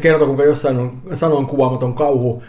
kertoo, 0.00 0.26
kuinka 0.26 0.44
jossain 0.44 0.76
on 0.78 1.02
sanon 1.14 1.46
kuvaamaton 1.46 1.94
kauhu, 1.94 2.42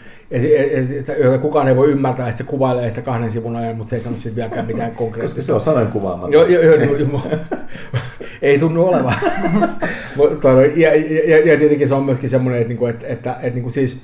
jota 1.24 1.38
kukaan 1.38 1.68
ei 1.68 1.76
voi 1.76 1.90
ymmärtää, 1.90 2.28
että 2.28 2.38
se 2.38 2.50
kuvailee 2.50 2.90
sitä 2.90 3.02
kahden 3.02 3.32
sivun 3.32 3.56
ajan, 3.56 3.76
mutta 3.76 3.90
se 3.90 3.96
ei 3.96 4.02
sano 4.02 4.16
sitten 4.16 4.36
vieläkään 4.36 4.66
mitään 4.66 4.90
konkreettista. 5.02 5.36
Koska 5.36 5.46
se 5.46 5.52
on 5.52 5.60
sanan 5.60 5.92
kuvaamaton. 5.92 6.32
Joo, 6.32 6.46
joo, 6.46 6.62
joo, 6.62 6.74
joo, 6.74 7.20
ei 8.42 8.58
tunnu 8.58 8.88
olevan. 8.88 9.14
ja, 10.76 10.94
ja, 10.94 11.38
ja, 11.38 11.58
tietenkin 11.58 11.88
se 11.88 11.94
on 11.94 12.04
myöskin 12.04 12.30
semmoinen, 12.30 12.62
että, 12.62 12.72
että, 12.72 12.88
että, 12.88 13.12
että, 13.12 13.46
että, 13.46 13.58
että 13.58 13.70
siis, 13.70 14.02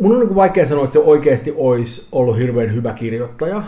mun 0.00 0.12
on 0.12 0.20
niin 0.20 0.34
vaikea 0.34 0.66
sanoa, 0.66 0.84
että 0.84 0.92
se 0.92 0.98
oikeasti 0.98 1.54
olisi 1.56 2.08
ollut 2.12 2.38
hirveän 2.38 2.74
hyvä 2.74 2.92
kirjoittaja. 2.92 3.62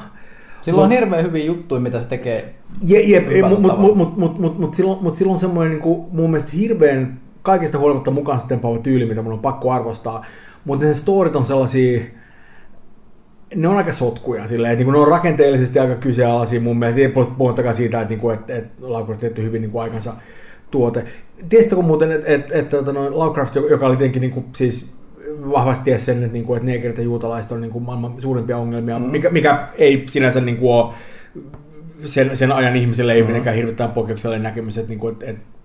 Sillä 0.62 0.82
on 0.82 0.90
hirveän 0.90 1.24
hyviä 1.24 1.44
juttuja, 1.44 1.80
mitä 1.80 2.00
se 2.00 2.08
tekee. 2.08 2.54
Jep, 2.82 3.24
mutta 3.48 3.76
mut, 3.76 3.96
mut, 3.96 4.16
mut, 4.16 4.38
mut, 4.38 4.58
mut, 4.58 4.74
silloin, 4.74 4.98
mut 5.02 5.16
silloin 5.16 5.38
semmoinen 5.38 5.70
niin 5.70 5.82
kuin, 5.82 6.06
mun 6.12 6.30
mielestä 6.30 6.52
hirveän 6.56 7.20
kaikista 7.42 7.78
huolimatta 7.78 8.10
mukaan 8.10 8.38
sitten 8.40 8.60
tyyli, 8.82 9.06
mitä 9.06 9.22
mun 9.22 9.32
on 9.32 9.38
pakko 9.38 9.72
arvostaa. 9.72 10.26
Mutta 10.66 10.86
ne 10.86 10.94
storit 10.94 11.36
on 11.36 11.46
sellaisia, 11.46 12.00
ne 13.54 13.68
on 13.68 13.76
aika 13.76 13.92
sotkuja 13.92 14.48
silleen, 14.48 14.72
että 14.72 14.84
niin 14.84 14.92
ne 14.92 14.98
on 14.98 15.08
rakenteellisesti 15.08 15.78
aika 15.78 15.94
kyseenalaisia 15.94 16.60
mun 16.60 16.78
mielestä, 16.78 17.00
ei 17.00 17.12
puhuttakaan 17.38 17.74
siitä, 17.74 18.00
että, 18.00 18.14
niin 18.14 18.32
että, 18.32 18.56
että 18.56 18.74
Laucraft 18.80 19.22
on 19.22 19.28
tehty 19.28 19.42
hyvin 19.42 19.62
niin 19.62 19.70
kuin 19.70 19.82
aikansa 19.82 20.12
tuote. 20.70 21.04
Tiesitkö 21.48 21.76
muuten, 21.76 22.12
että, 22.12 22.32
että, 22.32 22.58
että, 22.58 22.78
että 22.78 22.92
noin 22.92 23.18
Laucraft, 23.18 23.54
joka 23.54 23.86
oli 23.86 23.96
tietenkin 23.96 24.20
niin 24.20 24.32
kuin, 24.32 24.46
siis 24.56 24.96
vahvasti 25.50 25.84
ties 25.84 26.06
sen, 26.06 26.22
että, 26.22 26.32
niin 26.32 26.44
kuin, 26.44 26.56
että 26.56 26.66
negerit 26.66 26.98
ja 26.98 27.04
juutalaiset 27.04 27.52
on 27.52 27.60
niin 27.60 27.72
kuin 27.72 27.84
maailman 27.84 28.14
suurimpia 28.18 28.58
ongelmia, 28.58 28.98
mm. 28.98 29.04
mikä, 29.04 29.30
mikä 29.30 29.68
ei 29.78 30.06
sinänsä 30.10 30.40
niin 30.40 30.56
kuin 30.56 30.72
ole 30.72 30.94
sen, 32.04 32.36
sen 32.36 32.52
ajan 32.52 32.76
ihmiselle 32.76 33.12
ei 33.12 33.22
mm. 33.22 33.26
mitenkään 33.26 33.56
hirvittävän 33.56 33.92
poikkeuksellinen 33.92 34.42
näkemys, 34.42 34.78
että, 34.78 34.88
niin 34.88 34.98
kuin, 34.98 35.12
että, 35.12 35.26
että 35.26 35.55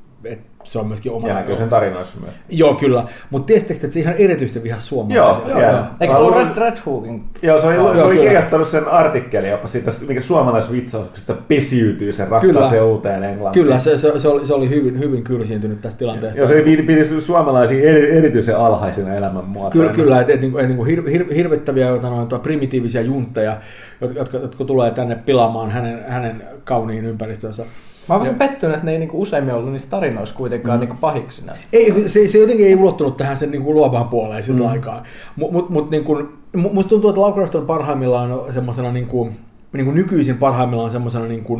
se 0.63 0.79
on 0.79 0.87
myöskin 0.87 1.11
oma... 1.11 1.27
Ja 1.27 1.33
näkyy 1.33 1.55
sen 1.55 1.69
tarinoissa 1.69 2.19
myös. 2.19 2.35
Joo, 2.49 2.73
kyllä. 2.73 3.07
Mutta 3.29 3.47
tiesittekö, 3.47 3.85
että 3.85 3.93
se 3.93 3.99
ihan 3.99 4.13
erityisesti 4.13 4.63
vihas 4.63 4.87
suomalaisia? 4.87 5.49
Joo, 5.49 5.59
joo. 5.59 5.71
joo. 5.71 5.83
Eikö 5.99 6.13
se 6.13 6.19
ollut 6.19 6.35
Red, 6.35 6.57
Red 6.57 6.77
Hoogin? 6.85 7.23
Joo, 7.41 7.59
se 7.59 7.67
oli, 7.67 7.75
joo, 7.75 7.95
se 7.95 8.03
oli 8.03 8.17
kirjoittanut 8.17 8.67
sen 8.67 8.87
artikkeli 8.87 9.49
jopa 9.49 9.67
siitä, 9.67 9.91
mikä 10.07 10.21
suomalaisvitsauksesta 10.21 11.33
pesiytyy 11.33 12.13
sen 12.13 12.27
rakkaaseen 12.27 12.83
uuteen 12.83 13.23
Englantiin. 13.23 13.63
Kyllä, 13.63 13.79
se, 13.79 13.97
se, 13.97 14.19
se, 14.19 14.27
oli, 14.27 14.47
se 14.47 14.53
oli 14.53 14.69
hyvin, 14.69 14.99
hyvin 14.99 15.23
kyrsiintynyt 15.23 15.81
tästä 15.81 15.99
tilanteesta. 15.99 16.39
Joo, 16.39 16.47
se 16.47 16.61
piti 16.61 17.21
suomalaisia 17.21 17.89
eri, 17.89 18.17
erityisen 18.17 18.57
alhaisena 18.57 19.15
elämänmuotoina. 19.15 19.71
Kyllä, 19.71 19.93
kyllä 19.93 20.21
että 20.21 20.33
et, 20.33 20.43
et, 20.43 20.71
et, 20.71 20.87
hir, 20.87 21.09
hir, 21.09 21.33
hirvittäviä 21.33 21.91
noin, 21.91 22.41
primitiivisiä 22.43 23.01
juntteja, 23.01 23.57
jotka, 24.01 24.19
jotka, 24.19 24.37
jotka 24.37 24.65
tulee 24.65 24.91
tänne 24.91 25.15
pilaamaan 25.15 25.71
hänen, 25.71 26.03
hänen 26.07 26.43
kauniin 26.63 27.05
ympäristönsä. 27.05 27.65
Mä 28.09 28.15
oon 28.15 28.35
pettynyt, 28.35 28.75
että 28.75 28.85
ne 28.85 28.91
ei 28.91 28.99
niinku 28.99 29.21
useimmin 29.21 29.53
ollut 29.53 29.71
niissä 29.71 29.89
tarinoissa 29.89 30.35
kuitenkaan 30.35 30.77
mm. 30.77 30.79
niinku 30.79 30.95
pahiksina. 31.01 31.53
Ei, 31.73 32.09
se, 32.09 32.27
se 32.27 32.37
jotenkin 32.37 32.67
ei 32.67 32.75
ulottunut 32.75 33.17
tähän 33.17 33.37
sen 33.37 33.51
niinku 33.51 33.73
luovaan 33.73 34.09
puoleen 34.09 34.43
sillä 34.43 34.65
mm. 34.65 34.71
aikaa. 34.71 35.03
Mutta 35.35 35.53
mut, 35.53 35.69
mut, 35.69 35.89
niinku, 35.89 36.29
musta 36.55 36.89
tuntuu, 36.89 37.09
että 37.09 37.21
Lovecraft 37.21 37.55
on 37.55 37.65
parhaimmillaan 37.65 38.53
semmoisena 38.53 38.91
niinku, 38.91 39.29
niinku 39.73 39.91
nykyisin 39.91 40.37
parhaimmillaan 40.37 40.91
semmoisena 40.91 41.25
niinku, 41.25 41.59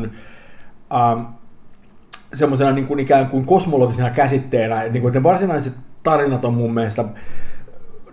ähm, 0.94 1.22
semmoisena 2.34 2.72
niinku 2.72 2.98
ikään 2.98 3.28
kuin 3.30 3.46
kosmologisena 3.46 4.10
käsitteenä. 4.10 4.84
Niinku, 4.84 5.08
että 5.08 5.20
ne 5.20 5.24
varsinaiset 5.24 5.74
tarinat 6.04 6.46
on 6.46 6.54
mun 6.54 6.74
mielestä 6.74 7.06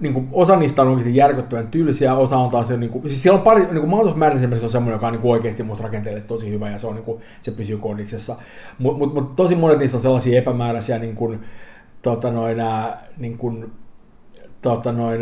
niin 0.01 0.15
kuin, 0.15 0.29
osa 0.33 0.57
niistä 0.57 0.83
on 0.83 0.89
oikeasti 0.89 1.17
järkyttävän 1.17 1.69
tylsiä, 1.69 2.15
osa 2.15 2.37
on 2.37 2.51
taas, 2.51 2.69
niin 2.69 2.91
kuin, 2.91 3.09
siis 3.09 3.23
siellä 3.23 3.39
on 3.39 3.45
pari, 3.45 3.61
niin 3.61 3.81
kuin 3.81 3.89
Mount 3.89 4.11
of 4.11 4.17
Madness 4.17 4.63
on 4.63 4.71
semmoinen, 4.71 4.97
joka 4.97 5.07
on 5.07 5.13
niin 5.13 5.23
kuin 5.23 5.33
oikeasti 5.33 5.63
musta 5.63 5.85
rakenteellisesti 5.85 6.29
tosi 6.29 6.51
hyvä 6.51 6.71
ja 6.71 6.79
se, 6.79 6.87
on, 6.87 6.95
niin 6.95 7.05
kuin, 7.05 7.23
se 7.43 7.51
pysyy 7.51 7.77
kodiksessa. 7.77 8.37
Mutta 8.79 8.99
mut, 8.99 9.15
mut, 9.15 9.37
tosi 9.37 9.55
monet 9.55 9.79
niistä 9.79 9.97
on 9.97 10.03
sellaisia 10.03 10.39
epämääräisiä, 10.39 10.99
niin 10.99 11.15
kuin, 11.15 11.41
tota, 12.03 12.31
noin, 12.31 12.59
niin 13.19 13.39
kuin, 13.39 13.73
tota, 14.63 14.93
noin, 14.93 15.21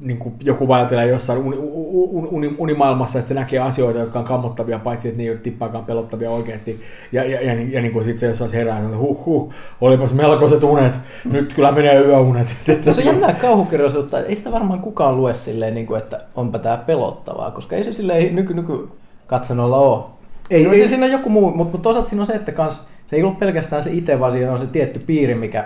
niin 0.00 0.18
kuin 0.18 0.34
joku 0.42 0.72
ajattelee 0.72 1.06
jossain 1.06 1.38
uni, 1.38 1.56
uni, 1.58 2.28
uni, 2.30 2.54
unimaailmassa, 2.58 3.18
että 3.18 3.28
se 3.28 3.34
näkee 3.34 3.58
asioita, 3.58 3.98
jotka 3.98 4.18
on 4.18 4.24
kammottavia, 4.24 4.78
paitsi 4.78 5.08
että 5.08 5.18
ne 5.18 5.24
ei 5.24 5.30
ole 5.30 5.38
tippaakaan 5.38 5.84
pelottavia 5.84 6.30
oikeasti. 6.30 6.80
Ja, 7.12 7.24
ja, 7.24 7.40
ja, 7.40 7.52
ja 7.52 7.82
niin 7.82 7.92
kuin 7.92 8.04
sitten 8.04 8.20
se 8.20 8.26
jossain 8.26 8.52
herää, 8.52 8.78
että 8.78 8.96
huh, 8.96 9.26
huh, 9.26 9.52
olipas 9.80 10.12
melkoiset 10.12 10.64
unet, 10.64 10.94
nyt 11.24 11.52
kyllä 11.52 11.72
menee 11.72 12.00
yöunet. 12.00 12.46
se 12.66 12.90
on 12.98 13.04
jännää 13.04 13.32
kauhukirjallisuutta, 13.32 14.20
ei 14.20 14.36
sitä 14.36 14.52
varmaan 14.52 14.80
kukaan 14.80 15.16
lue 15.16 15.34
silleen, 15.34 15.74
niin 15.74 15.86
kuin, 15.86 15.98
että 15.98 16.20
onpa 16.34 16.58
tämä 16.58 16.76
pelottavaa, 16.76 17.50
koska 17.50 17.76
ei 17.76 17.84
se 17.84 17.92
silleen 17.92 18.36
nyky, 18.36 18.54
nyky 18.54 18.88
katsannolla 19.26 19.76
ole. 19.76 20.04
Ei, 20.50 20.66
ei. 20.66 20.88
Siinä 20.88 21.06
joku 21.06 21.28
muu, 21.28 21.50
mutta 21.50 21.78
toisaalta 21.78 22.08
siinä 22.08 22.22
on 22.22 22.26
se, 22.26 22.32
että 22.32 22.52
kans, 22.52 22.86
se 23.06 23.16
ei 23.16 23.22
ollut 23.22 23.38
pelkästään 23.38 23.84
se 23.84 23.90
itse, 23.92 24.20
vaan 24.20 24.32
siinä 24.32 24.52
on 24.52 24.60
se 24.60 24.66
tietty 24.66 24.98
piiri, 24.98 25.34
mikä 25.34 25.64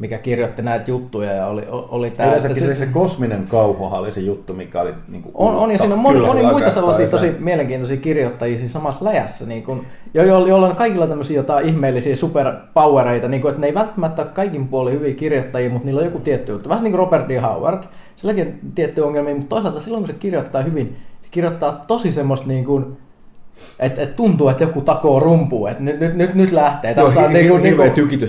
mikä 0.00 0.18
kirjoitti 0.18 0.62
näitä 0.62 0.90
juttuja 0.90 1.32
ja 1.32 1.46
oli, 1.46 1.62
oli 1.70 2.10
tämä... 2.10 2.28
Yleensäkin 2.28 2.62
se, 2.62 2.74
se, 2.74 2.86
kosminen 2.86 3.46
kauhuhan 3.48 4.00
oli 4.00 4.12
se 4.12 4.20
juttu, 4.20 4.54
mikä 4.54 4.80
oli 4.80 4.94
niin 5.08 5.22
kuin 5.22 5.32
on, 5.34 5.56
on, 5.56 5.70
ja 5.70 5.78
siinä 5.78 5.94
on 5.94 6.00
moni, 6.00 6.20
moni 6.20 6.42
muita 6.42 6.70
sellaisia 6.70 7.08
tosi 7.08 7.36
mielenkiintoisia 7.38 7.96
kirjoittajia 7.96 8.58
siinä 8.58 8.72
samassa 8.72 9.04
läjässä, 9.04 9.46
niin 9.46 9.62
kuin, 9.62 9.86
jo, 10.14 10.24
jo, 10.24 10.46
joilla 10.46 10.66
on 10.66 10.76
kaikilla 10.76 11.06
tämmöisiä 11.06 11.36
jotain 11.36 11.68
ihmeellisiä 11.68 12.16
superpowereita, 12.16 13.28
niin 13.28 13.42
kuin, 13.42 13.50
että 13.50 13.60
ne 13.60 13.66
ei 13.66 13.74
välttämättä 13.74 14.22
ole 14.22 14.30
kaikin 14.30 14.68
puolin 14.68 14.94
hyviä 14.94 15.14
kirjoittajia, 15.14 15.70
mutta 15.70 15.86
niillä 15.86 15.98
on 15.98 16.06
joku 16.06 16.18
tietty 16.18 16.52
juttu. 16.52 16.68
Vähän 16.68 16.84
niin 16.84 16.92
kuin 16.92 16.98
Robert 16.98 17.28
D. 17.28 17.40
Howard, 17.40 17.84
silläkin 18.16 18.46
on 18.46 18.72
tiettyjä 18.74 19.06
ongelmia, 19.06 19.34
mutta 19.34 19.48
toisaalta 19.48 19.80
silloin 19.80 20.02
kun 20.04 20.14
se 20.14 20.20
kirjoittaa 20.20 20.62
hyvin, 20.62 20.96
se 21.22 21.28
kirjoittaa 21.30 21.84
tosi 21.86 22.12
semmoista 22.12 22.48
niin 22.48 22.64
kuin, 22.64 22.96
et, 23.80 23.98
et 23.98 24.16
tuntuu, 24.16 24.48
että 24.48 24.64
joku 24.64 24.80
takoo 24.80 25.20
rumpuun, 25.20 25.70
että 25.70 25.82
nyt, 25.82 26.00
nyt, 26.00 26.14
nyt, 26.14 26.34
nyt 26.34 26.52
lähtee. 26.52 26.94
Tässä 26.94 27.20
on 27.20 27.32
niinku, 27.32 27.56
niinku 27.56 27.82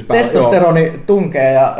testosteroni 0.07 0.85
joo. 0.85 0.95
tunkee 1.07 1.53
ja 1.53 1.77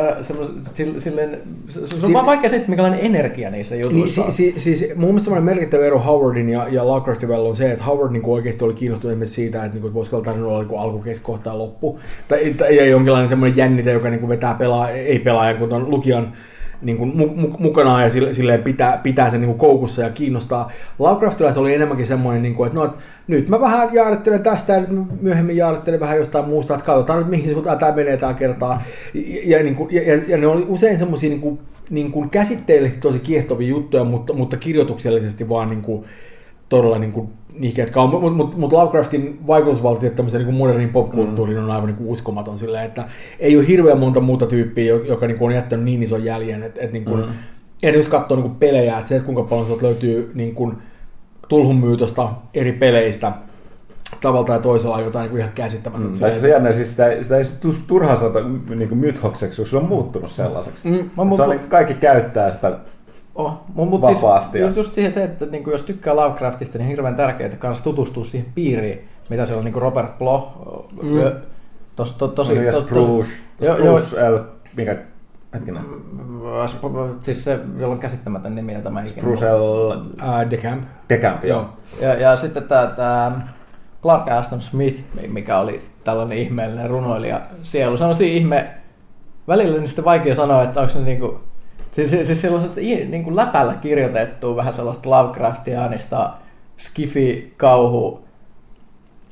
silleen, 0.99 1.37
se 1.85 2.05
on 2.05 2.13
vaan 2.13 2.25
vaikea 2.25 2.49
sitten, 2.49 2.69
minkälainen 2.69 2.99
energia 2.99 3.49
niissä 3.49 3.75
jutuissa 3.75 4.21
niin, 4.21 4.33
si, 4.33 4.55
si, 4.57 4.77
siis 4.77 4.95
mun 4.95 5.07
mielestä 5.07 5.25
semmoinen 5.25 5.43
merkittävä 5.43 5.85
ero 5.85 5.99
Howardin 5.99 6.49
ja, 6.49 6.67
ja 6.69 6.87
Lovecraftin 6.87 7.29
välillä 7.29 7.49
on 7.49 7.55
se, 7.55 7.71
että 7.71 7.85
Howard 7.85 8.11
niinku 8.11 8.33
oikeasti 8.33 8.63
oli 8.63 8.73
kiinnostunut 8.73 9.11
esimerkiksi 9.11 9.35
siitä, 9.35 9.65
että 9.65 9.77
niinku, 9.77 9.93
voisiko 9.93 10.21
tarina 10.21 10.47
olla 10.47 10.59
niinku 10.59 10.77
alku, 10.77 10.99
keskohta 10.99 11.49
ja 11.49 11.57
loppu. 11.57 11.99
Tai, 12.27 12.53
tai 12.57 12.75
ja 12.75 12.85
jonkinlainen 12.85 13.29
semmoinen 13.29 13.57
jännite, 13.57 13.91
joka 13.91 14.09
niinku 14.09 14.27
vetää 14.27 14.53
pelaa, 14.53 14.89
ei 14.89 15.19
pelaajan, 15.19 15.57
kun 15.57 15.73
on 15.73 15.91
lukijan 15.91 16.33
niin 16.81 16.97
kuin 16.97 17.13
mu- 17.13 17.55
mukana 17.59 18.03
ja 18.03 18.09
silleen 18.33 18.63
pitää, 18.63 18.99
pitää 19.03 19.31
sen 19.31 19.41
niin 19.41 19.57
koukussa 19.57 20.01
ja 20.01 20.09
kiinnostaa. 20.09 20.71
Lovecraftilla 20.99 21.53
se 21.53 21.59
oli 21.59 21.75
enemmänkin 21.75 22.07
semmoinen, 22.07 22.41
niin 22.41 22.55
kuin, 22.55 22.67
että 22.67 22.79
no, 22.79 22.85
että 22.85 22.97
nyt 23.27 23.49
mä 23.49 23.61
vähän 23.61 23.89
jaarittelen 23.93 24.43
tästä 24.43 24.73
ja 24.73 24.79
nyt 24.79 25.21
myöhemmin 25.21 25.57
jaarittelen 25.57 25.99
vähän 25.99 26.17
jostain 26.17 26.45
muusta, 26.45 26.73
että 26.73 26.85
katsotaan 26.85 27.19
nyt 27.19 27.27
mihin 27.27 27.53
suuntaan 27.53 27.79
tämä 27.79 27.91
menee 27.91 28.17
tällä 28.17 28.33
kertaa. 28.33 28.81
Ja, 29.13 29.57
ja, 29.57 29.63
niin 29.63 29.75
kuin, 29.75 29.93
ja, 29.93 30.15
ja, 30.27 30.37
ne 30.37 30.47
oli 30.47 30.65
usein 30.67 30.99
semmoisia 30.99 31.29
niin 31.29 31.41
kuin, 31.41 31.59
niin 31.89 32.11
kuin 32.11 32.29
käsitteellisesti 32.29 33.01
tosi 33.01 33.19
kiehtovia 33.19 33.67
juttuja, 33.67 34.03
mutta, 34.03 34.33
mutta 34.33 34.57
kirjoituksellisesti 34.57 35.49
vaan 35.49 35.69
niin 35.69 35.81
kuin, 35.81 36.05
todella 36.69 36.99
niin 36.99 37.11
kuin, 37.11 37.29
nihkeät 37.59 37.97
on, 37.97 38.09
mutta 38.09 38.29
mut, 38.29 38.57
mut 38.57 38.73
Lovecraftin 38.73 39.39
vaikutusvaltio 39.47 40.09
tämmöisen 40.09 40.41
niin 40.41 40.53
modernin 40.53 40.89
popkulttuuriin 40.89 41.57
mm. 41.57 41.63
on 41.63 41.71
aivan 41.71 41.87
niin 41.87 41.97
kuin 41.97 42.09
uskomaton 42.09 42.59
silleen, 42.59 42.85
että 42.85 43.05
ei 43.39 43.57
ole 43.57 43.67
hirveän 43.67 43.97
monta 43.97 44.19
muuta 44.19 44.45
tyyppiä, 44.45 44.93
joka 44.93 45.27
niin 45.27 45.37
kuin 45.37 45.49
on 45.49 45.55
jättänyt 45.55 45.85
niin 45.85 46.03
ison 46.03 46.25
jäljen, 46.25 46.63
että, 46.63 46.81
että 46.81 46.93
niin 46.93 47.05
kuin, 47.05 47.25
mm. 47.25 47.33
ja 47.81 47.91
jos 47.91 48.07
katsoo 48.07 48.37
niin 48.37 48.49
kuin 48.49 48.59
pelejä, 48.59 48.97
että 48.97 49.09
se, 49.09 49.15
että 49.15 49.25
kuinka 49.25 49.43
paljon 49.43 49.77
löytyy 49.81 50.31
niin 50.33 50.55
kuin, 50.55 50.77
tulhunmyytosta 51.47 52.29
eri 52.53 52.71
peleistä, 52.71 53.31
tavalla 54.21 54.47
tai 54.47 54.59
toisella 54.59 54.95
on 54.95 55.03
jotain 55.03 55.29
niin 55.29 55.39
ihan 55.39 55.51
käsittämätöntä. 55.55 56.13
Mm, 56.13 56.19
tai 56.19 56.31
siis 56.31 56.43
jännä, 56.43 56.71
siis 56.71 56.91
sitä, 56.91 57.23
sitä 57.23 57.37
ei 57.37 57.43
turhaan 57.87 58.17
sanota 58.17 58.39
niin 58.75 58.97
mythokseksi, 58.97 59.61
kun 59.61 59.67
se 59.69 59.77
on 59.77 59.85
muuttunut 59.85 60.31
sellaiseksi. 60.31 60.87
Mm, 60.87 61.09
mä, 61.27 61.35
se 61.35 61.43
on, 61.43 61.49
niin, 61.49 61.59
kaikki 61.59 61.93
käyttää 61.93 62.51
sitä 62.51 62.77
Oh, 63.35 63.53
mutta 63.73 64.07
vapaasti. 64.07 64.57
Siis, 64.57 64.77
just 64.77 64.93
siihen 64.93 65.13
se, 65.13 65.23
että 65.23 65.45
niin 65.45 65.63
jos 65.71 65.83
tykkää 65.83 66.15
Lovecraftista, 66.15 66.77
niin 66.77 66.87
hirveän 66.87 67.15
tärkeää 67.15 67.51
myös 67.63 67.81
tutustua 67.81 68.25
siihen 68.25 68.51
piiriin, 68.55 69.07
mitä 69.29 69.45
siellä 69.45 69.59
on 69.59 69.65
niin 69.65 69.81
Robert 69.81 70.17
Bloch, 70.17 70.47
mm. 71.01 71.31
tos, 71.95 72.11
to, 72.11 72.27
tosi... 72.27 72.55
Tos, 72.55 72.75
tos, 72.75 72.83
Spruce, 72.83 73.29
Spruce 73.63 74.29
L, 74.29 74.39
mikä 74.77 74.97
Hetkinen. 75.53 75.83
Siis 77.21 77.43
se, 77.43 77.59
jolla 77.77 77.93
on 77.93 77.99
käsittämätön 77.99 78.55
nimi, 78.55 78.73
jota 78.73 78.89
mä 78.89 79.01
ikinä... 79.01 79.21
Spruce 79.21 79.53
L... 79.53 79.91
Uh, 79.91 80.51
Decamp. 80.51 80.83
Decamp, 81.09 81.43
joo. 81.43 81.69
Ja, 82.01 82.13
ja 82.13 82.35
sitten 82.35 82.63
tämä, 82.63 82.87
tämä 82.87 83.41
Clark 84.01 84.27
Aston 84.27 84.61
Smith, 84.61 85.03
mikä 85.27 85.57
oli 85.59 85.81
tällainen 86.03 86.37
ihmeellinen 86.37 86.89
runoilija 86.89 87.41
sielu. 87.63 87.97
Se 87.97 88.03
on 88.03 88.15
ihme... 88.19 88.71
Välillä 89.47 89.77
niin 89.77 89.87
sitten 89.87 90.05
vaikea 90.05 90.35
sanoa, 90.35 90.63
että 90.63 90.81
onko 90.81 90.93
se 90.93 90.99
niinku 90.99 91.39
Siis, 91.91 92.09
siis, 92.09 92.27
siis 92.27 92.41
sellaiset 92.41 92.75
niin 92.75 93.23
kuin 93.23 93.35
läpällä 93.35 93.73
kirjoitettu 93.73 94.55
vähän 94.55 94.73
sellaista 94.73 95.09
Lovecraftianista 95.09 96.29
skifi, 96.77 97.53
kauhu, 97.57 98.19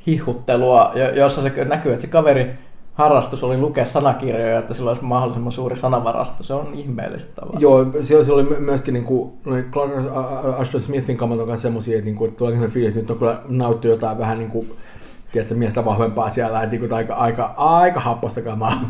hihuttelua, 0.08 0.92
jo- 0.96 1.16
jossa 1.16 1.42
se 1.42 1.66
näkyy, 1.66 1.94
että 1.94 2.06
se 2.06 2.12
kaveri 2.12 2.54
harrastus 2.94 3.44
oli 3.44 3.58
lukea 3.58 3.86
sanakirjoja, 3.86 4.60
että 4.60 4.74
sillä 4.74 4.90
olisi 4.90 5.04
mahdollisimman 5.04 5.52
suuri 5.54 5.80
sanavarasto. 5.80 6.44
Se 6.44 6.54
on 6.54 6.68
ihmeellistä 6.74 7.36
tavalla. 7.36 7.60
Joo, 7.60 7.86
siellä, 8.02 8.26
siellä 8.26 8.42
oli 8.42 8.60
myöskin 8.60 8.94
niin 8.94 9.04
kuin, 9.04 9.32
Clark 9.72 9.92
Ashton 10.58 10.82
Smithin 10.82 11.18
kamat 11.18 11.40
on 11.40 11.48
kanssa 11.48 11.62
semmosia, 11.62 11.96
että, 11.96 12.06
niin 12.06 12.16
kuin, 12.16 12.28
että 12.28 12.38
tulee 12.38 12.54
sellainen 12.54 12.74
fiilis, 12.74 12.90
että 12.90 13.02
nyt 13.02 13.12
on 13.12 13.18
kyllä 13.18 13.42
nauttu 13.48 13.88
jotain 13.88 14.18
vähän 14.18 14.38
niin 14.38 14.52
kuin, 14.52 14.68
tiedätkö, 15.32 15.56
miestä 15.56 15.86
vahvempaa 15.86 16.30
siellä, 16.30 16.64
että, 16.64 16.76
niin 16.76 16.94
aika, 16.94 17.14
aika, 17.14 17.54
aika 17.58 18.00
happosta 18.00 18.42
kamaa. 18.42 18.82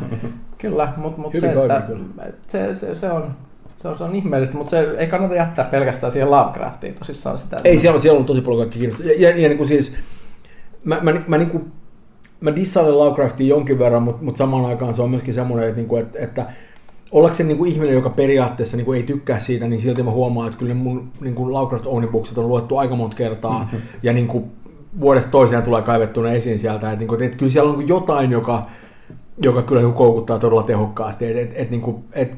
Kyllä, 0.58 0.94
mutta 0.98 1.22
mut 1.22 1.34
Hyvin 1.34 1.54
se, 1.54 1.62
että, 1.62 1.82
kyllä. 1.88 2.04
se, 2.48 2.76
se, 2.76 2.96
se, 2.96 3.12
on, 3.12 3.32
se, 3.82 3.88
on, 3.88 3.98
se 3.98 4.04
on 4.04 4.16
ihmeellistä, 4.16 4.58
mutta 4.58 4.70
se 4.70 4.96
ei 4.98 5.08
kannata 5.08 5.36
jättää 5.36 5.66
pelkästään 5.66 6.14
siihen 6.14 6.32
Lovecraftiin 6.32 6.94
tosissaan 6.94 7.40
sitä. 7.40 7.58
Ei, 7.64 7.80
siellä, 7.80 7.96
on- 7.96 8.02
siellä 8.02 8.20
on 8.20 8.26
tosi 8.26 8.42
paljon 8.42 8.60
kaikki 8.60 8.80
kiinnostaa. 8.80 9.08
Ja, 9.08 9.14
ja, 9.14 9.30
ja 9.30 9.48
niin 9.48 9.58
kuin 9.58 9.68
siis, 9.68 9.98
mä, 10.84 11.00
mä, 11.02 11.14
mä, 11.28 11.38
niin 11.38 11.50
kuin, 11.50 11.72
mä 12.42 12.56
dissailen 12.56 12.98
Lovecraftia 12.98 13.48
jonkin 13.48 13.80
verran, 13.80 14.04
mutta, 14.04 14.24
mutta 14.24 14.38
samaan 14.38 14.66
aikaan 14.66 14.94
se 14.94 15.02
on 15.02 15.10
myöskin 15.10 15.34
semmoinen, 15.34 15.68
että, 15.70 15.78
niin 15.78 15.88
kuin, 15.88 16.02
että, 16.02 16.20
että 16.20 16.46
ollakseni 17.12 17.48
niin 17.48 17.58
kuin 17.58 17.72
ihminen, 17.72 17.96
joka 17.96 18.10
periaatteessa 18.10 18.78
niin 18.78 18.86
kuin 18.86 18.98
ei 18.98 19.04
tykkää 19.04 19.40
siitä, 19.40 19.68
niin 19.68 19.82
silti 19.82 20.04
mä 20.04 20.12
huomaan, 20.12 20.48
että 20.48 20.60
kyllä 20.60 20.74
mun 20.74 21.12
niin 21.22 21.36
kuin 21.36 21.54
Lovecraft 21.54 21.86
Omnibooksit 21.88 22.38
on 22.38 22.48
luettu 22.48 22.78
aika 22.78 22.96
monta 22.96 23.16
kertaa, 23.16 23.60
mm-hmm. 23.60 23.80
ja 24.04 24.14
niin 24.14 24.28
kuin 24.28 24.52
vuodesta 25.00 25.32
toiseen 25.32 25.64
tulee 25.64 25.82
kaivettuna 25.82 26.32
esiin 26.32 26.60
sieltä, 26.60 26.88
että, 26.88 27.00
niin 27.00 27.08
kuin, 27.08 27.24
että 27.24 27.38
kyllä 27.38 27.52
siellä 27.52 27.72
on 27.72 27.78
niin 27.78 27.88
kuin 27.88 27.96
jotain, 27.98 28.32
joka, 28.32 28.66
joka 29.42 29.62
kyllä 29.62 29.82
niin 29.82 29.94
kuin 29.94 29.98
koukuttaa 29.98 30.40
todella 30.40 30.64
tehokkaasti, 30.64 31.26
että, 31.26 31.42
että, 31.42 31.56
että, 31.56 31.72
niin 31.72 31.82
kuin, 31.82 32.04
että 32.14 32.36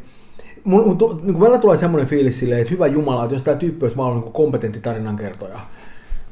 mun, 0.64 0.98
tu- 0.98 1.20
niin 1.24 1.40
välillä 1.40 1.58
tulee 1.58 1.78
semmoinen 1.78 2.10
fiilis 2.10 2.40
silleen, 2.40 2.62
että 2.62 2.74
hyvä 2.74 2.88
Jumala, 2.88 3.24
että 3.24 3.36
jos 3.36 3.44
tämä 3.44 3.58
tyyppi 3.58 3.86
olisi 3.86 3.98
vaan 3.98 4.22
niin 4.22 4.34
kompetentti 4.34 4.80
tarinankertoja, 4.80 5.60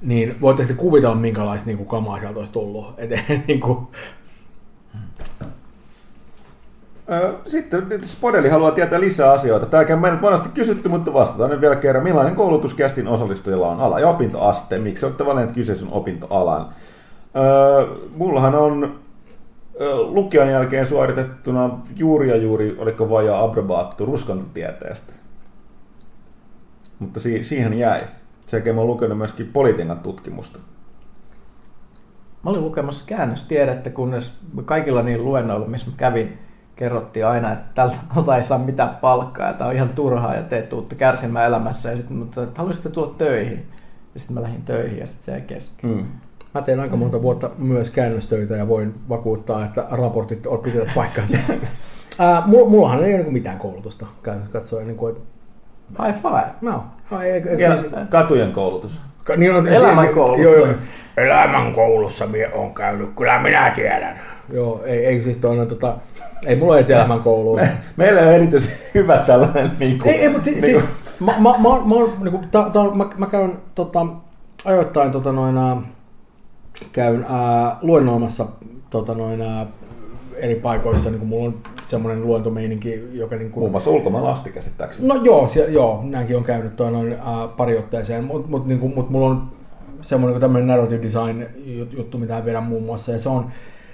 niin 0.02 0.36
voitteko 0.42 0.68
te 0.68 0.74
kuvitella, 0.74 1.16
minkälaista 1.16 1.66
niin 1.66 1.78
kuin 1.78 1.90
kamaa 1.90 2.20
sieltä 2.20 2.40
olisi 2.40 2.54
tullut. 2.54 2.86
Et, 2.98 3.10
niin 3.48 3.60
kuin, 3.60 3.78
Sitten 7.48 8.00
Spodeli 8.04 8.50
haluaa 8.50 8.72
tietää 8.72 9.00
lisää 9.00 9.32
asioita. 9.32 9.66
Tämäkin 9.66 9.96
on 9.96 10.02
meiltä 10.02 10.22
monesti 10.22 10.50
kysytty, 10.50 10.90
mutta 10.90 11.14
vastataan 11.14 11.50
nyt 11.50 11.62
vielä 11.62 11.76
kerran. 11.76 12.04
Millainen 12.04 12.36
koulutuskästin 12.36 13.08
osallistujilla 13.08 13.70
on 13.70 13.80
ala 13.80 14.00
ja 14.00 14.10
opintoaste? 14.10 14.80
Miksi 14.80 15.06
olette 15.06 15.26
valinneet 15.26 15.52
kyseisen 15.52 15.88
opintoalan? 15.92 16.70
Öö, 17.36 17.88
mullahan 18.16 18.56
on 18.56 19.00
lukion 20.08 20.50
jälkeen 20.50 20.86
suoritettuna 20.86 21.80
juuri 21.96 22.30
ja 22.30 22.36
juuri, 22.36 22.76
oliko 22.80 23.10
vajaa 23.10 23.44
abbrebaattu 23.44 24.06
ruskantatieteestä. 24.06 25.14
Mutta 27.00 27.20
si- 27.20 27.44
siihen 27.44 27.74
jäi. 27.74 28.02
Sen 28.46 28.58
jälkeen 28.58 28.76
mä 28.76 28.82
oon 28.82 28.88
lukenut 28.88 29.18
myöskin 29.18 29.50
politiikan 29.54 30.00
tutkimusta. 30.00 30.60
Mä 32.44 32.50
olin 32.50 32.64
lukemassa 32.64 33.06
käännöstiedettä, 33.06 33.90
kunnes 33.90 34.34
kaikilla 34.66 35.02
niillä 35.02 35.24
luennoilla, 35.24 35.68
missä 35.68 35.90
mä 35.90 35.94
kävin, 35.98 36.38
kerrottiin 36.76 37.26
aina, 37.26 37.52
että 37.52 37.66
tältä 37.76 37.96
alalta 38.10 38.38
ei 38.38 38.44
saa 38.44 38.58
mitään 38.58 38.96
palkkaa 38.96 39.48
ja 39.48 39.54
tää 39.54 39.68
on 39.68 39.76
ihan 39.76 39.90
turhaa 39.90 40.36
ja 40.36 40.44
te 40.44 40.62
tuutte 40.62 40.96
kärsimään 40.96 41.48
elämässä. 41.48 41.90
Ja 41.92 41.98
sitten 41.98 42.22
että 42.24 42.48
haluaisitte 42.56 42.90
tulla 42.90 43.16
töihin. 43.18 43.68
Ja 44.14 44.20
sitten 44.20 44.34
mä 44.34 44.42
lähdin 44.42 44.62
töihin 44.62 45.00
ja 45.00 45.08
sitten 45.08 45.26
se 45.26 45.32
jäi 45.32 45.42
kesken. 45.42 45.90
Mm. 45.90 46.06
Mä 46.54 46.62
teen 46.62 46.80
aika 46.80 46.96
monta 46.96 47.22
vuotta 47.22 47.50
myös 47.58 47.90
käännöstöitä 47.90 48.56
ja 48.56 48.68
voin 48.68 48.94
vakuuttaa, 49.10 49.66
että 49.66 49.86
raportit 49.92 50.48
on 50.48 50.60
pitävät 50.60 50.90
paikkansa. 50.96 51.38
Ää, 52.20 52.44
mullahan 52.46 53.04
ei 53.04 53.14
ole 53.16 53.24
niin 53.24 53.34
mitään 53.34 53.58
koulutusta 53.60 54.06
käytännössä 54.24 54.60
katsoen. 54.60 54.88
Niin 54.88 54.98
kuin, 54.98 55.16
että, 55.16 55.24
High 56.06 56.18
five! 56.22 56.46
no, 56.62 56.84
ei, 57.22 57.32
ei, 57.32 57.62
Ja 57.62 57.74
ei, 57.74 57.82
katujen 58.10 58.52
koulutus. 58.52 59.00
Ka- 59.24 59.36
Niin 59.36 59.54
on, 59.56 59.68
Elämänkoulut. 59.68 60.40
Joo, 60.40 60.56
joo. 60.56 60.68
Elämänkoulussa 61.18 62.28
minä 62.28 62.48
on 62.54 62.74
käynyt, 62.74 63.10
kyllä 63.18 63.40
minä 63.40 63.72
tiedän. 63.76 64.20
Joo, 64.54 64.82
ei, 64.86 65.06
ei 65.06 65.22
siis 65.22 65.38
tuonne, 65.38 65.66
tota, 65.66 65.96
ei 66.46 66.56
mulla 66.56 66.78
edes 66.78 66.90
elämänkoulua. 66.90 67.56
Me, 67.56 67.72
meillä 67.98 68.22
on 68.22 68.28
erityisen 68.28 68.76
hyvä 68.96 69.18
tällainen 69.18 69.72
niin 69.80 70.00
kuin, 70.00 70.10
Ei, 70.14 70.22
ei 70.22 70.30
mutta 70.30 70.50
niin 70.50 70.62
siis, 70.62 70.84
mä, 71.20 71.32
mä, 71.32 71.50
mä, 71.50 71.70
mä, 71.86 71.96
oon, 71.96 72.12
niin 72.24 72.32
kuin, 72.32 72.50
tää 72.50 72.62
on, 72.76 72.98
mä, 72.98 73.06
mä 73.18 73.26
käyn 73.26 73.54
tota, 73.76 74.06
ajoittain 74.66 75.12
tota, 75.12 75.32
noin, 75.32 75.58
ää, 75.58 75.78
käyn 76.92 77.26
ää, 77.30 77.78
luennoimassa 77.82 78.46
tota, 78.90 79.14
noin, 79.14 79.42
ää, 79.42 79.68
eri 80.36 80.56
paikoissa, 80.56 81.10
niin 81.10 81.20
kuin 81.20 81.30
mulla 81.30 81.48
on 81.48 81.56
semmoinen 81.88 82.28
luentomeininki, 82.28 83.04
joka 83.14 83.36
niin 83.36 83.52
kuin, 83.52 83.62
muun 83.62 83.72
muassa 83.72 83.90
ulkomailla 83.90 84.32
asti 84.32 84.50
käsittääkseni. 84.52 85.08
No 85.08 85.16
joo, 85.24 85.48
siellä, 85.48 85.72
joo 85.72 86.02
näinkin 86.04 86.38
on 86.38 86.44
käynyt 86.44 86.76
toi 86.76 86.92
noin 86.92 87.12
ää, 87.14 87.48
pari 87.58 87.78
otteeseen, 87.78 88.24
mutta 88.24 88.50
mut, 88.50 88.68
niinku, 88.68 88.88
mut 88.88 89.10
mulla 89.10 89.28
on 89.28 89.52
semmoinen 90.02 90.34
kuin 90.34 90.42
tämmöinen 90.42 90.68
narrative 90.68 91.04
design 91.04 91.46
jut- 91.66 91.98
juttu, 91.98 92.18
mitä 92.18 92.46
vedän 92.46 92.64
muun 92.64 92.84
muassa, 92.84 93.12
ja 93.12 93.20
se 93.20 93.30
on 93.30 93.46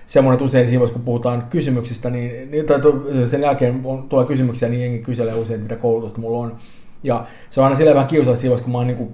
semmoinen, 0.07 0.35
että 0.35 0.45
usein 0.45 0.69
siinä 0.69 0.87
kun 0.87 1.01
puhutaan 1.01 1.43
kysymyksistä, 1.49 2.09
niin, 2.09 2.51
niin 2.51 2.65
tai 2.65 2.79
sen 3.27 3.41
jälkeen 3.41 3.81
on, 3.83 4.03
tulee 4.09 4.25
kysymyksiä, 4.25 4.69
niin 4.69 4.81
jengi 4.81 4.99
kyselee 4.99 5.33
usein, 5.33 5.61
mitä 5.61 5.75
koulutusta 5.75 6.21
mulla 6.21 6.37
on. 6.37 6.55
Ja 7.03 7.25
se 7.49 7.61
on 7.61 7.63
aina 7.63 7.77
silleen 7.77 7.95
vähän 7.95 8.07
kiusallista 8.07 8.41
siinä 8.41 8.57
kun 8.57 8.71
mä 8.71 8.77
oon 8.77 8.87
niinku, 8.87 9.11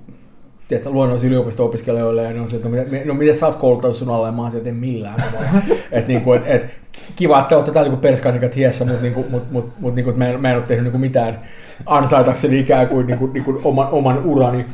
tiedätkö, 0.72 0.90
luonnollisia 0.90 1.28
yliopisto-opiskelijoille, 1.28 2.24
ja 2.24 2.34
ne 2.34 2.42
on 2.42 2.50
se, 2.50 2.56
että 2.56 2.70
no, 2.70 2.76
mitä, 2.76 3.06
no 3.06 3.14
miten 3.14 3.38
sä 3.38 3.48
oot 3.48 3.56
kouluttanut 3.56 3.98
sun 3.98 4.10
alle, 4.10 4.28
ja 4.28 4.32
mä 4.32 4.42
oon 4.42 4.52
sieltä, 4.52 4.72
millään 4.72 5.24
tavalla. 5.32 5.50
että 5.92 6.08
niinku, 6.08 6.34
et, 6.34 6.44
et, 6.46 6.68
kiva, 7.16 7.40
että 7.40 7.50
te 7.50 7.56
olette 7.56 7.72
täällä 7.72 7.90
niinku 7.90 8.02
perskanikat 8.02 8.56
hiessä, 8.56 8.86
mutta 8.86 9.02
niinku, 9.02 9.26
mut, 9.30 9.52
mut, 9.52 9.70
mut, 9.80 9.96
niinku, 9.96 10.10
et 10.12 10.18
mä, 10.18 10.30
en, 10.30 10.42
mä 10.42 10.50
en 10.50 10.58
ole 10.58 10.64
tehnyt 10.64 10.84
niinku 10.84 10.98
mitään 10.98 11.40
ansaitakseni 11.86 12.60
ikään 12.60 12.88
kuin, 12.88 13.08
niinku, 13.08 13.28
niinku 13.28 13.62
oman, 13.64 13.88
oman 13.92 14.26
urani. 14.26 14.66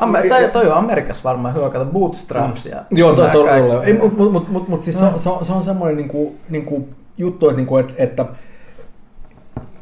Amer- 0.00 0.28
toi, 0.28 0.48
toi 0.52 0.66
on 0.66 0.76
Amerikassa 0.76 1.28
varmaan 1.28 1.54
hyvä, 1.54 1.70
kato 1.70 1.84
bootstraps 1.84 2.66
ja... 2.66 2.84
Joo, 2.90 3.12
to, 3.14 3.22
nää 3.22 3.32
to, 3.32 3.44
kaikki. 3.44 3.70
to, 3.70 3.82
ei, 3.82 3.92
mutta 3.92 4.22
mut, 4.22 4.48
mut, 4.48 4.68
mut, 4.68 4.84
siis 4.84 4.98
se, 4.98 5.04
on- 5.04 5.18
se, 5.18 5.28
on, 5.28 5.46
se 5.46 5.52
on 5.52 5.64
semmoinen 5.64 5.96
niinku, 5.96 6.36
niinku 6.48 6.88
juttu, 7.18 7.48
että, 7.48 7.56
niinku, 7.56 7.76
että, 7.76 7.92
että 7.96 8.26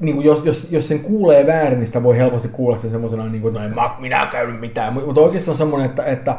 niinku, 0.02 0.22
jos, 0.22 0.44
jos, 0.44 0.72
jos 0.72 0.88
sen 0.88 1.00
kuulee 1.00 1.46
väärin, 1.46 1.78
niin 1.78 1.86
sitä 1.86 2.02
voi 2.02 2.16
helposti 2.16 2.48
kuulla 2.48 2.78
sen 2.78 2.90
semmoisena, 2.90 3.26
niinku, 3.26 3.48
että 3.48 3.60
no 3.60 3.66
en 3.66 3.74
mä, 3.74 3.90
minä 3.98 4.28
käynyt 4.32 4.60
mitään. 4.60 4.92
Mutta 4.92 5.20
oikeasti 5.20 5.50
on 5.50 5.56
semmoinen, 5.56 5.90
että, 5.90 6.04
että 6.04 6.36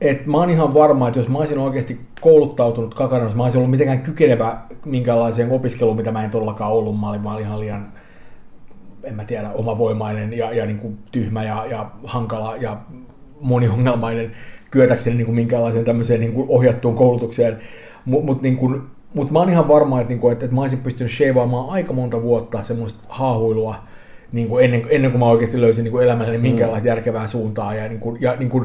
et 0.00 0.26
mä 0.26 0.36
oon 0.36 0.50
ihan 0.50 0.74
varma, 0.74 1.08
että 1.08 1.20
jos 1.20 1.28
mä 1.28 1.38
olisin 1.38 1.58
oikeasti 1.58 2.00
kouluttautunut 2.20 2.94
kakana, 2.94 3.24
jos 3.24 3.34
mä 3.34 3.42
olisin 3.42 3.58
ollut 3.58 3.70
mitenkään 3.70 4.00
kykenevä 4.00 4.58
minkälaiseen 4.84 5.50
opiskeluun, 5.50 5.96
mitä 5.96 6.12
mä 6.12 6.24
en 6.24 6.30
todellakaan 6.30 6.72
ollut. 6.72 7.00
Mä 7.00 7.10
olin, 7.10 7.20
mä 7.20 7.32
olin 7.32 7.44
ihan 7.44 7.60
liian, 7.60 7.92
en 9.04 9.14
mä 9.14 9.24
tiedä, 9.24 9.50
omavoimainen 9.50 10.32
ja, 10.32 10.52
ja 10.52 10.66
niin 10.66 10.78
kuin 10.78 10.98
tyhmä 11.12 11.44
ja, 11.44 11.66
ja 11.66 11.90
hankala 12.04 12.56
ja 12.56 12.76
moniongelmainen 13.40 14.32
kyetäkseni 14.70 15.16
niin 15.16 15.26
kuin 15.26 15.36
minkäänlaiseen 15.36 15.84
tämmöiseen 15.84 16.20
niin 16.20 16.32
kuin 16.32 16.46
ohjattuun 16.48 16.94
koulutukseen. 16.94 17.58
Mutta 18.04 18.26
mut, 18.26 18.42
niin 18.42 18.56
kuin, 18.56 18.82
mut 19.14 19.30
mä 19.30 19.38
oon 19.38 19.50
ihan 19.50 19.68
varma, 19.68 20.00
että, 20.00 20.08
niin 20.08 20.20
kuin, 20.20 20.32
että, 20.32 20.44
että 20.44 20.54
mä 20.54 20.60
olisin 20.60 20.78
pystynyt 20.78 21.12
sheivaamaan 21.12 21.70
aika 21.70 21.92
monta 21.92 22.22
vuotta 22.22 22.62
semmoista 22.62 23.04
haahuilua 23.08 23.74
niin 24.32 24.48
kuin 24.48 24.64
ennen, 24.64 24.86
ennen 24.88 25.10
kuin 25.10 25.20
mä 25.20 25.26
oikeasti 25.26 25.60
löysin 25.60 25.84
niin 25.84 25.92
kuin 25.92 26.04
elämälleni 26.04 26.38
minkäänlaista 26.38 26.88
järkevää 26.88 27.26
suuntaa. 27.26 27.74
Ja, 27.74 27.88
niin 27.88 28.00
kuin, 28.00 28.18
ja 28.20 28.36
niin 28.38 28.50
kuin, 28.50 28.64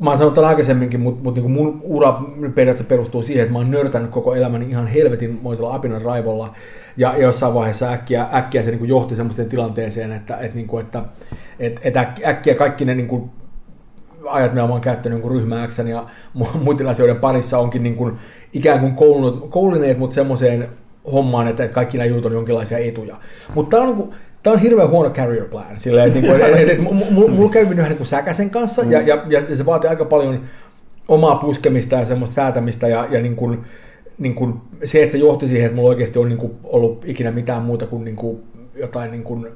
mä 0.00 0.10
oon 0.10 0.18
sanonut 0.18 0.34
tämän 0.34 0.48
aikaisemminkin, 0.48 1.00
mutta 1.00 1.22
mut 1.22 1.34
niinku 1.34 1.48
mun 1.48 1.80
ura 1.82 2.22
periaatteessa 2.54 2.88
perustuu 2.88 3.22
siihen, 3.22 3.42
että 3.42 3.52
mä 3.52 3.58
oon 3.58 3.70
nörtännyt 3.70 4.10
koko 4.10 4.34
elämäni 4.34 4.70
ihan 4.70 4.86
helvetinmoisella 4.86 5.74
apinan 5.74 6.02
raivolla. 6.02 6.54
Ja 6.96 7.14
jossain 7.18 7.54
vaiheessa 7.54 7.92
äkkiä, 7.92 8.26
äkkiä 8.34 8.62
se 8.62 8.70
niinku 8.70 8.84
johti 8.84 9.16
semmoiseen 9.16 9.48
tilanteeseen, 9.48 10.12
että, 10.12 10.36
et 10.36 10.54
niinku, 10.54 10.78
että 10.78 11.02
et, 11.58 11.80
et 11.84 11.94
äk- 11.94 12.28
äkkiä 12.28 12.54
kaikki 12.54 12.84
ne 12.84 12.94
niinku 12.94 13.30
ajat, 14.28 14.52
mitä 14.52 14.66
mä 14.66 14.72
oon 14.72 14.80
käyttänyt 14.80 15.22
niin 15.22 15.30
ryhmä 15.30 15.68
X 15.68 15.78
ja 15.78 16.04
mu- 16.38 16.58
muiden 16.64 16.86
asioiden 16.88 17.16
parissa 17.16 17.58
onkin 17.58 17.82
niin 17.82 17.94
kuin, 17.94 18.18
ikään 18.52 18.80
kuin 18.80 18.94
koulunut, 18.94 19.50
koulineet 19.50 19.98
mut 19.98 20.12
semmoiseen 20.12 20.68
hommaan, 21.12 21.48
että, 21.48 21.68
kaikki 21.68 21.98
nämä 21.98 22.08
jutut 22.08 22.24
on 22.24 22.32
jonkinlaisia 22.32 22.78
etuja. 22.78 23.16
Mutta 23.54 23.76
tämä 23.76 23.88
on, 23.88 23.96
niin 23.96 24.08
on 24.46 24.58
hirveän 24.58 24.90
huono 24.90 25.10
career 25.10 25.48
plan. 25.48 25.80
Silleen, 25.80 26.08
että, 26.08 26.20
niinku, 26.20 26.44
et, 26.44 26.56
et, 26.56 26.68
et, 26.68 26.90
mulla 27.10 27.50
käy 27.50 27.76
vähän 27.76 27.88
niin 27.88 27.96
kuin 27.96 28.06
säkäsen 28.06 28.50
kanssa 28.50 28.82
ja, 28.82 29.00
ja, 29.00 29.24
ja, 29.28 29.56
se 29.56 29.66
vaatii 29.66 29.90
aika 29.90 30.04
paljon 30.04 30.40
omaa 31.08 31.36
puskemista 31.36 31.96
ja 31.96 32.06
semmoista 32.06 32.34
säätämistä 32.34 32.88
ja, 32.88 33.08
ja 33.10 33.22
niin 33.22 33.36
kuin, 33.36 33.64
niin 34.18 34.34
kuin 34.34 34.54
se, 34.84 35.02
että 35.02 35.12
se 35.12 35.18
johti 35.18 35.48
siihen, 35.48 35.66
että 35.66 35.76
mulla 35.76 35.88
oikeasti 35.88 36.18
on 36.18 36.28
niin 36.28 36.38
kuin 36.38 36.52
ollut 36.64 37.04
ikinä 37.04 37.30
mitään 37.30 37.62
muuta 37.62 37.86
kuin, 37.86 38.04
niin 38.04 38.16
kuin 38.16 38.42
jotain 38.74 39.10
niin 39.10 39.22
kuin, 39.22 39.46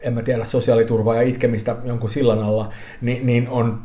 en 0.00 0.12
mä 0.12 0.22
tiedä, 0.22 0.44
sosiaaliturvaa 0.44 1.16
ja 1.16 1.22
itkemistä 1.22 1.76
jonkun 1.84 2.10
sillan 2.10 2.42
alla, 2.42 2.72
niin, 3.00 3.26
niin 3.26 3.48
on 3.48 3.78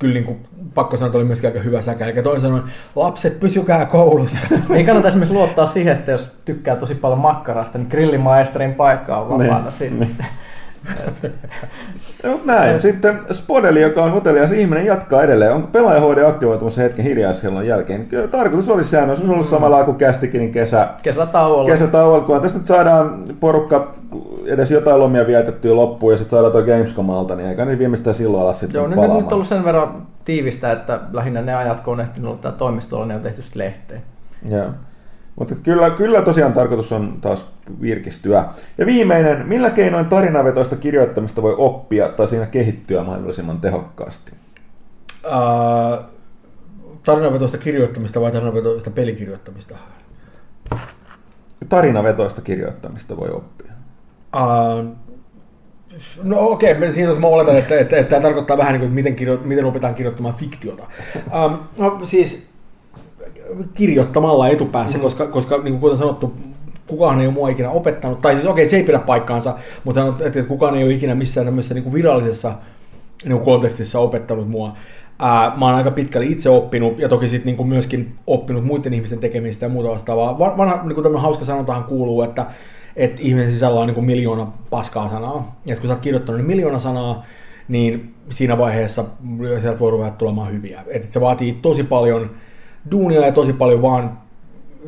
kyllä 0.00 0.14
niin 0.14 0.24
kuin, 0.24 0.38
pakko 0.74 0.96
sanoa, 0.96 1.06
että 1.06 1.18
oli 1.18 1.24
myöskin 1.24 1.50
aika 1.50 1.60
hyvä 1.60 1.82
säkä. 1.82 2.06
Eli 2.06 2.22
toisin 2.22 2.42
sanoen, 2.42 2.62
lapset, 2.96 3.40
pysykää 3.40 3.86
koulussa. 3.86 4.46
Ei 4.74 4.84
kannata 4.84 5.08
esimerkiksi 5.08 5.34
luottaa 5.34 5.66
siihen, 5.66 5.92
että 5.96 6.10
jos 6.10 6.36
tykkää 6.44 6.76
tosi 6.76 6.94
paljon 6.94 7.20
makkarasta, 7.20 7.78
niin 7.78 7.88
grillimaisterin 7.90 8.74
paikka 8.74 9.16
on 9.16 9.28
vapaana 9.28 9.60
Niin, 9.60 9.72
sinne. 9.72 10.08
No, 12.24 12.40
näin. 12.44 12.80
Sitten 12.80 13.20
Spodeli, 13.32 13.80
joka 13.82 14.04
on 14.04 14.14
utelias 14.14 14.52
ihminen, 14.52 14.86
jatkaa 14.86 15.22
edelleen. 15.22 15.52
Onko 15.52 15.68
pelaajahoide 15.72 16.26
aktivoitumassa 16.26 16.82
hetken 16.82 17.04
hiljaishellon 17.04 17.66
jälkeen? 17.66 18.06
Kyllä 18.06 18.28
Tarkoitus 18.28 18.68
olisi 18.68 18.90
sehän 18.90 19.08
olisi 19.10 19.26
ollut 19.26 19.46
samalla 19.46 19.84
kuin 19.84 19.96
kästikin, 19.96 20.38
niin 20.40 20.52
kesä, 20.52 20.88
Kesätauolla. 21.02 21.70
kesätauolla, 21.70 22.24
kun 22.24 22.40
tästä 22.40 22.58
nyt 22.58 22.66
saadaan 22.66 23.24
porukka 23.40 23.94
edes 24.46 24.70
jotain 24.70 24.98
lomia 25.00 25.26
vietettyä 25.26 25.76
loppuun 25.76 26.12
ja 26.12 26.16
sitten 26.16 26.30
saadaan 26.30 26.52
tuo 26.52 26.62
Gamescomalta, 26.62 27.36
niin 27.36 27.48
eikä 27.48 27.64
ne 27.64 27.78
viimeistään 27.78 28.14
silloin 28.14 28.42
ala 28.42 28.52
sitten 28.54 28.78
Joo, 28.78 28.86
ne 28.88 28.94
palaamaan. 28.96 29.20
nyt 29.22 29.32
on 29.32 29.34
ollut 29.34 29.48
sen 29.48 29.64
verran 29.64 30.06
tiivistä, 30.24 30.72
että 30.72 31.00
lähinnä 31.12 31.42
ne 31.42 31.54
ajat, 31.54 31.80
kun 31.80 31.92
on 31.92 32.00
ehtinyt 32.00 32.30
olla 32.30 32.52
toimistolla, 32.52 33.06
ne 33.06 33.14
on 33.14 33.20
tehty 33.20 33.42
sitten 33.42 33.58
lehteen. 33.62 34.02
Joo. 34.48 34.66
Mutta 35.36 35.54
kyllä, 35.54 35.90
kyllä 35.90 36.22
tosiaan 36.22 36.52
tarkoitus 36.52 36.92
on 36.92 37.18
taas 37.20 37.50
virkistyä. 37.80 38.44
Ja 38.78 38.86
viimeinen, 38.86 39.48
millä 39.48 39.70
keinoin 39.70 40.06
tarinavetoista 40.06 40.76
kirjoittamista 40.76 41.42
voi 41.42 41.54
oppia 41.58 42.08
tai 42.08 42.28
siinä 42.28 42.46
kehittyä 42.46 43.04
mahdollisimman 43.04 43.60
tehokkaasti? 43.60 44.32
Uh, 45.26 46.04
tarinavetoista 47.02 47.58
kirjoittamista 47.58 48.20
vai 48.20 48.32
tarinavetoista 48.32 48.90
pelikirjoittamista? 48.90 49.76
Tarinavetoista 51.68 52.42
kirjoittamista 52.42 53.16
voi 53.16 53.28
oppia. 53.30 53.72
Uh, 54.36 54.96
no 56.22 56.40
okei, 56.40 56.76
okay, 56.76 56.92
siinä 56.92 57.14
mä 57.14 57.26
oletan, 57.26 57.56
että, 57.56 57.78
että, 57.78 57.96
että 57.96 58.10
tämä 58.10 58.22
tarkoittaa 58.22 58.58
vähän 58.58 58.72
niin 58.72 58.80
kuin, 58.80 58.88
että 58.88 58.94
miten, 58.94 59.16
kirjo, 59.16 59.38
miten 59.44 59.64
opetaan 59.64 59.94
kirjoittamaan 59.94 60.34
fiktiota. 60.34 60.82
Um, 61.44 61.58
no 61.78 62.00
siis 62.04 62.49
kirjoittamalla 63.74 64.48
etupäässä, 64.48 64.98
mm. 64.98 65.02
koska, 65.02 65.26
koska 65.26 65.56
niin 65.56 65.72
kuin 65.72 65.80
kuten 65.80 65.98
sanottu, 65.98 66.34
kukaan 66.86 67.20
ei 67.20 67.26
ole 67.26 67.34
mua 67.34 67.48
ikinä 67.48 67.70
opettanut, 67.70 68.20
tai 68.20 68.34
siis 68.34 68.46
okei, 68.46 68.64
okay, 68.64 68.70
se 68.70 68.76
ei 68.76 68.82
pidä 68.82 68.98
paikkaansa, 68.98 69.54
mutta 69.84 70.12
että 70.20 70.42
kukaan 70.42 70.74
ei 70.74 70.84
ole 70.84 70.92
ikinä 70.92 71.14
missään 71.14 71.46
tämmöisessä 71.46 71.74
niin 71.74 71.84
kuin 71.84 71.94
virallisessa 71.94 72.52
niin 73.24 73.32
kuin 73.32 73.44
kontekstissa 73.44 73.98
opettanut 73.98 74.48
mua. 74.48 74.76
Ää, 75.18 75.52
mä 75.56 75.66
oon 75.66 75.74
aika 75.74 75.90
pitkälle 75.90 76.26
itse 76.26 76.50
oppinut, 76.50 76.98
ja 76.98 77.08
toki 77.08 77.28
sitten 77.28 77.56
niin 77.56 77.68
myöskin 77.68 78.12
oppinut 78.26 78.64
muiden 78.64 78.94
ihmisten 78.94 79.18
tekemistä 79.18 79.66
ja 79.66 79.70
muuta 79.70 79.88
vastaavaa. 79.88 80.38
Vanha 80.38 80.80
niin 80.82 80.94
kuin 80.94 81.02
tämmöinen 81.02 81.22
hauska 81.22 81.44
sanontahan 81.44 81.84
kuuluu, 81.84 82.22
että, 82.22 82.46
että 82.96 83.22
ihmisen 83.22 83.52
sisällä 83.52 83.80
on 83.80 83.86
niin 83.86 83.94
kuin 83.94 84.06
miljoona 84.06 84.46
paskaa 84.70 85.08
sanaa, 85.08 85.60
ja 85.66 85.76
kun 85.76 85.86
sä 85.86 85.92
oot 85.92 86.02
kirjoittanut 86.02 86.40
niin 86.40 86.46
miljoona 86.46 86.78
sanaa, 86.78 87.24
niin 87.68 88.14
siinä 88.30 88.58
vaiheessa 88.58 89.04
sieltä 89.60 89.78
voi 89.78 89.90
ruveta 89.90 90.10
tulemaan 90.10 90.52
hyviä. 90.52 90.82
Et 90.88 91.12
se 91.12 91.20
vaatii 91.20 91.58
tosi 91.62 91.84
paljon 91.84 92.30
duunia 92.90 93.26
ja 93.26 93.32
tosi 93.32 93.52
paljon 93.52 93.82
vaan 93.82 94.18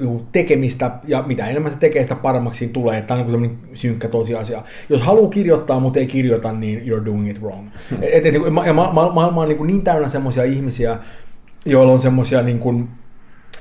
niinku 0.00 0.26
tekemistä, 0.32 0.90
ja 1.06 1.22
mitä 1.26 1.46
enemmän 1.46 1.72
se 1.72 1.78
tekee, 1.78 2.02
sitä 2.02 2.14
paremmaksi 2.14 2.68
tulee. 2.68 3.02
Tämä 3.02 3.20
on 3.20 3.42
niin 3.42 3.58
kuin 3.58 3.58
synkkä 3.74 4.08
tosiasia. 4.08 4.62
Jos 4.88 5.02
haluaa 5.02 5.30
kirjoittaa, 5.30 5.80
mutta 5.80 5.98
ei 5.98 6.06
kirjoita, 6.06 6.52
niin 6.52 6.82
you're 6.86 7.04
doing 7.04 7.30
it 7.30 7.42
wrong. 7.42 7.68
Et, 8.02 8.26
et, 8.26 8.34
ja 8.34 8.50
ma- 8.50 8.92
ma- 8.92 9.12
maailma 9.12 9.42
on 9.42 9.48
niin, 9.48 9.66
niin 9.66 9.82
täynnä 9.82 10.08
semmoisia 10.08 10.44
ihmisiä, 10.44 10.98
joilla 11.64 11.92
on 11.92 12.00
semmoisia 12.00 12.42
niin 12.42 12.58
kuin, 12.58 12.88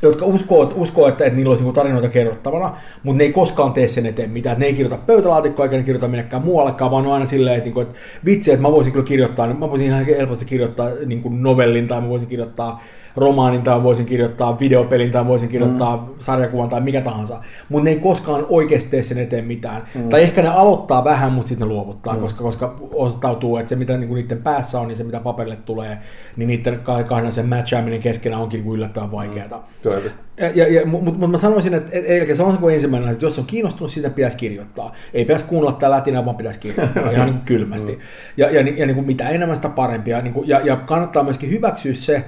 jotka 0.02 0.26
uskoo, 0.26 0.74
uskoo 0.76 1.08
että, 1.08 1.26
että 1.26 1.36
niillä 1.36 1.50
olisi 1.50 1.64
niin 1.64 1.74
tarinoita 1.74 2.10
kerrottavana, 2.10 2.78
mutta 3.04 3.18
ne 3.18 3.24
ei 3.24 3.34
koskaan 3.34 3.74
tee 3.74 3.88
sen 3.88 4.06
eteen 4.06 4.30
mitään. 4.30 4.60
Ne 4.60 4.66
ei 4.66 4.74
kirjoita 4.74 5.06
pöytälaatikkoa 5.06 5.66
eikä 5.66 5.78
ne 5.78 5.84
kirjoita 5.84 6.08
minnekään 6.08 6.44
muuallekaan, 6.44 6.92
vaan 6.92 7.08
on 7.08 7.14
aina 7.14 7.26
silleen, 7.26 7.58
että, 7.58 7.82
että 7.82 8.00
vitsi, 8.26 8.52
että 8.52 8.62
mä 8.62 8.72
voisin 8.72 8.94
kyllä 8.94 9.06
kirjoittaa, 9.06 9.54
mä 9.54 9.70
voisin 9.70 9.88
ihan 9.88 10.06
helposti 10.06 10.46
kirjoittaa 10.46 10.90
niin 11.06 11.22
kuin 11.22 11.44
novellin 11.44 11.88
tai 11.88 12.02
mä 12.02 12.10
voisin 12.10 12.28
kirjoittaa 12.28 12.82
romaanin 13.16 13.62
tai 13.62 13.84
voisin 13.84 14.06
kirjoittaa 14.06 14.60
videopelin 14.60 15.12
tai 15.12 15.28
voisin 15.28 15.50
kirjoittaa 15.50 15.98
mm. 15.98 16.14
sarjakuvan 16.20 16.70
tai 16.70 16.82
mikä 16.82 17.02
tahansa. 17.02 17.38
Mutta 17.70 17.84
ne 17.84 17.90
ei 17.90 18.00
koskaan 18.00 18.46
oikeasti 18.50 18.92
tee 18.92 19.04
sen 19.04 19.18
eteen 19.18 19.46
mitään. 19.46 19.84
Mm. 19.96 20.10
Tai 20.10 20.22
ehkä 20.24 20.42
ne 20.42 20.50
aloittaa 20.50 21.04
vähän, 21.04 21.32
mutta 21.32 21.50
sitten 21.50 21.68
ne 21.68 21.74
luovuttaa, 21.74 22.14
mm. 22.14 22.20
koska, 22.20 22.44
koska 22.44 22.76
osoittautuu, 22.94 23.58
että 23.58 23.70
se 23.70 23.76
mitä 23.76 23.98
niinku 23.98 24.16
niiden 24.16 24.42
päässä 24.42 24.80
on, 24.80 24.88
niin 24.88 24.98
se 24.98 25.04
mitä 25.04 25.20
paperille 25.20 25.58
tulee, 25.66 25.98
niin 26.36 26.48
niiden 26.48 26.78
kahden 27.06 27.34
sen 27.34 27.50
matchaaminen 27.50 28.02
keskenään 28.02 28.42
onkin 28.42 28.58
niinku 28.58 28.76
yllättävän 28.76 29.12
vaikeaa. 29.12 29.48
Mm. 29.48 29.92
Ja, 30.38 30.48
ja, 30.56 30.74
ja, 30.74 30.86
mutta 30.86 31.12
mut 31.12 31.32
mä 31.32 31.38
sanoisin, 31.38 31.74
että 31.74 31.90
et, 31.98 32.30
et, 32.30 32.38
se 32.38 32.44
on 32.44 32.52
se 32.52 32.58
kuin 32.58 32.76
ensimmäinen, 32.76 33.10
että 33.10 33.26
jos 33.26 33.40
on 33.40 33.46
kiinnostunut, 33.46 33.92
siitä 33.92 34.10
pitäisi 34.10 34.38
kirjoittaa. 34.38 34.96
Ei 35.14 35.26
pitäisi 35.26 35.46
kuunnella 35.46 35.74
tätä 35.74 35.92
lätinää, 35.92 36.26
vaan 36.26 36.38
pitäisi 36.38 36.60
kirjoittaa 36.60 37.12
ihan 37.12 37.26
niin 37.26 37.42
kylmästi. 37.52 38.00
Ja, 38.38 38.52
ja, 38.52 38.62
ja, 38.62 38.74
ja 38.78 38.86
niin 38.86 38.96
kuin 38.96 39.08
mitä 39.08 39.30
enemmän 39.30 39.56
sitä 39.56 39.70
parempia. 39.70 40.22
Niin 40.22 40.34
kuin, 40.34 40.48
ja, 40.48 40.62
ja 40.64 40.76
kannattaa 40.76 41.24
myöskin 41.24 41.50
hyväksyä 41.50 41.94
se, 41.94 42.24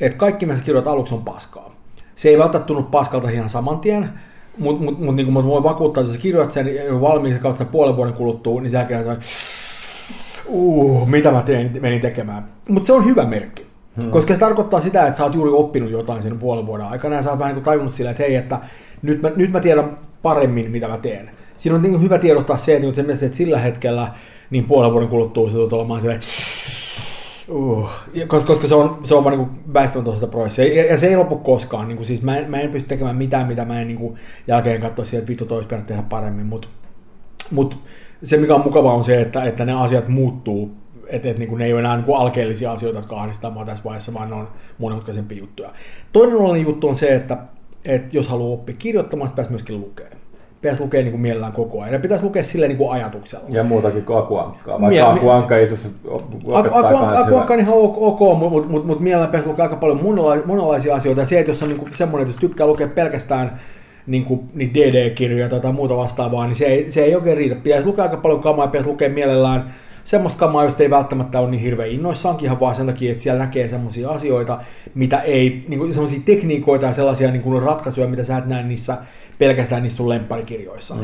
että 0.00 0.18
kaikki 0.18 0.46
mitä 0.46 0.58
sä 0.58 0.64
kirjoitat 0.64 0.92
aluksi 0.92 1.14
on 1.14 1.24
paskaa. 1.24 1.74
Se 2.16 2.28
ei 2.28 2.38
välttämättä 2.38 2.66
tunnu 2.66 2.82
paskalta 2.82 3.30
ihan 3.30 3.50
saman 3.50 3.78
tien, 3.78 4.10
mutta 4.58 4.84
mut, 4.84 5.00
mut, 5.00 5.16
niin 5.16 5.32
kuin 5.32 5.46
voin 5.46 5.64
vakuuttaa, 5.64 6.00
että 6.00 6.12
jos 6.12 6.16
sä 6.16 6.22
kirjoitat 6.22 6.52
sen 6.52 6.66
valmiiksi 7.00 7.40
kautta 7.40 7.64
puolen 7.64 7.96
vuoden 7.96 8.14
kuluttua, 8.14 8.60
niin 8.60 8.70
sen 8.70 8.78
jälkeen 8.78 9.18
uh, 10.46 11.08
mitä 11.08 11.30
mä 11.30 11.42
tein, 11.42 11.78
menin 11.80 12.00
tekemään. 12.00 12.44
Mutta 12.68 12.86
se 12.86 12.92
on 12.92 13.04
hyvä 13.04 13.24
merkki. 13.24 13.66
Hmm. 13.96 14.10
Koska 14.10 14.34
se 14.34 14.40
tarkoittaa 14.40 14.80
sitä, 14.80 15.06
että 15.06 15.18
sä 15.18 15.24
oot 15.24 15.34
juuri 15.34 15.50
oppinut 15.50 15.90
jotain 15.90 16.22
sen 16.22 16.38
puolen 16.38 16.66
vuoden 16.66 16.86
aikana 16.86 17.16
ja 17.16 17.22
sä 17.22 17.30
oot 17.30 17.38
vähän 17.38 17.54
niin 17.54 17.64
tajunnut 17.64 17.94
sillä, 17.94 18.10
että 18.10 18.22
hei, 18.22 18.34
että 18.34 18.58
nyt 19.02 19.22
mä, 19.22 19.30
nyt 19.36 19.52
mä 19.52 19.60
tiedän 19.60 19.98
paremmin, 20.22 20.70
mitä 20.70 20.88
mä 20.88 20.98
teen. 20.98 21.30
Siinä 21.58 21.76
on 21.76 21.82
niin 21.82 22.02
hyvä 22.02 22.18
tiedostaa 22.18 22.58
se, 22.58 22.76
että, 22.76 23.00
että 23.24 23.36
sillä 23.36 23.58
hetkellä 23.58 24.08
niin 24.50 24.64
puolen 24.64 24.92
vuoden 24.92 25.08
kuluttua 25.08 25.50
se 25.50 25.54
tulee 25.54 25.68
olemaan 25.72 26.00
silleen, 26.00 26.20
Uh, 27.48 27.90
koska, 28.26 28.46
koska 28.46 28.68
se 28.68 28.74
on, 28.74 28.98
se 29.02 29.14
on 29.14 29.24
vaan 29.24 29.38
niin 29.38 29.48
väistämätöntä 29.72 30.26
prosessia. 30.26 30.74
Ja, 30.74 30.84
ja, 30.84 30.98
se 30.98 31.06
ei 31.06 31.16
lopu 31.16 31.36
koskaan. 31.36 31.88
Niin 31.88 31.96
kuin, 31.96 32.06
siis 32.06 32.22
mä, 32.22 32.38
en, 32.38 32.50
mä 32.50 32.60
en 32.60 32.70
pysty 32.70 32.88
tekemään 32.88 33.16
mitään, 33.16 33.46
mitä 33.46 33.64
mä 33.64 33.80
en 33.80 33.86
niin 33.86 33.98
kuin, 33.98 34.18
jälkeen 34.46 34.80
katsoa 34.80 35.04
siihen, 35.04 35.18
että 35.18 35.28
vittu 35.28 35.46
toisi 35.46 35.68
tehdä 35.86 36.02
paremmin. 36.02 36.46
Mutta 36.46 36.68
mut, 37.50 37.78
se, 38.24 38.36
mikä 38.36 38.54
on 38.54 38.64
mukavaa, 38.64 38.94
on 38.94 39.04
se, 39.04 39.20
että, 39.20 39.44
että 39.44 39.64
ne 39.64 39.72
asiat 39.72 40.08
muuttuu. 40.08 40.74
Että 41.08 41.28
et, 41.28 41.38
niin 41.38 41.58
ne 41.58 41.64
ei 41.64 41.72
ole 41.72 41.80
enää 41.80 41.96
niin 41.96 42.04
kuin 42.04 42.18
alkeellisia 42.18 42.72
asioita, 42.72 42.98
jotka 42.98 43.20
ahdistaa 43.20 43.50
mua 43.50 43.64
tässä 43.64 43.84
vaiheessa, 43.84 44.14
vaan 44.14 44.30
ne 44.30 44.34
on 44.34 44.48
monimutkaisempia 44.78 45.38
juttuja. 45.38 45.72
Toinen 46.12 46.62
juttu 46.62 46.88
on 46.88 46.96
se, 46.96 47.14
että, 47.14 47.38
että 47.84 48.16
jos 48.16 48.28
haluaa 48.28 48.54
oppia 48.54 48.74
kirjoittamaan, 48.78 49.30
pitäisi 49.30 49.50
myöskin 49.50 49.80
lukea 49.80 50.06
pitäisi 50.64 50.82
lukea 50.82 51.00
niin 51.00 51.10
kuin 51.10 51.20
mielellään 51.20 51.52
koko 51.52 51.80
ajan. 51.80 51.92
Ja 51.92 51.98
pitäisi 51.98 52.24
lukea 52.24 52.44
silleen 52.44 52.68
niin 52.68 52.78
kuin 52.78 52.90
ajatuksella. 52.90 53.44
Ja 53.50 53.64
muutakin 53.64 54.04
kuin 54.04 54.18
akuankkaa. 54.18 54.80
Vaikka 54.80 54.88
Mie- 54.88 55.02
akuankka 55.02 55.56
itse 55.56 55.74
asiassa 55.74 55.98
opettaa 56.44 57.20
Akuankka 57.20 57.54
on 57.54 57.60
ihan 57.60 57.74
ok, 57.74 57.96
ok 57.98 58.38
mutta 58.38 58.50
mut, 58.50 58.68
mut, 58.68 58.86
mut 58.86 59.00
mielellään 59.00 59.30
pitäisi 59.30 59.48
lukea 59.48 59.64
aika 59.64 59.76
paljon 59.76 60.02
monenlaisia, 60.02 60.46
monenlaisia 60.46 60.94
asioita. 60.94 61.20
Ja 61.20 61.26
se, 61.26 61.38
että 61.38 61.50
jos 61.50 61.62
on 61.62 61.68
niin 61.68 61.78
kuin 61.78 61.94
semmoinen, 61.94 62.28
että 62.28 62.34
jos 62.34 62.50
tykkää 62.50 62.66
lukea 62.66 62.88
pelkästään 62.88 63.60
niin 64.06 64.24
kuin, 64.24 64.40
niin 64.54 64.74
DD-kirjoja 64.74 65.48
tai 65.60 65.72
muuta 65.72 65.96
vastaavaa, 65.96 66.46
niin 66.46 66.56
se 66.56 66.64
ei, 66.64 66.92
se 66.92 67.04
ei 67.04 67.14
oikein 67.14 67.36
riitä. 67.36 67.54
Pitäisi 67.54 67.86
lukea 67.86 68.04
aika 68.04 68.16
paljon 68.16 68.42
kamaa 68.42 68.64
ja 68.64 68.70
pitäisi 68.70 68.90
lukea 68.90 69.08
mielellään 69.08 69.74
semmoista 70.04 70.38
kamaa, 70.38 70.64
josta 70.64 70.82
ei 70.82 70.90
välttämättä 70.90 71.40
ole 71.40 71.50
niin 71.50 71.60
hirveän 71.60 71.90
innoissaankin 71.90 72.46
ihan 72.46 72.60
vaan 72.60 72.74
sen 72.74 72.86
takia, 72.86 73.10
että 73.10 73.22
siellä 73.22 73.44
näkee 73.44 73.68
semmoisia 73.68 74.10
asioita, 74.10 74.60
mitä 74.94 75.20
ei, 75.20 75.64
niin 75.68 75.94
semmoisia 75.94 76.20
tekniikoita 76.24 76.86
ja 76.86 76.92
sellaisia 76.92 77.30
niin 77.30 77.42
kuin 77.42 77.62
ratkaisuja, 77.62 78.06
mitä 78.06 78.24
sä 78.24 78.38
et 78.38 78.46
näe 78.46 78.62
niissä 78.62 78.96
pelkästään 79.38 79.82
niissä 79.82 79.96
sun 79.96 80.08
lempparikirjoissa. 80.08 80.94
Mm. 80.94 81.00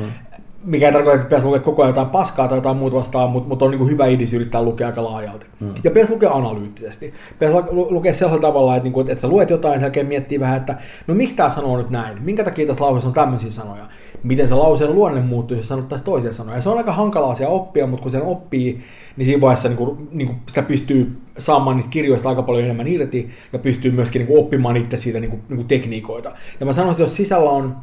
Mikä 0.65 0.87
ei 0.87 0.93
tarkoita, 0.93 1.15
että 1.15 1.25
pitäisi 1.25 1.47
lukea 1.47 1.61
koko 1.61 1.83
ajan 1.83 1.91
jotain 1.91 2.09
paskaa 2.09 2.49
tai 2.49 2.59
jotain 2.59 2.77
muuta 2.77 2.97
vastaan, 2.97 3.31
mutta, 3.31 3.49
mutta 3.49 3.65
on 3.65 3.71
niin 3.71 3.89
hyvä 3.89 4.07
idis 4.07 4.35
yrittää 4.35 4.63
lukea 4.63 4.87
aika 4.87 5.05
laajalti. 5.05 5.47
Mm. 5.61 5.75
Ja 5.85 5.91
pitäisi 5.91 6.13
lukea 6.13 6.31
analyyttisesti. 6.31 7.15
Pitäisi 7.39 7.59
lukea 7.71 8.15
sellaisella 8.15 8.49
tavalla, 8.49 8.77
että, 8.77 8.89
niin 8.89 9.01
että, 9.01 9.13
että 9.13 9.23
sä 9.23 9.29
luet 9.29 9.51
jotain 9.51 9.75
ja 9.75 9.81
jälkeen 9.81 10.07
miettii 10.07 10.41
vähän, 10.41 10.57
että 10.57 10.79
no 11.07 11.15
miksi 11.15 11.37
tämä 11.37 11.51
sanoo 11.51 11.77
nyt 11.77 11.91
näin? 11.91 12.23
Minkä 12.23 12.45
takia 12.45 12.67
tässä 12.67 12.85
lauseessa 12.85 13.09
on 13.09 13.15
tämmöisiä 13.15 13.51
sanoja? 13.51 13.85
Miten 14.23 14.49
se 14.49 14.55
lauseen 14.55 14.95
luonne 14.95 15.21
muuttuu, 15.21 15.57
jos 15.57 15.69
sanottaisiin 15.69 16.07
toisia 16.07 16.33
sanoja? 16.33 16.57
Ja 16.57 16.63
se 16.63 16.69
on 16.69 16.79
aika 16.79 16.93
hankala 16.93 17.31
asia 17.31 17.49
oppia, 17.49 17.87
mutta 17.87 18.03
kun 18.03 18.13
sen 18.13 18.23
oppii, 18.23 18.85
niin 19.17 19.27
siinä 19.27 19.41
vaiheessa 19.41 19.69
niin 19.69 19.79
kuin, 19.79 20.09
niin 20.13 20.29
kuin 20.29 20.39
sitä 20.49 20.63
pystyy 20.63 21.17
saamaan 21.39 21.77
niitä 21.77 21.91
kirjoista 21.91 22.29
aika 22.29 22.43
paljon 22.43 22.65
enemmän 22.65 22.89
irti 22.89 23.31
ja 23.53 23.59
pystyy 23.59 23.91
myöskin 23.91 24.21
niin 24.21 24.27
kuin 24.27 24.41
oppimaan 24.41 24.77
itse 24.77 24.97
siitä 24.97 25.21
niin 25.21 25.31
kuin, 25.31 25.43
niin 25.49 25.57
kuin 25.57 25.69
tekniikoita. 25.69 26.33
Ja 26.61 26.67
mä 26.67 26.73
sanoisin, 26.73 26.91
että 26.91 27.03
jos 27.03 27.17
sisällä 27.17 27.51
on 27.51 27.77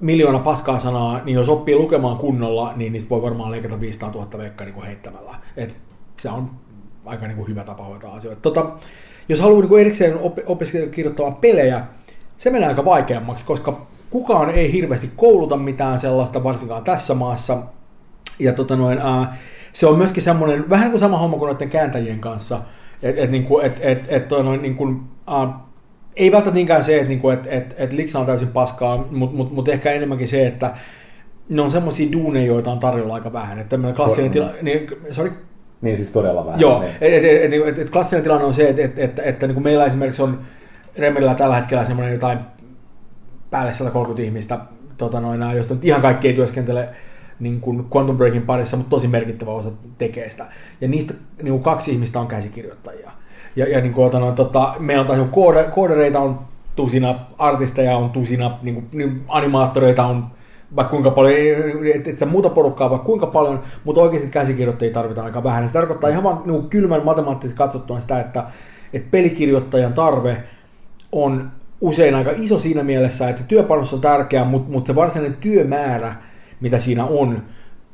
miljoona 0.00 0.38
paskaa 0.38 0.78
sanaa, 0.78 1.20
niin 1.24 1.34
jos 1.34 1.48
oppii 1.48 1.76
lukemaan 1.76 2.16
kunnolla, 2.16 2.72
niin 2.76 2.92
niistä 2.92 3.10
voi 3.10 3.22
varmaan 3.22 3.50
leikata 3.50 3.80
500 3.80 4.10
000 4.10 4.38
veikkaa 4.38 4.66
niin 4.66 4.82
heittämällä. 4.82 5.34
Et 5.56 5.76
se 6.16 6.30
on 6.30 6.50
aika 7.04 7.26
niin 7.26 7.36
kuin 7.36 7.48
hyvä 7.48 7.64
tapa 7.64 7.84
hoitaa 7.84 8.14
asioita. 8.14 8.40
Tota, 8.40 8.70
jos 9.28 9.40
haluaa 9.40 9.60
niin 9.60 9.68
kuin 9.68 9.80
erikseen 9.80 10.18
op- 10.18 10.38
opiskella 10.46 10.90
kirjoittamaan 10.90 11.36
pelejä, 11.36 11.84
se 12.38 12.50
menee 12.50 12.68
aika 12.68 12.84
vaikeammaksi, 12.84 13.44
koska 13.44 13.86
kukaan 14.10 14.50
ei 14.50 14.72
hirveästi 14.72 15.10
kouluta 15.16 15.56
mitään 15.56 16.00
sellaista, 16.00 16.44
varsinkaan 16.44 16.84
tässä 16.84 17.14
maassa. 17.14 17.58
Ja 18.38 18.52
tota 18.52 18.76
noin, 18.76 18.98
ää, 18.98 19.36
se 19.72 19.86
on 19.86 19.98
myöskin 19.98 20.22
semmoinen, 20.22 20.70
vähän 20.70 20.90
kuin 20.90 21.00
sama 21.00 21.18
homma 21.18 21.36
kuin 21.36 21.48
noiden 21.48 21.70
kääntäjien 21.70 22.20
kanssa, 22.20 22.58
että 23.02 23.22
et, 23.22 23.30
niinku, 23.30 23.58
et, 23.58 23.78
et, 23.80 23.98
et, 24.08 24.32
et, 24.32 24.62
niin 24.62 24.74
kuin, 24.74 25.00
ei 26.18 26.32
välttämättä 26.32 26.54
niinkään 26.54 26.84
se, 26.84 26.96
että, 26.96 27.08
niinku, 27.08 27.30
että, 27.30 27.50
että, 27.50 27.74
että 27.78 27.96
liksa 27.96 28.18
on 28.18 28.26
täysin 28.26 28.48
paskaa, 28.48 29.06
mutta 29.10 29.36
mut, 29.36 29.52
mut 29.52 29.68
ehkä 29.68 29.92
enemmänkin 29.92 30.28
se, 30.28 30.46
että 30.46 30.74
ne 31.48 31.62
on 31.62 31.70
semmoisia 31.70 32.12
duuneja, 32.12 32.46
joita 32.46 32.72
on 32.72 32.78
tarjolla 32.78 33.14
aika 33.14 33.32
vähän. 33.32 33.58
Että 33.58 33.70
tämmöinen 33.70 33.96
klassinen 33.96 34.30
tilanne, 34.30 34.62
niin, 34.62 34.88
sorry? 35.12 35.32
Niin 35.80 35.96
siis 35.96 36.10
todella 36.10 36.46
vähän. 36.46 36.60
Joo, 36.60 36.80
niin. 36.80 36.92
et, 37.00 37.24
et, 37.24 37.52
et, 37.52 37.68
et, 37.68 37.78
et, 37.78 37.90
klassinen 37.90 38.22
tilanne 38.22 38.44
on 38.44 38.54
se, 38.54 38.68
että, 38.68 38.82
että, 38.82 39.02
että, 39.02 39.22
että 39.22 39.46
niin 39.46 39.54
kuin 39.54 39.64
meillä 39.64 39.84
esimerkiksi 39.84 40.22
on 40.22 40.38
Remelillä 40.98 41.34
tällä 41.34 41.56
hetkellä 41.56 41.86
semmoinen 41.86 42.14
jotain 42.14 42.38
päälle 43.50 43.74
130 43.74 44.22
ihmistä, 44.22 44.58
tota 44.96 45.20
noin, 45.20 45.56
josta 45.56 45.74
nyt 45.74 45.84
ihan 45.84 46.02
kaikki 46.02 46.28
ei 46.28 46.34
työskentele 46.34 46.88
niin 47.40 47.60
kuin 47.60 47.86
Quantum 47.96 48.16
Breakin 48.16 48.42
parissa, 48.42 48.76
mutta 48.76 48.90
tosi 48.90 49.08
merkittävä 49.08 49.50
osa 49.50 49.70
tekee 49.98 50.30
sitä. 50.30 50.46
Ja 50.80 50.88
niistä 50.88 51.14
niin 51.42 51.52
kuin 51.52 51.62
kaksi 51.62 51.92
ihmistä 51.92 52.20
on 52.20 52.26
käsikirjoittajia. 52.26 53.10
Ja, 53.58 53.68
ja 53.68 53.80
niin 53.80 53.92
kuin, 53.92 54.12
no, 54.12 54.32
tota, 54.32 54.74
meillä 54.78 55.00
on 55.00 55.06
taas 55.06 55.28
koode, 55.30 55.64
koodereita 55.64 56.20
on 56.20 56.38
tusina, 56.76 57.18
artisteja 57.38 57.96
on 57.96 58.10
tusina, 58.10 58.58
niin 58.62 58.74
kuin, 58.74 58.86
niin 58.92 59.22
animaattoreita 59.28 60.06
on 60.06 60.26
vaikka 60.76 60.90
kuinka 60.90 61.10
paljon, 61.10 61.36
että 61.94 62.10
et 62.10 62.30
muuta 62.30 62.50
porukkaa 62.50 62.90
vaikka 62.90 63.06
kuinka 63.06 63.26
paljon, 63.26 63.62
mutta 63.84 64.02
oikeasti 64.02 64.30
käsikirjoittajia 64.30 64.94
tarvitaan 64.94 65.26
aika 65.26 65.44
vähän. 65.44 65.66
Se 65.66 65.72
tarkoittaa 65.72 66.10
ihan 66.10 66.22
vaan 66.22 66.42
niin 66.46 66.68
kylmän 66.70 67.04
matemaattisesti 67.04 67.58
katsottuna 67.58 68.00
sitä, 68.00 68.20
että, 68.20 68.44
että 68.92 69.08
pelikirjoittajan 69.10 69.92
tarve 69.92 70.36
on 71.12 71.50
usein 71.80 72.14
aika 72.14 72.30
iso 72.36 72.58
siinä 72.58 72.82
mielessä, 72.82 73.28
että 73.28 73.42
työpanos 73.42 73.94
on 73.94 74.00
tärkeä, 74.00 74.44
mutta, 74.44 74.72
mutta 74.72 74.86
se 74.86 74.94
varsinainen 74.94 75.38
työmäärä, 75.40 76.14
mitä 76.60 76.78
siinä 76.78 77.04
on, 77.04 77.42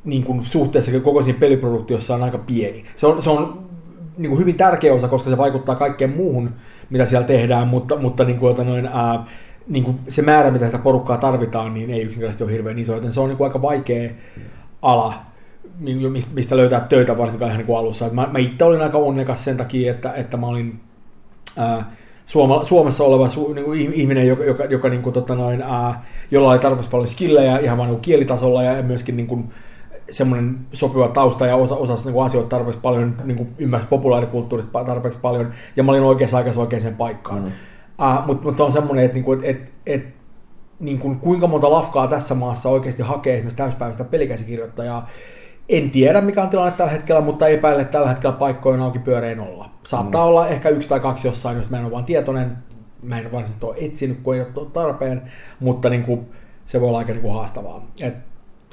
niin 0.03 0.23
kuin 0.23 0.45
suhteessa 0.45 0.99
koko 0.99 1.21
siinä 1.21 1.39
peliproduktiossa 1.39 2.15
on 2.15 2.23
aika 2.23 2.37
pieni. 2.37 2.85
Se 2.95 3.07
on, 3.07 3.21
se 3.21 3.29
on 3.29 3.64
niin 4.17 4.29
kuin 4.29 4.39
hyvin 4.39 4.55
tärkeä 4.55 4.93
osa, 4.93 5.07
koska 5.07 5.29
se 5.29 5.37
vaikuttaa 5.37 5.75
kaikkeen 5.75 6.15
muuhun, 6.15 6.49
mitä 6.89 7.05
siellä 7.05 7.27
tehdään, 7.27 7.67
mutta, 7.67 7.95
mutta 7.95 8.23
niin 8.23 8.39
kuin, 8.39 8.67
noin, 8.67 8.89
ää, 8.93 9.25
niin 9.67 9.83
kuin 9.83 9.99
se 10.07 10.21
määrä, 10.21 10.51
mitä 10.51 10.65
sitä 10.65 10.77
porukkaa 10.77 11.17
tarvitaan, 11.17 11.73
niin 11.73 11.89
ei 11.89 12.01
yksinkertaisesti 12.01 12.43
ole 12.43 12.51
hirveän 12.51 12.79
iso, 12.79 12.95
joten 12.95 13.13
se 13.13 13.19
on 13.19 13.29
niin 13.29 13.37
kuin 13.37 13.47
aika 13.47 13.61
vaikea 13.61 14.09
ala, 14.81 15.13
mistä 16.33 16.57
löytää 16.57 16.79
töitä 16.79 17.17
varsinkaan 17.17 17.49
ihan 17.49 17.57
niin 17.57 17.67
kuin 17.67 17.77
alussa. 17.77 18.09
Mä, 18.09 18.29
mä 18.31 18.39
itse 18.39 18.63
olin 18.63 18.81
aika 18.81 18.97
onnekas 18.97 19.43
sen 19.43 19.57
takia, 19.57 19.91
että, 19.91 20.13
että 20.13 20.37
mä 20.37 20.47
olin 20.47 20.79
ää, 21.57 21.91
Suoma, 22.25 22.63
Suomessa 22.63 23.03
oleva 23.03 23.29
su, 23.29 23.53
niin 23.53 23.65
kuin 23.65 23.93
ihminen, 23.93 24.27
joka, 24.27 24.43
joka, 24.43 24.65
joka 24.65 24.89
niin 24.89 25.01
kuin, 25.01 25.13
tota 25.13 25.35
noin, 25.35 25.61
ää, 25.61 26.05
jolla 26.31 26.51
oli 26.51 26.59
tarpeeksi 26.59 26.91
paljon 26.91 27.07
skillejä 27.07 27.57
ihan 27.57 27.77
vain 27.77 27.91
niin 27.91 28.01
kielitasolla 28.01 28.63
ja 28.63 28.83
myöskin 28.83 29.17
niin 29.17 29.27
kuin, 29.27 29.53
semmoinen 30.09 30.59
sopiva 30.73 31.07
tausta 31.07 31.45
ja 31.45 31.55
osa, 31.55 31.75
osasi 31.75 32.11
niin 32.11 32.23
asioita 32.23 32.49
tarpeeksi 32.49 32.81
paljon, 32.81 33.15
niin 33.23 33.37
kuin 33.37 33.49
ymmärsi 33.57 33.87
populaarikulttuurista 33.87 34.83
tarpeeksi 34.83 35.19
paljon, 35.21 35.53
ja 35.75 35.83
mä 35.83 35.91
olin 35.91 36.03
oikeassa 36.03 36.37
aikassa 36.37 36.61
oikeaan 36.61 36.95
paikkaan. 36.95 37.43
Mm. 37.43 37.51
Uh, 37.99 38.25
Mutta 38.27 38.43
mut 38.43 38.57
se 38.57 38.63
on 38.63 38.71
semmoinen, 38.71 39.05
että 39.05 39.15
niinku, 39.15 39.33
et, 39.33 39.43
et, 39.43 39.69
et, 39.85 40.05
niin 40.79 40.99
kuin, 40.99 41.19
kuinka 41.19 41.47
monta 41.47 41.71
lafkaa 41.71 42.07
tässä 42.07 42.35
maassa 42.35 42.69
oikeasti 42.69 43.01
hakee 43.01 43.33
esimerkiksi 43.33 43.57
täyspäiväistä 43.57 44.03
pelikäsikirjoittajaa. 44.03 45.09
En 45.69 45.89
tiedä, 45.89 46.21
mikä 46.21 46.43
on 46.43 46.49
tilanne 46.49 46.73
tällä 46.77 46.91
hetkellä, 46.91 47.21
mutta 47.21 47.47
epäilen, 47.47 47.81
että 47.81 47.91
tällä 47.91 48.09
hetkellä 48.09 48.35
paikkojen 48.35 48.81
auki 48.81 48.99
pyörein 48.99 49.39
olla. 49.39 49.69
Saattaa 49.83 50.23
mm. 50.23 50.27
olla 50.27 50.47
ehkä 50.47 50.69
yksi 50.69 50.89
tai 50.89 50.99
kaksi 50.99 51.27
jossain, 51.27 51.57
jos 51.57 51.69
mä 51.69 51.77
en 51.77 51.83
ole 51.83 51.91
vaan 51.91 52.05
tietoinen. 52.05 52.57
Mä 53.01 53.19
en 53.19 53.31
varsinaisesti 53.31 53.65
ole 53.65 53.75
etsinyt, 53.81 54.19
kun 54.23 54.35
ei 54.35 54.41
ole 54.41 54.67
tarpeen, 54.73 55.21
mutta 55.59 55.89
niin 55.89 56.03
kuin, 56.03 56.25
se 56.65 56.81
voi 56.81 56.87
olla 56.87 56.97
aika 56.97 57.11
niin 57.11 57.21
kuin 57.21 57.33
haastavaa. 57.33 57.85
Et 57.99 58.15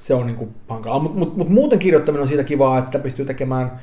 se 0.03 0.15
on 0.15 0.27
niin 0.27 0.37
kuin 0.37 0.55
hankalaa. 0.69 0.99
Mutta 0.99 1.19
mut, 1.19 1.37
mut 1.37 1.49
muuten 1.49 1.79
kirjoittaminen 1.79 2.23
on 2.23 2.29
siitä 2.29 2.45
kivaa, 2.45 2.79
että 2.79 2.99
pystyy 2.99 3.25
tekemään 3.25 3.81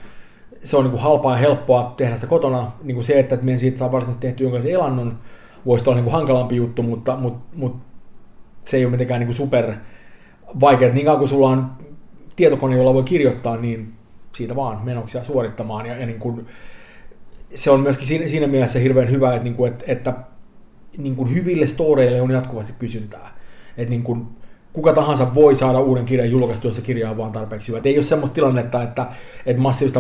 se 0.63 0.77
on 0.77 0.83
niin 0.83 0.91
kuin 0.91 1.01
halpaa 1.01 1.33
ja 1.33 1.37
helppoa 1.37 1.93
tehdä 1.97 2.15
sitä 2.15 2.27
kotona. 2.27 2.71
Niin 2.83 2.95
kuin 2.95 3.05
se, 3.05 3.19
että 3.19 3.37
meidän 3.41 3.59
siitä 3.59 3.77
saa 3.77 3.91
varsinaisesti 3.91 4.27
tehty 4.27 4.43
jonkinlaisen 4.43 4.71
elannon, 4.71 5.17
voisi 5.65 5.85
olla 5.85 5.95
niin 5.95 6.03
kuin 6.03 6.13
hankalampi 6.13 6.55
juttu, 6.55 6.83
mutta, 6.83 7.15
mutta, 7.15 7.55
mutta 7.55 7.85
se 8.65 8.77
ei 8.77 8.85
ole 8.85 8.91
mitenkään 8.91 9.19
niin 9.19 9.27
kuin 9.27 9.35
super 9.35 9.73
vaikeaa. 10.59 10.93
Niin 10.93 11.05
kauan 11.05 11.19
kuin 11.19 11.29
sulla 11.29 11.49
on 11.49 11.71
tietokone, 12.35 12.77
jolla 12.77 12.93
voi 12.93 13.03
kirjoittaa, 13.03 13.57
niin 13.57 13.93
siitä 14.35 14.55
vaan 14.55 14.85
menoksia 14.85 15.23
suorittamaan. 15.23 15.85
Ja, 15.85 15.97
ja 15.97 16.05
niin 16.05 16.19
kuin, 16.19 16.45
se 17.55 17.71
on 17.71 17.79
myöskin 17.79 18.07
siinä, 18.07 18.27
siinä 18.27 18.47
mielessä 18.47 18.79
hirveän 18.79 19.11
hyvä, 19.11 19.33
että, 19.33 19.43
niin 19.43 19.55
kuin, 19.55 19.71
että, 19.71 19.83
että 19.87 20.13
niin 20.97 21.15
kuin 21.15 21.33
hyville 21.33 21.67
storeille 21.67 22.21
on 22.21 22.31
jatkuvasti 22.31 22.73
kysyntää. 22.79 23.35
Että 23.77 23.89
niin 23.89 24.03
kuin, 24.03 24.27
kuka 24.73 24.93
tahansa 24.93 25.35
voi 25.35 25.55
saada 25.55 25.79
uuden 25.79 26.05
kirjan 26.05 26.31
julkaistua, 26.31 26.69
jos 26.69 26.75
se 26.75 26.81
kirja 26.81 27.09
on 27.09 27.17
vaan 27.17 27.31
tarpeeksi 27.31 27.67
hyvä. 27.67 27.77
Et 27.77 27.85
ei 27.85 27.97
ole 27.97 28.03
semmoista 28.03 28.35
tilannetta, 28.35 28.83
että, 28.83 29.05
että 29.45 29.61
massiivista 29.61 29.99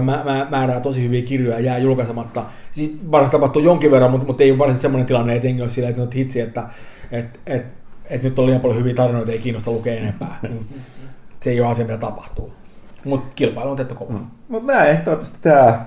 määrää 0.49 0.79
tosi 0.79 1.03
hyviä 1.03 1.21
kirjoja 1.21 1.59
jää 1.59 1.77
julkaisematta. 1.77 2.45
Siis 2.71 3.11
varmasti 3.11 3.31
tapahtuu 3.31 3.61
jonkin 3.61 3.91
verran, 3.91 4.11
mutta, 4.11 4.27
mutta 4.27 4.43
ei 4.43 4.51
ole 4.51 4.57
varsinaisesti 4.57 4.81
semmoinen 4.81 5.07
tilanne, 5.07 5.35
että 5.35 5.47
ei 5.47 5.61
ole 5.61 5.69
sillä, 5.69 5.89
että 5.89 6.01
nyt 6.01 6.15
hitsi, 6.15 6.41
että, 6.41 6.63
että, 7.11 7.39
että, 7.47 7.67
että 8.09 8.27
nyt 8.27 8.39
on 8.39 8.45
liian 8.45 8.61
paljon 8.61 8.79
hyviä 8.79 8.93
tarinoita, 8.93 9.31
ei 9.31 9.39
kiinnosta 9.39 9.71
lukea 9.71 9.95
enempää. 9.95 10.39
Se 11.39 11.49
ei 11.49 11.61
ole 11.61 11.69
asia, 11.69 11.85
mitä 11.85 11.97
tapahtuu. 11.97 12.53
Mutta 13.05 13.31
kilpailu 13.35 13.69
on 13.69 13.77
tehty 13.77 13.95
kova. 13.95 14.13
Mm. 14.13 14.25
Mutta 14.47 14.73
näin, 14.73 14.97
toivottavasti 14.97 15.37
tämä 15.41 15.85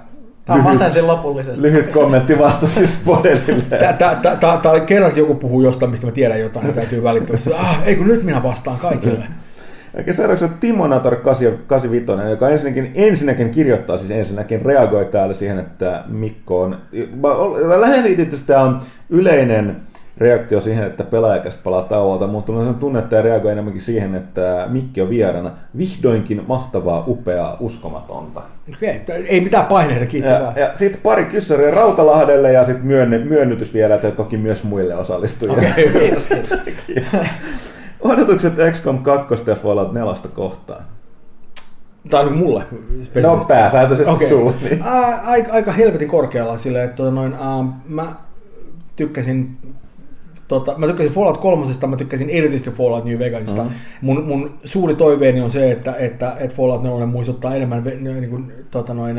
On 0.53 0.61
masensin 0.61 1.07
lopullisesti. 1.07 1.63
Lyhyt 1.63 1.89
kommentti 1.89 2.39
vasta 2.39 2.67
siis 2.67 2.99
Bodelille. 3.05 3.79
Tämä 4.63 4.81
kerrankin 4.87 5.21
joku 5.21 5.35
puhuu 5.35 5.63
jostain, 5.63 5.91
mistä 5.91 6.07
mä 6.07 6.13
tiedän 6.13 6.41
jotain, 6.41 6.67
niin 6.67 6.75
täytyy 6.75 7.03
välittömästi. 7.03 7.53
Ah, 7.53 7.83
ei 7.85 7.97
kun 7.97 8.09
nyt 8.09 8.23
minä 8.23 8.43
vastaan 8.43 8.79
kaikille. 8.79 9.25
Eikä 9.95 10.13
seuraavaksi 10.13 10.45
on 10.45 10.55
Timonator 10.61 11.17
85, 11.17 12.31
joka 12.31 12.49
ensinnäkin, 12.49 12.93
ensinnäkin 12.95 13.51
kirjoittaa, 13.51 13.99
siis 13.99 14.11
ensinnäkin 14.11 14.63
reagoi 14.63 15.05
täällä 15.05 15.35
siihen, 15.35 15.59
että 15.59 16.05
Mikko 16.09 16.63
on... 16.63 16.79
Mä 17.67 17.81
lähes 17.81 18.07
että 18.19 18.37
tämä 18.47 18.63
on 18.63 18.81
yleinen 19.11 19.77
reaktio 20.19 20.61
siihen, 20.61 20.85
että 20.85 21.05
pelaajakästä 21.05 21.61
palaa 21.65 21.83
tauolta, 21.83 22.27
mutta 22.27 22.53
on 22.53 22.75
tunne, 22.75 22.99
että 22.99 23.23
reagoi 23.23 23.53
enemmänkin 23.53 23.83
siihen, 23.83 24.15
että 24.15 24.67
Mikki 24.69 25.01
on 25.01 25.11
vierana. 25.11 25.51
Vihdoinkin 25.79 26.45
mahtavaa, 26.47 27.05
upeaa, 27.07 27.57
uskomatonta. 27.61 28.43
Okei, 28.75 29.01
ei 29.27 29.41
mitään 29.41 29.67
paineita, 29.67 30.07
kiittävää. 30.07 30.53
Ja, 30.57 30.63
ja 30.63 30.73
sitten 30.75 31.01
pari 31.03 31.25
kyssäriä 31.25 31.71
Rautalahdelle 31.71 32.53
ja 32.53 32.65
sitten 32.65 32.87
myönne, 32.87 33.19
myönnytys 33.19 33.75
vielä, 33.75 33.95
että 33.95 34.11
toki 34.11 34.37
myös 34.37 34.65
muille 34.65 34.95
osallistujille. 34.95 35.69
Okei, 35.71 35.89
okay, 35.89 36.01
kiitos, 36.01 36.29
kiitos. 36.87 37.21
Odotukset 38.01 38.55
XCOM 38.73 38.99
2 38.99 39.35
ja 39.47 39.55
Fallout 39.55 39.93
4 39.93 40.15
kohtaan. 40.35 40.85
Tai 42.11 42.31
mulle. 42.31 42.65
No 43.23 43.45
pääsääntöisesti 43.49 44.11
okay. 44.11 44.29
sulle. 44.29 44.55
Niin. 44.63 44.83
aika, 45.25 45.53
aika 45.53 45.73
helvetin 45.73 46.09
korkealla 46.09 46.59
silleen, 46.59 46.85
että 46.85 46.97
tota 46.97 47.11
noin, 47.11 47.35
uh, 47.35 47.67
mä 47.89 48.15
tykkäsin 48.97 49.57
Tota, 50.53 50.75
mä 50.79 50.87
tykkäsin 50.87 51.13
Fallout 51.13 51.39
3, 51.39 51.67
mä 51.87 51.97
tykkäsin 51.97 52.31
erityisesti 52.31 52.71
Fallout 52.71 53.05
New 53.05 53.19
Vegasista. 53.19 53.63
Mm-hmm. 53.63 53.77
Mun, 54.01 54.25
mun 54.25 54.51
suuri 54.65 54.95
toiveeni 54.95 55.41
on 55.41 55.51
se, 55.51 55.73
että, 55.73 55.95
että, 55.95 56.37
että 56.39 56.57
Fallout 56.57 56.83
4 56.83 57.07
muistuttaa 57.07 57.55
enemmän 57.55 57.85
niin 57.85 58.31
kuin, 58.31 58.53
tota 58.71 58.95
noin, 58.95 59.17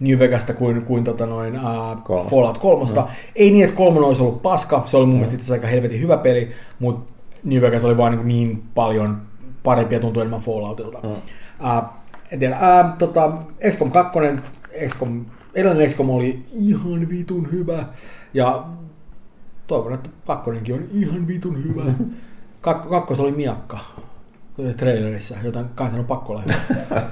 New 0.00 0.18
Vegasta 0.18 0.54
kuin, 0.54 0.82
kuin 0.82 1.04
tota 1.04 1.26
noin, 1.26 1.54
uh, 1.54 2.30
Fallout 2.30 2.58
3. 2.58 2.84
Mm-hmm. 2.84 3.02
Ei 3.36 3.50
niin, 3.50 3.64
että 3.64 3.76
kolmonen 3.76 4.08
olisi 4.08 4.22
ollut 4.22 4.42
paska, 4.42 4.84
se 4.86 4.96
oli 4.96 5.06
mun 5.06 5.14
mm-hmm. 5.16 5.30
mielestä 5.30 5.52
aika 5.52 5.66
helvetin 5.66 6.00
hyvä 6.00 6.16
peli, 6.16 6.50
mutta 6.78 7.12
New 7.44 7.62
Vegas 7.62 7.84
oli 7.84 7.96
vaan 7.96 8.12
niin, 8.12 8.28
niin 8.28 8.62
paljon 8.74 9.16
parempi 9.62 9.94
ja 9.94 10.00
tuntui 10.00 10.20
enemmän 10.20 10.40
Falloutilta. 10.40 10.98
Mm-hmm. 11.02 11.78
Uh, 11.78 11.84
en 12.30 12.38
tiedä, 12.38 12.56
uh, 12.56 12.98
tota, 12.98 13.32
XCOM 13.70 13.90
2, 13.90 14.18
XCOM, 14.88 15.24
edellinen 15.54 15.90
XCOM 15.90 16.10
oli 16.10 16.44
ihan 16.52 17.08
vitun 17.08 17.52
hyvä. 17.52 17.84
Ja 18.34 18.64
toivon, 19.72 19.94
että 19.94 20.10
kakkonenkin 20.26 20.74
on 20.74 20.84
ihan 20.92 21.26
vitun 21.26 21.64
hyvä. 21.64 21.82
Kak- 22.66 22.88
kakkos 22.88 23.20
oli 23.20 23.32
miakka 23.32 23.78
trailerissa, 24.76 25.36
joten 25.42 25.64
kansan 25.74 26.00
on 26.00 26.06
pakko 26.06 26.32
olla 26.32 26.44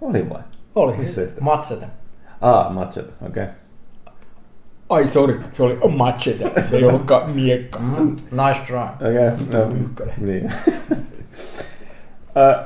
Oli 0.00 0.30
vai? 0.30 0.42
Oli. 0.74 0.96
Matsete. 1.40 1.86
Ah, 2.40 2.72
Matsete, 2.72 3.12
okei. 3.26 3.42
Okay. 3.44 3.54
Ai 4.88 5.08
sorry, 5.08 5.40
se 5.52 5.62
oli 5.62 5.78
Machete, 5.96 6.62
se 6.62 6.76
ei 6.76 6.84
ollutkaan 6.84 7.30
miekka. 7.30 7.78
Mm, 7.78 8.16
nice 8.30 8.60
try. 8.66 9.08
Okei, 9.08 9.28
okay, 9.28 9.66
no, 9.66 9.72
niin. 10.20 10.44
uh, 10.94 11.00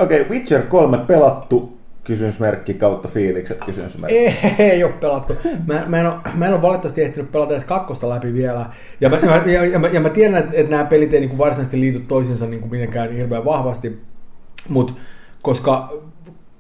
Okei, 0.01 0.21
okay, 0.21 0.31
Witcher 0.31 0.63
3 0.63 0.99
pelattu, 0.99 1.78
kysymysmerkki 2.09 2.75
kautta 2.75 3.09
fiilikset 3.09 3.65
kysymysmerkki. 3.65 4.19
Ei, 4.19 4.35
ei 4.59 4.85
ole 4.85 4.93
pelattu. 4.93 5.37
Mä, 5.67 5.85
mä, 5.87 6.01
en 6.01 6.07
ole, 6.07 6.15
mä 6.35 6.47
en 6.47 6.53
ole 6.53 6.63
valitettavasti 6.63 7.03
ehtinyt 7.03 7.33
pelata 7.33 7.53
edes 7.53 7.65
kakkosta 7.65 8.09
läpi 8.09 8.35
vielä. 8.35 8.67
Ja 9.01 9.09
mä, 9.11 9.17
ja, 9.17 9.53
ja, 9.53 9.65
ja, 9.65 9.79
mä, 9.79 9.89
ja 9.89 10.01
mä 10.01 10.11
tiedän, 10.11 10.37
että, 10.37 10.51
että 10.55 10.71
nämä 10.71 10.85
pelit 10.85 11.15
ei 11.15 11.21
niin 11.21 11.29
kuin 11.29 11.39
varsinaisesti 11.39 11.81
liity 11.81 12.01
toisiinsa 12.09 12.47
niin 12.47 12.61
kuin 12.61 12.71
mitenkään 12.71 13.13
hirveän 13.13 13.45
vahvasti. 13.45 14.03
Mutta 14.69 14.93
koska 15.43 15.93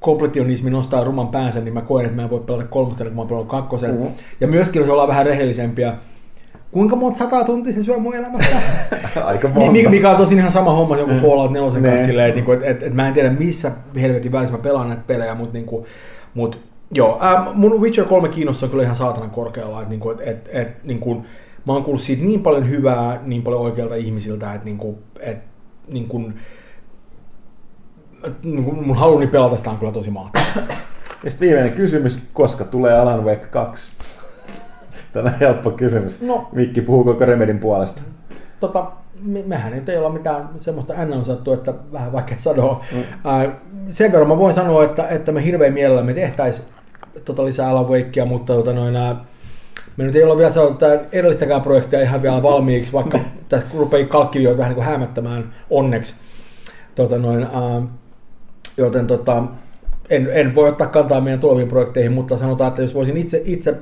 kompletionismi 0.01 0.71
nostaa 0.71 1.05
ruman 1.05 1.29
päänsä, 1.29 1.61
niin 1.61 1.75
mä 1.75 1.81
koen, 1.81 2.07
että 2.07 2.17
mä 2.17 2.23
en 2.23 2.31
voi 2.31 2.41
pelata 2.41 2.65
kolmosta, 2.65 3.05
kun 3.05 3.15
mä 3.15 3.21
oon 3.21 3.29
pelannut 3.29 3.51
kakkosen. 3.51 3.91
Mm-hmm. 3.91 4.15
Ja 4.41 4.47
myöskin, 4.47 4.81
jos 4.81 4.91
ollaan 4.91 5.09
vähän 5.09 5.27
rehellisempiä, 5.27 5.95
kuinka 6.73 6.97
monta 6.97 7.19
sataa 7.19 7.45
tuntia 7.45 7.73
se 7.73 7.83
syö 7.83 7.99
mun 7.99 8.15
elämästä? 8.15 8.57
Aika 9.25 9.49
monta. 9.49 9.91
Mikä 9.91 10.11
on 10.11 10.17
tosin 10.17 10.39
ihan 10.39 10.53
sama 10.53 10.73
homma 10.73 10.97
joku 10.97 11.13
mm. 11.13 11.21
Fallout 11.21 11.53
4 11.53 11.71
kanssa 11.71 11.91
niin. 11.91 12.07
silleen, 12.07 12.39
että, 12.39 12.53
että, 12.53 12.67
että, 12.67 12.87
että, 12.87 12.97
mä 12.97 13.09
en 13.09 13.15
tiedä 13.15 13.31
missä 13.31 13.73
helvetin 14.01 14.33
välissä 14.33 14.57
mä 14.57 14.63
pelaan 14.63 14.89
näitä 14.89 15.03
pelejä, 15.07 15.35
mutta 15.35 15.53
niin 15.53 15.67
kuin, 15.67 15.87
mut, 16.35 16.61
joo, 16.91 17.21
äh, 17.23 17.55
mun 17.55 17.81
Witcher 17.81 18.05
3 18.05 18.29
kiinnostus 18.29 18.63
on 18.63 18.71
kyllä 18.71 18.83
ihan 18.83 18.97
saatanan 18.97 19.31
korkealla, 19.31 19.79
että, 19.79 19.91
niin 19.91 20.01
kuin, 20.01 20.19
että, 20.19 20.31
että, 20.31 20.51
että 20.53 20.87
niin 20.87 21.01
kuin, 21.01 21.27
mä 21.67 21.73
oon 21.73 21.85
kuullut 21.85 22.03
siitä 22.03 22.25
niin 22.25 22.43
paljon 22.43 22.69
hyvää, 22.69 23.21
niin 23.25 23.43
paljon 23.43 23.63
oikealta 23.63 23.95
ihmisiltä, 23.95 24.55
että, 24.55 24.65
niin 24.65 24.79
kuin, 24.79 24.97
että 25.21 25.49
niin 25.89 26.09
kuin, 26.09 26.35
niin 28.43 28.65
kuin 28.65 28.87
mun 28.87 28.97
haluni 28.97 29.27
pelata 29.27 29.57
sitä 29.57 29.71
on 29.71 29.79
kyllä 29.79 29.93
tosi 29.93 30.11
mahtavaa. 30.11 30.47
Ja 31.25 31.31
sitten 31.31 31.49
viimeinen 31.49 31.73
kysymys, 31.73 32.19
koska 32.33 32.65
tulee 32.65 32.99
Alan 32.99 33.25
Wake 33.25 33.47
2? 33.47 33.89
Tämä 35.13 35.29
on 35.29 35.35
helppo 35.41 35.71
kysymys. 35.71 36.21
No. 36.21 36.49
Mikki 36.53 36.81
puhuu 36.81 37.05
koko 37.05 37.25
Remedin 37.25 37.59
puolesta. 37.59 38.01
tota, 38.61 38.87
me, 39.23 39.43
mehän 39.47 39.73
nyt 39.73 39.89
ei 39.89 39.99
olla 39.99 40.09
mitään 40.09 40.49
semmoista 40.59 40.95
annonsattu, 40.97 41.53
että 41.53 41.75
vähän 41.93 42.13
vaikea 42.13 42.39
sanoa. 42.39 42.85
Mm. 42.93 43.03
Ää, 43.25 43.51
sen 43.91 44.13
verran 44.13 44.29
mä 44.29 44.39
voin 44.39 44.55
sanoa, 44.55 44.85
että, 44.85 45.09
että 45.09 45.33
me 45.33 45.45
hirveän 45.45 45.73
mielellä 45.73 46.03
me 46.03 46.15
tehtäisiin 46.15 46.69
tota 47.25 47.45
lisää 47.45 47.71
Alan 47.71 47.89
Wakea, 47.89 48.25
mutta 48.25 48.55
tota 48.55 48.73
noin, 48.73 48.97
ää, 48.97 49.25
me 49.97 50.05
nyt 50.05 50.17
ei 50.17 50.23
olla 50.23 50.37
vielä 50.39 50.53
saanut 50.53 50.81
edellistäkään 51.13 51.63
projektia 51.63 52.03
ihan 52.03 52.23
vielä 52.23 52.43
valmiiksi, 52.43 52.93
vaikka 52.93 53.21
tässä 53.49 53.79
rupeaa 53.79 54.07
kalkkilijoita 54.07 54.59
vähän 54.59 54.71
niin 54.71 54.83
kuin 54.83 54.87
hämättämään 54.87 55.55
onneksi. 55.71 56.15
Tota 56.95 57.19
noin, 57.19 57.43
ää, 57.43 57.83
joten 58.77 59.07
tota, 59.07 59.43
en, 60.11 60.29
en 60.33 60.55
voi 60.55 60.69
ottaa 60.69 60.87
kantaa 60.87 61.21
meidän 61.21 61.41
tuleviin 61.41 61.69
projekteihin, 61.69 62.13
mutta 62.13 62.39
sanotaan, 62.39 62.69
että 62.69 62.83
jos 62.83 62.95
voisin 62.95 63.17
itse, 63.17 63.43
itse 63.45 63.75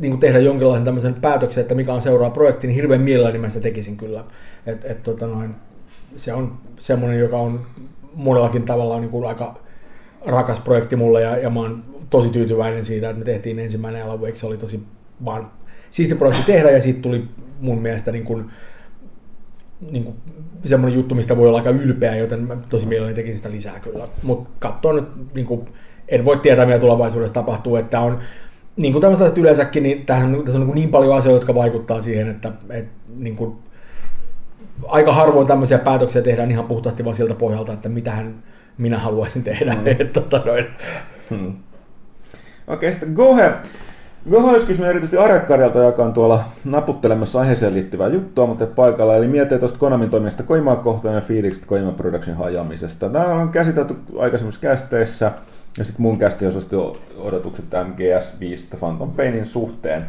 niin 0.00 0.20
tehdä 0.20 0.38
jonkinlaisen 0.38 0.84
tämmöisen 0.84 1.14
päätöksen, 1.14 1.62
että 1.62 1.74
mikä 1.74 1.92
on 1.92 2.02
seuraava 2.02 2.34
projekti, 2.34 2.66
niin 2.66 2.74
hirveän 2.74 3.00
mielelläni 3.00 3.38
mä 3.38 3.48
sitä 3.48 3.62
tekisin 3.62 3.96
kyllä. 3.96 4.24
Et, 4.66 4.84
et, 4.84 5.02
tota 5.02 5.26
noin, 5.26 5.54
se 6.16 6.32
on 6.32 6.52
semmoinen, 6.80 7.18
joka 7.18 7.38
on 7.38 7.60
monellakin 8.14 8.62
tavalla 8.62 9.00
niin 9.00 9.10
kuin 9.10 9.28
aika 9.28 9.54
rakas 10.26 10.60
projekti 10.60 10.96
mulle 10.96 11.22
ja, 11.22 11.36
ja 11.36 11.50
mä 11.50 11.60
oon 11.60 11.84
tosi 12.10 12.28
tyytyväinen 12.28 12.84
siitä, 12.84 13.10
että 13.10 13.18
me 13.18 13.24
tehtiin 13.24 13.58
ensimmäinen 13.58 14.04
Alan 14.04 14.20
se 14.34 14.46
oli 14.46 14.56
tosi 14.56 14.82
vaan 15.24 15.50
siisti 15.90 16.14
projekti 16.14 16.52
tehdä 16.52 16.70
ja 16.70 16.82
siitä 16.82 17.02
tuli 17.02 17.24
mun 17.60 17.78
mielestä 17.78 18.12
niin 18.12 18.24
kuin, 18.24 18.50
niin 19.90 20.04
kuin 20.04 20.16
semmoinen 20.64 20.98
juttu, 20.98 21.14
mistä 21.14 21.36
voi 21.36 21.48
olla 21.48 21.58
aika 21.58 21.70
ylpeä, 21.70 22.16
joten 22.16 22.40
mä 22.40 22.56
tosi 22.68 22.86
mielelläni 22.86 23.14
tekisin 23.14 23.38
sitä 23.38 23.50
lisää 23.50 23.80
kyllä. 23.80 24.08
Mutta 24.22 24.50
katsoa 24.58 24.92
nyt, 24.92 25.34
niin 25.34 25.46
kuin, 25.46 25.68
en 26.08 26.24
voi 26.24 26.36
tietää, 26.36 26.66
mitä 26.66 26.78
tulevaisuudessa 26.78 27.34
tapahtuu, 27.34 27.76
että 27.76 28.00
on 28.00 28.20
niin 28.76 28.92
kuin 28.92 29.00
tämmöistä 29.00 29.40
yleensäkin, 29.40 29.82
niin 29.82 30.06
tähän, 30.06 30.42
tässä 30.44 30.58
on 30.58 30.66
niin, 30.66 30.74
niin 30.74 30.88
paljon 30.88 31.16
asioita, 31.16 31.36
jotka 31.36 31.54
vaikuttaa 31.54 32.02
siihen, 32.02 32.28
että, 32.28 32.52
että 32.70 32.92
niin 33.16 33.36
kuin, 33.36 33.56
aika 34.86 35.12
harvoin 35.12 35.46
tämmöisiä 35.46 35.78
päätöksiä 35.78 36.22
tehdään 36.22 36.50
ihan 36.50 36.64
puhtaasti 36.64 37.04
vaan 37.04 37.16
siltä 37.16 37.34
pohjalta, 37.34 37.72
että 37.72 37.88
mitähän 37.88 38.34
minä 38.78 38.98
haluaisin 38.98 39.42
tehdä. 39.42 39.74
Mm. 39.74 39.86
että, 39.86 40.04
tota 40.04 40.42
noin. 40.44 40.66
Hmm. 41.30 41.46
Okei, 41.46 41.56
okay, 42.66 42.92
sitten 42.92 43.12
Gohe. 43.12 43.52
Gohe 44.30 44.50
olisi 44.50 44.66
kysynyt 44.66 44.90
erityisesti 44.90 45.16
Arekkarjalta, 45.16 45.78
joka 45.78 46.04
on 46.04 46.12
tuolla 46.12 46.44
naputtelemassa 46.64 47.40
aiheeseen 47.40 47.74
liittyvää 47.74 48.08
juttua, 48.08 48.46
mutta 48.46 48.66
paikalla. 48.66 49.16
Eli 49.16 49.28
miettii 49.28 49.58
tuosta 49.58 49.78
Konamin 49.78 50.10
toiminnasta 50.10 50.42
Koimaa 50.42 50.76
kohtaan 50.76 51.14
ja 51.14 51.20
fiilikset 51.20 51.66
Koima 51.66 51.92
Production 51.92 52.36
hajaamisesta. 52.36 53.08
Tämä 53.08 53.24
on 53.24 53.48
käsitelty 53.48 53.96
aikaisemmissa 54.18 54.60
kästeissä. 54.60 55.32
Ja 55.78 55.84
sitten 55.84 56.02
mun 56.02 56.18
kästi 56.18 56.46
on 56.46 56.52
odotukset 57.16 57.64
MGS5 57.64 58.78
Phantom 58.78 59.10
Painin 59.10 59.46
suhteen. 59.46 60.06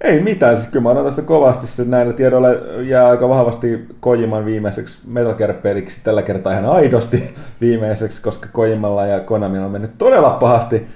Ei 0.00 0.20
mitään, 0.20 0.56
siis 0.56 0.68
kyllä 0.68 0.82
mä 0.82 0.88
odotan 0.88 1.12
sitä 1.12 1.22
kovasti. 1.22 1.66
Se 1.66 1.84
näillä 1.84 2.12
tiedoilla 2.12 2.48
jää 2.82 3.08
aika 3.08 3.28
vahvasti 3.28 3.86
Kojiman 4.00 4.44
viimeiseksi 4.44 4.98
Metal 5.06 5.34
Gear-peliksi 5.34 6.00
tällä 6.04 6.22
kertaa 6.22 6.52
ihan 6.52 6.66
aidosti 6.66 7.34
viimeiseksi, 7.60 8.22
koska 8.22 8.48
Kojimalla 8.52 9.06
ja 9.06 9.20
Konamilla 9.20 9.66
on 9.66 9.72
mennyt 9.72 9.98
todella 9.98 10.30
pahasti. 10.30 10.86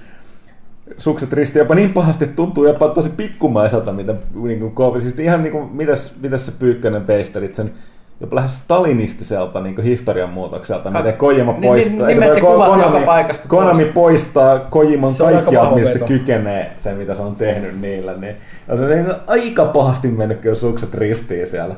Sukset 0.97 1.33
risti 1.33 1.59
jopa 1.59 1.75
niin 1.75 1.93
pahasti, 1.93 2.23
että 2.23 2.35
tuntuu 2.35 2.65
jopa 2.65 2.87
tosi 2.87 3.09
pikkumaiselta, 3.09 3.93
mitä 3.93 4.15
niin 4.43 4.71
kuin, 4.73 5.01
siis 5.01 5.19
ihan 5.19 5.43
niin 5.43 5.51
kuin, 5.51 5.71
mitäs, 5.71 6.13
mitäs 6.21 6.45
se 6.45 6.51
Pyykkönen 6.59 7.01
peistelit 7.01 7.55
sen 7.55 7.71
jopa 8.19 8.35
lähes 8.35 8.57
stalinistiselta 8.57 9.61
niin 9.61 9.83
historian 9.83 10.29
muutokselta, 10.29 10.91
Ka- 10.91 10.97
miten 10.97 11.13
Kojima 11.13 11.53
poistaa. 11.53 12.07
Niin, 12.07 12.19
niin, 12.19 12.41
Konami, 12.41 13.05
paikasta 13.05 13.47
Konami 13.47 13.85
poistaa 13.85 14.59
Kojiman 14.59 15.11
kaikkia, 15.17 15.71
mistä 15.71 15.93
se 15.93 15.99
kykenee, 15.99 16.71
se 16.77 16.93
mitä 16.93 17.13
se 17.13 17.21
on 17.21 17.35
tehnyt 17.35 17.81
niillä. 17.81 18.13
Niin, 18.13 18.35
ja 18.67 18.77
se 18.77 18.83
on 18.83 19.15
aika 19.27 19.65
pahasti 19.65 20.07
mennyt 20.07 20.39
kyllä 20.39 20.55
sukset 20.55 20.93
ristiin 20.93 21.47
siellä. 21.47 21.75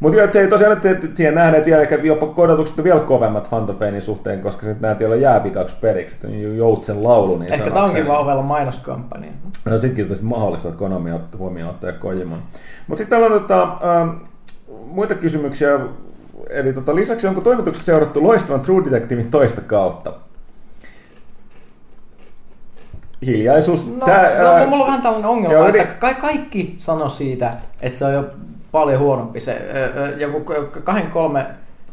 Mutta 0.00 0.32
se 0.32 0.40
ei 0.40 0.48
tosiaan 0.48 0.80
nyt 0.84 1.16
siihen 1.16 1.34
nähdä, 1.34 1.56
että 1.56 1.66
vielä, 1.66 2.02
jopa 2.02 2.42
odotukset 2.42 2.84
vielä 2.84 3.00
kovemmat 3.00 3.48
Phantom 3.48 3.76
Painin 3.76 4.02
suhteen, 4.02 4.40
koska 4.40 4.66
sitten 4.66 4.82
näet 4.82 5.02
olla 5.02 5.16
jääpikaksi 5.16 5.76
periksi, 5.80 6.14
että 6.14 6.28
Joutsen 6.56 7.04
laulu. 7.04 7.38
Niin 7.38 7.52
Ehkä 7.52 7.70
tämä 7.70 7.84
onkin 7.84 8.06
vaan 8.06 8.20
ovella 8.20 8.42
mainoskampanja. 8.42 9.30
No 9.64 9.78
sittenkin 9.78 10.16
on 10.20 10.28
mahdollista, 10.28 10.68
että 10.68 10.78
Konami 10.78 11.12
ottaa 11.12 11.38
huomioon 11.38 11.70
ottaa 11.70 11.92
Kojiman. 11.92 12.42
Mutta 12.86 13.00
sitten 13.00 13.20
täällä 13.20 13.34
on 13.34 13.40
tota, 13.40 13.62
ähm, 13.62 14.10
muita 14.86 15.14
kysymyksiä. 15.14 15.78
Eli 16.50 16.72
tota, 16.72 16.94
lisäksi 16.94 17.26
onko 17.26 17.40
toimituksessa 17.40 17.86
seurattu 17.86 18.22
loistavan 18.22 18.60
True 18.60 18.84
Detectivein 18.84 19.30
toista 19.30 19.60
kautta? 19.60 20.12
Hiljaisuus. 23.26 23.96
No, 23.96 24.06
Tää, 24.06 24.42
no 24.42 24.48
ää... 24.48 24.66
mulla 24.66 24.84
on 24.84 24.88
vähän 24.88 25.02
tällainen 25.02 25.30
ongelma, 25.30 25.54
joo, 25.54 25.68
että 25.68 25.84
ka- 25.84 26.14
kaikki 26.14 26.76
sano 26.78 27.08
siitä, 27.08 27.54
että 27.82 27.98
se 27.98 28.04
on 28.04 28.12
jo 28.12 28.24
paljon 28.72 29.00
huonompi. 29.00 29.40
Se, 29.40 29.62
joku 30.18 30.52
kahden 30.84 31.10
kolme 31.10 31.46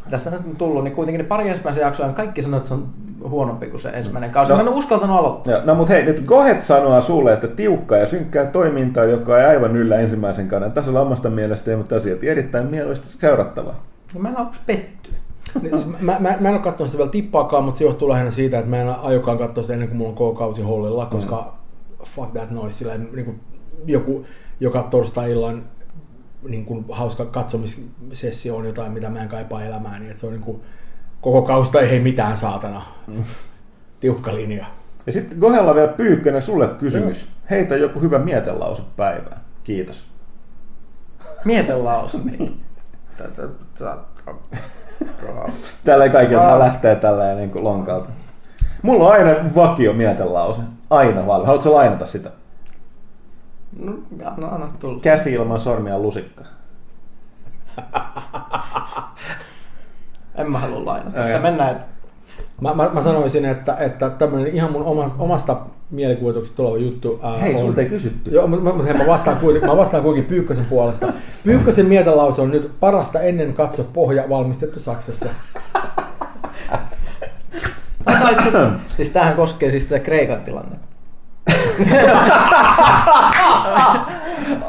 tästä 0.09 0.29
nyt 0.29 0.41
on 0.45 0.55
tullut, 0.55 0.83
niin 0.83 0.95
kuitenkin 0.95 1.21
ne 1.21 1.27
pari 1.27 1.49
ensimmäisen 1.49 1.81
jaksoa 1.81 2.09
kaikki 2.09 2.43
sanoo, 2.43 2.57
että 2.57 2.67
se 2.67 2.73
on 2.73 2.87
huonompi 3.29 3.67
kuin 3.67 3.81
se 3.81 3.89
ensimmäinen 3.89 4.31
kausi. 4.31 4.51
No, 4.51 4.55
Mä 4.55 4.61
en 4.61 4.69
uskaltanut 4.69 5.19
aloittaa. 5.19 5.53
Ja, 5.53 5.61
no 5.65 5.75
mutta 5.75 5.93
hei, 5.93 6.05
nyt 6.05 6.23
Gohet 6.25 6.63
sanoo 6.63 7.01
sulle, 7.01 7.33
että 7.33 7.47
tiukkaa 7.47 7.97
ja 7.97 8.05
synkkää 8.05 8.45
toimintaa, 8.45 9.03
joka 9.03 9.39
ei 9.39 9.45
aivan 9.45 9.75
yllä 9.75 9.99
ensimmäisen 9.99 10.47
kauden 10.47 10.71
tasolla 10.71 11.01
omasta 11.01 11.29
mielestä, 11.29 11.77
mutta 11.77 11.95
asiat 11.95 12.23
erittäin 12.23 12.67
mielellisesti 12.67 13.19
seurattavaa. 13.19 13.83
No 14.13 14.19
mä 14.19 14.29
en 14.29 14.37
ole 14.37 14.47
pettyä. 14.65 15.13
Niin, 15.61 15.79
siis 15.79 16.01
mä, 16.01 16.15
mä, 16.19 16.35
mä, 16.39 16.49
en 16.49 16.55
ole 16.55 16.63
katsonut 16.63 16.91
sitä 16.91 16.97
vielä 16.97 17.11
tippaakaan, 17.11 17.63
mutta 17.63 17.77
se 17.77 17.83
johtuu 17.83 18.09
lähinnä 18.09 18.31
siitä, 18.31 18.57
että 18.57 18.69
mä 18.69 18.81
en 18.81 18.89
aiokaan 18.89 19.37
katsoa 19.37 19.63
sitä 19.63 19.73
ennen 19.73 19.87
kuin 19.87 19.97
mulla 19.97 20.13
on 20.19 20.35
K-kausi 20.35 20.61
hollilla, 20.61 21.05
koska 21.05 21.53
mm. 21.99 22.05
fuck 22.05 22.33
that 22.33 22.51
noise, 22.51 22.77
sillä 22.77 22.97
niin 22.97 23.25
kuin 23.25 23.39
joku 23.85 24.25
joka 24.59 24.83
torstai-illan 24.83 25.63
niin 26.49 26.65
kuin 26.65 26.85
hauska 26.89 27.25
katsomissessio 27.25 28.55
on 28.55 28.65
jotain, 28.65 28.91
mitä 28.91 29.09
mä 29.09 29.21
en 29.21 29.29
kaipaa 29.29 29.63
elämään, 29.63 29.99
niin 29.99 30.11
että 30.11 30.21
se 30.21 30.27
on 30.27 30.33
niin 30.33 30.43
kuin, 30.43 30.61
koko 31.21 31.41
kausta 31.41 31.81
ei 31.81 31.99
mitään 31.99 32.37
saatana. 32.37 32.81
Mm. 33.07 33.23
Tiukka 33.99 34.35
linja. 34.35 34.65
Ja 35.05 35.11
sitten 35.11 35.37
Gohella 35.37 35.75
vielä 35.75 35.87
Pyykkönen, 35.87 36.41
sulle 36.41 36.67
kysymys. 36.67 37.21
Joo. 37.21 37.31
Heitä 37.49 37.75
joku 37.75 37.99
hyvä 37.99 38.19
mietelause 38.19 38.81
päivään. 38.97 39.41
Kiitos. 39.63 40.07
Mietelause, 41.45 42.17
niin. 42.23 42.61
Tällä 45.85 46.09
kaikilla 46.09 46.59
lähtee 46.59 46.95
tällä 46.95 47.33
niin 47.33 47.51
kuin 47.51 47.63
lonkalta. 47.63 48.09
Mulla 48.81 49.07
on 49.07 49.11
aina 49.11 49.55
vakio 49.55 49.93
mietelause. 49.93 50.61
Aina 50.89 51.27
valmi. 51.27 51.45
Haluatko 51.45 51.73
lainata 51.73 52.05
sitä? 52.05 52.31
No, 53.79 53.93
no 54.37 54.47
anna 54.51 54.67
tulla. 54.79 54.99
Käsi 54.99 55.33
ilman 55.33 55.59
sormia 55.59 55.99
lusikka. 55.99 56.43
en 60.35 60.51
mä 60.51 60.59
halua 60.59 60.85
lainata 60.85 61.23
sitä. 61.23 61.39
Mennään. 61.39 61.85
Mä, 62.61 62.73
mä, 62.73 62.89
mä, 62.93 63.03
sanoisin, 63.03 63.45
että, 63.45 63.75
että 63.79 64.09
tämmöinen 64.09 64.55
ihan 64.55 64.71
mun 64.71 64.83
oma, 64.83 65.15
omasta 65.19 65.57
mielikuvituksesta 65.91 66.57
tuleva 66.57 66.77
juttu 66.77 67.19
ää, 67.23 67.37
Hei, 67.37 67.55
on... 67.55 67.59
sulta 67.59 67.81
ei 67.81 67.89
kysytty. 67.89 68.31
Joo, 68.31 68.47
mä, 68.47 68.57
mä, 68.57 68.73
mä, 68.73 69.07
vastaan 69.07 69.37
kuitenkin, 69.37 69.69
mä 69.69 69.77
vastaan 69.77 70.03
kuitenkin 70.03 70.29
Pyykkösen 70.29 70.65
puolesta. 70.65 71.13
Pyykkösen 71.43 71.85
mietelause 71.85 72.41
on 72.41 72.51
nyt 72.51 72.71
parasta 72.79 73.19
ennen 73.21 73.53
katso 73.53 73.83
pohja 73.83 74.29
valmistettu 74.29 74.79
Saksassa. 74.79 75.29
siis 78.97 79.09
tämähän 79.09 79.35
koskee 79.35 79.71
siis 79.71 79.83
tätä 79.83 79.99
Kreikan 79.99 80.41
tilannetta. 80.41 80.90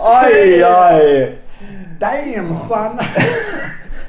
Ai 0.03 0.65
ai. 0.65 1.33
Damn 2.01 2.55
son. 2.55 2.99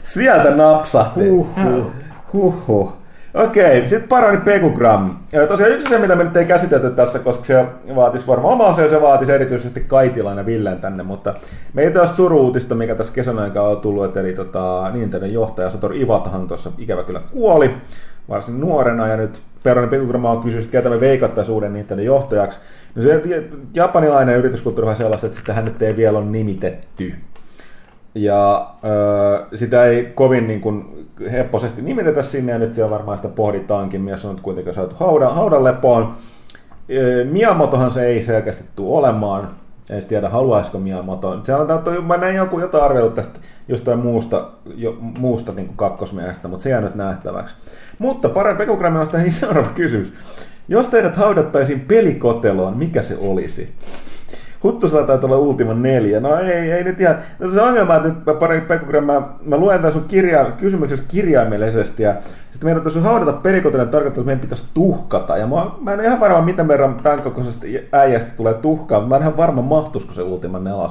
Sieltä 0.03 0.49
napsahti. 0.49 1.29
Huhhuh. 1.29 1.91
Huhhuh. 2.33 3.03
Okei, 3.33 3.87
sitten 3.87 4.09
parani 4.09 4.37
Pekugram. 4.37 5.15
Ja 5.31 5.47
tosiaan 5.47 5.71
yksi 5.71 5.89
se, 5.89 5.97
mitä 5.97 6.15
me 6.15 6.23
nyt 6.23 6.37
ei 6.37 6.45
käsitelty 6.45 6.89
tässä, 6.89 7.19
koska 7.19 7.43
se 7.43 7.65
vaatisi 7.95 8.27
varmaan 8.27 8.53
oma 8.53 8.81
ja 8.81 8.89
se 8.89 9.01
vaatisi 9.01 9.31
erityisesti 9.31 9.79
Kaitilan 9.79 10.37
ja 10.37 10.45
Villen 10.45 10.81
tänne, 10.81 11.03
mutta 11.03 11.33
me 11.73 11.81
ei 11.81 11.91
tästä 11.91 12.15
suruutista, 12.15 12.75
mikä 12.75 12.95
tässä 12.95 13.13
kesän 13.13 13.39
aikaa 13.39 13.67
on 13.67 13.81
tullut, 13.81 14.17
eli 14.17 14.33
tota, 14.33 14.91
Nintendo 14.93 15.25
johtaja 15.25 15.69
Sator 15.69 15.95
Ivatahan 15.95 16.47
tuossa 16.47 16.71
ikävä 16.77 17.03
kyllä 17.03 17.21
kuoli 17.31 17.71
varsin 18.29 18.59
nuorena, 18.59 19.07
ja 19.07 19.17
nyt 19.17 19.41
Peroni 19.63 19.87
Pekugram 19.87 20.25
on 20.25 20.43
kysynyt, 20.43 20.71
ketä 20.71 20.89
me 20.89 20.99
veikattaisiin 20.99 21.55
uuden 21.55 21.73
Nintendo 21.73 22.03
johtajaksi. 22.03 22.59
No 22.95 23.01
se 23.03 23.21
japanilainen 23.73 24.35
yrityskulttuuri 24.35 24.89
on 24.89 24.95
sellaista, 24.95 25.27
että 25.27 25.39
sitä 25.39 25.61
nyt 25.61 25.81
ei 25.81 25.95
vielä 25.95 26.17
ole 26.17 26.25
nimitetty. 26.25 27.13
Ja 28.15 28.67
äh, 28.75 29.47
sitä 29.55 29.85
ei 29.85 30.05
kovin 30.05 30.47
niin 30.47 30.61
kuin, 30.61 31.07
hepposesti 31.31 31.81
nimitetä 31.81 32.21
sinne, 32.21 32.51
ja 32.51 32.59
nyt 32.59 32.75
siellä 32.75 32.89
varmaan 32.89 33.17
sitä 33.17 33.29
pohditaankin, 33.29 34.01
mies 34.01 34.25
on 34.25 34.39
kuitenkin 34.41 34.73
saatu 34.73 34.95
haudan, 34.99 35.35
haudan 35.35 35.63
lepoon. 35.63 36.13
Miamotohan 37.31 37.91
se 37.91 38.05
ei 38.05 38.23
selkeästi 38.23 38.63
tule 38.75 38.97
olemaan, 38.97 39.49
en 39.89 40.05
tiedä 40.05 40.29
haluaisiko 40.29 40.79
Miyamoto. 40.79 41.39
Se 41.43 41.55
on, 41.55 41.67
mä 42.05 42.17
näin 42.17 42.35
joku 42.35 42.59
jotain 42.59 42.83
arvioitu 42.83 43.15
tästä 43.15 43.39
jostain 43.67 43.99
muusta, 43.99 44.49
jo, 44.75 44.97
muusta 44.99 45.51
niin 45.51 45.69
kakkosmiehestä, 45.75 46.47
mutta 46.47 46.63
se 46.63 46.69
jää 46.69 46.81
nyt 46.81 46.95
nähtäväksi. 46.95 47.55
Mutta 47.99 48.29
parempi 48.29 48.63
Pekogrammi 48.63 48.99
on 48.99 49.07
niin 49.13 49.31
seuraava 49.31 49.69
kysymys. 49.69 50.13
Jos 50.67 50.89
teidät 50.89 51.17
haudattaisiin 51.17 51.79
pelikoteloon, 51.79 52.77
mikä 52.77 53.01
se 53.01 53.17
olisi? 53.19 53.73
Huttusella 54.63 55.07
taitaa 55.07 55.27
olla 55.27 55.37
Ultima 55.37 55.73
4. 55.73 56.19
No 56.19 56.39
ei, 56.39 56.71
ei 56.71 56.83
nyt 56.83 57.01
ihan. 57.01 57.17
No 57.39 57.51
se 57.51 57.61
ongelma, 57.61 57.95
että 57.95 58.07
nyt 58.07 58.39
pari 58.39 58.61
Pekku, 58.61 58.91
mä, 58.91 59.21
mä 59.45 59.57
luen 59.57 59.79
tämän 59.79 59.93
sun 59.93 60.05
kirja, 60.07 60.51
kysymyksessä 60.51 61.05
kirjaimellisesti 61.07 62.03
ja 62.03 62.15
sitten 62.51 62.67
meidän 62.67 62.83
täytyy 62.83 63.01
haudata 63.01 63.33
perikotelle 63.33 63.85
tarkoittaa, 63.85 64.21
että 64.21 64.25
meidän 64.25 64.41
pitäisi 64.41 64.65
tuhkata. 64.73 65.37
Ja 65.37 65.47
mä, 65.47 65.65
mä 65.79 65.93
en 65.93 65.99
ole 65.99 66.07
ihan 66.07 66.19
varma, 66.19 66.41
miten 66.41 66.67
verran 66.67 66.99
tämän 67.03 67.21
kokoisesta 67.21 67.67
äijästä 67.91 68.31
tulee 68.37 68.53
tuhkaa, 68.53 69.07
mä 69.07 69.15
en 69.15 69.21
ihan 69.21 69.37
varma, 69.37 69.61
mahtuisiko 69.61 70.13
se 70.13 70.21
Ultima 70.21 70.59
4 70.59 70.89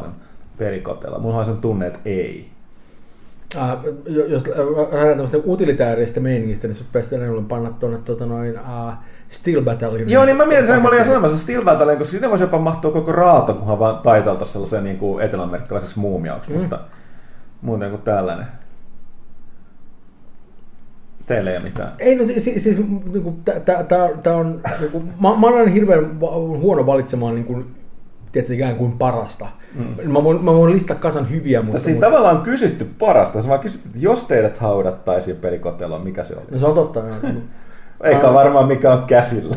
perikotella. 0.59 1.19
Mulla 1.19 1.39
on 1.39 1.47
sen 1.47 1.57
tunne, 1.57 1.87
että 1.87 1.99
ei. 2.05 2.52
Äh, 3.57 3.79
jos 4.29 4.47
lähdetään 4.47 5.09
tämmöistä 5.09 5.39
utilitaarista 5.47 6.21
meiningistä, 6.21 6.69
niin 6.69 6.75
sun 6.75 6.87
pitäisi 6.87 7.15
enemmän 7.15 7.45
panna 7.45 7.71
tuonne 7.71 7.99
tota 8.05 8.27
noin, 8.27 8.61
uh, 8.61 8.93
Steel 9.31 9.63
Battalion. 9.63 10.11
Joo, 10.11 10.25
niin 10.25 10.37
mä 10.37 10.47
mietin 10.47 10.67
sen, 10.67 10.83
mä 10.83 10.89
olin 10.89 11.05
sanomassa 11.05 11.39
Steel 11.39 11.65
Battalion, 11.65 11.99
koska 11.99 12.13
sinne 12.13 12.31
voisi 12.31 12.45
jopa 12.45 12.59
mahtua 12.59 12.91
koko 12.91 13.13
raato, 13.13 13.55
kunhan 13.55 13.79
vaan 13.79 13.99
taitalta 13.99 14.45
sellaisen 14.45 14.85
niin 14.85 14.99
kuin 14.99 15.25
eteläamerikkalaiseksi 15.25 15.99
muumiauksi, 15.99 16.51
mm. 16.51 16.61
mutta 16.61 16.79
muuten 17.63 17.91
kuin 17.91 18.03
tällainen. 18.03 18.47
Teille 21.27 21.51
ei 21.51 21.57
ole 21.57 21.65
mitään. 21.65 21.93
Ei, 21.99 22.17
no 22.17 22.27
siis, 22.27 22.45
siis 22.45 22.79
niin 23.13 23.43
tämä 24.23 24.37
on, 24.37 24.61
niin 24.81 24.91
kuin, 24.91 25.05
mä, 25.21 25.37
mä 25.37 25.47
olen 25.47 25.69
hirveän 25.69 26.21
huono 26.61 26.87
valitsemaan 26.87 27.35
niin 27.35 27.45
kuin, 27.45 27.75
tiedätkö, 28.33 28.55
ikään 28.55 28.77
kuin 28.77 28.93
parasta. 28.93 29.47
Mm. 29.75 30.13
Mä, 30.13 30.25
voin, 30.25 30.45
mä 30.45 30.53
voin 30.53 30.73
listaa 30.73 30.97
kasan 30.97 31.31
hyviä, 31.31 31.63
mutta... 31.63 31.79
Siinä 31.79 31.95
mutta... 31.95 32.07
tavallaan 32.07 32.37
on 32.37 32.43
kysytty 32.43 32.87
parasta. 32.99 33.43
Se 33.43 33.49
vaan 33.49 33.61
kysytty, 33.61 33.89
että 33.89 34.01
jos 34.01 34.25
teidät 34.25 34.59
haudattaisiin 34.59 35.37
pelikoteloon, 35.37 36.05
mikä 36.05 36.25
se 36.25 36.35
on? 36.35 36.43
No 36.51 36.59
se 36.59 36.67
on 36.67 36.75
totta. 36.75 37.03
Eikä 38.05 38.33
varmaan 38.33 38.69
mikä 38.69 38.93
on 38.93 39.05
käsillä. 39.05 39.57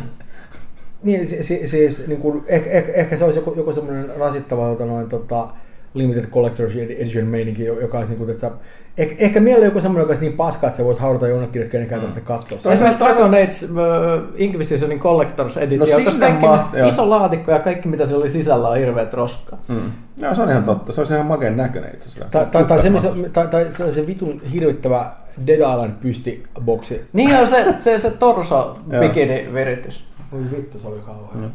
Niin, 1.03 1.27
siis, 1.27 1.71
siis 1.71 2.07
niin 2.07 2.21
kuin, 2.21 2.43
ehkä, 2.47 2.69
ehkä, 2.69 2.91
ehkä, 2.91 3.17
se 3.17 3.23
olisi 3.23 3.39
joku, 3.39 3.53
joku 3.57 3.73
semmoinen 3.73 4.09
rasittava 4.17 4.69
jota 4.69 4.85
noin, 4.85 5.09
tota, 5.09 5.47
limited 5.93 6.25
collector's 6.25 6.77
edition 6.77 7.27
meininki, 7.27 7.65
joka 7.65 7.97
olisi 7.97 8.11
niin 8.11 8.19
kuin, 8.19 8.29
että 8.29 8.51
Eh, 8.97 9.15
ehkä 9.19 9.39
mielellä 9.39 9.65
joku 9.65 9.81
semmoinen, 9.81 10.01
joka 10.01 10.11
olisi 10.11 10.25
niin 10.25 10.37
paska, 10.37 10.67
että 10.67 10.77
se 10.77 10.85
voisi 10.85 11.01
haudata 11.01 11.27
jonnekin, 11.27 11.61
että 11.61 11.71
kenenkään 11.71 12.01
mm. 12.01 12.21
katsoa. 12.21 12.59
Se 12.59 12.73
esimerkiksi 12.73 13.03
Dragon 13.03 13.33
Age 13.33 13.65
uh, 13.65 14.23
Inquisitionin 14.35 14.99
Collector's 14.99 15.59
Edition, 15.59 16.05
no, 16.05 16.11
kaikki 16.19 16.47
ma- 16.47 16.71
iso 16.87 17.09
laatikko 17.09 17.51
ja 17.51 17.59
kaikki 17.59 17.87
mitä 17.87 18.05
se 18.05 18.15
oli 18.15 18.29
sisällä 18.29 18.69
on 18.69 18.77
hirveä 18.77 19.07
roska. 19.13 19.57
Mm. 19.67 19.91
Joo, 20.17 20.35
se 20.35 20.41
on 20.41 20.49
ihan 20.49 20.63
totta. 20.63 20.91
Se 20.91 21.01
on 21.01 21.07
ihan 21.11 21.25
makeen 21.25 21.57
näköinen 21.57 21.93
itse 21.93 22.09
asiassa. 22.09 22.31
Tai, 22.31 22.45
tai, 22.45 22.63
tai, 22.63 22.81
se, 22.81 22.89
missä, 22.89 23.09
tai, 23.33 23.47
tai 23.47 23.65
se, 23.69 23.93
se 23.93 24.07
vitun 24.07 24.41
hirvittävä 24.53 25.11
Dead 25.47 25.59
Island 25.59 25.91
pystiboksi. 26.01 27.07
Niin 27.13 27.35
on 27.35 27.47
se, 27.47 27.75
se, 27.81 27.99
se 27.99 28.11
torso 28.11 28.77
bikini 28.99 29.49
viritys. 29.53 30.05
Voi 30.31 30.41
vittu, 30.57 30.79
se 30.79 30.87
oli 30.87 30.99
kauhean. 31.05 31.41
Mm. 31.41 31.51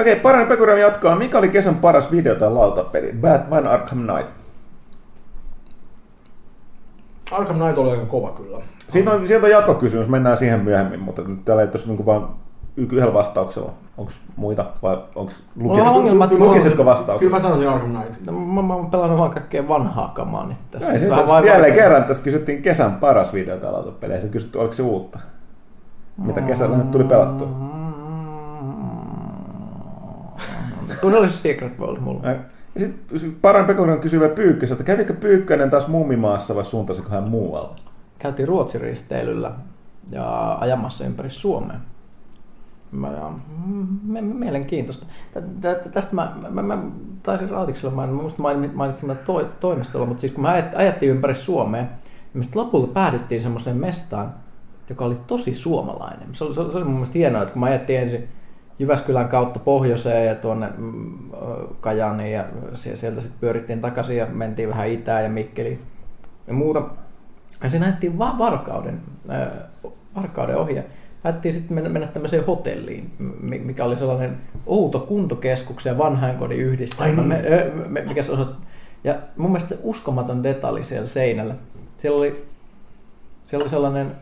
Okei, 0.00 0.12
okay, 0.12 0.22
Paranen 0.22 0.48
Pekuran 0.48 0.80
jatkaa. 0.80 1.16
Mikä 1.16 1.38
oli 1.38 1.48
kesän 1.48 1.74
paras 1.74 2.12
video 2.12 2.34
tai 2.34 2.50
lautapeli? 2.50 3.12
Batman 3.20 3.66
Arkham 3.66 3.98
Knight. 3.98 4.47
Arkham 7.32 7.56
Knight 7.56 7.78
oli 7.78 7.90
aika 7.90 8.06
kova 8.06 8.30
kyllä. 8.30 8.58
Siinä 8.88 9.10
on, 9.10 9.28
sieltä 9.28 9.46
on 9.46 9.52
jatkokysymys, 9.52 10.08
mennään 10.08 10.36
siihen 10.36 10.60
myöhemmin, 10.60 11.00
mutta 11.00 11.22
nyt 11.22 11.44
täällä 11.44 11.62
ei 11.62 11.68
tuossa 11.68 11.88
niin 11.88 12.06
vaan 12.06 12.28
yhdellä 12.76 13.14
vastauksella. 13.14 13.72
Onko 13.96 14.12
muita 14.36 14.66
vai 14.82 14.98
onko 15.14 15.32
lukisitko 16.38 16.84
vastauksia? 16.84 17.18
Kyllä 17.18 17.36
mä 17.36 17.42
sanoisin 17.42 17.68
Arkham 17.68 17.90
Knight. 17.90 18.26
No, 18.26 18.32
mä, 18.32 18.62
mä 18.62 18.74
oon 18.74 18.90
pelannut 18.90 19.18
vaan 19.18 19.30
kaikkea 19.30 19.68
vanhaa 19.68 20.12
kamaa. 20.14 20.46
Niin 20.46 20.58
tässä 20.70 20.92
ei, 20.92 21.00
tässä 21.00 21.26
vai 21.26 21.46
jälleen 21.46 21.74
kerran 21.74 22.04
tässä 22.04 22.22
kysyttiin 22.22 22.62
kesän 22.62 22.94
paras 22.94 23.32
video 23.32 23.56
täällä 23.56 23.78
autopeleissä. 23.78 24.28
Kysytty, 24.28 24.58
oliko 24.58 24.74
se 24.74 24.82
uutta? 24.82 25.18
Mitä 26.24 26.40
kesällä 26.40 26.76
nyt 26.76 26.90
tuli 26.90 27.04
pelattua? 27.04 27.48
Tunnellisesti 31.00 31.48
Secret 31.48 31.78
World 31.78 32.00
mulla. 32.00 32.20
Sitten 32.76 33.20
sit 33.20 33.42
Paran 33.42 33.64
Pekonen 33.64 34.00
kysyi 34.00 34.20
vielä 34.20 34.34
Pyykkössä, 34.34 34.72
että 34.72 34.84
kävikö 34.84 35.14
Pyykkönen 35.14 35.70
taas 35.70 35.88
mummimaassa 35.88 36.54
vai 36.54 36.64
suuntasiko 36.64 37.10
hän 37.10 37.28
muualle? 37.28 37.76
Käytiin 38.18 38.48
Ruotsin 38.48 38.80
risteilyllä 38.80 39.52
ja 40.10 40.54
ajamassa 40.60 41.04
ympäri 41.04 41.30
Suomea. 41.30 41.76
Mä, 42.92 43.08
mm, 43.66 44.24
mielenkiintoista. 44.24 45.06
Tästä 45.92 46.14
mä, 46.14 46.32
mä, 46.50 46.62
mä 46.62 46.78
taisin 47.22 47.50
Rautiksella, 47.50 47.94
mä, 47.94 48.06
mä 48.06 48.22
musta 48.22 48.42
mainitsin 48.74 49.18
toi, 49.26 49.46
toimistolla, 49.60 50.06
mutta 50.06 50.20
siis 50.20 50.32
kun 50.32 50.42
mä 50.42 50.62
ajettiin 50.76 51.12
ympäri 51.12 51.34
Suomea, 51.34 51.84
niin 52.34 52.44
sitten 52.44 52.62
lopulta 52.62 52.92
päädyttiin 52.92 53.42
semmoiseen 53.42 53.76
mestaan, 53.76 54.34
joka 54.88 55.04
oli 55.04 55.16
tosi 55.26 55.54
suomalainen. 55.54 56.28
Se 56.32 56.44
oli, 56.44 56.54
se 56.54 56.60
oli, 56.60 56.72
se 56.72 56.76
oli 56.78 56.84
mun 56.84 56.94
mielestä 56.94 57.18
hienoa, 57.18 57.42
että 57.42 57.52
kun 57.52 57.60
mä 57.60 57.66
ajettiin 57.66 58.00
ensin 58.00 58.28
Jyväskylän 58.78 59.28
kautta 59.28 59.58
pohjoiseen 59.58 60.26
ja 60.26 60.34
tuonne 60.34 60.68
mm, 60.76 61.30
Kajaniin 61.80 62.32
ja 62.32 62.44
sieltä 62.74 63.20
sitten 63.20 63.40
pyörittiin 63.40 63.80
takaisin 63.80 64.16
ja 64.16 64.26
mentiin 64.26 64.68
vähän 64.68 64.88
itään 64.88 65.24
ja 65.24 65.30
Mikkeliin 65.30 65.80
ja 66.46 66.52
muuta. 66.52 66.82
Ja 67.62 67.70
siinä 67.70 67.86
ajettiin 67.86 68.18
vaan 68.18 68.38
Varkauden, 68.38 69.00
äh, 69.30 69.48
Varkauden 70.16 70.56
ohi 70.56 70.74
ja 70.76 70.82
päättiin 71.22 71.54
sitten 71.54 71.74
mennä, 71.74 71.90
mennä 71.90 72.08
tämmöiseen 72.08 72.46
hotelliin, 72.46 73.10
mikä 73.40 73.84
oli 73.84 73.96
sellainen 73.96 74.36
outo 74.66 75.00
kuntokeskuksen 75.00 75.98
vanhainkodin 75.98 76.58
yhdistelmä, 76.58 77.22
me, 77.22 77.42
me, 77.88 78.00
mikä 78.00 78.22
se 78.22 78.32
osoitti. 78.32 78.66
Ja 79.04 79.14
mun 79.36 79.50
mielestä 79.50 79.74
se 79.74 79.80
uskomaton 79.82 80.42
detalji 80.42 80.84
siellä 80.84 81.08
seinällä. 81.08 81.54
Siellä 81.98 82.18
oli, 82.18 82.46
siellä 83.46 83.62
oli 83.62 83.70
sellainen, 83.70 84.12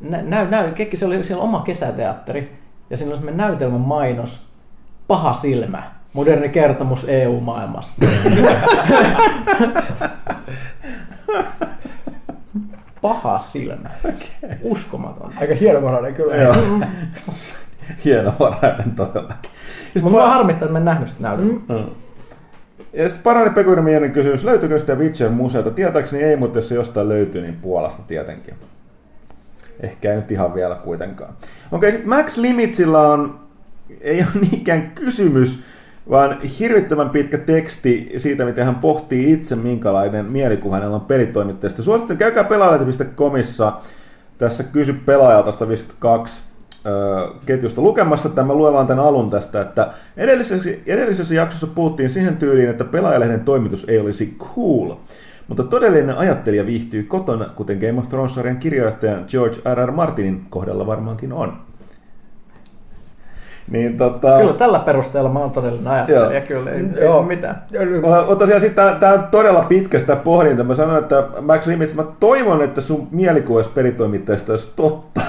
näy, 0.00 0.50
näy, 0.50 0.72
kekki, 0.72 0.96
se 0.96 1.06
oli 1.06 1.24
siellä 1.24 1.44
oma 1.44 1.60
kesäteatteri, 1.60 2.58
ja 2.90 2.96
siinä 2.96 3.12
on 3.12 3.18
semmoinen 3.18 3.36
näytelmän 3.36 3.80
mainos, 3.80 4.46
paha 5.06 5.34
silmä, 5.34 5.82
moderni 6.12 6.48
kertomus 6.48 7.04
EU-maailmasta. 7.08 8.06
paha 13.02 13.38
silmä. 13.38 13.90
Uskomaton. 14.62 15.32
Aika 15.40 15.54
hienovarainen 15.54 16.14
kyllä. 16.14 16.36
Joo. 16.36 16.54
hienovarainen 18.04 18.90
todellakin. 18.90 19.50
Mutta 20.02 20.18
mä 20.18 20.28
harmittaa, 20.28 20.66
että 20.66 20.72
mä 20.72 20.78
en 20.78 20.84
nähnyt 20.84 21.08
sitä 21.08 21.22
näytelmää. 21.22 21.60
Mm. 21.68 21.86
Ja 22.92 23.08
sitten 23.08 23.22
Parani 23.22 23.50
Pekuinen 23.50 24.12
kysymys, 24.12 24.44
löytyykö 24.44 24.78
sitä 24.78 24.94
Witcher 24.94 25.30
museota? 25.30 25.70
Tietääkseni 25.70 26.22
ei, 26.22 26.36
mutta 26.36 26.58
jos 26.58 26.68
se 26.68 26.74
jostain 26.74 27.08
löytyy, 27.08 27.42
niin 27.42 27.56
Puolasta 27.62 28.02
tietenkin. 28.08 28.54
Ehkä 29.80 30.10
ei 30.10 30.16
nyt 30.16 30.32
ihan 30.32 30.54
vielä 30.54 30.74
kuitenkaan. 30.74 31.34
Okei, 31.72 31.92
sitten 31.92 32.08
Max 32.08 32.36
Limitsillä 32.36 33.00
on, 33.00 33.40
ei 34.00 34.20
ole 34.20 34.28
niinkään 34.50 34.90
kysymys, 34.90 35.62
vaan 36.10 36.40
hirvittävän 36.40 37.10
pitkä 37.10 37.38
teksti 37.38 38.12
siitä, 38.16 38.44
miten 38.44 38.64
hän 38.64 38.74
pohtii 38.74 39.32
itse, 39.32 39.56
minkälainen 39.56 40.26
mielikuva 40.26 40.74
hänellä 40.74 40.94
on 40.94 41.00
pelitoimittajasta. 41.00 41.82
Suosittelen, 41.82 42.18
käykää 42.18 42.44
pelaajalehti.comissa 42.44 43.72
tässä 44.38 44.62
kysy 44.62 44.92
pelaajalta 44.92 45.52
152 45.52 46.42
ketjusta 47.46 47.80
lukemassa. 47.80 48.28
Tämä 48.28 48.54
luen 48.54 48.72
vaan 48.72 48.86
tämän 48.86 49.04
alun 49.04 49.30
tästä, 49.30 49.60
että 49.60 49.92
edellisessä, 50.16 50.70
edellisessä 50.86 51.34
jaksossa 51.34 51.66
puhuttiin 51.66 52.10
siihen 52.10 52.36
tyyliin, 52.36 52.68
että 52.68 52.84
pelaajalehden 52.84 53.40
toimitus 53.40 53.84
ei 53.88 53.98
olisi 53.98 54.36
cool. 54.38 54.94
Mutta 55.48 55.62
todellinen 55.62 56.16
ajattelija 56.16 56.66
viihtyy 56.66 57.02
kotona, 57.02 57.44
kuten 57.44 57.78
Game 57.78 57.98
of 57.98 58.08
Thrones-sarjan 58.08 58.56
kirjoittajan 58.56 59.24
George 59.28 59.56
R. 59.74 59.88
R. 59.88 59.90
Martinin 59.90 60.46
kohdalla 60.50 60.86
varmaankin 60.86 61.32
on. 61.32 61.68
Niin, 63.70 63.96
tota... 63.96 64.38
Kyllä 64.38 64.52
tällä 64.52 64.78
perusteella 64.78 65.30
mä 65.30 65.38
oon 65.38 65.50
todellinen 65.50 65.88
ajattelija, 65.88 66.32
joo. 66.32 66.46
kyllä 66.48 66.70
ei, 66.70 66.84
ei 66.96 67.04
joo. 67.04 67.22
mitään. 67.22 67.62
Mutta 68.26 68.36
tosiaan 68.36 68.60
sitten 68.60 68.96
tämä 69.00 69.12
on 69.12 69.28
todella 69.30 69.62
pitkästä 69.62 70.16
pohdinta. 70.16 70.64
Mä 70.64 70.74
sanoin, 70.74 71.02
että 71.02 71.24
Max 71.40 71.66
Limits, 71.66 71.94
mä 71.94 72.04
toivon, 72.20 72.62
että 72.62 72.80
sun 72.80 73.08
mielikuva 73.10 73.62
pelitoimittajista 73.74 74.52
olisi 74.52 74.72
totta. 74.76 75.20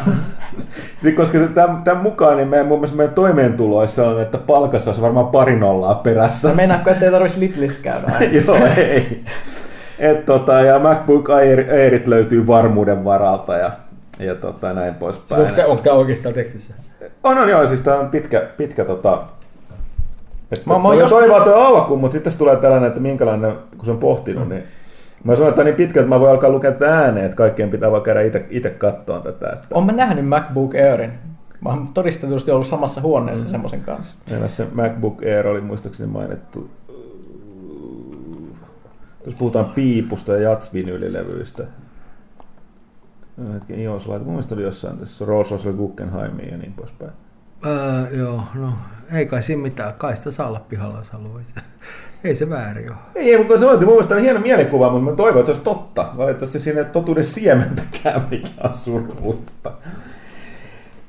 Koska 1.18 1.38
tämän, 1.84 1.98
mukaan 2.02 2.38
niin 2.38 2.48
meidän, 2.48 2.68
mun 2.68 2.80
mielestä 2.80 2.98
meidän 2.98 3.16
toimeentuloissa 3.16 4.10
on, 4.10 4.22
että 4.22 4.38
palkassa 4.38 4.90
olisi 4.90 5.02
varmaan 5.02 5.28
pari 5.28 5.56
nollaa 5.56 5.96
perässä. 5.96 6.50
No 6.50 6.56
meinaatko, 6.56 6.90
ettei 6.90 7.12
tarvitsisi 7.12 7.46
Lidlissä 7.46 7.82
käydä? 7.82 8.08
joo, 8.46 8.58
ei. 8.78 9.24
Et 10.00 10.26
tota, 10.26 10.62
ja 10.62 10.80
MacBook 10.80 11.30
Airit 11.30 12.08
löytyy 12.08 12.48
varmuuden 12.48 13.04
varalta 13.04 13.58
ja, 13.58 13.72
ja 14.20 14.36
tota, 14.36 14.74
näin 14.74 14.96
poispäin. 14.96 15.42
Onko, 15.42 15.62
onko 15.68 15.84
tämä 15.84 15.96
oikeastaan 15.96 16.36
tekstissä? 16.36 16.74
On, 17.24 17.38
on 17.38 17.50
joo, 17.50 17.68
siis 17.68 17.82
tämä 17.82 18.00
on 18.00 18.10
pitkä, 18.10 18.48
pitkä 18.58 18.86
tota, 18.86 19.24
että 20.52 20.70
mä, 20.70 20.80
mä 20.80 20.84
toi, 20.84 21.00
jos... 21.00 21.10
toi 21.10 21.30
vaan 21.30 21.44
tuo 21.44 21.54
alku, 21.54 21.98
mutta 21.98 22.14
sitten 22.14 22.34
tulee 22.38 22.56
tällainen, 22.56 22.88
että 22.88 23.00
minkälainen, 23.00 23.56
kun 23.78 23.86
se 23.86 23.92
on 23.92 23.98
pohtinut, 23.98 24.44
mm. 24.44 24.50
niin 24.50 24.64
Mä 25.24 25.36
sanoin, 25.36 25.50
että 25.50 25.64
niin 25.64 25.76
pitkä, 25.76 26.00
että 26.00 26.10
mä 26.10 26.20
voin 26.20 26.32
alkaa 26.32 26.50
lukea 26.50 26.72
tätä 26.72 27.00
ääneen, 27.00 27.26
että 27.26 27.36
kaikkien 27.36 27.70
pitää 27.70 27.92
vaan 27.92 28.02
käydä 28.02 28.20
itse 28.50 28.70
katsoa 28.70 29.20
tätä. 29.20 29.50
Että... 29.50 29.68
Olen 29.72 29.86
mä 29.86 29.92
nähnyt 29.92 30.28
MacBook 30.28 30.76
Airin. 30.76 31.12
Mä 31.62 31.70
oon 31.70 31.88
todistetusti 31.88 32.52
ollut 32.52 32.68
samassa 32.68 33.02
huoneessa 33.02 33.46
mm. 33.46 33.52
semmoisen 33.52 33.82
kanssa. 33.82 34.16
Ja 34.28 34.48
se 34.48 34.68
MacBook 34.74 35.22
Air 35.24 35.48
oli 35.48 35.62
muistaakseni 35.62 36.12
mainittu 36.12 36.70
jos 39.30 39.38
puhutaan 39.38 39.66
piipusta 39.66 40.34
ja 40.34 40.50
jatsvinyylilevyistä. 40.50 41.64
Hetken 43.54 43.80
ios 43.80 44.08
laita. 44.08 44.26
Mun 44.26 44.34
mielestä 44.34 44.56
oli 44.56 44.64
jossain 44.64 44.98
tässä 44.98 45.26
Rolls 45.26 45.52
Royce 45.52 45.74
Guggenheimia 45.74 46.52
ja 46.52 46.58
niin 46.58 46.74
poispäin. 46.74 47.12
Öö, 47.66 48.18
joo, 48.18 48.44
no 48.56 48.74
ei 49.14 49.26
kai 49.26 49.44
siinä 49.44 49.62
mitään. 49.62 49.94
Kai 49.94 50.18
sitä 50.18 50.32
saa 50.32 50.48
olla 50.48 50.66
pihalla, 50.70 50.98
jos 50.98 51.10
haluaisi. 51.10 51.54
Ei 52.24 52.36
se 52.36 52.50
väärin 52.50 52.90
ole. 52.90 52.98
Ei, 53.16 53.38
mutta 53.38 53.54
kun 53.54 53.60
se 53.60 53.66
on 53.66 53.80
mun 53.80 53.94
mielestä 53.94 54.16
on 54.16 54.22
hieno 54.22 54.40
mielikuva, 54.40 54.90
mutta 54.90 55.12
mä 55.12 55.16
toivon, 55.16 55.40
että 55.40 55.46
se 55.46 55.52
olisi 55.52 55.64
totta. 55.64 56.10
Valitettavasti 56.18 56.60
siinä 56.60 56.80
ei 56.80 56.86
totuuden 56.86 57.24
siementäkään, 57.24 58.28
mikä 58.32 58.50
on 58.64 58.74
surullista. 58.74 59.72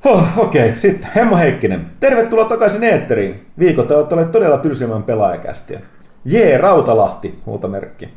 Oh, 0.04 0.38
Okei, 0.38 0.68
okay. 0.68 0.78
sitten 0.80 1.10
Hemmo 1.16 1.36
Heikkinen. 1.36 1.86
Tervetuloa 2.00 2.44
takaisin 2.44 2.84
eetteriin. 2.84 3.46
Viikot 3.58 3.90
olette 3.90 4.14
olleet 4.14 4.30
todella 4.30 4.58
tylsimmän 4.58 5.02
pelaajakästiä. 5.02 5.80
Jee, 6.24 6.58
Rautalahti, 6.58 7.38
huutomerkki. 7.46 8.08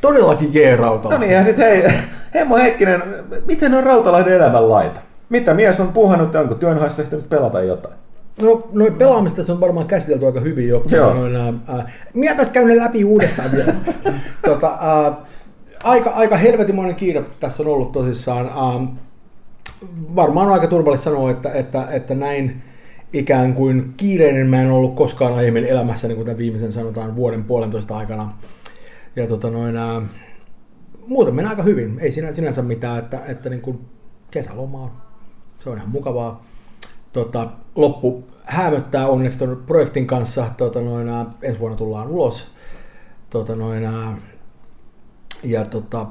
Todellakin 0.00 0.54
J. 0.54 0.76
Rautala. 0.76 1.14
No 1.14 1.20
niin, 1.20 1.32
ja 1.32 1.44
sitten 1.44 1.66
hei, 1.66 1.92
Hemmo 2.34 2.56
Heikkinen, 2.56 3.02
miten 3.46 3.74
on 3.74 3.84
Rautalahden 3.84 4.32
elämänlaita? 4.32 5.00
Mitä 5.28 5.54
mies 5.54 5.80
on 5.80 5.92
puhannut 5.92 6.34
onko 6.34 6.54
työnhaissa 6.54 7.02
ehtinyt 7.02 7.28
pelata 7.28 7.62
jotain? 7.62 7.94
No, 8.42 8.68
noin 8.72 8.94
pelaamista 8.94 9.44
se 9.44 9.52
on 9.52 9.60
varmaan 9.60 9.86
käsitelty 9.86 10.26
aika 10.26 10.40
hyvin 10.40 10.68
jo. 10.68 10.82
Joo. 10.90 11.14
Noin, 11.14 11.36
ää, 11.36 11.52
ää, 11.68 11.90
minäpäs 12.14 12.48
käyn 12.48 12.68
ne 12.68 12.76
läpi 12.76 13.04
uudestaan 13.04 13.52
vielä. 13.52 13.74
tota, 14.48 14.78
ää, 14.80 15.12
aika, 15.84 16.10
aika 16.10 16.36
helvetimoinen 16.36 16.96
kiire 16.96 17.24
tässä 17.40 17.62
on 17.62 17.68
ollut 17.68 17.92
tosissaan. 17.92 18.46
Ää, 18.46 18.86
varmaan 20.16 20.46
on 20.46 20.52
aika 20.52 20.66
turvallista 20.66 21.04
sanoa, 21.04 21.30
että, 21.30 21.52
että, 21.52 21.86
että 21.90 22.14
näin 22.14 22.62
ikään 23.12 23.54
kuin 23.54 23.94
kiireinen 23.96 24.46
mä 24.46 24.62
en 24.62 24.70
ollut 24.70 24.94
koskaan 24.94 25.34
aiemmin 25.34 25.64
elämässä, 25.64 26.08
niin 26.08 26.18
tämän 26.18 26.38
viimeisen 26.38 26.72
sanotaan 26.72 27.16
vuoden 27.16 27.44
puolentoista 27.44 27.96
aikana. 27.96 28.34
Ja 29.16 29.26
tota 29.26 29.50
noin, 29.50 29.76
ää, 29.76 30.02
muuten 31.06 31.34
meni 31.34 31.48
aika 31.48 31.62
hyvin. 31.62 31.98
Ei 31.98 32.12
sinä, 32.12 32.32
sinänsä 32.32 32.62
mitään, 32.62 32.98
että, 32.98 33.22
että 33.26 33.50
niin 33.50 33.60
kuin 33.60 33.80
kesäloma 34.30 34.82
on. 34.82 34.90
Se 35.64 35.70
on 35.70 35.76
ihan 35.76 35.90
mukavaa. 35.90 36.44
Tota, 37.12 37.50
loppu 37.74 38.24
hämöttää 38.44 39.06
onneksi 39.06 39.38
tuon 39.38 39.62
projektin 39.66 40.06
kanssa. 40.06 40.46
Tota 40.56 40.80
noin, 40.80 41.08
ää, 41.08 41.26
ensi 41.42 41.60
vuonna 41.60 41.76
tullaan 41.76 42.08
ulos. 42.08 42.48
Tota 43.30 43.56
noin, 43.56 43.84
ää, 43.84 44.16
ja 45.44 45.64
tota, 45.64 46.06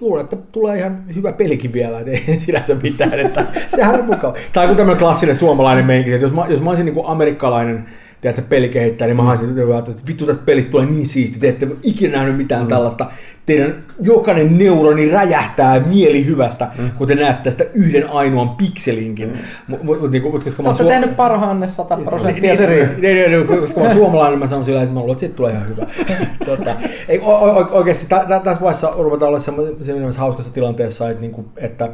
luulen, 0.00 0.24
että 0.24 0.36
tulee 0.52 0.78
ihan 0.78 1.14
hyvä 1.14 1.32
pelikin 1.32 1.72
vielä, 1.72 1.98
että 2.00 2.10
ei 2.10 2.40
sinänsä 2.46 2.74
mitään, 2.74 3.20
että 3.20 3.44
sehän 3.76 4.00
on 4.00 4.06
mukava. 4.06 4.34
Tai 4.52 4.66
kuin 4.66 4.76
tämmöinen 4.76 4.98
klassinen 4.98 5.36
suomalainen 5.36 5.86
meininki, 5.86 6.12
että 6.12 6.26
jos 6.26 6.32
mä, 6.32 6.46
jos 6.48 6.60
mä 6.60 6.70
olisin 6.70 6.86
niin 6.86 6.94
kuin 6.94 7.06
amerikkalainen 7.06 7.86
tiedätkö, 8.20 8.42
pelikehittäjä, 8.48 9.06
niin 9.06 9.16
mä 9.16 9.30
olisin 9.30 9.50
että 9.88 10.02
vittu 10.06 10.26
tästä 10.26 10.42
pelistä 10.44 10.70
tulee 10.70 10.86
niin 10.86 11.06
siisti, 11.06 11.38
te 11.38 11.48
ette 11.48 11.68
ikinä 11.82 12.16
nähnyt 12.16 12.36
mitään 12.36 12.62
mm. 12.62 12.68
tällaista. 12.68 13.06
Teidän 13.46 13.74
jokainen 14.00 14.58
neuroni 14.58 15.10
räjähtää 15.10 15.80
mieli 15.80 16.26
hyvästä, 16.26 16.70
mm. 16.78 16.90
kun 16.90 17.08
te 17.08 17.14
näette 17.14 17.42
tästä 17.50 17.64
yhden 17.74 18.10
ainoan 18.10 18.48
pikselinkin. 18.48 19.28
Mm. 19.28 19.76
Mut, 19.82 20.10
niin, 20.10 20.22
mut, 20.22 20.44
koska 20.44 20.62
mä 20.62 20.68
Olette 20.68 20.84
oon 20.84 20.92
tehnyt 20.92 21.16
parhaanne 21.16 21.68
100 21.68 21.96
prosenttia. 21.96 22.42
niin, 22.42 22.56
se 22.56 22.66
niin, 22.66 22.78
riittää. 22.78 22.98
niin, 22.98 23.30
niin, 23.30 23.48
niin, 23.48 23.60
koska 23.60 23.80
mä 23.80 23.86
oon 23.86 23.96
suomalainen, 23.96 24.38
mä 24.38 24.46
sanon 24.46 24.64
sillä 24.64 24.82
että 24.82 24.94
mä 24.94 25.00
luulen, 25.00 25.12
että 25.12 25.20
siitä 25.20 25.36
tulee 25.36 25.52
ihan 25.52 25.68
hyvä. 25.68 25.86
tota, 26.56 26.76
ei, 27.08 27.20
o, 27.20 27.30
o, 27.30 27.68
oikeasti 27.70 28.06
tä, 28.08 28.24
tä, 28.28 28.40
tässä 28.40 28.60
vaiheessa 28.60 28.92
ruvetaan 28.98 29.28
olla 29.28 29.40
semmoisessa 29.40 30.20
hauskassa 30.20 30.54
tilanteessa, 30.54 31.10
että, 31.10 31.20
niinku, 31.20 31.44
että 31.56 31.88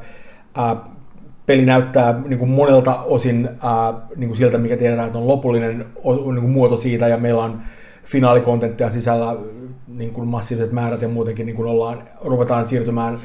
ää, 0.54 0.76
peli 1.46 1.66
näyttää 1.66 2.20
niin 2.26 2.38
kuin 2.38 2.50
monelta 2.50 3.02
osin 3.02 3.48
ää, 3.62 3.94
niin 4.16 4.28
kuin 4.28 4.36
siltä, 4.36 4.58
mikä 4.58 4.76
tiedetään, 4.76 5.06
että 5.06 5.18
on 5.18 5.28
lopullinen 5.28 5.78
niin 5.78 6.40
kuin 6.40 6.50
muoto 6.50 6.76
siitä, 6.76 7.08
ja 7.08 7.16
meillä 7.16 7.44
on 7.44 7.60
finaalikontenttia 8.04 8.90
sisällä 8.90 9.36
niin 9.88 10.10
kuin 10.10 10.28
massiiviset 10.28 10.72
määrät, 10.72 11.02
ja 11.02 11.08
muutenkin 11.08 11.46
niin 11.46 11.56
kuin 11.56 11.68
ollaan, 11.68 12.02
ruvetaan 12.24 12.68
siirtymään 12.68 13.18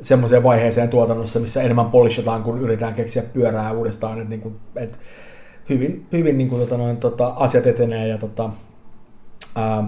semmoiseen 0.00 0.42
vaiheeseen 0.42 0.88
tuotannossa, 0.88 1.40
missä 1.40 1.62
enemmän 1.62 1.90
polishataan, 1.90 2.42
kun 2.42 2.58
yritetään 2.58 2.94
keksiä 2.94 3.22
pyörää 3.32 3.72
uudestaan, 3.72 4.18
että, 4.18 4.30
niin 4.30 4.40
kuin, 4.40 4.54
että 4.76 4.98
hyvin, 5.68 6.06
hyvin 6.12 6.38
niin 6.38 6.48
kuin, 6.48 6.60
tota, 6.60 6.76
noin, 6.76 6.96
tota, 6.96 7.26
asiat 7.26 7.66
etenee, 7.66 8.08
ja 8.08 8.18
tota, 8.18 8.50
ää, 9.56 9.84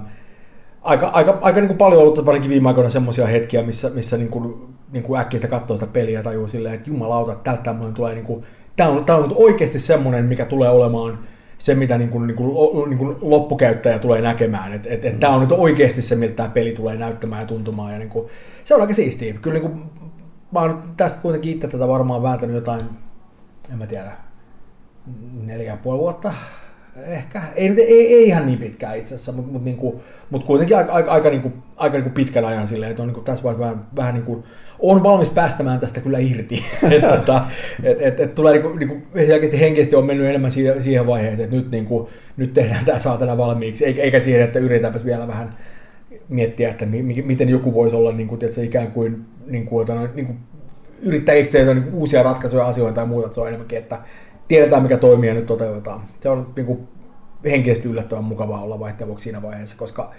aika, 0.82 1.06
aika, 1.08 1.38
aika 1.40 1.60
niin 1.60 1.68
kuin 1.68 1.78
paljon 1.78 2.02
ollut 2.02 2.26
varsinkin 2.26 2.50
viime 2.50 2.68
aikoina 2.68 2.90
semmoisia 2.90 3.26
hetkiä, 3.26 3.62
missä, 3.62 3.90
missä 3.94 4.16
niin 4.16 4.28
kuin, 4.28 4.75
niin 4.92 5.02
kuin 5.02 5.20
äkkiä 5.20 5.40
katsoo 5.40 5.76
sitä 5.76 5.92
peliä 5.92 6.18
ja 6.18 6.22
tajuu 6.22 6.48
silleen, 6.48 6.74
että 6.74 6.90
jumalauta, 6.90 7.32
että 7.32 7.44
tältä 7.44 7.62
tämmöinen 7.62 7.94
tulee, 7.94 8.14
niin 8.14 8.24
kuin, 8.24 8.44
tämä 8.76 8.90
on, 8.90 9.04
tämä 9.04 9.18
on 9.18 9.32
oikeasti 9.36 9.78
semmoinen, 9.78 10.24
mikä 10.24 10.44
tulee 10.44 10.68
olemaan 10.70 11.18
se, 11.58 11.74
mitä 11.74 11.98
niin 11.98 12.10
kuin, 12.10 12.26
niin 12.26 12.36
kuin, 12.36 12.90
niin 12.90 12.98
kuin 12.98 13.16
loppukäyttäjä 13.20 13.98
tulee 13.98 14.20
näkemään. 14.20 14.72
Että 14.72 14.88
et, 14.88 15.04
et 15.04 15.20
tämä 15.20 15.34
on 15.34 15.40
nyt 15.40 15.52
oikeasti 15.52 16.02
se, 16.02 16.16
miltä 16.16 16.34
tämä 16.34 16.48
peli 16.48 16.72
tulee 16.72 16.96
näyttämään 16.96 17.42
ja 17.42 17.46
tuntumaan. 17.46 17.92
Ja 17.92 17.98
niin 17.98 18.10
kuin, 18.10 18.28
se 18.64 18.74
on 18.74 18.80
aika 18.80 18.94
siistiä. 18.94 19.34
Kyllä 19.34 19.58
niin 19.60 19.70
kuin, 19.70 19.82
mä 20.52 20.60
oon 20.60 20.82
tästä 20.96 21.22
kuitenkin 21.22 21.52
itse 21.52 21.68
tätä 21.68 21.88
varmaan 21.88 22.22
vääntänyt 22.22 22.54
jotain, 22.54 22.80
en 23.72 23.78
mä 23.78 23.86
tiedä, 23.86 24.12
neljä 25.42 25.72
ja 25.72 25.78
puoli 25.82 25.98
vuotta 25.98 26.32
ehkä, 27.04 27.42
ei, 27.54 27.68
ei, 27.68 28.14
ei 28.14 28.26
ihan 28.26 28.46
niin 28.46 28.58
pitkään 28.58 28.98
itse 28.98 29.14
asiassa, 29.14 29.32
mutta 29.32 29.52
mut, 29.52 29.64
niinku, 29.64 30.02
mut 30.30 30.44
kuitenkin 30.44 30.76
aika, 30.76 30.92
aika, 30.92 31.12
aika, 31.12 31.30
niinku, 31.30 31.52
aika 31.76 31.96
niinku 31.96 32.14
pitkän 32.14 32.44
ajan 32.44 32.68
silleen, 32.68 32.90
että 32.90 33.02
on 33.02 33.08
niinku 33.08 33.20
tässä 33.20 33.44
vaiheessa 33.44 33.66
vähän, 33.66 33.86
vähän 33.96 34.14
niinku, 34.14 34.44
on 34.78 35.02
valmis 35.02 35.30
päästämään 35.30 35.80
tästä 35.80 36.00
kyllä 36.00 36.18
irti. 36.18 36.64
että 36.90 37.16
tota, 37.16 37.42
et, 37.82 37.98
et, 38.00 38.20
et 38.20 38.34
tulee 38.34 38.52
niinku, 38.52 38.76
niinku, 38.76 38.96
henkisesti 39.60 39.96
on 39.96 40.06
mennyt 40.06 40.26
enemmän 40.26 40.52
siihen, 40.52 40.82
siihen 40.82 41.06
vaiheeseen, 41.06 41.44
että 41.44 41.56
nyt, 41.56 41.70
niinku, 41.70 42.10
nyt 42.36 42.54
tehdään 42.54 42.84
tämä 42.84 43.00
saatana 43.00 43.36
valmiiksi, 43.36 43.84
eikä, 43.86 44.20
siihen, 44.20 44.42
että 44.42 44.58
yritetäänpäs 44.58 45.04
vielä 45.04 45.28
vähän 45.28 45.54
miettiä, 46.28 46.70
että 46.70 46.86
mi, 46.86 47.02
mi, 47.02 47.22
miten 47.22 47.48
joku 47.48 47.74
voisi 47.74 47.96
olla 47.96 48.12
niin 48.12 48.28
kuin, 48.28 48.38
tiedätkö, 48.38 48.64
ikään 48.64 48.92
kuin, 48.92 49.24
niin 49.46 49.66
kuin, 49.66 49.82
ota, 49.82 50.08
niin 50.14 50.26
kuin 50.26 50.38
yrittää 51.02 51.34
itse 51.34 51.64
niin 51.64 51.82
kuin 51.82 51.94
uusia 51.94 52.22
ratkaisuja 52.22 52.66
asioita 52.66 52.94
tai 52.94 53.06
muuta, 53.06 53.26
että 53.26 53.34
se 53.34 53.40
on 53.40 53.48
enemmänkin, 53.48 53.78
että 53.78 53.98
tiedetään 54.48 54.82
mikä 54.82 54.96
toimii 54.96 55.28
ja 55.28 55.34
nyt 55.34 55.46
toteutetaan. 55.46 56.00
Se 56.20 56.28
on 56.28 56.46
niin 56.56 56.66
kuin, 56.66 56.88
henkisesti 57.44 57.88
yllättävän 57.88 58.24
mukavaa 58.24 58.62
olla 58.62 58.80
vaihtelua 58.80 59.18
siinä 59.18 59.42
vaiheessa, 59.42 59.76
koska 59.78 60.12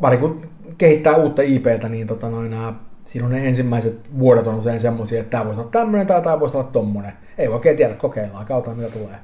pari 0.00 0.16
kun 0.16 0.42
kehittää 0.78 1.16
uutta 1.16 1.42
IPtä, 1.42 1.88
niin 1.88 2.06
tota 2.06 2.28
noin, 2.28 2.50
nää, 2.50 2.74
siinä 3.04 3.26
on 3.26 3.32
ne 3.32 3.48
ensimmäiset 3.48 4.00
vuodet 4.18 4.46
on 4.46 4.54
usein 4.54 4.80
semmoisia, 4.80 5.20
että 5.20 5.30
tämä 5.30 5.46
voisi 5.46 5.60
olla 5.60 5.70
tämmöinen 5.70 6.06
tai 6.06 6.22
tämä 6.22 6.40
voisi 6.40 6.56
olla 6.56 6.70
tommonen. 6.72 7.12
Ei 7.38 7.48
oikein 7.48 7.76
tiedä, 7.76 7.94
kokeillaan, 7.94 8.46
kautta 8.46 8.70
mitä 8.70 8.90
tulee. 8.90 9.16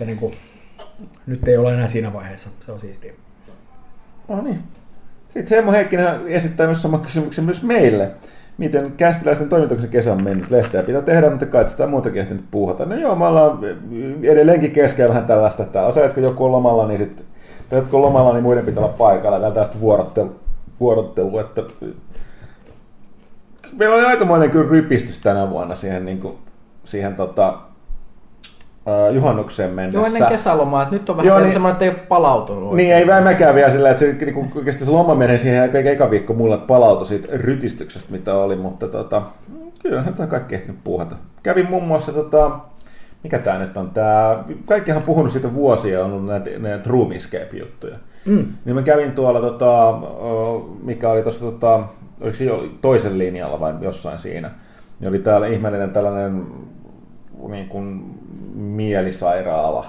Ja 0.00 0.06
niin 0.06 0.18
kuin, 0.18 0.34
nyt 1.26 1.48
ei 1.48 1.56
ole 1.56 1.74
enää 1.74 1.88
siinä 1.88 2.12
vaiheessa, 2.12 2.50
se 2.66 2.72
on 2.72 2.78
siistiä. 2.78 3.12
No 4.28 4.42
niin. 4.42 4.58
Sitten 5.34 5.56
Heimo 5.56 5.72
Heikkinen 5.72 6.20
esittää 6.26 6.66
myös 6.66 6.82
saman 6.82 7.00
kysymyksen 7.00 7.44
myös 7.44 7.62
meille. 7.62 8.10
Miten 8.58 8.92
kästiläisten 8.96 9.48
toimituksen 9.48 9.90
kesä 9.90 10.12
on 10.12 10.24
mennyt? 10.24 10.50
Lehteä 10.50 10.82
pitää 10.82 11.02
tehdä, 11.02 11.30
mutta 11.30 11.46
kai 11.46 11.68
sitä 11.68 11.86
muutakin 11.86 12.20
ehtinyt 12.20 12.44
puuhata. 12.50 12.84
No 12.84 12.94
joo, 12.94 13.14
me 13.14 13.26
ollaan 13.26 13.58
edelleenkin 14.22 14.70
keskellä 14.70 15.08
vähän 15.08 15.26
tällaista, 15.26 15.62
että 15.62 15.86
osaatko 15.86 16.20
joku 16.20 16.44
on 16.44 16.52
lomalla, 16.52 16.88
niin 16.88 16.98
sitten, 16.98 17.26
jotkut 17.70 18.00
lomalla, 18.00 18.32
niin 18.32 18.42
muiden 18.42 18.64
pitää 18.64 18.84
olla 18.84 18.94
paikalla. 18.98 19.38
Täällä 19.38 19.54
tästä 19.54 19.80
vuorottelu, 19.80 20.40
vuorottelu 20.80 21.38
että 21.38 21.62
meillä 23.78 23.94
oli 23.94 24.04
aikamoinen 24.04 24.50
kyllä 24.50 24.70
rypistys 24.70 25.18
tänä 25.18 25.50
vuonna 25.50 25.74
siihen, 25.74 26.04
niin 26.04 26.20
kuin, 26.20 26.38
siihen 26.84 27.14
tota, 27.14 27.58
uh, 28.86 29.14
juhannukseen 29.14 29.70
mennessä. 29.70 29.98
Joo, 29.98 30.06
ennen 30.06 30.28
kesälomaa, 30.28 30.82
että 30.82 30.94
nyt 30.94 31.10
on 31.10 31.16
vähän 31.16 31.26
Joo, 31.26 31.40
niin- 31.40 31.52
semmoinen, 31.52 31.72
että 31.72 31.84
ei 31.84 31.90
ole 31.90 31.98
palautunut. 32.08 32.76
Niin, 32.76 32.94
ei 32.94 33.06
vähän 33.06 33.24
mäkään 33.24 33.54
vielä 33.54 33.70
sillä, 33.70 33.90
että 33.90 34.00
se, 34.00 34.12
niin 34.12 34.34
kuin, 34.34 34.52
oikeasti 34.54 34.84
se 34.84 34.90
loma 34.90 35.14
menee 35.14 35.38
siihen 35.38 35.62
aika 35.62 35.78
eka 35.78 36.10
viikko 36.10 36.34
mulle 36.34 36.54
että 36.54 36.66
palautui 36.66 37.06
siitä 37.06 37.28
rytistyksestä, 37.32 38.12
mitä 38.12 38.34
oli, 38.34 38.56
mutta 38.56 38.88
tota, 38.88 39.22
kyllä 39.82 40.04
tämä 40.16 40.26
kaikki 40.26 40.54
ehtinyt 40.54 40.78
puuhata. 40.84 41.14
Kävin 41.42 41.70
muun 41.70 41.84
muassa, 41.84 42.12
tota, 42.12 42.50
mikä 43.22 43.38
tämä 43.38 43.58
nyt 43.58 43.76
on, 43.76 43.90
tämä, 43.90 44.44
kaikkihan 44.64 45.02
on 45.02 45.06
puhunut 45.06 45.32
siitä 45.32 45.54
vuosia, 45.54 46.04
on 46.04 46.12
ollut 46.12 46.26
näitä, 46.26 46.50
näitä 46.58 46.90
room 46.90 47.12
escape-juttuja. 47.12 47.96
Mm. 48.24 48.46
Niin 48.64 48.74
mä 48.74 48.82
kävin 48.82 49.12
tuolla, 49.12 49.40
tota, 49.40 49.98
mikä 50.82 51.10
oli 51.10 51.22
tuossa, 51.22 51.44
tota, 51.44 51.80
oliko 52.24 52.36
se 52.36 52.44
toisen 52.80 53.18
linjalla 53.18 53.60
vai 53.60 53.74
jossain 53.80 54.18
siinä, 54.18 54.50
niin 55.00 55.08
oli 55.08 55.18
täällä 55.18 55.46
ihmeellinen 55.46 55.90
tällainen 55.90 56.46
niin 57.48 57.68
kuin 57.68 58.04
mielisairaala 58.54 59.86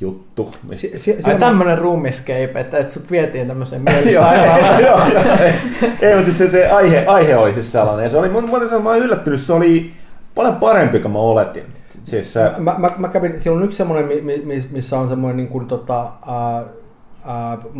juttu. 0.00 0.54
Si- 0.74 0.92
si- 0.96 1.18
Ai 1.24 1.34
tämmönen 1.38 1.78
room 1.78 2.04
escape, 2.06 2.52
että, 2.60 2.78
että 2.78 2.92
sut 2.94 3.10
vietiin 3.10 3.48
tämmöiseen 3.48 3.82
mielisairaalaan. 3.90 4.82
joo, 4.86 5.06
joo, 5.08 5.36
ei, 5.40 5.52
ei, 6.00 6.14
mutta 6.14 6.24
siis 6.24 6.38
se, 6.38 6.50
se 6.50 6.68
aihe, 6.70 7.04
aihe 7.06 7.36
oli 7.36 7.54
siis 7.54 7.72
sellainen. 7.72 8.04
Ja 8.04 8.10
se 8.10 8.16
oli, 8.16 8.28
mun, 8.28 8.50
mä 8.82 8.90
oon 8.90 8.98
yllättynyt, 8.98 9.40
se 9.40 9.52
oli 9.52 9.92
paljon 10.34 10.56
parempi 10.56 10.98
kuin 11.00 11.12
mä 11.12 11.18
oletin. 11.18 11.62
Siis 12.04 12.32
se, 12.32 12.50
Mä, 12.58 12.74
mä, 12.78 12.90
mä 12.98 13.08
kävin, 13.08 13.40
siellä 13.40 13.58
on 13.58 13.64
yksi 13.64 13.76
semmoinen, 13.76 14.08
mi- 14.08 14.20
mi- 14.20 14.42
mi- 14.44 14.68
missä 14.70 14.98
on 14.98 15.08
semmoinen 15.08 15.36
niin 15.36 15.48
kuin, 15.48 15.66
tota, 15.66 16.02
uh, 16.04 16.68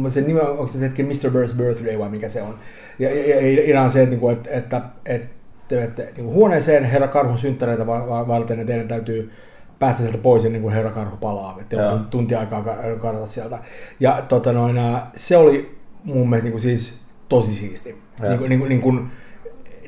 uh, 0.05 0.13
se 0.13 0.21
nimi 0.21 0.41
on, 0.41 0.49
onko 0.51 0.69
se 0.69 0.81
hetki 0.81 1.03
Mr. 1.03 1.31
Bird's 1.31 1.55
Birthday 1.57 1.99
vai 1.99 2.09
mikä 2.09 2.29
se 2.29 2.43
on. 2.43 2.55
Ja, 2.99 3.15
ja, 3.15 3.41
ja 3.41 3.65
idea 3.65 3.83
on 3.83 3.92
se, 3.92 3.99
että, 4.02 4.10
niin 4.10 4.20
kuin, 4.20 4.33
että, 4.33 4.50
että, 4.50 4.81
että, 5.07 5.26
että, 5.70 6.02
että 6.02 6.02
niin 6.02 6.25
kuin 6.25 6.34
huoneeseen 6.34 6.84
herra 6.84 7.08
Karhun 7.08 7.39
synttäreitä 7.39 7.86
va- 7.86 8.08
va- 8.08 8.28
varten, 8.28 8.58
ja 8.58 8.65
teidän 8.65 8.89
täytyy 8.89 9.31
päästä 9.78 10.02
sieltä 10.02 10.18
pois 10.18 10.44
ennen 10.44 10.62
kuin 10.62 10.75
herra 10.75 10.91
Karhu 10.91 11.16
palaa. 11.16 11.58
Että 11.60 11.76
Joo. 11.76 11.92
on 11.92 12.07
tunti 12.10 12.34
aikaa 12.34 12.62
ka- 12.62 12.76
karata 13.00 13.26
sieltä. 13.26 13.58
Ja 14.00 14.23
tota, 14.28 14.52
noin, 14.52 14.76
se 15.16 15.36
oli 15.36 15.76
mun 16.05 16.28
mielestä 16.28 16.44
niin 16.44 16.52
kuin, 16.52 16.62
siis 16.62 17.00
tosi 17.28 17.55
siisti. 17.55 17.97
Joo. 18.23 18.28
Niin 18.28 18.39
kuin, 18.39 18.49
niin 18.49 18.60
kuin, 18.60 18.68
niin 18.68 18.81
kuin, 18.81 19.10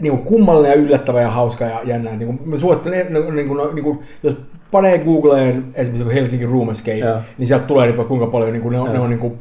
niin 0.00 0.10
kuin 0.12 0.22
kummallinen 0.24 0.70
ja 0.70 0.76
yllättävä 0.76 1.20
ja 1.20 1.30
hauska 1.30 1.64
ja 1.64 1.80
jännä. 1.84 2.16
Niin 2.16 2.26
kuin, 2.26 2.50
mä 2.50 2.56
suosittelen, 2.56 3.12
niin 3.12 3.24
kuin, 3.24 3.36
niin 3.36 3.48
kuin, 3.48 3.74
niin 3.74 3.98
jos 4.22 4.36
panee 4.70 4.98
Googleen 4.98 5.64
esimerkiksi 5.74 6.14
Helsinki 6.14 6.46
Room 6.46 6.70
Escape, 6.70 6.98
Joo. 6.98 7.18
niin 7.38 7.46
sieltä 7.46 7.64
tulee 7.64 7.86
niitä 7.86 7.96
vaikka 7.96 8.08
kuinka 8.08 8.26
paljon, 8.26 8.52
niin 8.52 8.62
kuin, 8.62 8.72
ne, 8.72 8.80
on, 8.80 8.92
ne 8.92 8.98
on 8.98 9.10
niin 9.10 9.20
kuin, 9.20 9.40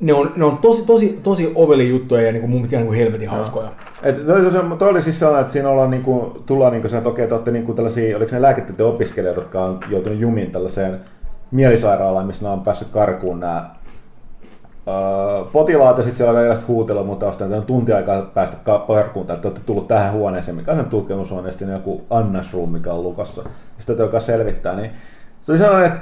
ne 0.00 0.14
on, 0.14 0.32
ne 0.36 0.44
on 0.44 0.58
tosi, 0.58 0.82
tosi, 0.86 1.20
tosi 1.22 1.52
oveli 1.54 1.88
juttuja 1.88 2.22
ja 2.22 2.32
niin 2.32 2.40
kuin 2.40 2.50
mun 2.50 2.58
mielestä 2.58 2.76
ihan 2.76 2.82
niin 2.82 2.88
kuin 2.88 2.98
helvetin 2.98 3.28
hauskoja. 3.28 3.68
Et 4.02 4.26
toi, 4.78 4.88
oli 4.88 5.02
siis 5.02 5.18
sellainen, 5.18 5.40
että 5.40 5.52
siinä 5.52 5.68
ollaan 5.68 5.90
niinku, 5.90 6.42
tullaan 6.46 6.72
niinku 6.72 6.88
sen, 6.88 6.98
että 6.98 7.10
okei, 7.10 7.26
te 7.26 7.34
olette 7.34 7.50
niinku 7.50 7.74
tällaisia, 7.74 8.16
oliko 8.16 8.34
ne 8.34 8.42
lääketieteen 8.42 8.88
opiskelijoita, 8.88 9.40
jotka 9.40 9.64
on 9.64 9.80
joutunut 9.90 10.18
jumiin 10.18 10.50
tällaiseen 10.50 11.00
mielisairaalaan, 11.50 12.26
missä 12.26 12.44
ne 12.44 12.50
on 12.50 12.60
päässyt 12.60 12.88
karkuun 12.88 13.40
nämä 13.40 13.70
Uh, 14.86 15.52
potilaat 15.52 15.96
ja 15.96 16.02
sitten 16.02 16.18
siellä 16.18 16.32
on 16.32 16.38
erilaista 16.38 16.64
huutelua, 16.68 17.04
mutta 17.04 17.26
on 17.56 17.62
tunti 17.66 17.92
aikaa 17.92 18.22
päästä 18.22 18.56
ka- 18.64 18.84
karkuun, 18.86 19.26
että 19.30 19.48
olette 19.48 19.60
tullut 19.66 19.88
tähän 19.88 20.12
huoneeseen, 20.12 20.56
mikä 20.56 20.72
on 20.72 20.78
sen 20.78 20.86
tutkimushuoneesta, 20.86 21.64
niin 21.64 21.72
joku 21.72 22.04
Annas 22.10 22.54
Room, 22.54 22.72
mikä 22.72 22.92
on 22.92 23.02
lukossa. 23.02 23.42
Ja 23.42 23.48
sitten 23.78 23.98
joka 23.98 24.20
selvittää, 24.20 24.76
niin 24.76 24.90
se 25.42 25.52
oli 25.52 25.58
sellainen, 25.58 25.92
että 25.92 26.00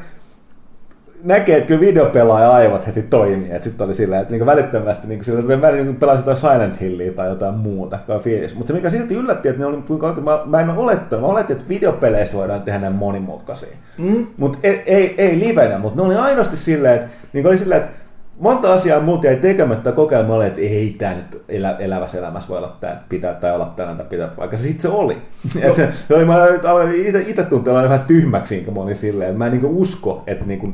näkee, 1.25 1.57
että 1.57 1.67
kyllä 1.67 1.81
videopelaaja 1.81 2.51
aivot 2.51 2.87
heti 2.87 3.03
toimii. 3.03 3.51
Että 3.51 3.65
sitten 3.65 3.87
oli 3.87 3.95
silleen, 3.95 4.23
että 4.23 4.33
niinku 4.33 4.47
välittömästi 4.47 5.07
niinku 5.07 5.25
sillä 5.25 5.61
välillä 5.61 5.85
niinku 5.85 6.01
pelasi 6.01 6.21
jotain 6.21 6.37
Silent 6.37 6.81
Hillia 6.81 7.13
tai 7.13 7.29
jotain 7.29 7.55
muuta, 7.55 7.99
fiilis. 8.21 8.55
Mutta 8.55 8.69
se 8.69 8.75
mikä 8.75 8.91
silti 8.91 9.15
yllätti, 9.15 9.49
että 9.49 9.61
ne 9.61 9.67
oli, 9.67 9.77
kuinka 9.77 10.07
oikein, 10.07 10.25
mä, 10.25 10.41
mä 10.45 10.61
en 10.61 10.71
ole 10.71 10.79
olettanut, 10.79 11.27
mä 11.27 11.33
oletin, 11.33 11.57
että 11.57 11.69
videopeleissä 11.69 12.37
voidaan 12.37 12.63
tehdä 12.63 12.79
näin 12.79 12.93
monimutkaisia. 12.93 13.77
Mm. 13.99 14.27
Mutta 14.37 14.59
ei, 14.63 14.83
ei, 14.87 15.15
ei 15.19 15.39
livenä, 15.39 15.79
mutta 15.79 16.01
ne 16.01 16.07
oli 16.07 16.17
ainoasti 16.17 16.57
silleen, 16.57 16.95
että 16.95 17.09
niinku 17.33 17.49
oli 17.49 17.59
silleen, 17.59 17.83
että 17.83 17.93
monta 18.39 18.73
asiaa 18.73 19.01
muuta 19.01 19.27
jäi 19.27 19.37
tekemättä 19.37 19.93
kokeilla, 19.93 20.39
mä 20.39 20.47
että 20.47 20.61
ei 20.61 20.97
tämä 20.99 21.15
nyt 21.15 21.43
elä, 21.49 21.77
elävässä 21.79 22.19
elämässä 22.19 22.49
voi 22.49 22.59
olla 22.59 22.77
tämä, 22.81 22.97
pitää 23.09 23.35
tai 23.35 23.55
olla 23.55 23.73
tänään 23.77 23.97
tai 23.97 24.07
pitää 24.07 24.29
paikka. 24.29 24.57
Sitten 24.57 24.83
se 24.83 24.89
oli. 24.89 25.19
Et 25.61 25.75
se, 25.75 25.89
se 26.09 26.15
oli 26.15 26.25
mä 26.25 26.35
aloin 26.69 27.07
itse 27.27 27.45
tuntea 27.45 27.75
vähän 27.75 28.05
tyhmäksi, 28.07 28.61
kun 28.61 28.75
mä 28.75 28.81
olin 28.81 28.97
silleen, 28.97 29.31
että 29.31 29.39
mä 29.39 29.47
en 29.47 29.53
niinku 29.53 29.81
usko, 29.81 30.23
että 30.27 30.45
niinku 30.45 30.73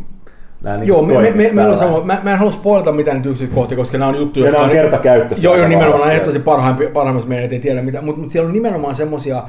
Nämä 0.63 0.77
niin 0.77 0.89
Joo, 0.89 1.03
me, 1.03 1.15
me, 1.15 1.31
me, 1.31 1.51
me 1.53 1.67
on 1.67 1.79
sama, 1.79 2.01
mä, 2.05 2.21
mä 2.23 2.33
en 2.33 2.39
halua 2.39 2.53
spoilata 2.53 2.93
mitään 2.93 3.17
nyt 3.17 3.27
yksityiskohtia, 3.27 3.77
koska 3.77 3.99
nämä 3.99 4.09
on 4.09 4.17
juttuja, 4.17 4.47
ja 4.47 4.53
nämä 4.53 4.65
on 4.65 4.71
kertakäyttöisiä. 4.71 5.45
Joo, 5.45 5.57
joo, 5.57 5.69
nimenomaan 5.69 6.01
nämä 6.01 6.13
ehtoisesti 6.13 6.45
parhaimmassa 6.45 6.93
parhaimmassa 6.93 7.29
meidän 7.29 7.53
ei 7.53 7.61
tiedä 7.61 7.83
mitä, 7.83 8.03
mutta, 8.03 8.21
mutta 8.21 8.33
siellä 8.33 8.47
on 8.47 8.53
nimenomaan 8.53 8.95
semmoisia 8.95 9.43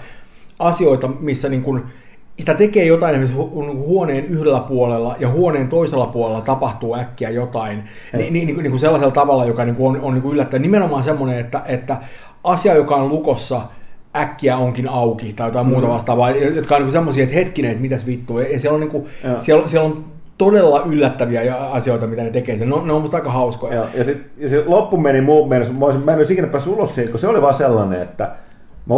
asioita, 0.60 1.08
missä 1.08 1.50
niin 1.50 1.64
kuin, 1.64 1.84
sitä 2.40 2.54
tekee 2.54 2.86
jotain 2.86 3.16
esimerkiksi 3.16 3.42
hu- 3.42 3.76
huoneen 3.76 4.26
yhdellä 4.26 4.60
puolella 4.60 5.16
ja 5.20 5.30
huoneen 5.30 5.68
toisella 5.68 6.08
puolella 6.08 6.42
tapahtuu 6.42 6.96
äkkiä 6.96 7.30
jotain, 7.30 7.84
niin, 8.14 8.34
niin, 8.34 8.48
niin, 8.48 8.58
niin 8.58 8.72
kuin 8.72 8.80
sellaisella 8.80 9.14
tavalla, 9.14 9.46
joka 9.46 9.66
niin 9.66 9.76
kuin 9.76 9.96
on, 9.98 10.04
on 10.04 10.14
niin 10.14 10.22
kuin 10.22 10.34
yllättäen. 10.34 10.62
Nimenomaan 10.62 11.04
semmoinen, 11.04 11.40
että, 11.40 11.62
että 11.66 11.98
asia, 12.44 12.76
joka 12.76 12.96
on 12.96 13.10
lukossa, 13.10 13.62
äkkiä 14.16 14.58
onkin 14.58 14.90
auki 14.90 15.34
tai 15.34 15.48
jotain 15.48 15.66
mm. 15.66 15.72
muuta 15.72 15.88
vastaavaa, 15.88 16.32
jotka 16.32 16.76
on 16.76 16.82
niin 16.82 16.92
semmoisia, 16.92 17.24
että 17.24 17.36
hetkinen, 17.36 17.72
että 17.72 17.82
mitäs 17.82 18.06
vittua. 18.06 18.42
Ja 18.42 18.60
siellä 18.60 18.76
on, 18.76 18.82
niin 18.82 18.92
kuin, 18.92 19.06
siellä, 19.40 19.70
siellä 19.70 19.88
on 19.88 20.04
todella 20.40 20.84
yllättäviä 20.86 21.56
asioita, 21.56 22.08
mitä 22.08 22.24
ne 22.24 22.30
tekee. 22.30 22.66
Ne 22.66 22.76
on, 22.76 22.88
ne 22.88 22.94
on 22.94 23.02
musta 23.02 23.18
aika 23.18 23.32
hauskoja. 23.32 23.74
Joo, 23.74 23.88
ja, 23.94 24.04
sit, 24.04 24.32
ja 24.38 24.50
se 24.50 24.64
loppu 24.66 24.98
meni 24.98 25.22
muun 25.22 25.50
mielestä, 25.50 25.74
mä, 25.74 25.86
olisin, 25.86 26.06
mä 26.06 26.12
en 26.12 26.18
olisi 26.18 26.34
ikinä 26.34 26.48
päässyt 26.48 26.74
ulos 26.74 26.96
siitä, 26.96 27.12
kun 27.12 27.20
se 27.20 27.28
oli 27.28 27.42
vaan 27.42 27.54
sellainen, 27.54 28.02
että 28.02 28.32
mä, 28.86 28.96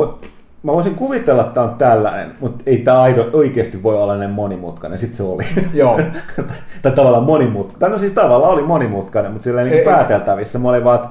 mä 0.63 0.73
voisin 0.73 0.95
kuvitella, 0.95 1.41
että 1.41 1.53
tämä 1.53 1.67
on 1.67 1.75
tällainen, 1.75 2.31
mutta 2.39 2.63
ei 2.65 2.77
tämä 2.77 3.01
aido, 3.01 3.29
oikeasti 3.33 3.83
voi 3.83 4.03
olla 4.03 4.17
näin 4.17 4.29
monimutkainen. 4.29 4.99
Sitten 4.99 5.17
se 5.17 5.23
oli. 5.23 5.43
Joo. 5.73 5.99
tai 6.81 6.91
tavallaan 6.91 7.23
monimutkainen. 7.23 7.91
No 7.91 7.99
siis 7.99 8.11
tavallaan 8.11 8.53
oli 8.53 8.63
monimutkainen, 8.63 9.31
mutta 9.31 9.43
silleen 9.43 9.67
niin 9.67 9.85
pääteltävissä. 9.85 10.59
Mä 10.59 10.69
olin 10.69 10.83
vaan, 10.83 11.09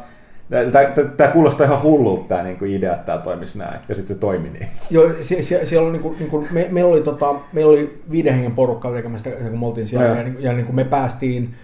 Tämä 1.16 1.32
kuulostaa 1.32 1.66
ihan 1.66 1.82
hullulta 1.82 2.24
tämä 2.28 2.42
niinku 2.42 2.64
idea, 2.64 2.92
että 2.92 3.06
tämä 3.06 3.18
toimisi 3.18 3.58
näin, 3.58 3.80
ja 3.88 3.94
sitten 3.94 4.16
se 4.16 4.20
toimi 4.20 4.48
niin. 4.48 4.68
Joo, 4.90 5.10
sie, 5.20 5.42
sie, 5.42 5.66
siellä 5.66 5.86
on 5.86 5.92
niinku, 5.92 6.16
niinku, 6.18 6.46
me, 6.52 6.68
meillä, 6.70 6.90
oli, 6.90 7.00
tota, 7.00 7.34
meillä 7.52 7.72
oli 7.72 8.02
viiden 8.10 8.34
hengen 8.34 8.52
porukka 8.52 8.92
tekemässä, 8.92 9.30
kun 9.30 9.60
me 9.60 9.66
oltiin 9.66 9.86
siellä, 9.86 10.08
no, 10.08 10.14
ja, 10.14 10.20
ja, 10.20 10.32
ja 10.40 10.52
niinku 10.52 10.72
me 10.72 10.84
päästiin, 10.84 11.54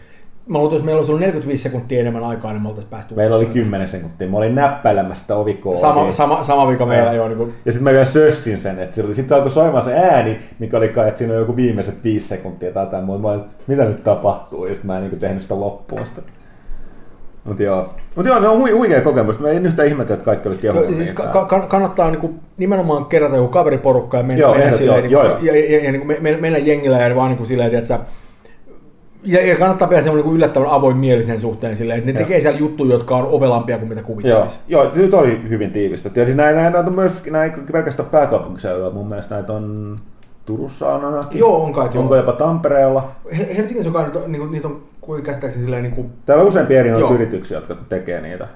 Mä 0.48 0.58
luultavasti, 0.58 0.84
meillä 0.84 0.98
olisi 0.98 1.12
ollut 1.12 1.20
45 1.20 1.62
sekuntia 1.62 2.00
enemmän 2.00 2.24
aikaa, 2.24 2.52
niin 2.52 2.62
me 2.62 2.68
oltaisiin 2.68 2.90
päästy 2.90 3.14
Meillä 3.14 3.36
oli 3.36 3.46
10 3.46 3.88
sekuntia. 3.88 4.28
Mä 4.28 4.36
olin 4.36 4.54
näppäilemässä 4.54 5.22
sitä 5.22 5.36
ovikoodia. 5.36 5.80
Sama, 5.80 6.12
sama, 6.12 6.44
sama 6.44 6.68
vika 6.68 6.86
meillä 6.86 7.12
joo. 7.12 7.28
Niin 7.28 7.38
kuin... 7.38 7.54
Ja 7.64 7.72
sitten 7.72 7.84
mä 7.84 7.90
vielä 7.90 8.04
sössin 8.04 8.60
sen, 8.60 8.78
että 8.78 9.02
sitten 9.12 9.36
alkoi 9.36 9.50
soimaan 9.50 9.84
se 9.84 9.94
ääni, 9.94 10.38
mikä 10.58 10.76
oli 10.76 10.88
kai, 10.88 11.08
että 11.08 11.18
siinä 11.18 11.32
on 11.32 11.38
joku 11.38 11.56
viimeiset 11.56 12.04
5 12.04 12.28
sekuntia 12.28 12.72
tai 12.72 12.84
jotain 12.84 13.04
muuta. 13.04 13.22
Mä 13.22 13.28
olin, 13.28 13.44
mitä 13.66 13.84
nyt 13.84 14.02
tapahtuu? 14.02 14.66
Ja 14.66 14.74
sitten 14.74 14.86
mä 14.86 14.98
en 14.98 15.10
niin 15.10 15.18
tehnyt 15.18 15.42
sitä 15.42 15.60
loppuun 15.60 16.06
sitä. 16.06 16.22
Mutta 17.44 17.62
joo. 17.62 17.94
Mut 18.16 18.26
joo, 18.26 18.40
se 18.40 18.48
on 18.48 18.58
hui, 18.58 18.70
huikea 18.70 19.00
kokemus. 19.00 19.38
Mä 19.38 19.48
en 19.48 19.66
yhtään 19.66 19.88
ihmetä, 19.88 20.14
että 20.14 20.24
kaikki 20.24 20.48
oli 20.48 20.56
kehunut. 20.56 20.90
No, 20.90 20.96
siis 20.96 21.12
ka- 21.12 21.44
ka- 21.44 21.66
kannattaa 21.68 22.10
niinku 22.10 22.34
nimenomaan 22.56 23.04
kerätä 23.04 23.36
joku 23.36 23.48
kaveriporukka 23.48 24.16
ja 24.16 24.22
mennä, 24.22 24.40
joo, 24.40 24.54
mennä 24.54 24.76
silleen, 24.76 25.10
joo, 25.10 25.22
niinku, 25.22 25.46
joo, 25.46 25.56
ja, 25.56 25.76
ja, 25.76 25.84
ja 25.84 25.92
niinku 25.92 26.06
me, 26.06 26.16
me, 26.20 26.36
mennä 26.36 26.58
jengillä 26.58 26.98
ja 27.00 27.16
vaan 27.16 27.28
niinku 27.28 27.46
silleen, 27.46 27.74
että 27.74 27.98
ja, 29.22 29.46
ja 29.46 29.56
kannattaa 29.56 29.88
pitää 29.88 30.02
semmoinen 30.02 30.26
niin 30.26 30.36
yllättävän 30.36 30.68
avoin 30.68 30.96
mielisen 30.96 31.40
suhteen 31.40 31.76
silleen, 31.76 31.98
että 31.98 32.12
ne 32.12 32.18
tekee 32.18 32.40
siellä 32.40 32.58
juttuja, 32.58 32.92
jotka 32.92 33.16
on 33.16 33.26
ovelampia 33.26 33.78
kuin 33.78 33.88
mitä 33.88 34.02
kuvittelisi. 34.02 34.58
Joo, 34.68 34.84
joo 34.84 34.92
nyt 34.94 35.14
oli 35.14 35.40
hyvin 35.48 35.70
tiivistä. 35.70 36.10
Ja 36.14 36.24
siis 36.24 36.36
näin, 36.36 36.56
näin 36.56 36.76
on 36.76 36.94
myös 36.94 37.24
näin 37.30 37.52
pelkästään 37.72 38.08
pääkaupunkiseudulla. 38.08 38.90
Mun 38.90 39.08
mielestä 39.08 39.34
näitä 39.34 39.52
on 39.52 39.96
Turussa 40.46 40.94
on 40.94 41.04
ainakin. 41.04 41.38
Joo, 41.38 41.64
on 41.64 41.72
kai. 41.72 41.88
Onko 41.94 42.16
jopa 42.16 42.32
Tampereella? 42.32 43.12
Helsingissä 43.56 43.88
on 43.88 43.92
kai, 43.92 44.10
niin, 44.26 44.52
niitä 44.52 44.68
on 44.68 44.82
kuin 45.00 45.22
käsittääkseni 45.22 45.64
silleen 45.64 45.82
niin 45.82 45.94
kuin... 45.94 46.12
Täällä 46.26 46.42
on 46.42 46.48
useampia 46.48 46.80
eri 46.80 46.90
yrityksiä, 47.14 47.58
jotka 47.58 47.76
tekee 47.88 48.20
niitä. 48.20 48.48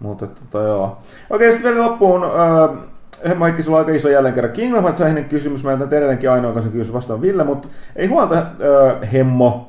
Mutta 0.00 0.26
tota, 0.26 0.62
joo. 0.62 0.98
Okei, 1.30 1.52
sitten 1.52 1.74
vielä 1.74 1.86
loppuun. 1.86 2.24
Äh, 2.24 3.36
Maikki, 3.36 3.62
sulla 3.62 3.78
on 3.78 3.84
aika 3.84 3.96
iso 3.96 4.08
jälleen 4.08 4.34
kerran 4.34 4.52
Kingdom 4.52 4.82
Hearts 4.82 5.02
kysymys. 5.28 5.64
Mä 5.64 5.72
en 5.72 5.82
edelleenkin 5.82 6.30
ainoa 6.30 6.52
kanssa 6.52 6.70
kysymys 6.70 6.92
vastaan 6.92 7.20
Ville, 7.20 7.44
mutta 7.44 7.68
ei 7.96 8.06
huolta, 8.06 8.34
äh, 8.38 9.12
Hemmo. 9.12 9.68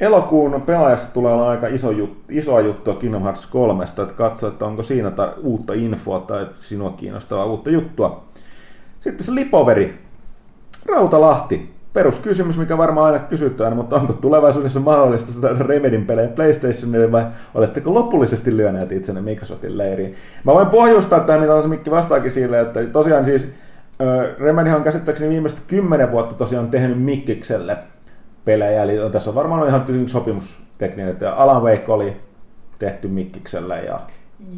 Elokuun 0.00 0.62
pelaajasta 0.62 1.12
tulee 1.14 1.32
olla 1.32 1.50
aika 1.50 1.66
iso 1.66 1.90
jut, 1.90 2.18
isoa 2.28 2.60
juttua 2.60 2.94
Kingdom 2.94 3.22
Hearts 3.22 3.46
3, 3.46 3.84
että 3.84 4.14
katso, 4.14 4.48
että 4.48 4.64
onko 4.64 4.82
siinä 4.82 5.08
tar- 5.08 5.40
uutta 5.42 5.74
infoa 5.74 6.20
tai 6.20 6.46
sinua 6.60 6.90
kiinnostavaa 6.90 7.44
uutta 7.44 7.70
juttua. 7.70 8.24
Sitten 9.00 9.26
se 9.26 9.34
Lipoveri, 9.34 10.05
Rautalahti, 10.88 11.74
peruskysymys, 11.92 12.58
mikä 12.58 12.78
varmaan 12.78 13.06
aina 13.06 13.24
kysytään, 13.24 13.76
mutta 13.76 13.96
onko 13.96 14.12
tulevaisuudessa 14.12 14.80
mahdollista 14.80 15.32
saada 15.32 15.64
Remedin 15.64 16.06
pelejä 16.06 16.28
PlayStationille 16.28 17.12
vai 17.12 17.26
oletteko 17.54 17.94
lopullisesti 17.94 18.56
lyöneet 18.56 18.92
itsenne 18.92 19.20
Microsoftin 19.20 19.78
leiriin? 19.78 20.14
Mä 20.44 20.54
voin 20.54 20.66
pohjustaa 20.66 21.20
tähän, 21.20 21.40
mitä 21.40 21.62
se 21.62 21.68
Mikki 21.68 21.90
vastaakin 21.90 22.30
sille, 22.30 22.60
että 22.60 22.84
tosiaan 22.84 23.24
siis 23.24 23.48
Remedy 24.38 24.70
on 24.70 24.82
käsittääkseni 24.82 25.30
viimeiset 25.30 25.60
kymmenen 25.66 26.12
vuotta 26.12 26.34
tosiaan 26.34 26.70
tehnyt 26.70 27.02
Mikkikselle 27.02 27.76
pelejä, 28.44 28.82
eli 28.82 29.10
tässä 29.12 29.30
on 29.30 29.36
varmaan 29.36 29.68
ihan 29.68 29.84
sopimustekninen, 30.06 31.12
että 31.12 31.34
Alan 31.34 31.62
Wake 31.62 31.92
oli 31.92 32.16
tehty 32.78 33.08
Mikkikselle 33.08 33.82
ja 33.82 34.00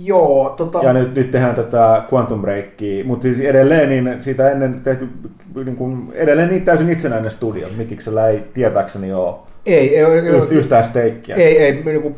Joo, 0.05 0.55
tota... 0.57 0.81
Ja 0.83 0.93
nyt, 0.93 1.15
nyt 1.15 1.31
tehdään 1.31 1.55
tätä 1.55 2.03
Quantum 2.13 2.41
Breakia, 2.41 3.05
mutta 3.05 3.23
siis 3.23 3.41
edelleen 3.41 3.89
niin 3.89 4.17
siitä 4.23 4.51
ennen 4.51 4.81
tehty 4.81 5.09
niin 5.55 5.77
kuin, 5.77 6.13
edelleen 6.15 6.49
niin 6.49 6.65
täysin 6.65 6.91
itsenäinen 6.91 7.31
studio. 7.31 7.69
Mikiksellä 7.77 8.29
ei 8.29 8.45
tietääkseni 8.55 9.13
ole 9.13 9.35
ei, 9.67 9.99
ei, 9.99 10.05
ei, 10.05 10.47
yhtään 10.51 10.85
steikkiä. 10.85 11.37
Ei, 11.37 11.59
ei, 11.59 11.83
niin 11.85 12.03
kuin 12.03 12.15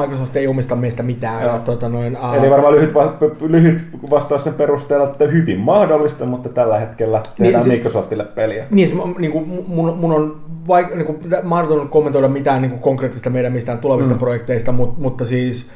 Microsoft 0.00 0.36
ei 0.36 0.46
omista 0.46 0.76
meistä 0.76 1.02
mitään. 1.02 1.42
Ja, 1.42 1.58
tuota, 1.58 1.88
noin, 1.88 2.18
uh... 2.18 2.34
Eli 2.34 2.50
varmaan 2.50 2.74
lyhyt, 2.74 2.94
va- 2.94 3.16
lyhyt 3.40 3.84
vastaus 4.10 4.44
sen 4.44 4.54
perusteella, 4.54 5.06
että 5.06 5.26
hyvin 5.26 5.58
mahdollista, 5.58 6.26
mutta 6.26 6.48
tällä 6.48 6.78
hetkellä 6.78 7.22
tehdään 7.38 7.64
niin, 7.64 7.72
Microsoftille 7.72 8.24
peliä. 8.24 8.64
Niin, 8.70 8.88
se, 8.88 8.94
niin 9.18 9.32
kuin, 9.32 9.64
mun, 9.66 9.98
mun 9.98 10.12
on 10.12 10.36
vaik- 10.68 10.94
niin 10.94 11.06
kuin, 11.06 11.18
mahdoton 11.42 11.88
kommentoida 11.88 12.28
mitään 12.28 12.62
niin 12.62 12.70
kuin 12.70 12.82
konkreettista 12.82 13.30
meidän 13.30 13.52
mistään 13.52 13.78
tulevista 13.78 14.14
mm. 14.14 14.18
projekteista, 14.18 14.72
mutta, 14.72 15.00
mutta 15.00 15.26
siis 15.26 15.70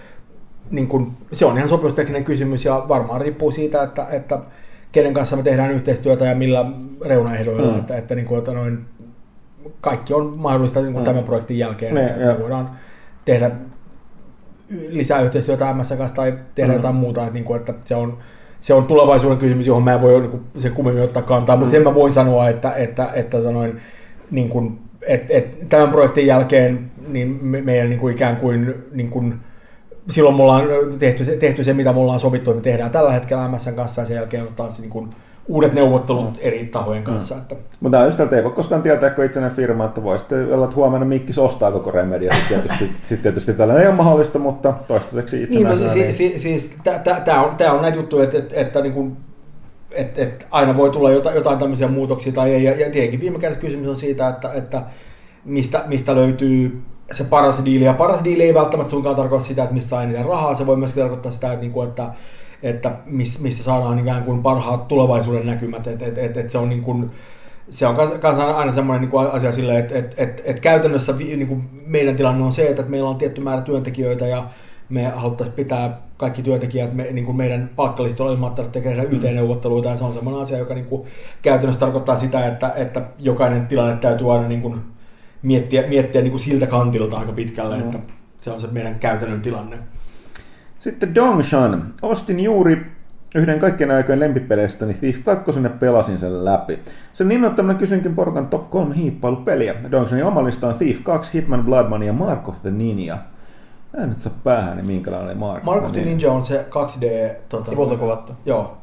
niin 0.71 0.87
kun, 0.87 1.13
se 1.33 1.47
on 1.47 1.57
ihan 1.57 1.69
sopimustekninen 1.69 2.25
kysymys 2.25 2.65
ja 2.65 2.85
varmaan 2.89 3.21
riippuu 3.21 3.51
siitä, 3.51 3.83
että, 3.83 4.07
että 4.11 4.39
kenen 4.93 5.15
kanssa 5.15 5.37
me 5.37 5.43
tehdään 5.43 5.71
yhteistyötä 5.71 6.25
ja 6.25 6.35
millä 6.35 6.67
reunaehdoilla, 7.05 7.73
mm. 7.73 7.79
että, 7.79 7.97
että, 7.97 8.15
niin 8.15 8.27
kuin, 8.27 8.39
että 8.39 8.53
noin, 8.53 8.79
kaikki 9.81 10.15
on 10.15 10.35
mahdollista 10.37 10.81
niin 10.81 10.93
kuin 10.93 11.03
mm. 11.03 11.07
tämän 11.07 11.25
projektin 11.25 11.59
jälkeen, 11.59 11.95
ne, 11.95 12.07
että, 12.07 12.27
me 12.27 12.41
voidaan 12.41 12.71
tehdä 13.25 13.51
lisää 14.89 15.21
yhteistyötä 15.21 15.73
MS 15.73 15.95
kanssa 15.99 16.17
tai 16.17 16.39
tehdä 16.55 16.73
mm. 16.73 16.77
jotain 16.77 16.95
muuta, 16.95 17.21
että, 17.23 17.35
niin 17.35 17.45
kuin, 17.45 17.61
että 17.61 17.75
se 17.85 17.95
on 17.95 18.19
se 18.61 18.75
on 18.75 18.85
tulevaisuuden 18.85 19.39
kysymys, 19.39 19.67
johon 19.67 19.83
mä 19.83 19.95
en 19.95 20.03
voi 20.03 20.21
niin 20.21 20.31
kuin, 20.31 20.43
sen 20.59 20.73
kummemmin 20.73 21.05
ottaa 21.05 21.23
kantaa, 21.23 21.57
mm. 21.57 21.61
mutta 21.61 21.73
sen 21.73 21.83
mä 21.83 21.95
voin 21.95 22.13
sanoa, 22.13 22.49
että, 22.49 22.73
että, 22.73 23.11
että, 23.15 23.39
että 23.39 23.51
noin, 23.51 23.81
niin 24.31 24.49
kuin, 24.49 24.79
et, 25.03 25.27
et, 25.29 25.69
tämän 25.69 25.89
projektin 25.89 26.27
jälkeen 26.27 26.91
niin 27.09 27.39
me, 27.43 27.61
meidän 27.61 27.91
niin 27.91 28.01
kuin 28.01 28.15
ikään 28.15 28.37
kuin, 28.37 28.75
niin 28.93 29.11
kuin 29.11 29.35
silloin 30.11 30.37
me 30.37 30.43
ollaan 30.43 30.65
tehty, 30.99 31.25
tehty 31.25 31.65
se, 31.65 31.73
mitä 31.73 31.93
me 31.93 32.01
ollaan 32.01 32.20
sovittu, 32.20 32.51
että 32.51 32.61
me 32.61 32.65
tehdään 32.65 32.91
tällä 32.91 33.12
hetkellä 33.12 33.49
MSN 33.49 33.75
kanssa 33.75 34.03
ja 34.03 34.07
sen 34.07 34.17
jälkeen 34.17 34.43
on 34.43 34.55
taas 34.57 34.81
niin 34.81 34.91
kuin 34.91 35.11
uudet 35.49 35.73
neuvottelut 35.73 36.39
eri 36.41 36.67
tahojen 36.67 37.03
kanssa. 37.03 37.35
Että. 37.37 37.55
Mutta 37.81 38.05
just 38.05 38.20
että 38.20 38.37
ei 38.37 38.45
voi 38.45 38.53
koskaan 38.53 38.83
tietää, 38.83 39.11
kun 39.11 39.25
itsenäinen 39.25 39.57
firma, 39.57 39.85
että 39.85 40.03
voi 40.03 40.19
sitten 40.19 40.55
olla, 40.55 40.65
että 40.65 40.77
huomenna 40.77 41.07
Mikkis 41.07 41.39
ostaa 41.39 41.73
koko 41.73 41.91
Remedia. 41.91 42.35
Sitten 42.35 42.61
tietysti, 42.61 42.93
sit 43.09 43.23
tietysti 43.23 43.55
tällainen 43.55 43.83
ei 43.83 43.89
ole 43.89 43.97
mahdollista, 43.97 44.39
mutta 44.39 44.75
toistaiseksi 44.89 45.37
Niin, 45.37 45.65
no, 45.65 45.73
itsenäisenä. 45.73 46.12
siis, 46.12 46.17
siis, 46.17 46.43
siis 46.43 46.77
tämä 47.25 47.43
on, 47.43 47.57
tää 47.57 47.73
on 47.73 47.83
näitä 47.83 47.97
juttuja, 47.97 48.25
että, 48.25 48.39
että, 48.39 48.55
että 48.57 48.81
niin 48.81 48.93
kuin, 48.93 49.17
että, 49.91 50.23
että 50.23 50.45
aina 50.51 50.77
voi 50.77 50.91
tulla 50.91 51.11
jotain, 51.11 51.37
jotain 51.37 51.59
tämmöisiä 51.59 51.89
muutoksia 51.89 52.33
tai 52.33 52.55
ei. 52.55 52.65
Ja, 52.65 52.70
ja 52.70 52.91
tietenkin 52.91 53.20
viime 53.20 53.39
kädessä 53.39 53.61
kysymys 53.61 53.89
on 53.89 53.97
siitä, 53.97 54.28
että, 54.28 54.53
että 54.53 54.83
mistä, 55.45 55.83
mistä 55.87 56.15
löytyy 56.15 56.83
se 57.12 57.25
paras 57.25 57.65
diili. 57.65 57.85
Ja 57.85 57.93
paras 57.93 58.25
diili 58.25 58.43
ei 58.43 58.55
välttämättä 58.55 58.91
suinkaan 58.91 59.17
tarkoita 59.17 59.45
sitä, 59.45 59.62
että 59.62 59.75
mistä 59.75 59.91
saa 59.91 60.03
eniten 60.03 60.25
rahaa. 60.25 60.55
Se 60.55 60.67
voi 60.67 60.77
myös 60.77 60.93
tarkoittaa 60.93 61.33
sitä, 61.33 61.53
että, 61.53 61.61
niin 61.61 61.73
kuin, 61.73 61.89
että, 61.89 62.12
että 62.62 62.93
miss, 63.07 63.41
missä 63.41 63.65
saadaan 63.65 63.99
ikään 63.99 64.23
kuin 64.23 64.43
parhaat 64.43 64.89
tulevaisuuden 64.89 65.47
näkymät. 65.47 65.87
Että, 65.87 66.07
että, 66.07 66.20
että, 66.20 66.41
että 66.41 66.53
se 66.53 66.59
on 66.59 66.69
niin 66.69 66.83
kuin, 66.83 67.11
se 67.70 67.87
on 67.87 67.97
kans, 68.20 68.39
aina 68.39 68.73
semmoinen 68.73 69.01
niin 69.01 69.11
kuin 69.11 69.27
asia 69.27 69.53
silleen, 69.53 69.78
että, 69.78 69.99
että, 69.99 70.23
että, 70.23 70.43
että 70.45 70.62
käytännössä 70.62 71.15
niin 71.19 71.49
kuin 71.49 71.70
meidän 71.87 72.17
tilanne 72.17 72.45
on 72.45 72.53
se, 72.53 72.67
että 72.67 72.83
meillä 72.83 73.09
on 73.09 73.17
tietty 73.17 73.41
määrä 73.41 73.62
työntekijöitä 73.62 74.27
ja 74.27 74.45
me 74.89 75.05
haluttaisiin 75.05 75.57
pitää 75.57 76.01
kaikki 76.17 76.43
työntekijät 76.43 76.95
me, 76.95 77.09
niin 77.12 77.25
kuin 77.25 77.37
meidän 77.37 77.70
palkkalistolla 77.77 78.33
ilman, 78.33 78.51
että 78.51 78.81
tehdä 78.81 79.03
YT-neuvotteluita 79.03 79.89
ja 79.89 79.97
se 79.97 80.05
on 80.05 80.12
semmoinen 80.12 80.43
asia, 80.43 80.59
joka 80.59 80.75
niin 80.75 80.87
kuin 80.87 81.09
käytännössä 81.43 81.81
tarkoittaa 81.81 82.19
sitä, 82.19 82.47
että, 82.47 82.73
että 82.77 83.03
jokainen 83.19 83.67
tilanne 83.67 83.97
täytyy 83.97 84.33
aina 84.33 84.49
niin 84.49 84.62
kuin 84.62 84.81
miettiä, 85.42 85.86
miettiä 85.89 86.20
niin 86.20 86.31
kuin 86.31 86.41
siltä 86.41 86.67
kantilta 86.67 87.18
aika 87.18 87.33
pitkälle, 87.33 87.76
Mm. 87.76 87.83
että 87.83 87.99
se 88.41 88.50
on 88.50 88.60
se 88.60 88.67
meidän 88.73 88.99
käytännön 88.99 89.42
tilanne. 89.42 89.78
Sitten 90.78 91.15
Dongshan. 91.15 91.94
Ostin 92.02 92.41
juuri 92.41 92.86
yhden 93.34 93.58
kaikkien 93.58 93.91
aikojen 93.91 94.20
lempipeleistä, 94.20 94.86
niin 94.86 94.99
Thief 94.99 95.25
2 95.25 95.60
ja 95.62 95.70
pelasin 95.70 96.18
sen 96.18 96.44
läpi. 96.44 96.78
Sen 97.12 97.33
innoittamana 97.33 97.78
kysynkin 97.78 98.15
porukan 98.15 98.47
top 98.47 98.70
3 98.70 98.97
hiippailupeliä. 98.97 99.75
Dongshanin 99.91 100.25
oma 100.25 100.44
lista 100.44 100.68
on 100.68 100.75
Thief 100.75 101.02
2, 101.02 101.39
Hitman 101.39 101.65
Blood 101.65 101.89
Money 101.89 102.07
ja 102.07 102.12
Mark 102.12 102.49
of 102.49 102.62
the 102.62 102.70
Ninja. 102.70 103.18
Mä 103.97 104.02
en 104.02 104.08
nyt 104.08 104.18
saa 104.18 104.33
päähän, 104.44 104.76
niin 104.76 104.86
minkälainen 104.86 105.28
oli 105.28 105.34
Mark, 105.39 105.62
Mark 105.65 105.84
of 105.84 105.92
the 105.92 106.00
Ninja 106.05 106.33
on 106.33 106.44
se 106.44 106.67
2D... 106.70 107.05
Tota, 107.49 107.70
Sivulta 107.70 107.97
kuvattu. 107.97 108.33
Joo. 108.47 108.76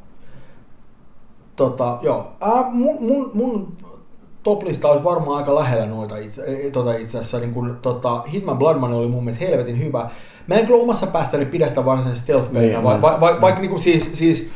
Tota, 1.56 1.98
joo. 2.02 2.32
Äh, 2.44 2.72
mun, 2.74 2.98
mun, 3.04 3.32
mun 3.34 3.74
top-lista 4.46 4.90
olisi 4.90 5.04
varmaan 5.04 5.38
aika 5.38 5.56
lähellä 5.56 5.86
noita 5.86 6.18
itse, 6.18 6.70
tota 6.74 6.94
itse 6.94 7.18
asiassa. 7.18 7.40
Niin 7.40 7.54
kun, 7.54 7.78
tota, 7.82 8.22
Hitman 8.34 8.58
Blood 8.58 8.78
Money 8.78 8.98
oli 8.98 9.08
mun 9.08 9.24
mielestä 9.24 9.46
helvetin 9.46 9.80
hyvä. 9.80 10.10
Mä 10.48 10.56
en 10.56 10.66
kyllä 10.66 10.84
omassa 10.84 11.08
päästäni 11.08 11.46
pidä 11.46 11.68
sitä 11.68 11.86
varsinaisesti 11.86 12.26
stealth-pelinä, 12.34 12.74
Niin, 12.74 12.84
va, 12.84 12.92
niin. 12.92 13.02
va, 13.02 13.18
va, 13.22 13.42
vaikka 13.42 13.62
niinku 13.62 13.80
siis, 13.80 14.12
siis 14.20 14.50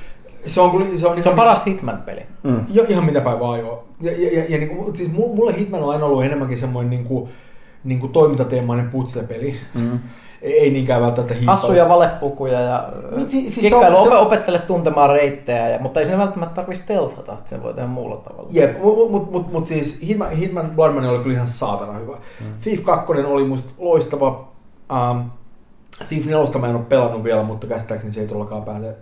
se 0.45 0.61
on, 0.61 0.72
kyllä, 0.72 0.85
se 0.85 0.92
on, 0.93 1.00
Se 1.00 1.08
on 1.08 1.18
ihan- 1.19 1.35
paras 1.35 1.66
Hitman-peli. 1.66 2.22
Mm. 2.43 2.66
Jo, 2.74 2.85
ihan 2.90 3.06
mitä 3.06 3.22
päin 3.22 3.40
vaan 3.40 3.59
joo. 3.59 3.84
Ja, 4.01 4.11
ja, 4.11 4.40
ja, 4.40 4.45
ja 4.50 4.58
niin 4.58 4.69
kuin, 4.69 4.95
siis 4.95 5.09
mu- 5.09 5.35
mulle 5.35 5.58
Hitman 5.58 5.84
on 5.84 5.90
aina 5.92 6.06
ollut 6.06 6.24
enemmänkin 6.24 6.58
semmoinen 6.58 6.90
niin 6.90 7.03
kuin, 7.03 7.30
niin 7.84 8.00
kuin 8.00 8.11
toimintateemainen 8.11 8.90
putslepeli. 8.90 9.56
Mm. 9.74 10.00
Ei, 10.42 10.59
ei 10.59 10.72
niinkään 10.72 11.01
välttämättä 11.01 11.34
hiippailu. 11.34 11.61
Hassuja 11.61 11.90
valepukuja 11.90 12.59
ja 12.59 12.90
Niin, 13.16 13.30
siis- 13.30 13.53
siis 13.53 13.66
kikkailu, 13.66 13.95
se 13.95 14.01
on- 14.01 14.08
se 14.08 14.14
on- 14.16 14.22
ope- 14.24 14.26
opettele 14.27 14.59
tuntemaan 14.59 15.09
reittejä, 15.09 15.69
ja, 15.69 15.80
mutta 15.80 16.00
ei 16.00 16.06
siinä 16.06 16.19
välttämättä 16.22 16.56
tarvitse 16.56 16.84
stealthata, 16.84 17.34
että 17.34 17.50
sen 17.50 17.64
voi 17.64 17.74
tehdä 17.74 17.88
muulla 17.88 18.18
tavalla. 18.18 18.50
Jep, 18.51 18.82
mutta 18.84 19.11
mut, 19.11 19.32
mut, 19.32 19.51
mut 19.51 19.66
siis 19.68 20.01
Hitman, 20.08 20.32
Hitman 20.32 20.72
Blood 20.76 20.92
Money 20.93 21.09
oli 21.09 21.19
kyllä 21.19 21.35
ihan 21.35 21.48
saatana 21.48 21.93
hyvä. 21.93 22.14
Mm. 22.16 22.45
Thief 22.64 22.84
2 22.84 23.11
oli 23.26 23.43
musta 23.43 23.69
loistava. 23.77 24.48
Um, 25.11 25.24
Thief 26.09 26.26
4 26.26 26.59
mä 26.59 26.68
en 26.68 26.76
ole 26.76 26.84
pelannut 26.90 27.24
vielä, 27.24 27.43
mutta 27.43 27.68
käsittääkseni 27.68 28.14
se 28.14 28.22
ei 28.22 28.27
todellakaan 28.27 28.64
pääse, 28.64 28.95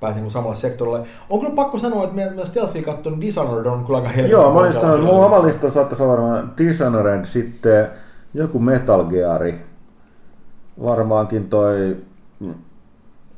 pääse 0.00 0.20
niin 0.20 0.30
samalla 0.30 0.54
sektorille. 0.54 1.02
On 1.30 1.40
kyllä 1.40 1.54
pakko 1.54 1.78
sanoa, 1.78 2.04
että 2.04 2.16
meidän 2.16 2.46
Stealthia 2.46 2.82
kattonut 2.82 3.20
Dishonored 3.20 3.66
on 3.66 3.84
kyllä 3.84 3.96
aika 3.98 4.08
helvetin 4.08 4.30
Joo, 4.30 4.52
mä 4.52 4.58
olin 4.60 4.72
sanonut, 4.72 4.94
sillä 4.94 5.12
mun 5.12 5.24
oma 5.24 5.42
lista 5.46 5.70
saattaisi 5.70 6.02
olla 6.02 6.12
varmaan 6.12 6.52
Dishonored, 6.58 7.26
sitten 7.26 7.86
joku 8.34 8.58
Metal 8.58 9.04
Gear, 9.04 9.42
varmaankin 10.82 11.48
toi... 11.48 11.96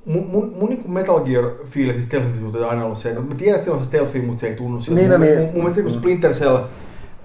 Mun, 0.07 0.27
mun, 0.27 0.53
mun 0.59 0.69
niin 0.69 0.93
Metal 0.93 1.21
Gear 1.21 1.45
fiilis 1.67 2.05
stealthin 2.05 2.41
suhteen 2.41 2.65
on 2.65 2.71
aina 2.71 2.85
ollut 2.85 2.99
se, 2.99 3.09
että 3.09 3.21
mä 3.23 3.35
tiedän, 3.35 3.55
että 3.55 3.65
se 3.65 3.71
on 3.71 3.79
se 3.79 3.85
stealthy, 3.85 4.23
mutta 4.23 4.41
se 4.41 4.47
ei 4.47 4.55
tunnu 4.55 4.81
siltä. 4.81 5.01
Niin, 5.01 5.11
mun, 5.11 5.21
no 5.21 5.27
niin. 5.27 5.39
mun, 5.39 5.47
mun 5.53 5.55
mielestä 5.63 5.83
niin 5.83 5.91
Splinter 5.93 6.31
Cell 6.33 6.57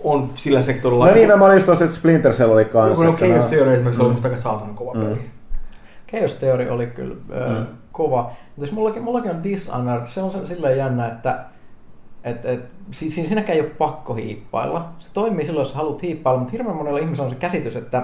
on 0.04 0.30
sillä 0.36 0.62
sektorilla. 0.62 1.08
No 1.08 1.14
niin, 1.14 1.30
no, 1.30 1.38
mä 1.38 1.46
olin 1.46 1.56
just 1.56 1.66
tuossa, 1.66 1.86
että 1.86 1.98
Splinter 1.98 2.34
Cell 2.34 2.52
oli 2.52 2.66
kanssa. 2.66 3.04
Joku 3.06 3.24
että 3.24 3.34
Chaos 3.36 3.50
Theory 3.50 3.74
esimerkiksi 3.74 4.02
Mm. 4.02 4.06
oli 4.06 4.14
musta 4.14 4.28
aika 4.28 4.42
saatanan 4.42 4.76
kova 4.76 4.94
Mm. 4.94 5.00
peli. 5.02 5.16
Chaos 6.12 6.34
Theory 6.36 6.70
oli 6.70 6.88
kyllä 6.88 7.16
ö, 7.32 7.50
Mm. 7.60 7.66
kova. 7.92 8.22
Mutta 8.24 8.62
jos 8.62 8.72
mullakin, 8.72 9.04
mullakin 9.04 9.32
on 9.32 9.44
Dishonored, 9.44 10.08
se 10.08 10.22
on 10.22 10.48
silleen 10.48 10.78
jännä, 10.78 11.08
että 11.08 11.46
et, 12.24 12.46
et, 12.46 12.60
si, 12.92 13.12
si, 13.12 13.28
siinäkään 13.28 13.56
ei 13.56 13.62
ole 13.62 13.70
pakko 13.70 14.14
hiippailla. 14.14 14.90
Se 15.00 15.10
toimii 15.14 15.46
silloin, 15.46 15.66
jos 15.66 15.76
haluat 15.76 16.02
hiippailla, 16.02 16.40
mutta 16.40 16.52
hirveän 16.52 16.76
monella 16.76 17.00
ihmisellä 17.00 17.26
on 17.28 17.32
se 17.34 17.40
käsitys, 17.40 17.76
että 17.76 18.04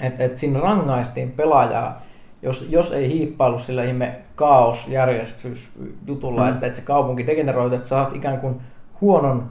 et, 0.00 0.20
et 0.20 0.38
siinä 0.38 0.60
rangaistiin 0.60 1.30
pelaajaa, 1.30 2.02
jos, 2.42 2.66
jos 2.70 2.92
ei 2.92 3.08
hiippailu 3.08 3.58
sillä 3.58 3.84
ihme 3.84 4.16
kaosjärjestysjutulla, 4.34 6.42
Mm. 6.42 6.48
että, 6.48 6.66
että 6.66 6.78
se 6.78 6.84
kaupunki 6.84 7.26
degeneroitu, 7.26 7.74
että 7.76 7.88
saat 7.88 8.16
ikään 8.16 8.40
kuin 8.40 8.54
huonon 9.00 9.42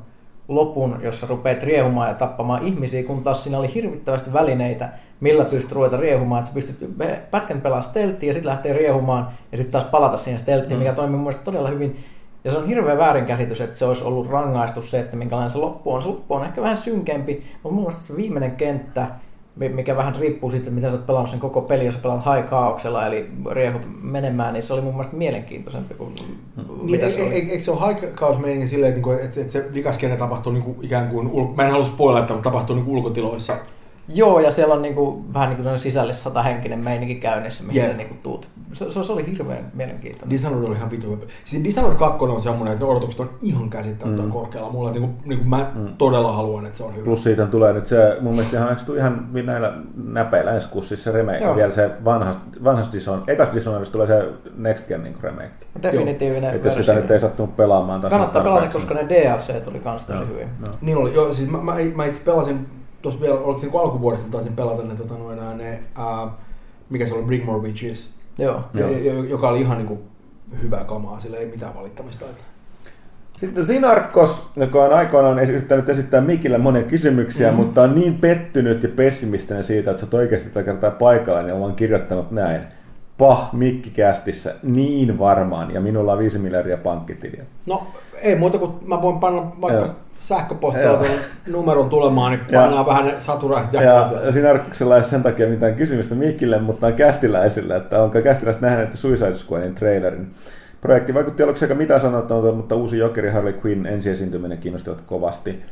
lopun, 0.48 1.00
jossa 1.01 1.27
rupeat 1.27 1.64
riehumaan 1.64 2.08
ja 2.09 2.14
tappamaan 2.16 2.64
ihmisiä, 2.64 3.03
kun 3.03 3.24
taas 3.24 3.43
siinä 3.43 3.58
oli 3.59 3.74
hirvittävästi 3.74 4.34
välineitä, 4.34 4.90
millä 5.19 5.45
pystyt 5.45 5.72
ruveta 5.72 5.98
riehumaan, 5.98 6.40
että 6.40 6.50
sä 6.50 6.53
pystyt 6.53 6.90
pätkän 7.32 7.61
pelaa 7.61 7.82
stelttiä 7.82 8.30
ja 8.30 8.34
sitten 8.34 8.50
lähtee 8.50 8.74
riehumaan 8.74 9.27
ja 9.51 9.58
sitten 9.58 9.72
taas 9.72 9.85
palata 9.92 10.17
siihen 10.17 10.40
stelttiin, 10.42 10.77
Mm. 10.77 10.84
mikä 10.84 10.93
toimii 10.93 11.19
mun 11.19 11.34
todella 11.45 11.69
hyvin. 11.69 12.03
Ja 12.43 12.51
se 12.51 12.58
on 12.58 12.67
hirveä 12.67 12.98
väärinkäsitys, 12.98 13.61
että 13.61 13.80
se 13.80 13.85
olisi 13.85 14.03
ollut 14.03 14.30
rangaistus 14.30 14.92
se, 14.92 15.00
että 15.00 15.16
minkälainen 15.17 15.51
se 15.51 15.58
loppu 15.58 15.93
on. 15.93 16.01
Se 16.01 16.08
loppu 16.09 16.34
on 16.34 16.45
ehkä 16.45 16.61
vähän 16.61 16.77
synkempi, 16.77 17.43
mutta 17.53 17.69
mun 17.76 17.84
mielestä 17.84 18.01
se 18.01 18.16
viimeinen 18.17 18.51
kenttä, 18.51 19.08
mikä 19.73 19.97
vähän 19.97 20.15
riippuu 20.15 20.51
siitä, 20.51 20.71
miten 20.71 20.91
sä 20.91 20.97
oot 20.97 21.07
pelannut 21.07 21.29
sen 21.31 21.39
koko 21.39 21.61
peli, 21.61 21.85
jos 21.85 21.95
sä 21.95 22.01
pelaat 22.01 22.25
high 22.35 22.49
kaauksella, 22.49 23.07
eli 23.07 23.25
riehut 23.51 23.81
menemään, 24.01 24.53
niin 24.53 24.63
se 24.63 24.73
oli 24.73 24.81
mun 24.81 24.93
mielestä 24.93 25.15
mielenkiintoisempi 25.17 25.93
kuin 25.93 26.13
Niin, 26.15 26.91
mitä 26.91 27.05
e- 27.05 27.09
se 27.11 27.21
oli. 27.23 27.31
e- 27.31 27.33
eikö 27.51 27.59
se 27.59 27.71
ole 27.71 27.87
high 27.87 28.13
chaos 28.15 28.37
meininki 28.39 28.67
silleen, 28.67 28.89
että, 28.93 29.07
niinku, 29.09 29.23
että, 29.25 29.41
että 29.41 29.53
se 29.53 29.65
vikaskene 29.73 30.15
tapahtuu 30.17 30.53
niinku 30.53 30.75
ikään 30.81 31.07
kuin, 31.07 31.27
ul- 31.31 31.55
mä 31.55 31.63
en 31.65 31.71
halua 31.71 31.85
spoilata, 31.87 32.23
että 32.23 32.33
mutta 32.33 32.49
tapahtuu 32.49 32.75
niinku 32.75 32.93
ulkotiloissa. 32.93 33.53
Joo, 34.07 34.39
ja 34.39 34.51
siellä 34.51 34.73
on 34.73 34.81
niinku, 34.81 35.25
vähän 35.33 35.49
niin 35.49 35.63
kuin 35.63 35.79
sisällissota 35.79 36.43
henkinen 36.43 36.79
meininki 36.79 37.15
käynnissä, 37.15 37.63
mihin 37.63 37.91
sä 37.91 37.97
niinku 37.97 38.15
tuut. 38.23 38.47
Se, 38.73 38.91
se, 38.91 39.03
se, 39.03 39.11
oli 39.13 39.25
hirveän 39.31 39.71
mielenkiintoinen. 39.73 40.29
Dishonored 40.29 40.67
oli 40.67 40.75
ihan 40.75 40.91
vitu. 40.91 41.27
Siis 41.45 41.63
Dishonored 41.63 41.97
2 41.97 42.23
on 42.25 42.41
semmoinen, 42.41 42.73
että 42.73 42.85
ne 42.85 42.91
odotukset 42.91 43.19
on 43.19 43.29
ihan 43.41 43.69
käsittämättömän 43.69 44.25
Mm. 44.29 44.31
korkealla. 44.33 44.69
Mulla 44.71 44.91
niinku, 44.91 45.09
niinku 45.25 45.45
mä 45.45 45.71
Mm. 45.75 45.87
todella 45.97 46.31
haluan, 46.31 46.65
että 46.65 46.77
se 46.77 46.83
on 46.83 46.93
hyvä. 46.95 47.05
Plus 47.05 47.23
siitä 47.23 47.45
tulee 47.45 47.73
nyt 47.73 47.85
se, 47.85 48.17
mun 48.21 48.33
mielestä 48.35 48.57
ihan, 48.57 48.69
eikö 48.69 48.97
ihan 48.97 49.27
näillä 49.45 49.73
näpeillä 50.03 50.51
ensi 50.51 50.69
kuussa 50.69 50.87
siis 50.89 51.03
se 51.03 51.11
remake, 51.11 51.37
Joo. 51.43 51.55
vielä 51.55 51.71
se 51.73 51.89
vanhas, 52.05 52.39
vanhas 52.63 52.93
Dishonored, 52.93 53.29
ekas 53.33 53.49
Dishonoredista 53.53 53.93
tulee 53.93 54.07
se 54.07 54.29
Next 54.57 54.87
Gen 54.87 55.03
niin 55.03 55.15
remake. 55.21 55.51
Definitiivinen 55.83 56.55
Että 56.55 56.67
jos 56.67 56.75
sitä 56.75 56.93
nyt 56.93 57.11
ei 57.11 57.19
sattunut 57.19 57.55
pelaamaan 57.55 58.01
Kannattaa 58.01 58.43
pelata, 58.43 58.67
koska 58.67 58.93
ne 58.93 59.09
DLC 59.09 59.63
tuli 59.63 59.79
kans 59.79 60.05
tosi 60.05 60.29
hyvin. 60.29 60.47
Niin 60.81 60.97
oli, 60.97 61.13
joo, 61.13 61.33
siis 61.33 61.49
mä, 61.49 61.57
mä, 61.57 61.75
mä 61.95 62.05
itse 62.05 62.21
pelasin, 62.25 62.67
tuossa 63.01 63.22
vielä, 63.22 63.35
oliko 63.40 63.58
se 63.58 63.66
niinku 63.66 63.77
alkuvuodesta, 63.77 64.32
taisin 64.32 64.56
pelata 64.56 64.84
ne, 64.84 64.95
tota, 64.95 65.14
noin, 65.14 65.58
ne 65.58 65.80
ää, 65.95 66.27
mikä 66.90 67.08
se 67.08 67.14
oli, 67.14 67.24
Brigmore 67.24 67.61
Witches, 67.61 68.17
Joo. 68.38 68.61
Ja, 68.74 68.90
ja, 68.90 69.14
joka 69.14 69.50
oli 69.50 69.61
ihan 69.61 69.77
niinku 69.77 70.00
hyvää 70.64 70.84
kamaa, 70.84 71.19
sillä 71.19 71.38
ei 71.38 71.45
mitään 71.45 71.76
valittamista. 71.76 72.26
Että. 72.26 72.43
Sitten 73.38 73.66
Sinarkos, 73.66 74.50
joka 74.56 74.84
on 74.84 74.93
aikoinaan 74.93 75.40
yrittänyt 75.40 75.90
esittää 75.90 76.22
Mikille 76.22 76.58
monia 76.58 76.84
kysymyksiä, 76.84 77.48
Mhm. 77.48 77.56
mm-hmm. 77.56 77.66
mutta 77.67 77.82
on 77.82 77.95
niin 77.95 78.16
pettynyt 78.17 78.84
ja 78.84 78.90
pessimistinen 78.90 79.64
siitä, 79.64 79.92
että 79.92 80.00
sä 80.01 80.06
oot 80.06 80.14
oikeasti 80.14 80.50
tällä 80.50 80.66
kertaa 80.66 80.92
paikalla, 80.92 81.42
niin 81.42 81.53
on 81.53 81.76
kirjoittanut 81.76 82.32
näin. 82.32 82.61
Pah, 83.17 83.53
Mikkikästissä, 83.53 84.56
niin 84.64 85.19
varmaan, 85.19 85.72
ja 85.74 85.82
minulla 85.82 86.14
on 86.14 86.19
5 86.19 86.40
miljardia 86.40 86.77
pankkitiliä. 86.77 87.43
No 87.66 87.88
ei 88.22 88.35
muuta 88.35 88.58
kuin 88.58 88.72
mä 88.85 89.01
voin 89.01 89.19
panna 89.19 89.51
vaikka 89.61 89.82
Joo. 89.85 89.95
Sähköpostilla 90.19 91.03
numeron 91.47 91.89
tulemaan, 91.89 92.31
niin 92.31 92.41
Ja- 92.49 92.59
pannaan 92.61 92.85
vähän 92.85 93.05
ne 93.05 93.15
saturaiset 93.19 93.73
Ja 93.73 93.81
jakeluun. 93.81 94.33
Sinarkoksella 94.33 94.97
ei 94.97 95.03
sen 95.03 95.23
takia 95.23 95.47
mitään 95.47 95.75
kysymystä 95.75 96.15
Mikille, 96.15 96.59
mutta 96.59 96.87
on 96.87 96.93
kästiläisillä, 96.93 97.75
että 97.75 98.03
onko 98.03 98.21
kästiläiset 98.21 98.61
nähneet 98.61 98.95
Suicide 98.95 99.35
Squadin 99.35 99.75
trailerin. 99.75 100.31
Projekti 100.81 101.13
vaikutti 101.13 101.43
aluksi 101.43 101.65
aika 101.65 101.75
mitä 101.75 101.99
sanottavaa, 101.99 102.51
mutta 102.51 102.75
uusi 102.75 102.97
Jokeri 102.97 103.29
Harley 103.29 103.55
Quinn 103.65 103.85
ensiesiintyminen 103.85 104.57
kiinnostivat 104.57 105.01
kovasti. 105.01 105.63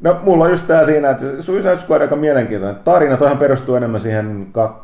No, 0.00 0.20
mulla 0.22 0.44
on 0.44 0.50
just 0.50 0.66
tää 0.66 0.84
siinä, 0.84 1.10
että 1.10 1.24
Suicide 1.42 1.76
Squad 1.76 1.96
on 1.96 2.02
aika 2.02 2.16
mielenkiintoinen. 2.16 2.80
Tarina 2.84 3.16
toihan 3.16 3.38
perustuu 3.38 3.74
enemmän 3.74 4.00
siihen, 4.00 4.46
kak... 4.52 4.76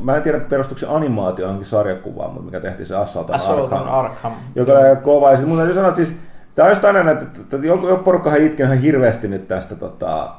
mä 0.00 0.16
en 0.16 0.22
tiedä 0.22 0.40
perustuuko 0.40 0.78
se 0.80 0.86
animaatio 0.90 1.44
johonkin 1.44 1.66
sarjakuvaan, 1.66 2.30
mutta 2.30 2.44
mikä 2.44 2.60
tehtiin 2.60 2.86
se 2.86 2.96
Assault 2.96 3.28
on 3.30 3.34
Assault 3.34 3.72
Arkham 3.72 3.88
Arkham. 3.94 4.32
joka 4.54 4.72
on 4.72 4.78
aika 4.84 4.96
kova. 4.96 5.30
Ja 5.30 5.36
sitten 5.36 5.48
mun 5.48 5.58
täytyy 5.58 5.74
sanoa, 5.74 5.88
että 5.88 6.04
siis, 6.04 6.16
tämä 6.58 6.66
on 6.66 6.72
just 6.72 6.84
aina, 6.84 7.10
että, 7.10 7.24
että 7.40 7.56
joku, 7.56 7.88
joku 7.88 8.02
porukkahan 8.02 8.40
itken 8.40 8.66
ihan 8.66 8.78
hirveästi 8.78 9.28
nyt 9.28 9.48
tästä 9.48 9.74
tota, 9.74 10.34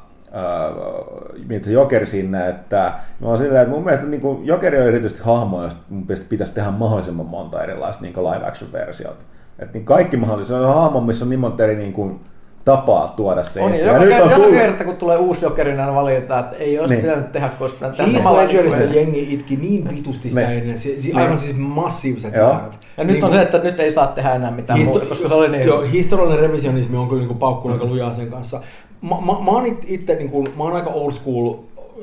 mitä 1.48 1.66
se 1.66 1.72
Jokeri 1.72 2.06
siinä, 2.06 2.46
että 2.46 2.92
mä 3.20 3.28
oon 3.28 3.38
silleen, 3.38 3.62
että 3.62 3.74
mun 3.74 3.84
mielestä 3.84 4.06
niin 4.06 4.20
kuin, 4.20 4.46
Jokeri 4.46 4.80
on 4.80 4.86
erityisesti 4.86 5.24
hahmo, 5.24 5.62
josta 5.62 5.80
mun 5.88 6.06
pitäisi 6.28 6.54
tehdä 6.54 6.70
mahdollisimman 6.70 7.26
monta 7.26 7.62
erilaista 7.62 8.02
niin 8.02 8.14
live 8.16 8.46
action 8.46 8.72
versiota. 8.72 9.24
Et 9.58 9.74
niin 9.74 9.84
kaikki 9.84 10.16
mahdollista. 10.16 10.54
Se 10.54 10.60
on 10.60 10.74
hahmo, 10.74 11.00
missä 11.00 11.24
on 11.24 11.28
niin 11.28 11.40
monta 11.40 11.64
eri 11.64 11.76
niin 11.76 11.92
kuin, 11.92 12.20
tapaa 12.64 13.08
tuoda 13.16 13.42
se 13.42 13.60
On, 13.62 13.72
esiin. 13.72 13.86
ja 13.86 13.92
joka, 13.92 14.04
nyt 14.04 14.14
on 14.14 14.18
joka 14.24 14.34
tullut- 14.36 14.50
kerta, 14.52 14.84
kun 14.84 14.96
tulee 14.96 15.16
uusi 15.16 15.44
jokeri, 15.44 15.76
niin 15.76 15.94
valitaan, 15.94 16.40
että 16.44 16.56
ei 16.56 16.78
olisi 16.78 16.94
Niin. 16.94 17.04
pitänyt 17.04 17.32
tehdä, 17.32 17.48
koska 17.58 17.88
pitää 17.88 18.06
tehdä 18.06 18.22
Heath 18.22 18.52
niin 18.52 18.78
kuin- 18.78 18.94
jengi 18.94 19.32
itki 19.34 19.56
niin 19.56 19.90
vitusti 19.90 20.28
sitä 20.28 20.40
Me- 20.40 20.58
ennen. 20.58 20.78
Se, 20.78 21.00
se, 21.02 21.12
Me- 21.14 21.22
aivan 21.22 21.38
siis 21.38 21.56
massiiviset 21.56 22.34
Joo. 22.34 22.52
määrät. 22.52 22.78
Ja 22.96 23.04
nyt 23.04 23.14
Niin 23.14 23.24
on 23.24 23.30
kuin- 23.30 23.40
se, 23.40 23.44
että 23.46 23.58
nyt 23.58 23.80
ei 23.80 23.92
saa 23.92 24.06
tehdä 24.06 24.34
enää 24.34 24.50
mitään 24.50 24.78
Histo- 24.78 24.84
muuta, 24.90 25.06
koska 25.06 25.28
se 25.28 25.34
oli 25.34 25.48
niin 25.48 25.66
Joo, 25.66 25.80
historiallinen 25.82 26.42
revisionismi 26.42 26.96
on 26.96 27.08
kyllä 27.08 27.26
niin 27.26 27.38
paukkunut 27.38 27.76
aika 27.80 27.90
lujaa 27.92 28.14
sen 28.14 28.30
kanssa. 28.30 28.60
Mä, 29.02 29.14
mä, 29.26 29.32
mä 29.44 29.50
oon 29.50 29.66
it- 29.66 29.84
itse, 29.86 30.14
niin 30.14 30.30
kuin, 30.30 30.46
mä 30.56 30.64
oon 30.64 30.72
aika 30.72 30.90
old 30.90 31.12
school 31.12 31.54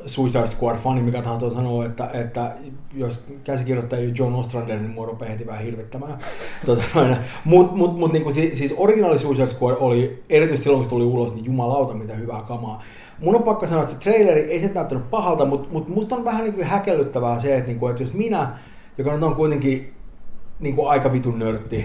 Suicide 0.06 0.46
Squad-fani, 0.46 1.00
mikä 1.00 1.22
tahansa 1.22 1.50
sanoo, 1.50 1.84
että, 1.84 2.10
että 2.12 2.52
jos 2.94 3.24
käsikirjoittaja 3.44 4.12
John 4.18 4.34
Ostrander, 4.34 4.78
niin 4.78 4.90
mua 4.90 5.06
rupeaa 5.06 5.30
heti 5.30 5.46
vähän 5.46 5.64
hirvittämään. 5.64 6.18
tota, 6.66 6.82
Mutta 7.44 7.76
mut, 7.76 7.98
mut, 7.98 8.12
niin 8.12 8.34
siis, 8.34 8.58
siis 8.58 8.74
originaali 8.76 9.18
Suicide 9.18 9.46
Squad 9.46 9.76
oli, 9.80 10.22
erityisesti 10.30 10.64
silloin 10.64 10.80
kun 10.80 10.86
se 10.86 10.90
tuli 10.90 11.04
ulos, 11.04 11.34
niin 11.34 11.44
jumalauta 11.44 11.94
mitä 11.94 12.14
hyvää 12.14 12.42
kamaa. 12.42 12.82
Mun 13.20 13.34
on 13.34 13.42
pakko 13.42 13.66
sanoa, 13.66 13.82
että 13.82 13.94
se 13.94 14.00
traileri 14.00 14.40
ei 14.40 14.60
se 14.60 14.70
näyttänyt 14.74 15.10
pahalta, 15.10 15.44
mutta 15.44 15.68
mut 15.72 15.88
musta 15.88 16.16
on 16.16 16.24
vähän 16.24 16.44
niin 16.44 16.54
kuin 16.54 16.66
häkellyttävää 16.66 17.40
se, 17.40 17.56
että, 17.56 17.68
niin 17.68 17.78
kuin, 17.78 17.90
että 17.90 18.02
jos 18.02 18.12
minä, 18.12 18.48
joka 18.98 19.12
nyt 19.12 19.22
on 19.22 19.34
kuitenkin 19.34 19.92
niin 20.60 20.76
kuin 20.76 20.88
aika 20.88 21.12
vitun 21.12 21.38
nörtti. 21.38 21.84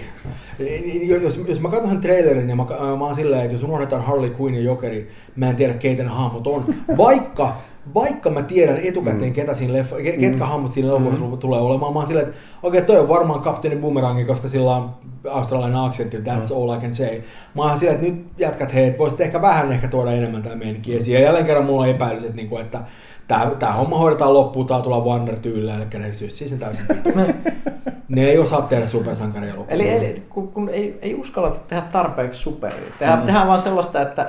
Jos, 1.22 1.40
jos 1.48 1.60
mä 1.60 1.68
katson 1.68 1.90
sen 1.90 2.00
trailerin 2.00 2.48
ja 2.48 2.56
mä, 2.56 2.66
mä 2.98 3.04
oon 3.04 3.16
silleen, 3.16 3.42
että 3.42 3.54
jos 3.54 3.62
unohdetaan 3.62 4.04
Harley 4.04 4.34
Quinn 4.40 4.56
ja 4.56 4.62
Jokeri, 4.62 5.10
mä 5.36 5.50
en 5.50 5.56
tiedä 5.56 5.74
keitä 5.74 6.02
ne 6.02 6.08
hahmot 6.08 6.46
on. 6.46 6.64
Vaikka, 6.96 7.52
vaikka 7.94 8.30
mä 8.30 8.42
tiedän 8.42 8.76
etukäteen, 8.76 9.30
Mm. 9.30 9.32
ketä 9.32 9.54
siinä 9.54 9.72
leffa, 9.72 9.96
ke- 9.96 10.20
ketkä 10.20 10.46
hahmot 10.46 10.72
siinä 10.72 10.88
elokuvassa 10.88 11.36
tulee 11.36 11.60
olemaan, 11.60 11.92
mä 11.92 11.98
oon 11.98 12.06
silleen, 12.06 12.26
että 12.28 12.38
okei, 12.62 12.82
toi 12.82 12.98
on 12.98 13.08
varmaan 13.08 13.40
kapteeni 13.40 13.76
Boomerangi, 13.80 14.24
koska 14.24 14.48
sillä 14.48 14.76
on 14.76 14.90
australialainen 15.30 15.80
aksentti, 15.80 16.16
that's 16.16 16.54
all 16.56 16.72
I 16.74 16.80
can 16.80 16.94
say. 16.94 17.20
Mä 17.54 17.62
oon 17.62 17.78
silleen, 17.78 18.00
että 18.00 18.10
nyt 18.12 18.26
jätkät 18.38 18.74
hei, 18.74 18.94
voisit 18.98 19.20
ehkä 19.20 19.42
vähän 19.42 19.72
ehkä 19.72 19.88
tuoda 19.88 20.12
enemmän 20.12 20.42
tää 20.42 20.54
meininki 20.54 20.96
esiin. 20.96 21.14
Ja 21.14 21.20
jälleen 21.20 21.46
kerran 21.46 21.64
mulla 21.64 21.82
on 21.82 21.88
epäilys, 21.88 22.22
että, 22.24 22.36
niinku, 22.36 22.56
että 22.56 22.80
tää, 23.28 23.50
tää 23.58 23.72
homma 23.72 23.98
hoidetaan 23.98 24.34
loppuun, 24.34 24.66
tää 24.66 24.80
tulee 24.82 25.00
Warner 25.00 25.36
tyylillä, 25.36 25.76
eli 25.76 25.84
ne 25.98 26.14
syssii 26.14 26.48
sen 26.48 26.58
täysin 26.58 26.84
vittu. 26.88 27.10
Ne 28.08 28.24
ei 28.24 28.38
osaa 28.38 28.62
tehdä 28.62 28.86
supersankarielokuvia. 28.86 29.74
Eli, 29.74 29.88
eli 29.90 30.22
kun, 30.30 30.48
kun 30.48 30.68
ei, 30.68 30.98
ei 31.02 31.14
uskalla 31.14 31.56
tehdä 31.68 31.82
tarpeeksi 31.92 32.40
superia. 32.40 32.78
Tehdään, 32.98 33.18
mm. 33.20 33.26
tehdään 33.26 33.48
vaan 33.48 33.60
sellaista, 33.62 34.02
että 34.02 34.24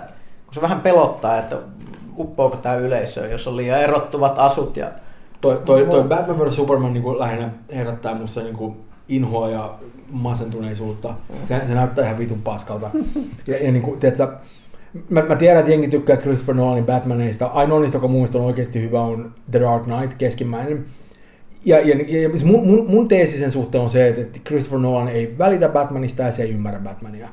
kun 0.46 0.54
se 0.54 0.62
vähän 0.62 0.82
pelottaa, 0.82 1.38
että 1.40 1.58
uppoako 2.18 2.58
tämä 2.58 2.76
yleisö, 2.76 3.28
jos 3.28 3.48
on 3.48 3.58
liian 3.58 3.82
erottuvat 3.82 4.40
asut 4.40 4.78
ja 4.78 4.92
Toi, 5.46 5.62
toi, 5.66 5.86
toi 5.86 6.04
Batman 6.04 6.40
vs. 6.40 6.56
Superman 6.56 6.94
niin 6.94 7.04
kuin 7.04 7.20
lähinnä 7.20 7.50
herättää 7.76 8.16
musta 8.16 8.42
niin 8.42 8.56
kuin 8.56 8.76
inhoa 9.10 9.50
ja 9.50 9.74
masentuneisuutta. 10.12 11.14
Se, 11.48 11.62
se 11.68 11.74
näyttää 11.74 12.06
ihan 12.06 12.18
vitun 12.18 12.42
paskalta. 12.42 12.90
Ja, 13.48 13.64
ja 13.64 13.72
niin 13.72 13.82
kuin, 13.82 14.00
tiedätkö, 14.00 14.28
mä, 15.10 15.22
mä, 15.22 15.36
tiedän, 15.36 15.60
että 15.60 15.72
jengi 15.72 15.88
tykkää 15.88 16.18
Christopher 16.18 16.56
Nolanin 16.56 16.86
Batmaneista. 16.86 17.46
Ainoa 17.46 17.80
niistä, 17.80 17.98
joka 17.98 18.08
mun 18.08 18.16
mielestä 18.16 18.38
on 18.38 18.46
oikeasti 18.46 18.82
hyvä, 18.82 19.02
on 19.02 19.32
The 19.52 19.60
Dark 19.60 19.84
Knight, 19.84 20.18
keskimmäinen. 20.18 20.86
Ja, 21.66 21.80
ja, 21.80 21.96
ja 22.08 22.22
ja 22.22 22.30
mun, 22.44 22.68
mun, 22.68 22.86
mun 22.90 23.08
teesi 23.08 23.40
sen 23.40 23.52
suhteen 23.52 23.84
on 23.84 23.90
se, 23.90 24.08
että 24.08 24.40
Christopher 24.48 24.80
Nolan 24.80 25.08
ei 25.08 25.36
välitä 25.38 25.70
Batmanista 25.70 26.24
ja 26.24 26.32
se 26.32 26.44
ei 26.44 26.52
ymmärrä 26.52 26.80
Batmania. 26.80 27.30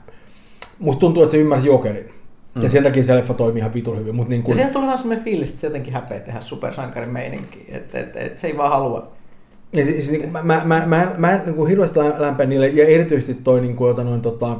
Musta 0.78 1.01
tuntuu, 1.01 1.23
että 1.23 1.31
se 1.31 1.39
ymmärsi 1.39 1.67
Jokerin. 1.67 2.11
Ja 2.63 2.69
sen 2.69 2.83
takia 2.83 3.05
se 3.05 3.15
leffa 3.15 3.35
toimii 3.35 3.59
ihan 3.61 3.75
vitun 3.75 3.99
hyvin. 3.99 4.15
Mutta 4.15 4.31
niin 4.31 4.41
Ja 4.41 4.45
kuin, 4.45 4.55
siihen 4.55 4.73
tuli 4.73 4.85
vähän 4.85 4.99
semmoinen 4.99 5.25
fiilis, 5.25 5.49
että 5.49 5.61
se 5.61 5.67
jotenkin 5.67 5.93
häpeä 5.95 6.21
tehdä 6.21 6.41
supersankarin 6.41 7.11
meininki. 7.11 7.67
Että 7.69 7.99
et, 8.01 8.17
et, 8.17 8.39
se 8.39 8.47
ei 8.47 8.57
vaan 8.57 8.71
halua. 8.71 9.13
Ja 9.73 9.85
siis, 9.85 10.11
niin, 10.11 10.33
mä, 10.33 10.43
mä, 10.43 10.63
mä, 10.65 10.83
mä, 10.87 11.03
en, 11.03 11.09
mä 11.17 11.31
en 11.31 11.43
niin 11.45 11.55
kuin 11.55 11.69
hirveästi 11.69 11.99
lä- 11.99 12.15
lämpeä 12.19 12.47
niille, 12.47 12.69
ja 12.69 12.87
erityisesti 12.87 13.35
toi 13.35 13.61
niin 13.61 13.77
kuin, 13.77 13.89
jota 13.89 14.05
noin, 14.05 14.21
tota, 14.23 14.57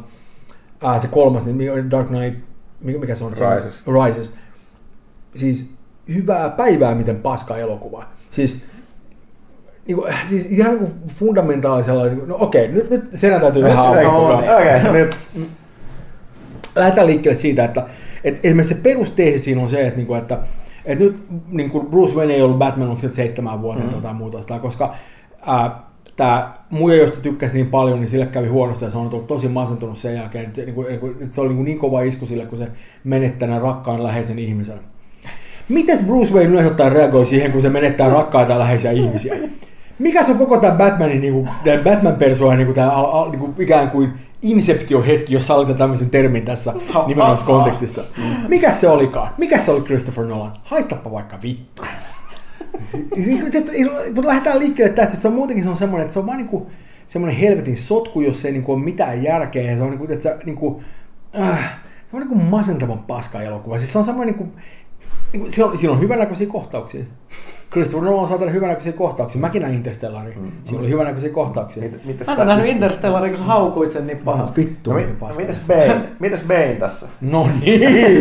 ää, 0.83 0.99
se 0.99 1.09
kolmas, 1.09 1.47
niin 1.47 1.91
Dark 1.91 2.07
Knight, 2.09 2.41
mikä, 2.81 2.99
mikä 2.99 3.15
se 3.15 3.25
on? 3.25 3.37
Se- 3.37 3.55
Rises. 3.57 3.83
Rises. 4.07 4.35
Siis 5.35 5.71
hyvää 6.15 6.49
päivää, 6.51 6.95
miten 6.95 7.17
paska 7.17 7.57
elokuva. 7.57 8.05
Siis, 8.31 8.65
niin 9.87 9.97
kuin, 9.97 10.15
siis 10.29 10.47
ihan 10.47 10.71
niin 10.71 10.79
kuin 10.79 10.93
fundamentaalisella, 11.19 12.05
niin 12.05 12.19
kuin, 12.19 12.29
no 12.29 12.37
okei, 12.41 12.69
nyt, 12.69 12.91
nyt 12.91 13.05
senä 13.15 13.41
täytyy 13.41 13.63
vähän 13.63 13.91
Okei, 13.91 14.05
auttaa. 14.05 14.57
okei, 14.57 14.93
nyt. 14.93 15.17
Lähdetään 16.77 17.07
liikkeelle 17.07 17.41
siitä, 17.41 17.65
että, 17.65 17.87
että 18.25 18.49
esimerkiksi 18.49 18.75
se 18.75 18.81
perusteesi 18.81 19.45
siinä 19.45 19.63
on 19.63 19.71
se, 19.71 19.87
että, 19.87 19.97
niinku, 19.97 20.15
että, 20.15 20.39
että 20.85 21.05
nyt 21.05 21.17
niin 21.51 21.71
kuin 21.71 21.87
Bruce 21.87 22.15
Wayne 22.15 22.35
ei 22.35 22.43
ollut 22.43 22.59
Batman 22.59 22.89
onko 22.89 23.03
seitsemän 23.13 23.63
vuoteen 23.63 23.95
mm. 23.95 24.03
tai 24.03 24.15
muuta 24.15 24.43
sitä, 24.43 24.59
koska 24.59 24.95
ää, 25.47 25.81
tämä 26.17 26.53
muija, 26.71 27.03
josta 27.03 27.21
tykkäsi 27.21 27.55
niin 27.55 27.67
paljon, 27.67 28.01
niin 28.01 28.11
sille 28.11 28.27
kävi 28.27 28.49
huonosti 28.49 28.85
ja 28.85 28.91
se 28.91 28.99
on 28.99 29.09
ollut 29.13 29.27
tosi 29.27 29.49
masentunut 29.49 29.99
sen 29.99 30.15
jälkeen. 30.15 30.45
Että 30.45 30.57
se, 30.57 30.65
niin 30.65 30.75
kuin, 30.75 31.17
että 31.21 31.35
se 31.35 31.41
oli 31.41 31.55
niin, 31.55 31.65
niin 31.65 31.79
kova 31.79 32.03
isku 32.03 32.27
sille, 32.27 32.47
kun 32.47 32.59
se 32.59 32.69
menettää 33.05 33.59
rakkaan 33.59 34.03
läheisen 34.03 34.39
ihmisen. 34.39 34.79
Mites 35.69 36.03
Bruce 36.03 36.33
Wayne 36.33 36.51
yleensä 36.51 36.71
ottaen 36.71 36.93
reagoi 36.93 37.27
siihen, 37.27 37.53
kun 37.53 37.63
se 37.63 37.69
menettää 37.69 38.09
rakkaita 38.09 38.59
läheisiä 38.59 38.91
ihmisiä? 38.91 39.35
Mikä 39.99 40.25
se 40.25 40.33
on 40.33 40.39
koko 40.39 40.59
tämä 40.59 40.77
Batmanin, 40.77 41.21
niin 41.21 41.33
kuin, 41.33 41.49
tämän 41.65 41.85
batman 41.85 42.17
persoona 42.17 42.57
niin 42.57 42.67
kuin, 42.67 42.75
tämä, 42.75 42.93
niin 43.31 43.41
kuin, 43.41 43.55
ikään 43.59 43.91
kuin 43.91 44.13
inceptio-hetki, 44.43 45.35
jos 45.35 45.47
sallitaan 45.47 45.79
tämmöisen 45.79 46.11
termin 46.11 46.45
tässä 46.45 46.73
nimenomaisessa 47.07 47.53
kontekstissa. 47.53 48.05
Mikä 48.49 48.73
se 48.73 48.89
olikaan? 48.89 49.31
Mikä 49.39 49.59
se 49.59 49.71
oli 49.71 49.81
Christopher 49.81 50.25
Nolan? 50.25 50.53
Haistapa 50.65 51.13
vaikka 51.13 51.43
vittu. 51.43 51.83
Mutta 54.15 54.29
lähdetään 54.29 54.59
liikkeelle 54.59 54.95
tästä, 54.95 55.13
että 55.13 55.23
se 55.23 55.29
on 55.29 55.35
muutenkin 55.35 55.65
se 55.65 55.71
on 55.71 55.77
semmoinen, 55.77 56.05
että 56.05 56.13
se 56.13 56.19
on 56.19 56.27
vaan 56.27 56.39
niinku 56.39 56.71
semmoinen 57.07 57.41
helvetin 57.41 57.79
sotku, 57.79 58.21
jos 58.21 58.45
ei 58.45 58.53
niinku 58.53 58.73
ole 58.73 58.83
mitään 58.83 59.23
järkeä. 59.23 59.71
Ja 59.71 59.77
se 59.77 59.83
on 59.83 59.91
niinku, 59.91 60.13
että 60.13 60.23
se, 60.23 60.39
niinku, 60.45 60.83
äh, 61.41 61.81
se 62.11 62.17
on 62.17 62.21
niinku 62.21 62.35
masentavan 62.35 62.99
paska 62.99 63.43
elokuva. 63.43 63.79
Siis 63.79 63.93
se 63.93 63.99
on 63.99 64.05
semmoinen 64.05 64.35
niinku, 64.35 64.55
niinku 65.33 65.53
siinä, 65.53 65.67
on, 65.67 65.79
siinä 65.79 65.93
on 65.93 66.01
hyvänäköisiä 66.01 66.47
kohtauksia. 66.47 67.05
Christopher 67.73 68.05
Nolan 68.11 68.29
saa 68.29 68.39
tehdä 68.39 68.53
hyvänäköisiä 68.53 68.93
kohtauksia. 68.93 69.41
Mäkin 69.41 69.63
näin 69.63 69.75
Interstellarin. 69.75 70.39
Mm. 70.39 70.53
Siinä 70.65 70.81
oli 70.81 70.89
hyvänäköisiä 70.89 71.31
kohtauksia. 71.31 71.83
Mit- 71.83 72.05
mitäs 72.05 72.27
Mä 72.27 72.33
en 72.33 72.39
ole 72.39 72.47
nähnyt 72.47 72.67
Interstellarin, 72.67 73.31
kun 73.31 73.39
sä 73.41 73.45
haukuit 73.45 73.91
sen 73.91 74.07
niin 74.07 74.19
pahasti. 74.25 74.61
Vittu, 74.61 74.91
No, 74.93 74.99
no, 74.99 75.07
mi- 75.07 75.13
paska. 75.21 75.41
mitäs 75.41 75.61
Bane? 75.69 76.01
Mitäs 76.19 76.41
Bane 76.43 76.73
tässä? 76.79 77.07
No 77.21 77.49
niin. 77.61 78.21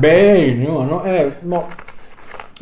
Bane, 0.00 0.64
joo, 0.64 0.86
no 0.86 1.04
ei, 1.04 1.32
no. 1.42 1.64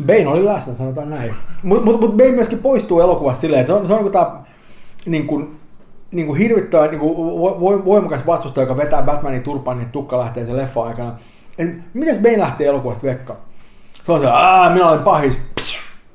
Bane 0.07 0.27
oli 0.29 0.45
läsnä, 0.45 0.75
sanotaan 0.75 1.11
näin. 1.11 1.35
Mutta 1.63 1.85
mut, 1.85 2.01
mut 2.01 2.17
Bane 2.17 2.31
myöskin 2.33 2.59
poistuu 2.59 3.01
elokuvasta 3.01 3.41
silleen, 3.41 3.61
että 3.61 3.73
se 3.73 3.79
on, 3.79 3.87
se 3.87 3.93
on 3.95 4.03
niin 4.03 4.13
tää, 4.13 4.31
niin 5.07 5.27
kuin, 5.27 5.57
niin 6.11 6.27
kuin 6.27 6.39
hirvittävä 6.39 6.87
niin 6.87 7.01
kuin 7.01 7.15
vo- 7.17 7.85
voimakas 7.85 8.27
vastustaja, 8.27 8.63
joka 8.63 8.77
vetää 8.77 9.03
Batmanin 9.03 9.43
turpaan, 9.43 9.79
niin 9.79 9.91
tukka 9.91 10.19
lähtee 10.19 10.45
sen 10.45 10.57
leffa 10.57 10.83
aikana. 10.83 11.13
Et, 11.59 11.71
mites 11.95 12.19
Bane 12.23 12.39
lähtee 12.39 12.67
elokuvasta 12.67 13.07
vekka? 13.07 13.37
Se 14.05 14.13
on 14.13 14.21
se, 14.21 14.27
aah, 14.27 14.73
minä 14.73 14.89
olen 14.89 15.01
pahis. 15.03 15.41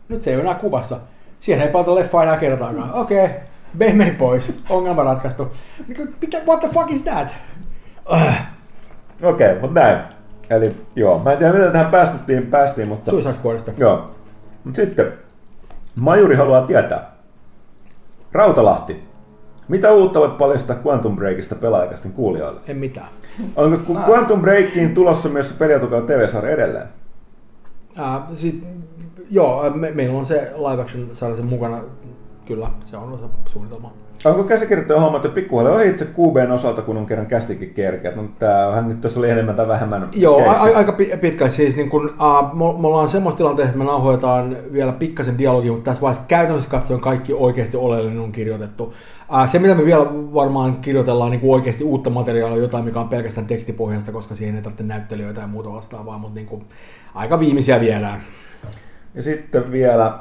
Nyt 0.10 0.22
se 0.22 0.30
ei 0.30 0.36
ole 0.36 0.44
enää 0.44 0.56
kuvassa. 0.56 1.00
Siihen 1.40 1.68
ei 1.68 1.72
palata 1.72 1.96
leffaa 1.96 2.24
enää 2.24 2.38
kertaakaan. 2.38 2.94
Okei, 2.94 3.26
okay. 3.26 3.38
Bane 3.80 3.94
meni 3.94 4.12
pois. 4.12 4.60
Ongelma 4.70 5.04
ratkaistu. 5.04 5.52
Mikä, 5.88 6.04
mitä, 6.22 6.38
what 6.48 6.60
the 6.60 6.70
fuck 6.70 6.92
is 6.92 7.02
that? 7.02 7.36
Äh. 8.14 8.48
Okei, 9.24 9.48
okay, 9.50 9.62
mutta 9.62 9.80
näin. 9.80 10.00
Eli 10.50 10.76
joo, 10.96 11.20
mä 11.20 11.32
en 11.32 11.38
tiedä 11.38 11.54
miten 11.54 11.72
tähän 11.72 11.92
päästettiin, 11.92 12.48
päästiin, 12.48 12.88
mutta... 12.88 13.12
Suicide 13.12 13.34
Squadista. 13.34 13.72
Joo. 13.78 14.12
Mutta 14.64 14.76
sitten, 14.76 15.14
Majuri 15.96 16.36
haluaa 16.36 16.62
tietää. 16.62 17.12
Rautalahti, 18.32 19.04
mitä 19.68 19.92
uutta 19.92 20.20
voit 20.20 20.38
paljastaa 20.38 20.76
Quantum 20.86 21.16
Breakista 21.16 21.56
pelaajakästin 21.56 22.14
kuulijoille? 22.14 22.60
En 22.68 22.78
mitään. 22.78 23.08
Onko 23.56 23.78
ku- 23.78 24.00
Quantum 24.10 24.42
Breakiin 24.42 24.94
tulossa 24.94 25.30
myös 25.30 25.54
peliatukaan 25.54 26.06
TV-sarja 26.06 26.54
edelleen? 26.54 26.88
Ää, 27.96 28.28
sit, 28.34 28.64
joo, 29.30 29.70
me, 29.70 29.92
meillä 29.92 30.20
on 30.20 30.26
se 30.26 30.52
live 30.56 30.82
action 30.82 31.10
sarja 31.14 31.36
sen 31.36 31.46
mukana. 31.46 31.82
Kyllä, 32.46 32.68
se 32.86 32.98
on 32.98 33.14
osa 33.14 33.30
suunnitelmaa. 33.54 33.94
Onko 34.26 34.44
käsikirjoittaja 34.44 35.00
hommat 35.00 35.24
jo 35.24 35.30
pikkuhiljaa 35.30 35.76
ohi 35.76 35.90
itse 35.90 36.06
QBn 36.06 36.52
osalta, 36.52 36.82
kun 36.82 36.98
on 36.98 37.06
kerran 37.06 37.28
kästikin 37.28 37.74
kerkeä? 37.74 38.12
No, 38.16 38.24
tämähän 38.40 38.88
nyt 38.88 39.02
tässä 39.02 39.20
oli 39.20 39.30
enemmän 39.30 39.56
tai 39.56 39.68
vähemmän 39.68 40.10
Joo, 40.12 40.50
a, 40.50 40.52
a, 40.52 40.78
aika 40.78 40.92
pi- 40.92 41.18
pitkä. 41.22 41.48
Siis 41.48 41.76
niin 41.76 41.90
kun, 41.90 42.06
uh, 42.06 42.54
me, 42.54 42.82
me 42.82 42.88
ollaan 42.88 43.10
semmoista 43.10 43.38
tilanteessa, 43.38 43.70
että 43.70 43.78
me 43.78 43.86
nauhoitetaan 43.86 44.58
vielä 44.74 44.92
pikkasen 44.92 45.38
dialogia, 45.38 45.72
mutta 45.72 45.86
tässä 45.86 46.02
vaiheessa 46.02 46.28
käytännössä 46.28 46.70
katsoen 46.70 47.00
kaikki 47.00 47.34
oikeasti 47.34 47.78
oleellinen 47.78 48.20
on 48.20 48.32
kirjoitettu. 48.32 48.84
Uh, 48.84 49.50
se, 49.50 49.60
mitä 49.60 49.76
me 49.76 49.86
vielä 49.86 50.06
varmaan 50.34 50.76
kirjoitellaan 50.76 51.32
niin 51.32 51.42
oikeasti 51.44 51.84
uutta 51.84 52.10
materiaalia, 52.10 52.62
jotain, 52.62 52.86
mikä 52.86 53.00
on 53.00 53.10
pelkästään 53.10 53.48
tekstipohjasta, 53.48 54.12
koska 54.12 54.36
siihen 54.36 54.56
ei 54.56 54.62
tarvitse 54.62 54.84
näyttelijöitä 54.84 55.42
ja 55.42 55.48
muuta 55.48 55.74
vastaavaa, 55.74 56.18
mutta 56.18 56.36
niin 56.36 56.48
kuin, 56.48 56.66
aika 57.16 57.40
viimeisiä 57.40 57.80
viedään. 57.80 58.22
Ja 59.16 59.22
sitten 59.24 59.72
vielä 59.72 60.20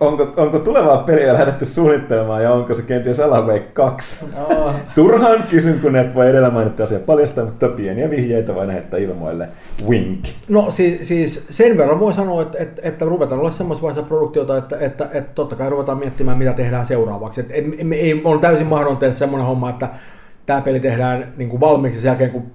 Onko, 0.00 0.32
onko 0.36 0.58
tulevaa 0.58 0.98
peliä 0.98 1.32
lähdetty 1.32 1.64
suunnittelemaan 1.64 2.42
ja 2.42 2.52
onko 2.52 2.74
se 2.74 2.82
kenties 2.82 3.20
Alan 3.20 3.46
Wake 3.46 3.68
2? 3.72 4.24
No. 4.36 4.74
Turhaan 4.94 5.42
kysyn, 5.50 5.80
kun 5.80 5.96
et 5.96 6.14
voi 6.14 6.30
edellä 6.30 6.50
mainittu 6.50 6.82
asia 6.82 6.98
paljastaa, 6.98 7.44
mutta 7.44 7.68
pieniä 7.68 8.10
vihjeitä 8.10 8.54
vai 8.54 8.66
lähettää 8.66 9.00
ilmoille. 9.00 9.48
Wink. 9.88 10.24
No 10.48 10.70
siis, 10.70 11.08
siis 11.08 11.46
sen 11.50 11.78
verran 11.78 12.00
voi 12.00 12.14
sanoa, 12.14 12.42
että, 12.42 12.58
että, 12.58 12.82
että 12.84 13.04
ruvetaan 13.04 13.40
olla 13.40 13.50
semmoisessa 13.50 13.82
vaiheessa 13.82 14.08
produktiota, 14.08 14.56
että, 14.56 14.76
että, 14.80 15.08
että, 15.12 15.32
totta 15.34 15.56
kai 15.56 15.70
ruvetaan 15.70 15.98
miettimään, 15.98 16.38
mitä 16.38 16.52
tehdään 16.52 16.86
seuraavaksi. 16.86 17.40
Että 17.40 17.54
ei, 17.54 17.76
ei, 17.92 18.20
on 18.24 18.40
täysin 18.40 18.66
mahdollista 18.66 19.00
tehdä 19.00 19.14
semmoinen 19.14 19.46
homma, 19.46 19.70
että 19.70 19.88
tämä 20.46 20.60
peli 20.60 20.80
tehdään 20.80 21.32
niin 21.36 21.48
kuin 21.48 21.60
valmiiksi 21.60 22.00
sen 22.00 22.08
jälkeen, 22.08 22.30
kun 22.30 22.46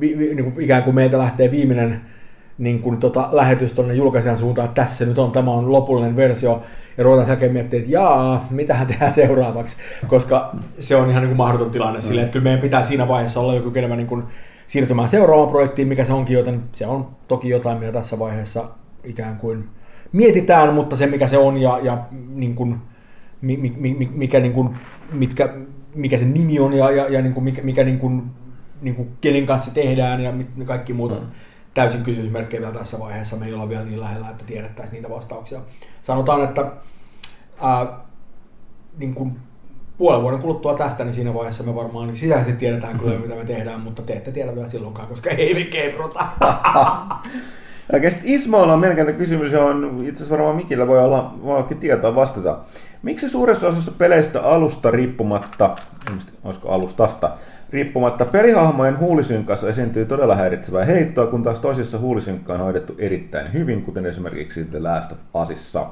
vi, 0.00 0.18
vi, 0.18 0.34
niin 0.34 0.52
kuin 0.52 0.64
ikään 0.64 0.82
kuin 0.82 0.94
meiltä 0.94 1.18
lähtee 1.18 1.50
viimeinen 1.50 2.00
niin 2.60 2.82
kuin 2.82 2.96
tota, 2.96 3.28
lähetys 3.32 3.72
tuonne 3.72 3.94
julkaisijan 3.94 4.38
suuntaan, 4.38 4.68
että 4.68 4.82
tässä 4.82 5.04
nyt 5.04 5.18
on, 5.18 5.32
tämä 5.32 5.50
on 5.50 5.72
lopullinen 5.72 6.16
versio, 6.16 6.62
ja 6.98 7.04
ruvetaan 7.04 7.26
sen 7.26 7.52
miettimään, 7.52 7.82
että 7.82 7.92
jaa, 7.92 8.46
mitähän 8.50 8.86
tehdään 8.86 9.14
seuraavaksi, 9.24 9.76
koska 10.06 10.56
se 10.80 10.96
on 10.96 11.10
ihan 11.10 11.22
niin 11.22 11.28
kuin 11.28 11.36
mahdoton 11.36 11.70
tilanne 11.70 11.98
mm. 11.98 12.02
silleen, 12.02 12.24
että 12.24 12.32
kyllä 12.32 12.44
meidän 12.44 12.60
pitää 12.60 12.82
siinä 12.82 13.08
vaiheessa 13.08 13.40
olla 13.40 13.54
joku 13.54 13.72
enemmän 13.74 13.98
niin 13.98 14.06
kuin 14.06 14.22
siirtymään 14.66 15.08
seuraavaan 15.08 15.48
projektiin, 15.48 15.88
mikä 15.88 16.04
se 16.04 16.12
onkin, 16.12 16.34
joten 16.34 16.62
se 16.72 16.86
on 16.86 17.08
toki 17.28 17.48
jotain, 17.48 17.78
mitä 17.78 17.92
tässä 17.92 18.18
vaiheessa 18.18 18.64
ikään 19.04 19.36
kuin 19.36 19.68
mietitään, 20.12 20.74
mutta 20.74 20.96
se 20.96 21.06
mikä 21.06 21.28
se 21.28 21.38
on 21.38 21.56
ja, 21.56 21.78
ja 21.82 21.98
niin 22.34 22.54
kuin, 22.54 22.78
mikä, 24.14 24.40
niin 24.40 24.52
kuin, 24.52 24.74
mitkä, 25.12 25.48
mikä 25.94 26.18
se 26.18 26.24
nimi 26.24 26.60
on 26.60 26.72
ja, 26.72 26.90
ja, 26.90 27.08
ja 27.08 27.22
niin 27.22 27.34
kuin, 27.34 27.44
mikä, 27.44 27.62
mikä 27.62 27.84
niin 27.84 27.98
kuin, 27.98 28.22
niin 28.82 28.94
kuin, 28.94 29.08
kenen 29.20 29.46
kanssa 29.46 29.74
tehdään 29.74 30.20
ja 30.20 30.32
kaikki 30.66 30.92
muuta. 30.92 31.14
Mm 31.14 31.26
täysin 31.80 32.02
kysymysmerkkejä 32.02 32.60
vielä 32.60 32.78
tässä 32.78 32.98
vaiheessa. 32.98 33.36
Me 33.36 33.46
ei 33.46 33.54
olla 33.54 33.68
vielä 33.68 33.84
niin 33.84 34.00
lähellä, 34.00 34.30
että 34.30 34.44
tiedettäisiin 34.44 34.94
niitä 34.94 35.14
vastauksia. 35.14 35.60
Sanotaan, 36.02 36.44
että 36.44 36.66
ää, 37.62 37.86
niin 38.98 39.14
kuin 39.14 39.36
puolen 39.98 40.22
vuoden 40.22 40.38
kuluttua 40.38 40.74
tästä, 40.74 41.04
niin 41.04 41.14
siinä 41.14 41.34
vaiheessa 41.34 41.64
me 41.64 41.74
varmaan 41.74 42.06
niin 42.06 42.16
sisäisesti 42.16 42.52
tiedetään 42.52 42.98
kyllä, 42.98 43.18
mitä 43.18 43.34
me 43.34 43.44
tehdään, 43.44 43.80
mutta 43.80 44.02
te 44.02 44.12
ette 44.12 44.32
tiedä 44.32 44.54
vielä 44.54 44.68
silloinkaan, 44.68 45.08
koska 45.08 45.30
ei 45.30 45.54
me 45.54 45.64
kerrota. 45.64 46.26
Oikeasti 47.92 48.20
Ismailla 48.24 48.72
on 48.72 48.80
mielenkiintoinen 48.80 49.18
kysymys, 49.20 49.52
johon 49.52 50.00
itse 50.04 50.22
asiassa 50.22 50.38
varmaan 50.38 50.56
Mikillä 50.56 50.86
voi 50.86 51.04
olla 51.04 51.34
voikin 51.42 51.78
tietoa 51.78 52.14
vastata. 52.14 52.58
Miksi 53.02 53.28
suuressa 53.28 53.68
osassa 53.68 53.92
peleistä 53.92 54.42
alusta 54.42 54.90
riippumatta, 54.90 55.76
olisiko 56.44 56.68
alustasta, 56.68 57.30
Riippumatta 57.72 58.24
pelihahmojen 58.24 58.98
huulisynkassa 58.98 59.68
esiintyy 59.68 60.04
todella 60.04 60.34
häiritsevää 60.34 60.84
heittoa, 60.84 61.26
kun 61.26 61.42
taas 61.42 61.60
toisissa 61.60 61.98
huulisynkka 61.98 62.54
on 62.54 62.60
hoidettu 62.60 62.94
erittäin 62.98 63.52
hyvin, 63.52 63.82
kuten 63.82 64.06
esimerkiksi 64.06 64.64
The 64.64 64.80
Last 64.80 65.12
of 65.12 65.18
Usissa. 65.34 65.86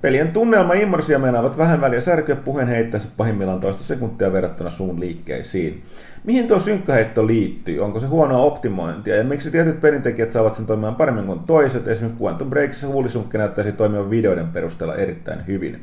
Pelien 0.00 0.32
tunnelma 0.32 0.72
immorsia 0.72 1.18
meinaavat 1.18 1.58
vähän 1.58 1.80
väliä 1.80 2.00
särkyä 2.00 2.36
puheen 2.36 2.68
heittäessä 2.68 3.08
pahimmillaan 3.16 3.60
toista 3.60 3.84
sekuntia 3.84 4.32
verrattuna 4.32 4.70
suun 4.70 5.00
liikkeisiin. 5.00 5.82
Mihin 6.24 6.48
tuo 6.48 6.60
synkkäheitto 6.60 7.26
liittyy? 7.26 7.80
Onko 7.80 8.00
se 8.00 8.06
huonoa 8.06 8.42
optimointia? 8.42 9.16
Ja 9.16 9.24
miksi 9.24 9.50
tietyt 9.50 9.80
pelintekijät 9.80 10.32
saavat 10.32 10.54
sen 10.54 10.66
toimimaan 10.66 10.96
paremmin 10.96 11.26
kuin 11.26 11.40
toiset? 11.40 11.88
Esimerkiksi 11.88 12.22
Quantum 12.22 12.50
Breakissa 12.50 12.86
huulisunkka 12.86 13.38
näyttäisi 13.38 13.72
toimivan 13.72 14.10
videoiden 14.10 14.48
perusteella 14.48 14.94
erittäin 14.94 15.46
hyvin. 15.46 15.80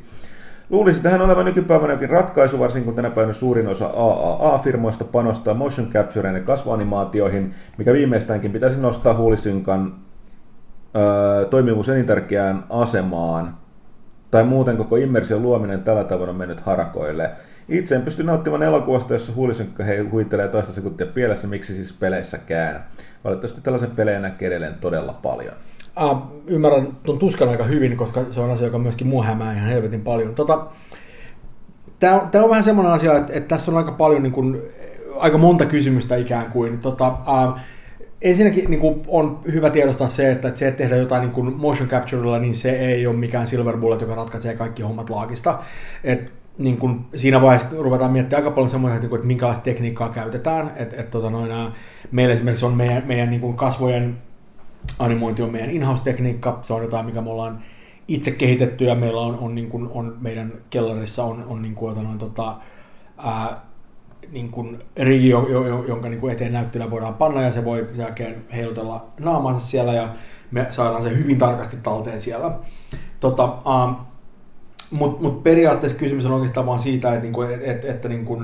Luulisi 0.70 1.02
tähän 1.02 1.20
olevan 1.20 1.44
nykypäivänä 1.44 1.92
jokin 1.92 2.10
ratkaisu, 2.10 2.58
varsinkin 2.58 2.84
kun 2.84 2.94
tänä 2.94 3.10
päivänä 3.10 3.32
suurin 3.32 3.68
osa 3.68 3.86
AAA-firmoista 3.86 5.04
panostaa 5.04 5.54
motion 5.54 5.88
captureen 5.90 6.34
ja 6.34 6.40
kasvuanimaatioihin, 6.40 7.54
mikä 7.78 7.92
viimeistäänkin 7.92 8.52
pitäisi 8.52 8.80
nostaa 8.80 9.14
huulisynkan 9.14 9.94
öö, 10.96 11.44
toimivuus 11.44 11.88
elintärkeään 11.88 12.64
asemaan. 12.70 13.54
Tai 14.30 14.44
muuten 14.44 14.76
koko 14.76 14.96
immersion 14.96 15.42
luominen 15.42 15.82
tällä 15.82 16.04
tavoin 16.04 16.30
on 16.30 16.36
mennyt 16.36 16.60
harakoille. 16.60 17.30
Itse 17.68 17.94
en 17.94 18.02
pysty 18.02 18.22
nauttimaan 18.22 18.62
elokuvasta, 18.62 19.12
jossa 19.12 19.32
huulisynkkä 19.32 19.84
huittelee 20.10 20.48
toista 20.48 20.72
sekuntia 20.72 21.06
pielessä, 21.06 21.48
miksi 21.48 21.74
siis 21.74 21.92
peleissäkään. 21.92 22.84
Valitettavasti 23.24 23.60
tällaisen 23.60 23.90
pelejä 23.90 24.20
näkee 24.20 24.48
edelleen 24.48 24.74
todella 24.74 25.12
paljon. 25.12 25.54
Äh, 26.02 26.16
ymmärrän 26.46 26.88
tuon 27.02 27.18
tuskan 27.18 27.48
aika 27.48 27.64
hyvin, 27.64 27.96
koska 27.96 28.20
se 28.30 28.40
on 28.40 28.50
asia, 28.50 28.66
joka 28.66 28.78
myöskin 28.78 29.06
mua 29.06 29.24
hämää 29.24 29.52
ihan 29.52 29.68
helvetin 29.68 30.00
paljon. 30.00 30.34
Tota, 30.34 30.66
Tämä 32.00 32.14
on, 32.14 32.42
on 32.42 32.50
vähän 32.50 32.64
semmoinen 32.64 32.92
asia, 32.92 33.16
että, 33.16 33.32
että 33.32 33.48
tässä 33.48 33.70
on 33.70 33.78
aika 33.78 33.92
paljon, 33.92 34.22
niin 34.22 34.32
kuin, 34.32 34.62
aika 35.16 35.38
monta 35.38 35.66
kysymystä 35.66 36.16
ikään 36.16 36.46
kuin. 36.46 36.78
Tota, 36.78 37.06
äh, 37.06 37.64
ensinnäkin 38.22 38.70
niin 38.70 38.80
kuin, 38.80 39.02
on 39.06 39.40
hyvä 39.52 39.70
tiedostaa 39.70 40.10
se, 40.10 40.30
että, 40.30 40.48
että 40.48 40.58
se, 40.58 40.68
että 40.68 40.78
tehdään 40.78 41.00
jotain 41.00 41.20
niin 41.20 41.32
kuin 41.32 41.56
motion 41.56 41.88
capturella, 41.88 42.38
niin 42.38 42.54
se 42.54 42.70
ei 42.70 43.06
ole 43.06 43.16
mikään 43.16 43.48
silver 43.48 43.76
bullet, 43.76 44.00
joka 44.00 44.14
ratkaisee 44.14 44.56
kaikki 44.56 44.82
hommat 44.82 45.10
laagista. 45.10 45.58
Et, 46.04 46.32
niin 46.58 46.76
kuin, 46.76 47.00
siinä 47.14 47.40
vaiheessa 47.40 47.76
ruvetaan 47.78 48.12
miettimään 48.12 48.44
aika 48.44 48.54
paljon 48.54 48.70
semmoisia, 48.70 48.96
että, 48.96 49.14
että 49.14 49.26
minkälaista 49.26 49.64
tekniikkaa 49.64 50.08
käytetään. 50.08 50.70
Et, 50.76 50.94
et, 51.00 51.10
tota, 51.10 51.30
noin, 51.30 51.50
meillä 52.10 52.34
esimerkiksi 52.34 52.66
on 52.66 52.74
meidän, 52.74 53.02
meidän 53.06 53.30
niin 53.30 53.40
kuin 53.40 53.56
kasvojen 53.56 54.16
animointi 54.98 55.42
on 55.42 55.52
meidän 55.52 55.70
in-house-tekniikka, 55.70 56.60
se 56.62 56.72
on 56.72 56.82
jotain, 56.82 57.06
mikä 57.06 57.20
me 57.20 57.30
ollaan 57.30 57.62
itse 58.08 58.30
kehitetty 58.30 58.84
ja 58.84 58.94
meillä 58.94 59.20
on, 59.20 59.38
on, 59.38 59.54
niin 59.54 59.68
kuin, 59.68 59.88
on 59.94 60.16
meidän 60.20 60.52
kellarissa 60.70 61.24
on, 61.24 61.44
on 61.48 61.62
niin 61.62 61.74
kuin, 61.74 62.04
noin, 62.04 62.18
tota, 62.18 62.56
ää, 63.18 63.60
niin 64.32 64.50
kuin 64.50 64.78
rigi, 64.96 65.28
jonka 65.88 66.08
niin 66.08 66.20
kuin 66.20 66.32
eteen 66.32 66.52
näyttelyä 66.52 66.90
voidaan 66.90 67.14
panna 67.14 67.42
ja 67.42 67.52
se 67.52 67.64
voi 67.64 67.86
jälkeen 67.94 68.44
heilutella 68.52 69.06
naamansa 69.20 69.60
siellä 69.60 69.92
ja 69.92 70.08
me 70.50 70.66
saadaan 70.70 71.02
se 71.02 71.18
hyvin 71.18 71.38
tarkasti 71.38 71.76
talteen 71.82 72.20
siellä. 72.20 72.50
Tota, 73.20 73.44
ähm, 73.44 73.94
Mutta 74.90 75.22
mut 75.22 75.42
periaatteessa 75.42 75.98
kysymys 75.98 76.26
on 76.26 76.32
oikeastaan 76.32 76.66
vaan 76.66 76.78
siitä, 76.78 77.08
että, 77.08 77.22
niinku, 77.22 77.42
et, 77.42 77.60
et, 77.62 77.84
että 77.84 78.08
niinku, 78.08 78.42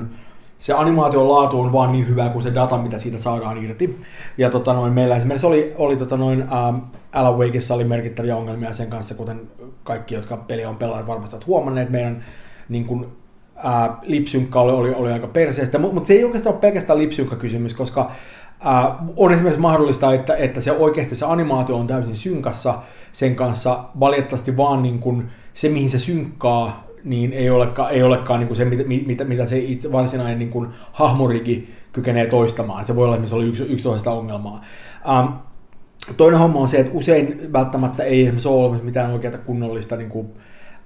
se 0.59 0.73
animaation 0.73 1.29
laatu 1.29 1.61
on 1.61 1.71
vaan 1.71 1.91
niin 1.91 2.07
hyvä 2.07 2.29
kuin 2.29 2.43
se 2.43 2.55
data, 2.55 2.77
mitä 2.77 2.97
siitä 2.99 3.19
saadaan 3.19 3.57
irti. 3.57 4.01
Ja 4.37 4.49
tota 4.49 4.73
noin, 4.73 4.93
meillä 4.93 5.17
esimerkiksi 5.17 5.47
oli, 5.47 5.73
oli 5.77 5.97
tota 5.97 6.17
noin, 6.17 6.41
ähm, 6.41 6.75
Alan 7.13 7.37
Wakeissa 7.37 7.73
oli 7.73 7.83
merkittäviä 7.83 8.37
ongelmia 8.37 8.73
sen 8.73 8.89
kanssa, 8.89 9.15
kuten 9.15 9.41
kaikki, 9.83 10.15
jotka 10.15 10.37
peli 10.37 10.65
on 10.65 10.75
pelannut, 10.75 11.07
varmasti 11.07 11.35
ovat 11.35 11.47
huomanneet 11.47 11.89
meidän 11.89 12.25
niin 12.69 12.85
kuin, 12.85 13.05
äh, 13.65 13.89
lipsynkka 14.01 14.61
oli, 14.61 14.71
oli, 14.71 14.93
oli 14.93 15.11
aika 15.11 15.27
perseestä, 15.27 15.79
mutta 15.79 15.95
mut 15.95 16.05
se 16.05 16.13
ei 16.13 16.23
oikeastaan 16.23 16.53
ole 16.53 16.61
pelkästään 16.61 16.99
lipsynkka-kysymys, 16.99 17.73
koska 17.73 18.11
äh, 18.65 18.95
on 19.15 19.33
esimerkiksi 19.33 19.61
mahdollista, 19.61 20.13
että, 20.13 20.35
että 20.35 20.61
se 20.61 20.71
oikeasti 20.71 21.15
se 21.15 21.25
animaatio 21.25 21.77
on 21.77 21.87
täysin 21.87 22.17
synkassa 22.17 22.73
sen 23.13 23.35
kanssa, 23.35 23.79
valitettavasti 23.99 24.57
vaan 24.57 24.83
niin 24.83 24.99
kuin 24.99 25.29
se, 25.53 25.69
mihin 25.69 25.89
se 25.89 25.99
synkkaa, 25.99 26.84
niin 27.05 27.33
ei 27.33 27.49
olekaan, 27.49 27.91
ei 27.91 28.03
olekaan 28.03 28.39
niin 28.39 28.47
kuin 28.47 28.57
se, 28.57 28.65
mitä, 29.05 29.23
mitä 29.23 29.45
se 29.45 29.57
itse 29.57 29.91
varsinainen 29.91 30.39
niin 30.39 30.51
kuin 30.51 30.69
hahmorigi 30.91 31.73
kykenee 31.93 32.27
toistamaan. 32.27 32.85
Se 32.85 32.95
voi 32.95 33.05
olla, 33.05 33.17
oli 33.31 33.45
yksi, 33.45 33.63
yksi 33.63 33.83
toisesta 33.83 34.11
ongelmaa. 34.11 34.65
Um, 35.19 35.33
toinen 36.17 36.39
homma 36.39 36.59
on 36.59 36.67
se, 36.67 36.79
että 36.79 36.93
usein 36.93 37.53
välttämättä 37.53 38.03
ei 38.03 38.21
esimerkiksi 38.21 38.47
ole 38.47 38.77
mitään 38.83 39.11
oikeaa 39.11 39.37
kunnollista 39.37 39.95
niin 39.95 40.09
kuin, 40.09 40.25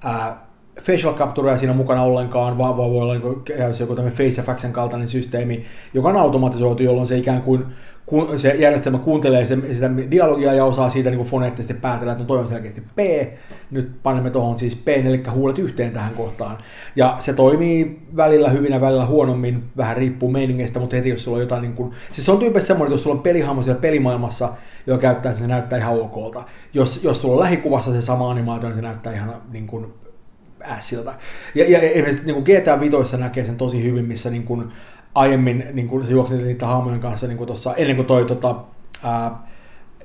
uh, 0.06 0.36
facial 0.82 1.14
capturea 1.14 1.58
siinä 1.58 1.74
mukana 1.74 2.04
ollenkaan, 2.04 2.58
vaan, 2.58 2.78
vaan 2.78 2.92
voi 2.92 3.02
olla 3.02 3.14
niin 3.14 3.22
kuin, 3.22 3.44
joku 3.80 3.96
tämmöinen 3.96 4.18
FaceFXn 4.18 4.72
kaltainen 4.72 5.10
systeemi, 5.10 5.66
joka 5.94 6.10
on 6.10 6.18
automatisoitu, 6.18 6.84
jolloin 6.84 7.08
se 7.08 7.18
ikään 7.18 7.42
kuin 7.42 7.66
kun 8.10 8.40
se 8.40 8.50
järjestelmä 8.50 8.98
kuuntelee 8.98 9.46
se, 9.46 9.56
sitä 9.74 9.90
dialogia 10.12 10.54
ja 10.54 10.66
osaa 10.66 10.90
siitä 10.90 11.10
niin 11.10 11.26
foneettisesti 11.26 11.74
päätellä, 11.74 12.12
että 12.12 12.24
no 12.24 12.28
toi 12.28 12.40
on 12.40 12.48
selkeästi 12.48 12.82
P, 12.96 13.00
nyt 13.72 13.92
panemme 14.04 14.30
tuohon 14.30 14.60
siis 14.60 14.76
P, 14.76 14.88
eli 14.88 15.24
huulet 15.32 15.60
yhteen 15.60 15.92
tähän 15.92 16.14
kohtaan. 16.14 16.58
Ja 16.96 17.16
se 17.20 17.34
toimii 17.34 18.00
välillä 18.16 18.50
hyvin 18.50 18.72
ja 18.72 18.82
välillä 18.82 19.06
huonommin, 19.06 19.64
vähän 19.78 19.98
riippuu 19.98 20.32
meiningeistä, 20.32 20.80
mutta 20.80 20.96
heti 20.96 21.10
jos 21.10 21.24
sulla 21.24 21.38
on 21.38 21.42
jotain 21.42 21.62
niin 21.62 21.74
kuin, 21.74 21.94
siis 22.12 22.26
se 22.26 22.32
on 22.32 22.40
tyypillisesti 22.40 22.68
semmoinen, 22.68 22.88
että 22.88 22.96
jos 22.96 23.04
sulla 23.04 23.16
on 23.16 23.24
pelihahmo 23.24 23.64
siellä 23.64 23.82
pelimaailmassa, 23.82 24.50
joka 24.88 25.02
käyttää, 25.02 25.34
se 25.34 25.48
näyttää 25.48 25.80
ihan 25.80 26.00
okolta. 26.00 26.44
Jos, 26.74 27.04
jos 27.04 27.22
sulla 27.22 27.34
on 27.34 27.40
lähikuvassa 27.40 27.92
se 27.92 28.02
sama 28.02 28.32
animaatio, 28.32 28.70
niin 28.70 28.78
se 28.78 28.82
näyttää 28.82 29.14
ihan 29.14 29.42
niin 29.52 29.68
kuin 29.68 29.86
ässiltä. 30.62 31.14
Ja, 31.56 31.70
ja 31.70 31.80
esimerkiksi 31.80 32.26
niin 32.26 32.44
kuin 32.44 32.58
GTA 32.60 32.80
5 32.80 33.18
näkee 33.18 33.46
sen 33.46 33.56
tosi 33.56 33.84
hyvin, 33.84 34.06
missä 34.06 34.30
niin 34.30 34.44
kuin, 34.44 34.72
aiemmin 35.16 35.66
niin 35.74 35.88
kuin 35.88 36.06
se 36.06 36.12
juoksi 36.12 36.38
niitä 36.38 36.68
hahmojen 36.68 37.00
kanssa 37.00 37.28
niin 37.28 37.38
kuin 37.38 37.48
tossa, 37.48 37.76
ennen 37.76 37.96
kuin 37.96 38.06
toi 38.06 38.26
tota, 38.26 38.56
ää, 39.04 39.48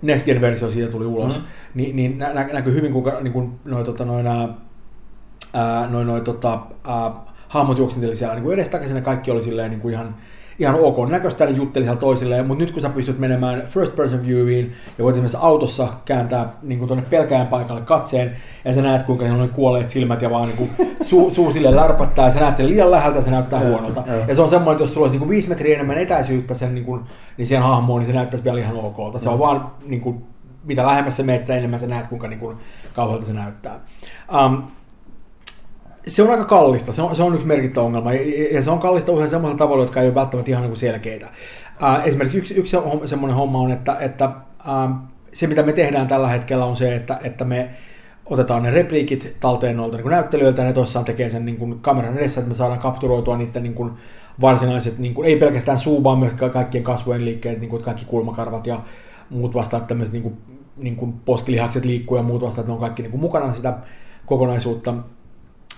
Next 0.02 0.26
Gen-versio 0.26 0.70
siitä 0.70 0.92
tuli 0.92 1.06
ulos, 1.06 1.34
mm-hmm. 1.34 1.48
niin, 1.74 1.96
niin 1.96 2.18
nä, 2.18 2.32
nä, 2.32 2.48
näkyy 2.52 2.74
hyvin, 2.74 2.92
kuinka 2.92 3.20
niin 3.20 3.32
kuin, 3.32 3.60
noi, 3.64 3.84
tota, 3.84 4.04
noin, 4.04 4.26
ää, 4.26 5.88
noi, 5.90 6.04
noi, 6.04 6.20
tota, 6.20 6.60
ää, 6.84 7.10
hahmot 7.48 7.78
juoksenteli 7.78 8.16
siellä 8.16 8.34
niin 8.34 8.44
kuin 8.44 8.54
edestakaisin 8.54 8.96
ja 8.96 9.02
kaikki 9.02 9.30
oli 9.30 9.42
silleen 9.42 9.70
niin 9.70 9.80
kuin 9.80 9.94
ihan 9.94 10.16
ihan 10.58 10.74
ok 10.80 11.10
näköistä, 11.10 11.44
eli 11.44 11.56
jutteli 11.56 11.84
siellä 11.84 12.00
toisilleen, 12.00 12.46
mutta 12.46 12.64
nyt 12.64 12.72
kun 12.72 12.82
sä 12.82 12.88
pystyt 12.88 13.18
menemään 13.18 13.62
first 13.66 13.96
person 13.96 14.26
viewiin 14.26 14.72
ja 14.98 15.04
voit 15.04 15.14
esimerkiksi 15.14 15.38
autossa 15.40 15.88
kääntää 16.04 16.52
niin 16.62 16.86
tuonne 16.86 17.04
pelkään 17.10 17.46
paikalle 17.46 17.80
katseen, 17.80 18.36
ja 18.64 18.72
sä 18.72 18.82
näet 18.82 19.02
kuinka 19.02 19.24
ne 19.24 19.32
on 19.32 19.48
kuolleet 19.48 19.88
silmät 19.88 20.22
ja 20.22 20.30
vaan 20.30 20.48
niin 20.48 20.56
kuin, 20.56 20.70
suu, 21.10 21.30
suu 21.30 21.52
sille 21.52 21.76
lärpättää, 21.76 22.26
ja 22.26 22.32
sä 22.32 22.40
näet 22.40 22.56
sen 22.56 22.68
liian 22.68 22.90
läheltä 22.90 23.18
ja 23.18 23.22
se 23.22 23.30
näyttää 23.30 23.60
huonolta. 23.60 24.02
Ja 24.28 24.34
se 24.34 24.42
on 24.42 24.50
semmoinen, 24.50 24.72
että 24.72 24.82
jos 24.82 24.94
sulla 24.94 25.06
olisi 25.06 25.18
niin 25.18 25.28
viisi 25.28 25.48
metriä 25.48 25.74
enemmän 25.74 25.98
etäisyyttä 25.98 26.54
sen, 26.54 26.74
niin, 26.74 26.84
kuin, 26.84 27.00
niin 27.36 27.46
siihen 27.46 27.64
hahmoon, 27.64 28.00
niin 28.00 28.06
se 28.06 28.12
näyttäisi 28.12 28.44
vielä 28.44 28.60
ihan 28.60 28.76
okolta. 28.76 29.18
Se 29.18 29.28
on 29.28 29.38
vaan 29.38 29.70
niin 29.86 30.00
kuin, 30.00 30.24
mitä 30.64 30.86
lähemmäs 30.86 31.16
sä 31.16 31.22
meet, 31.22 31.40
sitä 31.40 31.56
enemmän 31.56 31.80
sä 31.80 31.86
näet, 31.86 32.06
kuinka 32.06 32.28
niin 32.28 32.40
kuin, 32.40 32.56
kauhealta 32.94 33.26
se 33.26 33.32
näyttää. 33.32 33.80
Um, 34.46 34.62
se 36.06 36.22
on 36.22 36.30
aika 36.30 36.44
kallista, 36.44 36.92
se 36.92 37.02
on, 37.02 37.16
se 37.16 37.22
on 37.22 37.34
yksi 37.34 37.46
merkittävä 37.46 37.86
ongelma, 37.86 38.12
ja, 38.12 38.62
se 38.62 38.70
on 38.70 38.78
kallista 38.78 39.12
usein 39.12 39.30
semmoisella 39.30 39.58
tavalla, 39.58 39.84
jotka 39.84 40.00
ei 40.00 40.06
ole 40.06 40.14
välttämättä 40.14 40.50
ihan 40.50 40.62
niin 40.62 40.76
selkeitä. 40.76 41.26
Uh, 41.26 42.06
esimerkiksi 42.06 42.38
yksi, 42.38 42.54
yksi 42.54 42.76
semmoinen 43.06 43.36
homma 43.36 43.58
on, 43.58 43.70
että, 43.70 43.96
että 44.00 44.30
uh, 44.58 44.94
se 45.32 45.46
mitä 45.46 45.62
me 45.62 45.72
tehdään 45.72 46.08
tällä 46.08 46.28
hetkellä 46.28 46.64
on 46.64 46.76
se, 46.76 46.94
että, 46.94 47.18
että 47.24 47.44
me 47.44 47.70
otetaan 48.26 48.62
ne 48.62 48.70
repliikit 48.70 49.36
talteen 49.40 49.76
noilta 49.76 49.96
niin 49.96 50.10
näyttelijöiltä, 50.10 50.62
ja 50.62 50.68
ne 50.68 50.74
tosissaan 50.74 51.04
tekee 51.04 51.30
sen 51.30 51.46
niin 51.46 51.56
kuin 51.56 51.80
kameran 51.80 52.18
edessä, 52.18 52.40
että 52.40 52.48
me 52.48 52.54
saadaan 52.54 52.80
kapturoitua 52.80 53.36
niiden 53.36 53.62
niin 53.62 53.74
kuin, 53.74 53.90
varsinaiset, 54.40 54.98
niin 54.98 55.14
kuin, 55.14 55.28
ei 55.28 55.36
pelkästään 55.36 55.78
suu, 55.78 56.04
vaan 56.04 56.18
myös 56.18 56.32
kaikkien 56.52 56.84
kasvojen 56.84 57.24
liikkeet, 57.24 57.60
niin 57.60 57.70
kuin 57.70 57.82
kaikki 57.82 58.04
kulmakarvat 58.04 58.66
ja 58.66 58.80
muut 59.30 59.54
vastaavat 59.54 59.88
tämmöiset 59.88 60.12
niin 60.12 60.22
kuin, 60.22 60.36
niin 60.76 60.96
kuin 60.96 61.12
poskilihakset 61.24 61.84
liikkuu 61.84 62.16
ja 62.16 62.22
muut 62.22 62.42
vastaavat, 62.42 62.66
ne 62.66 62.72
on 62.72 62.80
kaikki 62.80 63.02
niin 63.02 63.10
kuin 63.10 63.20
mukana 63.20 63.54
sitä 63.54 63.74
kokonaisuutta. 64.26 64.94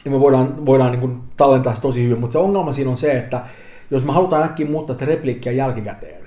Ja 0.06 0.12
me 0.12 0.20
voidaan, 0.20 0.66
voidaan 0.66 0.90
niin 0.90 1.00
kuin 1.00 1.20
tallentaa 1.36 1.74
sitä 1.74 1.88
tosi 1.88 2.04
hyvin, 2.04 2.20
mutta 2.20 2.32
se 2.32 2.38
ongelma 2.38 2.72
siinä 2.72 2.90
on 2.90 2.96
se, 2.96 3.18
että 3.18 3.40
jos 3.90 4.04
me 4.04 4.12
halutaan 4.12 4.42
äkkiä 4.42 4.66
muuttaa 4.66 4.94
sitä 4.94 5.04
repliikkiä 5.04 5.52
jälkikäteen, 5.52 6.22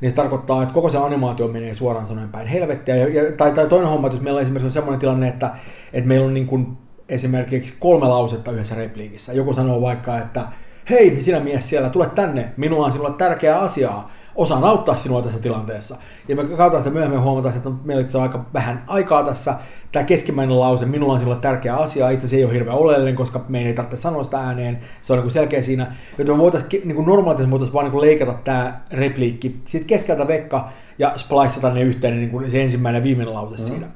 niin 0.00 0.10
se 0.10 0.16
tarkoittaa, 0.16 0.62
että 0.62 0.74
koko 0.74 0.90
se 0.90 0.98
animaatio 0.98 1.48
menee 1.48 1.74
suoraan 1.74 2.06
sanoen 2.06 2.28
päin 2.28 2.46
helvettiä. 2.46 2.96
Ja, 2.96 3.08
ja, 3.08 3.32
tai, 3.36 3.52
tai 3.52 3.66
toinen 3.66 3.88
homma, 3.88 4.06
että 4.06 4.16
jos 4.16 4.22
meillä 4.22 4.38
on 4.38 4.42
esimerkiksi 4.42 4.74
sellainen 4.74 5.00
tilanne, 5.00 5.28
että, 5.28 5.50
että 5.92 6.08
meillä 6.08 6.26
on 6.26 6.34
niin 6.34 6.46
kuin 6.46 6.66
esimerkiksi 7.08 7.74
kolme 7.80 8.08
lausetta 8.08 8.52
yhdessä 8.52 8.74
repliikissä. 8.74 9.32
Joku 9.32 9.54
sanoo 9.54 9.80
vaikka, 9.80 10.18
että 10.18 10.44
hei 10.90 11.22
sinä 11.22 11.40
mies 11.40 11.68
siellä, 11.68 11.90
tule 11.90 12.10
tänne, 12.14 12.52
minulla 12.56 12.86
on 12.86 12.92
sinulle 12.92 13.14
tärkeää 13.18 13.60
asiaa, 13.60 14.10
osaan 14.34 14.64
auttaa 14.64 14.96
sinua 14.96 15.22
tässä 15.22 15.38
tilanteessa. 15.38 15.96
Ja 16.28 16.36
me 16.36 16.44
katsotaan 16.44 16.82
sitä 16.82 16.94
myöhemmin 16.94 17.22
huomataan, 17.22 17.56
että 17.56 17.70
meillä 17.84 18.06
on 18.14 18.22
aika 18.22 18.44
vähän 18.54 18.82
aikaa 18.86 19.24
tässä, 19.24 19.54
tämä 19.92 20.04
keskimmäinen 20.04 20.60
lause, 20.60 20.86
minulla 20.86 21.12
on 21.12 21.18
sinulle 21.18 21.40
tärkeä 21.40 21.76
asia, 21.76 22.10
itse 22.10 22.26
asiassa 22.26 22.36
ei 22.36 22.44
ole 22.44 22.54
hirveän 22.54 22.76
oleellinen, 22.76 23.14
koska 23.14 23.40
meidän 23.48 23.68
ei 23.68 23.74
tarvitse 23.74 23.96
sanoa 23.96 24.24
sitä 24.24 24.38
ääneen, 24.38 24.78
se 25.02 25.12
on 25.12 25.18
niin 25.18 25.30
selkeä 25.30 25.62
siinä, 25.62 25.94
joten 26.18 26.34
me 26.34 26.42
voitaisiin 26.42 26.88
niin 26.88 27.06
normaalisti 27.06 27.50
voitaisiin 27.50 27.74
vaan 27.74 27.90
niin 27.90 28.00
leikata 28.00 28.34
tämä 28.44 28.80
repliikki, 28.90 29.56
sitten 29.66 29.88
keskeltä 29.88 30.28
vekka 30.28 30.68
ja 30.98 31.12
spliceata 31.16 31.74
ne 31.74 31.82
yhteen 31.82 32.16
niin 32.16 32.30
kuin 32.30 32.50
se 32.50 32.62
ensimmäinen 32.62 33.00
ja 33.00 33.04
viimeinen 33.04 33.34
lause 33.34 33.56
mm. 33.62 33.68
siinä. 33.68 33.86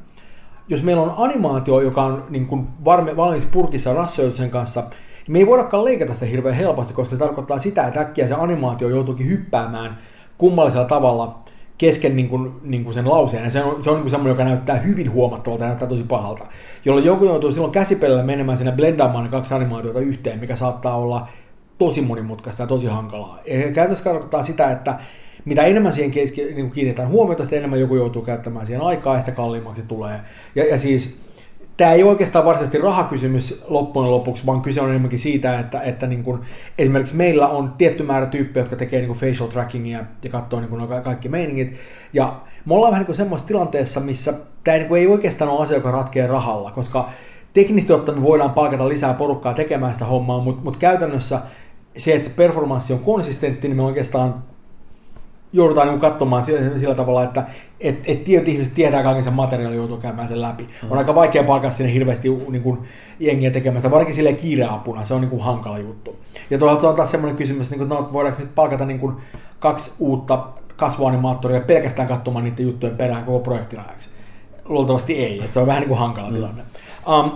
Jos 0.69 0.83
meillä 0.83 1.03
on 1.03 1.15
animaatio, 1.17 1.81
joka 1.81 2.03
on 2.03 2.25
niin 2.31 2.47
kuin 2.47 2.67
varme, 2.85 3.17
valmiiksi 3.17 3.49
purkissa 3.53 3.95
rassoitu 3.95 4.37
sen 4.37 4.51
kanssa, 4.51 4.81
niin 4.81 5.33
me 5.33 5.39
ei 5.39 5.47
voidakaan 5.47 5.85
leikata 5.85 6.15
sitä 6.15 6.27
hirveän 6.27 6.55
helposti, 6.55 6.95
koska 6.95 7.15
se 7.15 7.19
tarkoittaa 7.19 7.59
sitä, 7.59 7.87
että 7.87 8.01
äkkiä 8.01 8.29
se 8.29 8.35
animaatio 8.35 8.89
joutuukin 8.89 9.29
hyppäämään 9.29 9.99
kummallisella 10.39 10.87
tavalla 10.87 11.46
kesken 11.79 12.17
niin 12.17 12.29
kuin, 12.29 12.53
niin 12.63 12.85
kuin 12.85 12.95
sen 12.95 13.11
lauseen. 13.11 13.45
Ja 13.45 13.51
se 13.51 13.63
on, 13.65 13.83
se 13.83 13.91
on 13.91 14.01
niin 14.01 14.11
semmoinen, 14.11 14.33
joka 14.33 14.45
näyttää 14.45 14.77
hyvin 14.77 15.13
huomattavalta 15.13 15.65
ja 15.65 15.69
näyttää 15.69 15.89
tosi 15.89 16.03
pahalta. 16.03 16.47
Jolloin 16.85 17.07
joku 17.07 17.25
joutuu 17.25 17.53
silloin 17.53 17.73
käsipelillä 17.73 18.23
menemään 18.23 18.59
sinne 18.59 18.73
blendaamaan 18.73 19.25
ne 19.25 19.31
kaksi 19.31 19.55
animaatiota 19.55 20.01
yhteen, 20.01 20.41
mikä 20.41 20.57
saattaa 20.57 20.97
olla 20.97 21.29
tosi 21.79 22.01
monimutkaista 22.01 22.63
ja 22.63 22.67
tosi 22.67 22.87
hankalaa. 22.87 23.39
Ja 23.47 23.59
käytännössä 23.63 24.05
tarkoittaa 24.05 24.43
sitä, 24.43 24.71
että 24.71 24.99
mitä 25.45 25.63
enemmän 25.63 25.93
siihen 25.93 26.11
keski, 26.11 26.55
niin 26.55 26.71
kiinnitetään 26.71 27.09
huomiota, 27.09 27.45
sitä 27.45 27.57
enemmän 27.57 27.81
joku 27.81 27.97
joutuu 27.97 28.23
käyttämään 28.23 28.67
siihen 28.67 28.83
aikaa 28.83 29.15
ja 29.15 29.21
sitä 29.21 29.33
kalliimmaksi 29.33 29.83
tulee. 29.89 30.21
Ja, 30.55 30.65
ja 30.65 30.79
siis 30.79 31.26
tämä 31.77 31.93
ei 31.93 32.03
oikeastaan 32.03 32.45
varsinaisesti 32.45 32.79
rahakysymys 32.79 33.65
loppujen 33.69 34.11
lopuksi, 34.11 34.47
vaan 34.47 34.63
kyse 34.63 34.81
on 34.81 34.89
enemmänkin 34.89 35.19
siitä, 35.19 35.59
että, 35.59 35.81
että 35.81 36.07
niin 36.07 36.25
kuin, 36.25 36.41
esimerkiksi 36.79 37.17
meillä 37.17 37.49
on 37.49 37.75
tietty 37.79 38.03
määrä 38.03 38.27
tyyppejä, 38.27 38.63
jotka 38.63 38.77
tekee 38.77 39.01
niin 39.01 39.15
facial 39.15 39.49
trackingia 39.49 40.05
ja 40.23 40.31
katsoo 40.31 40.61
niin 40.61 41.03
kaikki 41.05 41.29
meiningit. 41.29 41.77
Ja 42.13 42.41
me 42.65 42.75
ollaan 42.75 42.93
vähän 42.93 43.07
niin 43.07 43.17
semmoisessa 43.17 43.49
tilanteessa, 43.49 44.01
missä 44.01 44.35
tämä 44.65 44.79
niin 44.79 44.97
ei 44.97 45.07
oikeastaan 45.07 45.51
ole 45.51 45.63
asia, 45.63 45.77
joka 45.77 45.91
ratkeaa 45.91 46.29
rahalla, 46.29 46.71
koska 46.71 47.09
teknisesti 47.53 47.93
ottaen 47.93 48.19
me 48.19 48.25
voidaan 48.25 48.51
palkata 48.51 48.89
lisää 48.89 49.15
porukkaa 49.15 49.55
tekemään 49.55 49.93
sitä 49.93 50.05
hommaa, 50.05 50.41
mutta, 50.41 50.65
mutta 50.65 50.79
käytännössä 50.79 51.41
se, 51.97 52.15
että 52.15 52.29
se 52.29 52.35
performanssi 52.35 52.93
on 52.93 52.99
konsistentti, 52.99 53.69
niin 53.69 53.77
me 53.77 53.83
oikeastaan 53.83 54.35
joudutaan 55.53 55.89
niin 55.89 56.01
katsomaan 56.01 56.45
sillä, 56.45 56.79
sillä 56.79 56.95
tavalla, 56.95 57.25
että 57.25 57.45
et, 57.81 58.01
et 58.05 58.25
tietyt 58.25 58.49
ihmiset 58.49 58.75
tietää 58.75 59.03
kaiken 59.03 59.25
sen 59.25 59.33
materiaalin, 59.33 59.77
joutuu 59.77 59.97
käymään 59.97 60.29
sen 60.29 60.43
läpi. 60.43 60.63
Mm. 60.63 60.93
On 60.93 60.99
aika 60.99 61.15
vaikea 61.15 61.45
palkata 61.45 61.77
sinne 61.77 61.93
hirveästi 61.93 62.29
niin 62.29 62.63
kuin, 62.63 62.79
jengiä 63.21 63.51
tekemään 63.51 63.81
sitä, 63.81 63.91
varsinkin 63.91 64.15
sille 64.15 64.33
kiireapuna, 64.33 65.05
se 65.05 65.15
on 65.15 65.21
niin 65.21 65.31
kuin, 65.31 65.43
hankala 65.43 65.79
juttu. 65.79 66.17
Ja 66.51 66.59
toisaalta 66.59 66.81
se 66.81 66.87
on 66.87 66.97
taas 66.97 67.11
semmoinen 67.11 67.37
kysymys, 67.37 67.67
että 67.73 67.79
niin 67.79 67.89
kuin, 67.89 67.99
no, 67.99 68.13
voidaanko 68.13 68.41
nyt 68.41 68.55
palkata 68.55 68.85
niin 68.85 69.01
kuin, 69.01 69.17
kaksi 69.59 69.95
uutta 69.99 70.47
kasvuanimaattoria 70.77 71.61
pelkästään 71.61 72.09
katsomaan 72.09 72.45
niiden 72.45 72.67
juttujen 72.67 72.97
perään 72.97 73.25
koko 73.25 73.39
projektin 73.39 73.81
ajaksi. 73.81 74.09
Luultavasti 74.65 75.19
ei, 75.25 75.41
että 75.41 75.53
se 75.53 75.61
on 75.61 75.67
vähän 75.67 75.81
niin 75.81 75.89
kuin 75.89 75.99
hankala 75.99 76.29
mm. 76.29 76.35
tilanne. 76.35 76.63
Um, 77.09 77.31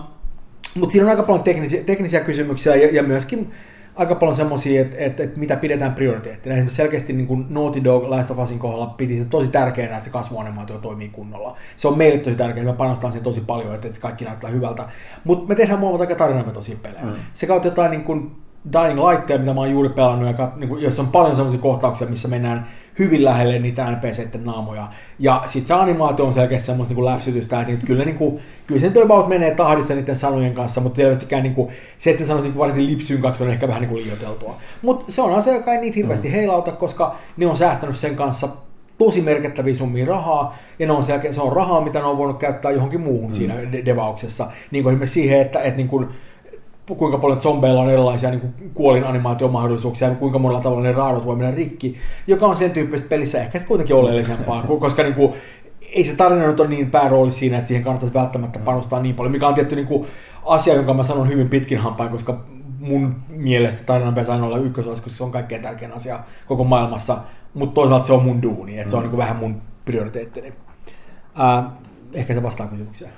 mutta 0.74 0.92
siinä 0.92 1.04
on 1.04 1.10
aika 1.10 1.22
paljon 1.22 1.44
teknisiä, 1.44 1.84
teknisiä 1.84 2.20
kysymyksiä 2.20 2.76
ja, 2.76 2.94
ja 2.96 3.02
myöskin 3.02 3.52
aika 4.00 4.14
paljon 4.14 4.36
semmoisia, 4.36 4.82
että, 4.82 4.96
että, 4.98 5.22
että, 5.22 5.40
mitä 5.40 5.56
pidetään 5.56 5.94
prioriteettina. 5.94 6.54
Esimerkiksi 6.54 6.76
selkeästi 6.76 7.12
niin 7.12 7.26
kuin 7.26 7.46
Naughty 7.50 7.84
Dog 7.84 8.08
Last 8.08 8.30
of 8.30 8.38
Usin 8.38 8.58
kohdalla 8.58 8.86
piti 8.86 9.18
se 9.18 9.24
tosi 9.24 9.48
tärkeänä, 9.48 9.96
että 9.96 10.04
se 10.04 10.10
kasvuanimaatio 10.10 10.78
toimii 10.78 11.08
kunnolla. 11.08 11.56
Se 11.76 11.88
on 11.88 11.98
meille 11.98 12.18
tosi 12.18 12.36
tärkeää, 12.36 12.66
me 12.66 12.72
panostetaan 12.72 13.12
siihen 13.12 13.24
tosi 13.24 13.40
paljon, 13.40 13.74
että, 13.74 13.88
että 13.88 14.00
kaikki 14.00 14.24
näyttää 14.24 14.50
hyvältä. 14.50 14.84
Mutta 15.24 15.48
me 15.48 15.54
tehdään 15.54 15.80
muun 15.80 16.00
aika 16.00 16.14
tarinavetoisia 16.14 16.76
pelejä. 16.82 17.04
Mm. 17.04 17.12
Se 17.34 17.46
kautta 17.46 17.68
jotain 17.68 17.90
niin 17.90 18.04
kuin 18.04 18.30
Dying 18.72 19.08
Lightteja, 19.08 19.38
mitä 19.38 19.54
mä 19.54 19.60
oon 19.60 19.70
juuri 19.70 19.88
pelannut, 19.88 20.38
ja 20.38 20.52
niin 20.56 20.68
kuin, 20.68 20.82
jossa 20.82 21.02
on 21.02 21.08
paljon 21.08 21.36
sellaisia 21.36 21.60
kohtauksia, 21.60 22.08
missä 22.08 22.28
mennään 22.28 22.66
hyvin 22.98 23.24
lähelle 23.24 23.58
niitä 23.58 23.90
NPCiden 23.90 24.44
naamoja. 24.44 24.88
Ja 25.18 25.42
sitten 25.46 25.68
se 25.68 25.82
animaatio 25.82 26.24
on 26.24 26.32
selkeästi 26.32 26.66
semmoista 26.66 26.94
niin 26.94 27.04
läpsytystä, 27.04 27.60
että 27.60 27.86
kyllä, 27.86 28.04
niin 28.04 28.18
kuin, 28.18 28.40
kyllä 28.66 28.80
sen 28.80 29.02
about 29.02 29.28
menee 29.28 29.54
tahdissa 29.54 29.94
niiden 29.94 30.16
sanojen 30.16 30.54
kanssa, 30.54 30.80
mutta 30.80 30.96
selvästikään 30.96 31.42
niin 31.42 31.54
kuin, 31.54 31.70
se, 31.98 32.10
että 32.10 32.26
sanoisi 32.26 32.48
niin 32.48 32.58
varsin 32.58 32.86
lipsyyn 32.86 33.20
kaksi 33.20 33.42
on 33.42 33.50
ehkä 33.50 33.68
vähän 33.68 33.80
niin 33.80 33.90
kuin 33.90 34.02
liioiteltua. 34.02 34.54
Mutta 34.82 35.12
se 35.12 35.22
on 35.22 35.34
asia, 35.34 35.54
joka 35.54 35.72
ei 35.72 35.80
niitä 35.80 35.96
hirveästi 35.96 36.28
mm. 36.28 36.34
heilauta, 36.34 36.72
koska 36.72 37.16
ne 37.36 37.46
on 37.46 37.56
säästänyt 37.56 37.96
sen 37.96 38.16
kanssa 38.16 38.48
tosi 38.98 39.20
merkittäviä 39.20 39.74
summia 39.74 40.06
rahaa, 40.06 40.58
ja 40.78 40.86
ne 40.86 40.92
on 40.92 41.04
se, 41.04 41.20
se 41.32 41.40
on 41.40 41.52
rahaa, 41.52 41.80
mitä 41.80 41.98
ne 41.98 42.04
on 42.04 42.18
voinut 42.18 42.38
käyttää 42.38 42.70
johonkin 42.70 43.00
muuhun 43.00 43.30
mm. 43.30 43.36
siinä 43.36 43.54
devauksessa. 43.84 44.46
Niin 44.70 44.82
kuin 44.82 44.92
esimerkiksi 44.92 45.20
siihen, 45.20 45.40
että, 45.40 45.60
että 45.60 45.76
niin 45.76 45.88
kuin, 45.88 46.08
kuinka 46.86 47.18
paljon 47.18 47.40
zombeilla 47.40 47.80
on 47.80 47.90
erilaisia 47.90 48.30
niin 48.30 48.40
kuin 48.40 48.70
kuolin 48.74 49.04
animaatiomahdollisuuksia 49.04 50.08
ja 50.08 50.14
kuinka 50.14 50.38
monella 50.38 50.62
tavalla 50.62 50.82
ne 50.82 50.92
raadot 50.92 51.24
voi 51.24 51.36
mennä 51.36 51.54
rikki, 51.54 51.96
joka 52.26 52.46
on 52.46 52.56
sen 52.56 52.70
tyyppisessä 52.70 53.08
pelissä 53.08 53.40
ehkä 53.40 53.60
kuitenkin 53.60 53.96
oleellisempaa, 53.96 54.64
koska 54.80 55.02
niin 55.02 55.14
kuin, 55.14 55.32
ei 55.92 56.04
se 56.04 56.16
tarina 56.16 56.46
nyt 56.46 56.60
ole 56.60 56.68
niin 56.68 56.90
päärooli 56.90 57.32
siinä, 57.32 57.56
että 57.56 57.68
siihen 57.68 57.84
kannattaisi 57.84 58.14
välttämättä 58.14 58.58
panostaa 58.58 59.02
niin 59.02 59.14
paljon, 59.14 59.32
mikä 59.32 59.48
on 59.48 59.54
tietty 59.54 59.76
niin 59.76 59.86
kuin, 59.86 60.06
asia, 60.46 60.74
jonka 60.74 60.94
mä 60.94 61.02
sanon 61.02 61.28
hyvin 61.28 61.48
pitkin 61.48 61.78
hampain, 61.78 62.10
koska 62.10 62.40
mun 62.80 63.16
mielestä 63.28 63.84
tarinan 63.84 64.14
pitäisi 64.14 64.32
aina 64.32 64.46
olla 64.46 64.58
ykkösosassa, 64.58 65.04
koska 65.04 65.18
se 65.18 65.24
on 65.24 65.32
kaikkein 65.32 65.62
tärkein 65.62 65.92
asia 65.92 66.18
koko 66.46 66.64
maailmassa, 66.64 67.16
mutta 67.54 67.74
toisaalta 67.74 68.06
se 68.06 68.12
on 68.12 68.24
mun 68.24 68.42
duuni, 68.42 68.78
että 68.78 68.90
se 68.90 68.96
on 68.96 69.02
niin 69.02 69.10
kuin 69.10 69.18
vähän 69.18 69.36
mun 69.36 69.62
prioriteettini. 69.84 70.52
Äh, 71.40 71.64
ehkä 72.12 72.34
se 72.34 72.42
vastaa 72.42 72.66
kysymykseen. 72.66 73.10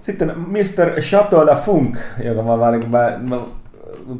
Sitten 0.00 0.32
Mr. 0.36 1.00
Chateau 1.00 1.46
la 1.46 1.54
Funk, 1.54 1.98
joka 2.24 2.42
mä 2.42 2.58
vaan 2.58 2.80
niin 2.80 2.90
mä, 2.90 3.18
mä 3.28 3.40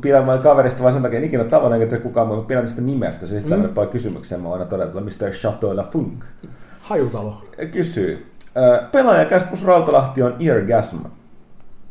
pidän 0.01 0.27
vain 0.27 0.41
kaverista 0.41 0.83
vaan 0.83 0.93
sen 0.93 1.03
takia 1.03 1.19
en 1.19 1.25
ikinä 1.25 1.45
tavannut, 1.45 1.83
eikä 1.83 1.99
kukaan 1.99 2.27
muu, 2.27 2.43
pidän 2.43 2.65
tästä 2.65 2.83
nimestä. 2.83 3.27
Siis 3.27 3.45
mm. 3.45 3.69
paljon 3.69 3.93
kysymyksiä, 3.93 4.39
mä 4.39 4.53
aina 4.53 4.65
todeta, 4.65 5.01
Mr. 5.01 5.31
Chateau 5.31 5.77
la 5.77 5.83
Funk. 5.83 6.25
Hajutalo. 6.83 7.43
Kysyy. 7.73 8.27
Pelaajakäs 8.93 9.45
plus 9.45 9.65
Rautalahti 9.65 10.23
on 10.23 10.37
Eargasm. 10.41 10.97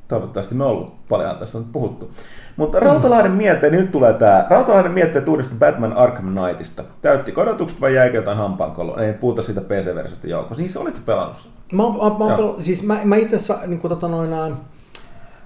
Toivottavasti 0.08 0.56
me 0.56 0.64
on 0.64 0.70
ollut 0.70 1.08
paljon 1.10 1.38
tässä 1.38 1.58
on 1.58 1.66
puhuttu. 1.66 2.12
Mutta 2.56 2.80
Rautalahden 2.80 3.32
mietteet, 3.32 3.74
nyt 3.74 3.92
tulee 3.92 4.14
tämä. 4.14 4.46
Rautalahden 4.50 4.92
mietteet 4.92 5.28
uudesta 5.28 5.56
Batman 5.60 5.94
Arkham 5.94 6.36
Knightista. 6.36 6.84
Täytti 7.02 7.34
odotukset 7.36 7.82
vai 7.82 7.96
jäikö 7.96 8.18
jotain 8.18 8.38
hampaankoloa? 8.38 9.02
Ei 9.02 9.14
puhuta 9.14 9.42
siitä 9.42 9.62
PC-versiosta 9.62 10.28
joukossa. 10.28 10.62
Niin 10.62 10.70
se 10.70 10.80
olit 10.80 11.02
pelannut 11.06 11.50
Mä, 11.72 11.84
mä, 11.84 12.28
mä, 12.28 12.38
pel- 12.38 12.64
siis 12.64 12.84
mä, 12.84 13.00
mä 13.04 13.16
itse 13.16 13.36
asiassa 13.36 13.68
niin 13.68 13.80
tota 13.80 14.08
noin, 14.08 14.56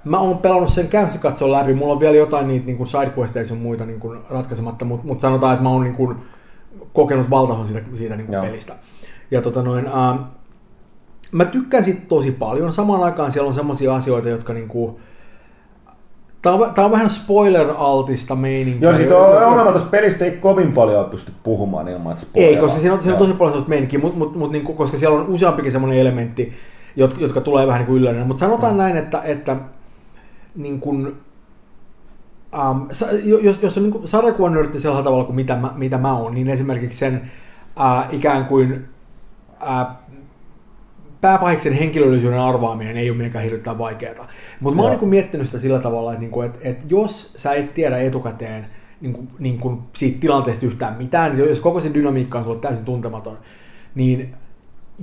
mä 0.06 0.20
oon 0.20 0.38
pelannut 0.38 0.74
sen 0.74 0.88
käyntikatson 0.88 1.52
läpi. 1.52 1.74
Mulla 1.74 1.94
on 1.94 2.00
vielä 2.00 2.16
jotain 2.16 2.48
niitä 2.48 2.66
niin 2.66 2.88
sidequesteja 2.88 3.46
sun 3.46 3.58
muita 3.58 3.86
niin 3.86 4.00
kuin, 4.00 4.20
ratkaisematta, 4.30 4.86
mutta 4.86 5.08
mut 5.08 5.20
sanotaan, 5.20 5.54
että 5.54 5.64
mä 5.64 5.70
oon 5.70 5.84
niin 5.84 5.96
kuin, 5.96 6.18
kokenut 6.94 7.30
valtahan 7.30 7.68
siitä, 7.68 7.82
siitä 7.96 8.16
niin 8.16 8.28
kuin, 8.28 8.42
pelistä. 8.42 8.74
Ja 9.32 9.42
tota 9.42 9.62
noin, 9.62 9.88
äh, 9.88 10.20
mä 11.32 11.46
tykkään 11.46 11.84
siitä 11.84 12.02
tosi 12.08 12.32
paljon. 12.32 12.74
Samaan 12.74 13.04
aikaan 13.04 13.32
siellä 13.32 13.48
on 13.48 13.54
sellaisia 13.54 13.96
asioita, 13.96 14.30
jotka 14.30 14.54
niin 14.54 14.68
kuin, 14.68 14.96
Tämä 16.44 16.56
on, 16.56 16.74
tämä 16.74 16.86
on 16.86 16.92
vähän 16.92 17.10
spoiler-altista 17.10 18.36
meininkiä. 18.36 18.92
Joo, 18.92 19.38
on 19.38 19.44
ongelma 19.44 19.72
tuossa 19.72 19.90
pelistä 19.90 20.26
ei 20.26 20.32
kovin 20.32 20.74
paljon 20.74 21.06
pysty 21.06 21.32
puhumaan 21.44 21.88
ilman, 21.88 22.12
että 22.12 22.26
spoileraa. 22.26 22.56
Ei, 22.56 22.62
koska 22.62 22.80
siinä 22.80 22.94
on, 22.94 23.04
siinä 23.04 23.14
on 23.14 23.20
tosi 23.20 23.34
paljon 23.34 23.52
sellaista 23.52 23.70
meininkiä, 23.70 24.00
mutta 24.00 24.18
mut, 24.18 24.36
mut, 24.36 24.52
niin, 24.52 24.64
koska 24.64 24.98
siellä 24.98 25.20
on 25.20 25.28
useampikin 25.28 25.72
sellainen 25.72 26.00
elementti, 26.00 26.54
jotka, 26.96 27.22
jotka 27.22 27.42
tulee 27.42 27.68
vähän 27.68 27.80
niin 27.80 27.88
kuin 27.88 27.98
yllärinä. 27.98 28.26
Mutta 28.26 28.40
sanotaan 28.40 28.74
mm. 28.74 28.78
näin, 28.78 28.98
että, 28.98 29.22
että 29.24 29.56
niin 30.56 30.80
kuin, 30.80 31.16
um, 32.72 32.88
jos, 33.24 33.62
jos 33.62 33.78
on 33.78 33.84
niin 33.84 34.08
sarjakuvan 34.08 34.54
nörtti 34.54 34.80
sellaisella 34.80 35.04
tavalla 35.04 35.26
kuin 35.26 35.36
mitä 35.36 35.56
mä, 35.56 35.70
mitä 35.76 35.98
mä 35.98 36.18
oon, 36.18 36.36
niin 36.36 36.50
esimerkiksi 36.50 37.00
sen 37.00 37.32
uh, 37.80 38.16
ikään 38.16 38.46
kuin 38.46 38.86
uh, 39.62 40.03
pääpahiksen 41.24 41.74
henkilöllisyyden 41.74 42.40
arvaaminen 42.40 42.98
ei 42.98 43.10
ole 43.10 43.18
mitenkään 43.18 43.44
hirveän 43.44 43.78
vaikeaa. 43.78 44.28
Mutta 44.60 44.76
mä 44.76 44.82
oon 44.82 44.92
Joo. 44.92 45.02
niin 45.02 45.10
miettinyt 45.10 45.48
sitä 45.48 45.60
sillä 45.60 45.80
tavalla, 45.80 46.12
että, 46.12 46.22
niinku, 46.22 46.42
että, 46.42 46.60
että 46.62 46.86
jos 46.90 47.34
sä 47.34 47.54
et 47.54 47.74
tiedä 47.74 47.98
etukäteen 47.98 48.66
niin 49.02 49.14
kuin, 49.14 49.28
niin 49.40 49.58
kuin 49.58 49.80
siitä 49.94 50.20
tilanteesta 50.20 50.66
yhtään 50.66 50.98
mitään, 50.98 51.38
niin 51.38 51.50
jos 51.50 51.60
koko 51.60 51.82
se 51.82 51.94
dynamiikka 51.94 52.38
on 52.38 52.44
sulle 52.44 52.60
täysin 52.60 52.86
tuntematon, 52.86 53.38
niin 53.96 54.36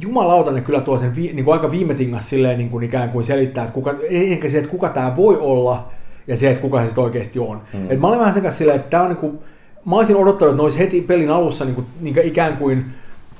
jumalauta 0.00 0.52
ne 0.52 0.60
kyllä 0.60 0.81
tuo 0.81 0.99
sen 0.99 1.16
vi, 1.16 1.32
niin 1.32 1.44
kuin 1.44 1.52
aika 1.52 1.70
viime 1.70 1.94
tingas 1.94 2.31
silleen 2.31 2.58
niin 2.58 2.70
kuin 2.70 2.84
ikään 2.84 3.10
kuin 3.10 3.24
selittää, 3.24 3.65
että 3.65 3.74
kuka, 3.74 3.94
eikä 4.08 4.50
se, 4.50 4.58
että 4.58 4.70
kuka 4.70 4.89
tämä 4.89 5.16
voi 5.16 5.36
olla, 5.40 5.89
ja 6.26 6.36
se, 6.36 6.50
että 6.50 6.62
kuka 6.62 6.81
se 6.81 6.86
sitten 6.86 7.05
oikeasti 7.05 7.39
on. 7.39 7.62
Mm. 7.73 7.90
Et 7.90 8.00
mä 8.00 8.07
olin 8.07 8.18
vähän 8.18 8.34
sen 8.34 8.42
kanssa 8.42 8.58
silleen, 8.58 8.76
että 8.76 8.90
tämä 8.90 9.02
on 9.02 9.08
niin 9.08 9.18
kuin, 9.18 9.39
mä 9.84 9.97
olisin 9.97 10.16
odottanut, 10.16 10.52
että 10.52 10.57
ne 10.57 10.62
olisi 10.62 10.78
heti 10.78 11.00
pelin 11.00 11.31
alussa 11.31 11.65
niin 11.65 11.74
kuin, 11.74 11.86
niin 12.00 12.15
kuin 12.15 12.26
ikään 12.26 12.57
kuin 12.57 12.84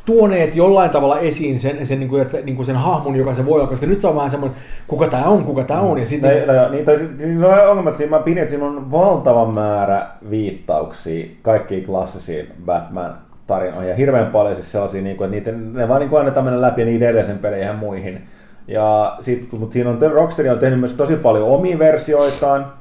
tuoneet 0.05 0.57
jollain 0.57 0.91
tavalla 0.91 1.19
esiin 1.19 1.61
sen, 1.61 1.87
sen, 1.87 2.01
niin 2.01 2.09
kuin, 2.09 2.23
että, 2.23 2.39
niin 2.45 2.57
kuin 2.57 2.67
sen 2.67 2.77
hahmon, 2.77 3.17
joka 3.17 3.35
se 3.35 3.47
voi 3.47 3.61
olla, 3.61 3.71
koska 3.71 3.87
nyt 3.87 4.01
se 4.01 4.07
on 4.07 4.17
vähän 4.17 4.31
semmoinen, 4.31 4.59
kuka 4.87 5.07
tämä 5.07 5.25
on, 5.25 5.45
kuka 5.45 5.65
tämä 5.65 5.81
on, 5.81 5.99
ja 5.99 6.07
sitten... 6.07 6.47
No, 6.47 6.55
no, 6.55 6.69
niin, 6.69 6.85
tai, 6.85 6.99
niin, 7.19 7.41
no, 7.41 7.49
ongelmat 7.49 7.97
siinä, 7.97 8.17
mä 8.17 8.23
pidin, 8.23 8.39
että 8.39 8.51
siinä 8.51 8.67
on 8.67 8.91
valtava 8.91 9.47
määrä 9.47 10.07
viittauksia 10.31 11.27
kaikkiin 11.43 11.85
klassisiin 11.85 12.47
Batman 12.65 13.15
tarinoihin 13.47 13.89
ja 13.89 13.97
hirveän 13.97 14.27
paljon 14.27 14.57
siis 14.57 14.73
sellaisia, 14.73 15.03
niin 15.03 15.17
kuin, 15.17 15.35
että 15.35 15.53
niitä, 15.53 15.79
ne 15.79 15.89
vaan 15.89 16.01
niin 16.01 16.11
kuin 16.11 16.21
annetaan 16.21 16.45
mennä 16.45 16.61
läpi 16.61 16.85
niiden 16.85 17.09
edellisen 17.09 17.39
peleihin 17.39 17.67
ja 17.67 17.73
muihin. 17.73 18.23
Ja 18.69 19.17
sit, 19.21 19.53
mutta 19.53 19.73
siinä 19.73 19.91
on, 19.91 19.99
Rocksteady 20.13 20.49
on 20.49 20.59
tehnyt 20.59 20.81
myös 20.81 20.95
tosi 20.95 21.17
paljon 21.17 21.49
omia 21.49 21.79
versioitaan, 21.79 22.73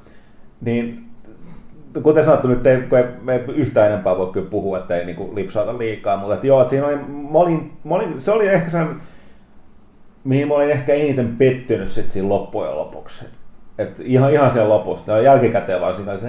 niin 0.62 1.09
kuten 2.04 2.26
sanottu, 2.26 2.48
nyt 2.48 2.68
ei, 2.68 2.82
kun 2.82 2.98
ei, 2.98 3.06
ei 3.28 3.40
yhtään 3.56 3.88
enempää 3.88 4.18
voi 4.18 4.32
kyllä 4.34 4.50
puhua, 4.50 4.78
että 4.78 4.96
ei 4.98 5.06
niin 5.06 5.36
lipsauta 5.36 5.78
liikaa, 5.78 6.18
mutta 6.18 6.34
että 6.34 6.48
joo, 6.48 6.62
että 6.62 6.70
siinä 6.70 6.88
oli, 6.88 6.96
mä 7.32 7.40
olin, 7.40 7.72
mä 7.84 7.96
olin, 7.96 8.22
se 8.22 8.32
oli 8.32 8.48
ehkä 8.48 8.70
sen, 8.70 8.88
mihin 10.24 10.48
mä 10.48 10.54
olin 10.54 10.70
ehkä 10.70 10.94
eniten 10.94 11.36
pettynyt 11.38 11.90
sitten 11.90 12.14
siinä 12.14 12.30
loppujen 12.30 12.76
lopuksi. 12.76 13.26
Et 13.78 14.00
ihan, 14.00 14.34
ihan 14.34 14.52
sen 14.52 14.70
lopusta, 14.70 15.12
ja 15.12 15.22
jälkikäteen 15.22 15.82
vaan 15.82 15.96
siinä 15.96 16.18
se, 16.18 16.28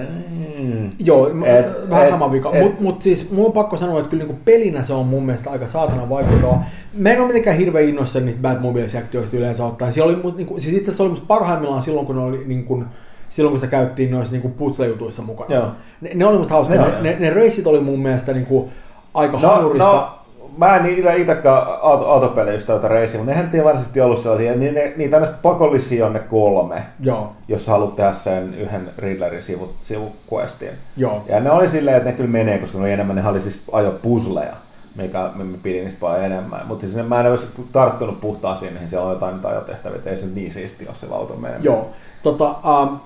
mm, 0.59 0.89
Joo, 0.99 1.27
et, 1.45 1.89
vähän 1.89 2.03
et- 2.03 2.09
sama 2.09 2.31
vika. 2.31 2.51
Mutta 2.61 2.83
mut 2.83 3.01
siis 3.01 3.31
mun 3.31 3.45
on 3.45 3.51
pakko 3.51 3.77
sanoa, 3.77 3.99
että 3.99 4.09
kyllä 4.09 4.23
niinku 4.23 4.41
pelinä 4.45 4.83
se 4.83 4.93
on 4.93 5.05
mun 5.05 5.25
mielestä 5.25 5.49
aika 5.49 5.67
saatana 5.67 6.09
vaikuttava. 6.09 6.57
Mä 6.97 7.09
en 7.09 7.19
ole 7.19 7.27
mitenkään 7.27 7.57
hirveän 7.57 7.89
innoissa 7.89 8.19
niitä 8.19 8.39
Batmobile-sektioista 8.41 9.37
yleensä 9.37 9.65
ottaen. 9.65 9.93
Siellä 9.93 10.13
oli, 10.13 10.21
mut, 10.23 10.37
niinku, 10.37 10.59
siis 10.59 10.75
itse 10.75 10.91
asiassa 10.91 11.03
oli 11.03 11.21
parhaimmillaan 11.27 11.81
silloin, 11.81 12.05
kun 12.07 12.15
ne 12.15 12.21
oli 12.21 12.43
niinku, 12.45 12.83
silloin 13.31 13.51
kun 13.51 13.59
sitä 13.59 13.71
käyttiin 13.71 14.11
noissa 14.11 14.31
niinku 14.33 14.49
puzzle-jutuissa 14.57 15.21
mukana. 15.21 15.55
Joo. 15.55 15.67
Ne, 16.01 16.09
ne 16.15 16.25
oli 16.25 16.37
musta 16.37 16.53
hauskoja. 16.53 16.81
Ne 16.81 16.87
Ne, 16.91 17.01
ne, 17.01 17.15
ne, 17.19 17.29
reissit 17.29 17.67
oli 17.67 17.79
mun 17.79 17.99
mielestä 17.99 18.33
niinku 18.33 18.69
aika 19.13 19.39
No, 19.39 19.49
hanurista. 19.49 19.85
no, 19.91 20.09
mä 20.57 20.75
en 20.75 20.83
niitä 20.83 21.13
itsekään 21.13 21.63
auto, 21.81 22.07
autopeleistä 22.07 22.71
joita 22.73 22.87
reisiä, 22.87 23.19
mutta 23.19 23.31
nehän 23.35 23.49
ei 23.53 23.63
varsinaisesti 23.63 24.01
ollut 24.01 24.19
sellaisia, 24.19 24.55
niin 24.55 24.73
ne, 24.73 24.93
niitä 24.97 25.17
on 25.17 25.27
pakollisia 25.41 26.05
on 26.05 26.13
ne 26.13 26.19
kolme, 26.19 26.83
Joo, 26.99 27.31
jos 27.47 27.65
sä 27.65 27.71
haluat 27.71 27.95
tehdä 27.95 28.13
sen 28.13 28.53
yhden 28.53 28.89
Riddlerin 28.97 29.43
sivu, 29.43 29.69
sivuquestin. 29.81 30.69
joo. 30.97 31.23
Ja 31.29 31.39
ne 31.39 31.51
oli 31.51 31.67
silleen, 31.69 31.97
että 31.97 32.09
ne 32.09 32.15
kyllä 32.15 32.29
menee, 32.29 32.57
koska 32.57 32.77
ne 32.77 32.83
oli 32.83 32.91
enemmän, 32.91 33.15
ne 33.15 33.27
oli 33.27 33.41
siis 33.41 33.61
ajo 33.71 33.91
puzzleja, 34.01 34.53
mikä 34.95 35.29
me 35.35 35.57
pidin 35.63 35.83
niistä 35.83 35.99
paljon 35.99 36.23
enemmän. 36.23 36.67
Mutta 36.67 36.85
siis 36.87 37.07
mä 37.07 37.19
en 37.19 37.31
olisi 37.31 37.47
tarttunut 37.71 38.19
puhtaasiin, 38.21 38.73
niin 38.75 38.89
siellä 38.89 39.07
on 39.07 39.13
jotain 39.13 39.45
ajotehtäviä, 39.45 39.97
että 39.97 40.09
ei 40.09 40.15
se 40.17 40.25
niin 40.35 40.51
siisti, 40.51 40.85
jos 40.85 40.99
sillä 40.99 41.15
auto 41.15 41.35
menee. 41.35 41.59
Joo. 41.61 41.89
Tota, 42.23 42.45
um, 42.81 42.99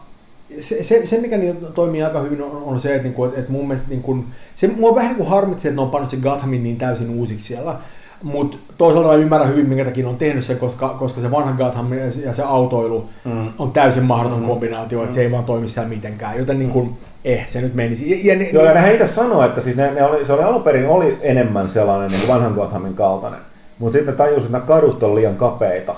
se, 0.61 0.83
se, 0.83 1.05
se, 1.05 1.21
mikä 1.21 1.37
niin 1.37 1.57
toimii 1.75 2.03
aika 2.03 2.19
hyvin, 2.19 2.41
on, 2.41 2.63
on 2.65 2.79
se, 2.79 2.89
että, 2.89 3.03
niinku, 3.03 3.25
että, 3.25 3.39
että 3.39 3.51
mun 3.51 3.67
mielestä 3.67 3.89
niin 3.89 4.01
kuin, 4.01 4.25
se 4.55 4.67
mua 4.67 4.95
vähän 4.95 5.09
niin 5.09 5.17
kuin 5.17 5.29
harmitsi, 5.29 5.67
että 5.67 5.75
ne 5.75 5.81
on 5.81 5.89
pannut 5.89 6.09
sen 6.09 6.19
Gothamin 6.19 6.63
niin 6.63 6.77
täysin 6.77 7.09
uusiksi 7.09 7.47
siellä. 7.47 7.75
Mutta 8.23 8.57
toisaalta 8.77 9.09
mä 9.09 9.15
ymmärrän 9.15 9.49
hyvin, 9.49 9.69
minkä 9.69 9.85
takia 9.85 10.09
on 10.09 10.17
tehnyt 10.17 10.45
sen, 10.45 10.57
koska, 10.57 10.89
koska 10.89 11.21
se 11.21 11.31
vanha 11.31 11.51
Gotham 11.51 11.93
ja 11.93 12.11
se- 12.11 12.33
se 12.33 12.43
autoilu 12.43 13.09
mm. 13.25 13.47
on 13.59 13.71
täysin 13.71 14.03
mahdoton 14.03 14.39
mm. 14.39 14.47
kombinaatio, 14.47 15.03
että 15.03 15.15
se 15.15 15.21
ei 15.21 15.31
vaan 15.31 15.43
toimi 15.43 15.69
siellä 15.69 15.89
mitenkään. 15.89 16.37
Joten 16.37 16.59
niin 16.59 16.71
kuin, 16.71 16.97
eh, 17.25 17.47
se 17.47 17.61
nyt 17.61 17.73
menisi. 17.73 18.27
Ja, 18.27 18.33
ja, 18.33 18.39
ne, 18.39 18.49
Joo, 18.49 18.65
ja 18.65 18.73
ne 18.73 18.81
heitä 18.81 19.07
sanoo, 19.07 19.45
että 19.45 19.61
siis 19.61 19.75
ne, 19.75 19.91
ne 19.91 20.03
oli, 20.03 20.25
se 20.25 20.33
oli 20.33 20.43
alun 20.43 20.63
perin 20.63 20.87
oli 20.87 21.17
enemmän 21.21 21.69
sellainen 21.69 22.11
niin 22.11 22.21
kuin 22.21 22.33
vanhan 22.33 22.53
Gothamin 22.53 22.93
kaltainen. 22.93 23.39
Mutta 23.79 23.93
sitten 23.93 24.13
ne 24.13 24.17
tajusivat, 24.17 24.45
että 24.45 24.51
nämä 24.51 24.67
kadut 24.67 25.03
on 25.03 25.15
liian 25.15 25.35
kapeita 25.35 25.95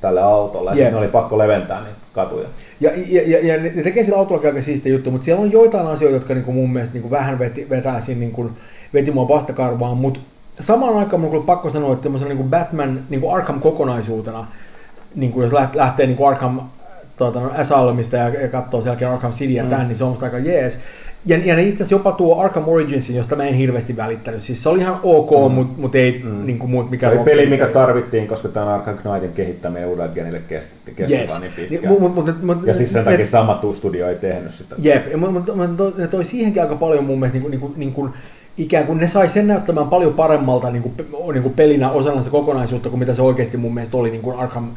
tälle 0.00 0.22
autolle, 0.22 0.70
ja 0.70 0.74
sitten 0.74 0.92
ne 0.92 0.98
oli 0.98 1.08
pakko 1.08 1.38
leventää 1.38 1.80
niitä 1.80 2.01
katuja. 2.12 2.48
Ja, 2.80 2.90
ja, 3.06 3.22
ja, 3.26 3.46
ja 3.46 3.62
ne 3.62 3.82
tekee 3.82 4.04
sillä 4.04 4.18
autollakin 4.18 4.50
aika 4.50 4.62
siistiä 4.62 4.92
juttu, 4.92 5.10
mutta 5.10 5.24
siellä 5.24 5.42
on 5.42 5.52
joitain 5.52 5.86
asioita, 5.86 6.16
jotka 6.16 6.34
niin 6.34 6.44
kuin 6.44 6.54
mun 6.54 6.72
mielestä 6.72 6.92
niin 6.94 7.02
kuin 7.02 7.10
vähän 7.10 7.38
veti, 7.38 7.66
vetää 7.70 8.00
siinä, 8.00 8.20
niin 8.20 8.32
kuin, 8.32 8.50
veti 8.94 9.10
mua 9.10 9.28
vastakarvaan, 9.28 9.96
mutta 9.96 10.20
samaan 10.60 10.96
aikaan 10.96 11.20
mun 11.20 11.36
on 11.36 11.42
pakko 11.42 11.70
sanoa, 11.70 11.92
että 11.92 12.08
niin 12.08 12.36
kuin 12.36 12.50
Batman 12.50 13.04
niin 13.08 13.20
kuin 13.20 13.34
Arkham 13.34 13.60
kokonaisuutena, 13.60 14.46
niin 15.14 15.32
kuin 15.32 15.44
jos 15.44 15.52
läht- 15.52 15.76
lähtee 15.76 16.06
niin 16.06 16.16
kuin 16.16 16.28
Arkham 16.28 16.60
tuota, 17.16 17.40
no, 17.40 17.50
Asylumista 17.56 18.16
ja, 18.16 18.28
ja 18.28 18.48
katsoo 18.48 18.82
sielläkin 18.82 19.08
Arkham 19.08 19.32
City 19.32 19.52
ja 19.52 19.64
tämän, 19.64 19.88
niin 19.88 19.96
se 19.96 20.04
on 20.04 20.10
musta 20.10 20.26
aika 20.26 20.38
jees. 20.38 20.80
Ja, 21.26 21.38
ja 21.44 21.56
ne 21.56 21.62
itse 21.62 21.74
asiassa 21.74 21.94
jopa 21.94 22.12
tuo 22.12 22.40
Arkham 22.40 22.68
Originsin, 22.68 23.16
josta 23.16 23.36
mä 23.36 23.44
en 23.44 23.54
hirveästi 23.54 23.96
välittänyt. 23.96 24.42
Siis 24.42 24.62
se 24.62 24.68
oli 24.68 24.80
ihan 24.80 25.00
ok, 25.02 25.30
mm. 25.30 25.54
mutta 25.54 25.80
mut 25.80 25.94
ei 25.94 26.20
mm. 26.24 26.46
niin 26.46 26.58
kuin 26.58 26.70
muut 26.70 26.86
Se 26.86 26.90
mikä 26.90 27.08
oli 27.08 27.16
Rocksteady 27.16 27.40
peli, 27.40 27.50
mikä 27.50 27.66
tarvittiin, 27.66 28.28
koska 28.28 28.48
tämä 28.48 28.74
Arkham 28.74 28.98
Knightin 28.98 29.32
kehittäminen 29.32 29.88
uudelle 29.88 30.10
genille 30.14 30.40
kesti, 30.48 30.72
kesti 30.96 31.14
Yes. 31.14 31.30
vaan 31.30 31.40
niin 31.40 31.52
Niin, 31.56 31.68
pitkään. 31.68 32.00
mut, 32.00 32.14
mut, 32.14 32.42
mut, 32.42 32.66
ja 32.66 32.74
siis 32.74 32.92
sen 32.92 33.04
ne- 33.04 33.10
takia 33.10 33.26
sama 33.26 33.60
studio 33.72 34.08
ei 34.08 34.14
tehnyt 34.14 34.50
sitä. 34.50 34.74
Jep, 34.78 35.16
mutta 35.32 35.52
ne 35.96 36.08
toi 36.08 36.24
siihenkin 36.24 36.62
aika 36.62 36.76
paljon 36.76 37.04
mun 37.04 37.18
mielestä 37.18 37.48
niin 37.48 37.60
kuin, 37.60 37.72
niin 37.76 37.92
kuin, 37.92 38.12
ikään 38.56 38.86
kuin 38.86 38.98
ne 38.98 39.08
sai 39.08 39.28
sen 39.28 39.46
näyttämään 39.46 39.88
paljon 39.88 40.14
paremmalta 40.14 40.70
niin 40.70 40.82
kuin, 40.82 40.94
niin 41.32 41.42
kuin 41.42 41.54
pelinä 41.54 41.90
osana 41.90 42.18
sitä 42.18 42.30
kokonaisuutta 42.30 42.88
kuin 42.88 42.98
mitä 42.98 43.14
se 43.14 43.22
oikeasti 43.22 43.56
mun 43.56 43.74
mielestä 43.74 43.96
oli 43.96 44.10
niin 44.10 44.22
kuin 44.22 44.38
Arkham 44.38 44.68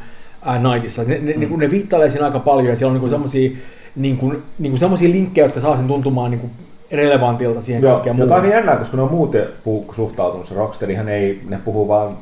äh, 0.48 0.60
Knightissa. 0.60 1.02
Ne, 1.04 1.18
ne, 1.18 1.32
mm. 1.32 1.40
niin 1.40 1.48
kuin, 1.48 1.60
ne 1.60 1.70
viittailee 1.70 2.10
siinä 2.10 2.24
aika 2.26 2.38
paljon 2.38 2.68
ja 2.68 2.76
siellä 2.76 2.90
on 2.90 2.94
niin 2.94 3.00
kuin 3.00 3.10
semmosia, 3.10 3.50
niin 3.96 4.16
kuin, 4.16 4.42
niin 4.58 4.72
kuin 4.72 4.80
semmosia 4.80 5.10
linkkejä, 5.10 5.44
jotka 5.46 5.60
saa 5.60 5.76
sen 5.76 5.86
tuntumaan 5.86 6.30
niin 6.30 6.40
kuin 6.40 6.50
relevantilta 6.92 7.62
siihen 7.62 7.82
Joo, 7.82 7.92
kaikkeen 7.92 8.18
joka 8.18 8.34
on 8.34 8.40
muuhun. 8.40 8.56
jännää, 8.56 8.76
koska 8.76 8.96
ne 8.96 9.02
on 9.02 9.10
muuten 9.10 9.46
puhu, 9.64 9.92
suhtautunut. 9.92 10.46
Se 10.46 10.54
Rocksteadyhan 10.54 11.08
ei, 11.08 11.40
ne 11.48 11.58
puhuu 11.64 11.88
vaan 11.88 12.16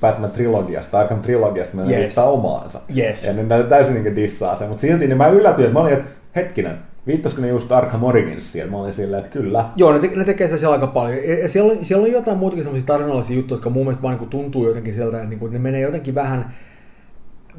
Batman 0.00 0.30
trilogiasta, 0.30 0.98
Arkham 0.98 1.20
trilogiasta, 1.20 1.76
ne 1.76 1.82
Yes. 1.82 1.92
heittää 1.92 2.24
omaansa. 2.24 2.80
Yes. 2.96 3.24
Ja 3.24 3.32
ne 3.32 3.62
täysin 3.68 3.94
niin 4.04 4.16
dissaa 4.16 4.56
sen, 4.56 4.68
mutta 4.68 4.80
silti 4.80 5.06
niin 5.06 5.18
mä 5.18 5.28
yllätyin, 5.28 5.66
että 5.66 5.78
mä 5.78 5.80
olin, 5.80 5.92
että 5.92 6.10
hetkinen, 6.36 6.78
viittasiko 7.06 7.42
ne 7.42 7.48
just 7.48 7.72
Arkham 7.72 8.04
Originsiin? 8.04 8.70
Mä 8.70 8.76
olin 8.78 8.92
silleen, 8.92 9.24
että 9.24 9.38
kyllä. 9.38 9.64
Joo, 9.76 9.92
ne, 9.92 9.98
te, 9.98 10.10
ne 10.16 10.24
tekee 10.24 10.46
sitä 10.46 10.58
siellä 10.58 10.74
aika 10.74 10.86
paljon. 10.86 11.18
Ja 11.42 11.48
siellä, 11.48 11.72
on, 11.72 11.84
siellä 11.84 12.04
on 12.04 12.12
jotain 12.12 12.38
muutakin 12.38 12.64
semmoisia 12.64 12.86
tarinallisia 12.86 13.36
juttuja, 13.36 13.56
jotka 13.56 13.70
mun 13.70 13.84
mielestä 13.84 14.02
vaan 14.02 14.12
niin 14.12 14.18
kuin 14.18 14.30
tuntuu 14.30 14.68
jotenkin 14.68 14.94
sieltä, 14.94 15.16
että 15.16 15.28
niin 15.28 15.38
kuin, 15.40 15.52
ne 15.52 15.58
menee 15.58 15.80
jotenkin 15.80 16.14
vähän, 16.14 16.54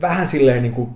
vähän 0.01 0.27
silleen 0.27 0.61
niin 0.61 0.74
kuin 0.74 0.90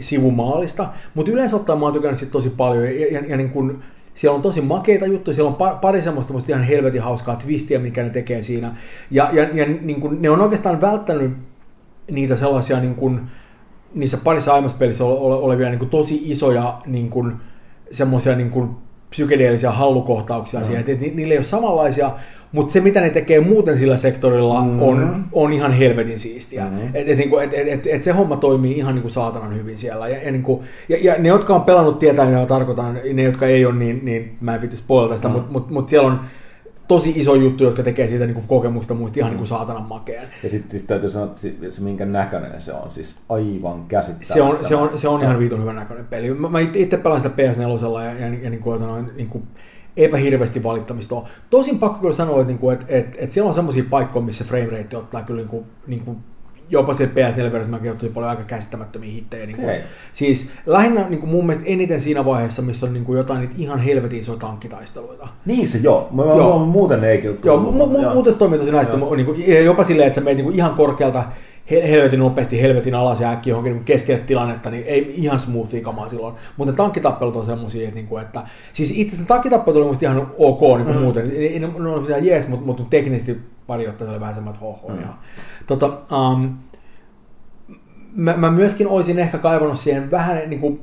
sivumaalista. 0.00 0.88
Mutta 1.14 1.32
yleensä 1.32 1.56
ottaen 1.56 1.78
mä 1.78 1.84
oon 1.84 1.92
tykännyt 1.92 2.18
siitä 2.18 2.32
tosi 2.32 2.50
paljon. 2.50 2.84
Ja, 2.84 3.12
ja, 3.12 3.20
ja 3.26 3.36
niin 3.36 3.50
kuin, 3.50 3.82
siellä 4.14 4.36
on 4.36 4.42
tosi 4.42 4.60
makeita 4.60 5.06
juttuja, 5.06 5.34
siellä 5.34 5.50
on 5.50 5.56
pa- 5.56 5.80
pari 5.80 6.02
semmoista 6.02 6.34
ihan 6.48 6.64
helvetin 6.64 7.02
hauskaa 7.02 7.36
twistiä, 7.36 7.78
mikä 7.78 8.02
ne 8.02 8.10
tekee 8.10 8.42
siinä. 8.42 8.74
Ja, 9.10 9.28
ja, 9.32 9.42
ja 9.42 9.66
niin 9.66 10.00
kuin, 10.00 10.22
ne 10.22 10.30
on 10.30 10.40
oikeastaan 10.40 10.80
välttänyt 10.80 11.32
niitä 12.10 12.36
sellaisia 12.36 12.80
niin 12.80 12.94
kuin, 12.94 13.20
niissä 13.94 14.18
parissa 14.24 14.52
aiemmassa 14.52 14.78
pelissä 14.78 15.04
ole, 15.04 15.18
ole, 15.18 15.34
olevia 15.34 15.68
niin 15.68 15.78
kuin, 15.78 15.90
tosi 15.90 16.20
isoja 16.24 16.80
niin 16.86 17.10
kuin, 17.10 17.32
semmoisia 17.92 18.36
niin 18.36 18.50
kuin, 18.50 18.70
psykedeellisiä 19.10 19.70
hallukohtauksia 19.70 20.60
mm. 20.60 20.66
siihen, 20.66 20.84
että 20.86 21.04
ni, 21.04 21.12
niillä 21.14 21.32
ei 21.32 21.38
ole 21.38 21.44
samanlaisia, 21.44 22.10
mutta 22.52 22.72
se 22.72 22.80
mitä 22.80 23.00
ne 23.00 23.10
tekee 23.10 23.40
muuten 23.40 23.78
sillä 23.78 23.96
sektorilla 23.96 24.62
Mm. 24.62 24.82
on, 24.82 25.24
on 25.32 25.52
ihan 25.52 25.72
helvetin 25.72 26.18
siistiä. 26.18 26.64
Mm. 26.64 26.78
Et, 26.94 27.08
et, 27.08 27.18
niinku, 27.18 27.38
et, 27.38 27.54
et, 27.54 27.68
et, 27.68 27.86
et 27.86 28.04
se 28.04 28.10
homma 28.12 28.36
toimii 28.36 28.78
ihan 28.78 28.94
niin 28.94 29.02
kuin 29.02 29.12
saatanan 29.12 29.56
hyvin 29.56 29.78
siellä. 29.78 30.08
Ja, 30.08 30.22
ja, 30.22 30.32
niinku, 30.32 30.64
ja, 30.88 30.96
ja 31.00 31.14
ne, 31.18 31.28
jotka 31.28 31.54
on 31.54 31.62
pelannut, 31.62 31.98
tietää, 31.98 32.26
mitä 32.26 32.46
tarkoitan. 32.46 32.98
Ne, 33.12 33.22
jotka 33.22 33.46
ei 33.46 33.66
ole, 33.66 33.74
niin, 33.74 34.00
niin 34.04 34.36
mä 34.40 34.54
en 34.54 34.62
vitti 34.62 34.76
spoilata 34.76 35.16
sitä, 35.16 35.28
mm. 35.28 35.34
mutta 35.34 35.52
mut, 35.52 35.70
mut 35.70 35.88
siellä 35.88 36.08
on 36.08 36.20
tosi 36.88 37.12
iso 37.16 37.34
juttu, 37.34 37.64
jotka 37.64 37.82
tekee 37.82 38.08
siitä 38.08 38.26
niin 38.26 38.34
kuin 38.34 38.46
kokemusta 38.46 38.94
muista 38.94 39.20
ihan 39.20 39.30
niin 39.30 39.38
kuin 39.38 39.48
saatanan 39.48 39.82
makeen. 39.82 40.22
Ja 40.42 40.50
sitten 40.50 40.78
sit 40.78 40.88
täytyy 40.88 41.08
sanoa, 41.08 41.26
että 41.26 41.40
se, 41.40 41.54
se 41.70 41.82
minkä 41.82 42.04
näköinen 42.04 42.60
se 42.60 42.72
on, 42.72 42.90
siis 42.90 43.14
aivan 43.28 43.84
käsittämätön. 43.88 44.34
Se 44.34 44.42
on, 44.42 44.58
se 44.68 44.76
on, 44.76 44.98
se 44.98 45.08
on 45.08 45.22
ihan 45.22 45.38
viitun 45.38 45.60
hyvän 45.60 45.76
näköinen 45.76 46.06
peli. 46.06 46.34
Mä, 46.34 46.48
mä 46.48 46.60
itse 46.60 46.96
pelaan 46.96 47.22
sitä 47.22 47.34
PS4 47.34 48.04
ja, 48.04 48.12
ja, 48.12 48.34
ja 48.42 48.50
niin 48.50 48.60
kuin, 48.60 48.80
noin, 48.80 49.10
niin 49.16 49.28
kuin, 49.28 49.44
eipä 49.96 50.16
hirveästi 50.16 50.62
valittamista 50.62 51.14
ole. 51.14 51.24
Tosin 51.50 51.78
pakko 51.78 51.98
kyllä 51.98 52.14
sanoa, 52.14 52.40
että, 52.40 52.46
niin 52.46 52.58
kuin, 52.58 52.74
että, 52.74 52.86
että, 52.88 53.16
että 53.18 53.34
siellä 53.34 53.48
on 53.48 53.54
semmoisia 53.54 53.84
paikkoja, 53.90 54.24
missä 54.24 54.44
frame 54.44 54.66
rate 54.66 54.96
ottaa 54.96 55.22
kyllä 55.22 55.38
niin 55.38 55.48
kuin, 55.48 55.64
niin 55.86 56.00
kuin 56.00 56.16
jopa 56.70 56.94
se 56.94 57.04
PS4-versiossa 57.04 57.70
mäkin 57.70 57.96
tosi 57.96 58.12
paljon 58.12 58.30
aika 58.30 58.42
käsittämättömiä 58.42 59.12
hittejä. 59.12 59.46
Niin 59.46 59.56
kuin. 59.56 59.80
Siis 60.12 60.50
lähinnä 60.66 61.08
niin 61.08 61.20
kuin 61.20 61.30
mun 61.30 61.46
mielestä 61.46 61.68
eniten 61.68 62.00
siinä 62.00 62.24
vaiheessa, 62.24 62.62
missä 62.62 62.86
on 62.86 62.92
niin 62.92 63.04
kuin 63.04 63.16
jotain 63.16 63.40
niitä 63.40 63.54
ihan 63.56 63.78
helvetin 63.78 64.20
isoja 64.20 64.38
tankkitaisteluita. 64.38 65.28
Niin 65.46 65.68
se 65.68 65.78
joo. 65.78 66.08
Mä, 66.12 66.22
Joo. 66.22 66.58
mä, 66.58 66.64
muuten 66.64 67.04
ei 67.04 67.18
kyllä 67.18 67.36
Joo, 67.44 67.56
mu- 67.56 68.00
mu- 68.00 68.14
muuten 68.14 68.32
se 68.32 68.38
toimii 68.38 68.58
tosi 68.58 68.72
näistä, 68.72 68.96
niin 68.96 69.26
kuin, 69.26 69.64
jopa 69.64 69.84
silleen, 69.84 70.06
että 70.06 70.20
sä 70.20 70.24
menet 70.24 70.36
niin 70.36 70.44
kuin 70.44 70.56
ihan 70.56 70.74
korkealta 70.74 71.24
helvetin 71.70 72.18
nopeasti, 72.18 72.62
helvetin 72.62 72.94
alas 72.94 73.20
ja 73.20 73.30
äkkiä 73.30 73.50
johonkin 73.50 73.72
niin 73.72 73.84
keskelle 73.84 74.20
tilannetta, 74.20 74.70
niin 74.70 74.84
ei 74.86 75.14
ihan 75.16 75.40
smoothia 75.40 75.82
kamaa 75.84 76.08
silloin. 76.08 76.34
Mutta 76.56 76.72
ne 76.72 76.76
tankkitappelut 76.76 77.36
on 77.36 77.46
semmosia, 77.46 77.82
että, 77.82 77.94
niin 77.94 78.06
kuin, 78.06 78.22
että 78.22 78.42
siis 78.72 78.90
itse 78.90 79.08
asiassa 79.08 79.28
tankkitappelut 79.28 79.88
oli 79.88 79.96
ihan 80.02 80.26
ok 80.38 80.60
niin 80.60 80.84
kuin 80.84 80.96
mm. 80.96 81.02
muuten. 81.02 81.30
Ei, 81.30 81.52
ei, 81.52 81.58
ne, 81.58 81.68
ne 81.78 81.88
on 81.88 82.06
ihan 82.08 82.26
jees, 82.26 82.48
mutta, 82.48 82.66
mutta 82.66 82.82
teknisesti 82.90 83.40
pari 83.66 83.88
oli 83.88 84.20
vähän 84.20 84.34
semmoinen 84.34 84.60
hoho. 84.60 84.88
Mm. 84.88 85.00
Ja, 85.00 85.08
tota, 85.66 85.86
um, 85.86 86.56
mä, 88.16 88.36
mä 88.36 88.50
myöskin 88.50 88.88
olisin 88.88 89.18
ehkä 89.18 89.38
kaivannut 89.38 89.78
siihen 89.78 90.10
vähän 90.10 90.42
niin 90.46 90.60
kuin, 90.60 90.80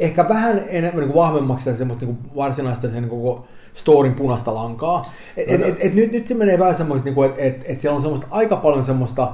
ehkä 0.00 0.28
vähän 0.28 0.62
enemmän 0.68 1.00
niin 1.00 1.12
kuin 1.12 1.22
vahvemmaksi 1.22 1.64
sitä 1.64 1.76
semmoista 1.76 2.06
niin 2.06 2.16
kuin 2.16 2.36
varsinaista 2.36 2.88
sen 2.88 3.02
niin 3.02 3.08
koko 3.08 3.46
storin 3.74 4.14
punaista 4.14 4.54
lankaa. 4.54 5.12
Et, 5.36 5.50
et, 5.50 5.62
et, 5.62 5.76
et 5.80 5.94
nyt, 5.94 6.12
nyt 6.12 6.26
se 6.26 6.34
menee 6.34 6.58
vähän 6.58 6.74
semmoista, 6.74 7.04
niin 7.04 7.14
kuin, 7.14 7.30
että 7.30 7.42
et, 7.42 7.62
et 7.64 7.80
siellä 7.80 7.96
on 7.96 8.02
semmoista 8.02 8.26
aika 8.30 8.56
paljon 8.56 8.84
semmoista 8.84 9.32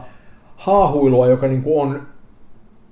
haahuilua, 0.61 1.27
joka 1.27 1.47
niin 1.47 1.63
kuin 1.63 1.81
on 1.83 2.03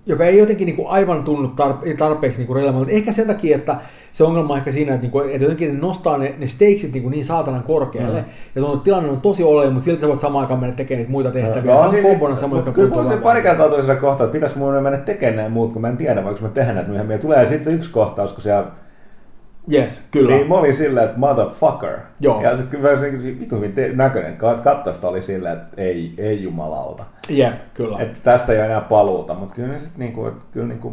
joka 0.07 0.25
ei 0.25 0.39
jotenkin 0.39 0.67
niin 0.67 0.77
kuin 0.77 0.89
aivan 0.89 1.25
tunnu 1.25 1.49
tarpe- 1.49 1.97
tarpeeksi 1.97 2.43
niin 2.43 2.57
relevantti. 2.57 2.95
Ehkä 2.95 3.13
sen 3.13 3.27
takia, 3.27 3.57
että 3.57 3.77
se 4.13 4.25
ongelma 4.25 4.53
on 4.53 4.59
ehkä 4.59 4.73
siinä, 4.73 4.95
että, 4.95 5.03
niin 5.03 5.11
kuin, 5.11 5.31
että 5.31 5.45
jotenkin 5.45 5.75
ne 5.75 5.81
nostaa 5.81 6.19
ne, 6.19 6.35
ne 6.39 6.49
stakesit 6.49 6.93
niin, 6.93 7.03
kuin 7.03 7.11
niin 7.11 7.25
saatanan 7.25 7.63
korkealle. 7.63 8.21
Mm. 8.21 8.27
Ja 8.55 8.63
tuo 8.63 8.77
tilanne 8.77 9.11
on 9.11 9.21
tosi 9.21 9.45
oleellinen, 9.45 9.73
mutta 9.73 9.85
silti 9.85 10.01
sä 10.01 10.09
voit 10.09 10.21
samaan 10.21 10.45
aikaan 10.45 10.61
mennä 10.61 10.77
tekemään 10.77 10.99
niitä 10.99 11.11
muita 11.11 11.31
tehtäviä. 11.31 11.75
No, 11.75 11.79
se 11.79 11.85
on 11.85 11.91
siis, 11.91 12.03
kombona 12.03 12.37
semmoinen, 12.37 12.67
joka 12.67 12.81
Kyllä 12.81 13.09
se 13.09 13.17
pari 13.17 13.43
kertaa 13.43 13.83
siinä 13.83 13.95
kohtaa, 13.95 14.25
että 14.25 14.33
pitäisi 14.33 14.59
mun 14.59 14.83
mennä 14.83 14.99
tekemään 14.99 15.37
näin 15.37 15.53
muut, 15.53 15.73
kun 15.73 15.83
mä 15.83 15.89
en 15.89 15.97
tiedä, 15.97 16.25
voinko 16.25 16.41
mä 16.43 16.49
tehdä 16.49 16.73
näitä 16.73 16.89
myöhemmin. 16.89 17.15
Ja 17.15 17.19
tulee 17.19 17.47
sitten 17.47 17.65
se 17.65 17.73
yksi 17.73 17.91
kohtaus, 17.91 18.33
kun 18.33 18.43
siellä 18.43 18.67
Yes, 19.73 20.09
kyllä. 20.11 20.35
Niin 20.35 20.49
mä 20.49 20.55
olin 20.55 20.75
silleen, 20.75 21.07
että 21.07 21.19
motherfucker. 21.19 21.97
Joo. 22.21 22.43
Ja 22.43 22.57
sitten 22.57 22.81
kyllä 22.81 23.01
se 23.01 23.13
vitu 23.41 23.57
hyvin 23.57 23.73
te- 23.73 23.91
näköinen 23.95 24.37
kat- 24.37 24.63
kattasta 24.63 25.09
oli 25.09 25.23
silleen, 25.23 25.55
että 25.55 25.83
ei, 25.83 26.15
ei 26.19 26.43
jumalauta. 26.43 27.05
Jep, 27.29 27.55
kyllä. 27.75 27.99
Että 27.99 28.19
tästä 28.23 28.53
ei 28.53 28.59
ole 28.59 28.67
enää 28.67 28.81
paluuta, 28.81 29.35
mutta 29.35 29.55
kyllä 29.55 29.69
ne 29.69 29.79
sitten 29.79 29.99
niinku, 30.01 30.27
että 30.27 30.45
kyllä 30.53 30.67
niinku... 30.67 30.93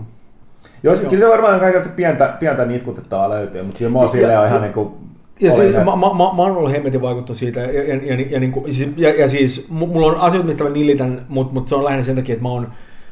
Joo, 0.83 0.95
sit 0.95 1.09
kyllä 1.09 1.25
se 1.25 1.31
varmaan 1.31 1.59
kaikilta 1.59 1.89
pientä, 1.95 2.35
pientä 2.39 2.65
nitkutettavaa 2.65 3.29
löytyy, 3.29 3.63
mutta 3.63 3.77
kyllä 3.77 3.91
mä 3.91 3.99
oon 3.99 4.09
silleen 4.09 4.39
on 4.39 4.47
ihan 4.47 4.61
niinku... 4.61 4.97
Ja 5.39 5.51
siis, 5.51 5.75
mä, 5.75 5.83
mä, 5.83 5.91
mä, 5.95 6.33
mä 6.35 6.41
oon 6.41 6.57
ollut 6.57 6.71
hemmetin 6.71 7.01
vaikuttu 7.01 7.35
siitä, 7.35 7.59
ja, 7.59 7.83
ja, 7.83 7.95
ja, 7.95 8.25
ja, 8.29 8.39
niin 8.39 8.51
kuin, 8.51 8.73
siis, 8.73 8.89
ja, 8.97 9.09
ja 9.19 9.29
siis 9.29 9.67
mu- 9.71 9.87
mulla 9.87 10.07
on 10.07 10.15
asioita, 10.17 10.47
mistä 10.47 10.63
mä 10.63 10.69
nillitän, 10.69 11.25
mutta 11.29 11.53
mut 11.53 11.67
se 11.67 11.75
on 11.75 11.85
lähinnä 11.85 12.03
sen 12.03 12.15
takia, 12.15 12.33
että 12.33 12.43
mä 12.43 12.49
oon, 12.49 12.67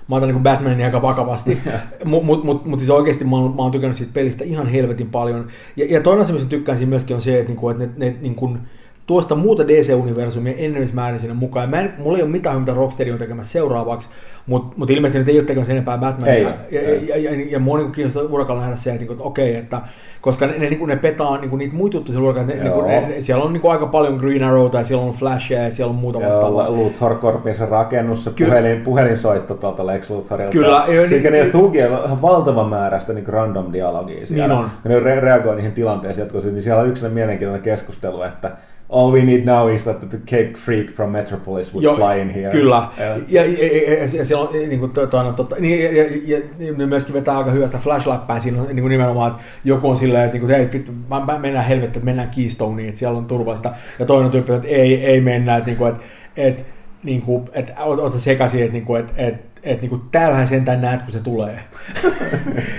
mä 0.07 0.15
otan 0.15 0.29
niin 0.29 0.43
Batmanin 0.43 0.85
aika 0.85 1.01
vakavasti, 1.01 1.57
mutta 2.05 2.25
mut, 2.25 2.43
mut, 2.43 2.65
mut 2.65 2.79
siis 2.79 2.89
oikeasti 2.89 3.23
mä 3.23 3.35
oon, 3.35 3.55
mä 3.55 3.61
oon 3.61 3.71
tykännyt 3.71 3.97
siitä 3.97 4.13
pelistä 4.13 4.43
ihan 4.43 4.67
helvetin 4.67 5.09
paljon. 5.09 5.47
Ja, 5.75 5.85
ja 5.89 6.01
toinen 6.01 6.21
asia, 6.23 6.35
mistä 6.35 6.49
tykkään 6.49 6.77
siinä 6.77 6.89
myöskin 6.89 7.15
on 7.15 7.21
se, 7.21 7.39
että, 7.39 7.49
niinku, 7.49 7.69
että 7.69 7.83
ne, 7.83 7.89
ne 7.97 8.15
niin 8.21 8.35
kuin, 8.35 8.59
tuosta 9.07 9.35
muuta 9.35 9.67
DC-universumia 9.67 10.53
enemmismäärin 10.57 11.19
sinne 11.19 11.33
mukaan. 11.33 11.69
Mä 11.69 11.81
en, 11.81 11.93
mulla 11.97 12.17
ei 12.17 12.23
ole 12.23 12.31
mitään, 12.31 12.59
mitä 12.59 12.73
Rocksteady 12.73 13.11
on 13.11 13.19
tekemässä 13.19 13.53
seuraavaksi, 13.53 14.09
mutta 14.45 14.73
mut 14.77 14.89
ilmeisesti 14.89 15.19
nyt 15.19 15.27
ei 15.27 15.39
ole 15.39 15.45
tekemässä 15.45 15.73
enempää 15.73 15.97
Batmania. 15.97 16.33
Ei 16.33 16.43
ja, 16.43 16.47
ole, 16.47 16.57
ja, 16.71 16.81
ei. 16.81 17.07
ja, 17.07 17.17
ja, 17.17 17.45
ja 17.49 17.59
mua 17.59 17.77
niin 17.77 17.91
kiinnostaa 17.91 18.23
urakalla 18.23 18.61
nähdä 18.61 18.75
se, 18.75 18.89
että, 18.89 18.99
niin 18.99 19.07
kuin, 19.07 19.15
että 19.15 19.27
okei, 19.27 19.55
että 19.55 19.81
koska 20.23 20.47
ne, 20.47 20.57
ne, 20.57 20.69
niin 20.69 20.87
ne 20.87 20.95
petaa 20.95 21.37
niin 21.37 21.57
niitä 21.57 21.75
muita 21.75 21.97
juttuja 21.97 22.19
siellä 22.19 22.43
ne, 22.43 22.53
niin 22.53 22.87
ne, 22.87 23.07
ne, 23.07 23.21
siellä 23.21 23.43
on 23.43 23.53
niin 23.53 23.71
aika 23.71 23.87
paljon 23.87 24.15
Green 24.15 24.43
Arrowta 24.43 24.77
ja 24.77 24.83
siellä 24.83 25.05
on 25.05 25.13
Flashia 25.13 25.63
ja 25.63 25.71
siellä 25.71 25.89
on 25.89 25.95
muuta 25.95 26.19
vastaavaa. 26.19 26.69
Luthor 26.71 27.15
Corpin 27.15 27.55
rakennus, 27.69 28.23
se 28.23 28.31
puhelin, 28.39 28.81
puhelinsoitto 28.81 29.53
tuolta 29.53 29.85
Lex 29.87 30.09
Luthorilta. 30.09 30.51
Kyllä, 30.51 30.83
joo, 30.87 31.07
Sitten 31.07 31.33
niin- 31.33 31.45
ne 31.45 31.51
Thugilla 31.51 31.99
on 31.99 32.05
ihan 32.05 32.21
valtava 32.21 32.63
määrä 32.63 32.99
sitä 32.99 33.13
niin 33.13 33.27
random 33.27 33.73
dialogia 33.73 34.25
siellä. 34.25 34.47
Niin 34.47 34.57
on. 34.57 34.69
Ja 34.83 34.89
ne 34.89 34.99
re- 34.99 35.21
reagoi 35.21 35.55
niihin 35.55 35.71
tilanteisiin, 35.71 36.23
jotka 36.23 36.49
niin 36.49 36.61
siellä 36.61 36.81
on 36.81 36.89
yksi 36.89 37.09
mielenkiintoinen 37.09 37.63
keskustelu, 37.63 38.21
että 38.21 38.51
all 38.89 39.11
we 39.11 39.21
need 39.21 39.45
now 39.45 39.75
is 39.75 39.83
that 39.83 40.09
the 40.09 40.17
Cape 40.17 40.53
Freak 40.53 40.91
from 40.91 41.09
Metropolis 41.09 41.73
would 41.73 41.83
Joo, 41.83 41.95
fly 41.95 42.21
in 42.21 42.29
here. 42.29 42.51
Kyllä. 42.51 42.87
Ja, 42.97 43.05
Ja, 43.05 43.17
ja, 43.29 43.45
ja, 43.45 44.03
ja, 44.13 44.23
ja 44.61 44.67
niin 44.67 44.79
kuin, 44.79 44.91
to, 44.91 45.07
toinen, 45.07 45.33
totta, 45.33 45.55
niin, 45.59 45.83
ja, 45.83 45.91
ja, 45.91 46.09
ja, 46.25 46.41
ja, 46.59 46.87
myöskin 46.87 47.13
vetää 47.13 47.37
aika 47.37 47.51
hyvästä 47.51 47.77
flashläppää 47.77 48.39
siinä 48.39 48.61
on 48.61 48.67
niin 48.67 48.81
kuin 48.81 48.89
nimenomaan, 48.89 49.31
että 49.31 49.43
joku 49.63 49.89
on 49.89 49.97
silleen, 49.97 50.25
että 50.25 50.37
niin 50.37 50.47
kuin, 50.47 50.55
hei, 50.55 50.85
mä- 51.09 51.25
mä- 51.25 51.39
mennään 51.39 51.65
helvettä, 51.65 51.97
että 51.99 52.05
mennään 52.05 52.29
Keystoneen, 52.35 52.89
että 52.89 52.99
siellä 52.99 53.17
on 53.17 53.25
turvallista. 53.25 53.71
Ja 53.99 54.05
toinen 54.05 54.31
tyyppi, 54.31 54.53
että 54.53 54.67
ei, 54.67 55.05
ei 55.05 55.21
mennä, 55.21 55.57
että, 55.57 55.69
niin 55.69 55.77
kuin, 55.77 55.89
että, 55.91 56.03
että, 56.37 56.63
niin 57.03 57.21
kuin, 57.21 57.49
että 57.53 57.73
oot, 57.83 58.13
sekaisin, 58.17 58.61
että, 58.61 58.73
niin 58.73 58.85
kuin, 58.85 58.99
että, 58.99 59.13
että, 59.17 59.53
että 59.63 59.81
niin 59.81 59.89
kuin, 59.89 60.01
täällähän 60.11 60.47
sentään 60.47 60.81
näet, 60.81 61.01
kun 61.01 61.11
se 61.11 61.19
tulee. 61.19 61.59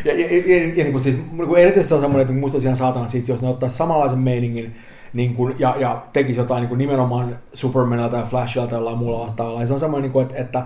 ja, 0.05 0.12
ja, 0.12 0.26
ja, 0.26 0.57
ja, 0.57 0.84
niin 0.84 0.92
kuin, 0.92 1.02
siis, 1.02 1.16
niin 1.33 1.49
kuin 1.49 1.62
erityisesti 1.62 1.89
se 1.89 1.94
on 1.94 2.00
semmoinen, 2.00 2.34
että 2.34 2.47
olisi 2.47 2.66
ihan 2.66 2.76
saatana 2.76 3.08
siitä, 3.08 3.33
jos 3.33 3.42
ne 3.42 3.49
ottaisi 3.49 3.76
samanlaisen 3.76 4.18
meiningin, 4.18 4.74
niin 5.15 5.34
kuin, 5.34 5.55
ja, 5.59 5.76
ja 5.78 6.02
tekisi 6.12 6.41
jotain 6.41 6.60
niin 6.60 6.68
kuin 6.68 6.78
nimenomaan 6.78 7.36
Supermanilta 7.52 8.17
ja 8.17 8.26
Flashilta 8.26 8.68
tai 8.68 8.78
jollain 8.78 8.99
muulla 8.99 9.25
vastaavalla. 9.25 9.60
Ja 9.60 9.67
se 9.67 9.75
on 9.75 9.81
semmoinen, 9.81 10.02
niin 10.02 10.12
kuin, 10.12 10.23
että, 10.23 10.36
että 10.36 10.62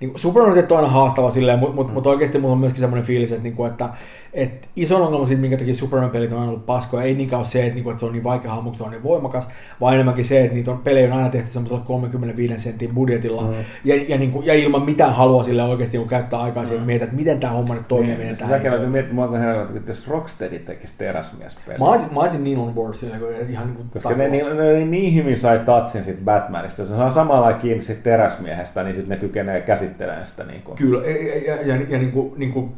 niin 0.00 0.10
kuin 0.10 0.20
Superman 0.20 0.58
on 0.70 0.76
aina 0.76 0.88
haastava 0.88 1.30
silleen, 1.30 1.58
mutta 1.58 1.74
mut, 1.74 1.92
mut 1.92 2.06
oikeasti 2.06 2.38
mulla 2.38 2.52
on 2.52 2.60
myöskin 2.60 2.80
semmoinen 2.80 3.06
fiilis, 3.06 3.32
että, 3.32 3.42
niin 3.42 3.56
kuin, 3.56 3.70
että, 3.70 3.88
että 4.32 4.68
iso 4.76 5.04
ongelma 5.04 5.26
siitä, 5.26 5.40
minkä 5.40 5.56
takia 5.56 5.74
Superman-pelit 5.74 6.32
on 6.32 6.48
ollut 6.48 6.66
paskoja, 6.66 7.02
ei 7.02 7.14
niinkään 7.14 7.40
ole 7.40 7.46
se, 7.46 7.62
että, 7.62 7.74
niin 7.74 7.84
kuin, 7.84 7.92
että 7.92 8.00
se 8.00 8.06
on 8.06 8.12
niin 8.12 8.24
vaikea 8.24 8.50
hahmo, 8.50 8.70
kun 8.70 8.78
se 8.78 8.84
on 8.84 8.90
niin 8.90 9.02
voimakas, 9.02 9.48
vaan 9.80 9.94
enemmänkin 9.94 10.24
se, 10.24 10.40
että 10.40 10.54
niitä 10.54 10.70
on, 10.70 10.78
pelejä 10.78 11.06
on 11.06 11.12
aina 11.12 11.28
tehty 11.28 11.50
semmoisella 11.50 11.82
35 11.86 12.60
sentin 12.60 12.94
budjetilla, 12.94 13.42
mm. 13.42 13.54
ja, 13.84 14.04
ja, 14.08 14.18
niin 14.18 14.32
kuin, 14.32 14.46
ja 14.46 14.54
ilman 14.54 14.82
mitään 14.82 15.14
halua 15.14 15.44
sille 15.44 15.62
oikeasti 15.62 15.96
niin 15.96 16.02
kuin 16.02 16.10
käyttää 16.10 16.40
aikaa 16.40 16.66
siihen, 16.66 16.80
että 16.80 16.86
miettiä, 16.86 17.04
että 17.04 17.16
miten 17.16 17.40
tämä 17.40 17.52
homma 17.52 17.74
nyt 17.74 17.88
toimii. 17.88 18.08
niin, 18.08 18.18
miten 18.18 18.36
se 18.36 18.46
niin 18.46 18.62
täytyy 18.62 18.88
miettiä, 18.88 19.14
mua 19.14 19.28
kun 19.28 19.38
herää, 19.38 19.62
että 19.62 19.90
jos 19.90 20.08
Rocksteady 20.08 20.58
tekisi 20.58 20.94
teräsmiespeli. 20.98 21.78
Mä 21.78 21.84
olisin, 21.84 22.14
mä 22.14 22.20
olisin 22.20 22.44
niin 22.44 22.58
on 22.58 22.74
board 22.74 22.94
sillä, 22.94 23.18
kun 23.18 23.28
ihan 23.48 23.66
niin 23.66 23.76
kuin 23.76 23.90
Koska 23.90 24.14
ne, 24.14 24.28
ne, 24.28 24.54
ne, 24.54 24.84
niin 24.84 25.14
hyvin 25.14 25.38
sai 25.38 25.58
tatsin 25.58 26.04
siitä 26.04 26.20
Batmanista. 26.24 26.82
Jos 26.82 26.90
ne 26.90 26.96
saa 26.96 27.10
samalla 27.10 27.52
kiinni 27.52 27.82
siitä 27.82 28.02
teräsmiehestä, 28.02 28.82
niin 28.82 28.94
sitten 28.94 29.10
ne 29.10 29.16
kykenee 29.16 29.60
käsittelemään 29.60 30.26
sitä. 30.26 30.44
Niin 30.44 30.62
kuin. 30.62 30.76
Kyllä, 30.76 31.06
ja, 31.06 31.56
ja, 31.56 31.62
ja, 31.62 31.82
ja, 31.88 31.98
niin 31.98 32.12
kuin, 32.12 32.32
niin 32.36 32.52
kuin, 32.52 32.72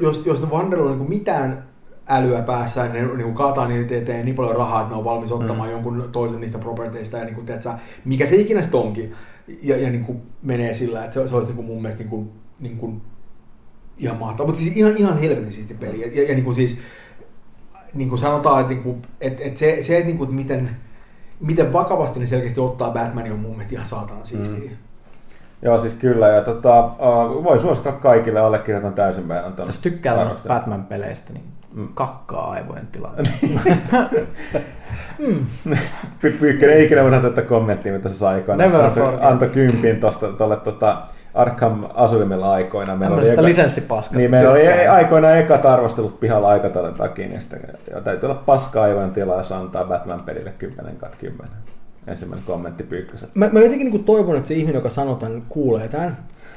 jos, 0.00 0.22
jos 0.26 0.40
ne 0.40 0.48
Wanderilla 0.48 0.90
on 0.90 0.98
niin 0.98 1.06
kuin 1.06 1.18
mitään 1.18 1.64
älyä 2.08 2.42
päässä, 2.42 2.82
niin 2.82 2.92
ne 2.92 3.14
niin 3.14 3.22
kuin 3.22 3.34
kaataa 3.34 3.68
niitä 3.68 3.96
eteen 3.96 4.24
niin 4.24 4.34
paljon 4.34 4.56
rahaa, 4.56 4.80
että 4.80 4.92
ne 4.92 4.98
on 4.98 5.04
valmis 5.04 5.32
ottamaan 5.32 5.68
mm. 5.68 5.72
jonkun 5.72 6.08
toisen 6.12 6.40
niistä 6.40 6.58
properteista, 6.58 7.18
ja 7.18 7.24
niin 7.24 7.34
kuin, 7.34 7.46
tiedätkö, 7.46 7.70
mikä 8.04 8.26
se 8.26 8.36
ikinä 8.36 8.62
sitten 8.62 8.80
onkin, 8.80 9.12
ja, 9.62 9.76
ja 9.76 9.90
niin 9.90 10.04
kuin 10.04 10.22
menee 10.42 10.74
sillä, 10.74 11.04
että 11.04 11.14
se, 11.14 11.28
se 11.28 11.36
olisi 11.36 11.48
niin 11.48 11.56
kuin 11.56 11.66
mun 11.66 11.82
mielestä 11.82 12.02
niin 12.02 12.10
kuin, 12.10 12.30
niin 12.60 12.76
kuin 12.76 13.02
ihan 13.98 14.16
mahtavaa, 14.16 14.46
mutta 14.46 14.62
siis 14.62 14.76
ihan, 14.76 14.96
ihan 14.96 15.18
helvetin 15.18 15.52
siisti 15.52 15.74
peli, 15.74 16.00
ja, 16.00 16.22
ja, 16.22 16.28
ja 16.28 16.34
niin 16.34 16.44
kuin 16.44 16.54
siis, 16.54 16.78
niin 17.94 18.08
kuin 18.08 18.18
sanotaan, 18.18 18.60
että, 18.60 18.72
niin 18.72 18.82
kuin, 18.82 19.02
että, 19.20 19.42
että 19.44 19.58
se, 19.58 19.78
se 19.82 19.96
että, 19.96 20.06
niin 20.06 20.18
kuin, 20.18 20.26
että 20.26 20.36
miten, 20.36 20.76
miten 21.40 21.72
vakavasti 21.72 22.20
ne 22.20 22.26
selkeästi 22.26 22.60
ottaa 22.60 22.90
Batmanin 22.90 23.32
on 23.32 23.38
mun 23.38 23.50
mielestä 23.50 23.74
ihan 23.74 23.86
saatana 23.86 24.24
siistiä. 24.24 24.70
Mm. 24.70 24.76
Joo, 25.66 25.78
siis 25.78 25.94
kyllä. 25.94 26.28
Ja 26.28 26.40
tota, 26.40 26.84
uh, 26.84 27.44
voi 27.44 27.58
suositella 27.58 27.98
kaikille, 27.98 28.40
allekirjoitan 28.40 28.92
täysin 28.92 29.26
meidän 29.26 29.52
ton 29.52 29.66
Jos 29.66 29.80
tykkää 29.80 30.16
tämmöistä. 30.16 30.48
Batman-peleistä, 30.48 31.32
niin 31.32 31.44
Mm. 31.74 31.88
kakkaa 31.94 32.50
aivojen 32.50 32.86
tilaa. 32.92 33.14
Py- 36.22 36.36
Pyykkönen 36.40 36.76
ei 36.76 36.84
ikinä 36.84 37.02
unohda 37.02 37.28
tätä 37.30 37.42
kommenttia, 37.42 37.92
mitä 37.92 38.08
se 38.08 38.14
sai 38.14 38.34
aikoina. 38.34 38.64
Never 38.66 38.90
Se 38.94 39.00
antoi, 39.20 39.48
kympin 39.48 40.00
tuosta 40.00 40.28
tuolle 40.28 40.56
tota, 40.56 40.98
Arkham 41.34 41.84
Asylumilla 41.94 42.52
aikoina. 42.52 42.96
Meillä 42.96 43.16
oli 43.16 43.34
eka- 43.36 43.42
lisenssipaskasta. 43.44 44.16
Niin, 44.16 44.30
meillä 44.30 44.50
oli 44.50 44.60
tykkään. 44.60 44.94
aikoinaan 44.94 45.38
ekat 45.38 45.66
arvostelut 45.66 46.20
pihalla 46.20 46.48
aikataulun 46.48 46.94
takia, 46.94 47.28
niin 47.28 47.40
sitten 47.40 47.60
ja 47.94 48.00
täytyy 48.00 48.26
olla 48.30 48.42
paska 48.46 48.82
aivojen 48.82 49.10
tilaa, 49.10 49.36
jos 49.36 49.52
antaa 49.52 49.84
Batman-pelille 49.84 50.50
10 50.58 50.96
kat 50.96 51.14
10. 51.16 51.52
Ensimmäinen 52.06 52.46
kommentti 52.46 52.82
Pyykkösen. 52.82 53.28
Mä, 53.34 53.48
mä 53.52 53.60
jotenkin 53.60 53.90
niin 53.90 54.04
toivon, 54.04 54.36
että 54.36 54.48
se 54.48 54.54
ihminen, 54.54 54.74
joka 54.74 54.90
sanoo 54.90 55.14
tämän, 55.14 55.42
kuulee 55.48 55.88
tämän 55.88 56.16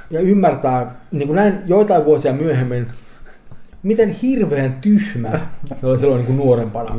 ja 0.09 0.19
ymmärtää 0.19 0.95
niin 1.11 1.27
kuin 1.27 1.35
näin 1.35 1.59
joitain 1.65 2.05
vuosia 2.05 2.33
myöhemmin, 2.33 2.87
miten 3.83 4.09
hirveän 4.09 4.73
tyhmä 4.81 5.39
se 5.81 5.87
oli 5.87 5.99
silloin 5.99 6.25
niin 6.25 6.37
nuorempana. 6.37 6.95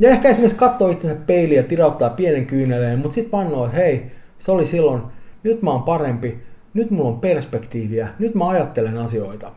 Ja 0.00 0.10
ehkä 0.10 0.28
esimerkiksi 0.28 0.58
katsoo 0.58 0.90
itsensä 0.90 1.16
peiliin 1.26 1.56
ja 1.56 1.62
tirauttaa 1.62 2.10
pienen 2.10 2.46
kyyneleen, 2.46 2.98
mutta 2.98 3.14
sitten 3.14 3.32
vannoo, 3.32 3.66
että 3.66 3.76
hei, 3.76 4.12
se 4.38 4.52
oli 4.52 4.66
silloin, 4.66 5.02
nyt 5.42 5.62
mä 5.62 5.70
oon 5.70 5.82
parempi, 5.82 6.38
nyt 6.74 6.90
mulla 6.90 7.08
on 7.08 7.20
perspektiiviä, 7.20 8.08
nyt 8.18 8.34
mä 8.34 8.48
ajattelen 8.48 8.98
asioita. 8.98 9.52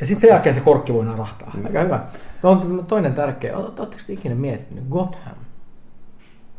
Ja 0.00 0.06
sitten 0.06 0.20
sen 0.20 0.30
jälkeen 0.30 0.54
se 0.54 0.60
korkki 0.60 0.92
voi 0.92 1.04
narahtaa. 1.04 1.54
Aika 1.64 1.80
hyvä. 1.80 2.00
No, 2.42 2.50
on 2.50 2.84
toinen 2.88 3.14
tärkeä. 3.14 3.56
Oletteko 3.56 3.86
te 3.86 4.12
ikinä 4.12 4.34
miettinyt? 4.34 4.84
Gotham 4.90 5.36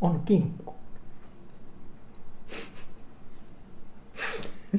on 0.02 0.22
kinkku. 0.26 0.63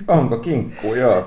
Onko 0.09 0.37
kinkku, 0.39 0.95
joo. 0.95 1.25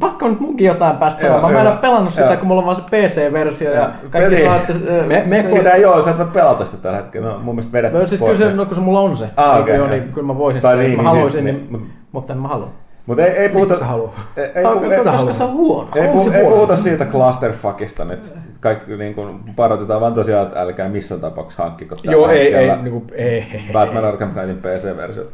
Pakko 0.00 0.24
on 0.24 0.30
nyt 0.30 0.40
munkin 0.40 0.66
jotain 0.66 0.96
päästä 0.96 1.20
Joo, 1.20 1.28
pelaamaan. 1.28 1.52
Mä 1.54 1.60
en 1.60 1.66
ole 1.66 1.76
pelannut 1.76 2.14
sitä, 2.14 2.26
Joo. 2.26 2.36
kun 2.36 2.46
mulla 2.48 2.60
on 2.60 2.66
vaan 2.66 2.76
se 2.76 2.82
PC-versio 2.82 3.70
ja 3.72 3.80
Joo. 3.80 3.88
kaikki 4.10 4.36
Peli- 4.36 4.56
että... 4.56 4.72
Me- 5.06 5.22
me- 5.26 5.42
Sitä 5.48 5.70
ei 5.70 5.84
ole, 5.84 6.04
sä 6.04 6.10
et 6.10 6.18
voi 6.18 6.26
pelata 6.26 6.64
sitä 6.64 6.76
tällä 6.76 6.96
hetkellä. 6.98 7.28
No, 7.28 7.38
mun 7.38 7.54
mielestä 7.54 7.90
No 7.98 8.06
siis 8.06 8.20
pois. 8.20 8.36
kyllä 8.38 8.50
se, 8.50 8.56
no, 8.56 8.66
kun 8.66 8.74
se 8.74 8.80
mulla 8.80 9.00
on 9.00 9.16
se. 9.16 9.28
Ah, 9.36 9.48
Eikö 9.50 9.62
okei, 9.62 9.76
joo, 9.76 9.88
niin 9.88 10.12
kyllä 10.12 10.26
mä 10.26 10.36
voisin 10.38 10.62
Tai 10.62 10.72
sitä, 10.74 10.82
jos 10.82 10.88
niin, 10.88 10.96
mä 10.96 11.02
niin 11.02 11.08
haluaisin, 11.16 11.42
siis- 11.44 11.56
niin, 11.56 11.68
niin, 11.72 11.90
mutta 12.12 12.32
en 12.32 12.38
mä 12.38 12.48
halua. 12.48 12.70
Mutta 13.08 13.24
ei, 13.24 13.30
ei 13.30 13.48
puhuta... 13.48 13.74
Mistä 13.74 13.86
haluaa? 13.86 14.32
Ei, 14.36 14.44
ei, 14.44 14.64
puhu- 14.64 14.74
koska 14.74 14.94
ei, 14.94 15.04
sä 15.04 15.12
haluat? 15.12 15.34
se 15.34 15.44
on 15.44 15.52
huono. 15.52 15.88
ei, 15.94 16.06
On 16.06 16.08
puhu, 16.08 16.30
se 16.30 16.36
ei 16.36 16.44
puhuta 16.44 16.76
siitä 16.76 17.04
clusterfuckista 17.04 18.04
nyt. 18.04 18.34
Kaikki 18.60 18.96
niin 18.96 19.14
kuin, 19.14 19.40
parotetaan 19.56 20.00
vaan 20.00 20.14
tosiaan, 20.14 20.46
että 20.46 20.60
älkää 20.60 20.88
missään 20.88 21.20
tapauksessa 21.20 21.62
hankkiko 21.62 21.96
Joo, 22.02 22.28
ei, 22.28 22.54
ei, 22.54 22.76
niin 22.76 22.92
kuin, 22.92 23.04
ei. 23.12 23.46
Batman 23.72 24.04
Arkham 24.04 24.30
Knightin 24.30 24.56
PC-versio. 24.56 25.24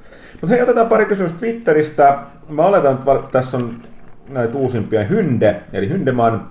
Mutta 0.40 0.54
hei, 0.54 0.62
otetaan 0.62 0.88
pari 0.88 1.04
kysymystä 1.04 1.38
Twitteristä. 1.38 2.18
Mä 2.48 2.66
oletan, 2.66 2.92
että 2.92 3.28
tässä 3.32 3.56
on 3.56 3.74
näitä 4.28 4.58
uusimpia 4.58 5.04
Hynde, 5.04 5.60
eli 5.72 5.88
Hyndeman. 5.88 6.48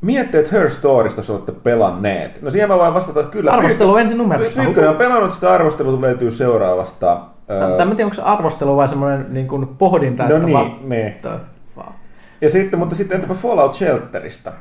Miettii, 0.00 0.40
että 0.40 0.56
Her 0.56 0.70
Storista 0.70 1.18
jos 1.18 1.30
olette 1.30 1.52
pelanneet. 1.52 2.42
No 2.42 2.50
siihen 2.50 2.68
mä 2.68 2.78
voin 2.78 2.94
vastata, 2.94 3.20
että 3.20 3.32
kyllä. 3.32 3.50
Arvostelu 3.50 3.96
ensin 3.96 4.18
numerossa. 4.18 4.62
Pyykkönen 4.62 4.90
on 4.90 4.96
pelannut 4.96 5.32
sitä 5.32 5.52
arvostelua, 5.52 6.00
löytyy 6.00 6.30
seuraavasta 6.30 7.20
Tai 7.58 7.80
en 7.80 7.88
tiedä, 7.88 8.04
onko 8.04 8.14
se 8.14 8.22
arvostelu 8.22 8.76
vai 8.76 8.88
semmoinen 8.88 9.26
niin 9.28 9.48
kuin 9.48 9.66
pohdinta, 9.66 10.22
No 10.28 10.34
että 10.34 10.46
niin, 10.46 10.58
va- 10.58 10.76
niin. 10.82 11.06
että- 11.06 11.38
va- 11.76 11.92
Ja 12.40 12.50
sitten, 12.50 12.78
mutta 12.78 12.94
sitten 12.94 13.14
entäpä 13.16 13.34
Fallout 13.34 13.74
Shelterista? 13.74 14.52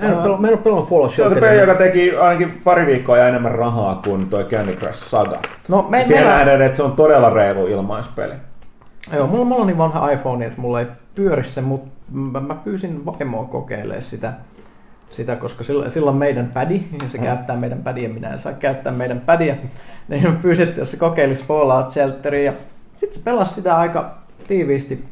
En 0.00 0.06
ole 0.08 0.14
pelannut- 0.16 0.40
mä 0.40 0.46
en 0.48 0.52
ole 0.54 0.62
pelannut 0.62 0.88
Fallout 0.88 1.14
Se 1.14 1.22
on 1.22 1.28
se 1.30 1.34
Shelteria. 1.34 1.60
peli, 1.60 1.70
joka 1.70 1.74
teki 1.84 2.16
ainakin 2.16 2.60
pari 2.64 2.86
viikkoa 2.86 3.16
ja 3.16 3.28
enemmän 3.28 3.52
rahaa 3.52 4.00
kuin 4.04 4.28
toi 4.30 4.44
Candy 4.44 4.72
Crush 4.72 4.94
Saga. 5.08 5.36
No, 5.68 5.86
me, 5.88 6.04
Siellä 6.04 6.20
meillä, 6.26 6.36
nähdään, 6.38 6.62
että 6.62 6.76
se 6.76 6.82
on 6.82 6.92
todella 6.92 7.30
reilu 7.30 7.66
ilmaispeli. 7.66 8.34
Joo, 9.12 9.26
mulla, 9.26 9.44
mulla 9.44 9.60
on 9.60 9.66
niin 9.66 9.78
vanha 9.78 10.10
iPhone, 10.10 10.46
että 10.46 10.60
mulla 10.60 10.80
ei 10.80 10.86
pyöri 11.14 11.44
se, 11.44 11.60
mutta 11.60 11.88
mä, 12.12 12.40
mä 12.40 12.54
pyysin 12.54 13.06
vaimoa 13.06 13.44
kokeilemaan 13.44 14.02
sitä, 14.02 14.32
sitä 15.10 15.36
koska 15.36 15.64
sillä, 15.64 15.90
sillä 15.90 16.10
on 16.10 16.16
meidän 16.16 16.50
pädi, 16.54 16.82
ja 17.02 17.08
se 17.08 17.18
Mm. 17.18 17.24
käyttää 17.24 17.56
meidän 17.56 17.78
pädiä, 17.82 18.08
minä 18.08 18.28
en 18.32 18.38
saa 18.38 18.52
käyttää 18.52 18.92
meidän 18.92 19.20
pädiä. 19.20 19.56
Niin 20.08 20.22
mä 20.30 20.38
pyysin, 20.42 20.68
että 20.68 20.80
jos 20.80 20.90
se 20.90 20.96
kokeilisi 20.96 21.44
Fallout 21.44 21.90
Shelteria, 21.90 22.42
ja 22.52 22.52
sitten 22.96 23.18
se 23.18 23.24
pelasi 23.24 23.54
sitä 23.54 23.76
aika 23.76 24.10
tiiviisti, 24.48 25.04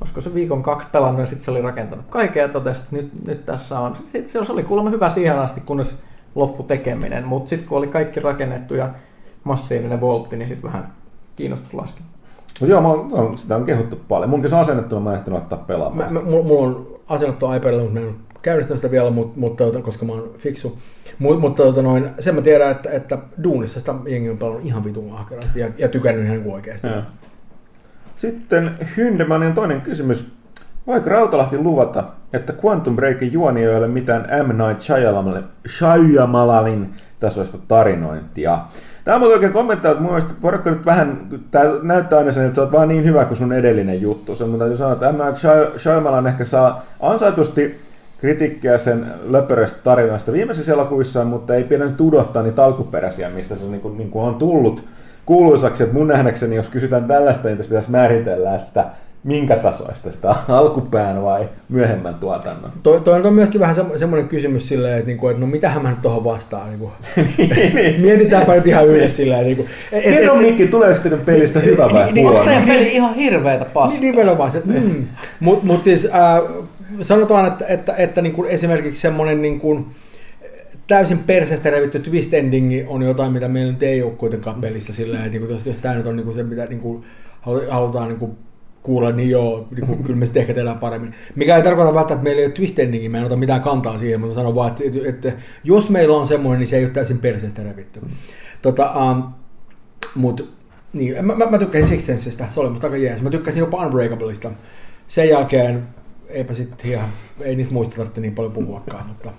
olisiko 0.00 0.20
se 0.20 0.34
viikon 0.34 0.62
kaksi 0.62 0.86
pelannut, 0.92 1.20
ja 1.20 1.26
sitten 1.26 1.44
se 1.44 1.50
oli 1.50 1.62
rakentanut 1.62 2.04
kaikkea 2.10 2.42
ja 2.42 2.48
totesi, 2.48 2.80
että 2.82 2.96
nyt, 2.96 3.26
nyt 3.26 3.46
tässä 3.46 3.78
on. 3.78 3.96
Sitten 4.12 4.46
se 4.46 4.52
oli 4.52 4.62
kuulemma 4.62 4.90
hyvä 4.90 5.10
siihen 5.10 5.38
asti, 5.38 5.60
kunnes 5.60 5.96
loppu 6.34 6.62
tekeminen, 6.62 7.26
mutta 7.26 7.48
sitten 7.48 7.68
kun 7.68 7.78
oli 7.78 7.86
kaikki 7.86 8.20
rakennettu 8.20 8.74
ja 8.74 8.88
massiivinen 9.44 10.00
voltti, 10.00 10.36
niin 10.36 10.48
sitten 10.48 10.70
vähän 10.72 10.92
kiinnostus 11.36 11.74
laski. 11.74 12.00
Mutta 12.60 12.72
joo, 12.72 12.80
mä 12.80 12.88
oon, 12.88 13.08
no, 13.10 13.36
sitä 13.36 13.56
on 13.56 13.64
kehuttu 13.64 14.00
paljon. 14.08 14.30
Munkin 14.30 14.50
se 14.50 14.56
on 14.56 14.62
asennettu, 14.62 15.00
mä 15.00 15.10
en 15.12 15.18
ehtinyt 15.18 15.38
ottaa 15.38 15.58
Mä, 15.58 15.64
pelaamaan. 15.64 16.12
mä, 16.12 16.20
mulla, 16.20 16.44
mulla 16.44 16.66
on 16.66 16.86
asennettu 17.08 17.52
iPadilla, 17.52 17.82
mutta 17.82 18.00
mä 18.00 18.06
en 18.06 18.14
käynnistänyt 18.42 18.78
sitä 18.82 18.90
vielä, 18.90 19.10
mutta, 19.10 19.40
mutta, 19.40 19.64
koska 19.82 20.06
mä 20.06 20.12
oon 20.12 20.30
fiksu. 20.38 20.78
Mut, 21.18 21.40
mutta 21.40 21.62
tota, 21.62 21.82
noin, 21.82 22.10
sen 22.20 22.34
mä 22.34 22.40
tiedän, 22.42 22.70
että, 22.70 22.90
että 22.90 23.18
Duunissa 23.44 23.80
sitä 23.80 23.94
jengi 24.08 24.30
on 24.30 24.38
pelannut 24.38 24.64
ihan 24.64 24.84
vitun 24.84 25.12
ahkerasti 25.16 25.60
ja, 25.60 25.68
ja 25.78 25.88
tykännyt 25.88 26.24
ihan 26.26 26.42
kuin 26.42 26.54
oikeasti. 26.54 26.86
Joo. 26.86 27.02
Sitten 28.16 28.70
Hyndemanin 28.96 29.52
toinen 29.52 29.80
kysymys. 29.80 30.32
Voiko 30.86 31.10
Rautalahti 31.10 31.58
luvata, 31.58 32.04
että 32.32 32.52
Quantum 32.64 32.96
Breakin 32.96 33.32
juoni 33.32 33.62
ei 33.64 33.76
ole 33.76 33.88
mitään 33.88 34.22
M. 34.46 34.48
Night 34.48 34.80
Shyamalan- 34.82 35.44
Shyamalalin 35.78 36.90
tasoista 37.20 37.58
tarinointia? 37.68 38.58
Tämä 39.04 39.16
on 39.16 39.22
oikein 39.32 39.52
kommenttia, 39.52 39.90
että 39.90 40.02
mun 40.02 40.10
mielestä 40.12 40.34
porukka 40.40 40.70
nyt 40.70 40.86
vähän, 40.86 41.28
tämä 41.50 41.64
näyttää 41.82 42.18
aina 42.18 42.32
sen, 42.32 42.44
että 42.44 42.56
sä 42.56 42.62
oot 42.62 42.72
vaan 42.72 42.88
niin 42.88 43.04
hyvä 43.04 43.24
kuin 43.24 43.38
sun 43.38 43.52
edellinen 43.52 44.00
juttu. 44.02 44.34
Se 44.36 44.44
mun 44.44 44.58
täytyy 44.58 44.78
sanoa, 44.78 44.92
että 44.92 45.12
M. 45.12 45.16
Night 45.16 45.36
Shy- 45.36 45.78
Shyamalan 45.78 46.26
ehkä 46.26 46.44
saa 46.44 46.82
ansaitusti 47.00 47.80
kritiikkiä 48.20 48.78
sen 48.78 49.06
löpörestä 49.24 49.78
tarinoista 49.84 50.32
viimeisissä 50.32 50.72
elokuvissaan, 50.72 51.26
mutta 51.26 51.54
ei 51.54 51.64
pidä 51.64 51.84
nyt 51.84 52.00
udottaa 52.00 52.42
niitä 52.42 52.64
alkuperäisiä, 52.64 53.28
mistä 53.28 53.56
se 53.56 53.64
niin 53.64 53.80
kuin, 53.80 53.98
niin 53.98 54.10
kuin 54.10 54.24
on 54.24 54.34
tullut 54.34 54.84
kuuluisaksi, 55.26 55.82
että 55.82 55.94
mun 55.94 56.08
nähdäkseni, 56.08 56.56
jos 56.56 56.68
kysytään 56.68 57.04
tällaista, 57.04 57.48
niin 57.48 57.56
tässä 57.56 57.68
pitäisi 57.70 57.90
määritellä, 57.90 58.54
että 58.54 58.84
minkä 59.24 59.56
tasoista 59.56 60.12
sitä 60.12 60.34
alkupään 60.48 61.22
vai 61.22 61.48
myöhemmän 61.68 62.14
tuotannon. 62.14 62.70
Toi, 62.82 63.00
toi 63.00 63.22
on 63.26 63.34
myöskin 63.34 63.60
vähän 63.60 63.76
semmo- 63.76 63.98
semmoinen 63.98 64.28
kysymys 64.28 64.68
silleen, 64.68 64.94
että, 64.94 65.06
niinku, 65.06 65.28
että 65.28 65.40
no 65.40 65.46
mitähän 65.46 65.82
mä 65.82 65.90
nyt 65.90 66.02
tuohon 66.02 66.24
vastaan. 66.24 66.68
Niinku. 66.68 66.92
niin, 67.38 67.74
niin. 67.74 68.00
Mietitäänpä 68.06 68.54
nyt 68.54 68.66
ihan 68.66 68.86
yhdessä 68.86 69.16
silleen. 69.16 69.44
Niinku. 69.44 69.66
Et, 69.92 70.04
Kerro 70.04 70.34
et, 70.34 70.40
Mikki, 70.40 70.66
tuleeko 70.68 71.00
teidän 71.02 71.20
pelistä 71.20 71.60
hyvä 71.60 71.88
vai 71.92 72.04
niin, 72.04 72.14
niin, 72.14 72.26
Onko 72.26 72.38
huono? 72.38 72.50
teidän 72.50 72.68
peli 72.68 72.92
ihan 72.94 73.14
hirveätä 73.14 73.64
Niin, 73.64 73.72
paskaa? 73.72 74.00
nimenomaan. 74.00 74.50
se, 74.52 74.62
Mm. 74.64 75.04
Mutta 75.40 75.66
mut 75.66 75.82
siis 75.82 76.06
äh, 76.14 76.42
sanotaan, 77.02 77.46
että, 77.46 77.66
että, 77.66 77.94
että 77.94 78.22
niin 78.22 78.32
kuin 78.32 78.50
esimerkiksi 78.50 79.00
semmoinen 79.00 79.42
niin 79.42 79.60
kuin, 79.60 79.86
täysin 80.86 81.18
perseestä 81.18 81.70
revitty 81.70 81.98
twist 81.98 82.34
endingi 82.34 82.84
on 82.88 83.02
jotain, 83.02 83.32
mitä 83.32 83.48
meillä 83.48 83.72
nyt 83.72 83.82
ei 83.82 84.02
ole 84.02 84.12
kuitenkaan 84.12 84.60
pelissä 84.60 84.94
sillä 84.94 85.18
että 85.18 85.30
niin 85.30 85.40
kuin, 85.40 85.50
jos, 85.50 85.66
jos 85.66 85.78
tämä 85.78 85.94
nyt 85.94 86.06
on 86.06 86.16
niin 86.16 86.24
kuin 86.24 86.36
se, 86.36 86.42
mitä 86.42 86.66
niin 86.66 86.80
kuin, 86.80 87.04
halu- 87.40 87.70
halutaan 87.70 88.08
niin 88.08 88.18
kuin, 88.18 88.32
kuulla, 88.82 89.12
niin 89.12 89.30
joo, 89.30 89.68
niin 89.76 89.86
kuin, 89.86 90.02
kyllä 90.02 90.18
me 90.18 90.26
sitten 90.26 90.40
ehkä 90.40 90.54
tehdään 90.54 90.78
paremmin. 90.78 91.14
Mikä 91.34 91.56
ei 91.56 91.62
tarkoita 91.62 91.94
välttämättä, 91.94 92.14
että 92.14 92.24
meillä 92.24 92.40
ei 92.40 92.46
ole 92.46 92.54
twist 92.54 92.78
endingi, 92.78 93.08
mä 93.08 93.18
en 93.18 93.24
ota 93.24 93.36
mitään 93.36 93.62
kantaa 93.62 93.98
siihen, 93.98 94.20
mutta 94.20 94.34
sanon 94.34 94.54
vaan, 94.54 94.68
että, 94.68 94.84
että, 94.86 95.08
että 95.08 95.32
jos 95.64 95.90
meillä 95.90 96.16
on 96.16 96.26
semmoinen, 96.26 96.60
niin 96.60 96.68
se 96.68 96.76
ei 96.76 96.84
ole 96.84 96.92
täysin 96.92 97.18
perseestä 97.18 97.62
revitty. 97.62 98.00
Tota, 98.62 99.10
um, 99.10 99.22
mut, 100.14 100.52
niin, 100.92 101.24
mä, 101.24 101.34
mä, 101.34 101.46
mä 101.46 101.58
tykkäsin 101.58 101.88
Sixtensestä, 101.88 102.46
se 102.54 102.60
oli 102.60 102.70
musta 102.70 102.86
aika 102.86 102.96
jees. 102.96 103.22
Mä 103.22 103.30
tykkäsin 103.30 103.60
jopa 103.60 103.86
Unbreakableista. 103.86 104.50
Sen 105.08 105.28
jälkeen 105.28 105.82
eipä 106.28 106.54
sitten 106.54 106.90
ihan, 106.90 107.08
ei 107.42 107.56
niistä 107.56 107.74
muista 107.74 107.96
tarvitse 107.96 108.20
niin 108.20 108.34
paljon 108.34 108.52
puhuakaan, 108.52 109.06
mutta 109.10 109.30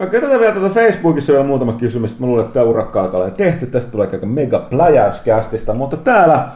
Okei, 0.00 0.20
tätä 0.20 0.38
vielä 0.40 0.54
tätä 0.54 0.68
Facebookissa 0.68 1.32
vielä 1.32 1.44
muutama 1.44 1.72
kysymys. 1.72 2.18
Mä 2.20 2.26
luulen, 2.26 2.44
että 2.44 2.54
tämä 2.54 2.70
urakka 2.70 3.00
alkaa 3.00 3.20
olla 3.20 3.30
tehty. 3.30 3.66
Tästä 3.66 3.90
tulee 3.90 4.08
aika 4.12 4.26
mega 4.26 4.58
pläjäyskästistä, 4.58 5.74
mutta 5.74 5.96
täällä 5.96 6.48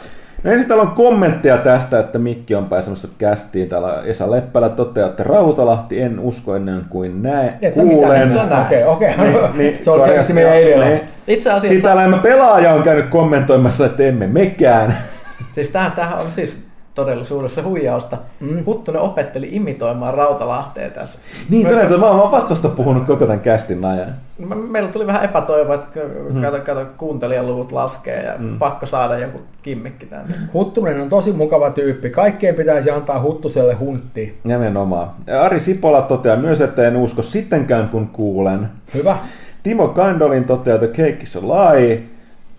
No 0.45 0.51
ensin 0.53 0.69
täällä 0.69 0.83
on 0.83 0.91
kommentteja 0.91 1.59
tästä, 1.59 1.99
että 1.99 2.19
Mikki 2.19 2.55
on 2.55 2.65
pääsemässä 2.67 3.09
kästiin. 3.19 3.69
Täällä 3.69 4.03
Esa 4.05 4.31
Leppälä 4.31 4.69
toteaa, 4.69 5.09
että 5.09 5.25
Rautalahti 5.25 6.01
en 6.01 6.21
usko 6.21 6.57
ennen 6.57 6.83
kuin 6.89 7.23
näe, 7.23 7.55
Et 7.63 7.75
kuulen. 7.75 7.99
mitään, 7.99 8.29
et 8.29 8.35
sä 8.35 8.47
näe. 8.47 8.63
Okei, 8.65 8.85
okei. 8.85 9.17
Niin, 9.17 9.37
niin, 9.59 9.85
Se 9.85 9.91
on 9.91 10.05
selvästi 10.09 10.33
meidän 10.33 10.57
edellä. 10.57 10.85
niin. 10.85 11.01
Itse 11.27 11.51
asiassa, 11.51 11.69
Siis 11.69 11.83
täällä 11.83 12.17
pelaaja 12.17 12.75
on 12.75 12.83
käynyt 12.83 13.07
kommentoimassa, 13.07 13.87
että 13.87 14.03
emme 14.03 14.27
mekään. 14.27 14.99
siis 15.55 15.71
tämähän, 15.71 15.93
tämähän 15.93 16.19
on 16.19 16.27
siis 16.31 16.64
todellisuudessa 16.95 17.63
huijausta. 17.63 18.19
Mm. 18.41 18.51
Mm. 18.55 18.65
Huttunen 18.67 19.01
opetteli 19.03 19.49
imitoimaan 19.53 20.15
Rautalahtea 20.15 20.91
tässä. 20.91 21.19
Niin, 21.51 21.67
Mä- 21.67 21.73
todella, 21.73 21.99
mä 21.99 22.07
oon 22.07 22.31
vatsasta 22.31 22.69
puhunut 22.69 23.07
koko 23.07 23.25
tämän 23.27 23.41
kästin 23.41 23.85
ajan. 23.85 24.15
Me- 24.39 24.55
Meillä 24.55 24.89
tuli 24.93 25.07
vähän 25.07 25.25
epätoivoa, 25.25 25.75
että 25.75 25.87
kato, 26.43 26.61
kato, 26.65 26.87
kuuntelijaluvut 26.99 27.73
laskee 27.73 28.23
ja 28.23 28.33
Mm. 28.39 28.45
mm. 28.47 28.59
pakko 28.59 28.87
saada 28.87 29.19
joku 29.19 29.39
kimmikki 29.63 30.07
tänne. 30.07 30.35
Huttunen 30.55 31.01
on 31.01 31.09
tosi 31.09 31.33
mukava 31.33 31.71
tyyppi. 31.71 32.11
Kaikkeen 32.11 32.55
pitäisi 32.55 32.91
antaa 32.91 33.23
Huttuselle 33.23 33.75
hunttiin. 33.75 34.39
Nimenomaan. 34.45 35.11
Ja 35.27 35.43
Ari 35.43 35.61
Sipola 35.61 36.03
toteaa 36.03 36.37
myös, 36.37 36.61
että 36.61 36.89
en 36.89 36.97
usko 36.97 37.23
sittenkään 37.23 37.89
kun 37.89 38.07
kuulen. 38.09 38.69
Hyvä. 38.95 39.17
Timo 39.63 39.89
Kandolin 39.89 40.45
toteaa, 40.45 40.75
että 40.75 40.87
cake 40.87 41.19
is 41.23 41.37
a 41.37 41.41
lie. 41.41 42.03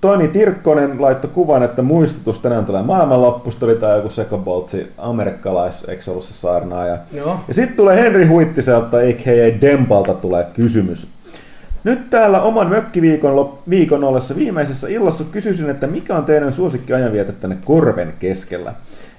Toni 0.06 0.28
Tirkkonen 0.28 1.02
laittoi 1.02 1.30
kuvan, 1.34 1.64
että 1.64 1.82
muistutus 1.82 2.40
tänään 2.40 2.66
tulee 2.66 2.84
maailmanloppusta, 2.84 3.66
oli 3.66 3.76
tämä 3.76 3.96
joku 3.96 4.10
sekaboltsi 4.10 4.92
amerikkalais, 4.98 5.86
eikö 5.88 6.02
se 6.02 6.12
ollut 6.12 6.24
se 6.24 6.34
saarnaaja. 6.34 6.98
Joo. 7.14 7.40
Ja 7.48 7.54
sitten 7.54 7.78
tulee 7.78 8.02
Henri 8.02 8.26
Huittiselta, 8.26 8.98
a.k.a. 8.98 9.62
Dempalta, 9.62 10.14
tulee 10.14 10.48
kysymys. 10.54 11.08
Nyt 11.84 12.10
täällä 12.10 12.42
oman 12.42 12.70
mökkiviikon 12.70 13.36
lop- 13.36 13.70
viikon 13.70 14.04
ollessa 14.04 14.36
viimeisessä 14.36 14.88
illassa 14.88 15.24
kysyisin, 15.24 15.70
että 15.70 15.88
mikä 15.88 16.18
on 16.18 16.26
teidän 16.26 16.54
suosikki 16.54 16.94
ajanvietä 16.94 17.32
tänne 17.32 17.58
korven 17.66 18.14
keskellä? 18.20 18.74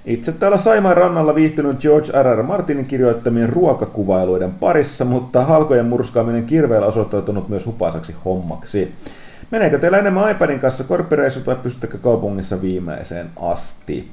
Itse 0.05 0.31
täällä 0.31 0.57
Saimaan 0.57 0.97
rannalla 0.97 1.35
viihtynyt 1.35 1.79
George 1.81 2.11
R. 2.23 2.37
R. 2.37 2.43
Martinin 2.43 2.85
kirjoittamien 2.85 3.49
ruokakuvailuiden 3.49 4.51
parissa, 4.51 5.05
mutta 5.05 5.45
halkojen 5.45 5.85
murskaaminen 5.85 6.45
kirveellä 6.45 6.87
osoittautunut 6.87 7.49
myös 7.49 7.65
hupaisaksi 7.65 8.15
hommaksi. 8.25 8.93
Meneekö 9.51 9.79
teillä 9.79 9.97
enemmän 9.97 10.31
iPadin 10.31 10.59
kanssa 10.59 10.83
korppireissut 10.83 11.45
vai 11.45 11.55
pystyttekö 11.55 11.97
kaupungissa 11.97 12.61
viimeiseen 12.61 13.29
asti? 13.41 14.11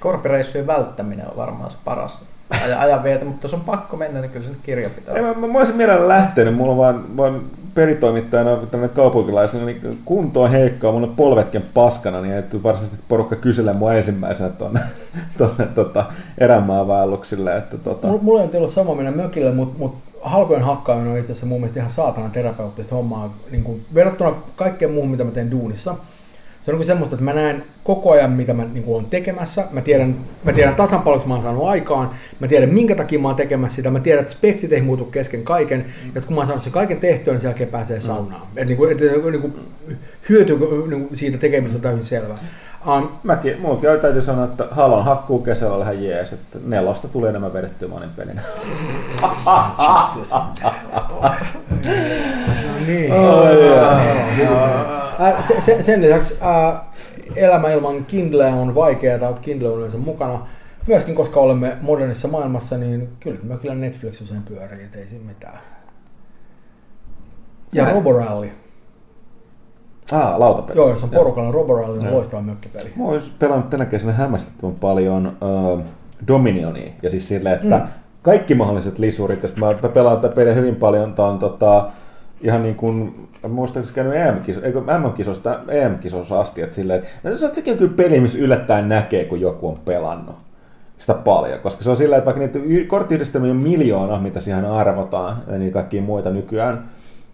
Korpireissujen 0.00 0.66
välttäminen 0.66 1.30
on 1.30 1.36
varmaan 1.36 1.70
se 1.70 1.76
paras 1.84 2.22
ajan, 2.64 2.80
ajanvieto, 2.80 3.24
mutta 3.24 3.44
jos 3.44 3.54
on 3.54 3.60
pakko 3.60 3.96
mennä, 3.96 4.20
niin 4.20 4.30
kyllä 4.30 4.46
sen 4.46 4.56
kirja 4.62 4.90
pitää 4.90 5.14
Ei, 5.14 5.22
mä, 5.22 5.34
mä, 5.34 5.46
mä 5.46 5.58
olisin 5.58 5.76
mielellä 5.76 6.08
lähtenyt, 6.08 6.54
mulla 6.54 6.72
on 6.72 6.78
vaan, 6.78 7.16
vaan 7.16 7.40
peritoimittajana 7.74 8.56
tämmöinen 8.56 8.96
kaupunkilaisena, 8.96 9.64
niin 9.64 9.98
kunto 10.04 10.42
on 10.42 10.50
heikkoa, 10.50 10.92
mulla 10.92 11.06
on 11.06 11.16
polvetkin 11.16 11.62
paskana, 11.74 12.20
niin 12.20 12.34
ei 12.34 12.42
varsinaisesti 12.62 13.04
porukka 13.08 13.36
kyselee 13.36 13.74
mua 13.74 13.94
ensimmäisenä 13.94 14.50
tuonne, 14.50 14.80
tuonne 15.38 15.66
tota, 15.66 16.06
erämaavaelluksille. 16.38 17.56
Että, 17.56 17.78
tota, 17.78 18.06
Mulla, 18.06 18.22
mulla 18.22 18.42
ei 18.42 18.48
ollut 18.56 18.72
sama 18.72 18.94
mennä 18.94 19.10
mökille, 19.10 19.52
mutta 19.52 19.78
mut 19.78 19.94
halkojen 20.22 20.62
hakkaaminen 20.62 21.12
on 21.12 21.18
itse 21.18 21.32
asiassa 21.32 21.46
mun 21.46 21.60
mielestä 21.60 21.80
ihan 21.80 21.90
saatanan 21.90 22.30
terapeuttista 22.30 22.94
hommaa. 22.94 23.38
Niin 23.50 23.64
kuin, 23.64 23.84
verrattuna 23.94 24.34
kaikkeen 24.56 24.92
muuhun, 24.92 25.10
mitä 25.10 25.24
mä 25.24 25.30
teen 25.30 25.50
duunissa. 25.50 25.96
Se 26.64 26.70
on 26.70 26.78
niin 26.78 26.86
semmoista, 26.86 27.14
että 27.14 27.24
mä 27.24 27.32
näen 27.32 27.64
koko 27.84 28.10
ajan, 28.10 28.30
mitä 28.30 28.54
mä 28.54 28.64
niin 28.64 28.84
olen 28.86 29.04
tekemässä. 29.04 29.64
Mä 29.70 29.80
tiedän, 29.80 30.16
mä 30.44 30.52
tiedän 30.52 30.74
tasan 30.74 31.02
paljon, 31.02 31.28
mä 31.28 31.34
oon 31.34 31.42
saanut 31.42 31.68
aikaan. 31.68 32.10
Mä 32.40 32.48
tiedän, 32.48 32.68
minkä 32.68 32.94
takia 32.94 33.18
mä 33.18 33.28
oon 33.28 33.36
tekemässä 33.36 33.76
sitä. 33.76 33.90
Mä 33.90 34.00
tiedän, 34.00 34.20
että 34.22 34.32
speksit 34.32 34.72
ei 34.72 34.82
muutu 34.82 35.04
kesken 35.04 35.42
kaiken. 35.42 35.84
Ja 36.14 36.20
kun 36.20 36.34
mä 36.34 36.40
oon 36.40 36.46
saanut 36.46 36.64
sen 36.64 36.72
kaiken 36.72 37.00
tehtyä, 37.00 37.32
niin 37.32 37.40
sen 37.40 37.48
jälkeen 37.48 37.68
pääsee 37.68 38.00
saunaan. 38.00 38.46
Et 38.56 38.68
niin 38.68 38.76
kuin, 38.76 38.92
et, 38.92 38.98
niin 39.00 39.40
kuin, 39.40 39.54
hyöty 40.28 40.58
niin 40.88 41.08
kuin 41.08 41.16
siitä 41.16 41.38
tekemisestä 41.38 41.78
on 41.78 41.82
täysin 41.82 42.04
selvä. 42.04 42.38
Um, 42.86 43.08
Mäkin, 43.22 43.60
mullakin 43.60 43.90
oli 43.90 43.98
täytyy 43.98 44.22
sanoa, 44.22 44.44
että 44.44 44.68
Halon 44.70 45.04
hakkuu 45.04 45.38
kesällä 45.38 45.82
ihan 45.82 46.04
jees, 46.04 46.32
että 46.32 46.58
nelosta 46.64 47.08
tuli 47.08 47.28
enemmän 47.28 47.52
vedettyä 47.52 47.88
monin 47.88 48.10
pelinä. 48.10 48.42
niin. 52.86 53.12
Sen 55.80 56.02
lisäksi 56.02 56.38
ää, 56.40 56.84
elämä 57.36 57.70
ilman 57.70 58.04
Kindleä 58.04 58.54
on 58.54 58.74
vaikeaa, 58.74 59.18
tai 59.18 59.34
Kindle 59.40 59.68
on 59.68 59.78
yleensä 59.78 59.98
mukana. 59.98 60.46
Myöskin 60.86 61.14
koska 61.14 61.40
olemme 61.40 61.76
modernissa 61.80 62.28
maailmassa, 62.28 62.76
niin 62.76 63.08
kyllä 63.20 63.38
mä 63.42 63.56
kyllä 63.56 63.74
Netflix 63.74 64.20
usein 64.20 64.42
pyörii, 64.42 64.84
et 64.84 64.96
ei 64.96 65.06
siinä 65.06 65.24
mitään. 65.24 65.58
Ja 67.72 67.84
Näin. 67.84 68.61
Ah, 70.12 70.38
lautapeli. 70.38 70.78
Joo, 70.78 70.90
jos 70.90 71.04
on 71.04 71.10
porukalla, 71.10 71.50
Roborally 71.50 71.98
on 71.98 72.12
loistava 72.12 72.42
mökkipeli. 72.42 72.92
Mä 72.96 73.04
oon 73.04 73.20
pelannut 73.38 73.70
tänä 73.70 73.86
kesänä 73.86 74.12
hämmästyttävän 74.12 74.74
paljon 74.80 75.36
uh, 75.72 75.82
Dominionia. 76.28 76.92
Ja 77.02 77.10
siis 77.10 77.28
silleen, 77.28 77.54
että 77.54 77.78
mm. 77.78 77.84
kaikki 78.22 78.54
mahdolliset 78.54 78.98
lisurit. 78.98 79.42
Ja 79.42 79.48
sit 79.48 79.58
mä 79.58 79.88
pelaan 79.94 80.20
tätä 80.20 80.34
peliä 80.34 80.54
hyvin 80.54 80.76
paljon. 80.76 81.14
Tää 81.14 81.26
on 81.26 81.38
tota, 81.38 81.90
ihan 82.40 82.62
niin 82.62 82.74
kuin, 82.74 83.28
muistaakseni 83.48 83.94
käynyt 83.94 84.14
MM-kisossa, 84.98 85.60
EM-kisossa 85.68 86.40
asti, 86.40 86.62
että 86.62 86.76
silleen, 86.76 87.02
että 87.24 87.28
no, 87.30 87.36
sekin 87.36 87.72
on 87.72 87.78
kyllä 87.78 87.92
peli, 87.96 88.20
missä 88.20 88.38
yllättäen 88.38 88.88
näkee, 88.88 89.24
kun 89.24 89.40
joku 89.40 89.68
on 89.68 89.78
pelannut 89.84 90.36
sitä 90.98 91.14
paljon, 91.14 91.60
koska 91.60 91.84
se 91.84 91.90
on 91.90 91.96
sillä, 91.96 92.16
että 92.16 92.26
vaikka 92.26 92.40
niitä 92.40 92.88
korttiyhdistelmiä 92.88 93.50
on 93.50 93.56
miljoona, 93.56 94.18
mitä 94.18 94.40
siihen 94.40 94.64
arvotaan, 94.64 95.42
ja 95.50 95.58
niin 95.58 95.72
kaikkia 95.72 96.02
muita 96.02 96.30
nykyään, 96.30 96.84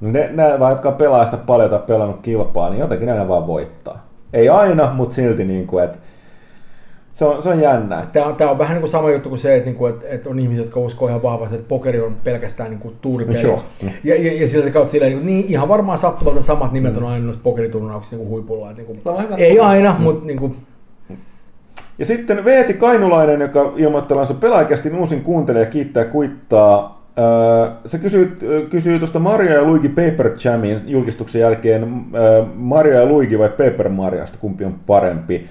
niin 0.00 0.12
ne, 0.12 0.30
ne 0.32 0.58
vaan, 0.58 0.72
jotka 0.72 0.92
pelaa 0.92 1.24
sitä 1.24 1.36
paljon 1.36 1.70
tai 1.70 1.78
pelannut 1.86 2.20
kilpaa, 2.22 2.70
niin 2.70 2.80
jotenkin 2.80 3.08
ne 3.08 3.28
vaan 3.28 3.46
voittaa. 3.46 4.08
Ei 4.32 4.48
aina, 4.48 4.92
mutta 4.94 5.14
silti 5.14 5.44
niin 5.44 5.66
kuin, 5.66 5.84
että 5.84 5.98
se 7.12 7.24
on, 7.24 7.42
se 7.42 7.48
on 7.48 7.60
jännä. 7.60 8.00
Tämä 8.12 8.26
on, 8.26 8.36
tämä 8.36 8.50
on 8.50 8.58
vähän 8.58 8.74
niin 8.74 8.80
kuin 8.80 8.90
sama 8.90 9.10
juttu 9.10 9.28
kuin 9.28 9.38
se, 9.38 9.56
että, 9.56 9.66
niin 9.66 9.76
kuin, 9.76 9.94
että, 9.94 10.06
että 10.08 10.30
on 10.30 10.38
ihmisiä, 10.38 10.64
jotka 10.64 10.80
uskoo 10.80 11.08
ihan 11.08 11.22
vahvasti, 11.22 11.54
että 11.54 11.68
pokeri 11.68 12.00
on 12.00 12.16
pelkästään 12.24 12.70
niin 12.70 12.80
kuin 12.80 12.94
tuuripeli. 13.00 13.40
Joo. 13.40 13.62
Ja, 14.04 14.22
ja, 14.22 14.42
ja 14.42 14.48
siltä 14.48 14.70
kautta 14.70 14.92
silleen, 14.92 15.12
niin, 15.12 15.26
niin 15.26 15.44
ihan 15.48 15.68
varmaan 15.68 15.98
sattuvalta 15.98 16.42
samat 16.42 16.72
nimet 16.72 16.96
on 16.96 17.04
aina 17.04 17.24
noissa 17.24 17.42
pokeriturnauksissa 17.44 18.16
niin 18.16 18.28
kuin 18.28 18.36
huipulla. 18.36 18.70
Että, 18.70 18.82
niin 18.82 19.02
kuin, 19.02 19.16
ei 19.36 19.60
aina, 19.60 19.94
mm. 19.98 20.02
mutta 20.02 20.26
niin 20.26 20.38
kuin, 20.38 20.56
ja 21.98 22.06
sitten 22.06 22.44
Veeti 22.44 22.74
Kainulainen, 22.74 23.40
joka 23.40 23.72
ilmoittelansa 23.76 24.34
pelaajakästi 24.34 24.90
uusin 24.90 25.22
kuuntelija 25.22 25.66
kiittää 25.66 26.04
kuittaa. 26.04 26.97
Se 27.86 27.98
kysyy, 27.98 28.38
kysyy 28.70 28.98
tuosta 28.98 29.18
Mario 29.18 29.54
ja 29.54 29.64
Luigi 29.64 29.88
Paper 29.88 30.30
Jamin 30.44 30.80
julkistuksen 30.86 31.40
jälkeen 31.40 32.04
Mario 32.54 33.00
ja 33.00 33.06
Luigi 33.06 33.38
vai 33.38 33.48
Paper 33.48 33.88
Mariosta, 33.88 34.38
kumpi 34.40 34.64
on 34.64 34.74
parempi. 34.86 35.46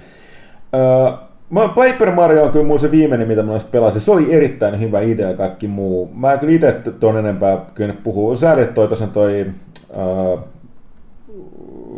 Paper 1.74 2.12
Mario 2.12 2.44
on 2.44 2.50
kyllä 2.50 2.66
mulla 2.66 2.80
se 2.80 2.90
viimeinen, 2.90 3.28
mitä 3.28 3.42
mä 3.42 3.52
pelasin. 3.70 4.00
Se 4.00 4.10
oli 4.10 4.34
erittäin 4.34 4.80
hyvä 4.80 5.00
idea 5.00 5.34
kaikki 5.34 5.68
muu. 5.68 6.10
Mä 6.14 6.36
kyllä 6.36 6.52
itse 6.52 6.72
tuon 7.00 7.18
enempää 7.18 7.58
kyllä 7.74 7.94
puhuu. 8.04 8.36
Sääli, 8.36 8.62
että 8.62 8.74
toi 8.74 8.88
tosiaan 8.88 9.12
toi 9.12 9.46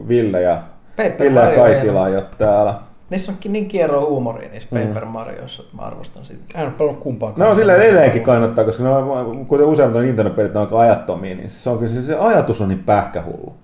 Ville 0.09 0.43
ja, 0.43 0.63
Paper 0.97 1.19
Ville 1.21 1.41
ja 1.41 1.57
Kaitila 1.57 2.09
ei 2.09 2.17
ole 2.17 2.25
täällä. 2.39 2.75
Niissä 3.11 3.33
onkin 3.33 3.53
niin 3.53 3.69
kierro 3.69 4.07
huumoria 4.07 4.49
niissä 4.49 4.69
mm. 4.71 4.87
Paper 4.87 5.05
Marioissa, 5.05 5.63
että 5.63 5.77
mä 5.77 5.83
arvostan 5.83 6.25
sitä. 6.25 6.59
En 6.59 6.65
ole 6.65 6.73
paljon 6.73 6.97
kumpaa. 6.97 7.33
No 7.37 7.55
silleen 7.55 7.83
edelleenkin 7.83 8.23
kannattaa, 8.23 8.65
koska 8.65 8.83
ne 8.83 8.89
on, 8.89 9.47
kuten 9.47 9.67
useimmat 9.67 10.03
Nintendo-pelit 10.03 10.57
on 10.57 10.61
aika 10.61 10.81
ajattomia, 10.81 11.35
niin 11.35 11.49
se, 11.49 11.71
on, 11.71 11.89
se, 11.89 12.03
se 12.03 12.17
ajatus 12.19 12.61
on 12.61 12.69
niin 12.69 12.85
pähkähullu. 12.85 13.55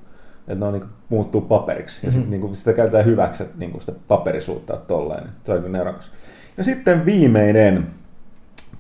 Että 0.49 0.55
ne 0.55 0.67
on, 0.67 0.73
niin 0.73 0.81
kuin, 0.81 0.93
muuttuu 1.09 1.41
paperiksi. 1.41 2.07
Mm-hmm. 2.07 2.19
Ja 2.19 2.23
sit, 2.23 2.31
niin 2.31 2.41
kuin, 2.41 2.57
sitä 2.57 2.73
käytetään 2.73 3.05
hyväksi, 3.05 3.43
että 3.43 3.59
niin 3.59 3.71
kuin 3.71 3.81
sitä 3.81 3.93
paperisuutta 4.09 4.77
tolleen. 4.77 5.23
Niin 5.23 5.33
se 5.45 5.53
on 5.53 5.63
niin 5.63 5.73
nerokas. 5.73 6.11
Ja 6.57 6.65
sitten 6.65 7.05
viimeinen 7.05 7.87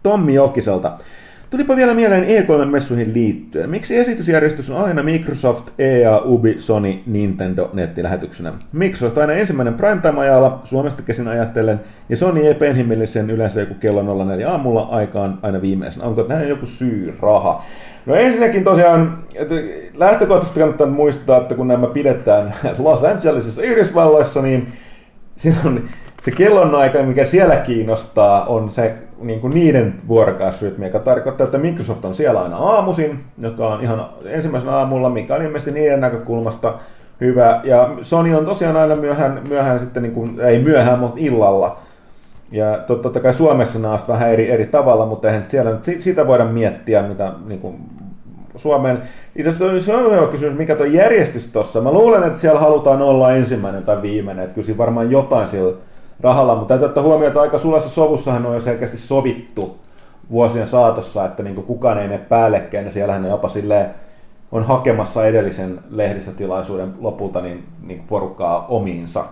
Tommi 0.03 0.35
Jokiselta. 0.35 0.99
Tulipa 1.51 1.77
vielä 1.77 1.95
mieleen 1.95 2.25
E3-messuihin 2.25 3.15
liittyen. 3.15 3.71
Miksi 3.71 3.97
esitysjärjestys 3.97 4.71
on 4.71 4.85
aina 4.85 5.03
Microsoft, 5.03 5.69
EA, 5.79 6.19
Ubi, 6.25 6.57
Sony, 6.59 6.99
Nintendo 7.07 7.71
nettilähetyksenä? 7.73 8.53
Microsoft 8.73 9.19
aina 9.19 9.33
ensimmäinen 9.33 9.75
primetime-ajalla, 9.75 10.61
Suomesta 10.65 11.03
käsin 11.03 11.29
ajattelen, 11.29 11.81
ja 12.09 12.17
Sony 12.17 12.47
ei 12.47 12.55
penhimillisen 12.55 13.31
yleensä 13.31 13.61
joku 13.61 13.75
kello 13.75 14.25
04 14.25 14.51
aamulla 14.51 14.83
aikaan 14.83 15.39
aina 15.43 15.61
viimeisen. 15.61 16.03
Onko 16.03 16.23
tähän 16.23 16.49
joku 16.49 16.67
syy, 16.67 17.15
raha? 17.21 17.65
No 18.07 18.15
ensinnäkin 18.15 18.65
tosiaan, 18.65 19.19
että 19.35 19.55
lähtökohtaisesti 19.95 20.61
kannattaa 20.61 20.87
muistaa, 20.87 21.41
että 21.41 21.55
kun 21.55 21.69
nämä 21.69 21.87
pidetään 21.87 22.55
Los 22.79 23.05
Angelesissa 23.05 23.63
Yhdysvalloissa, 23.63 24.43
niin 24.43 24.73
silloin 25.37 25.89
se 26.23 26.31
kellonaika, 26.31 27.03
mikä 27.03 27.25
siellä 27.25 27.57
kiinnostaa, 27.57 28.45
on 28.45 28.73
se 28.73 28.95
niin 29.21 29.41
kuin 29.41 29.55
niiden 29.55 29.95
vuorokausrytmi, 30.09 30.87
joka 30.87 30.99
tarkoittaa, 30.99 31.45
että 31.45 31.59
Microsoft 31.59 32.05
on 32.05 32.15
siellä 32.15 32.43
aina 32.43 32.57
aamuisin, 32.57 33.21
joka 33.39 33.69
on 33.69 33.83
ihan 33.83 34.09
ensimmäisen 34.25 34.71
aamulla, 34.71 35.11
mikä 35.11 35.35
on 35.35 35.43
ilmeisesti 35.43 35.71
niiden 35.71 36.01
näkökulmasta 36.01 36.75
hyvä. 37.21 37.61
Ja 37.65 37.91
Sony 38.03 38.35
on 38.35 38.45
tosiaan 38.45 38.77
aina 38.77 38.97
myöhään, 38.97 39.43
myöhään 39.49 39.81
sitten, 39.81 40.03
niin 40.03 40.13
kuin, 40.13 40.41
ei 40.41 40.59
myöhään, 40.59 40.99
mutta 40.99 41.17
illalla. 41.19 41.79
Ja 42.53 42.79
totta 42.87 43.21
kai 43.21 43.33
Suomessa 43.33 43.79
nämä 43.79 43.97
vähän 44.09 44.31
eri, 44.31 44.51
eri 44.51 44.67
tavalla, 44.67 45.07
mutta 45.07 45.29
eihän 45.29 45.45
siellä 45.49 45.71
nyt 45.71 45.85
sitä 45.99 46.27
voida 46.27 46.45
miettiä, 46.45 47.03
mitä 47.03 47.33
niin 47.47 47.61
kuin 47.61 47.77
Suomen... 48.57 49.03
Itse 49.37 49.51
asiassa 49.51 49.97
on 49.97 50.17
hyvä 50.17 50.27
kysymys, 50.27 50.59
mikä 50.59 50.75
tuo 50.75 50.87
järjestys 50.87 51.49
tuossa. 51.49 51.81
Mä 51.81 51.93
luulen, 51.93 52.23
että 52.23 52.41
siellä 52.41 52.61
halutaan 52.61 53.03
olla 53.03 53.33
ensimmäinen 53.33 53.83
tai 53.83 54.03
viimeinen, 54.03 54.45
että 54.45 54.55
kyllä 54.55 54.79
varmaan 54.79 55.11
jotain 55.11 55.49
sillä 55.49 55.77
rahalla, 56.21 56.55
mutta 56.55 56.69
täytyy 56.69 56.87
ottaa 56.87 57.03
huomioon, 57.03 57.29
että 57.29 57.41
aika 57.41 57.59
sulassa 57.59 57.91
sovussahan 57.91 58.47
on 58.47 58.55
jo 58.55 58.61
selkeästi 58.61 58.97
sovittu 58.97 59.77
vuosien 60.31 60.67
saatossa, 60.67 61.25
että 61.25 61.43
niin 61.43 61.55
kukaan 61.55 61.99
ei 61.99 62.09
mene 62.09 62.19
päällekkäin, 62.19 62.87
ja 62.87 62.93
siellähän 62.93 63.23
ne 63.23 63.29
jopa 63.29 63.49
silleen 63.49 63.91
on 64.53 64.63
hakemassa 64.63 65.27
edellisen 65.27 65.81
lehdistötilaisuuden 65.91 66.95
lopulta 67.01 67.41
niin, 67.41 67.65
niin 67.83 68.05
porukkaa 68.09 68.67
omiinsa. 68.69 69.25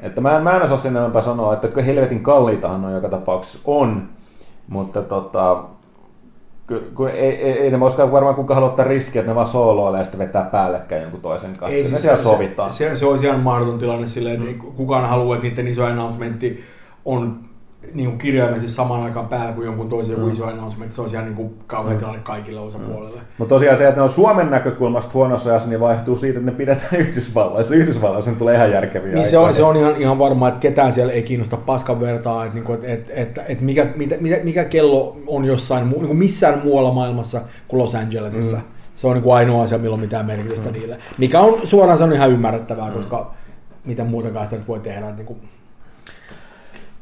Että 0.00 0.20
mä 0.20 0.36
en, 0.36 0.42
mä 0.42 0.56
en 0.56 0.62
osaa 0.62 0.76
sen 0.76 0.96
enempää 0.96 1.22
sanoa, 1.22 1.54
että 1.54 1.82
helvetin 1.82 2.22
kalliitahan 2.22 2.84
on 2.84 2.94
joka 2.94 3.08
tapauksessa 3.08 3.58
on, 3.64 4.08
mutta 4.68 5.02
tota, 5.02 5.64
kun 6.94 7.08
ei, 7.08 7.36
ei, 7.36 7.52
ei 7.52 7.70
ne 7.70 7.80
voisikaan 7.80 8.12
varmaan 8.12 8.34
kukaan 8.34 8.54
halua 8.54 8.68
ottaa 8.68 8.84
riskiä, 8.84 9.20
että 9.20 9.30
ne 9.30 9.34
vaan 9.34 9.46
sooloilee 9.46 10.00
ja 10.00 10.04
sitten 10.04 10.18
vetää 10.18 10.42
päällekkäin 10.42 11.02
jonkun 11.02 11.20
toisen 11.20 11.56
kanssa. 11.56 11.76
Ei, 11.76 11.84
siis 11.84 12.02
siellä 12.02 12.16
se, 12.16 12.22
sovitaan. 12.22 12.70
Se, 12.70 12.96
se, 12.96 13.06
olisi 13.06 13.26
ihan 13.26 13.40
mahdoton 13.40 13.78
tilanne 13.78 14.08
silleen, 14.08 14.42
että 14.42 14.64
mm. 14.64 14.72
kukaan 14.72 15.08
haluaa, 15.08 15.36
että 15.36 15.48
niiden 15.48 15.68
iso 15.68 15.84
announcementti 15.84 16.64
on 17.04 17.49
niin 17.94 18.08
kuin 18.08 18.18
kirjaimellisesti 18.18 18.76
samaan 18.76 19.02
aikaan 19.02 19.28
päällä 19.28 19.52
kuin 19.52 19.64
jonkun 19.64 19.88
toisen 19.88 20.20
mm. 20.20 20.32
iso 20.32 20.46
announcement, 20.46 20.92
se 20.92 21.00
olisi 21.00 21.16
ihan 21.16 21.26
niin 21.26 21.36
kuin 21.36 21.54
kauhean 21.66 21.94
mm. 21.94 21.98
tilanne 21.98 22.20
kaikille 22.22 22.60
osapuolille. 22.60 23.20
Mm. 23.20 23.26
Mutta 23.38 23.54
tosiaan 23.54 23.78
se, 23.78 23.88
että 23.88 24.00
ne 24.00 24.02
on 24.02 24.10
Suomen 24.10 24.50
näkökulmasta 24.50 25.10
huonossa 25.14 25.50
ajassa, 25.50 25.68
niin 25.68 25.80
vaihtuu 25.80 26.18
siitä, 26.18 26.38
että 26.38 26.50
ne 26.50 26.56
pidetään 26.56 26.96
Yhdysvalloissa. 27.00 27.74
Yhdysvalloissa 27.74 28.32
tulee 28.32 28.54
ihan 28.54 28.70
järkeviä 28.70 29.14
niin 29.14 29.28
se 29.28 29.38
on, 29.38 29.54
se 29.54 29.62
on 29.62 29.76
ihan, 29.76 29.96
ihan 29.96 30.18
varma, 30.18 30.48
että 30.48 30.60
ketään 30.60 30.92
siellä 30.92 31.12
ei 31.12 31.22
kiinnosta 31.22 31.56
paskan 31.56 32.00
vertaa, 32.00 32.44
että, 32.44 32.58
niin 32.58 32.74
että, 32.74 32.92
että, 32.92 33.12
että, 33.14 33.42
että 33.48 33.64
mikä, 33.64 33.86
mitä, 33.96 34.16
mikä 34.42 34.64
kello 34.64 35.16
on 35.26 35.44
jossain, 35.44 35.90
niin 35.90 36.06
kuin 36.06 36.18
missään 36.18 36.60
muualla 36.64 36.92
maailmassa 36.92 37.40
kuin 37.68 37.78
Los 37.78 37.94
Angelesissa. 37.94 38.56
Mm. 38.56 38.62
Se 38.96 39.06
on 39.06 39.14
niin 39.14 39.22
kuin 39.22 39.34
ainoa 39.36 39.62
asia, 39.62 39.78
milloin 39.78 40.00
mitään 40.00 40.26
merkitystä 40.26 40.68
mm. 40.68 40.72
niille. 40.72 40.98
Mikä 41.18 41.40
on 41.40 41.58
suoraan 41.64 41.98
sanoen 41.98 42.16
ihan 42.16 42.30
ymmärrettävää, 42.30 42.88
mm. 42.88 42.96
koska 42.96 43.34
mitä 43.84 44.04
muutakaan 44.04 44.48
sitä 44.48 44.62
voi 44.68 44.80
tehdä. 44.80 45.10
Niin 45.10 45.26
kuin 45.26 45.38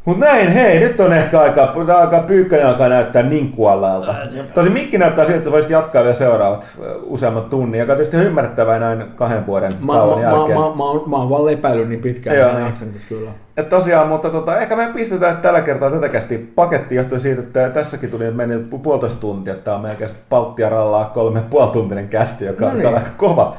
mutta 0.09 0.25
näin, 0.25 0.49
hei, 0.49 0.81
nyt 0.81 1.01
on 1.01 1.13
ehkä 1.13 1.41
aika, 1.41 1.73
aika 2.01 2.19
pyykkönen 2.19 2.67
alkaa 2.67 2.89
näyttää 2.89 3.23
niin 3.23 3.53
kuolleelta. 3.53 4.15
Tosi 4.55 4.71
mikki 4.71 4.99
näyttää 4.99 5.25
siltä, 5.25 5.39
että 5.39 5.51
voisit 5.51 5.71
jatkaa 5.71 6.03
vielä 6.03 6.15
seuraavat 6.15 6.79
useammat 7.03 7.49
tunnin, 7.49 7.79
joka 7.79 7.93
on 7.93 7.97
tietysti 7.97 8.17
ymmärrettävää 8.17 8.79
näin 8.79 9.05
kahden 9.15 9.47
vuoden 9.47 9.75
mä, 9.81 9.93
tauon 9.93 10.19
mä, 10.19 10.25
jälkeen. 10.25 10.59
Mä, 10.59 10.67
mä, 10.67 10.75
mä, 10.77 10.85
oon, 10.85 11.11
mä 11.11 11.17
oon 11.17 11.31
vaan 11.31 11.47
lepäillyt 11.47 11.89
niin 11.89 12.01
pitkään, 12.01 12.37
Joo, 12.39 12.53
mä 12.53 12.61
jaksan 12.61 12.89
tässä 12.89 13.09
kyllä. 13.09 13.31
Et 13.57 13.69
tosiaan, 13.69 14.09
mutta 14.09 14.31
tota, 14.31 14.59
ehkä 14.59 14.77
me 14.77 14.91
pistetään 14.95 15.37
tällä 15.37 15.61
kertaa 15.61 15.91
tätä 15.91 16.09
kästi 16.09 16.53
paketti 16.55 16.95
johtuen 16.95 17.21
siitä, 17.21 17.43
että 17.43 17.71
tässäkin 17.71 18.11
tuli 18.11 18.31
meni 18.31 18.59
puolitoista 18.83 19.21
tuntia, 19.21 19.53
että 19.53 19.65
tämä 19.65 19.77
on 19.77 19.83
melkein 19.83 20.11
palttia 20.29 20.69
rallaa 20.69 21.05
kolme 21.05 21.43
puoli 21.51 21.71
tuntinen 21.71 22.09
kästi, 22.09 22.45
joka 22.45 22.67
no 22.67 22.75
niin. 22.75 22.87
on 22.87 22.95
aika 22.95 23.11
kova 23.17 23.57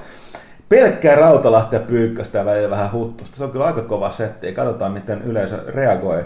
pelkkää 0.69 1.15
Rautalahti 1.15 1.75
ja 1.75 1.79
Pyykköstä 1.79 2.37
ja 2.37 2.45
välillä 2.45 2.69
vähän 2.69 2.91
huttusta. 2.91 3.37
Se 3.37 3.43
on 3.43 3.51
kyllä 3.51 3.65
aika 3.65 3.81
kova 3.81 4.11
setti. 4.11 4.53
Katsotaan, 4.53 4.91
miten 4.91 5.21
yleisö 5.21 5.63
reagoi. 5.67 6.25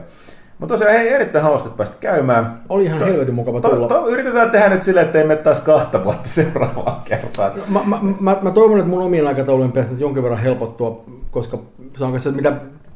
Mutta 0.60 0.74
tosiaan 0.74 0.94
hei, 0.94 1.14
erittäin 1.14 1.44
hauska, 1.44 1.68
että 1.68 1.78
päästä 1.78 1.96
käymään. 2.00 2.60
Oli 2.70 2.86
ihan 2.86 3.00
to, 3.00 3.06
helvetin 3.06 3.34
mukava 3.34 3.62
tulla. 3.62 3.88
To, 3.88 4.02
to, 4.02 4.10
yritetään 4.10 4.52
tehdä 4.52 4.70
nyt 4.70 4.84
silleen, 4.84 5.06
että 5.06 5.20
ei 5.20 5.28
mene 5.28 5.42
taas 5.42 5.60
kahta 5.60 6.04
vuotta 6.04 6.30
seuraavaan 6.40 7.02
kertaan. 7.06 7.52
Mä, 7.70 7.80
mä, 7.86 8.00
mä, 8.20 8.38
mä 8.42 8.52
toivon, 8.52 8.80
että 8.80 8.90
mun 8.90 9.04
omien 9.04 9.28
aikataulujen 9.28 9.72
päästä 9.72 9.94
jonkin 9.98 10.24
verran 10.24 10.40
helpottua, 10.40 11.04
koska 11.32 11.58
se 11.98 12.04
on 12.04 12.16
että 12.16 12.32
mitä 12.32 12.54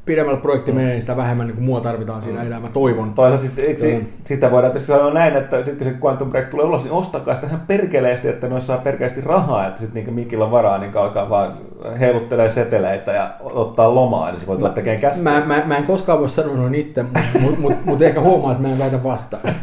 pidemmällä 0.08 0.40
projekti 0.40 0.72
menee, 0.72 0.90
niin 0.90 1.00
sitä 1.00 1.16
vähemmän 1.16 1.46
niin 1.46 1.54
kuin 1.54 1.64
mua 1.64 1.80
tarvitaan 1.80 2.22
siinä 2.22 2.40
mm. 2.40 2.46
enää, 2.46 2.60
mä 2.60 2.68
toivon. 2.68 3.14
Toisaalta 3.14 3.44
sit, 3.44 3.58
eikö, 3.58 4.00
sitä 4.24 4.50
voidaan 4.50 4.72
tietysti 4.72 4.92
sanoa 4.92 5.12
näin, 5.12 5.36
että 5.36 5.64
sitten 5.64 5.86
kun 5.86 5.86
se 5.86 6.04
Quantum 6.04 6.30
Break 6.30 6.48
tulee 6.48 6.66
ulos, 6.66 6.84
niin 6.84 6.92
ostakaa 6.92 7.34
sitä 7.34 7.46
ihan 7.46 7.62
perkeleesti, 7.66 8.28
että 8.28 8.48
noissa 8.48 8.66
saa 8.66 8.78
perkeleesti 8.84 9.20
rahaa, 9.20 9.66
että 9.66 9.80
sitten 9.80 10.04
niin 10.04 10.14
Mikillä 10.14 10.44
on 10.44 10.50
varaa, 10.50 10.78
niin 10.78 10.96
alkaa 10.96 11.30
vaan 11.30 11.52
heiluttelee 12.00 12.50
seteleitä 12.50 13.12
ja 13.12 13.30
ottaa 13.40 13.94
lomaa, 13.94 14.30
niin 14.30 14.40
se 14.40 14.46
voi 14.46 14.56
tulla 14.56 14.70
tekemään 14.70 15.00
käsiä. 15.00 15.22
Mä, 15.22 15.42
mä, 15.46 15.62
mä, 15.66 15.76
en 15.76 15.84
koskaan 15.84 16.20
voi 16.20 16.30
sanoa 16.30 16.56
noin 16.56 16.74
itse, 16.74 17.02
mutta 17.02 17.38
mut, 17.40 17.58
mut, 17.58 17.84
mut 17.84 18.02
ehkä 18.02 18.20
huomaa, 18.20 18.52
että 18.52 18.62
mä 18.62 18.72
en 18.72 18.78
väitä 18.78 19.04
vastaan. 19.04 19.42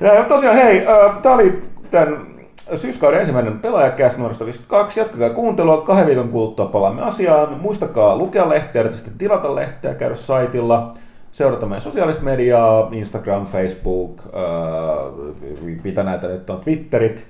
ja 0.00 0.24
tosiaan, 0.24 0.56
hei, 0.56 0.86
äh, 0.86 1.18
tämä 1.22 1.34
oli 1.34 1.62
tämän 1.90 2.31
syyskauden 2.76 3.20
ensimmäinen 3.20 3.58
pelaajakäs 3.58 4.16
numerosta 4.16 4.44
52. 4.44 5.00
Jatkakaa 5.00 5.30
kuuntelua. 5.30 5.80
Kahden 5.80 6.06
viikon 6.06 6.28
kuluttua 6.28 6.66
palaamme 6.66 7.02
asiaan. 7.02 7.60
Muistakaa 7.60 8.16
lukea 8.16 8.48
lehteä, 8.48 8.80
erityisesti 8.80 9.10
tilata 9.18 9.54
lehteä, 9.54 9.94
käydä 9.94 10.14
saitilla. 10.14 10.94
Seurata 11.32 11.66
meidän 11.66 11.82
sosiaalista 11.82 12.22
mediaa, 12.24 12.88
Instagram, 12.92 13.46
Facebook, 13.46 14.22
äh, 14.26 15.82
mitä 15.84 16.02
näitä 16.02 16.28
nyt 16.28 16.50
on, 16.50 16.60
Twitterit. 16.60 17.26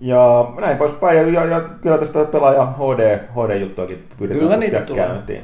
Ja 0.00 0.52
näin 0.60 0.76
poispäin. 0.76 1.16
Ja, 1.16 1.44
ja, 1.44 1.44
ja 1.44 1.60
kyllä 1.60 1.98
tästä 1.98 2.24
pelaaja 2.24 2.66
HD, 2.66 3.18
HD-juttuakin 3.34 4.04
pyydetään 4.18 4.40
Kyllä 4.40 4.56
tosiaan 4.56 4.60
niitä 4.60 4.80
tulee. 4.80 5.06
käyntiin. 5.06 5.42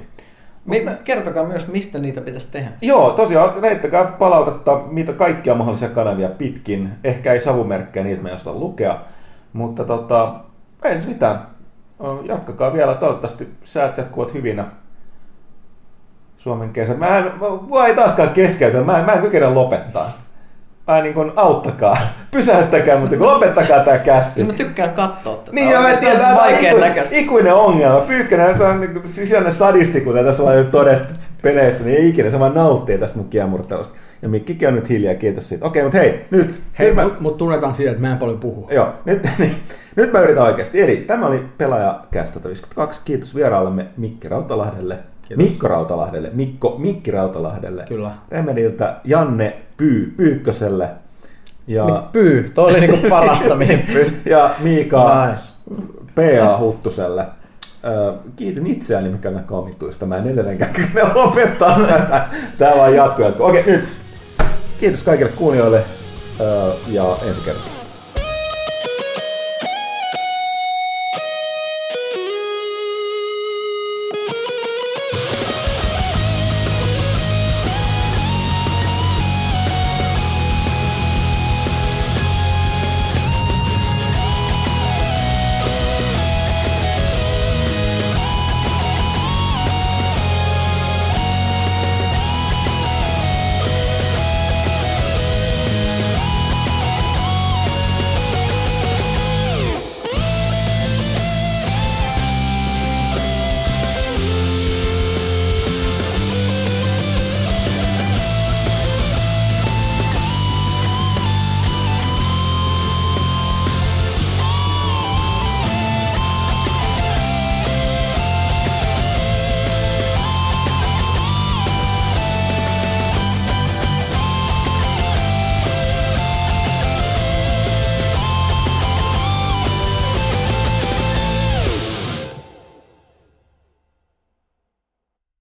Mi- 0.64 0.86
kertokaa 1.05 1.44
myös, 1.44 1.68
mistä 1.68 1.98
niitä 1.98 2.20
pitäisi 2.20 2.52
tehdä. 2.52 2.68
Joo, 2.82 3.10
tosiaan 3.10 3.62
heittäkää 3.62 4.05
palautetta, 4.05 4.80
mitä 4.90 5.12
kaikkia 5.12 5.55
mahdollisia 5.55 5.88
kanavia 5.88 6.28
pitkin. 6.28 6.88
Ehkä 7.05 7.32
ei 7.32 7.40
savumerkkejä, 7.40 8.05
niitä 8.05 8.22
me 8.22 8.28
ei 8.28 8.34
osata 8.34 8.52
lukea. 8.58 8.98
Mutta 9.57 9.85
tota, 9.85 10.35
ei 10.85 11.01
se 11.01 11.09
mitään. 11.09 11.41
Jatkakaa 12.23 12.73
vielä, 12.73 12.94
toivottavasti 12.94 13.55
säät 13.65 13.97
jatkuvat 13.97 14.35
hyvinä 14.35 14.65
Suomen 16.36 16.73
kesän. 16.73 16.99
Mä 16.99 17.18
en, 17.18 17.33
mua 17.60 17.86
ei 17.86 17.94
taaskaan 17.94 18.31
keskeytä, 18.31 18.81
mä 18.81 18.99
en, 18.99 19.05
mä 19.05 19.12
en 19.12 19.20
kykene 19.20 19.51
lopettaa. 19.51 20.12
Mä 20.86 21.01
niin 21.01 21.15
kuin, 21.15 21.33
auttakaa, 21.36 21.97
pysäyttäkää, 22.31 22.99
mutta 22.99 23.17
kun 23.17 23.26
lopettakaa 23.26 23.81
tää 23.81 23.99
kästi. 23.99 24.44
Mä 24.44 24.52
tykkään 24.52 24.94
katsoa 24.94 25.36
tätä. 25.36 25.51
Niin, 25.52 25.70
ja 25.70 25.81
mä 25.81 25.93
tiedän, 25.93 26.20
on 26.20 26.26
tämä 26.26 26.43
on 26.43 26.51
ikuinen, 26.51 26.81
näköistä. 26.81 27.17
ikuinen 27.17 27.55
ongelma. 27.55 28.01
Pyykkönen 28.01 28.62
on 28.62 28.81
niin 28.81 29.01
sisäinen 29.05 29.52
sadisti, 29.52 30.01
kuten 30.01 30.25
tässä 30.25 30.43
ollaan 30.43 30.59
jo 30.59 30.65
todettu 30.65 31.15
peleissä, 31.43 31.85
niin 31.85 31.97
ei 31.97 32.09
ikinä, 32.09 32.31
se 32.31 32.39
vaan 32.39 32.55
nauttii 32.55 32.99
tästä 32.99 33.18
mun 33.18 33.28
kiemurtelusta. 33.28 33.94
Ja 34.23 34.28
Mikkikin 34.28 34.69
on 34.69 34.75
nyt 34.75 34.89
hiljaa, 34.89 35.15
kiitos 35.15 35.49
siitä. 35.49 35.67
Okei, 35.67 35.83
mutta 35.83 35.99
hei, 35.99 36.27
nyt. 36.31 36.62
Hei, 36.78 36.86
nyt 36.86 36.97
mä, 36.97 37.05
mut, 37.05 37.20
mut 37.20 37.36
tunnetaan 37.39 37.75
siitä, 37.75 37.91
että 37.91 38.03
mä 38.03 38.12
en 38.12 38.19
paljon 38.19 38.41
puhu. 38.41 38.69
joo, 38.73 38.89
nyt, 39.05 39.28
niin, 39.39 39.55
nyt 39.97 40.12
mä 40.12 40.20
yritän 40.20 40.43
oikeasti. 40.45 40.81
Eli 40.81 40.97
tämä 40.97 41.27
oli 41.27 41.43
pelaaja 41.59 42.01
Cast 42.12 42.35
152. 42.35 43.01
Kiitos 43.05 43.35
vieraallemme 43.35 43.86
Mikki 43.97 44.28
Rautalahdelle. 44.28 44.99
Kiitos. 45.28 45.47
Mikko 45.47 45.69
Rautalahdelle, 45.69 46.31
Mikko 46.35 46.75
Mikki 46.78 47.11
Rautalahdelle, 47.11 47.85
Kyllä. 47.89 48.11
Remediltä 48.31 48.97
Janne 49.05 49.57
Pyy, 49.77 50.15
Pyykköselle 50.17 50.89
ja, 51.67 52.07
Pyy, 52.12 52.51
toi 52.55 52.70
oli 52.70 52.81
niinku 52.81 53.09
parasta, 53.09 53.55
mihin 53.65 53.78
pystyy. 53.93 54.33
ja 54.33 54.55
Miika 54.59 55.27
Nice. 55.27 55.43
P.A. 56.15 56.59
Huttuselle. 56.59 57.27
Ö, 57.85 58.12
Kiitin 58.36 58.67
itseäni, 58.67 59.09
mikä 59.09 59.28
on 59.28 59.45
komituista. 59.47 60.07
Mä 60.07 60.17
en 60.17 60.27
edelleenkään 60.27 60.70
kykene 60.73 61.12
lopettaa 61.15 61.81
tätä. 61.81 62.25
Tää 62.59 62.77
vaan 62.77 62.95
jatkuu 62.95 63.25
jatkuu. 63.25 63.47
Okei, 63.47 63.62
nyt. 63.67 63.85
Kiitos 64.80 65.02
kaikille 65.02 65.32
kuulijoille 65.32 65.84
ja 66.88 67.16
ensi 67.28 67.40
kertaa. 67.40 67.75